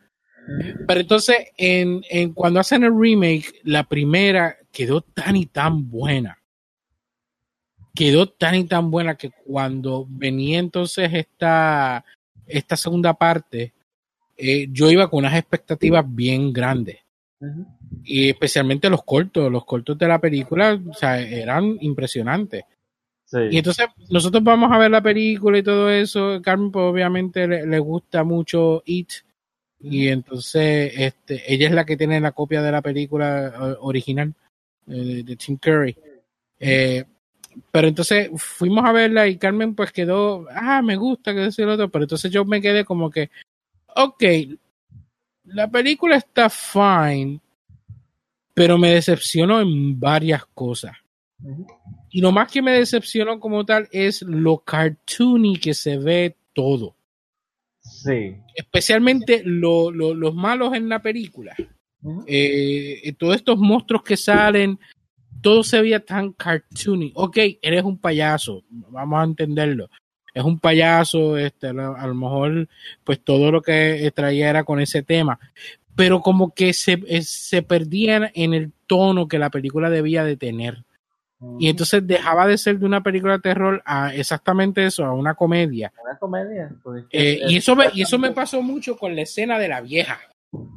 Pero 0.87 0.99
entonces, 0.99 1.37
en, 1.57 2.03
en 2.09 2.33
cuando 2.33 2.59
hacen 2.59 2.83
el 2.83 2.97
remake, 2.97 3.61
la 3.63 3.83
primera 3.83 4.57
quedó 4.71 5.01
tan 5.01 5.35
y 5.35 5.45
tan 5.45 5.89
buena. 5.89 6.37
Quedó 7.93 8.27
tan 8.27 8.55
y 8.55 8.63
tan 8.65 8.89
buena 8.89 9.15
que 9.15 9.31
cuando 9.45 10.05
venía 10.09 10.59
entonces 10.59 11.13
esta, 11.13 12.03
esta 12.47 12.77
segunda 12.77 13.13
parte, 13.13 13.73
eh, 14.37 14.67
yo 14.71 14.89
iba 14.89 15.09
con 15.09 15.19
unas 15.19 15.35
expectativas 15.35 16.05
bien 16.07 16.53
grandes. 16.53 16.99
Y 18.03 18.29
especialmente 18.29 18.89
los 18.89 19.03
cortos, 19.03 19.51
los 19.51 19.65
cortos 19.65 19.97
de 19.97 20.07
la 20.07 20.19
película, 20.19 20.79
o 20.89 20.93
sea, 20.93 21.19
eran 21.19 21.77
impresionantes. 21.81 22.63
Sí. 23.25 23.39
Y 23.51 23.57
entonces 23.57 23.87
nosotros 24.09 24.43
vamos 24.43 24.71
a 24.71 24.77
ver 24.77 24.91
la 24.91 25.01
película 25.01 25.57
y 25.57 25.63
todo 25.63 25.89
eso. 25.89 26.39
Carmen, 26.43 26.71
pues 26.71 26.83
obviamente 26.83 27.47
le, 27.47 27.65
le 27.65 27.79
gusta 27.79 28.23
mucho 28.23 28.83
It. 28.85 29.09
Y 29.83 30.07
entonces 30.07 30.93
este, 30.95 31.51
ella 31.51 31.67
es 31.67 31.73
la 31.73 31.85
que 31.85 31.97
tiene 31.97 32.19
la 32.19 32.31
copia 32.31 32.61
de 32.61 32.71
la 32.71 32.81
película 32.81 33.77
original 33.79 34.33
eh, 34.87 35.23
de 35.23 35.35
Tim 35.35 35.57
Curry. 35.57 35.97
Eh, 36.59 37.03
pero 37.71 37.87
entonces 37.87 38.29
fuimos 38.37 38.85
a 38.85 38.91
verla 38.91 39.27
y 39.27 39.37
Carmen 39.37 39.75
pues 39.75 39.91
quedó, 39.91 40.45
ah, 40.53 40.81
me 40.81 40.95
gusta, 40.95 41.33
que 41.33 41.41
decir 41.41 41.67
otro. 41.67 41.89
Pero 41.89 42.05
entonces 42.05 42.31
yo 42.31 42.45
me 42.45 42.61
quedé 42.61 42.85
como 42.85 43.09
que, 43.09 43.29
ok, 43.95 44.23
la 45.45 45.69
película 45.69 46.15
está 46.15 46.49
fine, 46.49 47.39
pero 48.53 48.77
me 48.77 48.91
decepcionó 48.91 49.59
en 49.59 49.99
varias 49.99 50.45
cosas. 50.53 50.95
Y 52.09 52.21
lo 52.21 52.31
más 52.31 52.51
que 52.51 52.61
me 52.61 52.71
decepcionó 52.71 53.39
como 53.39 53.65
tal 53.65 53.87
es 53.91 54.21
lo 54.21 54.59
cartoony 54.59 55.57
que 55.57 55.73
se 55.73 55.97
ve 55.97 56.35
todo. 56.53 56.95
Sí. 58.03 58.35
Especialmente 58.55 59.41
lo- 59.45 59.91
lo- 59.91 60.13
los 60.13 60.33
malos 60.35 60.73
en 60.73 60.89
la 60.89 61.01
película. 61.01 61.55
Ujú. 62.01 62.23
Eh, 62.27 63.13
todos 63.17 63.35
estos 63.35 63.57
monstruos 63.59 64.03
que 64.03 64.17
salen, 64.17 64.79
todo 65.41 65.63
se 65.63 65.81
veía 65.81 65.99
tan 65.99 66.33
cartoony. 66.33 67.11
Ok, 67.15 67.37
eres 67.61 67.83
un 67.83 67.97
payaso, 67.97 68.63
vamos 68.69 69.19
a 69.19 69.23
entenderlo. 69.23 69.89
Es 70.33 70.43
un 70.43 70.59
payaso, 70.59 71.37
este, 71.37 71.67
a 71.67 71.73
lo 71.73 71.95
a 71.95 72.07
lo 72.07 72.15
mejor, 72.15 72.69
pues 73.03 73.19
todo 73.21 73.51
lo 73.51 73.61
que 73.61 74.09
traía 74.15 74.49
era 74.49 74.63
con 74.63 74.79
ese 74.79 75.03
tema. 75.03 75.39
Pero 75.95 76.21
como 76.21 76.53
que 76.53 76.71
se, 76.73 77.03
eh, 77.07 77.21
se 77.21 77.61
perdían 77.63 78.31
en 78.33 78.53
el 78.53 78.71
tono 78.87 79.27
que 79.27 79.37
la 79.39 79.49
película 79.49 79.89
debía 79.89 80.23
de 80.23 80.37
tener. 80.37 80.83
Y 81.59 81.69
entonces 81.69 82.05
dejaba 82.05 82.45
de 82.47 82.57
ser 82.57 82.77
de 82.77 82.85
una 82.85 83.01
película 83.01 83.33
de 83.33 83.39
terror 83.39 83.81
a 83.85 84.13
exactamente 84.13 84.85
eso, 84.85 85.03
a 85.05 85.13
una 85.13 85.33
comedia. 85.33 85.91
Una 86.03 86.17
comedia. 86.17 86.69
pues, 86.83 87.03
Eh, 87.11 87.39
es- 87.43 87.51
y 87.51 87.57
eso 87.57 87.75
me, 87.75 87.85
y 87.93 88.01
eso 88.03 88.19
me 88.19 88.31
pasó 88.31 88.61
mucho 88.61 88.95
con 88.97 89.15
la 89.15 89.21
escena 89.23 89.57
de 89.57 89.67
la 89.67 89.81
vieja. 89.81 90.19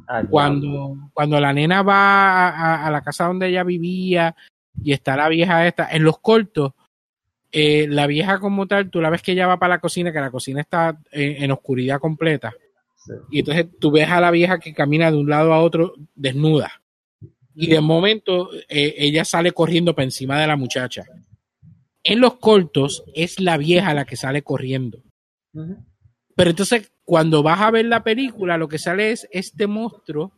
Ah, 0.07 0.21
ya. 0.23 0.27
Cuando, 0.29 0.95
cuando 1.13 1.39
la 1.39 1.53
nena 1.53 1.83
va 1.83 2.47
a, 2.47 2.49
a- 2.49 2.87
a 2.87 2.91
la 2.91 3.01
casa 3.01 3.25
donde 3.25 3.47
ella 3.47 3.63
vivía 3.63 4.35
y 4.83 4.91
está 4.93 5.15
la 5.15 5.29
vieja 5.29 5.67
esta, 5.67 5.87
en 5.91 6.03
los 6.03 6.17
cortos, 6.19 6.73
eh, 7.51 7.85
la 7.87 8.07
vieja 8.07 8.39
como 8.39 8.65
tal, 8.67 8.89
tú 8.89 8.99
la 9.01 9.09
ves 9.09 9.21
que 9.21 9.33
ella 9.33 9.47
va 9.47 9.59
para 9.59 9.75
la 9.75 9.79
cocina, 9.81 10.11
que 10.11 10.19
la 10.19 10.31
cocina 10.31 10.61
está 10.61 10.97
en, 11.11 11.43
en 11.43 11.51
oscuridad 11.51 11.99
completa. 11.99 12.53
Sí. 12.95 13.13
Y 13.31 13.39
entonces 13.39 13.67
tú 13.79 13.91
ves 13.91 14.09
a 14.09 14.19
la 14.19 14.31
vieja 14.31 14.59
que 14.59 14.73
camina 14.73 15.11
de 15.11 15.17
un 15.17 15.29
lado 15.29 15.53
a 15.53 15.61
otro 15.61 15.93
desnuda. 16.15 16.71
Y 17.55 17.67
de 17.67 17.79
momento 17.81 18.49
eh, 18.67 18.95
ella 18.97 19.23
sale 19.23 19.51
corriendo 19.53 19.95
por 19.95 20.03
encima 20.03 20.39
de 20.39 20.47
la 20.47 20.57
muchacha. 20.57 21.05
En 22.03 22.19
los 22.19 22.35
cortos 22.35 23.03
es 23.13 23.39
la 23.39 23.57
vieja 23.57 23.93
la 23.93 24.05
que 24.05 24.15
sale 24.17 24.41
corriendo. 24.43 25.01
Pero 26.35 26.49
entonces, 26.49 26.91
cuando 27.05 27.41
vas 27.43 27.61
a 27.61 27.71
ver 27.71 27.85
la 27.85 28.03
película, 28.03 28.57
lo 28.57 28.67
que 28.67 28.77
sale 28.77 29.11
es 29.11 29.27
este 29.31 29.67
monstruo, 29.67 30.33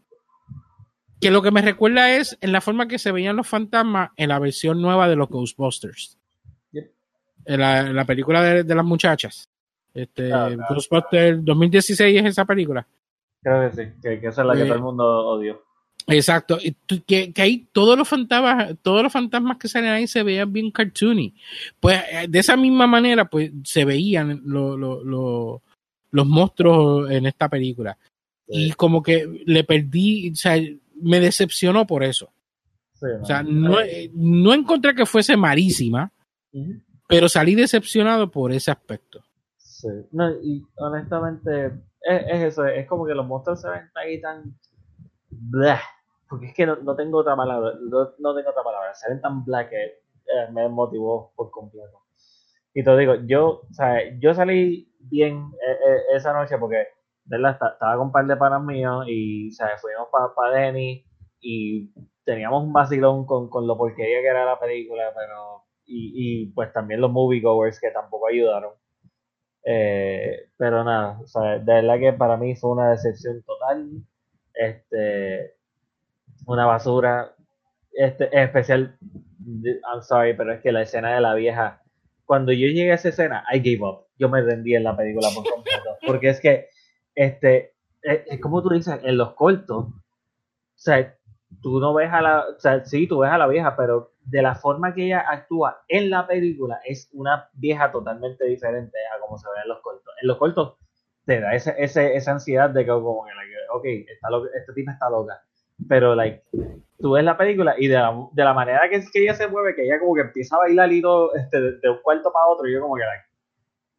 que 1.19 1.31
lo 1.31 1.41
que 1.41 1.49
me 1.49 1.63
recuerda 1.63 2.13
es 2.15 2.37
en 2.41 2.51
la 2.51 2.61
forma 2.61 2.87
que 2.87 2.99
se 2.99 3.11
veían 3.11 3.35
los 3.35 3.47
fantasmas 3.47 4.11
en 4.15 4.29
la 4.29 4.37
versión 4.37 4.79
nueva 4.79 5.09
de 5.09 5.15
los 5.15 5.27
Ghostbusters. 5.27 6.19
Yep. 6.71 6.91
En 7.45 7.59
la, 7.59 7.79
en 7.79 7.95
la 7.95 8.05
película 8.05 8.43
de, 8.43 8.63
de 8.63 8.75
las 8.75 8.85
muchachas. 8.85 9.49
Este, 9.93 10.31
Ah, 10.31 10.49
Ghostbusters 10.69 11.43
2016 11.43 12.19
es 12.19 12.25
esa 12.27 12.45
película. 12.45 12.87
Creo 13.41 13.71
que 13.71 13.75
sí, 13.75 13.91
que, 14.01 14.19
que 14.19 14.27
esa 14.27 14.41
es 14.41 14.47
la 14.47 14.53
que 14.53 14.61
Eh, 14.61 14.65
todo 14.65 14.75
el 14.75 14.81
mundo 14.81 15.03
odió. 15.03 15.63
Exacto, 16.09 16.57
que, 17.05 17.33
que 17.33 17.41
ahí 17.41 17.67
todos 17.73 17.97
los 17.97 18.07
fantasmas, 18.07 18.75
todos 18.81 19.03
los 19.03 19.11
fantasmas 19.11 19.57
que 19.57 19.67
salen 19.67 19.91
ahí 19.91 20.07
se 20.07 20.23
veían 20.23 20.51
bien 20.53 20.71
cartoony. 20.71 21.35
Pues 21.81 22.01
eh, 22.11 22.27
de 22.29 22.39
esa 22.39 22.55
misma 22.55 22.87
manera, 22.87 23.25
pues 23.29 23.51
se 23.65 23.83
veían 23.83 24.41
lo- 24.45 24.77
lo- 24.77 25.03
lo- 25.03 25.61
los 26.11 26.25
monstruos 26.25 27.11
en 27.11 27.25
esta 27.25 27.49
película. 27.49 27.97
Y 28.47 28.71
como 28.71 29.03
que 29.03 29.43
le 29.45 29.65
perdí, 29.65 30.31
o 30.31 30.35
sea, 30.35 30.55
me 31.01 31.19
decepcionó 31.19 31.85
por 31.85 32.03
eso. 32.05 32.29
Sí, 32.93 33.05
O 33.21 33.25
sea, 33.25 33.43
no, 33.43 33.81
eh, 33.81 34.09
no 34.13 34.53
encontré 34.53 34.95
que 34.95 35.05
fuese 35.05 35.35
malísima, 35.35 36.09
Ujú. 36.53 36.81
pero 37.09 37.27
salí 37.27 37.53
decepcionado 37.53 38.31
por 38.31 38.53
ese 38.53 38.71
aspecto. 38.71 39.21
Sí. 39.57 39.89
No, 40.13 40.31
y 40.41 40.65
honestamente, 40.77 41.65
es, 42.01 42.21
es 42.31 42.41
eso, 42.53 42.65
es 42.65 42.87
como 42.87 43.05
que 43.05 43.13
los 43.13 43.27
monstruos 43.27 43.61
se 43.61 43.69
ven 43.69 43.81
ahí 43.95 44.21
tan. 44.21 44.55
Porque 46.29 46.47
es 46.47 46.53
que 46.53 46.65
no, 46.65 46.75
no 46.77 46.95
tengo 46.95 47.19
otra 47.19 47.35
palabra, 47.35 47.73
no, 47.81 48.11
no 48.19 48.35
tengo 48.35 48.49
otra 48.49 48.63
palabra, 48.63 48.93
se 48.95 49.09
ven 49.09 49.21
tan 49.21 49.43
black 49.45 49.69
que 49.69 49.83
eh, 49.85 50.47
me 50.51 50.67
motivó 50.69 51.31
por 51.35 51.51
completo. 51.51 52.01
Y 52.73 52.83
te 52.83 52.97
digo, 52.97 53.15
yo, 53.25 53.61
sea, 53.71 54.01
yo 54.19 54.33
salí 54.33 54.91
bien 54.99 55.37
eh, 55.67 55.71
eh, 55.87 56.15
esa 56.15 56.33
noche 56.33 56.57
porque, 56.57 56.87
¿verdad? 57.25 57.53
Esta- 57.53 57.69
Estaba 57.73 57.97
con 57.97 58.07
un 58.07 58.11
par 58.11 58.25
de 58.27 58.37
panas 58.37 58.61
míos 58.63 59.05
y, 59.07 59.51
sea, 59.51 59.77
fuimos 59.79 60.07
para 60.11 60.33
pa 60.35 60.51
Denny 60.51 61.03
y 61.41 61.91
teníamos 62.23 62.63
un 62.63 62.73
vacilón 62.73 63.25
con, 63.25 63.49
con 63.49 63.65
lo 63.67 63.77
porquería 63.77 64.21
que 64.21 64.27
era 64.27 64.45
la 64.45 64.59
película, 64.59 65.11
pero. 65.15 65.63
Y, 65.85 66.43
y 66.43 66.45
pues 66.53 66.71
también 66.73 66.99
los 67.01 67.11
moviegoers 67.11 67.79
que 67.79 67.91
tampoco 67.91 68.27
ayudaron. 68.27 68.73
Eh, 69.65 70.49
pero 70.57 70.83
nada, 70.83 71.19
o 71.21 71.27
sea, 71.27 71.59
de 71.59 71.73
verdad 71.73 71.99
que 71.99 72.13
para 72.13 72.37
mí 72.37 72.55
fue 72.55 72.71
una 72.71 72.91
decepción 72.91 73.43
total. 73.43 73.89
Este, 74.53 75.56
una 76.47 76.65
basura. 76.65 77.33
Este, 77.91 78.25
en 78.35 78.43
especial, 78.43 78.97
I'm 79.45 80.01
sorry, 80.01 80.35
pero 80.35 80.53
es 80.53 80.61
que 80.61 80.71
la 80.71 80.81
escena 80.81 81.13
de 81.15 81.21
la 81.21 81.33
vieja, 81.33 81.81
cuando 82.25 82.51
yo 82.51 82.67
llegué 82.67 82.91
a 82.91 82.95
esa 82.95 83.09
escena, 83.09 83.43
I 83.51 83.59
gave 83.59 83.83
up. 83.87 84.05
Yo 84.17 84.29
me 84.29 84.41
rendí 84.41 84.75
en 84.75 84.83
la 84.83 84.95
película 84.95 85.29
por 85.33 85.47
completo. 85.47 85.97
Porque 86.05 86.29
es 86.29 86.41
que, 86.41 86.69
este, 87.15 87.73
es, 88.01 88.21
es 88.27 88.39
como 88.39 88.61
tú 88.61 88.69
dices, 88.69 88.99
en 89.03 89.17
los 89.17 89.33
cortos, 89.33 89.85
o 89.87 89.93
sea, 90.75 91.15
tú 91.61 91.79
no 91.79 91.93
ves 91.93 92.11
a 92.11 92.21
la, 92.21 92.45
o 92.55 92.59
sea, 92.59 92.83
sí, 92.85 93.07
tú 93.07 93.19
ves 93.19 93.31
a 93.31 93.37
la 93.37 93.47
vieja, 93.47 93.75
pero 93.75 94.13
de 94.23 94.41
la 94.41 94.55
forma 94.55 94.93
que 94.93 95.05
ella 95.05 95.25
actúa 95.27 95.83
en 95.87 96.09
la 96.09 96.27
película 96.27 96.79
es 96.85 97.09
una 97.13 97.49
vieja 97.53 97.91
totalmente 97.91 98.45
diferente 98.45 98.97
a 99.15 99.19
como 99.19 99.37
se 99.37 99.47
ve 99.47 99.61
en 99.63 99.69
los 99.69 99.81
cortos. 99.81 100.13
En 100.21 100.27
los 100.27 100.37
cortos 100.37 100.75
te 101.25 101.39
da 101.39 101.53
ese, 101.55 101.75
ese, 101.77 102.15
esa 102.15 102.31
ansiedad 102.31 102.69
de 102.69 102.85
que 102.85 102.91
como 102.91 103.25
que, 103.25 103.31
ok, 103.73 104.09
está 104.09 104.29
loca, 104.29 104.49
esta 104.55 104.73
tipa 104.73 104.91
está 104.91 105.09
loca. 105.09 105.41
Pero, 105.87 106.15
like, 106.15 106.43
tú 106.99 107.11
ves 107.11 107.23
la 107.23 107.37
película 107.37 107.75
y 107.77 107.87
de 107.87 107.95
la, 107.95 108.15
de 108.31 108.43
la 108.43 108.53
manera 108.53 108.81
que, 108.89 108.99
que 109.11 109.23
ella 109.23 109.35
se 109.35 109.47
mueve, 109.47 109.75
que 109.75 109.83
ella 109.83 109.99
como 109.99 110.15
que 110.15 110.21
empieza 110.21 110.55
a 110.55 110.59
bailar 110.59 110.91
y 110.91 111.01
todo, 111.01 111.33
este, 111.35 111.59
de, 111.61 111.71
de 111.79 111.89
un 111.89 111.97
cuarto 112.01 112.31
para 112.31 112.47
otro, 112.47 112.67
yo 112.67 112.81
como 112.81 112.95
que, 112.95 113.03
like, 113.03 113.25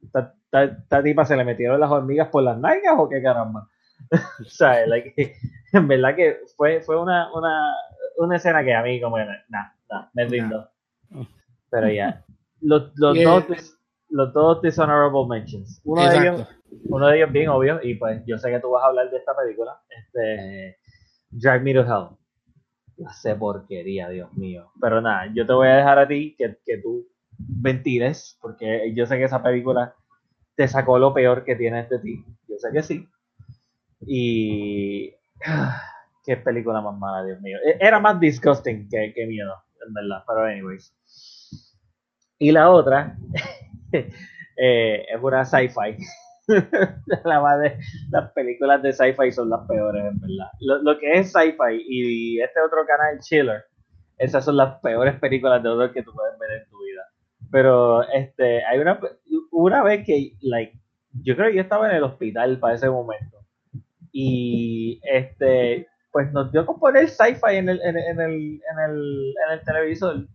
esta, 0.02 0.34
esta- 0.44 0.65
esta 0.65 1.02
tipa 1.02 1.24
se 1.24 1.36
le 1.36 1.44
metieron 1.44 1.78
las 1.78 1.90
hormigas 1.90 2.28
por 2.28 2.42
las 2.42 2.58
nalgas 2.58 2.94
o 2.98 3.08
qué 3.08 3.23
caramba. 3.23 3.68
o 4.40 4.44
sea, 4.44 4.86
like, 4.86 5.15
en 5.73 5.89
verdad 5.89 6.16
que 6.16 6.39
fue, 6.57 6.81
fue 6.81 7.00
una, 7.00 7.32
una, 7.34 7.73
una 8.16 8.36
escena 8.36 8.65
que 8.65 8.74
a 8.74 8.82
mí 8.82 9.00
como 9.00 9.16
que, 9.16 9.24
nah, 9.48 9.66
nah, 9.90 10.08
me 10.15 10.24
rindo. 10.24 10.68
Pero 11.70 11.89
ya, 11.90 12.24
los, 12.60 12.90
los, 12.97 13.16
Yeah. 13.16 13.31
dos, 13.31 13.78
los 14.10 14.32
dos 14.32 14.62
dishonorable 14.62 15.26
mentions. 15.28 15.81
Uno 15.84 16.02
de, 16.08 16.16
ellos, 16.16 16.40
Exacto. 16.40 16.57
uno 16.89 17.07
de 17.08 17.16
ellos 17.18 17.31
bien 17.32 17.48
obvio, 17.50 17.78
y 17.82 17.94
pues 17.94 18.23
yo 18.26 18.39
sé 18.39 18.50
que 18.50 18.58
tú 18.60 18.70
vas 18.70 18.82
a 18.84 18.86
hablar 18.86 19.10
de 19.10 19.18
esta 19.18 19.36
película, 19.36 19.78
este, 19.90 20.78
Drive 21.31 21.62
Me 21.62 21.74
to 21.74 21.82
Hell. 21.82 22.16
La 22.98 23.12
sé 23.12 23.34
porquería, 23.36 24.08
Dios 24.10 24.32
mío. 24.34 24.73
Pero 24.81 25.00
nada, 25.00 25.26
yo 25.34 25.47
te 25.47 25.52
voy 25.55 25.68
a 25.68 25.76
dejar 25.76 25.98
a 26.00 26.08
ti 26.08 26.34
que, 26.39 26.58
que 26.65 26.78
tú 26.78 27.07
ventiles, 27.39 28.39
porque 28.40 28.92
yo 28.94 29.07
sé 29.07 29.18
que 29.18 29.24
esa 29.24 29.42
película 29.42 29.94
te 30.57 30.68
sacó 30.68 30.98
lo 30.98 31.15
peor 31.15 31.44
que 31.44 31.57
tienes 31.57 31.89
de 31.90 31.98
ti. 32.00 32.24
Yo 32.48 32.57
sé 32.58 32.70
que 32.73 32.82
sí. 32.82 33.08
Y. 34.07 35.12
Qué 36.24 36.36
película 36.36 36.81
más 36.82 36.98
mala, 36.98 37.24
Dios 37.24 37.40
mío. 37.40 37.57
E- 37.66 37.78
Era 37.81 38.00
más 38.00 38.20
disgusting 38.20 38.89
que, 38.90 39.12
que 39.15 39.26
miedo, 39.26 39.55
en 39.86 39.94
verdad. 39.94 40.23
Pero, 40.26 40.44
anyways. 40.44 40.92
Y 42.39 42.52
la 42.52 42.70
otra 42.70 43.16
eh, 44.57 45.07
es 45.08 45.23
una 45.23 45.44
sci-fi. 45.44 45.97
las 48.10 48.32
películas 48.32 48.82
de 48.82 48.92
sci-fi 48.92 49.30
son 49.32 49.50
las 49.50 49.66
peores, 49.66 50.04
en 50.04 50.18
verdad. 50.20 50.50
Lo, 50.60 50.82
lo 50.82 50.98
que 50.98 51.12
es 51.12 51.32
sci-fi 51.32 51.84
y 51.86 52.40
este 52.40 52.60
otro 52.60 52.86
canal, 52.86 53.18
Chiller, 53.20 53.64
esas 54.16 54.44
son 54.44 54.56
las 54.56 54.80
peores 54.80 55.18
películas 55.20 55.62
de 55.62 55.68
horror 55.68 55.92
que 55.92 56.02
tú 56.02 56.12
puedes 56.12 56.38
ver 56.38 56.62
en 56.62 56.68
tu 56.70 56.82
vida. 56.82 57.02
Pero 57.50 58.02
este, 58.10 58.64
hay 58.64 58.78
una, 58.78 58.98
una 59.52 59.82
vez 59.82 60.04
que, 60.04 60.32
like, 60.40 60.78
yo 61.22 61.36
creo 61.36 61.50
que 61.50 61.56
yo 61.56 61.62
estaba 61.62 61.88
en 61.90 61.96
el 61.96 62.04
hospital 62.04 62.58
para 62.58 62.74
ese 62.74 62.88
momento. 62.88 63.38
Y 64.12 65.00
este, 65.04 65.86
pues 66.10 66.32
nos 66.32 66.50
dio 66.50 66.66
con 66.66 66.80
poner 66.80 67.08
sci-fi 67.08 67.56
en 67.56 67.68
el, 67.68 67.80
en, 67.82 67.96
en 67.96 68.20
el, 68.20 68.32
en 68.32 68.90
el, 68.90 69.34
en 69.46 69.52
el 69.52 69.64
televisor. 69.64 70.26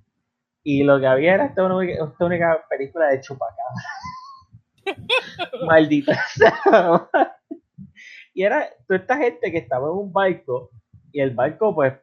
Y 0.64 0.84
lo 0.84 1.00
que 1.00 1.08
había 1.08 1.34
era 1.34 1.46
esta 1.46 1.64
única, 1.66 2.06
esta 2.06 2.26
única 2.26 2.66
película 2.70 3.08
de 3.10 3.20
chupacabra. 3.22 3.64
Maldita 5.68 6.16
sea. 6.36 7.10
Y 8.36 8.42
era 8.42 8.68
toda 8.88 9.00
esta 9.00 9.18
gente 9.18 9.52
que 9.52 9.60
estaba 9.60 9.88
en 9.90 9.94
un 9.94 10.12
barco 10.12 10.72
y 11.12 11.22
el 11.22 11.36
barco 11.36 11.76
pues 11.76 11.94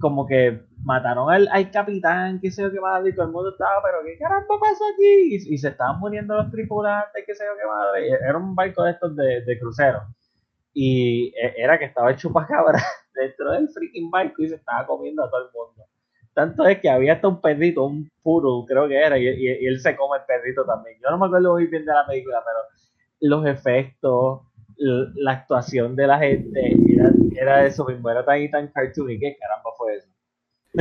como 0.00 0.26
que 0.26 0.62
mataron 0.84 1.30
al, 1.30 1.48
al 1.48 1.70
capitán, 1.70 2.40
qué 2.40 2.50
sé 2.50 2.62
yo 2.62 2.72
qué 2.72 2.80
madre, 2.80 3.10
y 3.10 3.14
todo 3.14 3.26
el 3.26 3.32
mundo 3.32 3.50
estaba, 3.50 3.82
pero 3.82 3.98
qué 4.04 4.16
caramba 4.16 4.58
pasó 4.60 4.84
aquí, 4.94 5.34
y, 5.34 5.58
se 5.58 5.68
estaban 5.68 5.98
muriendo 6.00 6.34
los 6.34 6.50
tripulantes, 6.50 7.24
qué 7.26 7.34
sé 7.34 7.44
yo 7.44 7.56
qué 7.58 7.66
madre, 7.66 8.08
era 8.08 8.38
un 8.38 8.54
barco 8.54 8.84
de 8.84 8.92
estos 8.92 9.14
de, 9.16 9.42
de 9.42 9.58
crucero, 9.58 10.02
y 10.72 11.28
e- 11.36 11.54
era 11.58 11.78
que 11.78 11.86
estaba 11.86 12.10
el 12.10 12.16
chupacabra 12.16 12.78
dentro 13.14 13.52
del 13.52 13.68
freaking 13.68 14.10
barco 14.10 14.42
y 14.42 14.48
se 14.48 14.54
estaba 14.56 14.86
comiendo 14.86 15.24
a 15.24 15.30
todo 15.30 15.46
el 15.46 15.52
mundo. 15.52 15.84
Tanto 16.34 16.66
es 16.66 16.80
que 16.80 16.88
había 16.90 17.14
hasta 17.14 17.28
un 17.28 17.40
perrito, 17.40 17.84
un 17.84 18.08
puro, 18.22 18.64
creo 18.66 18.88
que 18.88 18.96
era, 18.96 19.18
y, 19.18 19.26
y- 19.28 19.58
y 19.62 19.66
él 19.66 19.80
se 19.80 19.94
come 19.96 20.18
el 20.18 20.24
perrito 20.26 20.64
también. 20.64 20.96
Yo 21.02 21.10
no 21.10 21.18
me 21.18 21.26
acuerdo 21.26 21.52
muy 21.52 21.66
bien 21.66 21.84
de 21.84 21.92
la 21.92 22.06
película, 22.06 22.42
pero 22.44 22.58
los 23.20 23.46
efectos, 23.46 24.40
la 24.78 25.32
actuación 25.32 25.94
de 25.94 26.06
la 26.06 26.18
gente, 26.18 26.60
era, 26.88 27.10
era 27.36 27.66
eso 27.66 27.84
mismo, 27.84 28.10
era 28.10 28.24
tan 28.24 28.40
y 28.42 28.50
tan 28.50 28.68
cartoony, 28.68 29.18
¿qué 29.18 29.36
caramba 29.38 29.70
fue 29.76 29.96
eso? 29.96 30.08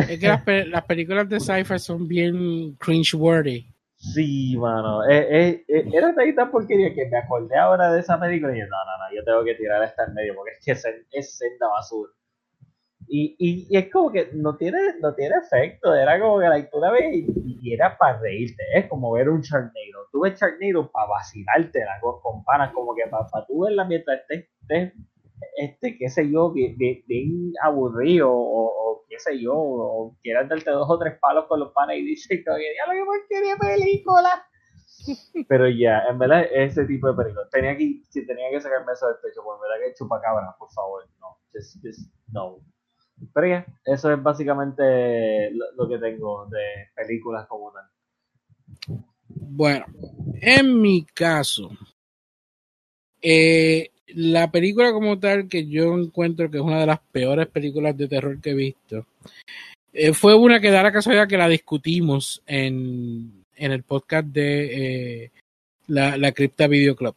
Es 0.08 0.20
que 0.20 0.28
las, 0.28 0.42
pe- 0.44 0.66
las 0.66 0.84
películas 0.86 1.28
de 1.30 1.40
sci-fi 1.40 1.78
son 1.80 2.08
bien 2.08 2.76
cringe-worthy. 2.78 3.68
Sí, 3.98 4.58
mano, 4.58 5.08
eh, 5.08 5.28
eh, 5.30 5.66
eh, 5.68 5.86
era 5.94 6.14
tan 6.16 6.28
y 6.28 6.34
tan 6.34 6.50
porquería 6.50 6.94
que 6.94 7.06
me 7.08 7.18
acordé 7.18 7.56
ahora 7.56 7.94
de 7.94 8.00
esa 8.00 8.20
película 8.20 8.52
y 8.52 8.56
dije, 8.56 8.68
no, 8.68 8.78
no, 8.78 8.98
no, 8.98 9.16
yo 9.16 9.24
tengo 9.24 9.44
que 9.44 9.54
tirar 9.56 9.84
esta 9.84 10.06
en 10.06 10.14
medio 10.16 10.34
porque 10.36 10.52
es 10.58 10.66
que 10.66 10.72
es, 10.72 10.86
es 11.12 11.38
senda 11.38 11.68
basura. 11.68 12.12
Y, 13.14 13.36
y, 13.40 13.68
y 13.70 13.78
es 13.78 13.92
como 13.92 14.10
que 14.10 14.30
no 14.32 14.56
tiene, 14.56 14.78
no 15.02 15.14
tiene 15.14 15.36
efecto, 15.36 15.94
era 15.94 16.18
como 16.18 16.40
que 16.40 16.48
la 16.48 16.92
ves 16.92 17.14
y, 17.14 17.60
y 17.62 17.74
era 17.74 17.98
para 17.98 18.18
reírte, 18.22 18.64
es 18.74 18.88
como 18.88 19.12
ver 19.12 19.28
un 19.28 19.42
Charnado. 19.42 20.08
Tú 20.14 20.22
ves 20.22 20.40
para 20.40 21.08
vacilarte 21.08 21.80
la 21.80 22.00
con 22.00 22.42
panas, 22.46 22.72
como 22.72 22.96
que 22.96 23.04
para, 23.10 23.28
para 23.28 23.46
tú 23.48 23.66
verla 23.66 23.84
mientras 23.84 24.22
estés, 24.22 24.48
estés, 24.62 24.94
este, 25.58 25.98
qué 25.98 26.08
sé 26.08 26.32
yo, 26.32 26.54
bien, 26.54 26.78
bien, 26.78 27.04
bien 27.06 27.52
aburrido 27.62 28.32
o, 28.32 28.68
o 28.68 29.06
qué 29.10 29.20
sé 29.20 29.38
yo, 29.42 29.56
o 29.56 30.16
quieras 30.24 30.48
darte 30.48 30.72
dos 30.72 30.90
o 30.90 30.98
tres 30.98 31.20
palos 31.20 31.48
con 31.48 31.60
los 31.60 31.74
panas 31.74 31.98
y 31.98 32.04
dices, 32.04 32.30
que 32.30 32.44
ya 32.46 32.94
lo 32.94 32.94
que 32.94 33.06
porquería 33.06 33.58
película. 33.58 34.48
Pero 35.50 35.68
ya, 35.68 36.06
en 36.10 36.18
verdad, 36.18 36.46
ese 36.50 36.86
tipo 36.86 37.10
de 37.10 37.22
películas. 37.22 37.50
Tenía 37.50 37.76
que, 37.76 38.04
si 38.10 38.26
tenía 38.26 38.50
que 38.52 38.62
sacarme 38.62 38.94
eso 38.94 39.08
del 39.08 39.18
pecho, 39.22 39.42
pues 39.44 39.58
en 39.58 39.62
verdad 39.64 39.86
que 39.86 39.94
chupacabra, 39.96 40.56
por 40.58 40.72
favor, 40.72 41.04
no. 41.20 41.38
Just, 41.54 41.76
just 41.84 42.10
no. 42.32 42.62
Pero 43.34 43.48
ya, 43.48 43.66
eso 43.86 44.12
es 44.12 44.22
básicamente 44.22 45.52
lo, 45.52 45.88
que 45.88 45.98
tengo 45.98 46.48
de 46.48 46.90
películas 46.96 47.48
como 47.48 47.72
tal. 47.72 47.86
Bueno, 49.28 49.86
en 50.42 50.82
mi 50.82 51.06
caso, 51.06 51.72
eh, 53.22 53.92
la 54.08 54.52
película 54.52 54.92
como 54.92 55.20
tal 55.20 55.48
que 55.48 55.68
yo 55.68 55.98
encuentro 55.98 56.50
que 56.50 56.58
es 56.58 56.64
una 56.64 56.80
de 56.80 56.88
las 56.88 57.00
peores 57.00 57.48
películas 57.48 57.96
de 57.96 58.08
terror 58.08 58.42
que 58.42 58.52
he 58.52 58.56
visto, 58.56 59.06
eh, 59.94 60.14
fue 60.14 60.36
una 60.36 60.60
que 60.60 60.72
da 60.72 60.84
la 60.84 60.92
casualidad 60.92 61.28
que 61.28 61.38
la 61.38 61.48
discutimos 61.48 62.42
en, 62.46 63.46
en 63.56 63.72
el 63.72 63.84
podcast 63.84 64.28
de 64.28 65.24
eh, 65.24 65.32
la, 65.88 66.18
la 66.18 66.32
Cripta 66.32 66.68
Video 66.68 66.96
Club. 66.96 67.16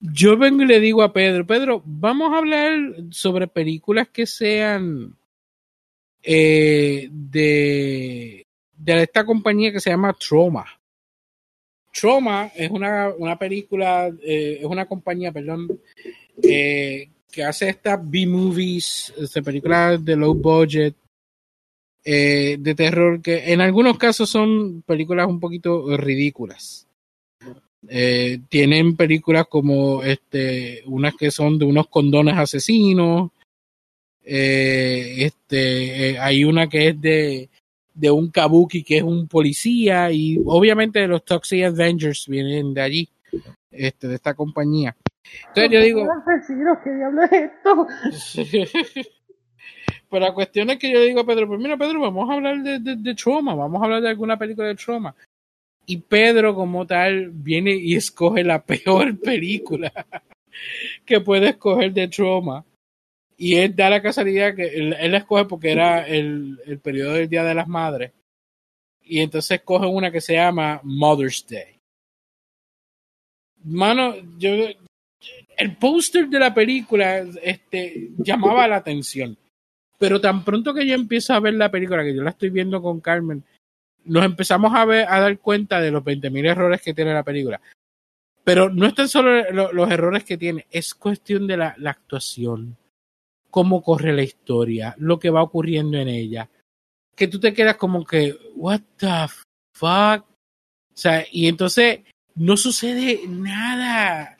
Yo 0.00 0.36
vengo 0.36 0.62
y 0.62 0.66
le 0.66 0.80
digo 0.80 1.02
a 1.02 1.12
Pedro, 1.12 1.46
Pedro, 1.46 1.82
vamos 1.84 2.32
a 2.32 2.38
hablar 2.38 2.78
sobre 3.10 3.48
películas 3.48 4.08
que 4.08 4.26
sean 4.26 5.16
eh, 6.22 7.08
de, 7.10 8.46
de 8.76 9.02
esta 9.02 9.24
compañía 9.24 9.72
que 9.72 9.80
se 9.80 9.90
llama 9.90 10.14
Trauma. 10.14 10.66
Trauma 11.98 12.50
es 12.54 12.70
una, 12.70 13.08
una 13.16 13.38
película, 13.38 14.08
eh, 14.22 14.58
es 14.60 14.66
una 14.66 14.84
compañía, 14.84 15.32
perdón, 15.32 15.80
eh, 16.42 17.08
que 17.32 17.42
hace 17.42 17.70
estas 17.70 17.98
B-movies, 18.02 19.14
películas 19.42 20.04
de 20.04 20.16
low 20.16 20.34
budget, 20.34 20.94
eh, 22.04 22.56
de 22.58 22.74
terror, 22.74 23.20
que 23.22 23.52
en 23.52 23.60
algunos 23.60 23.96
casos 23.98 24.28
son 24.28 24.82
películas 24.82 25.26
un 25.26 25.40
poquito 25.40 25.96
ridículas. 25.96 26.85
Eh, 27.88 28.40
tienen 28.48 28.96
películas 28.96 29.46
como 29.48 30.02
este, 30.02 30.82
unas 30.86 31.14
que 31.14 31.30
son 31.30 31.58
de 31.58 31.64
unos 31.64 31.88
condones 31.88 32.36
asesinos. 32.36 33.30
Eh, 34.24 35.24
este, 35.24 36.10
eh, 36.10 36.18
hay 36.18 36.44
una 36.44 36.68
que 36.68 36.88
es 36.88 37.00
de, 37.00 37.48
de 37.94 38.10
un 38.10 38.30
kabuki 38.30 38.82
que 38.82 38.98
es 38.98 39.02
un 39.02 39.28
policía 39.28 40.10
y 40.10 40.40
obviamente 40.44 41.06
los 41.06 41.24
Toxic 41.24 41.64
Avengers 41.64 42.26
vienen 42.28 42.74
de 42.74 42.80
allí, 42.80 43.08
este, 43.70 44.08
de 44.08 44.16
esta 44.16 44.34
compañía. 44.34 44.96
Entonces 45.48 45.70
yo 45.70 45.80
digo, 45.80 46.08
¿Qué 46.82 46.90
diablo 46.90 47.22
es 47.22 47.32
esto? 47.32 47.86
pero 50.10 50.26
la 50.26 50.34
cuestión 50.34 50.70
es 50.70 50.78
que 50.78 50.90
yo 50.90 51.00
digo 51.02 51.20
a 51.20 51.26
Pedro, 51.26 51.48
pues 51.48 51.60
mira 51.60 51.76
Pedro, 51.76 52.00
vamos 52.00 52.28
a 52.28 52.34
hablar 52.34 52.62
de, 52.62 52.78
de, 52.80 52.96
de 52.96 53.14
trauma, 53.14 53.54
vamos 53.54 53.80
a 53.80 53.84
hablar 53.84 54.02
de 54.02 54.08
alguna 54.08 54.36
película 54.36 54.68
de 54.68 54.74
trauma. 54.74 55.14
Y 55.86 55.98
Pedro 55.98 56.54
como 56.54 56.86
tal 56.86 57.30
viene 57.30 57.74
y 57.74 57.94
escoge 57.94 58.42
la 58.42 58.64
peor 58.64 59.18
película 59.20 59.92
que 61.04 61.20
puede 61.20 61.50
escoger 61.50 61.92
de 61.92 62.08
trauma. 62.08 62.64
Y 63.38 63.56
él 63.56 63.76
da 63.76 63.90
la 63.90 64.02
casualidad 64.02 64.54
que 64.54 64.66
él, 64.66 64.90
la 64.90 65.18
escoge 65.18 65.44
porque 65.44 65.70
era 65.70 66.06
el, 66.06 66.58
el 66.66 66.78
periodo 66.78 67.14
del 67.14 67.28
Día 67.28 67.44
de 67.44 67.54
las 67.54 67.68
Madres. 67.68 68.12
Y 69.02 69.20
entonces 69.20 69.58
escoge 69.58 69.86
una 69.86 70.10
que 70.10 70.20
se 70.20 70.34
llama 70.34 70.80
Mother's 70.82 71.46
Day. 71.46 71.78
Mano, 73.62 74.14
yo 74.38 74.50
el 75.56 75.76
póster 75.76 76.28
de 76.28 76.38
la 76.38 76.52
película 76.52 77.18
este, 77.42 78.10
llamaba 78.18 78.68
la 78.68 78.76
atención. 78.76 79.36
Pero 79.98 80.20
tan 80.20 80.44
pronto 80.44 80.74
que 80.74 80.86
yo 80.86 80.94
empiezo 80.94 81.32
a 81.32 81.40
ver 81.40 81.54
la 81.54 81.70
película, 81.70 82.04
que 82.04 82.14
yo 82.14 82.22
la 82.22 82.30
estoy 82.30 82.50
viendo 82.50 82.82
con 82.82 83.00
Carmen, 83.00 83.42
nos 84.06 84.24
empezamos 84.24 84.74
a 84.74 84.84
ver 84.84 85.06
a 85.08 85.20
dar 85.20 85.38
cuenta 85.38 85.80
de 85.80 85.90
los 85.90 86.02
20.000 86.02 86.46
errores 86.46 86.80
que 86.82 86.94
tiene 86.94 87.12
la 87.14 87.22
película. 87.22 87.60
Pero 88.44 88.70
no 88.70 88.86
es 88.86 88.94
tan 88.94 89.08
solo 89.08 89.50
lo- 89.50 89.72
los 89.72 89.90
errores 89.90 90.24
que 90.24 90.38
tiene, 90.38 90.66
es 90.70 90.94
cuestión 90.94 91.46
de 91.46 91.56
la, 91.56 91.76
actuación, 91.84 92.76
cómo 93.50 93.82
corre 93.82 94.12
la 94.12 94.22
historia, 94.22 94.94
lo 94.98 95.18
que 95.18 95.30
va 95.30 95.42
ocurriendo 95.42 95.98
en 95.98 96.08
ella. 96.08 96.48
Que 97.16 97.28
tú 97.28 97.40
te 97.40 97.52
quedas 97.52 97.76
como 97.76 98.04
que, 98.04 98.36
what 98.54 98.80
the 98.98 99.26
fuck? 99.74 100.24
O 100.24 100.98
sea, 100.98 101.24
y 101.30 101.48
entonces 101.48 102.00
no 102.36 102.56
sucede 102.56 103.20
nada 103.28 104.38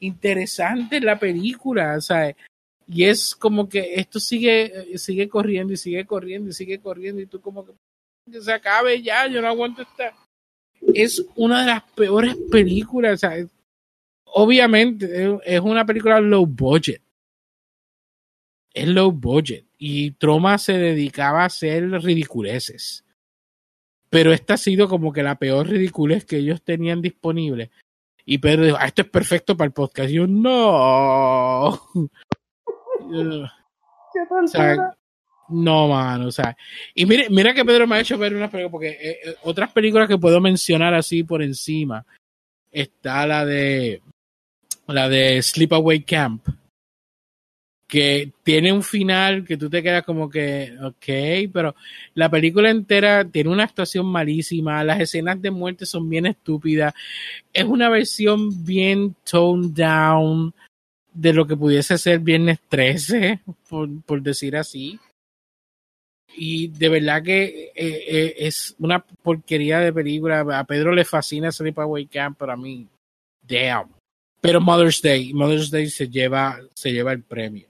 interesante 0.00 0.98
en 0.98 1.06
la 1.06 1.18
película, 1.18 1.96
o 1.96 2.00
sea, 2.00 2.34
y 2.86 3.04
es 3.04 3.34
como 3.34 3.68
que 3.68 3.94
esto 3.96 4.20
sigue, 4.20 4.96
sigue 4.98 5.28
corriendo 5.28 5.72
y 5.72 5.76
sigue 5.76 6.06
corriendo 6.06 6.50
y 6.50 6.52
sigue 6.52 6.78
corriendo 6.80 7.20
y 7.20 7.26
tú 7.26 7.40
como 7.40 7.66
que 7.66 7.72
que 8.30 8.40
se 8.40 8.52
acabe 8.52 9.02
ya, 9.02 9.26
yo 9.26 9.40
no 9.40 9.48
aguanto 9.48 9.82
esta. 9.82 10.14
Es 10.94 11.24
una 11.36 11.60
de 11.60 11.66
las 11.66 11.82
peores 11.92 12.36
películas, 12.50 13.14
o 13.14 13.16
sea, 13.16 13.36
es- 13.36 13.48
obviamente 14.24 15.38
es- 15.44 15.60
una 15.60 15.84
película 15.84 16.20
low 16.20 16.46
budget. 16.46 17.02
Es 18.72 18.86
low 18.86 19.10
budget 19.10 19.66
y 19.78 20.12
Troma 20.12 20.58
se 20.58 20.74
dedicaba 20.74 21.42
a 21.42 21.46
hacer 21.46 21.90
ridiculeces. 21.90 23.04
Pero 24.10 24.32
esta 24.32 24.54
ha 24.54 24.56
sido 24.58 24.88
como 24.88 25.12
que 25.12 25.22
la 25.22 25.38
peor 25.38 25.66
ridiculez 25.68 26.24
que 26.24 26.38
ellos 26.38 26.62
tenían 26.62 27.02
disponible. 27.02 27.70
Y 28.24 28.38
Pedro 28.38 28.64
dijo, 28.64 28.76
ah, 28.78 28.86
esto 28.86 29.02
es 29.02 29.08
perfecto 29.08 29.56
para 29.56 29.66
el 29.66 29.72
podcast. 29.72 30.10
Y 30.10 30.14
yo, 30.14 30.26
no. 30.26 31.80
¿Qué 34.12 34.20
O 34.30 34.46
sea, 34.46 34.96
no, 35.48 35.88
mano, 35.88 36.26
o 36.26 36.32
sea, 36.32 36.56
y 36.94 37.06
mire, 37.06 37.28
mira 37.30 37.54
que 37.54 37.64
Pedro 37.64 37.86
me 37.86 37.96
ha 37.96 38.00
hecho 38.00 38.18
ver 38.18 38.34
unas 38.34 38.50
películas, 38.50 38.70
porque 38.70 38.88
eh, 38.88 39.18
eh, 39.24 39.34
otras 39.42 39.72
películas 39.72 40.08
que 40.08 40.18
puedo 40.18 40.40
mencionar 40.40 40.94
así 40.94 41.22
por 41.24 41.42
encima, 41.42 42.04
está 42.70 43.26
la 43.26 43.44
de, 43.44 44.02
la 44.86 45.08
de 45.08 45.42
Sleepaway 45.42 46.02
Camp, 46.02 46.46
que 47.86 48.32
tiene 48.42 48.70
un 48.70 48.82
final 48.82 49.46
que 49.46 49.56
tú 49.56 49.70
te 49.70 49.82
quedas 49.82 50.04
como 50.04 50.28
que, 50.28 50.76
ok, 50.82 51.50
pero 51.50 51.74
la 52.14 52.28
película 52.28 52.68
entera 52.68 53.24
tiene 53.24 53.48
una 53.48 53.64
actuación 53.64 54.04
malísima, 54.04 54.84
las 54.84 55.00
escenas 55.00 55.40
de 55.40 55.50
muerte 55.50 55.86
son 55.86 56.10
bien 56.10 56.26
estúpidas, 56.26 56.92
es 57.52 57.64
una 57.64 57.88
versión 57.88 58.64
bien 58.64 59.16
toned 59.24 59.70
down 59.70 60.52
de 61.14 61.32
lo 61.32 61.46
que 61.46 61.56
pudiese 61.56 61.96
ser 61.96 62.20
Viernes 62.20 62.58
13, 62.68 63.40
por, 63.68 63.88
por 64.02 64.22
decir 64.22 64.54
así. 64.54 65.00
Y 66.36 66.68
de 66.68 66.88
verdad 66.88 67.22
que 67.22 67.44
eh, 67.44 67.72
eh, 67.74 68.34
es 68.38 68.76
una 68.78 69.00
porquería 69.00 69.80
de 69.80 69.92
película. 69.92 70.40
A 70.58 70.64
Pedro 70.64 70.92
le 70.92 71.04
fascina 71.04 71.50
Sleepaway 71.50 72.06
Camp, 72.06 72.36
pero 72.38 72.52
a 72.52 72.56
mí, 72.56 72.86
damn. 73.42 73.88
Pero 74.40 74.60
Mother's 74.60 75.02
Day, 75.02 75.32
Mother's 75.32 75.70
Day 75.70 75.88
se 75.88 76.08
lleva, 76.08 76.60
se 76.74 76.92
lleva 76.92 77.12
el 77.12 77.22
premio. 77.22 77.66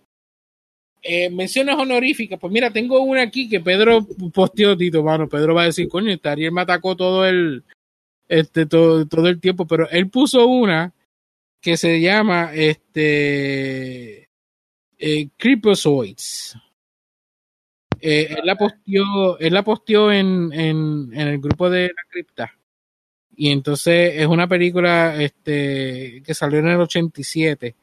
Eh, 1.00 1.30
menciones 1.30 1.76
honoríficas, 1.76 2.38
pues 2.38 2.52
mira, 2.52 2.70
tengo 2.70 3.00
una 3.00 3.22
aquí 3.22 3.48
que 3.48 3.60
Pedro 3.60 4.06
posteó, 4.34 4.76
Tito, 4.76 5.02
mano. 5.02 5.28
Pedro 5.28 5.54
va 5.54 5.62
a 5.62 5.66
decir, 5.66 5.88
coño, 5.88 6.12
este 6.12 6.28
Ariel 6.28 6.52
me 6.52 6.62
atacó 6.62 6.96
todo 6.96 7.24
el, 7.24 7.64
este, 8.28 8.66
todo, 8.66 9.06
todo 9.06 9.28
el 9.28 9.40
tiempo, 9.40 9.66
pero 9.66 9.88
él 9.90 10.10
puso 10.10 10.46
una 10.46 10.92
que 11.60 11.76
se 11.76 12.00
llama 12.00 12.52
este 12.54 14.28
eh. 14.98 15.28
Eh, 18.00 18.36
él 18.38 18.44
la 18.44 18.56
posteó, 18.56 19.38
él 19.38 19.52
la 19.54 19.64
en, 20.12 20.52
en, 20.52 21.12
el 21.14 21.38
grupo 21.38 21.68
de 21.70 21.88
la 21.88 22.02
cripta. 22.08 22.54
Y 23.36 23.50
entonces 23.50 24.14
es 24.16 24.26
una 24.26 24.46
película 24.48 25.20
este, 25.22 26.22
que 26.24 26.34
salió 26.34 26.58
en 26.58 26.68
el 26.68 26.80
87. 26.80 27.74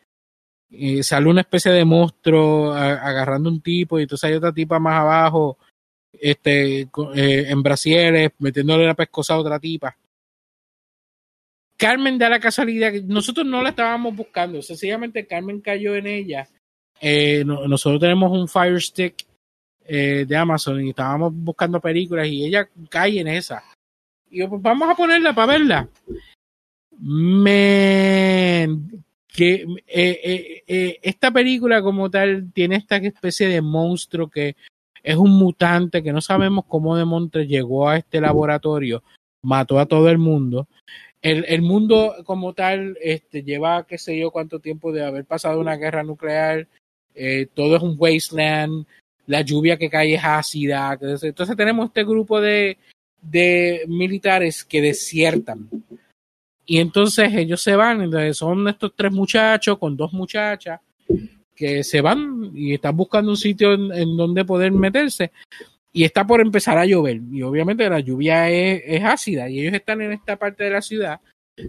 Y 0.69 1.03
sale 1.03 1.29
una 1.29 1.41
especie 1.41 1.71
de 1.71 1.85
monstruo 1.85 2.73
a- 2.73 2.93
agarrando 3.07 3.49
un 3.49 3.61
tipo 3.61 3.97
y 3.99 4.03
entonces 4.03 4.29
hay 4.29 4.35
otra 4.35 4.51
tipa 4.51 4.79
más 4.79 4.99
abajo 4.99 5.57
este, 6.11 6.81
eh, 6.81 7.45
en 7.47 7.61
brasieres 7.63 8.31
metiéndole 8.39 8.85
la 8.85 8.93
pescosa 8.95 9.35
a 9.35 9.39
otra 9.39 9.59
tipa. 9.59 9.95
Carmen 11.77 12.17
da 12.17 12.29
la 12.29 12.39
casualidad 12.39 12.91
que 12.91 13.01
nosotros 13.01 13.45
no 13.45 13.61
la 13.61 13.69
estábamos 13.69 14.15
buscando, 14.15 14.61
sencillamente 14.61 15.27
Carmen 15.27 15.61
cayó 15.61 15.95
en 15.95 16.07
ella. 16.07 16.47
Eh, 17.01 17.43
no- 17.45 17.67
nosotros 17.67 17.99
tenemos 17.99 18.31
un 18.31 18.47
Fire 18.47 18.81
Stick 18.81 19.25
eh, 19.87 20.25
de 20.27 20.35
Amazon 20.35 20.83
y 20.83 20.89
estábamos 20.89 21.31
buscando 21.31 21.79
películas 21.79 22.27
y 22.27 22.43
ella 22.43 22.67
cae 22.89 23.19
en 23.19 23.27
esa. 23.27 23.63
Y 24.31 24.39
yo, 24.39 24.49
pues 24.49 24.59
vamos 24.59 24.89
a 24.89 24.95
ponerla 24.95 25.35
para 25.35 25.53
verla. 25.53 25.87
Eh, 29.37 30.63
eh, 30.67 30.99
esta 31.03 31.29
película 31.29 31.83
como 31.83 32.09
tal 32.09 32.51
tiene 32.51 32.77
esta 32.77 32.95
especie 32.97 33.47
de 33.47 33.61
monstruo 33.61 34.27
que 34.27 34.55
es 35.03 35.15
un 35.17 35.37
mutante 35.37 36.01
que 36.01 36.13
no 36.13 36.21
sabemos 36.21 36.65
cómo 36.67 36.97
de 36.97 37.05
monte 37.05 37.45
llegó 37.45 37.87
a 37.87 37.97
este 37.97 38.19
laboratorio, 38.19 39.03
mató 39.43 39.77
a 39.77 39.85
todo 39.85 40.09
el 40.09 40.17
mundo. 40.17 40.67
El, 41.21 41.61
mundo 41.61 42.15
como 42.23 42.53
tal 42.53 42.97
este, 43.01 43.43
lleva 43.43 43.85
qué 43.85 43.97
sé 43.97 44.17
yo 44.17 44.31
cuánto 44.31 44.59
tiempo 44.59 44.91
de 44.91 45.03
haber 45.03 45.25
pasado 45.25 45.59
una 45.59 45.75
guerra 45.75 46.03
nuclear, 46.03 46.67
todo 47.53 47.75
es 47.75 47.81
un 47.81 47.95
wasteland, 47.97 48.85
la 49.27 49.41
lluvia 49.41 49.77
que 49.77 49.89
cae 49.89 50.15
es 50.15 50.23
ácida. 50.23 50.97
Entonces, 50.99 51.57
tenemos 51.57 51.87
este 51.87 52.03
grupo 52.03 52.39
de, 52.39 52.77
de 53.21 53.83
militares 53.87 54.63
que 54.63 54.81
desiertan. 54.81 55.69
Y 56.65 56.79
entonces 56.79 57.31
ellos 57.33 57.61
se 57.61 57.75
van, 57.75 58.01
entonces 58.01 58.37
son 58.37 58.67
estos 58.67 58.93
tres 58.95 59.11
muchachos 59.11 59.77
con 59.77 59.95
dos 59.95 60.13
muchachas 60.13 60.79
que 61.55 61.83
se 61.83 62.01
van 62.01 62.51
y 62.55 62.73
están 62.73 62.97
buscando 62.97 63.31
un 63.31 63.37
sitio 63.37 63.73
en, 63.73 64.17
donde 64.17 64.43
poder 64.43 64.71
meterse. 64.71 65.31
Y 65.93 66.03
está 66.03 66.25
por 66.25 66.41
empezar 66.41 66.77
a 66.77 66.85
llover. 66.85 67.21
Y 67.31 67.41
obviamente 67.43 67.89
la 67.89 67.99
lluvia 67.99 68.49
es, 68.49 68.81
es 68.85 69.03
ácida. 69.03 69.49
Y 69.49 69.61
ellos 69.61 69.73
están 69.73 70.01
en 70.01 70.11
esta 70.11 70.35
parte 70.35 70.65
de 70.65 70.71
la 70.71 70.81
ciudad 70.81 71.21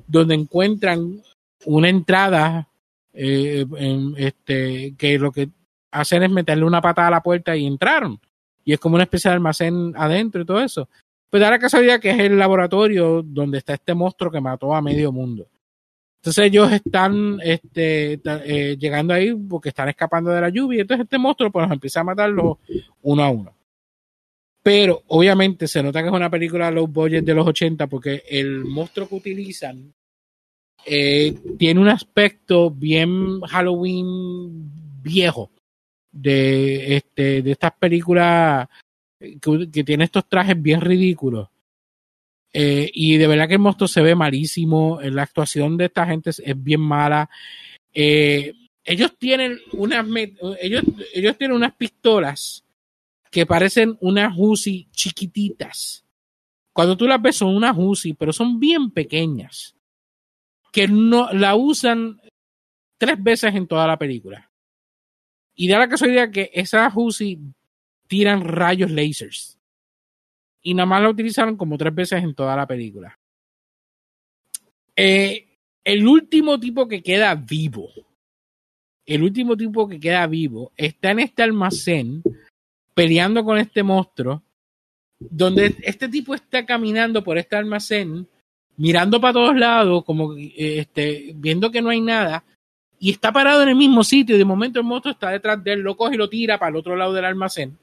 donde 0.07 0.35
encuentran 0.35 1.23
una 1.65 1.89
entrada 1.89 2.69
eh, 3.13 3.65
en 3.79 4.15
este, 4.19 4.95
que 4.99 5.19
lo 5.19 5.33
que 5.33 5.49
hacen 5.91 6.23
es 6.23 6.31
meterle 6.31 6.65
una 6.65 6.81
patada 6.81 7.09
a 7.09 7.13
la 7.13 7.23
puerta 7.23 7.57
y 7.57 7.67
entraron. 7.67 8.21
Y 8.65 8.73
es 8.73 8.81
como 8.81 8.97
una 8.97 9.05
especie 9.05 9.31
de 9.31 9.35
almacén 9.37 9.93
adentro 9.97 10.43
y 10.43 10.45
todo 10.45 10.61
eso. 10.61 10.89
Pues 11.31 11.41
da 11.41 11.51
la 11.51 11.59
casualidad 11.59 12.01
que 12.01 12.11
es 12.11 12.19
el 12.19 12.39
laboratorio 12.39 13.23
donde 13.23 13.59
está 13.59 13.75
este 13.75 13.95
monstruo 13.95 14.31
que 14.31 14.41
mató 14.41 14.75
a 14.75 14.83
medio 14.83 15.13
mundo. 15.13 15.49
Entonces 16.17 16.47
ellos 16.47 16.73
están 16.73 17.39
este, 17.43 18.21
eh, 18.25 18.77
llegando 18.79 19.15
ahí 19.15 19.33
porque 19.35 19.69
están 19.69 19.89
escapando 19.89 20.31
de 20.31 20.41
la 20.41 20.49
lluvia. 20.49 20.83
Entonces 20.83 21.05
este 21.05 21.19
monstruo 21.19 21.51
pues 21.53 21.71
empieza 21.71 22.01
a 22.01 22.05
matarlos 22.05 22.59
uno 23.03 23.23
a 23.23 23.31
uno. 23.31 23.57
Pero 24.63 25.05
obviamente 25.07 25.69
se 25.69 25.81
nota 25.81 26.03
que 26.03 26.09
es 26.09 26.15
una 26.15 26.31
película 26.31 26.73
low 26.73 26.89
budget 26.89 27.25
de 27.25 27.35
los 27.35 27.47
80 27.47 27.87
porque 27.87 28.25
el 28.29 28.65
monstruo 28.65 29.09
que 29.09 29.15
utilizan 29.15 29.95
eh, 30.85 31.39
tiene 31.57 31.81
un 31.81 31.89
aspecto 31.89 32.73
bien 32.73 33.41
Halloween 33.43 34.71
viejo 35.03 35.53
de, 36.21 36.97
este, 36.97 37.43
de 37.43 37.53
estas 37.53 37.73
películas 37.73 38.69
que, 39.19 39.85
tiene 39.85 40.05
estos 40.05 40.29
trajes 40.29 40.61
bien 40.61 40.81
ridículos. 40.81 41.49
Eh, 42.53 42.91
y 42.93 43.17
de 43.17 43.27
verdad 43.27 43.49
que 43.49 43.55
el 43.55 43.61
monstruo 43.61 43.89
se 43.89 44.03
ve 44.03 44.15
malísimo. 44.15 44.99
La 45.03 45.23
actuación 45.23 45.77
de 45.77 45.87
esta 45.87 46.07
gente 46.07 46.31
es, 46.31 46.43
bien 46.57 46.81
mala. 46.81 47.29
Eh, 47.93 48.55
ellos 48.85 49.17
tienen 49.19 49.59
unas 49.73 50.07
ellos, 50.61 50.85
ellos 51.13 51.37
tienen 51.37 51.57
unas 51.57 51.75
pistolas 51.75 52.65
que 53.31 53.45
parecen 53.45 53.97
unas 54.01 54.33
Uzi 54.37 54.89
chiquititas. 54.93 56.05
Cuando 56.73 56.97
tú 56.97 57.07
las 57.07 57.21
ves 57.21 57.37
son 57.37 57.55
unas 57.55 57.77
Uzi, 57.77 58.15
pero 58.15 58.33
son 58.33 58.61
bien 58.61 58.91
pequeñas. 58.91 59.75
Que 60.73 60.89
no 60.89 61.33
la 61.33 61.57
usan 61.57 62.21
tres 62.99 63.23
veces 63.23 63.55
en 63.55 63.67
toda 63.67 63.87
la 63.87 63.99
película. 63.99 64.51
Y 65.57 65.69
da 65.69 65.79
la 65.79 65.89
casualidad 65.89 66.31
que 66.31 66.51
esas 66.53 66.93
Uzi 66.95 67.39
tiran 68.07 68.43
rayos 68.43 68.91
lasers. 68.91 69.59
Y 70.63 70.75
nada 70.75 70.87
más 70.87 71.03
la 71.03 71.11
utilizaron 71.11 71.57
como 71.57 71.79
tres 71.79 71.95
veces 71.95 72.23
en 72.23 72.35
toda 72.35 72.55
la 72.55 72.67
película. 72.67 73.19
Eh, 74.95 75.59
el 75.85 76.07
último 76.07 76.59
tipo 76.59 76.87
que 76.89 77.03
queda 77.03 77.35
vivo, 77.35 77.89
el 79.07 79.23
último 79.23 79.57
tipo 79.57 79.89
que 79.89 80.01
queda 80.01 80.27
vivo, 80.27 80.73
está 80.77 81.13
en 81.13 81.21
este 81.21 81.43
almacén 81.43 82.23
peleando 82.95 83.45
con 83.45 83.59
este 83.59 83.83
monstruo, 83.83 84.43
donde 85.19 85.77
este 85.83 86.09
tipo 86.09 86.35
está 86.35 86.67
caminando 86.67 87.23
por 87.23 87.39
este 87.39 87.57
almacén, 87.57 88.27
mirando 88.77 89.21
para 89.21 89.35
todos 89.35 89.57
lados, 89.57 90.05
como 90.05 90.35
eh, 90.37 90.81
este, 90.81 91.33
viendo 91.37 91.71
que 91.71 91.83
no 91.83 91.91
hay 91.91 92.01
nada, 92.01 92.45
y 92.99 93.11
está 93.11 93.33
parado 93.33 93.63
en 93.63 93.69
el 93.69 93.77
mismo 93.77 94.03
sitio, 94.05 94.35
y 94.35 94.39
de 94.39 94.45
momento 94.45 94.79
el 94.79 94.87
monstruo 94.87 95.13
está 95.13 95.31
detrás 95.31 95.63
de 95.63 95.75
él, 95.75 95.81
lo 95.81 95.97
coge 95.97 96.15
y 96.15 96.19
lo 96.19 96.29
tira 96.29 96.59
para 96.59 96.71
el 96.71 96.77
otro 96.77 96.97
lado 96.97 97.13
del 97.13 97.25
almacén. 97.25 97.77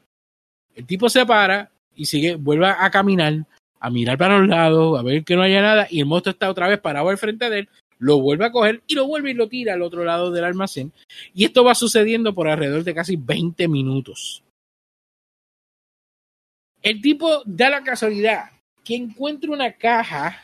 El 0.76 0.86
tipo 0.86 1.10
se 1.10 1.26
para 1.26 1.72
y 1.96 2.06
sigue, 2.06 2.36
vuelve 2.36 2.68
a 2.68 2.90
caminar, 2.90 3.46
a 3.80 3.90
mirar 3.90 4.18
para 4.18 4.40
los 4.40 4.48
lados, 4.48 5.00
a 5.00 5.04
ver 5.04 5.24
que 5.24 5.36
no 5.36 5.44
haya 5.44 5.62
nada, 5.62 5.88
y 5.90 6.00
el 6.00 6.06
monstruo 6.06 6.32
está 6.32 6.50
otra 6.50 6.68
vez 6.68 6.80
parado 6.80 7.10
al 7.10 7.18
frente 7.18 7.50
de 7.50 7.60
él, 7.60 7.70
lo 8.00 8.20
vuelve 8.20 8.46
a 8.46 8.52
coger 8.52 8.82
y 8.88 8.96
lo 8.96 9.08
vuelve 9.08 9.32
y 9.32 9.34
lo 9.34 9.48
tira 9.48 9.74
al 9.74 9.82
otro 9.82 10.04
lado 10.04 10.32
del 10.32 10.44
almacén. 10.44 10.92
Y 11.34 11.46
esto 11.46 11.64
va 11.64 11.76
sucediendo 11.76 12.34
por 12.34 12.48
alrededor 12.48 12.84
de 12.84 12.94
casi 12.94 13.16
20 13.16 13.68
minutos. 13.68 14.44
El 16.82 17.02
tipo 17.02 17.44
da 17.46 17.70
la 17.70 17.84
casualidad 17.84 18.52
que 18.84 18.96
encuentra 18.96 19.52
una 19.52 19.72
caja 19.72 20.44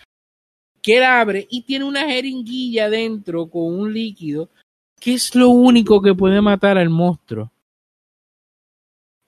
que 0.81 0.99
la 0.99 1.19
abre 1.19 1.47
y 1.49 1.63
tiene 1.63 1.83
una 1.83 2.07
jeringuilla 2.07 2.89
dentro 2.89 3.49
con 3.49 3.77
un 3.77 3.93
líquido 3.93 4.49
que 4.99 5.13
es 5.13 5.35
lo 5.35 5.49
único 5.49 6.01
que 6.01 6.13
puede 6.13 6.41
matar 6.41 6.77
al 6.77 6.89
monstruo. 6.89 7.51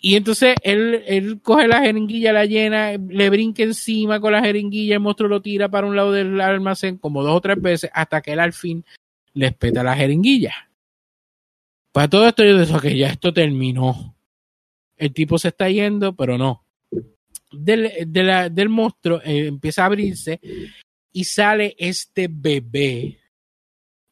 Y 0.04 0.16
entonces 0.16 0.56
él, 0.64 1.04
él 1.06 1.42
coge 1.42 1.68
la 1.68 1.82
jeringuilla, 1.82 2.34
la 2.34 2.46
llena, 2.46 2.94
le 2.98 3.30
brinca 3.30 3.62
encima 3.62 4.20
con 4.20 4.32
la 4.32 4.42
jeringuilla, 4.42 4.96
el 4.96 5.00
monstruo 5.00 5.30
lo 5.30 5.44
tira 5.44 5.70
para 5.70 5.86
un 5.86 5.96
lado 5.96 6.12
del 6.12 6.42
almacén 6.42 6.98
como 6.98 7.24
dos 7.24 7.38
o 7.38 7.42
tres 7.42 7.62
veces 7.62 7.92
hasta 7.94 8.20
que 8.22 8.34
él 8.34 8.40
al 8.40 8.52
fin 8.52 8.84
le 9.34 9.48
espeta 9.48 9.84
la 9.84 9.96
jeringuilla. 9.96 10.72
Para 11.92 12.10
todo 12.10 12.28
esto 12.28 12.44
yo 12.44 12.58
digo 12.58 12.80
que 12.80 12.98
ya 12.98 13.10
esto 13.10 13.32
terminó. 13.32 14.16
El 14.98 15.14
tipo 15.14 15.38
se 15.38 15.50
está 15.50 15.70
yendo, 15.70 16.16
pero 16.16 16.36
no. 16.36 16.66
Del, 17.52 17.92
del 18.12 18.70
monstruo 18.70 19.22
eh, 19.24 19.48
empieza 19.48 19.84
a 19.84 19.86
abrirse 19.86 20.40
y 21.12 21.24
sale 21.26 21.76
este 21.78 22.28
bebé 22.28 23.21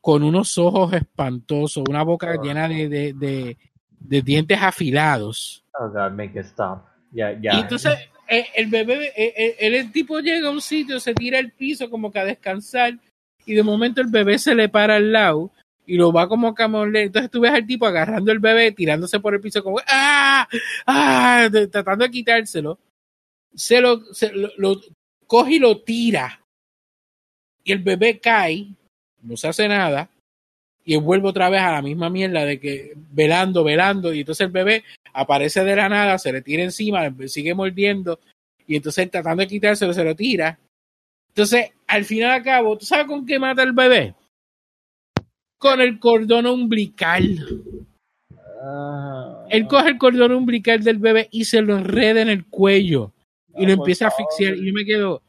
con 0.01 0.23
unos 0.23 0.57
ojos 0.57 0.93
espantosos, 0.93 1.83
una 1.89 2.03
boca 2.03 2.35
llena 2.41 2.67
de, 2.67 2.87
de- 2.89 3.13
de- 3.13 3.57
de 3.99 4.21
dientes 4.21 4.57
afilados. 4.61 5.65
Oh 5.77 5.89
God, 5.89 6.11
make 6.13 6.39
it 6.39 6.45
stop. 6.45 6.83
Y 7.13 7.59
entonces 7.59 7.97
el 8.27 8.67
bebé, 8.67 9.11
el, 9.59 9.73
el 9.73 9.91
tipo 9.91 10.19
llega 10.19 10.47
a 10.47 10.51
un 10.51 10.61
sitio, 10.61 10.99
se 10.99 11.13
tira 11.13 11.39
al 11.39 11.51
piso 11.51 11.89
como 11.89 12.11
que 12.11 12.19
a 12.19 12.25
descansar 12.25 12.97
y 13.45 13.53
de 13.55 13.63
momento 13.63 13.99
el 14.01 14.07
bebé 14.07 14.37
se 14.37 14.53
le 14.55 14.69
para 14.69 14.95
al 14.97 15.11
lado 15.11 15.51
y 15.85 15.95
lo 15.97 16.11
va 16.13 16.29
como 16.29 16.49
a. 16.49 17.03
Entonces 17.03 17.31
tú 17.31 17.41
ves 17.41 17.51
al 17.51 17.65
tipo 17.65 17.85
agarrando 17.87 18.31
el 18.31 18.39
bebé, 18.39 18.71
tirándose 18.71 19.19
por 19.19 19.33
el 19.33 19.41
piso 19.41 19.63
como 19.63 19.79
¡ah! 19.87 20.47
¡ah! 20.85 21.49
tratando 21.71 22.05
de 22.05 22.11
quitárselo. 22.11 22.79
Se 23.55 23.81
lo, 23.81 24.13
se 24.13 24.31
lo, 24.31 24.49
lo 24.57 24.79
coge 25.25 25.55
y 25.55 25.59
lo 25.59 25.81
tira. 25.81 26.45
Y 27.63 27.71
el 27.71 27.79
bebé 27.79 28.19
cae, 28.19 28.67
no 29.21 29.37
se 29.37 29.47
hace 29.47 29.67
nada. 29.67 30.09
Y 30.85 30.95
vuelve 30.97 31.27
otra 31.29 31.49
vez 31.49 31.61
a 31.61 31.71
la 31.73 31.81
misma 31.81 32.09
mierda 32.09 32.45
de 32.45 32.59
que 32.59 32.93
velando, 33.11 33.63
velando. 33.63 34.13
Y 34.13 34.21
entonces 34.21 34.45
el 34.45 34.51
bebé 34.51 34.83
aparece 35.13 35.63
de 35.63 35.75
la 35.75 35.89
nada, 35.89 36.17
se 36.17 36.31
le 36.31 36.41
tira 36.41 36.63
encima, 36.63 37.13
sigue 37.27 37.53
mordiendo. 37.53 38.19
Y 38.65 38.75
entonces 38.75 39.09
tratando 39.11 39.41
de 39.41 39.47
quitárselo, 39.47 39.93
se 39.93 40.03
lo 40.03 40.15
tira. 40.15 40.57
Entonces, 41.29 41.71
al 41.87 42.05
final 42.05 42.31
a 42.31 42.43
cabo, 42.43 42.77
¿tú 42.77 42.85
sabes 42.85 43.05
con 43.05 43.25
qué 43.25 43.39
mata 43.39 43.63
el 43.63 43.73
bebé? 43.73 44.15
Con 45.57 45.79
el 45.81 45.99
cordón 45.99 46.47
umbilical. 46.47 47.37
Ah, 48.61 49.45
Él 49.49 49.67
coge 49.67 49.89
el 49.89 49.97
cordón 49.97 50.33
umbilical 50.33 50.83
del 50.83 50.97
bebé 50.97 51.27
y 51.31 51.45
se 51.45 51.61
lo 51.61 51.77
enreda 51.77 52.21
en 52.21 52.29
el 52.29 52.45
cuello. 52.45 53.13
Y 53.55 53.65
lo 53.65 53.71
Ah, 53.71 53.75
empieza 53.75 54.05
a 54.05 54.07
asfixiar. 54.09 54.55
Y 54.55 54.67
yo 54.67 54.73
me 54.73 54.85
quedo, 54.85 55.21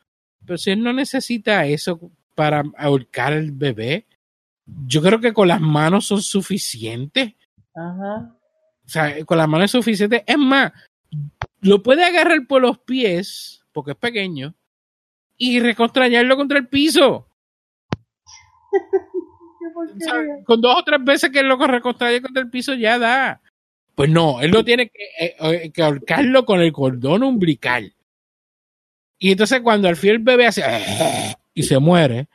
pero 0.44 0.58
si 0.58 0.70
él 0.70 0.82
no 0.82 0.92
necesita 0.92 1.66
eso 1.66 2.10
para 2.34 2.64
ahorcar 2.76 3.32
al 3.32 3.52
bebé, 3.52 4.06
yo 4.86 5.02
creo 5.02 5.20
que 5.20 5.32
con 5.32 5.48
las 5.48 5.60
manos 5.60 6.06
son 6.06 6.22
suficientes. 6.22 7.34
Ajá. 7.74 8.36
O 8.84 8.88
sea, 8.88 9.24
con 9.24 9.38
las 9.38 9.48
manos 9.48 9.66
es 9.66 9.70
suficiente. 9.72 10.24
Es 10.26 10.38
más, 10.38 10.72
lo 11.60 11.82
puede 11.82 12.04
agarrar 12.04 12.46
por 12.46 12.62
los 12.62 12.78
pies, 12.78 13.64
porque 13.72 13.92
es 13.92 13.96
pequeño, 13.96 14.54
y 15.36 15.60
recontrañarlo 15.60 16.36
contra 16.36 16.58
el 16.58 16.68
piso. 16.68 17.26
O 19.72 19.98
sea, 19.98 20.14
con 20.44 20.60
dos 20.60 20.76
o 20.76 20.84
tres 20.84 21.02
veces 21.02 21.30
que 21.30 21.42
lo 21.42 21.56
recontraye 21.56 22.20
contra 22.20 22.42
el 22.42 22.50
piso 22.50 22.74
ya 22.74 22.98
da. 22.98 23.40
Pues 23.94 24.10
no, 24.10 24.40
él 24.40 24.50
lo 24.50 24.64
tiene 24.64 24.90
que, 24.90 25.04
eh, 25.18 25.36
eh, 25.40 25.70
que 25.72 25.82
ahorcarlo 25.82 26.44
con 26.44 26.60
el 26.60 26.72
cordón 26.72 27.22
umbilical. 27.22 27.94
Y 29.18 29.32
entonces 29.32 29.60
cuando 29.60 29.88
al 29.88 29.96
fin 29.96 30.10
el 30.10 30.18
bebé 30.18 30.46
hace 30.46 30.62
y 31.60 31.62
se 31.62 31.78
muere, 31.78 32.28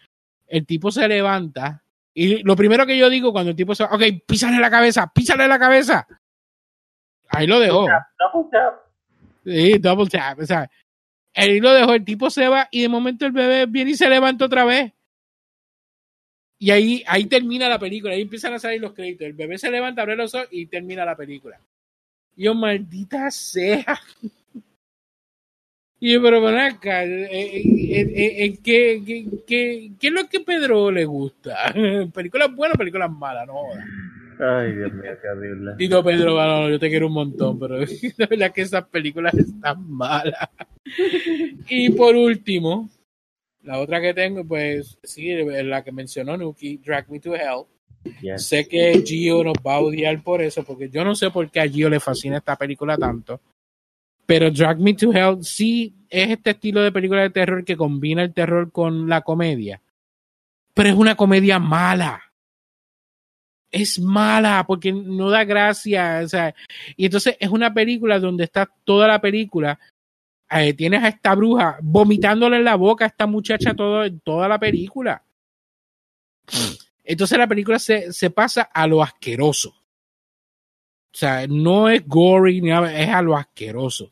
el 0.47 0.65
tipo 0.65 0.91
se 0.91 1.07
levanta. 1.07 1.83
Y 2.13 2.43
lo 2.43 2.55
primero 2.55 2.85
que 2.85 2.97
yo 2.97 3.09
digo 3.09 3.31
cuando 3.31 3.51
el 3.51 3.57
tipo 3.57 3.75
se 3.75 3.83
va, 3.83 3.93
ok, 3.93 4.03
písale 4.25 4.59
la 4.59 4.69
cabeza, 4.69 5.11
písale 5.13 5.47
la 5.47 5.59
cabeza. 5.59 6.07
Ahí 7.29 7.47
lo 7.47 7.59
dejó. 7.59 7.87
Double 8.19 8.49
tap. 8.51 8.75
Sí, 9.43 9.77
double 9.79 10.07
tap. 10.07 10.39
O 10.39 10.45
sea, 10.45 10.69
ahí 11.33 11.59
lo 11.59 11.73
dejó, 11.73 11.93
el 11.93 12.05
tipo 12.05 12.29
se 12.29 12.47
va 12.47 12.67
y 12.71 12.83
de 12.83 12.89
momento 12.89 13.25
el 13.25 13.31
bebé 13.31 13.65
viene 13.65 13.91
y 13.91 13.95
se 13.95 14.07
levanta 14.07 14.45
otra 14.45 14.63
vez. 14.63 14.93
Y 16.57 16.71
ahí, 16.71 17.03
ahí 17.07 17.25
termina 17.25 17.67
la 17.67 17.79
película, 17.79 18.13
ahí 18.13 18.21
empiezan 18.21 18.53
a 18.53 18.59
salir 18.59 18.79
los 18.79 18.93
créditos. 18.93 19.27
El 19.27 19.33
bebé 19.33 19.57
se 19.57 19.69
levanta, 19.69 20.03
abre 20.03 20.15
los 20.15 20.33
ojos 20.33 20.47
y 20.51 20.67
termina 20.67 21.03
la 21.03 21.15
película. 21.15 21.59
Yo, 22.37 22.53
maldita 22.53 23.29
sea. 23.31 23.99
Y 25.99 26.13
yo, 26.13 26.21
pero 26.21 26.41
ven 26.41 26.57
acá, 26.57 27.03
eh, 27.05 27.27
eh, 27.31 28.13
eh, 28.45 28.57
¿qué, 28.61 29.01
qué, 29.05 29.25
qué, 29.47 29.91
qué 29.97 30.07
es 30.07 30.13
lo 30.13 30.27
que 30.27 30.41
Pedro 30.41 30.91
le 30.91 31.05
gusta? 31.05 31.73
¿Películas 32.13 32.53
buenas 32.53 32.75
o 32.75 32.77
películas 32.77 33.09
malas? 33.11 33.47
No 33.47 33.53
jodas. 33.53 33.85
Ay, 34.37 34.75
Dios 34.75 34.93
mío, 34.93 35.11
qué 35.21 35.29
horrible. 35.29 35.71
Tito 35.77 36.03
Pedro, 36.03 36.33
bueno, 36.33 36.69
yo 36.69 36.77
te 36.77 36.89
quiero 36.89 37.07
un 37.07 37.13
montón, 37.13 37.57
pero 37.57 37.77
la 38.17 38.27
verdad 38.27 38.51
que 38.51 38.61
esas 38.61 38.85
películas 38.89 39.33
están 39.33 39.89
malas. 39.89 40.49
Y 41.69 41.89
por 41.91 42.15
último, 42.15 42.89
la 43.63 43.79
otra 43.79 44.01
que 44.01 44.13
tengo, 44.13 44.45
pues 44.45 44.99
sí, 45.01 45.33
la 45.33 45.83
que 45.83 45.91
mencionó 45.93 46.35
Nuki, 46.35 46.77
Drag 46.77 47.09
Me 47.09 47.21
to 47.21 47.33
Hell. 47.33 47.63
Yes. 48.21 48.47
Sé 48.47 48.67
que 48.67 49.01
Gio 49.03 49.43
nos 49.43 49.55
va 49.65 49.75
a 49.75 49.79
odiar 49.79 50.21
por 50.21 50.41
eso, 50.41 50.63
porque 50.63 50.89
yo 50.89 51.03
no 51.03 51.15
sé 51.15 51.31
por 51.31 51.49
qué 51.49 51.61
a 51.61 51.67
Gio 51.67 51.89
le 51.89 51.99
fascina 51.99 52.37
esta 52.37 52.57
película 52.57 52.97
tanto. 52.97 53.39
Pero 54.25 54.49
Drag 54.51 54.79
Me 54.79 54.93
to 54.93 55.11
Hell 55.13 55.43
sí 55.43 55.95
es 56.09 56.31
este 56.31 56.51
estilo 56.51 56.81
de 56.81 56.91
película 56.91 57.21
de 57.21 57.29
terror 57.29 57.63
que 57.63 57.77
combina 57.77 58.23
el 58.23 58.33
terror 58.33 58.71
con 58.71 59.07
la 59.07 59.21
comedia. 59.21 59.81
Pero 60.73 60.89
es 60.89 60.95
una 60.95 61.15
comedia 61.15 61.59
mala. 61.59 62.21
Es 63.71 63.99
mala 63.99 64.63
porque 64.65 64.91
no 64.91 65.29
da 65.29 65.43
gracia. 65.43 66.21
O 66.23 66.27
sea, 66.27 66.55
y 66.95 67.05
entonces 67.05 67.37
es 67.39 67.49
una 67.49 67.73
película 67.73 68.19
donde 68.19 68.45
está 68.45 68.69
toda 68.83 69.07
la 69.07 69.19
película. 69.21 69.79
eh, 70.49 70.73
tienes 70.73 71.03
a 71.03 71.09
esta 71.09 71.35
bruja 71.35 71.77
vomitándole 71.81 72.57
en 72.57 72.63
la 72.63 72.75
boca 72.75 73.05
a 73.05 73.07
esta 73.09 73.27
muchacha 73.27 73.73
todo, 73.73 74.09
toda 74.23 74.47
la 74.47 74.59
película. 74.59 75.23
Entonces 77.03 77.37
la 77.37 77.47
película 77.47 77.79
se, 77.79 78.11
se 78.13 78.29
pasa 78.29 78.63
a 78.63 78.87
lo 78.87 79.03
asqueroso. 79.03 79.69
O 79.69 81.17
sea, 81.17 81.47
no 81.47 81.87
es 81.89 82.05
gory, 82.05 82.61
es 82.93 83.09
a 83.09 83.21
lo 83.21 83.37
asqueroso. 83.37 84.11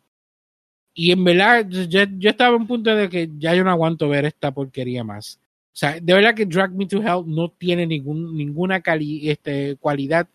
Y 0.94 1.12
en 1.12 1.24
verdad, 1.24 1.68
yo, 1.68 2.04
yo 2.18 2.30
estaba 2.30 2.56
en 2.56 2.62
un 2.62 2.68
punto 2.68 2.96
de 2.96 3.10
que 3.10 3.30
ya 3.38 3.56
yo 3.56 3.64
no 3.64 3.72
aguanto 3.72 4.10
ver 4.10 4.26
esta 4.26 4.52
porquería 4.54 5.04
más. 5.04 5.40
O 5.74 5.76
sea, 5.76 6.00
de 6.00 6.14
verdad 6.14 6.36
que 6.36 6.46
Drag 6.46 6.72
Me 6.72 6.86
to 6.86 7.02
Hell 7.02 7.24
no 7.26 7.50
tiene 7.50 7.88
ningún, 7.88 8.38
ninguna 8.38 8.82
cali, 8.82 9.28
este, 9.28 9.76
cualidad 9.78 10.28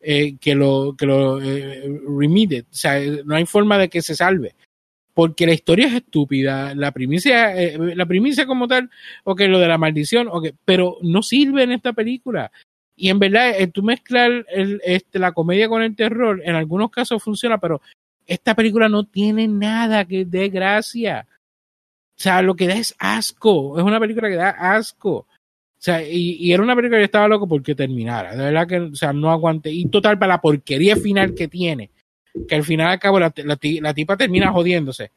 eh, 0.00 0.36
que 0.38 0.54
lo, 0.54 0.94
que 0.96 1.06
lo 1.06 1.40
eh, 1.42 1.90
remite. 2.18 2.60
O 2.62 2.74
sea, 2.74 3.00
no 3.24 3.34
hay 3.34 3.46
forma 3.46 3.78
de 3.78 3.88
que 3.88 4.02
se 4.02 4.14
salve. 4.14 4.54
Porque 5.14 5.46
la 5.46 5.54
historia 5.54 5.86
es 5.86 5.94
estúpida, 5.94 6.74
la 6.74 6.92
primicia, 6.92 7.56
eh, 7.56 7.78
la 7.94 8.04
primicia 8.04 8.46
como 8.46 8.68
tal, 8.68 8.90
o 9.22 9.34
que 9.34 9.48
lo 9.48 9.60
de 9.60 9.68
la 9.68 9.78
maldición, 9.78 10.28
okay, 10.30 10.52
pero 10.64 10.98
no 11.02 11.22
sirve 11.22 11.62
en 11.62 11.72
esta 11.72 11.92
película. 11.94 12.50
Y 12.96 13.08
en 13.08 13.18
verdad, 13.20 13.58
eh, 13.58 13.68
tú 13.68 13.82
mezclar 13.82 14.44
el, 14.48 14.80
este, 14.84 15.18
la 15.18 15.32
comedia 15.32 15.68
con 15.68 15.82
el 15.82 15.96
terror, 15.96 16.42
en 16.44 16.56
algunos 16.56 16.90
casos 16.90 17.22
funciona, 17.22 17.58
pero 17.58 17.80
esta 18.26 18.54
película 18.54 18.88
no 18.88 19.04
tiene 19.04 19.48
nada 19.48 20.04
que 20.04 20.24
dé 20.24 20.48
gracia. 20.48 21.26
O 22.16 22.20
sea, 22.20 22.42
lo 22.42 22.54
que 22.54 22.66
da 22.66 22.74
es 22.74 22.94
asco. 22.98 23.78
Es 23.78 23.84
una 23.84 24.00
película 24.00 24.28
que 24.28 24.36
da 24.36 24.50
asco. 24.50 25.16
O 25.16 25.26
sea, 25.84 26.02
y, 26.02 26.52
era 26.52 26.62
una 26.62 26.74
película 26.74 26.98
que 26.98 27.02
yo 27.02 27.06
estaba 27.06 27.28
loco 27.28 27.46
porque 27.46 27.74
terminara. 27.74 28.34
De 28.34 28.44
verdad 28.44 28.66
que, 28.66 28.78
o 28.78 28.94
sea, 28.94 29.12
no 29.12 29.30
aguanté. 29.30 29.70
Y 29.70 29.86
total, 29.86 30.18
para 30.18 30.34
la 30.34 30.40
porquería 30.40 30.96
final 30.96 31.34
que 31.34 31.48
tiene, 31.48 31.90
que 32.48 32.54
al 32.54 32.64
final 32.64 32.88
al 32.88 32.98
cabo 32.98 33.20
la, 33.20 33.32
la, 33.36 33.58
la 33.80 33.94
tipa 33.94 34.16
termina 34.16 34.52
jodiéndose. 34.52 35.10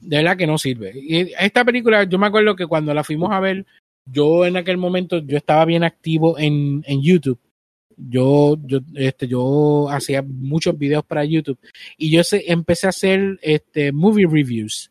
De 0.00 0.16
verdad 0.16 0.36
que 0.36 0.46
no 0.46 0.58
sirve. 0.58 0.92
Y 0.94 1.32
esta 1.38 1.64
película, 1.64 2.02
yo 2.04 2.18
me 2.18 2.26
acuerdo 2.26 2.56
que 2.56 2.66
cuando 2.66 2.92
la 2.92 3.04
fuimos 3.04 3.30
a 3.30 3.38
ver, 3.38 3.64
yo 4.04 4.44
en 4.44 4.56
aquel 4.56 4.76
momento, 4.76 5.18
yo 5.18 5.36
estaba 5.36 5.64
bien 5.64 5.84
activo 5.84 6.36
en, 6.36 6.82
en 6.86 7.00
YouTube 7.00 7.38
yo, 7.96 8.56
yo, 8.64 8.80
este, 8.94 9.28
yo 9.28 9.88
hacía 9.90 10.22
muchos 10.22 10.76
videos 10.78 11.04
para 11.04 11.24
YouTube 11.24 11.58
y 11.96 12.10
yo 12.10 12.24
se, 12.24 12.50
empecé 12.50 12.86
a 12.86 12.90
hacer 12.90 13.38
este, 13.42 13.92
movie 13.92 14.26
reviews. 14.26 14.90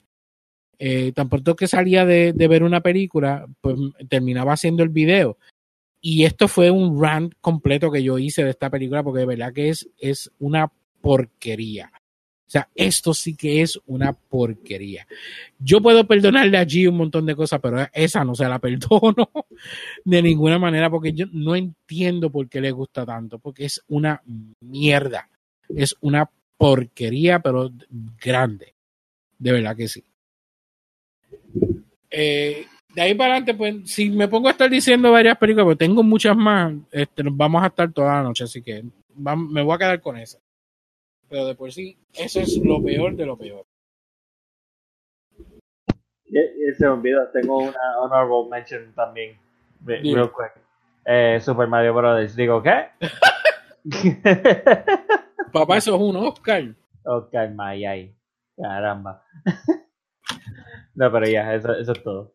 Eh, 0.79 1.11
tan 1.11 1.29
pronto 1.29 1.55
que 1.55 1.67
salía 1.67 2.05
de, 2.05 2.33
de, 2.33 2.47
ver 2.47 2.63
una 2.63 2.81
película, 2.81 3.45
pues 3.61 3.75
terminaba 4.09 4.53
haciendo 4.53 4.81
el 4.81 4.89
video. 4.89 5.37
Y 6.01 6.25
esto 6.25 6.47
fue 6.47 6.71
un 6.71 6.99
rant 6.99 7.33
completo 7.39 7.91
que 7.91 8.01
yo 8.01 8.17
hice 8.17 8.43
de 8.43 8.49
esta 8.49 8.71
película 8.71 9.03
porque 9.03 9.19
de 9.19 9.27
verdad 9.27 9.53
que 9.53 9.69
es, 9.69 9.87
es 9.99 10.31
una 10.39 10.71
porquería. 11.01 11.91
O 12.51 12.57
sea, 12.59 12.67
esto 12.75 13.13
sí 13.13 13.33
que 13.33 13.61
es 13.61 13.79
una 13.85 14.11
porquería. 14.11 15.07
Yo 15.57 15.81
puedo 15.81 16.05
perdonarle 16.05 16.57
allí 16.57 16.85
un 16.85 16.97
montón 16.97 17.25
de 17.25 17.33
cosas, 17.33 17.61
pero 17.61 17.87
esa 17.93 18.25
no 18.25 18.35
se 18.35 18.45
la 18.45 18.59
perdono 18.59 19.31
de 20.03 20.21
ninguna 20.21 20.59
manera 20.59 20.89
porque 20.89 21.13
yo 21.13 21.27
no 21.31 21.55
entiendo 21.55 22.29
por 22.29 22.49
qué 22.49 22.59
le 22.59 22.71
gusta 22.71 23.05
tanto, 23.05 23.39
porque 23.39 23.63
es 23.63 23.81
una 23.87 24.21
mierda. 24.59 25.29
Es 25.69 25.95
una 26.01 26.29
porquería, 26.57 27.39
pero 27.39 27.71
grande. 28.21 28.73
De 29.39 29.53
verdad 29.53 29.77
que 29.77 29.87
sí. 29.87 30.03
Eh, 32.09 32.65
de 32.93 33.01
ahí 33.01 33.13
para 33.15 33.35
adelante, 33.35 33.53
pues, 33.53 33.75
si 33.85 34.09
me 34.09 34.27
pongo 34.27 34.49
a 34.49 34.51
estar 34.51 34.69
diciendo 34.69 35.09
varias 35.09 35.37
películas, 35.37 35.67
pues 35.67 35.77
tengo 35.77 36.03
muchas 36.03 36.35
más, 36.35 36.73
este, 36.91 37.23
nos 37.23 37.37
vamos 37.37 37.63
a 37.63 37.67
estar 37.67 37.93
toda 37.93 38.15
la 38.15 38.23
noche, 38.23 38.43
así 38.43 38.61
que 38.61 38.83
me 39.15 39.63
voy 39.63 39.73
a 39.73 39.77
quedar 39.77 40.01
con 40.01 40.17
esa 40.17 40.37
pero 41.31 41.45
de 41.45 41.55
por 41.55 41.71
sí, 41.71 41.97
eso 42.13 42.41
es 42.41 42.57
lo 42.57 42.83
peor 42.83 43.15
de 43.15 43.25
lo 43.25 43.37
peor. 43.37 43.65
Se 46.25 46.83
me 46.83 46.87
olvidó, 46.87 47.25
tengo 47.29 47.59
una 47.59 47.99
honorable 47.99 48.49
mention 48.49 48.93
también, 48.93 49.37
real 49.85 50.29
quick. 50.29 50.61
Eh, 51.05 51.39
Super 51.41 51.69
Mario 51.69 51.93
Brothers, 51.93 52.35
digo, 52.35 52.61
¿qué? 52.61 52.87
Papá, 55.53 55.77
eso 55.77 55.95
es 55.95 56.01
un 56.01 56.17
Oscar. 56.17 56.75
Oscar 57.05 57.49
Mayay, 57.53 58.13
caramba. 58.57 59.23
no, 60.95 61.11
pero 61.13 61.27
ya, 61.27 61.55
eso, 61.55 61.73
eso 61.73 61.93
es 61.93 62.03
todo. 62.03 62.33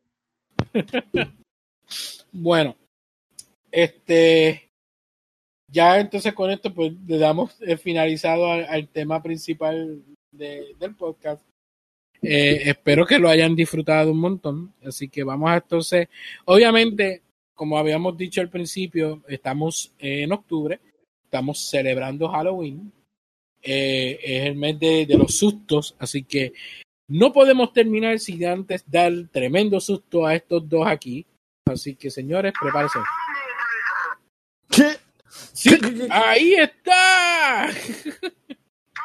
bueno, 2.33 2.75
este 3.71 4.66
ya 5.69 5.99
entonces 5.99 6.33
con 6.33 6.51
esto 6.51 6.73
pues 6.73 6.93
le 7.07 7.19
damos 7.19 7.61
eh, 7.63 7.77
finalizado 7.77 8.51
al, 8.51 8.89
tema 8.89 9.23
principal 9.23 10.03
de, 10.31 10.75
del 10.79 10.95
podcast. 10.95 11.43
Eh, 12.23 12.63
espero 12.71 13.05
que 13.05 13.19
lo 13.19 13.29
hayan 13.29 13.55
disfrutado 13.55 14.13
un 14.13 14.21
montón. 14.21 14.73
Así 14.85 15.09
que 15.09 15.25
vamos 15.25 15.51
a 15.51 15.57
entonces, 15.57 16.09
obviamente, 16.45 17.23
como 17.55 17.79
habíamos 17.79 18.17
dicho 18.17 18.41
al 18.41 18.49
principio, 18.49 19.23
estamos 19.29 19.93
en 19.99 20.33
octubre, 20.33 20.81
estamos 21.25 21.69
celebrando 21.69 22.29
Halloween. 22.29 22.93
Eh, 23.63 24.19
es 24.23 24.47
el 24.47 24.55
mes 24.55 24.79
de, 24.79 25.07
de, 25.07 25.19
los 25.19 25.37
sustos, 25.39 25.97
así 25.99 26.23
que 26.23 26.53
no 27.09 27.33
podemos 27.33 27.73
terminar 27.73 28.21
sin 28.21 28.45
antes 28.47 28.85
dar 28.89 29.13
tremendo 29.33 29.81
susto 29.81 30.25
a 30.25 30.37
estos 30.37 30.69
dos 30.69 30.87
aquí. 30.87 31.27
Así 31.67 31.97
que 31.97 32.11
señores, 32.11 32.53
prepárense. 32.61 33.01
¿Qué? 34.71 35.06
Sí, 35.29 35.71
ahí 36.11 36.55
está. 36.55 37.69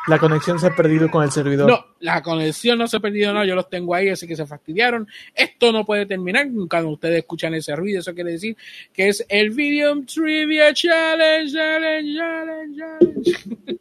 La 0.07 0.17
conexión 0.17 0.59
se 0.59 0.67
ha 0.67 0.75
perdido 0.75 1.11
con 1.11 1.23
el 1.23 1.31
servidor. 1.31 1.69
No, 1.69 1.85
la 1.99 2.23
conexión 2.23 2.79
no 2.79 2.87
se 2.87 2.97
ha 2.97 2.99
perdido, 2.99 3.33
no, 3.33 3.45
yo 3.45 3.53
los 3.53 3.69
tengo 3.69 3.93
ahí, 3.93 4.09
así 4.09 4.27
que 4.27 4.35
se 4.35 4.47
fastidiaron. 4.47 5.07
Esto 5.35 5.71
no 5.71 5.85
puede 5.85 6.07
terminar. 6.07 6.47
Cuando 6.69 6.89
ustedes 6.89 7.19
escuchan 7.19 7.53
ese 7.53 7.75
ruido, 7.75 7.99
eso 7.99 8.13
quiere 8.13 8.31
decir 8.31 8.57
que 8.91 9.09
es 9.09 9.23
el 9.29 9.51
Video 9.51 10.03
Trivia 10.05 10.73
Challenge, 10.73 11.53
Challenge, 11.53 12.17
Challenge, 12.17 12.79
Challenge. 12.79 13.79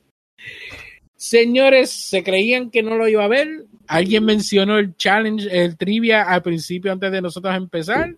Señores, 1.16 1.90
¿se 1.90 2.22
creían 2.22 2.70
que 2.70 2.82
no 2.82 2.96
lo 2.96 3.08
iba 3.08 3.24
a 3.24 3.28
ver? 3.28 3.66
Alguien 3.86 4.24
mencionó 4.24 4.78
el 4.78 4.96
challenge, 4.96 5.48
el 5.50 5.76
trivia 5.76 6.22
al 6.22 6.42
principio 6.42 6.92
antes 6.92 7.10
de 7.10 7.20
nosotros 7.20 7.54
empezar. 7.54 8.14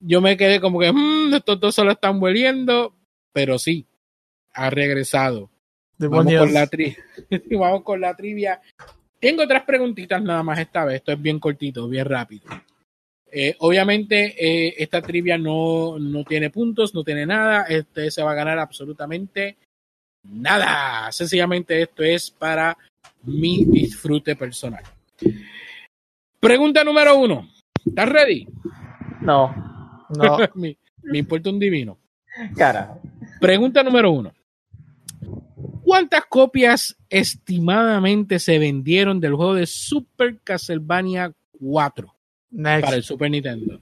Yo 0.00 0.20
me 0.20 0.36
quedé 0.36 0.60
como 0.60 0.80
que, 0.80 0.90
mmm, 0.92 1.34
estos 1.34 1.60
dos 1.60 1.74
solo 1.74 1.92
están 1.92 2.22
hueliendo 2.22 2.94
pero 3.32 3.58
sí, 3.58 3.86
ha 4.54 4.70
regresado. 4.70 5.50
Vamos 5.98 6.34
con, 6.34 6.52
la 6.54 6.66
tri 6.66 6.96
Vamos 7.50 7.82
con 7.82 8.00
la 8.00 8.14
trivia. 8.14 8.60
Tengo 9.18 9.46
tres 9.46 9.62
preguntitas 9.62 10.22
nada 10.22 10.42
más 10.42 10.58
esta 10.58 10.84
vez. 10.84 10.96
Esto 10.96 11.12
es 11.12 11.20
bien 11.20 11.38
cortito, 11.38 11.88
bien 11.88 12.06
rápido. 12.06 12.44
Eh, 13.30 13.54
obviamente, 13.60 14.34
eh, 14.38 14.74
esta 14.78 15.02
trivia 15.02 15.38
no, 15.38 15.98
no 15.98 16.24
tiene 16.24 16.50
puntos, 16.50 16.94
no 16.94 17.04
tiene 17.04 17.26
nada. 17.26 17.64
Este 17.64 18.10
se 18.10 18.22
va 18.22 18.32
a 18.32 18.36
ganar 18.36 18.58
absolutamente 18.58 19.58
nada. 20.24 21.12
Sencillamente, 21.12 21.82
esto 21.82 22.02
es 22.02 22.30
para 22.30 22.76
mi 23.24 23.64
disfrute 23.66 24.34
personal. 24.36 24.82
Pregunta 26.40 26.82
número 26.82 27.18
uno. 27.18 27.48
¿Estás 27.84 28.08
ready? 28.08 28.48
No. 29.20 30.06
No. 30.08 30.38
me, 30.54 30.76
me 31.02 31.18
importa 31.18 31.50
un 31.50 31.58
divino. 31.58 31.99
Carajo. 32.56 33.00
Pregunta 33.40 33.82
número 33.82 34.10
uno. 34.12 34.32
¿Cuántas 35.82 36.24
copias 36.26 36.96
estimadamente 37.08 38.38
se 38.38 38.58
vendieron 38.58 39.18
del 39.20 39.34
juego 39.34 39.54
de 39.54 39.66
Super 39.66 40.38
Castlevania 40.42 41.32
4 41.58 42.14
Next. 42.50 42.84
para 42.84 42.96
el 42.96 43.02
Super 43.02 43.30
Nintendo? 43.30 43.80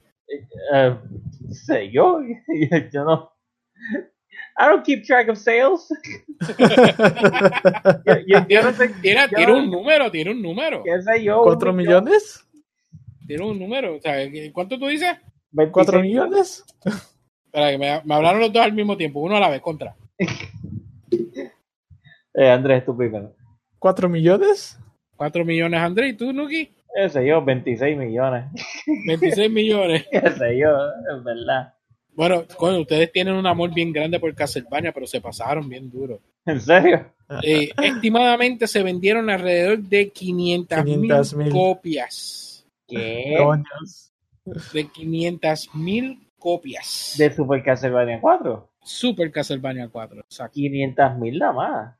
Uh, 0.73 1.53
sé 1.53 1.91
yo, 1.91 2.19
yo 2.93 3.03
no. 3.03 3.31
I 4.61 4.67
don't 4.67 4.83
keep 4.85 5.05
track 5.05 5.29
of 5.29 5.37
sales. 5.37 5.87
yo, 8.05 8.13
yo, 8.27 8.47
yo 8.47 8.63
no 8.63 8.73
sé, 8.73 8.89
Tiene, 9.01 9.21
yo- 9.29 9.35
tiene 9.37 9.53
un 9.53 9.69
número, 9.71 10.11
tiene 10.11 10.31
un 10.31 10.41
número. 10.41 10.83
¿Qué 10.83 11.01
sé 11.01 11.23
yo? 11.23 11.41
¿Cuatro 11.43 11.71
millones? 11.73 12.45
Tiene 13.27 13.45
un 13.45 13.59
número. 13.59 13.95
O 13.95 14.01
sea, 14.01 14.15
¿Cuánto 14.53 14.77
tú 14.79 14.87
dices? 14.87 15.15
millón, 15.51 15.71
¿Cuatro 15.71 15.99
26 16.01 16.03
millones? 16.03 16.65
Espera, 17.51 17.71
que 17.71 17.77
me, 17.79 18.01
me 18.05 18.13
hablaron 18.13 18.41
los 18.41 18.53
dos 18.53 18.61
al 18.63 18.73
mismo 18.73 18.95
tiempo, 18.95 19.21
uno 19.21 19.35
a 19.35 19.39
la 19.39 19.49
vez, 19.49 19.61
contra. 19.61 19.95
Eh, 22.31 22.47
Andrés, 22.49 22.85
tú 22.85 22.95
primero. 22.95 23.35
¿Cuatro 23.79 24.07
millones? 24.07 24.79
4 25.17 25.43
millones, 25.43 25.79
André, 25.81 26.09
¿y 26.09 26.13
tú, 26.13 26.31
Nuki? 26.31 26.69
¿Qué 26.95 27.09
sé 27.09 27.25
yo? 27.27 27.43
26 27.43 27.97
millones. 27.97 28.45
26 29.07 29.51
millones. 29.51 30.05
¿Qué 30.11 30.21
sé 30.21 30.57
yo? 30.57 30.69
Es 31.17 31.23
verdad. 31.23 31.73
Bueno, 32.13 32.45
coño, 32.55 32.79
ustedes 32.81 33.11
tienen 33.11 33.33
un 33.33 33.45
amor 33.45 33.73
bien 33.73 33.91
grande 33.91 34.19
por 34.19 34.33
Castlevania, 34.35 34.93
pero 34.93 35.05
se 35.07 35.19
pasaron 35.19 35.67
bien 35.67 35.89
duro. 35.89 36.21
¿En 36.45 36.61
serio? 36.61 37.11
Eh, 37.43 37.69
estimadamente 37.81 38.67
se 38.67 38.83
vendieron 38.83 39.29
alrededor 39.29 39.79
de 39.79 40.09
500 40.09 40.85
mil 40.85 41.01
500,000. 41.01 41.49
copias. 41.51 42.65
¿Qué? 42.87 43.35
De 44.73 44.87
500 44.87 45.75
mil 45.75 46.28
copias. 46.39 47.15
De 47.17 47.31
Super 47.31 47.61
Castlevania 47.61 48.19
4. 48.19 48.69
Super 48.81 49.31
Castlevania 49.31 49.89
4, 49.89 50.21
exacto. 50.21 50.53
500 50.53 51.17
mil 51.17 51.37
nada 51.37 51.53
más. 51.53 51.95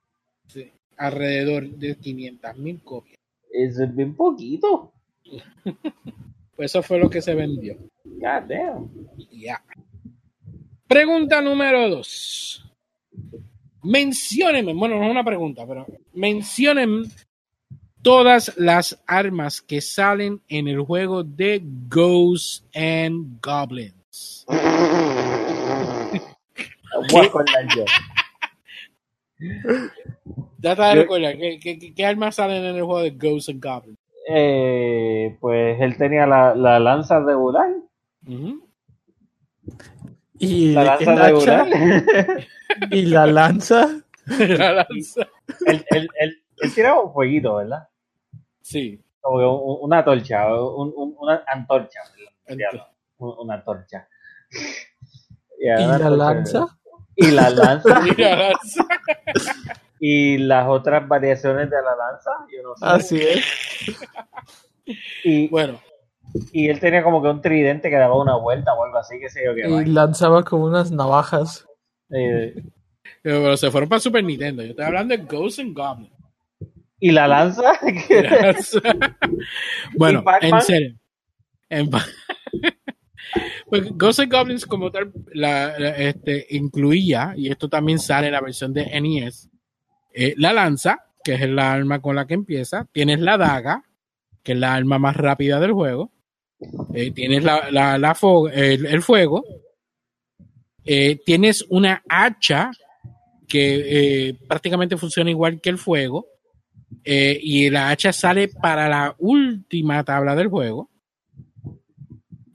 Sí, 0.48 0.72
alrededor 0.98 1.70
de 1.70 1.96
500 1.96 2.58
mil 2.58 2.82
copias. 2.84 3.20
Eso 3.52 3.84
es 3.84 3.96
bien 3.96 4.16
poquito. 4.16 4.92
Pues 6.56 6.72
eso 6.72 6.84
fue 6.84 7.00
lo 7.00 7.10
que 7.10 7.22
se 7.22 7.34
vendió. 7.34 7.78
God 8.04 8.50
damn. 8.50 8.90
Ya. 9.32 9.64
Pregunta 10.90 11.42
número 11.42 11.88
2. 11.88 12.70
Menciónenme, 13.84 14.74
bueno, 14.74 15.00
no 15.00 15.06
es 15.06 15.12
una 15.12 15.24
pregunta, 15.24 15.66
pero 15.66 15.86
menciónenme 16.14 17.08
todas 18.02 18.58
las 18.58 19.02
armas 19.08 19.62
que 19.62 19.80
salen 19.80 20.42
en 20.50 20.68
el 20.68 20.82
juego 20.82 21.24
de 21.24 21.62
Ghosts 21.64 22.68
and 22.74 23.40
Goblins. 23.42 23.99
Voy 27.12 27.22
a 27.22 27.28
acordar 27.28 27.66
yo. 27.76 27.86
Trata 30.62 30.90
de 30.90 30.96
Yo- 30.96 31.02
recordar, 31.04 31.38
¿qué, 31.38 31.60
qué, 31.62 31.80
qué- 31.80 31.94
qué 31.94 32.06
armas 32.06 32.36
salen 32.36 32.64
en 32.66 32.76
el 32.76 32.84
juego 32.84 33.02
de 33.02 33.12
Ghosts 33.12 33.50
and 33.50 33.64
Goblins? 33.64 33.98
Eh, 34.28 35.38
pues 35.40 35.80
él 35.82 35.98
tenía 35.98 36.26
la, 36.28 36.54
la 36.56 36.80
lanza 36.80 37.20
regular. 37.20 37.70
Ujú. 38.28 38.68
Y 40.38 40.74
La 40.74 40.84
lanza 40.84 41.14
hacha 41.14 41.24
regular. 41.26 41.68
y 42.92 43.06
la 43.06 43.26
lanza. 43.26 44.02
La 44.28 44.74
lanza. 44.74 45.28
él, 45.66 45.86
él, 45.90 46.08
él, 46.20 46.44
él 46.62 46.74
tiraba 46.74 47.02
un 47.04 47.14
fueguito, 47.14 47.56
¿verdad? 47.56 47.88
Sí. 48.62 49.02
Como 49.22 49.40
que 49.40 49.46
un- 49.46 49.78
una 49.82 50.04
torcha, 50.04 50.54
un- 50.54 50.94
un- 50.96 51.16
una 51.20 51.44
antorcha. 51.48 52.00
Un- 52.48 52.60
Una 53.20 53.56
antorcha. 53.56 54.08
¿Y 55.60 55.66
la 55.68 56.10
lanza? 56.10 56.68
Y 57.16 57.32
la 57.32 57.50
lanza. 57.50 58.02
y 58.08 58.22
la 58.22 58.36
lanza. 58.36 58.88
y 60.00 60.38
las 60.38 60.68
otras 60.68 61.08
variaciones 61.08 61.70
de 61.70 61.76
la 61.76 61.96
lanza. 61.96 62.32
Yo 62.52 62.64
no 62.64 62.76
sé. 62.76 62.86
Así 62.86 63.22
es. 63.22 63.46
Y, 65.24 65.48
Bueno, 65.50 65.80
y 66.52 66.70
él 66.70 66.80
tenía 66.80 67.04
como 67.04 67.22
que 67.22 67.30
un 67.30 67.42
tridente 67.42 67.90
que 67.90 67.96
daba 67.96 68.20
una 68.20 68.36
vuelta 68.36 68.74
o 68.74 68.84
algo 68.84 68.98
así, 68.98 69.20
que 69.20 69.30
sé 69.30 69.44
yo 69.46 69.56
qué 69.56 69.68
Y 69.68 69.86
lanzaba 69.86 70.44
como 70.44 70.66
unas 70.66 70.92
navajas. 70.92 71.68
Eh, 72.12 72.56
pero 73.22 73.58
se 73.58 73.72
fueron 73.72 73.90
para 73.90 74.00
Super 74.00 74.24
Nintendo. 74.24 74.64
Yo 74.64 74.70
estoy 74.70 74.86
hablando 74.86 75.16
de 75.16 75.24
Ghosts 75.24 75.60
and 75.60 75.76
Goblins. 75.76 76.14
y 77.00 77.12
la 77.12 77.28
lanza. 77.28 77.74
bueno, 79.98 80.24
en 80.42 80.62
serio. 80.62 80.96
En 81.70 81.90
pues 83.68 83.84
Ghosts 83.98 84.22
and 84.22 84.32
Goblins 84.32 84.66
como 84.66 84.92
tal 84.92 85.12
la, 85.34 85.78
la- 85.80 85.96
este, 85.98 86.46
incluía, 86.52 87.34
y 87.38 87.50
esto 87.50 87.70
también 87.70 88.00
sale 88.00 88.28
en 88.28 88.34
la 88.34 88.42
versión 88.42 88.74
de 88.74 88.86
NES, 89.02 89.50
eh, 90.14 90.34
la 90.38 90.54
lanza, 90.54 91.06
que 91.24 91.36
es 91.36 91.42
el 91.42 91.58
arma 91.60 92.02
con 92.02 92.16
la 92.16 92.26
que 92.26 92.34
empieza, 92.34 92.88
tienes 92.92 93.20
la 93.20 93.38
daga, 93.38 93.84
que 94.44 94.54
es 94.54 94.58
la 94.58 94.74
arma 94.74 94.98
más 95.00 95.16
rápida 95.16 95.60
del 95.60 95.74
juego, 95.74 96.12
eh, 96.94 97.12
tienes 97.12 97.44
la, 97.44 97.70
la- 97.72 97.98
la 97.98 98.18
el, 98.54 99.02
fuego, 99.02 99.44
eh, 100.86 101.18
tienes 101.26 101.66
una 101.70 102.04
hacha 102.10 102.72
que 103.48 104.36
prácticamente 104.48 104.98
funciona 104.98 105.30
igual 105.30 105.60
que 105.62 105.70
el 105.70 105.78
fuego, 105.78 106.28
y 107.04 107.70
la 107.70 107.90
hacha 107.90 108.12
sale 108.14 108.48
para 108.48 108.88
la 108.90 109.16
última 109.20 110.04
tabla 110.04 110.36
del 110.36 110.48
juego. 110.48 110.90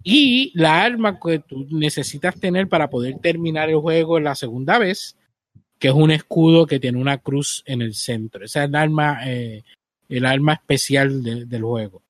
Y 0.06 0.52
la 0.54 0.82
arma 0.82 1.18
que 1.18 1.38
tú 1.38 1.66
necesitas 1.70 2.38
tener 2.38 2.68
para 2.68 2.90
poder 2.90 3.16
terminar 3.20 3.70
el 3.70 3.76
juego 3.76 4.20
la 4.20 4.34
segunda 4.34 4.78
vez, 4.78 5.16
que 5.78 5.88
es 5.88 5.94
un 5.94 6.10
escudo 6.10 6.66
que 6.66 6.78
tiene 6.78 6.98
una 7.00 7.16
cruz 7.18 7.62
en 7.66 7.80
el 7.82 7.94
centro. 7.94 8.44
Esa 8.44 8.62
es 8.64 8.68
el 8.68 8.74
arma, 8.74 9.20
eh, 9.26 9.64
el 10.10 10.26
arma 10.26 10.52
especial 10.52 11.22
de- 11.22 11.46
del 11.46 11.62
juego. 11.62 12.02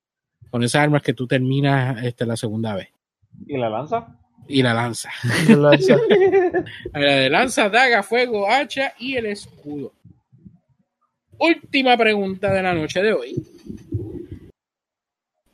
Con 0.51 0.63
esas 0.65 0.83
armas 0.83 1.03
que 1.03 1.15
tú 1.15 1.27
terminas 1.29 2.03
este, 2.05 2.27
la 2.27 2.37
segunda 2.37 2.75
vez. 2.75 2.89
y 3.47 3.57
la 3.57 3.69
lanza. 3.71 4.19
Y 4.49 4.63
la 4.63 4.75
lanza. 4.75 5.11
Y 5.49 5.53
la 5.53 5.57
lanza. 5.71 5.97
La 6.93 7.01
de 7.01 7.31
lanza, 7.31 7.69
daga, 7.71 8.03
fuego, 8.03 8.49
hacha 8.51 8.93
y 8.99 9.17
el 9.17 9.27
escudo. 9.27 9.93
Última 11.39 11.97
pregunta 11.97 12.53
de 12.53 12.63
la 12.63 12.75
noche 12.75 13.03
de 13.03 13.13
hoy. 13.13 13.35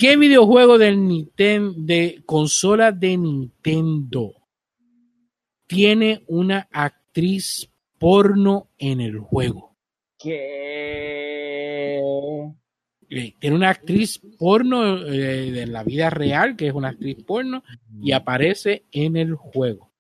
¿Qué 0.01 0.17
videojuego 0.17 0.79
del 0.79 1.07
Nintendo, 1.07 1.75
de 1.77 2.23
consola 2.25 2.91
de 2.91 3.19
Nintendo 3.19 4.33
tiene 5.67 6.25
una 6.27 6.67
actriz 6.73 7.70
porno 7.99 8.70
en 8.79 9.03
el 9.03 9.19
juego? 9.19 9.77
Que. 10.19 11.99
Eh, 13.11 13.35
Tiene 13.39 13.57
una 13.57 13.69
actriz 13.69 14.19
porno 14.39 15.07
eh, 15.07 15.51
de 15.51 15.67
la 15.67 15.85
vida 15.85 16.09
real, 16.09 16.57
que 16.57 16.69
es 16.69 16.73
una 16.73 16.89
actriz 16.89 17.23
porno, 17.23 17.62
y 18.01 18.12
aparece 18.12 18.87
en 18.93 19.19
el 19.19 19.35
juego. 19.35 19.93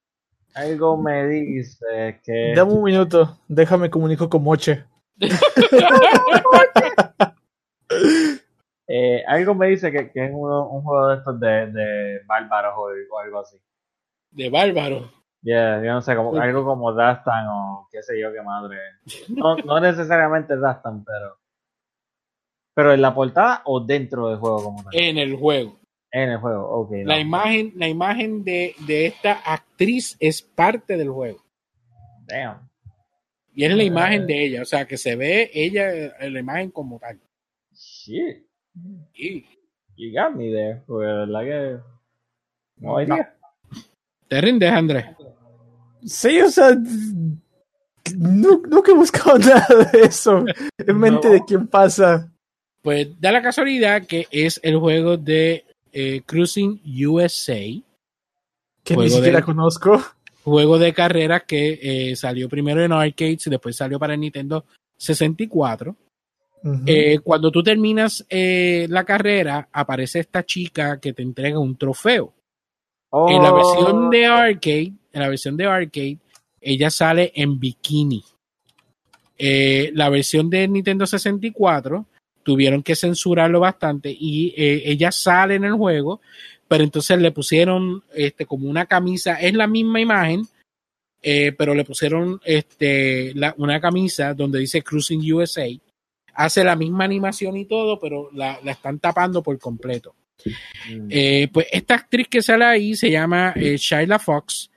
Algo 0.54 0.96
me 0.96 1.28
dice 1.28 2.22
que. 2.24 2.54
Dame 2.56 2.72
un 2.72 2.84
minuto. 2.84 3.38
Déjame 3.48 3.90
comunico 3.90 4.30
con 4.30 4.44
Moche. 4.44 4.82
Eh, 8.92 9.22
algo 9.24 9.54
me 9.54 9.68
dice 9.68 9.92
que, 9.92 10.10
que 10.10 10.24
es 10.24 10.32
un 10.32 10.82
juego 10.82 11.08
de 11.08 11.16
estos 11.18 11.38
de, 11.38 11.66
de 11.70 12.20
bárbaros 12.26 12.74
o, 12.76 12.88
o 13.14 13.18
algo 13.20 13.38
así. 13.38 13.56
De 14.32 14.50
bárbaro. 14.50 15.08
Yeah, 15.42 15.80
yo 15.80 15.92
no 15.92 16.02
sé, 16.02 16.16
como, 16.16 16.34
algo 16.40 16.64
como 16.64 16.92
Dastan 16.92 17.46
o 17.48 17.88
qué 17.92 18.02
sé 18.02 18.20
yo 18.20 18.32
qué 18.32 18.42
madre. 18.42 18.78
No, 19.28 19.56
no 19.58 19.78
necesariamente 19.78 20.58
Dastan, 20.58 21.04
pero. 21.04 21.38
Pero 22.74 22.92
en 22.92 23.00
la 23.00 23.14
portada 23.14 23.62
o 23.66 23.78
dentro 23.78 24.28
del 24.28 24.38
juego 24.38 24.64
como 24.64 24.82
tal. 24.82 24.92
En 24.92 25.18
el 25.18 25.36
juego. 25.36 25.78
En 26.10 26.30
el 26.30 26.38
juego, 26.38 26.68
ok. 26.68 26.90
no. 26.90 27.04
La 27.04 27.20
imagen, 27.20 27.72
la 27.76 27.86
imagen 27.86 28.42
de, 28.42 28.74
de 28.88 29.06
esta 29.06 29.34
actriz 29.34 30.16
es 30.18 30.42
parte 30.42 30.96
del 30.96 31.10
juego. 31.10 31.38
Damn. 32.26 32.68
Y 33.54 33.64
es 33.64 33.72
la 33.72 33.84
imagen 33.84 34.26
de 34.26 34.46
ella, 34.46 34.62
o 34.62 34.64
sea, 34.64 34.84
que 34.84 34.98
se 34.98 35.14
ve 35.14 35.48
ella 35.54 36.16
en 36.18 36.34
la 36.34 36.40
imagen 36.40 36.72
como 36.72 36.98
tal. 36.98 37.20
Shit. 37.72 38.49
Y 39.14 39.44
You 39.96 40.12
got 40.12 40.34
me 40.34 40.50
there. 40.50 40.82
Porque 40.86 41.06
verdad 41.06 41.40
que. 41.42 41.78
No 42.78 42.96
hay 42.96 43.06
idea. 43.06 43.34
te 44.28 44.40
rindes, 44.40 44.70
Andrés. 44.72 45.06
Sí, 46.04 46.40
o 46.40 46.48
sea. 46.50 46.70
No, 48.16 48.62
nunca 48.68 48.90
he 48.92 48.94
buscado 48.94 49.38
nada 49.38 49.66
de 49.92 50.00
eso. 50.00 50.44
En 50.78 50.98
mente 50.98 51.28
No. 51.28 51.34
de 51.34 51.44
quién 51.44 51.66
pasa. 51.68 52.32
Pues 52.82 53.08
da 53.20 53.30
la 53.30 53.42
casualidad 53.42 54.06
que 54.06 54.26
es 54.30 54.58
el 54.62 54.78
juego 54.78 55.16
de 55.18 55.64
eh, 55.92 56.22
Cruising 56.24 56.80
USA, 57.06 57.54
Que 58.82 58.94
Juego 58.94 59.02
ni 59.02 59.10
siquiera 59.10 59.38
de- 59.40 59.44
conozco. 59.44 60.00
juego 60.42 60.78
de 60.78 60.94
carreras 60.94 61.42
que 61.46 61.78
eh, 62.10 62.16
salió 62.16 62.48
primero 62.48 62.82
en 62.82 62.92
arcades 62.92 63.46
y 63.46 63.50
después 63.50 63.76
salió 63.76 63.98
para 63.98 64.14
el 64.14 64.20
Nintendo 64.20 64.64
64. 64.96 65.94
Eh, 66.86 67.18
cuando 67.24 67.50
tú 67.50 67.62
terminas 67.62 68.24
eh, 68.28 68.86
la 68.90 69.04
carrera, 69.04 69.68
aparece 69.72 70.20
esta 70.20 70.44
chica 70.44 71.00
que 71.00 71.12
te 71.14 71.22
entrega 71.22 71.58
un 71.58 71.76
trofeo. 71.76 72.34
En 73.12 73.42
la 73.42 73.52
Oh. 73.52 73.56
versión 73.56 74.10
de 74.10 74.26
arcade, 74.26 74.92
en 75.12 75.20
la 75.20 75.28
versión 75.28 75.56
de 75.56 75.64
arcade, 75.64 76.18
ella 76.60 76.90
sale 76.90 77.32
en 77.34 77.58
bikini. 77.58 78.22
Eh, 79.38 79.90
la 79.94 80.10
versión 80.10 80.50
de 80.50 80.68
Nintendo 80.68 81.06
64 81.06 82.04
tuvieron 82.42 82.82
que 82.82 82.94
censurarlo 82.94 83.60
bastante 83.60 84.14
y 84.18 84.52
ella 84.56 85.10
sale 85.12 85.54
en 85.54 85.64
el 85.64 85.72
juego, 85.72 86.20
pero 86.68 86.84
entonces 86.84 87.18
le 87.18 87.32
pusieron 87.32 88.02
este 88.14 88.44
como 88.44 88.68
una 88.68 88.84
camisa, 88.86 89.36
es 89.40 89.54
la 89.54 89.66
misma 89.66 90.00
imagen, 90.00 90.42
pero 91.22 91.74
le 91.74 91.84
pusieron 91.84 92.40
este 92.44 93.32
la- 93.34 93.54
una 93.58 93.80
camisa 93.80 94.34
donde 94.34 94.58
dice 94.58 94.82
Cruising 94.82 95.20
USA, 95.32 95.66
hace 96.40 96.64
la 96.64 96.74
misma 96.74 97.04
animación 97.04 97.56
y 97.56 97.66
todo, 97.66 98.00
pero 98.00 98.30
la, 98.32 98.58
la 98.62 98.72
están 98.72 98.98
tapando 98.98 99.42
por 99.42 99.58
completo. 99.58 100.14
Mm. 100.88 101.08
Eh, 101.10 101.48
pues 101.52 101.66
esta 101.70 101.94
actriz 101.94 102.28
que 102.28 102.42
sale 102.42 102.64
ahí 102.64 102.94
se 102.94 103.10
llama 103.10 103.52
eh, 103.56 103.76
Shyla 103.76 104.18
Fox, 104.18 104.70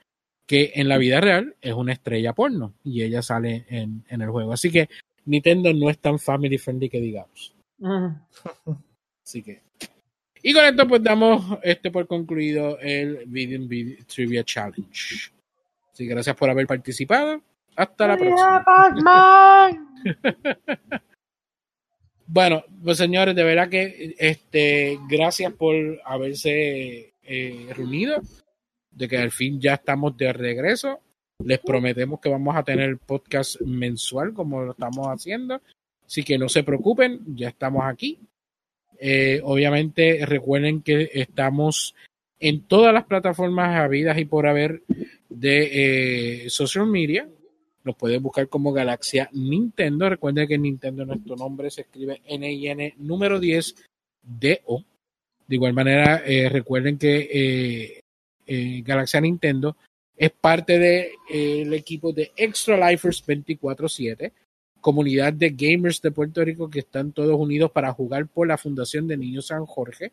que 0.46 0.72
en 0.74 0.88
la 0.88 0.98
vida 0.98 1.20
real 1.22 1.56
es 1.62 1.72
una 1.72 1.94
estrella 1.94 2.34
porno 2.34 2.74
y 2.84 3.02
ella 3.02 3.22
sale 3.22 3.64
en, 3.68 4.04
en 4.08 4.20
el 4.20 4.28
juego. 4.28 4.52
Así 4.52 4.70
que 4.70 4.90
Nintendo 5.24 5.72
no 5.72 5.88
es 5.88 5.98
tan 5.98 6.18
family 6.18 6.58
friendly 6.58 6.90
que 6.90 7.00
digamos. 7.00 7.54
Mm. 7.78 8.08
Así 9.24 9.42
que. 9.42 9.62
Y 10.42 10.52
con 10.52 10.66
esto 10.66 10.86
pues 10.86 11.02
damos 11.02 11.58
este 11.62 11.90
por 11.90 12.06
concluido 12.06 12.78
el 12.78 13.24
Video, 13.26 13.66
Video 13.66 14.04
Trivia 14.04 14.44
Challenge. 14.44 15.32
Así 15.90 16.04
que 16.04 16.10
gracias 16.10 16.36
por 16.36 16.50
haber 16.50 16.66
participado. 16.66 17.40
Hasta 17.74 18.06
la 18.06 18.16
próxima. 18.18 19.70
Bueno, 22.26 22.64
pues 22.82 22.98
señores, 22.98 23.34
de 23.34 23.44
verdad 23.44 23.68
que 23.68 24.14
este, 24.18 24.98
gracias 25.08 25.52
por 25.52 25.74
haberse 26.04 27.12
eh, 27.22 27.66
reunido, 27.74 28.20
de 28.90 29.08
que 29.08 29.18
al 29.18 29.30
fin 29.30 29.60
ya 29.60 29.74
estamos 29.74 30.16
de 30.16 30.32
regreso. 30.32 31.00
Les 31.44 31.58
prometemos 31.58 32.20
que 32.20 32.28
vamos 32.28 32.56
a 32.56 32.62
tener 32.62 32.96
podcast 32.98 33.60
mensual 33.60 34.32
como 34.32 34.62
lo 34.62 34.72
estamos 34.72 35.06
haciendo, 35.08 35.60
así 36.06 36.22
que 36.22 36.38
no 36.38 36.48
se 36.48 36.62
preocupen, 36.62 37.20
ya 37.36 37.48
estamos 37.48 37.82
aquí. 37.84 38.18
Eh, 38.98 39.40
obviamente 39.42 40.24
recuerden 40.24 40.80
que 40.80 41.10
estamos 41.12 41.94
en 42.38 42.62
todas 42.62 42.94
las 42.94 43.04
plataformas 43.04 43.78
habidas 43.80 44.16
y 44.18 44.24
por 44.24 44.46
haber 44.46 44.82
de 45.28 46.44
eh, 46.44 46.50
social 46.50 46.86
media. 46.86 47.28
Nos 47.84 47.96
puedes 47.96 48.20
buscar 48.20 48.48
como 48.48 48.72
Galaxia 48.72 49.28
Nintendo. 49.32 50.08
Recuerden 50.08 50.48
que 50.48 50.58
Nintendo 50.58 51.04
nuestro 51.04 51.36
nombre 51.36 51.70
se 51.70 51.82
escribe 51.82 52.22
N-I-N 52.24 52.94
número 52.98 53.38
10 53.38 53.74
D-O. 54.22 54.82
De 55.46 55.56
igual 55.56 55.74
manera, 55.74 56.22
eh, 56.24 56.48
recuerden 56.48 56.96
que 56.96 57.28
eh, 57.30 58.00
eh, 58.46 58.82
Galaxia 58.82 59.20
Nintendo 59.20 59.76
es 60.16 60.30
parte 60.30 60.78
del 60.78 61.70
de, 61.70 61.76
equipo 61.76 62.12
de 62.12 62.32
Extra 62.36 62.90
Lifers 62.90 63.26
24-7, 63.26 64.32
comunidad 64.80 65.34
de 65.34 65.50
gamers 65.50 66.00
de 66.00 66.10
Puerto 66.10 66.42
Rico 66.42 66.70
que 66.70 66.78
están 66.78 67.12
todos 67.12 67.38
unidos 67.38 67.70
para 67.70 67.92
jugar 67.92 68.26
por 68.28 68.48
la 68.48 68.56
Fundación 68.56 69.06
de 69.06 69.18
Niños 69.18 69.48
San 69.48 69.66
Jorge 69.66 70.12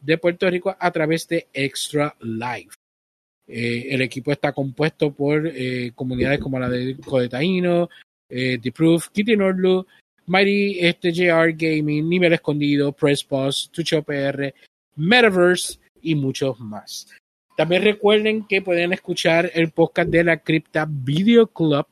de 0.00 0.18
Puerto 0.18 0.48
Rico 0.48 0.76
a 0.78 0.90
través 0.92 1.26
de 1.26 1.48
Extra 1.52 2.14
Life. 2.20 2.77
Eh, 3.48 3.94
el 3.94 4.02
equipo 4.02 4.30
está 4.30 4.52
compuesto 4.52 5.10
por 5.10 5.46
eh, 5.46 5.92
comunidades 5.94 6.38
como 6.38 6.58
la 6.58 6.68
de 6.68 6.98
Codetaino, 6.98 7.88
eh, 8.28 8.58
The 8.60 8.72
Proof, 8.72 9.08
Kitty 9.08 9.36
Nordlu, 9.36 9.86
Mighty 10.26 10.80
este, 10.80 11.12
JR 11.12 11.54
Gaming, 11.56 12.06
Nivel 12.06 12.34
Escondido, 12.34 12.92
Press 12.92 13.26
Boss, 13.26 13.70
Tucho 13.72 14.02
PR, 14.02 14.52
Metaverse 14.96 15.78
y 16.02 16.14
muchos 16.14 16.60
más. 16.60 17.08
También 17.56 17.82
recuerden 17.82 18.46
que 18.46 18.60
pueden 18.60 18.92
escuchar 18.92 19.50
el 19.54 19.70
podcast 19.70 20.10
de 20.10 20.24
la 20.24 20.36
Cripta 20.36 20.86
Video 20.86 21.46
Club. 21.46 21.86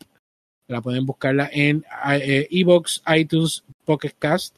La 0.69 0.83
pueden 0.83 1.07
buscarla 1.07 1.49
en 1.53 1.85
Evox, 2.51 3.03
iTunes, 3.17 3.65
Pocket 3.85 4.13
Cast. 4.19 4.57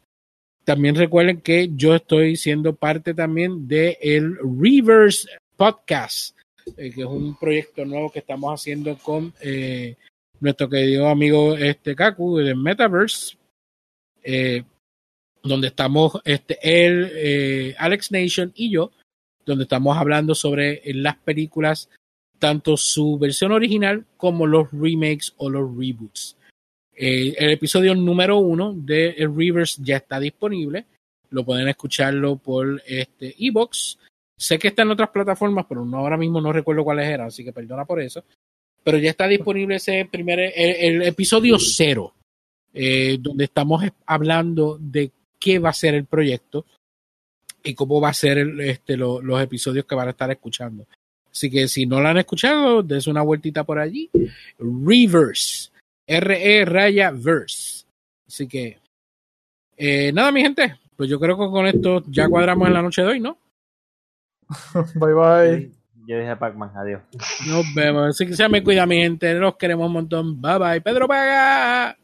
También 0.64 0.96
recuerden 0.96 1.40
que 1.40 1.70
yo 1.74 1.94
estoy 1.94 2.36
siendo 2.36 2.74
parte 2.74 3.14
también 3.14 3.68
del 3.68 3.96
el 4.02 4.36
Reverse 4.60 5.28
Podcast 5.56 6.37
eh, 6.76 6.90
que 6.90 7.02
es 7.02 7.06
un 7.06 7.36
proyecto 7.38 7.84
nuevo 7.84 8.10
que 8.10 8.20
estamos 8.20 8.52
haciendo 8.52 8.96
con 8.98 9.32
eh, 9.40 9.96
nuestro 10.40 10.68
querido 10.68 11.08
amigo 11.08 11.56
este 11.56 11.94
Kaku 11.94 12.38
de 12.38 12.54
Metaverse, 12.54 13.36
eh, 14.22 14.62
donde 15.42 15.68
estamos 15.68 16.20
este, 16.24 16.58
él, 16.62 17.74
Alex 17.78 18.12
Nation 18.12 18.52
y 18.54 18.70
yo, 18.70 18.90
donde 19.44 19.64
estamos 19.64 19.96
hablando 19.96 20.34
sobre 20.34 20.82
las 20.94 21.16
películas, 21.16 21.88
tanto 22.38 22.76
su 22.76 23.18
versión 23.18 23.52
original 23.52 24.04
como 24.16 24.46
los 24.46 24.70
remakes 24.72 25.34
o 25.38 25.48
los 25.48 25.68
reboots. 25.76 26.36
el 26.94 27.50
episodio 27.50 27.94
número 27.94 28.38
uno 28.38 28.74
de 28.74 29.10
el 29.10 29.34
Reverse 29.34 29.80
ya 29.82 29.96
está 29.96 30.20
disponible. 30.20 30.86
Lo 31.30 31.44
pueden 31.44 31.68
escucharlo 31.68 32.36
por 32.36 32.82
este 32.86 33.34
Evox 33.38 33.98
Sé 34.38 34.56
que 34.56 34.68
está 34.68 34.82
en 34.82 34.92
otras 34.92 35.10
plataformas, 35.10 35.66
pero 35.68 35.84
no 35.84 35.98
ahora 35.98 36.16
mismo 36.16 36.40
no 36.40 36.52
recuerdo 36.52 36.84
cuáles 36.84 37.06
eran, 37.08 37.26
así 37.26 37.44
que 37.44 37.52
perdona 37.52 37.84
por 37.84 38.00
eso. 38.00 38.24
Pero 38.84 38.96
ya 38.98 39.10
está 39.10 39.26
disponible 39.26 39.76
ese 39.76 40.08
primer, 40.10 40.52
el, 40.54 41.02
episodio 41.02 41.58
cero, 41.58 42.14
eh, 42.72 43.18
donde 43.20 43.44
estamos 43.44 43.84
hablando 44.06 44.78
de 44.80 45.10
qué 45.40 45.58
va 45.58 45.70
a 45.70 45.74
ser 45.74 45.96
el 45.96 46.04
proyecto 46.04 46.64
y 47.64 47.74
cómo 47.74 48.00
va 48.00 48.10
a 48.10 48.14
ser 48.14 48.38
este, 48.60 48.96
los 48.96 49.42
episodios 49.42 49.84
que 49.84 49.96
van 49.96 50.06
a 50.06 50.12
estar 50.12 50.30
escuchando. 50.30 50.86
Así 51.28 51.50
que 51.50 51.66
si 51.66 51.84
no 51.84 52.00
lo 52.00 52.06
han 52.06 52.18
escuchado, 52.18 52.84
des 52.84 53.08
una 53.08 53.22
vueltita 53.22 53.64
por 53.64 53.80
allí. 53.80 54.08
Reverse. 54.56 55.70
R-E 56.06 56.64
raya 56.64 57.10
verse. 57.10 57.84
Así 58.26 58.46
que, 58.46 58.78
eh, 59.76 60.12
nada, 60.12 60.30
mi 60.30 60.42
gente. 60.42 60.76
Pues 60.96 61.10
yo 61.10 61.18
creo 61.18 61.36
que 61.36 61.46
con 61.50 61.66
esto 61.66 62.04
ya 62.06 62.28
cuadramos 62.28 62.68
en 62.68 62.74
la 62.74 62.82
noche 62.82 63.02
de 63.02 63.08
hoy, 63.08 63.20
¿no? 63.20 63.36
bye 64.94 65.14
bye. 65.14 65.70
Yo 66.06 66.18
dije 66.18 66.36
Pac-Man, 66.36 66.72
adiós. 66.74 67.02
Nos 67.46 67.74
vemos. 67.74 68.08
Así 68.08 68.26
que 68.26 68.34
se 68.34 68.48
me 68.48 68.62
cuida, 68.62 68.86
mi 68.86 68.96
gente. 68.96 69.34
Los 69.34 69.56
queremos 69.56 69.86
un 69.86 69.92
montón. 69.92 70.40
Bye 70.40 70.58
bye. 70.58 70.80
Pedro 70.80 71.06
Paga. 71.06 71.98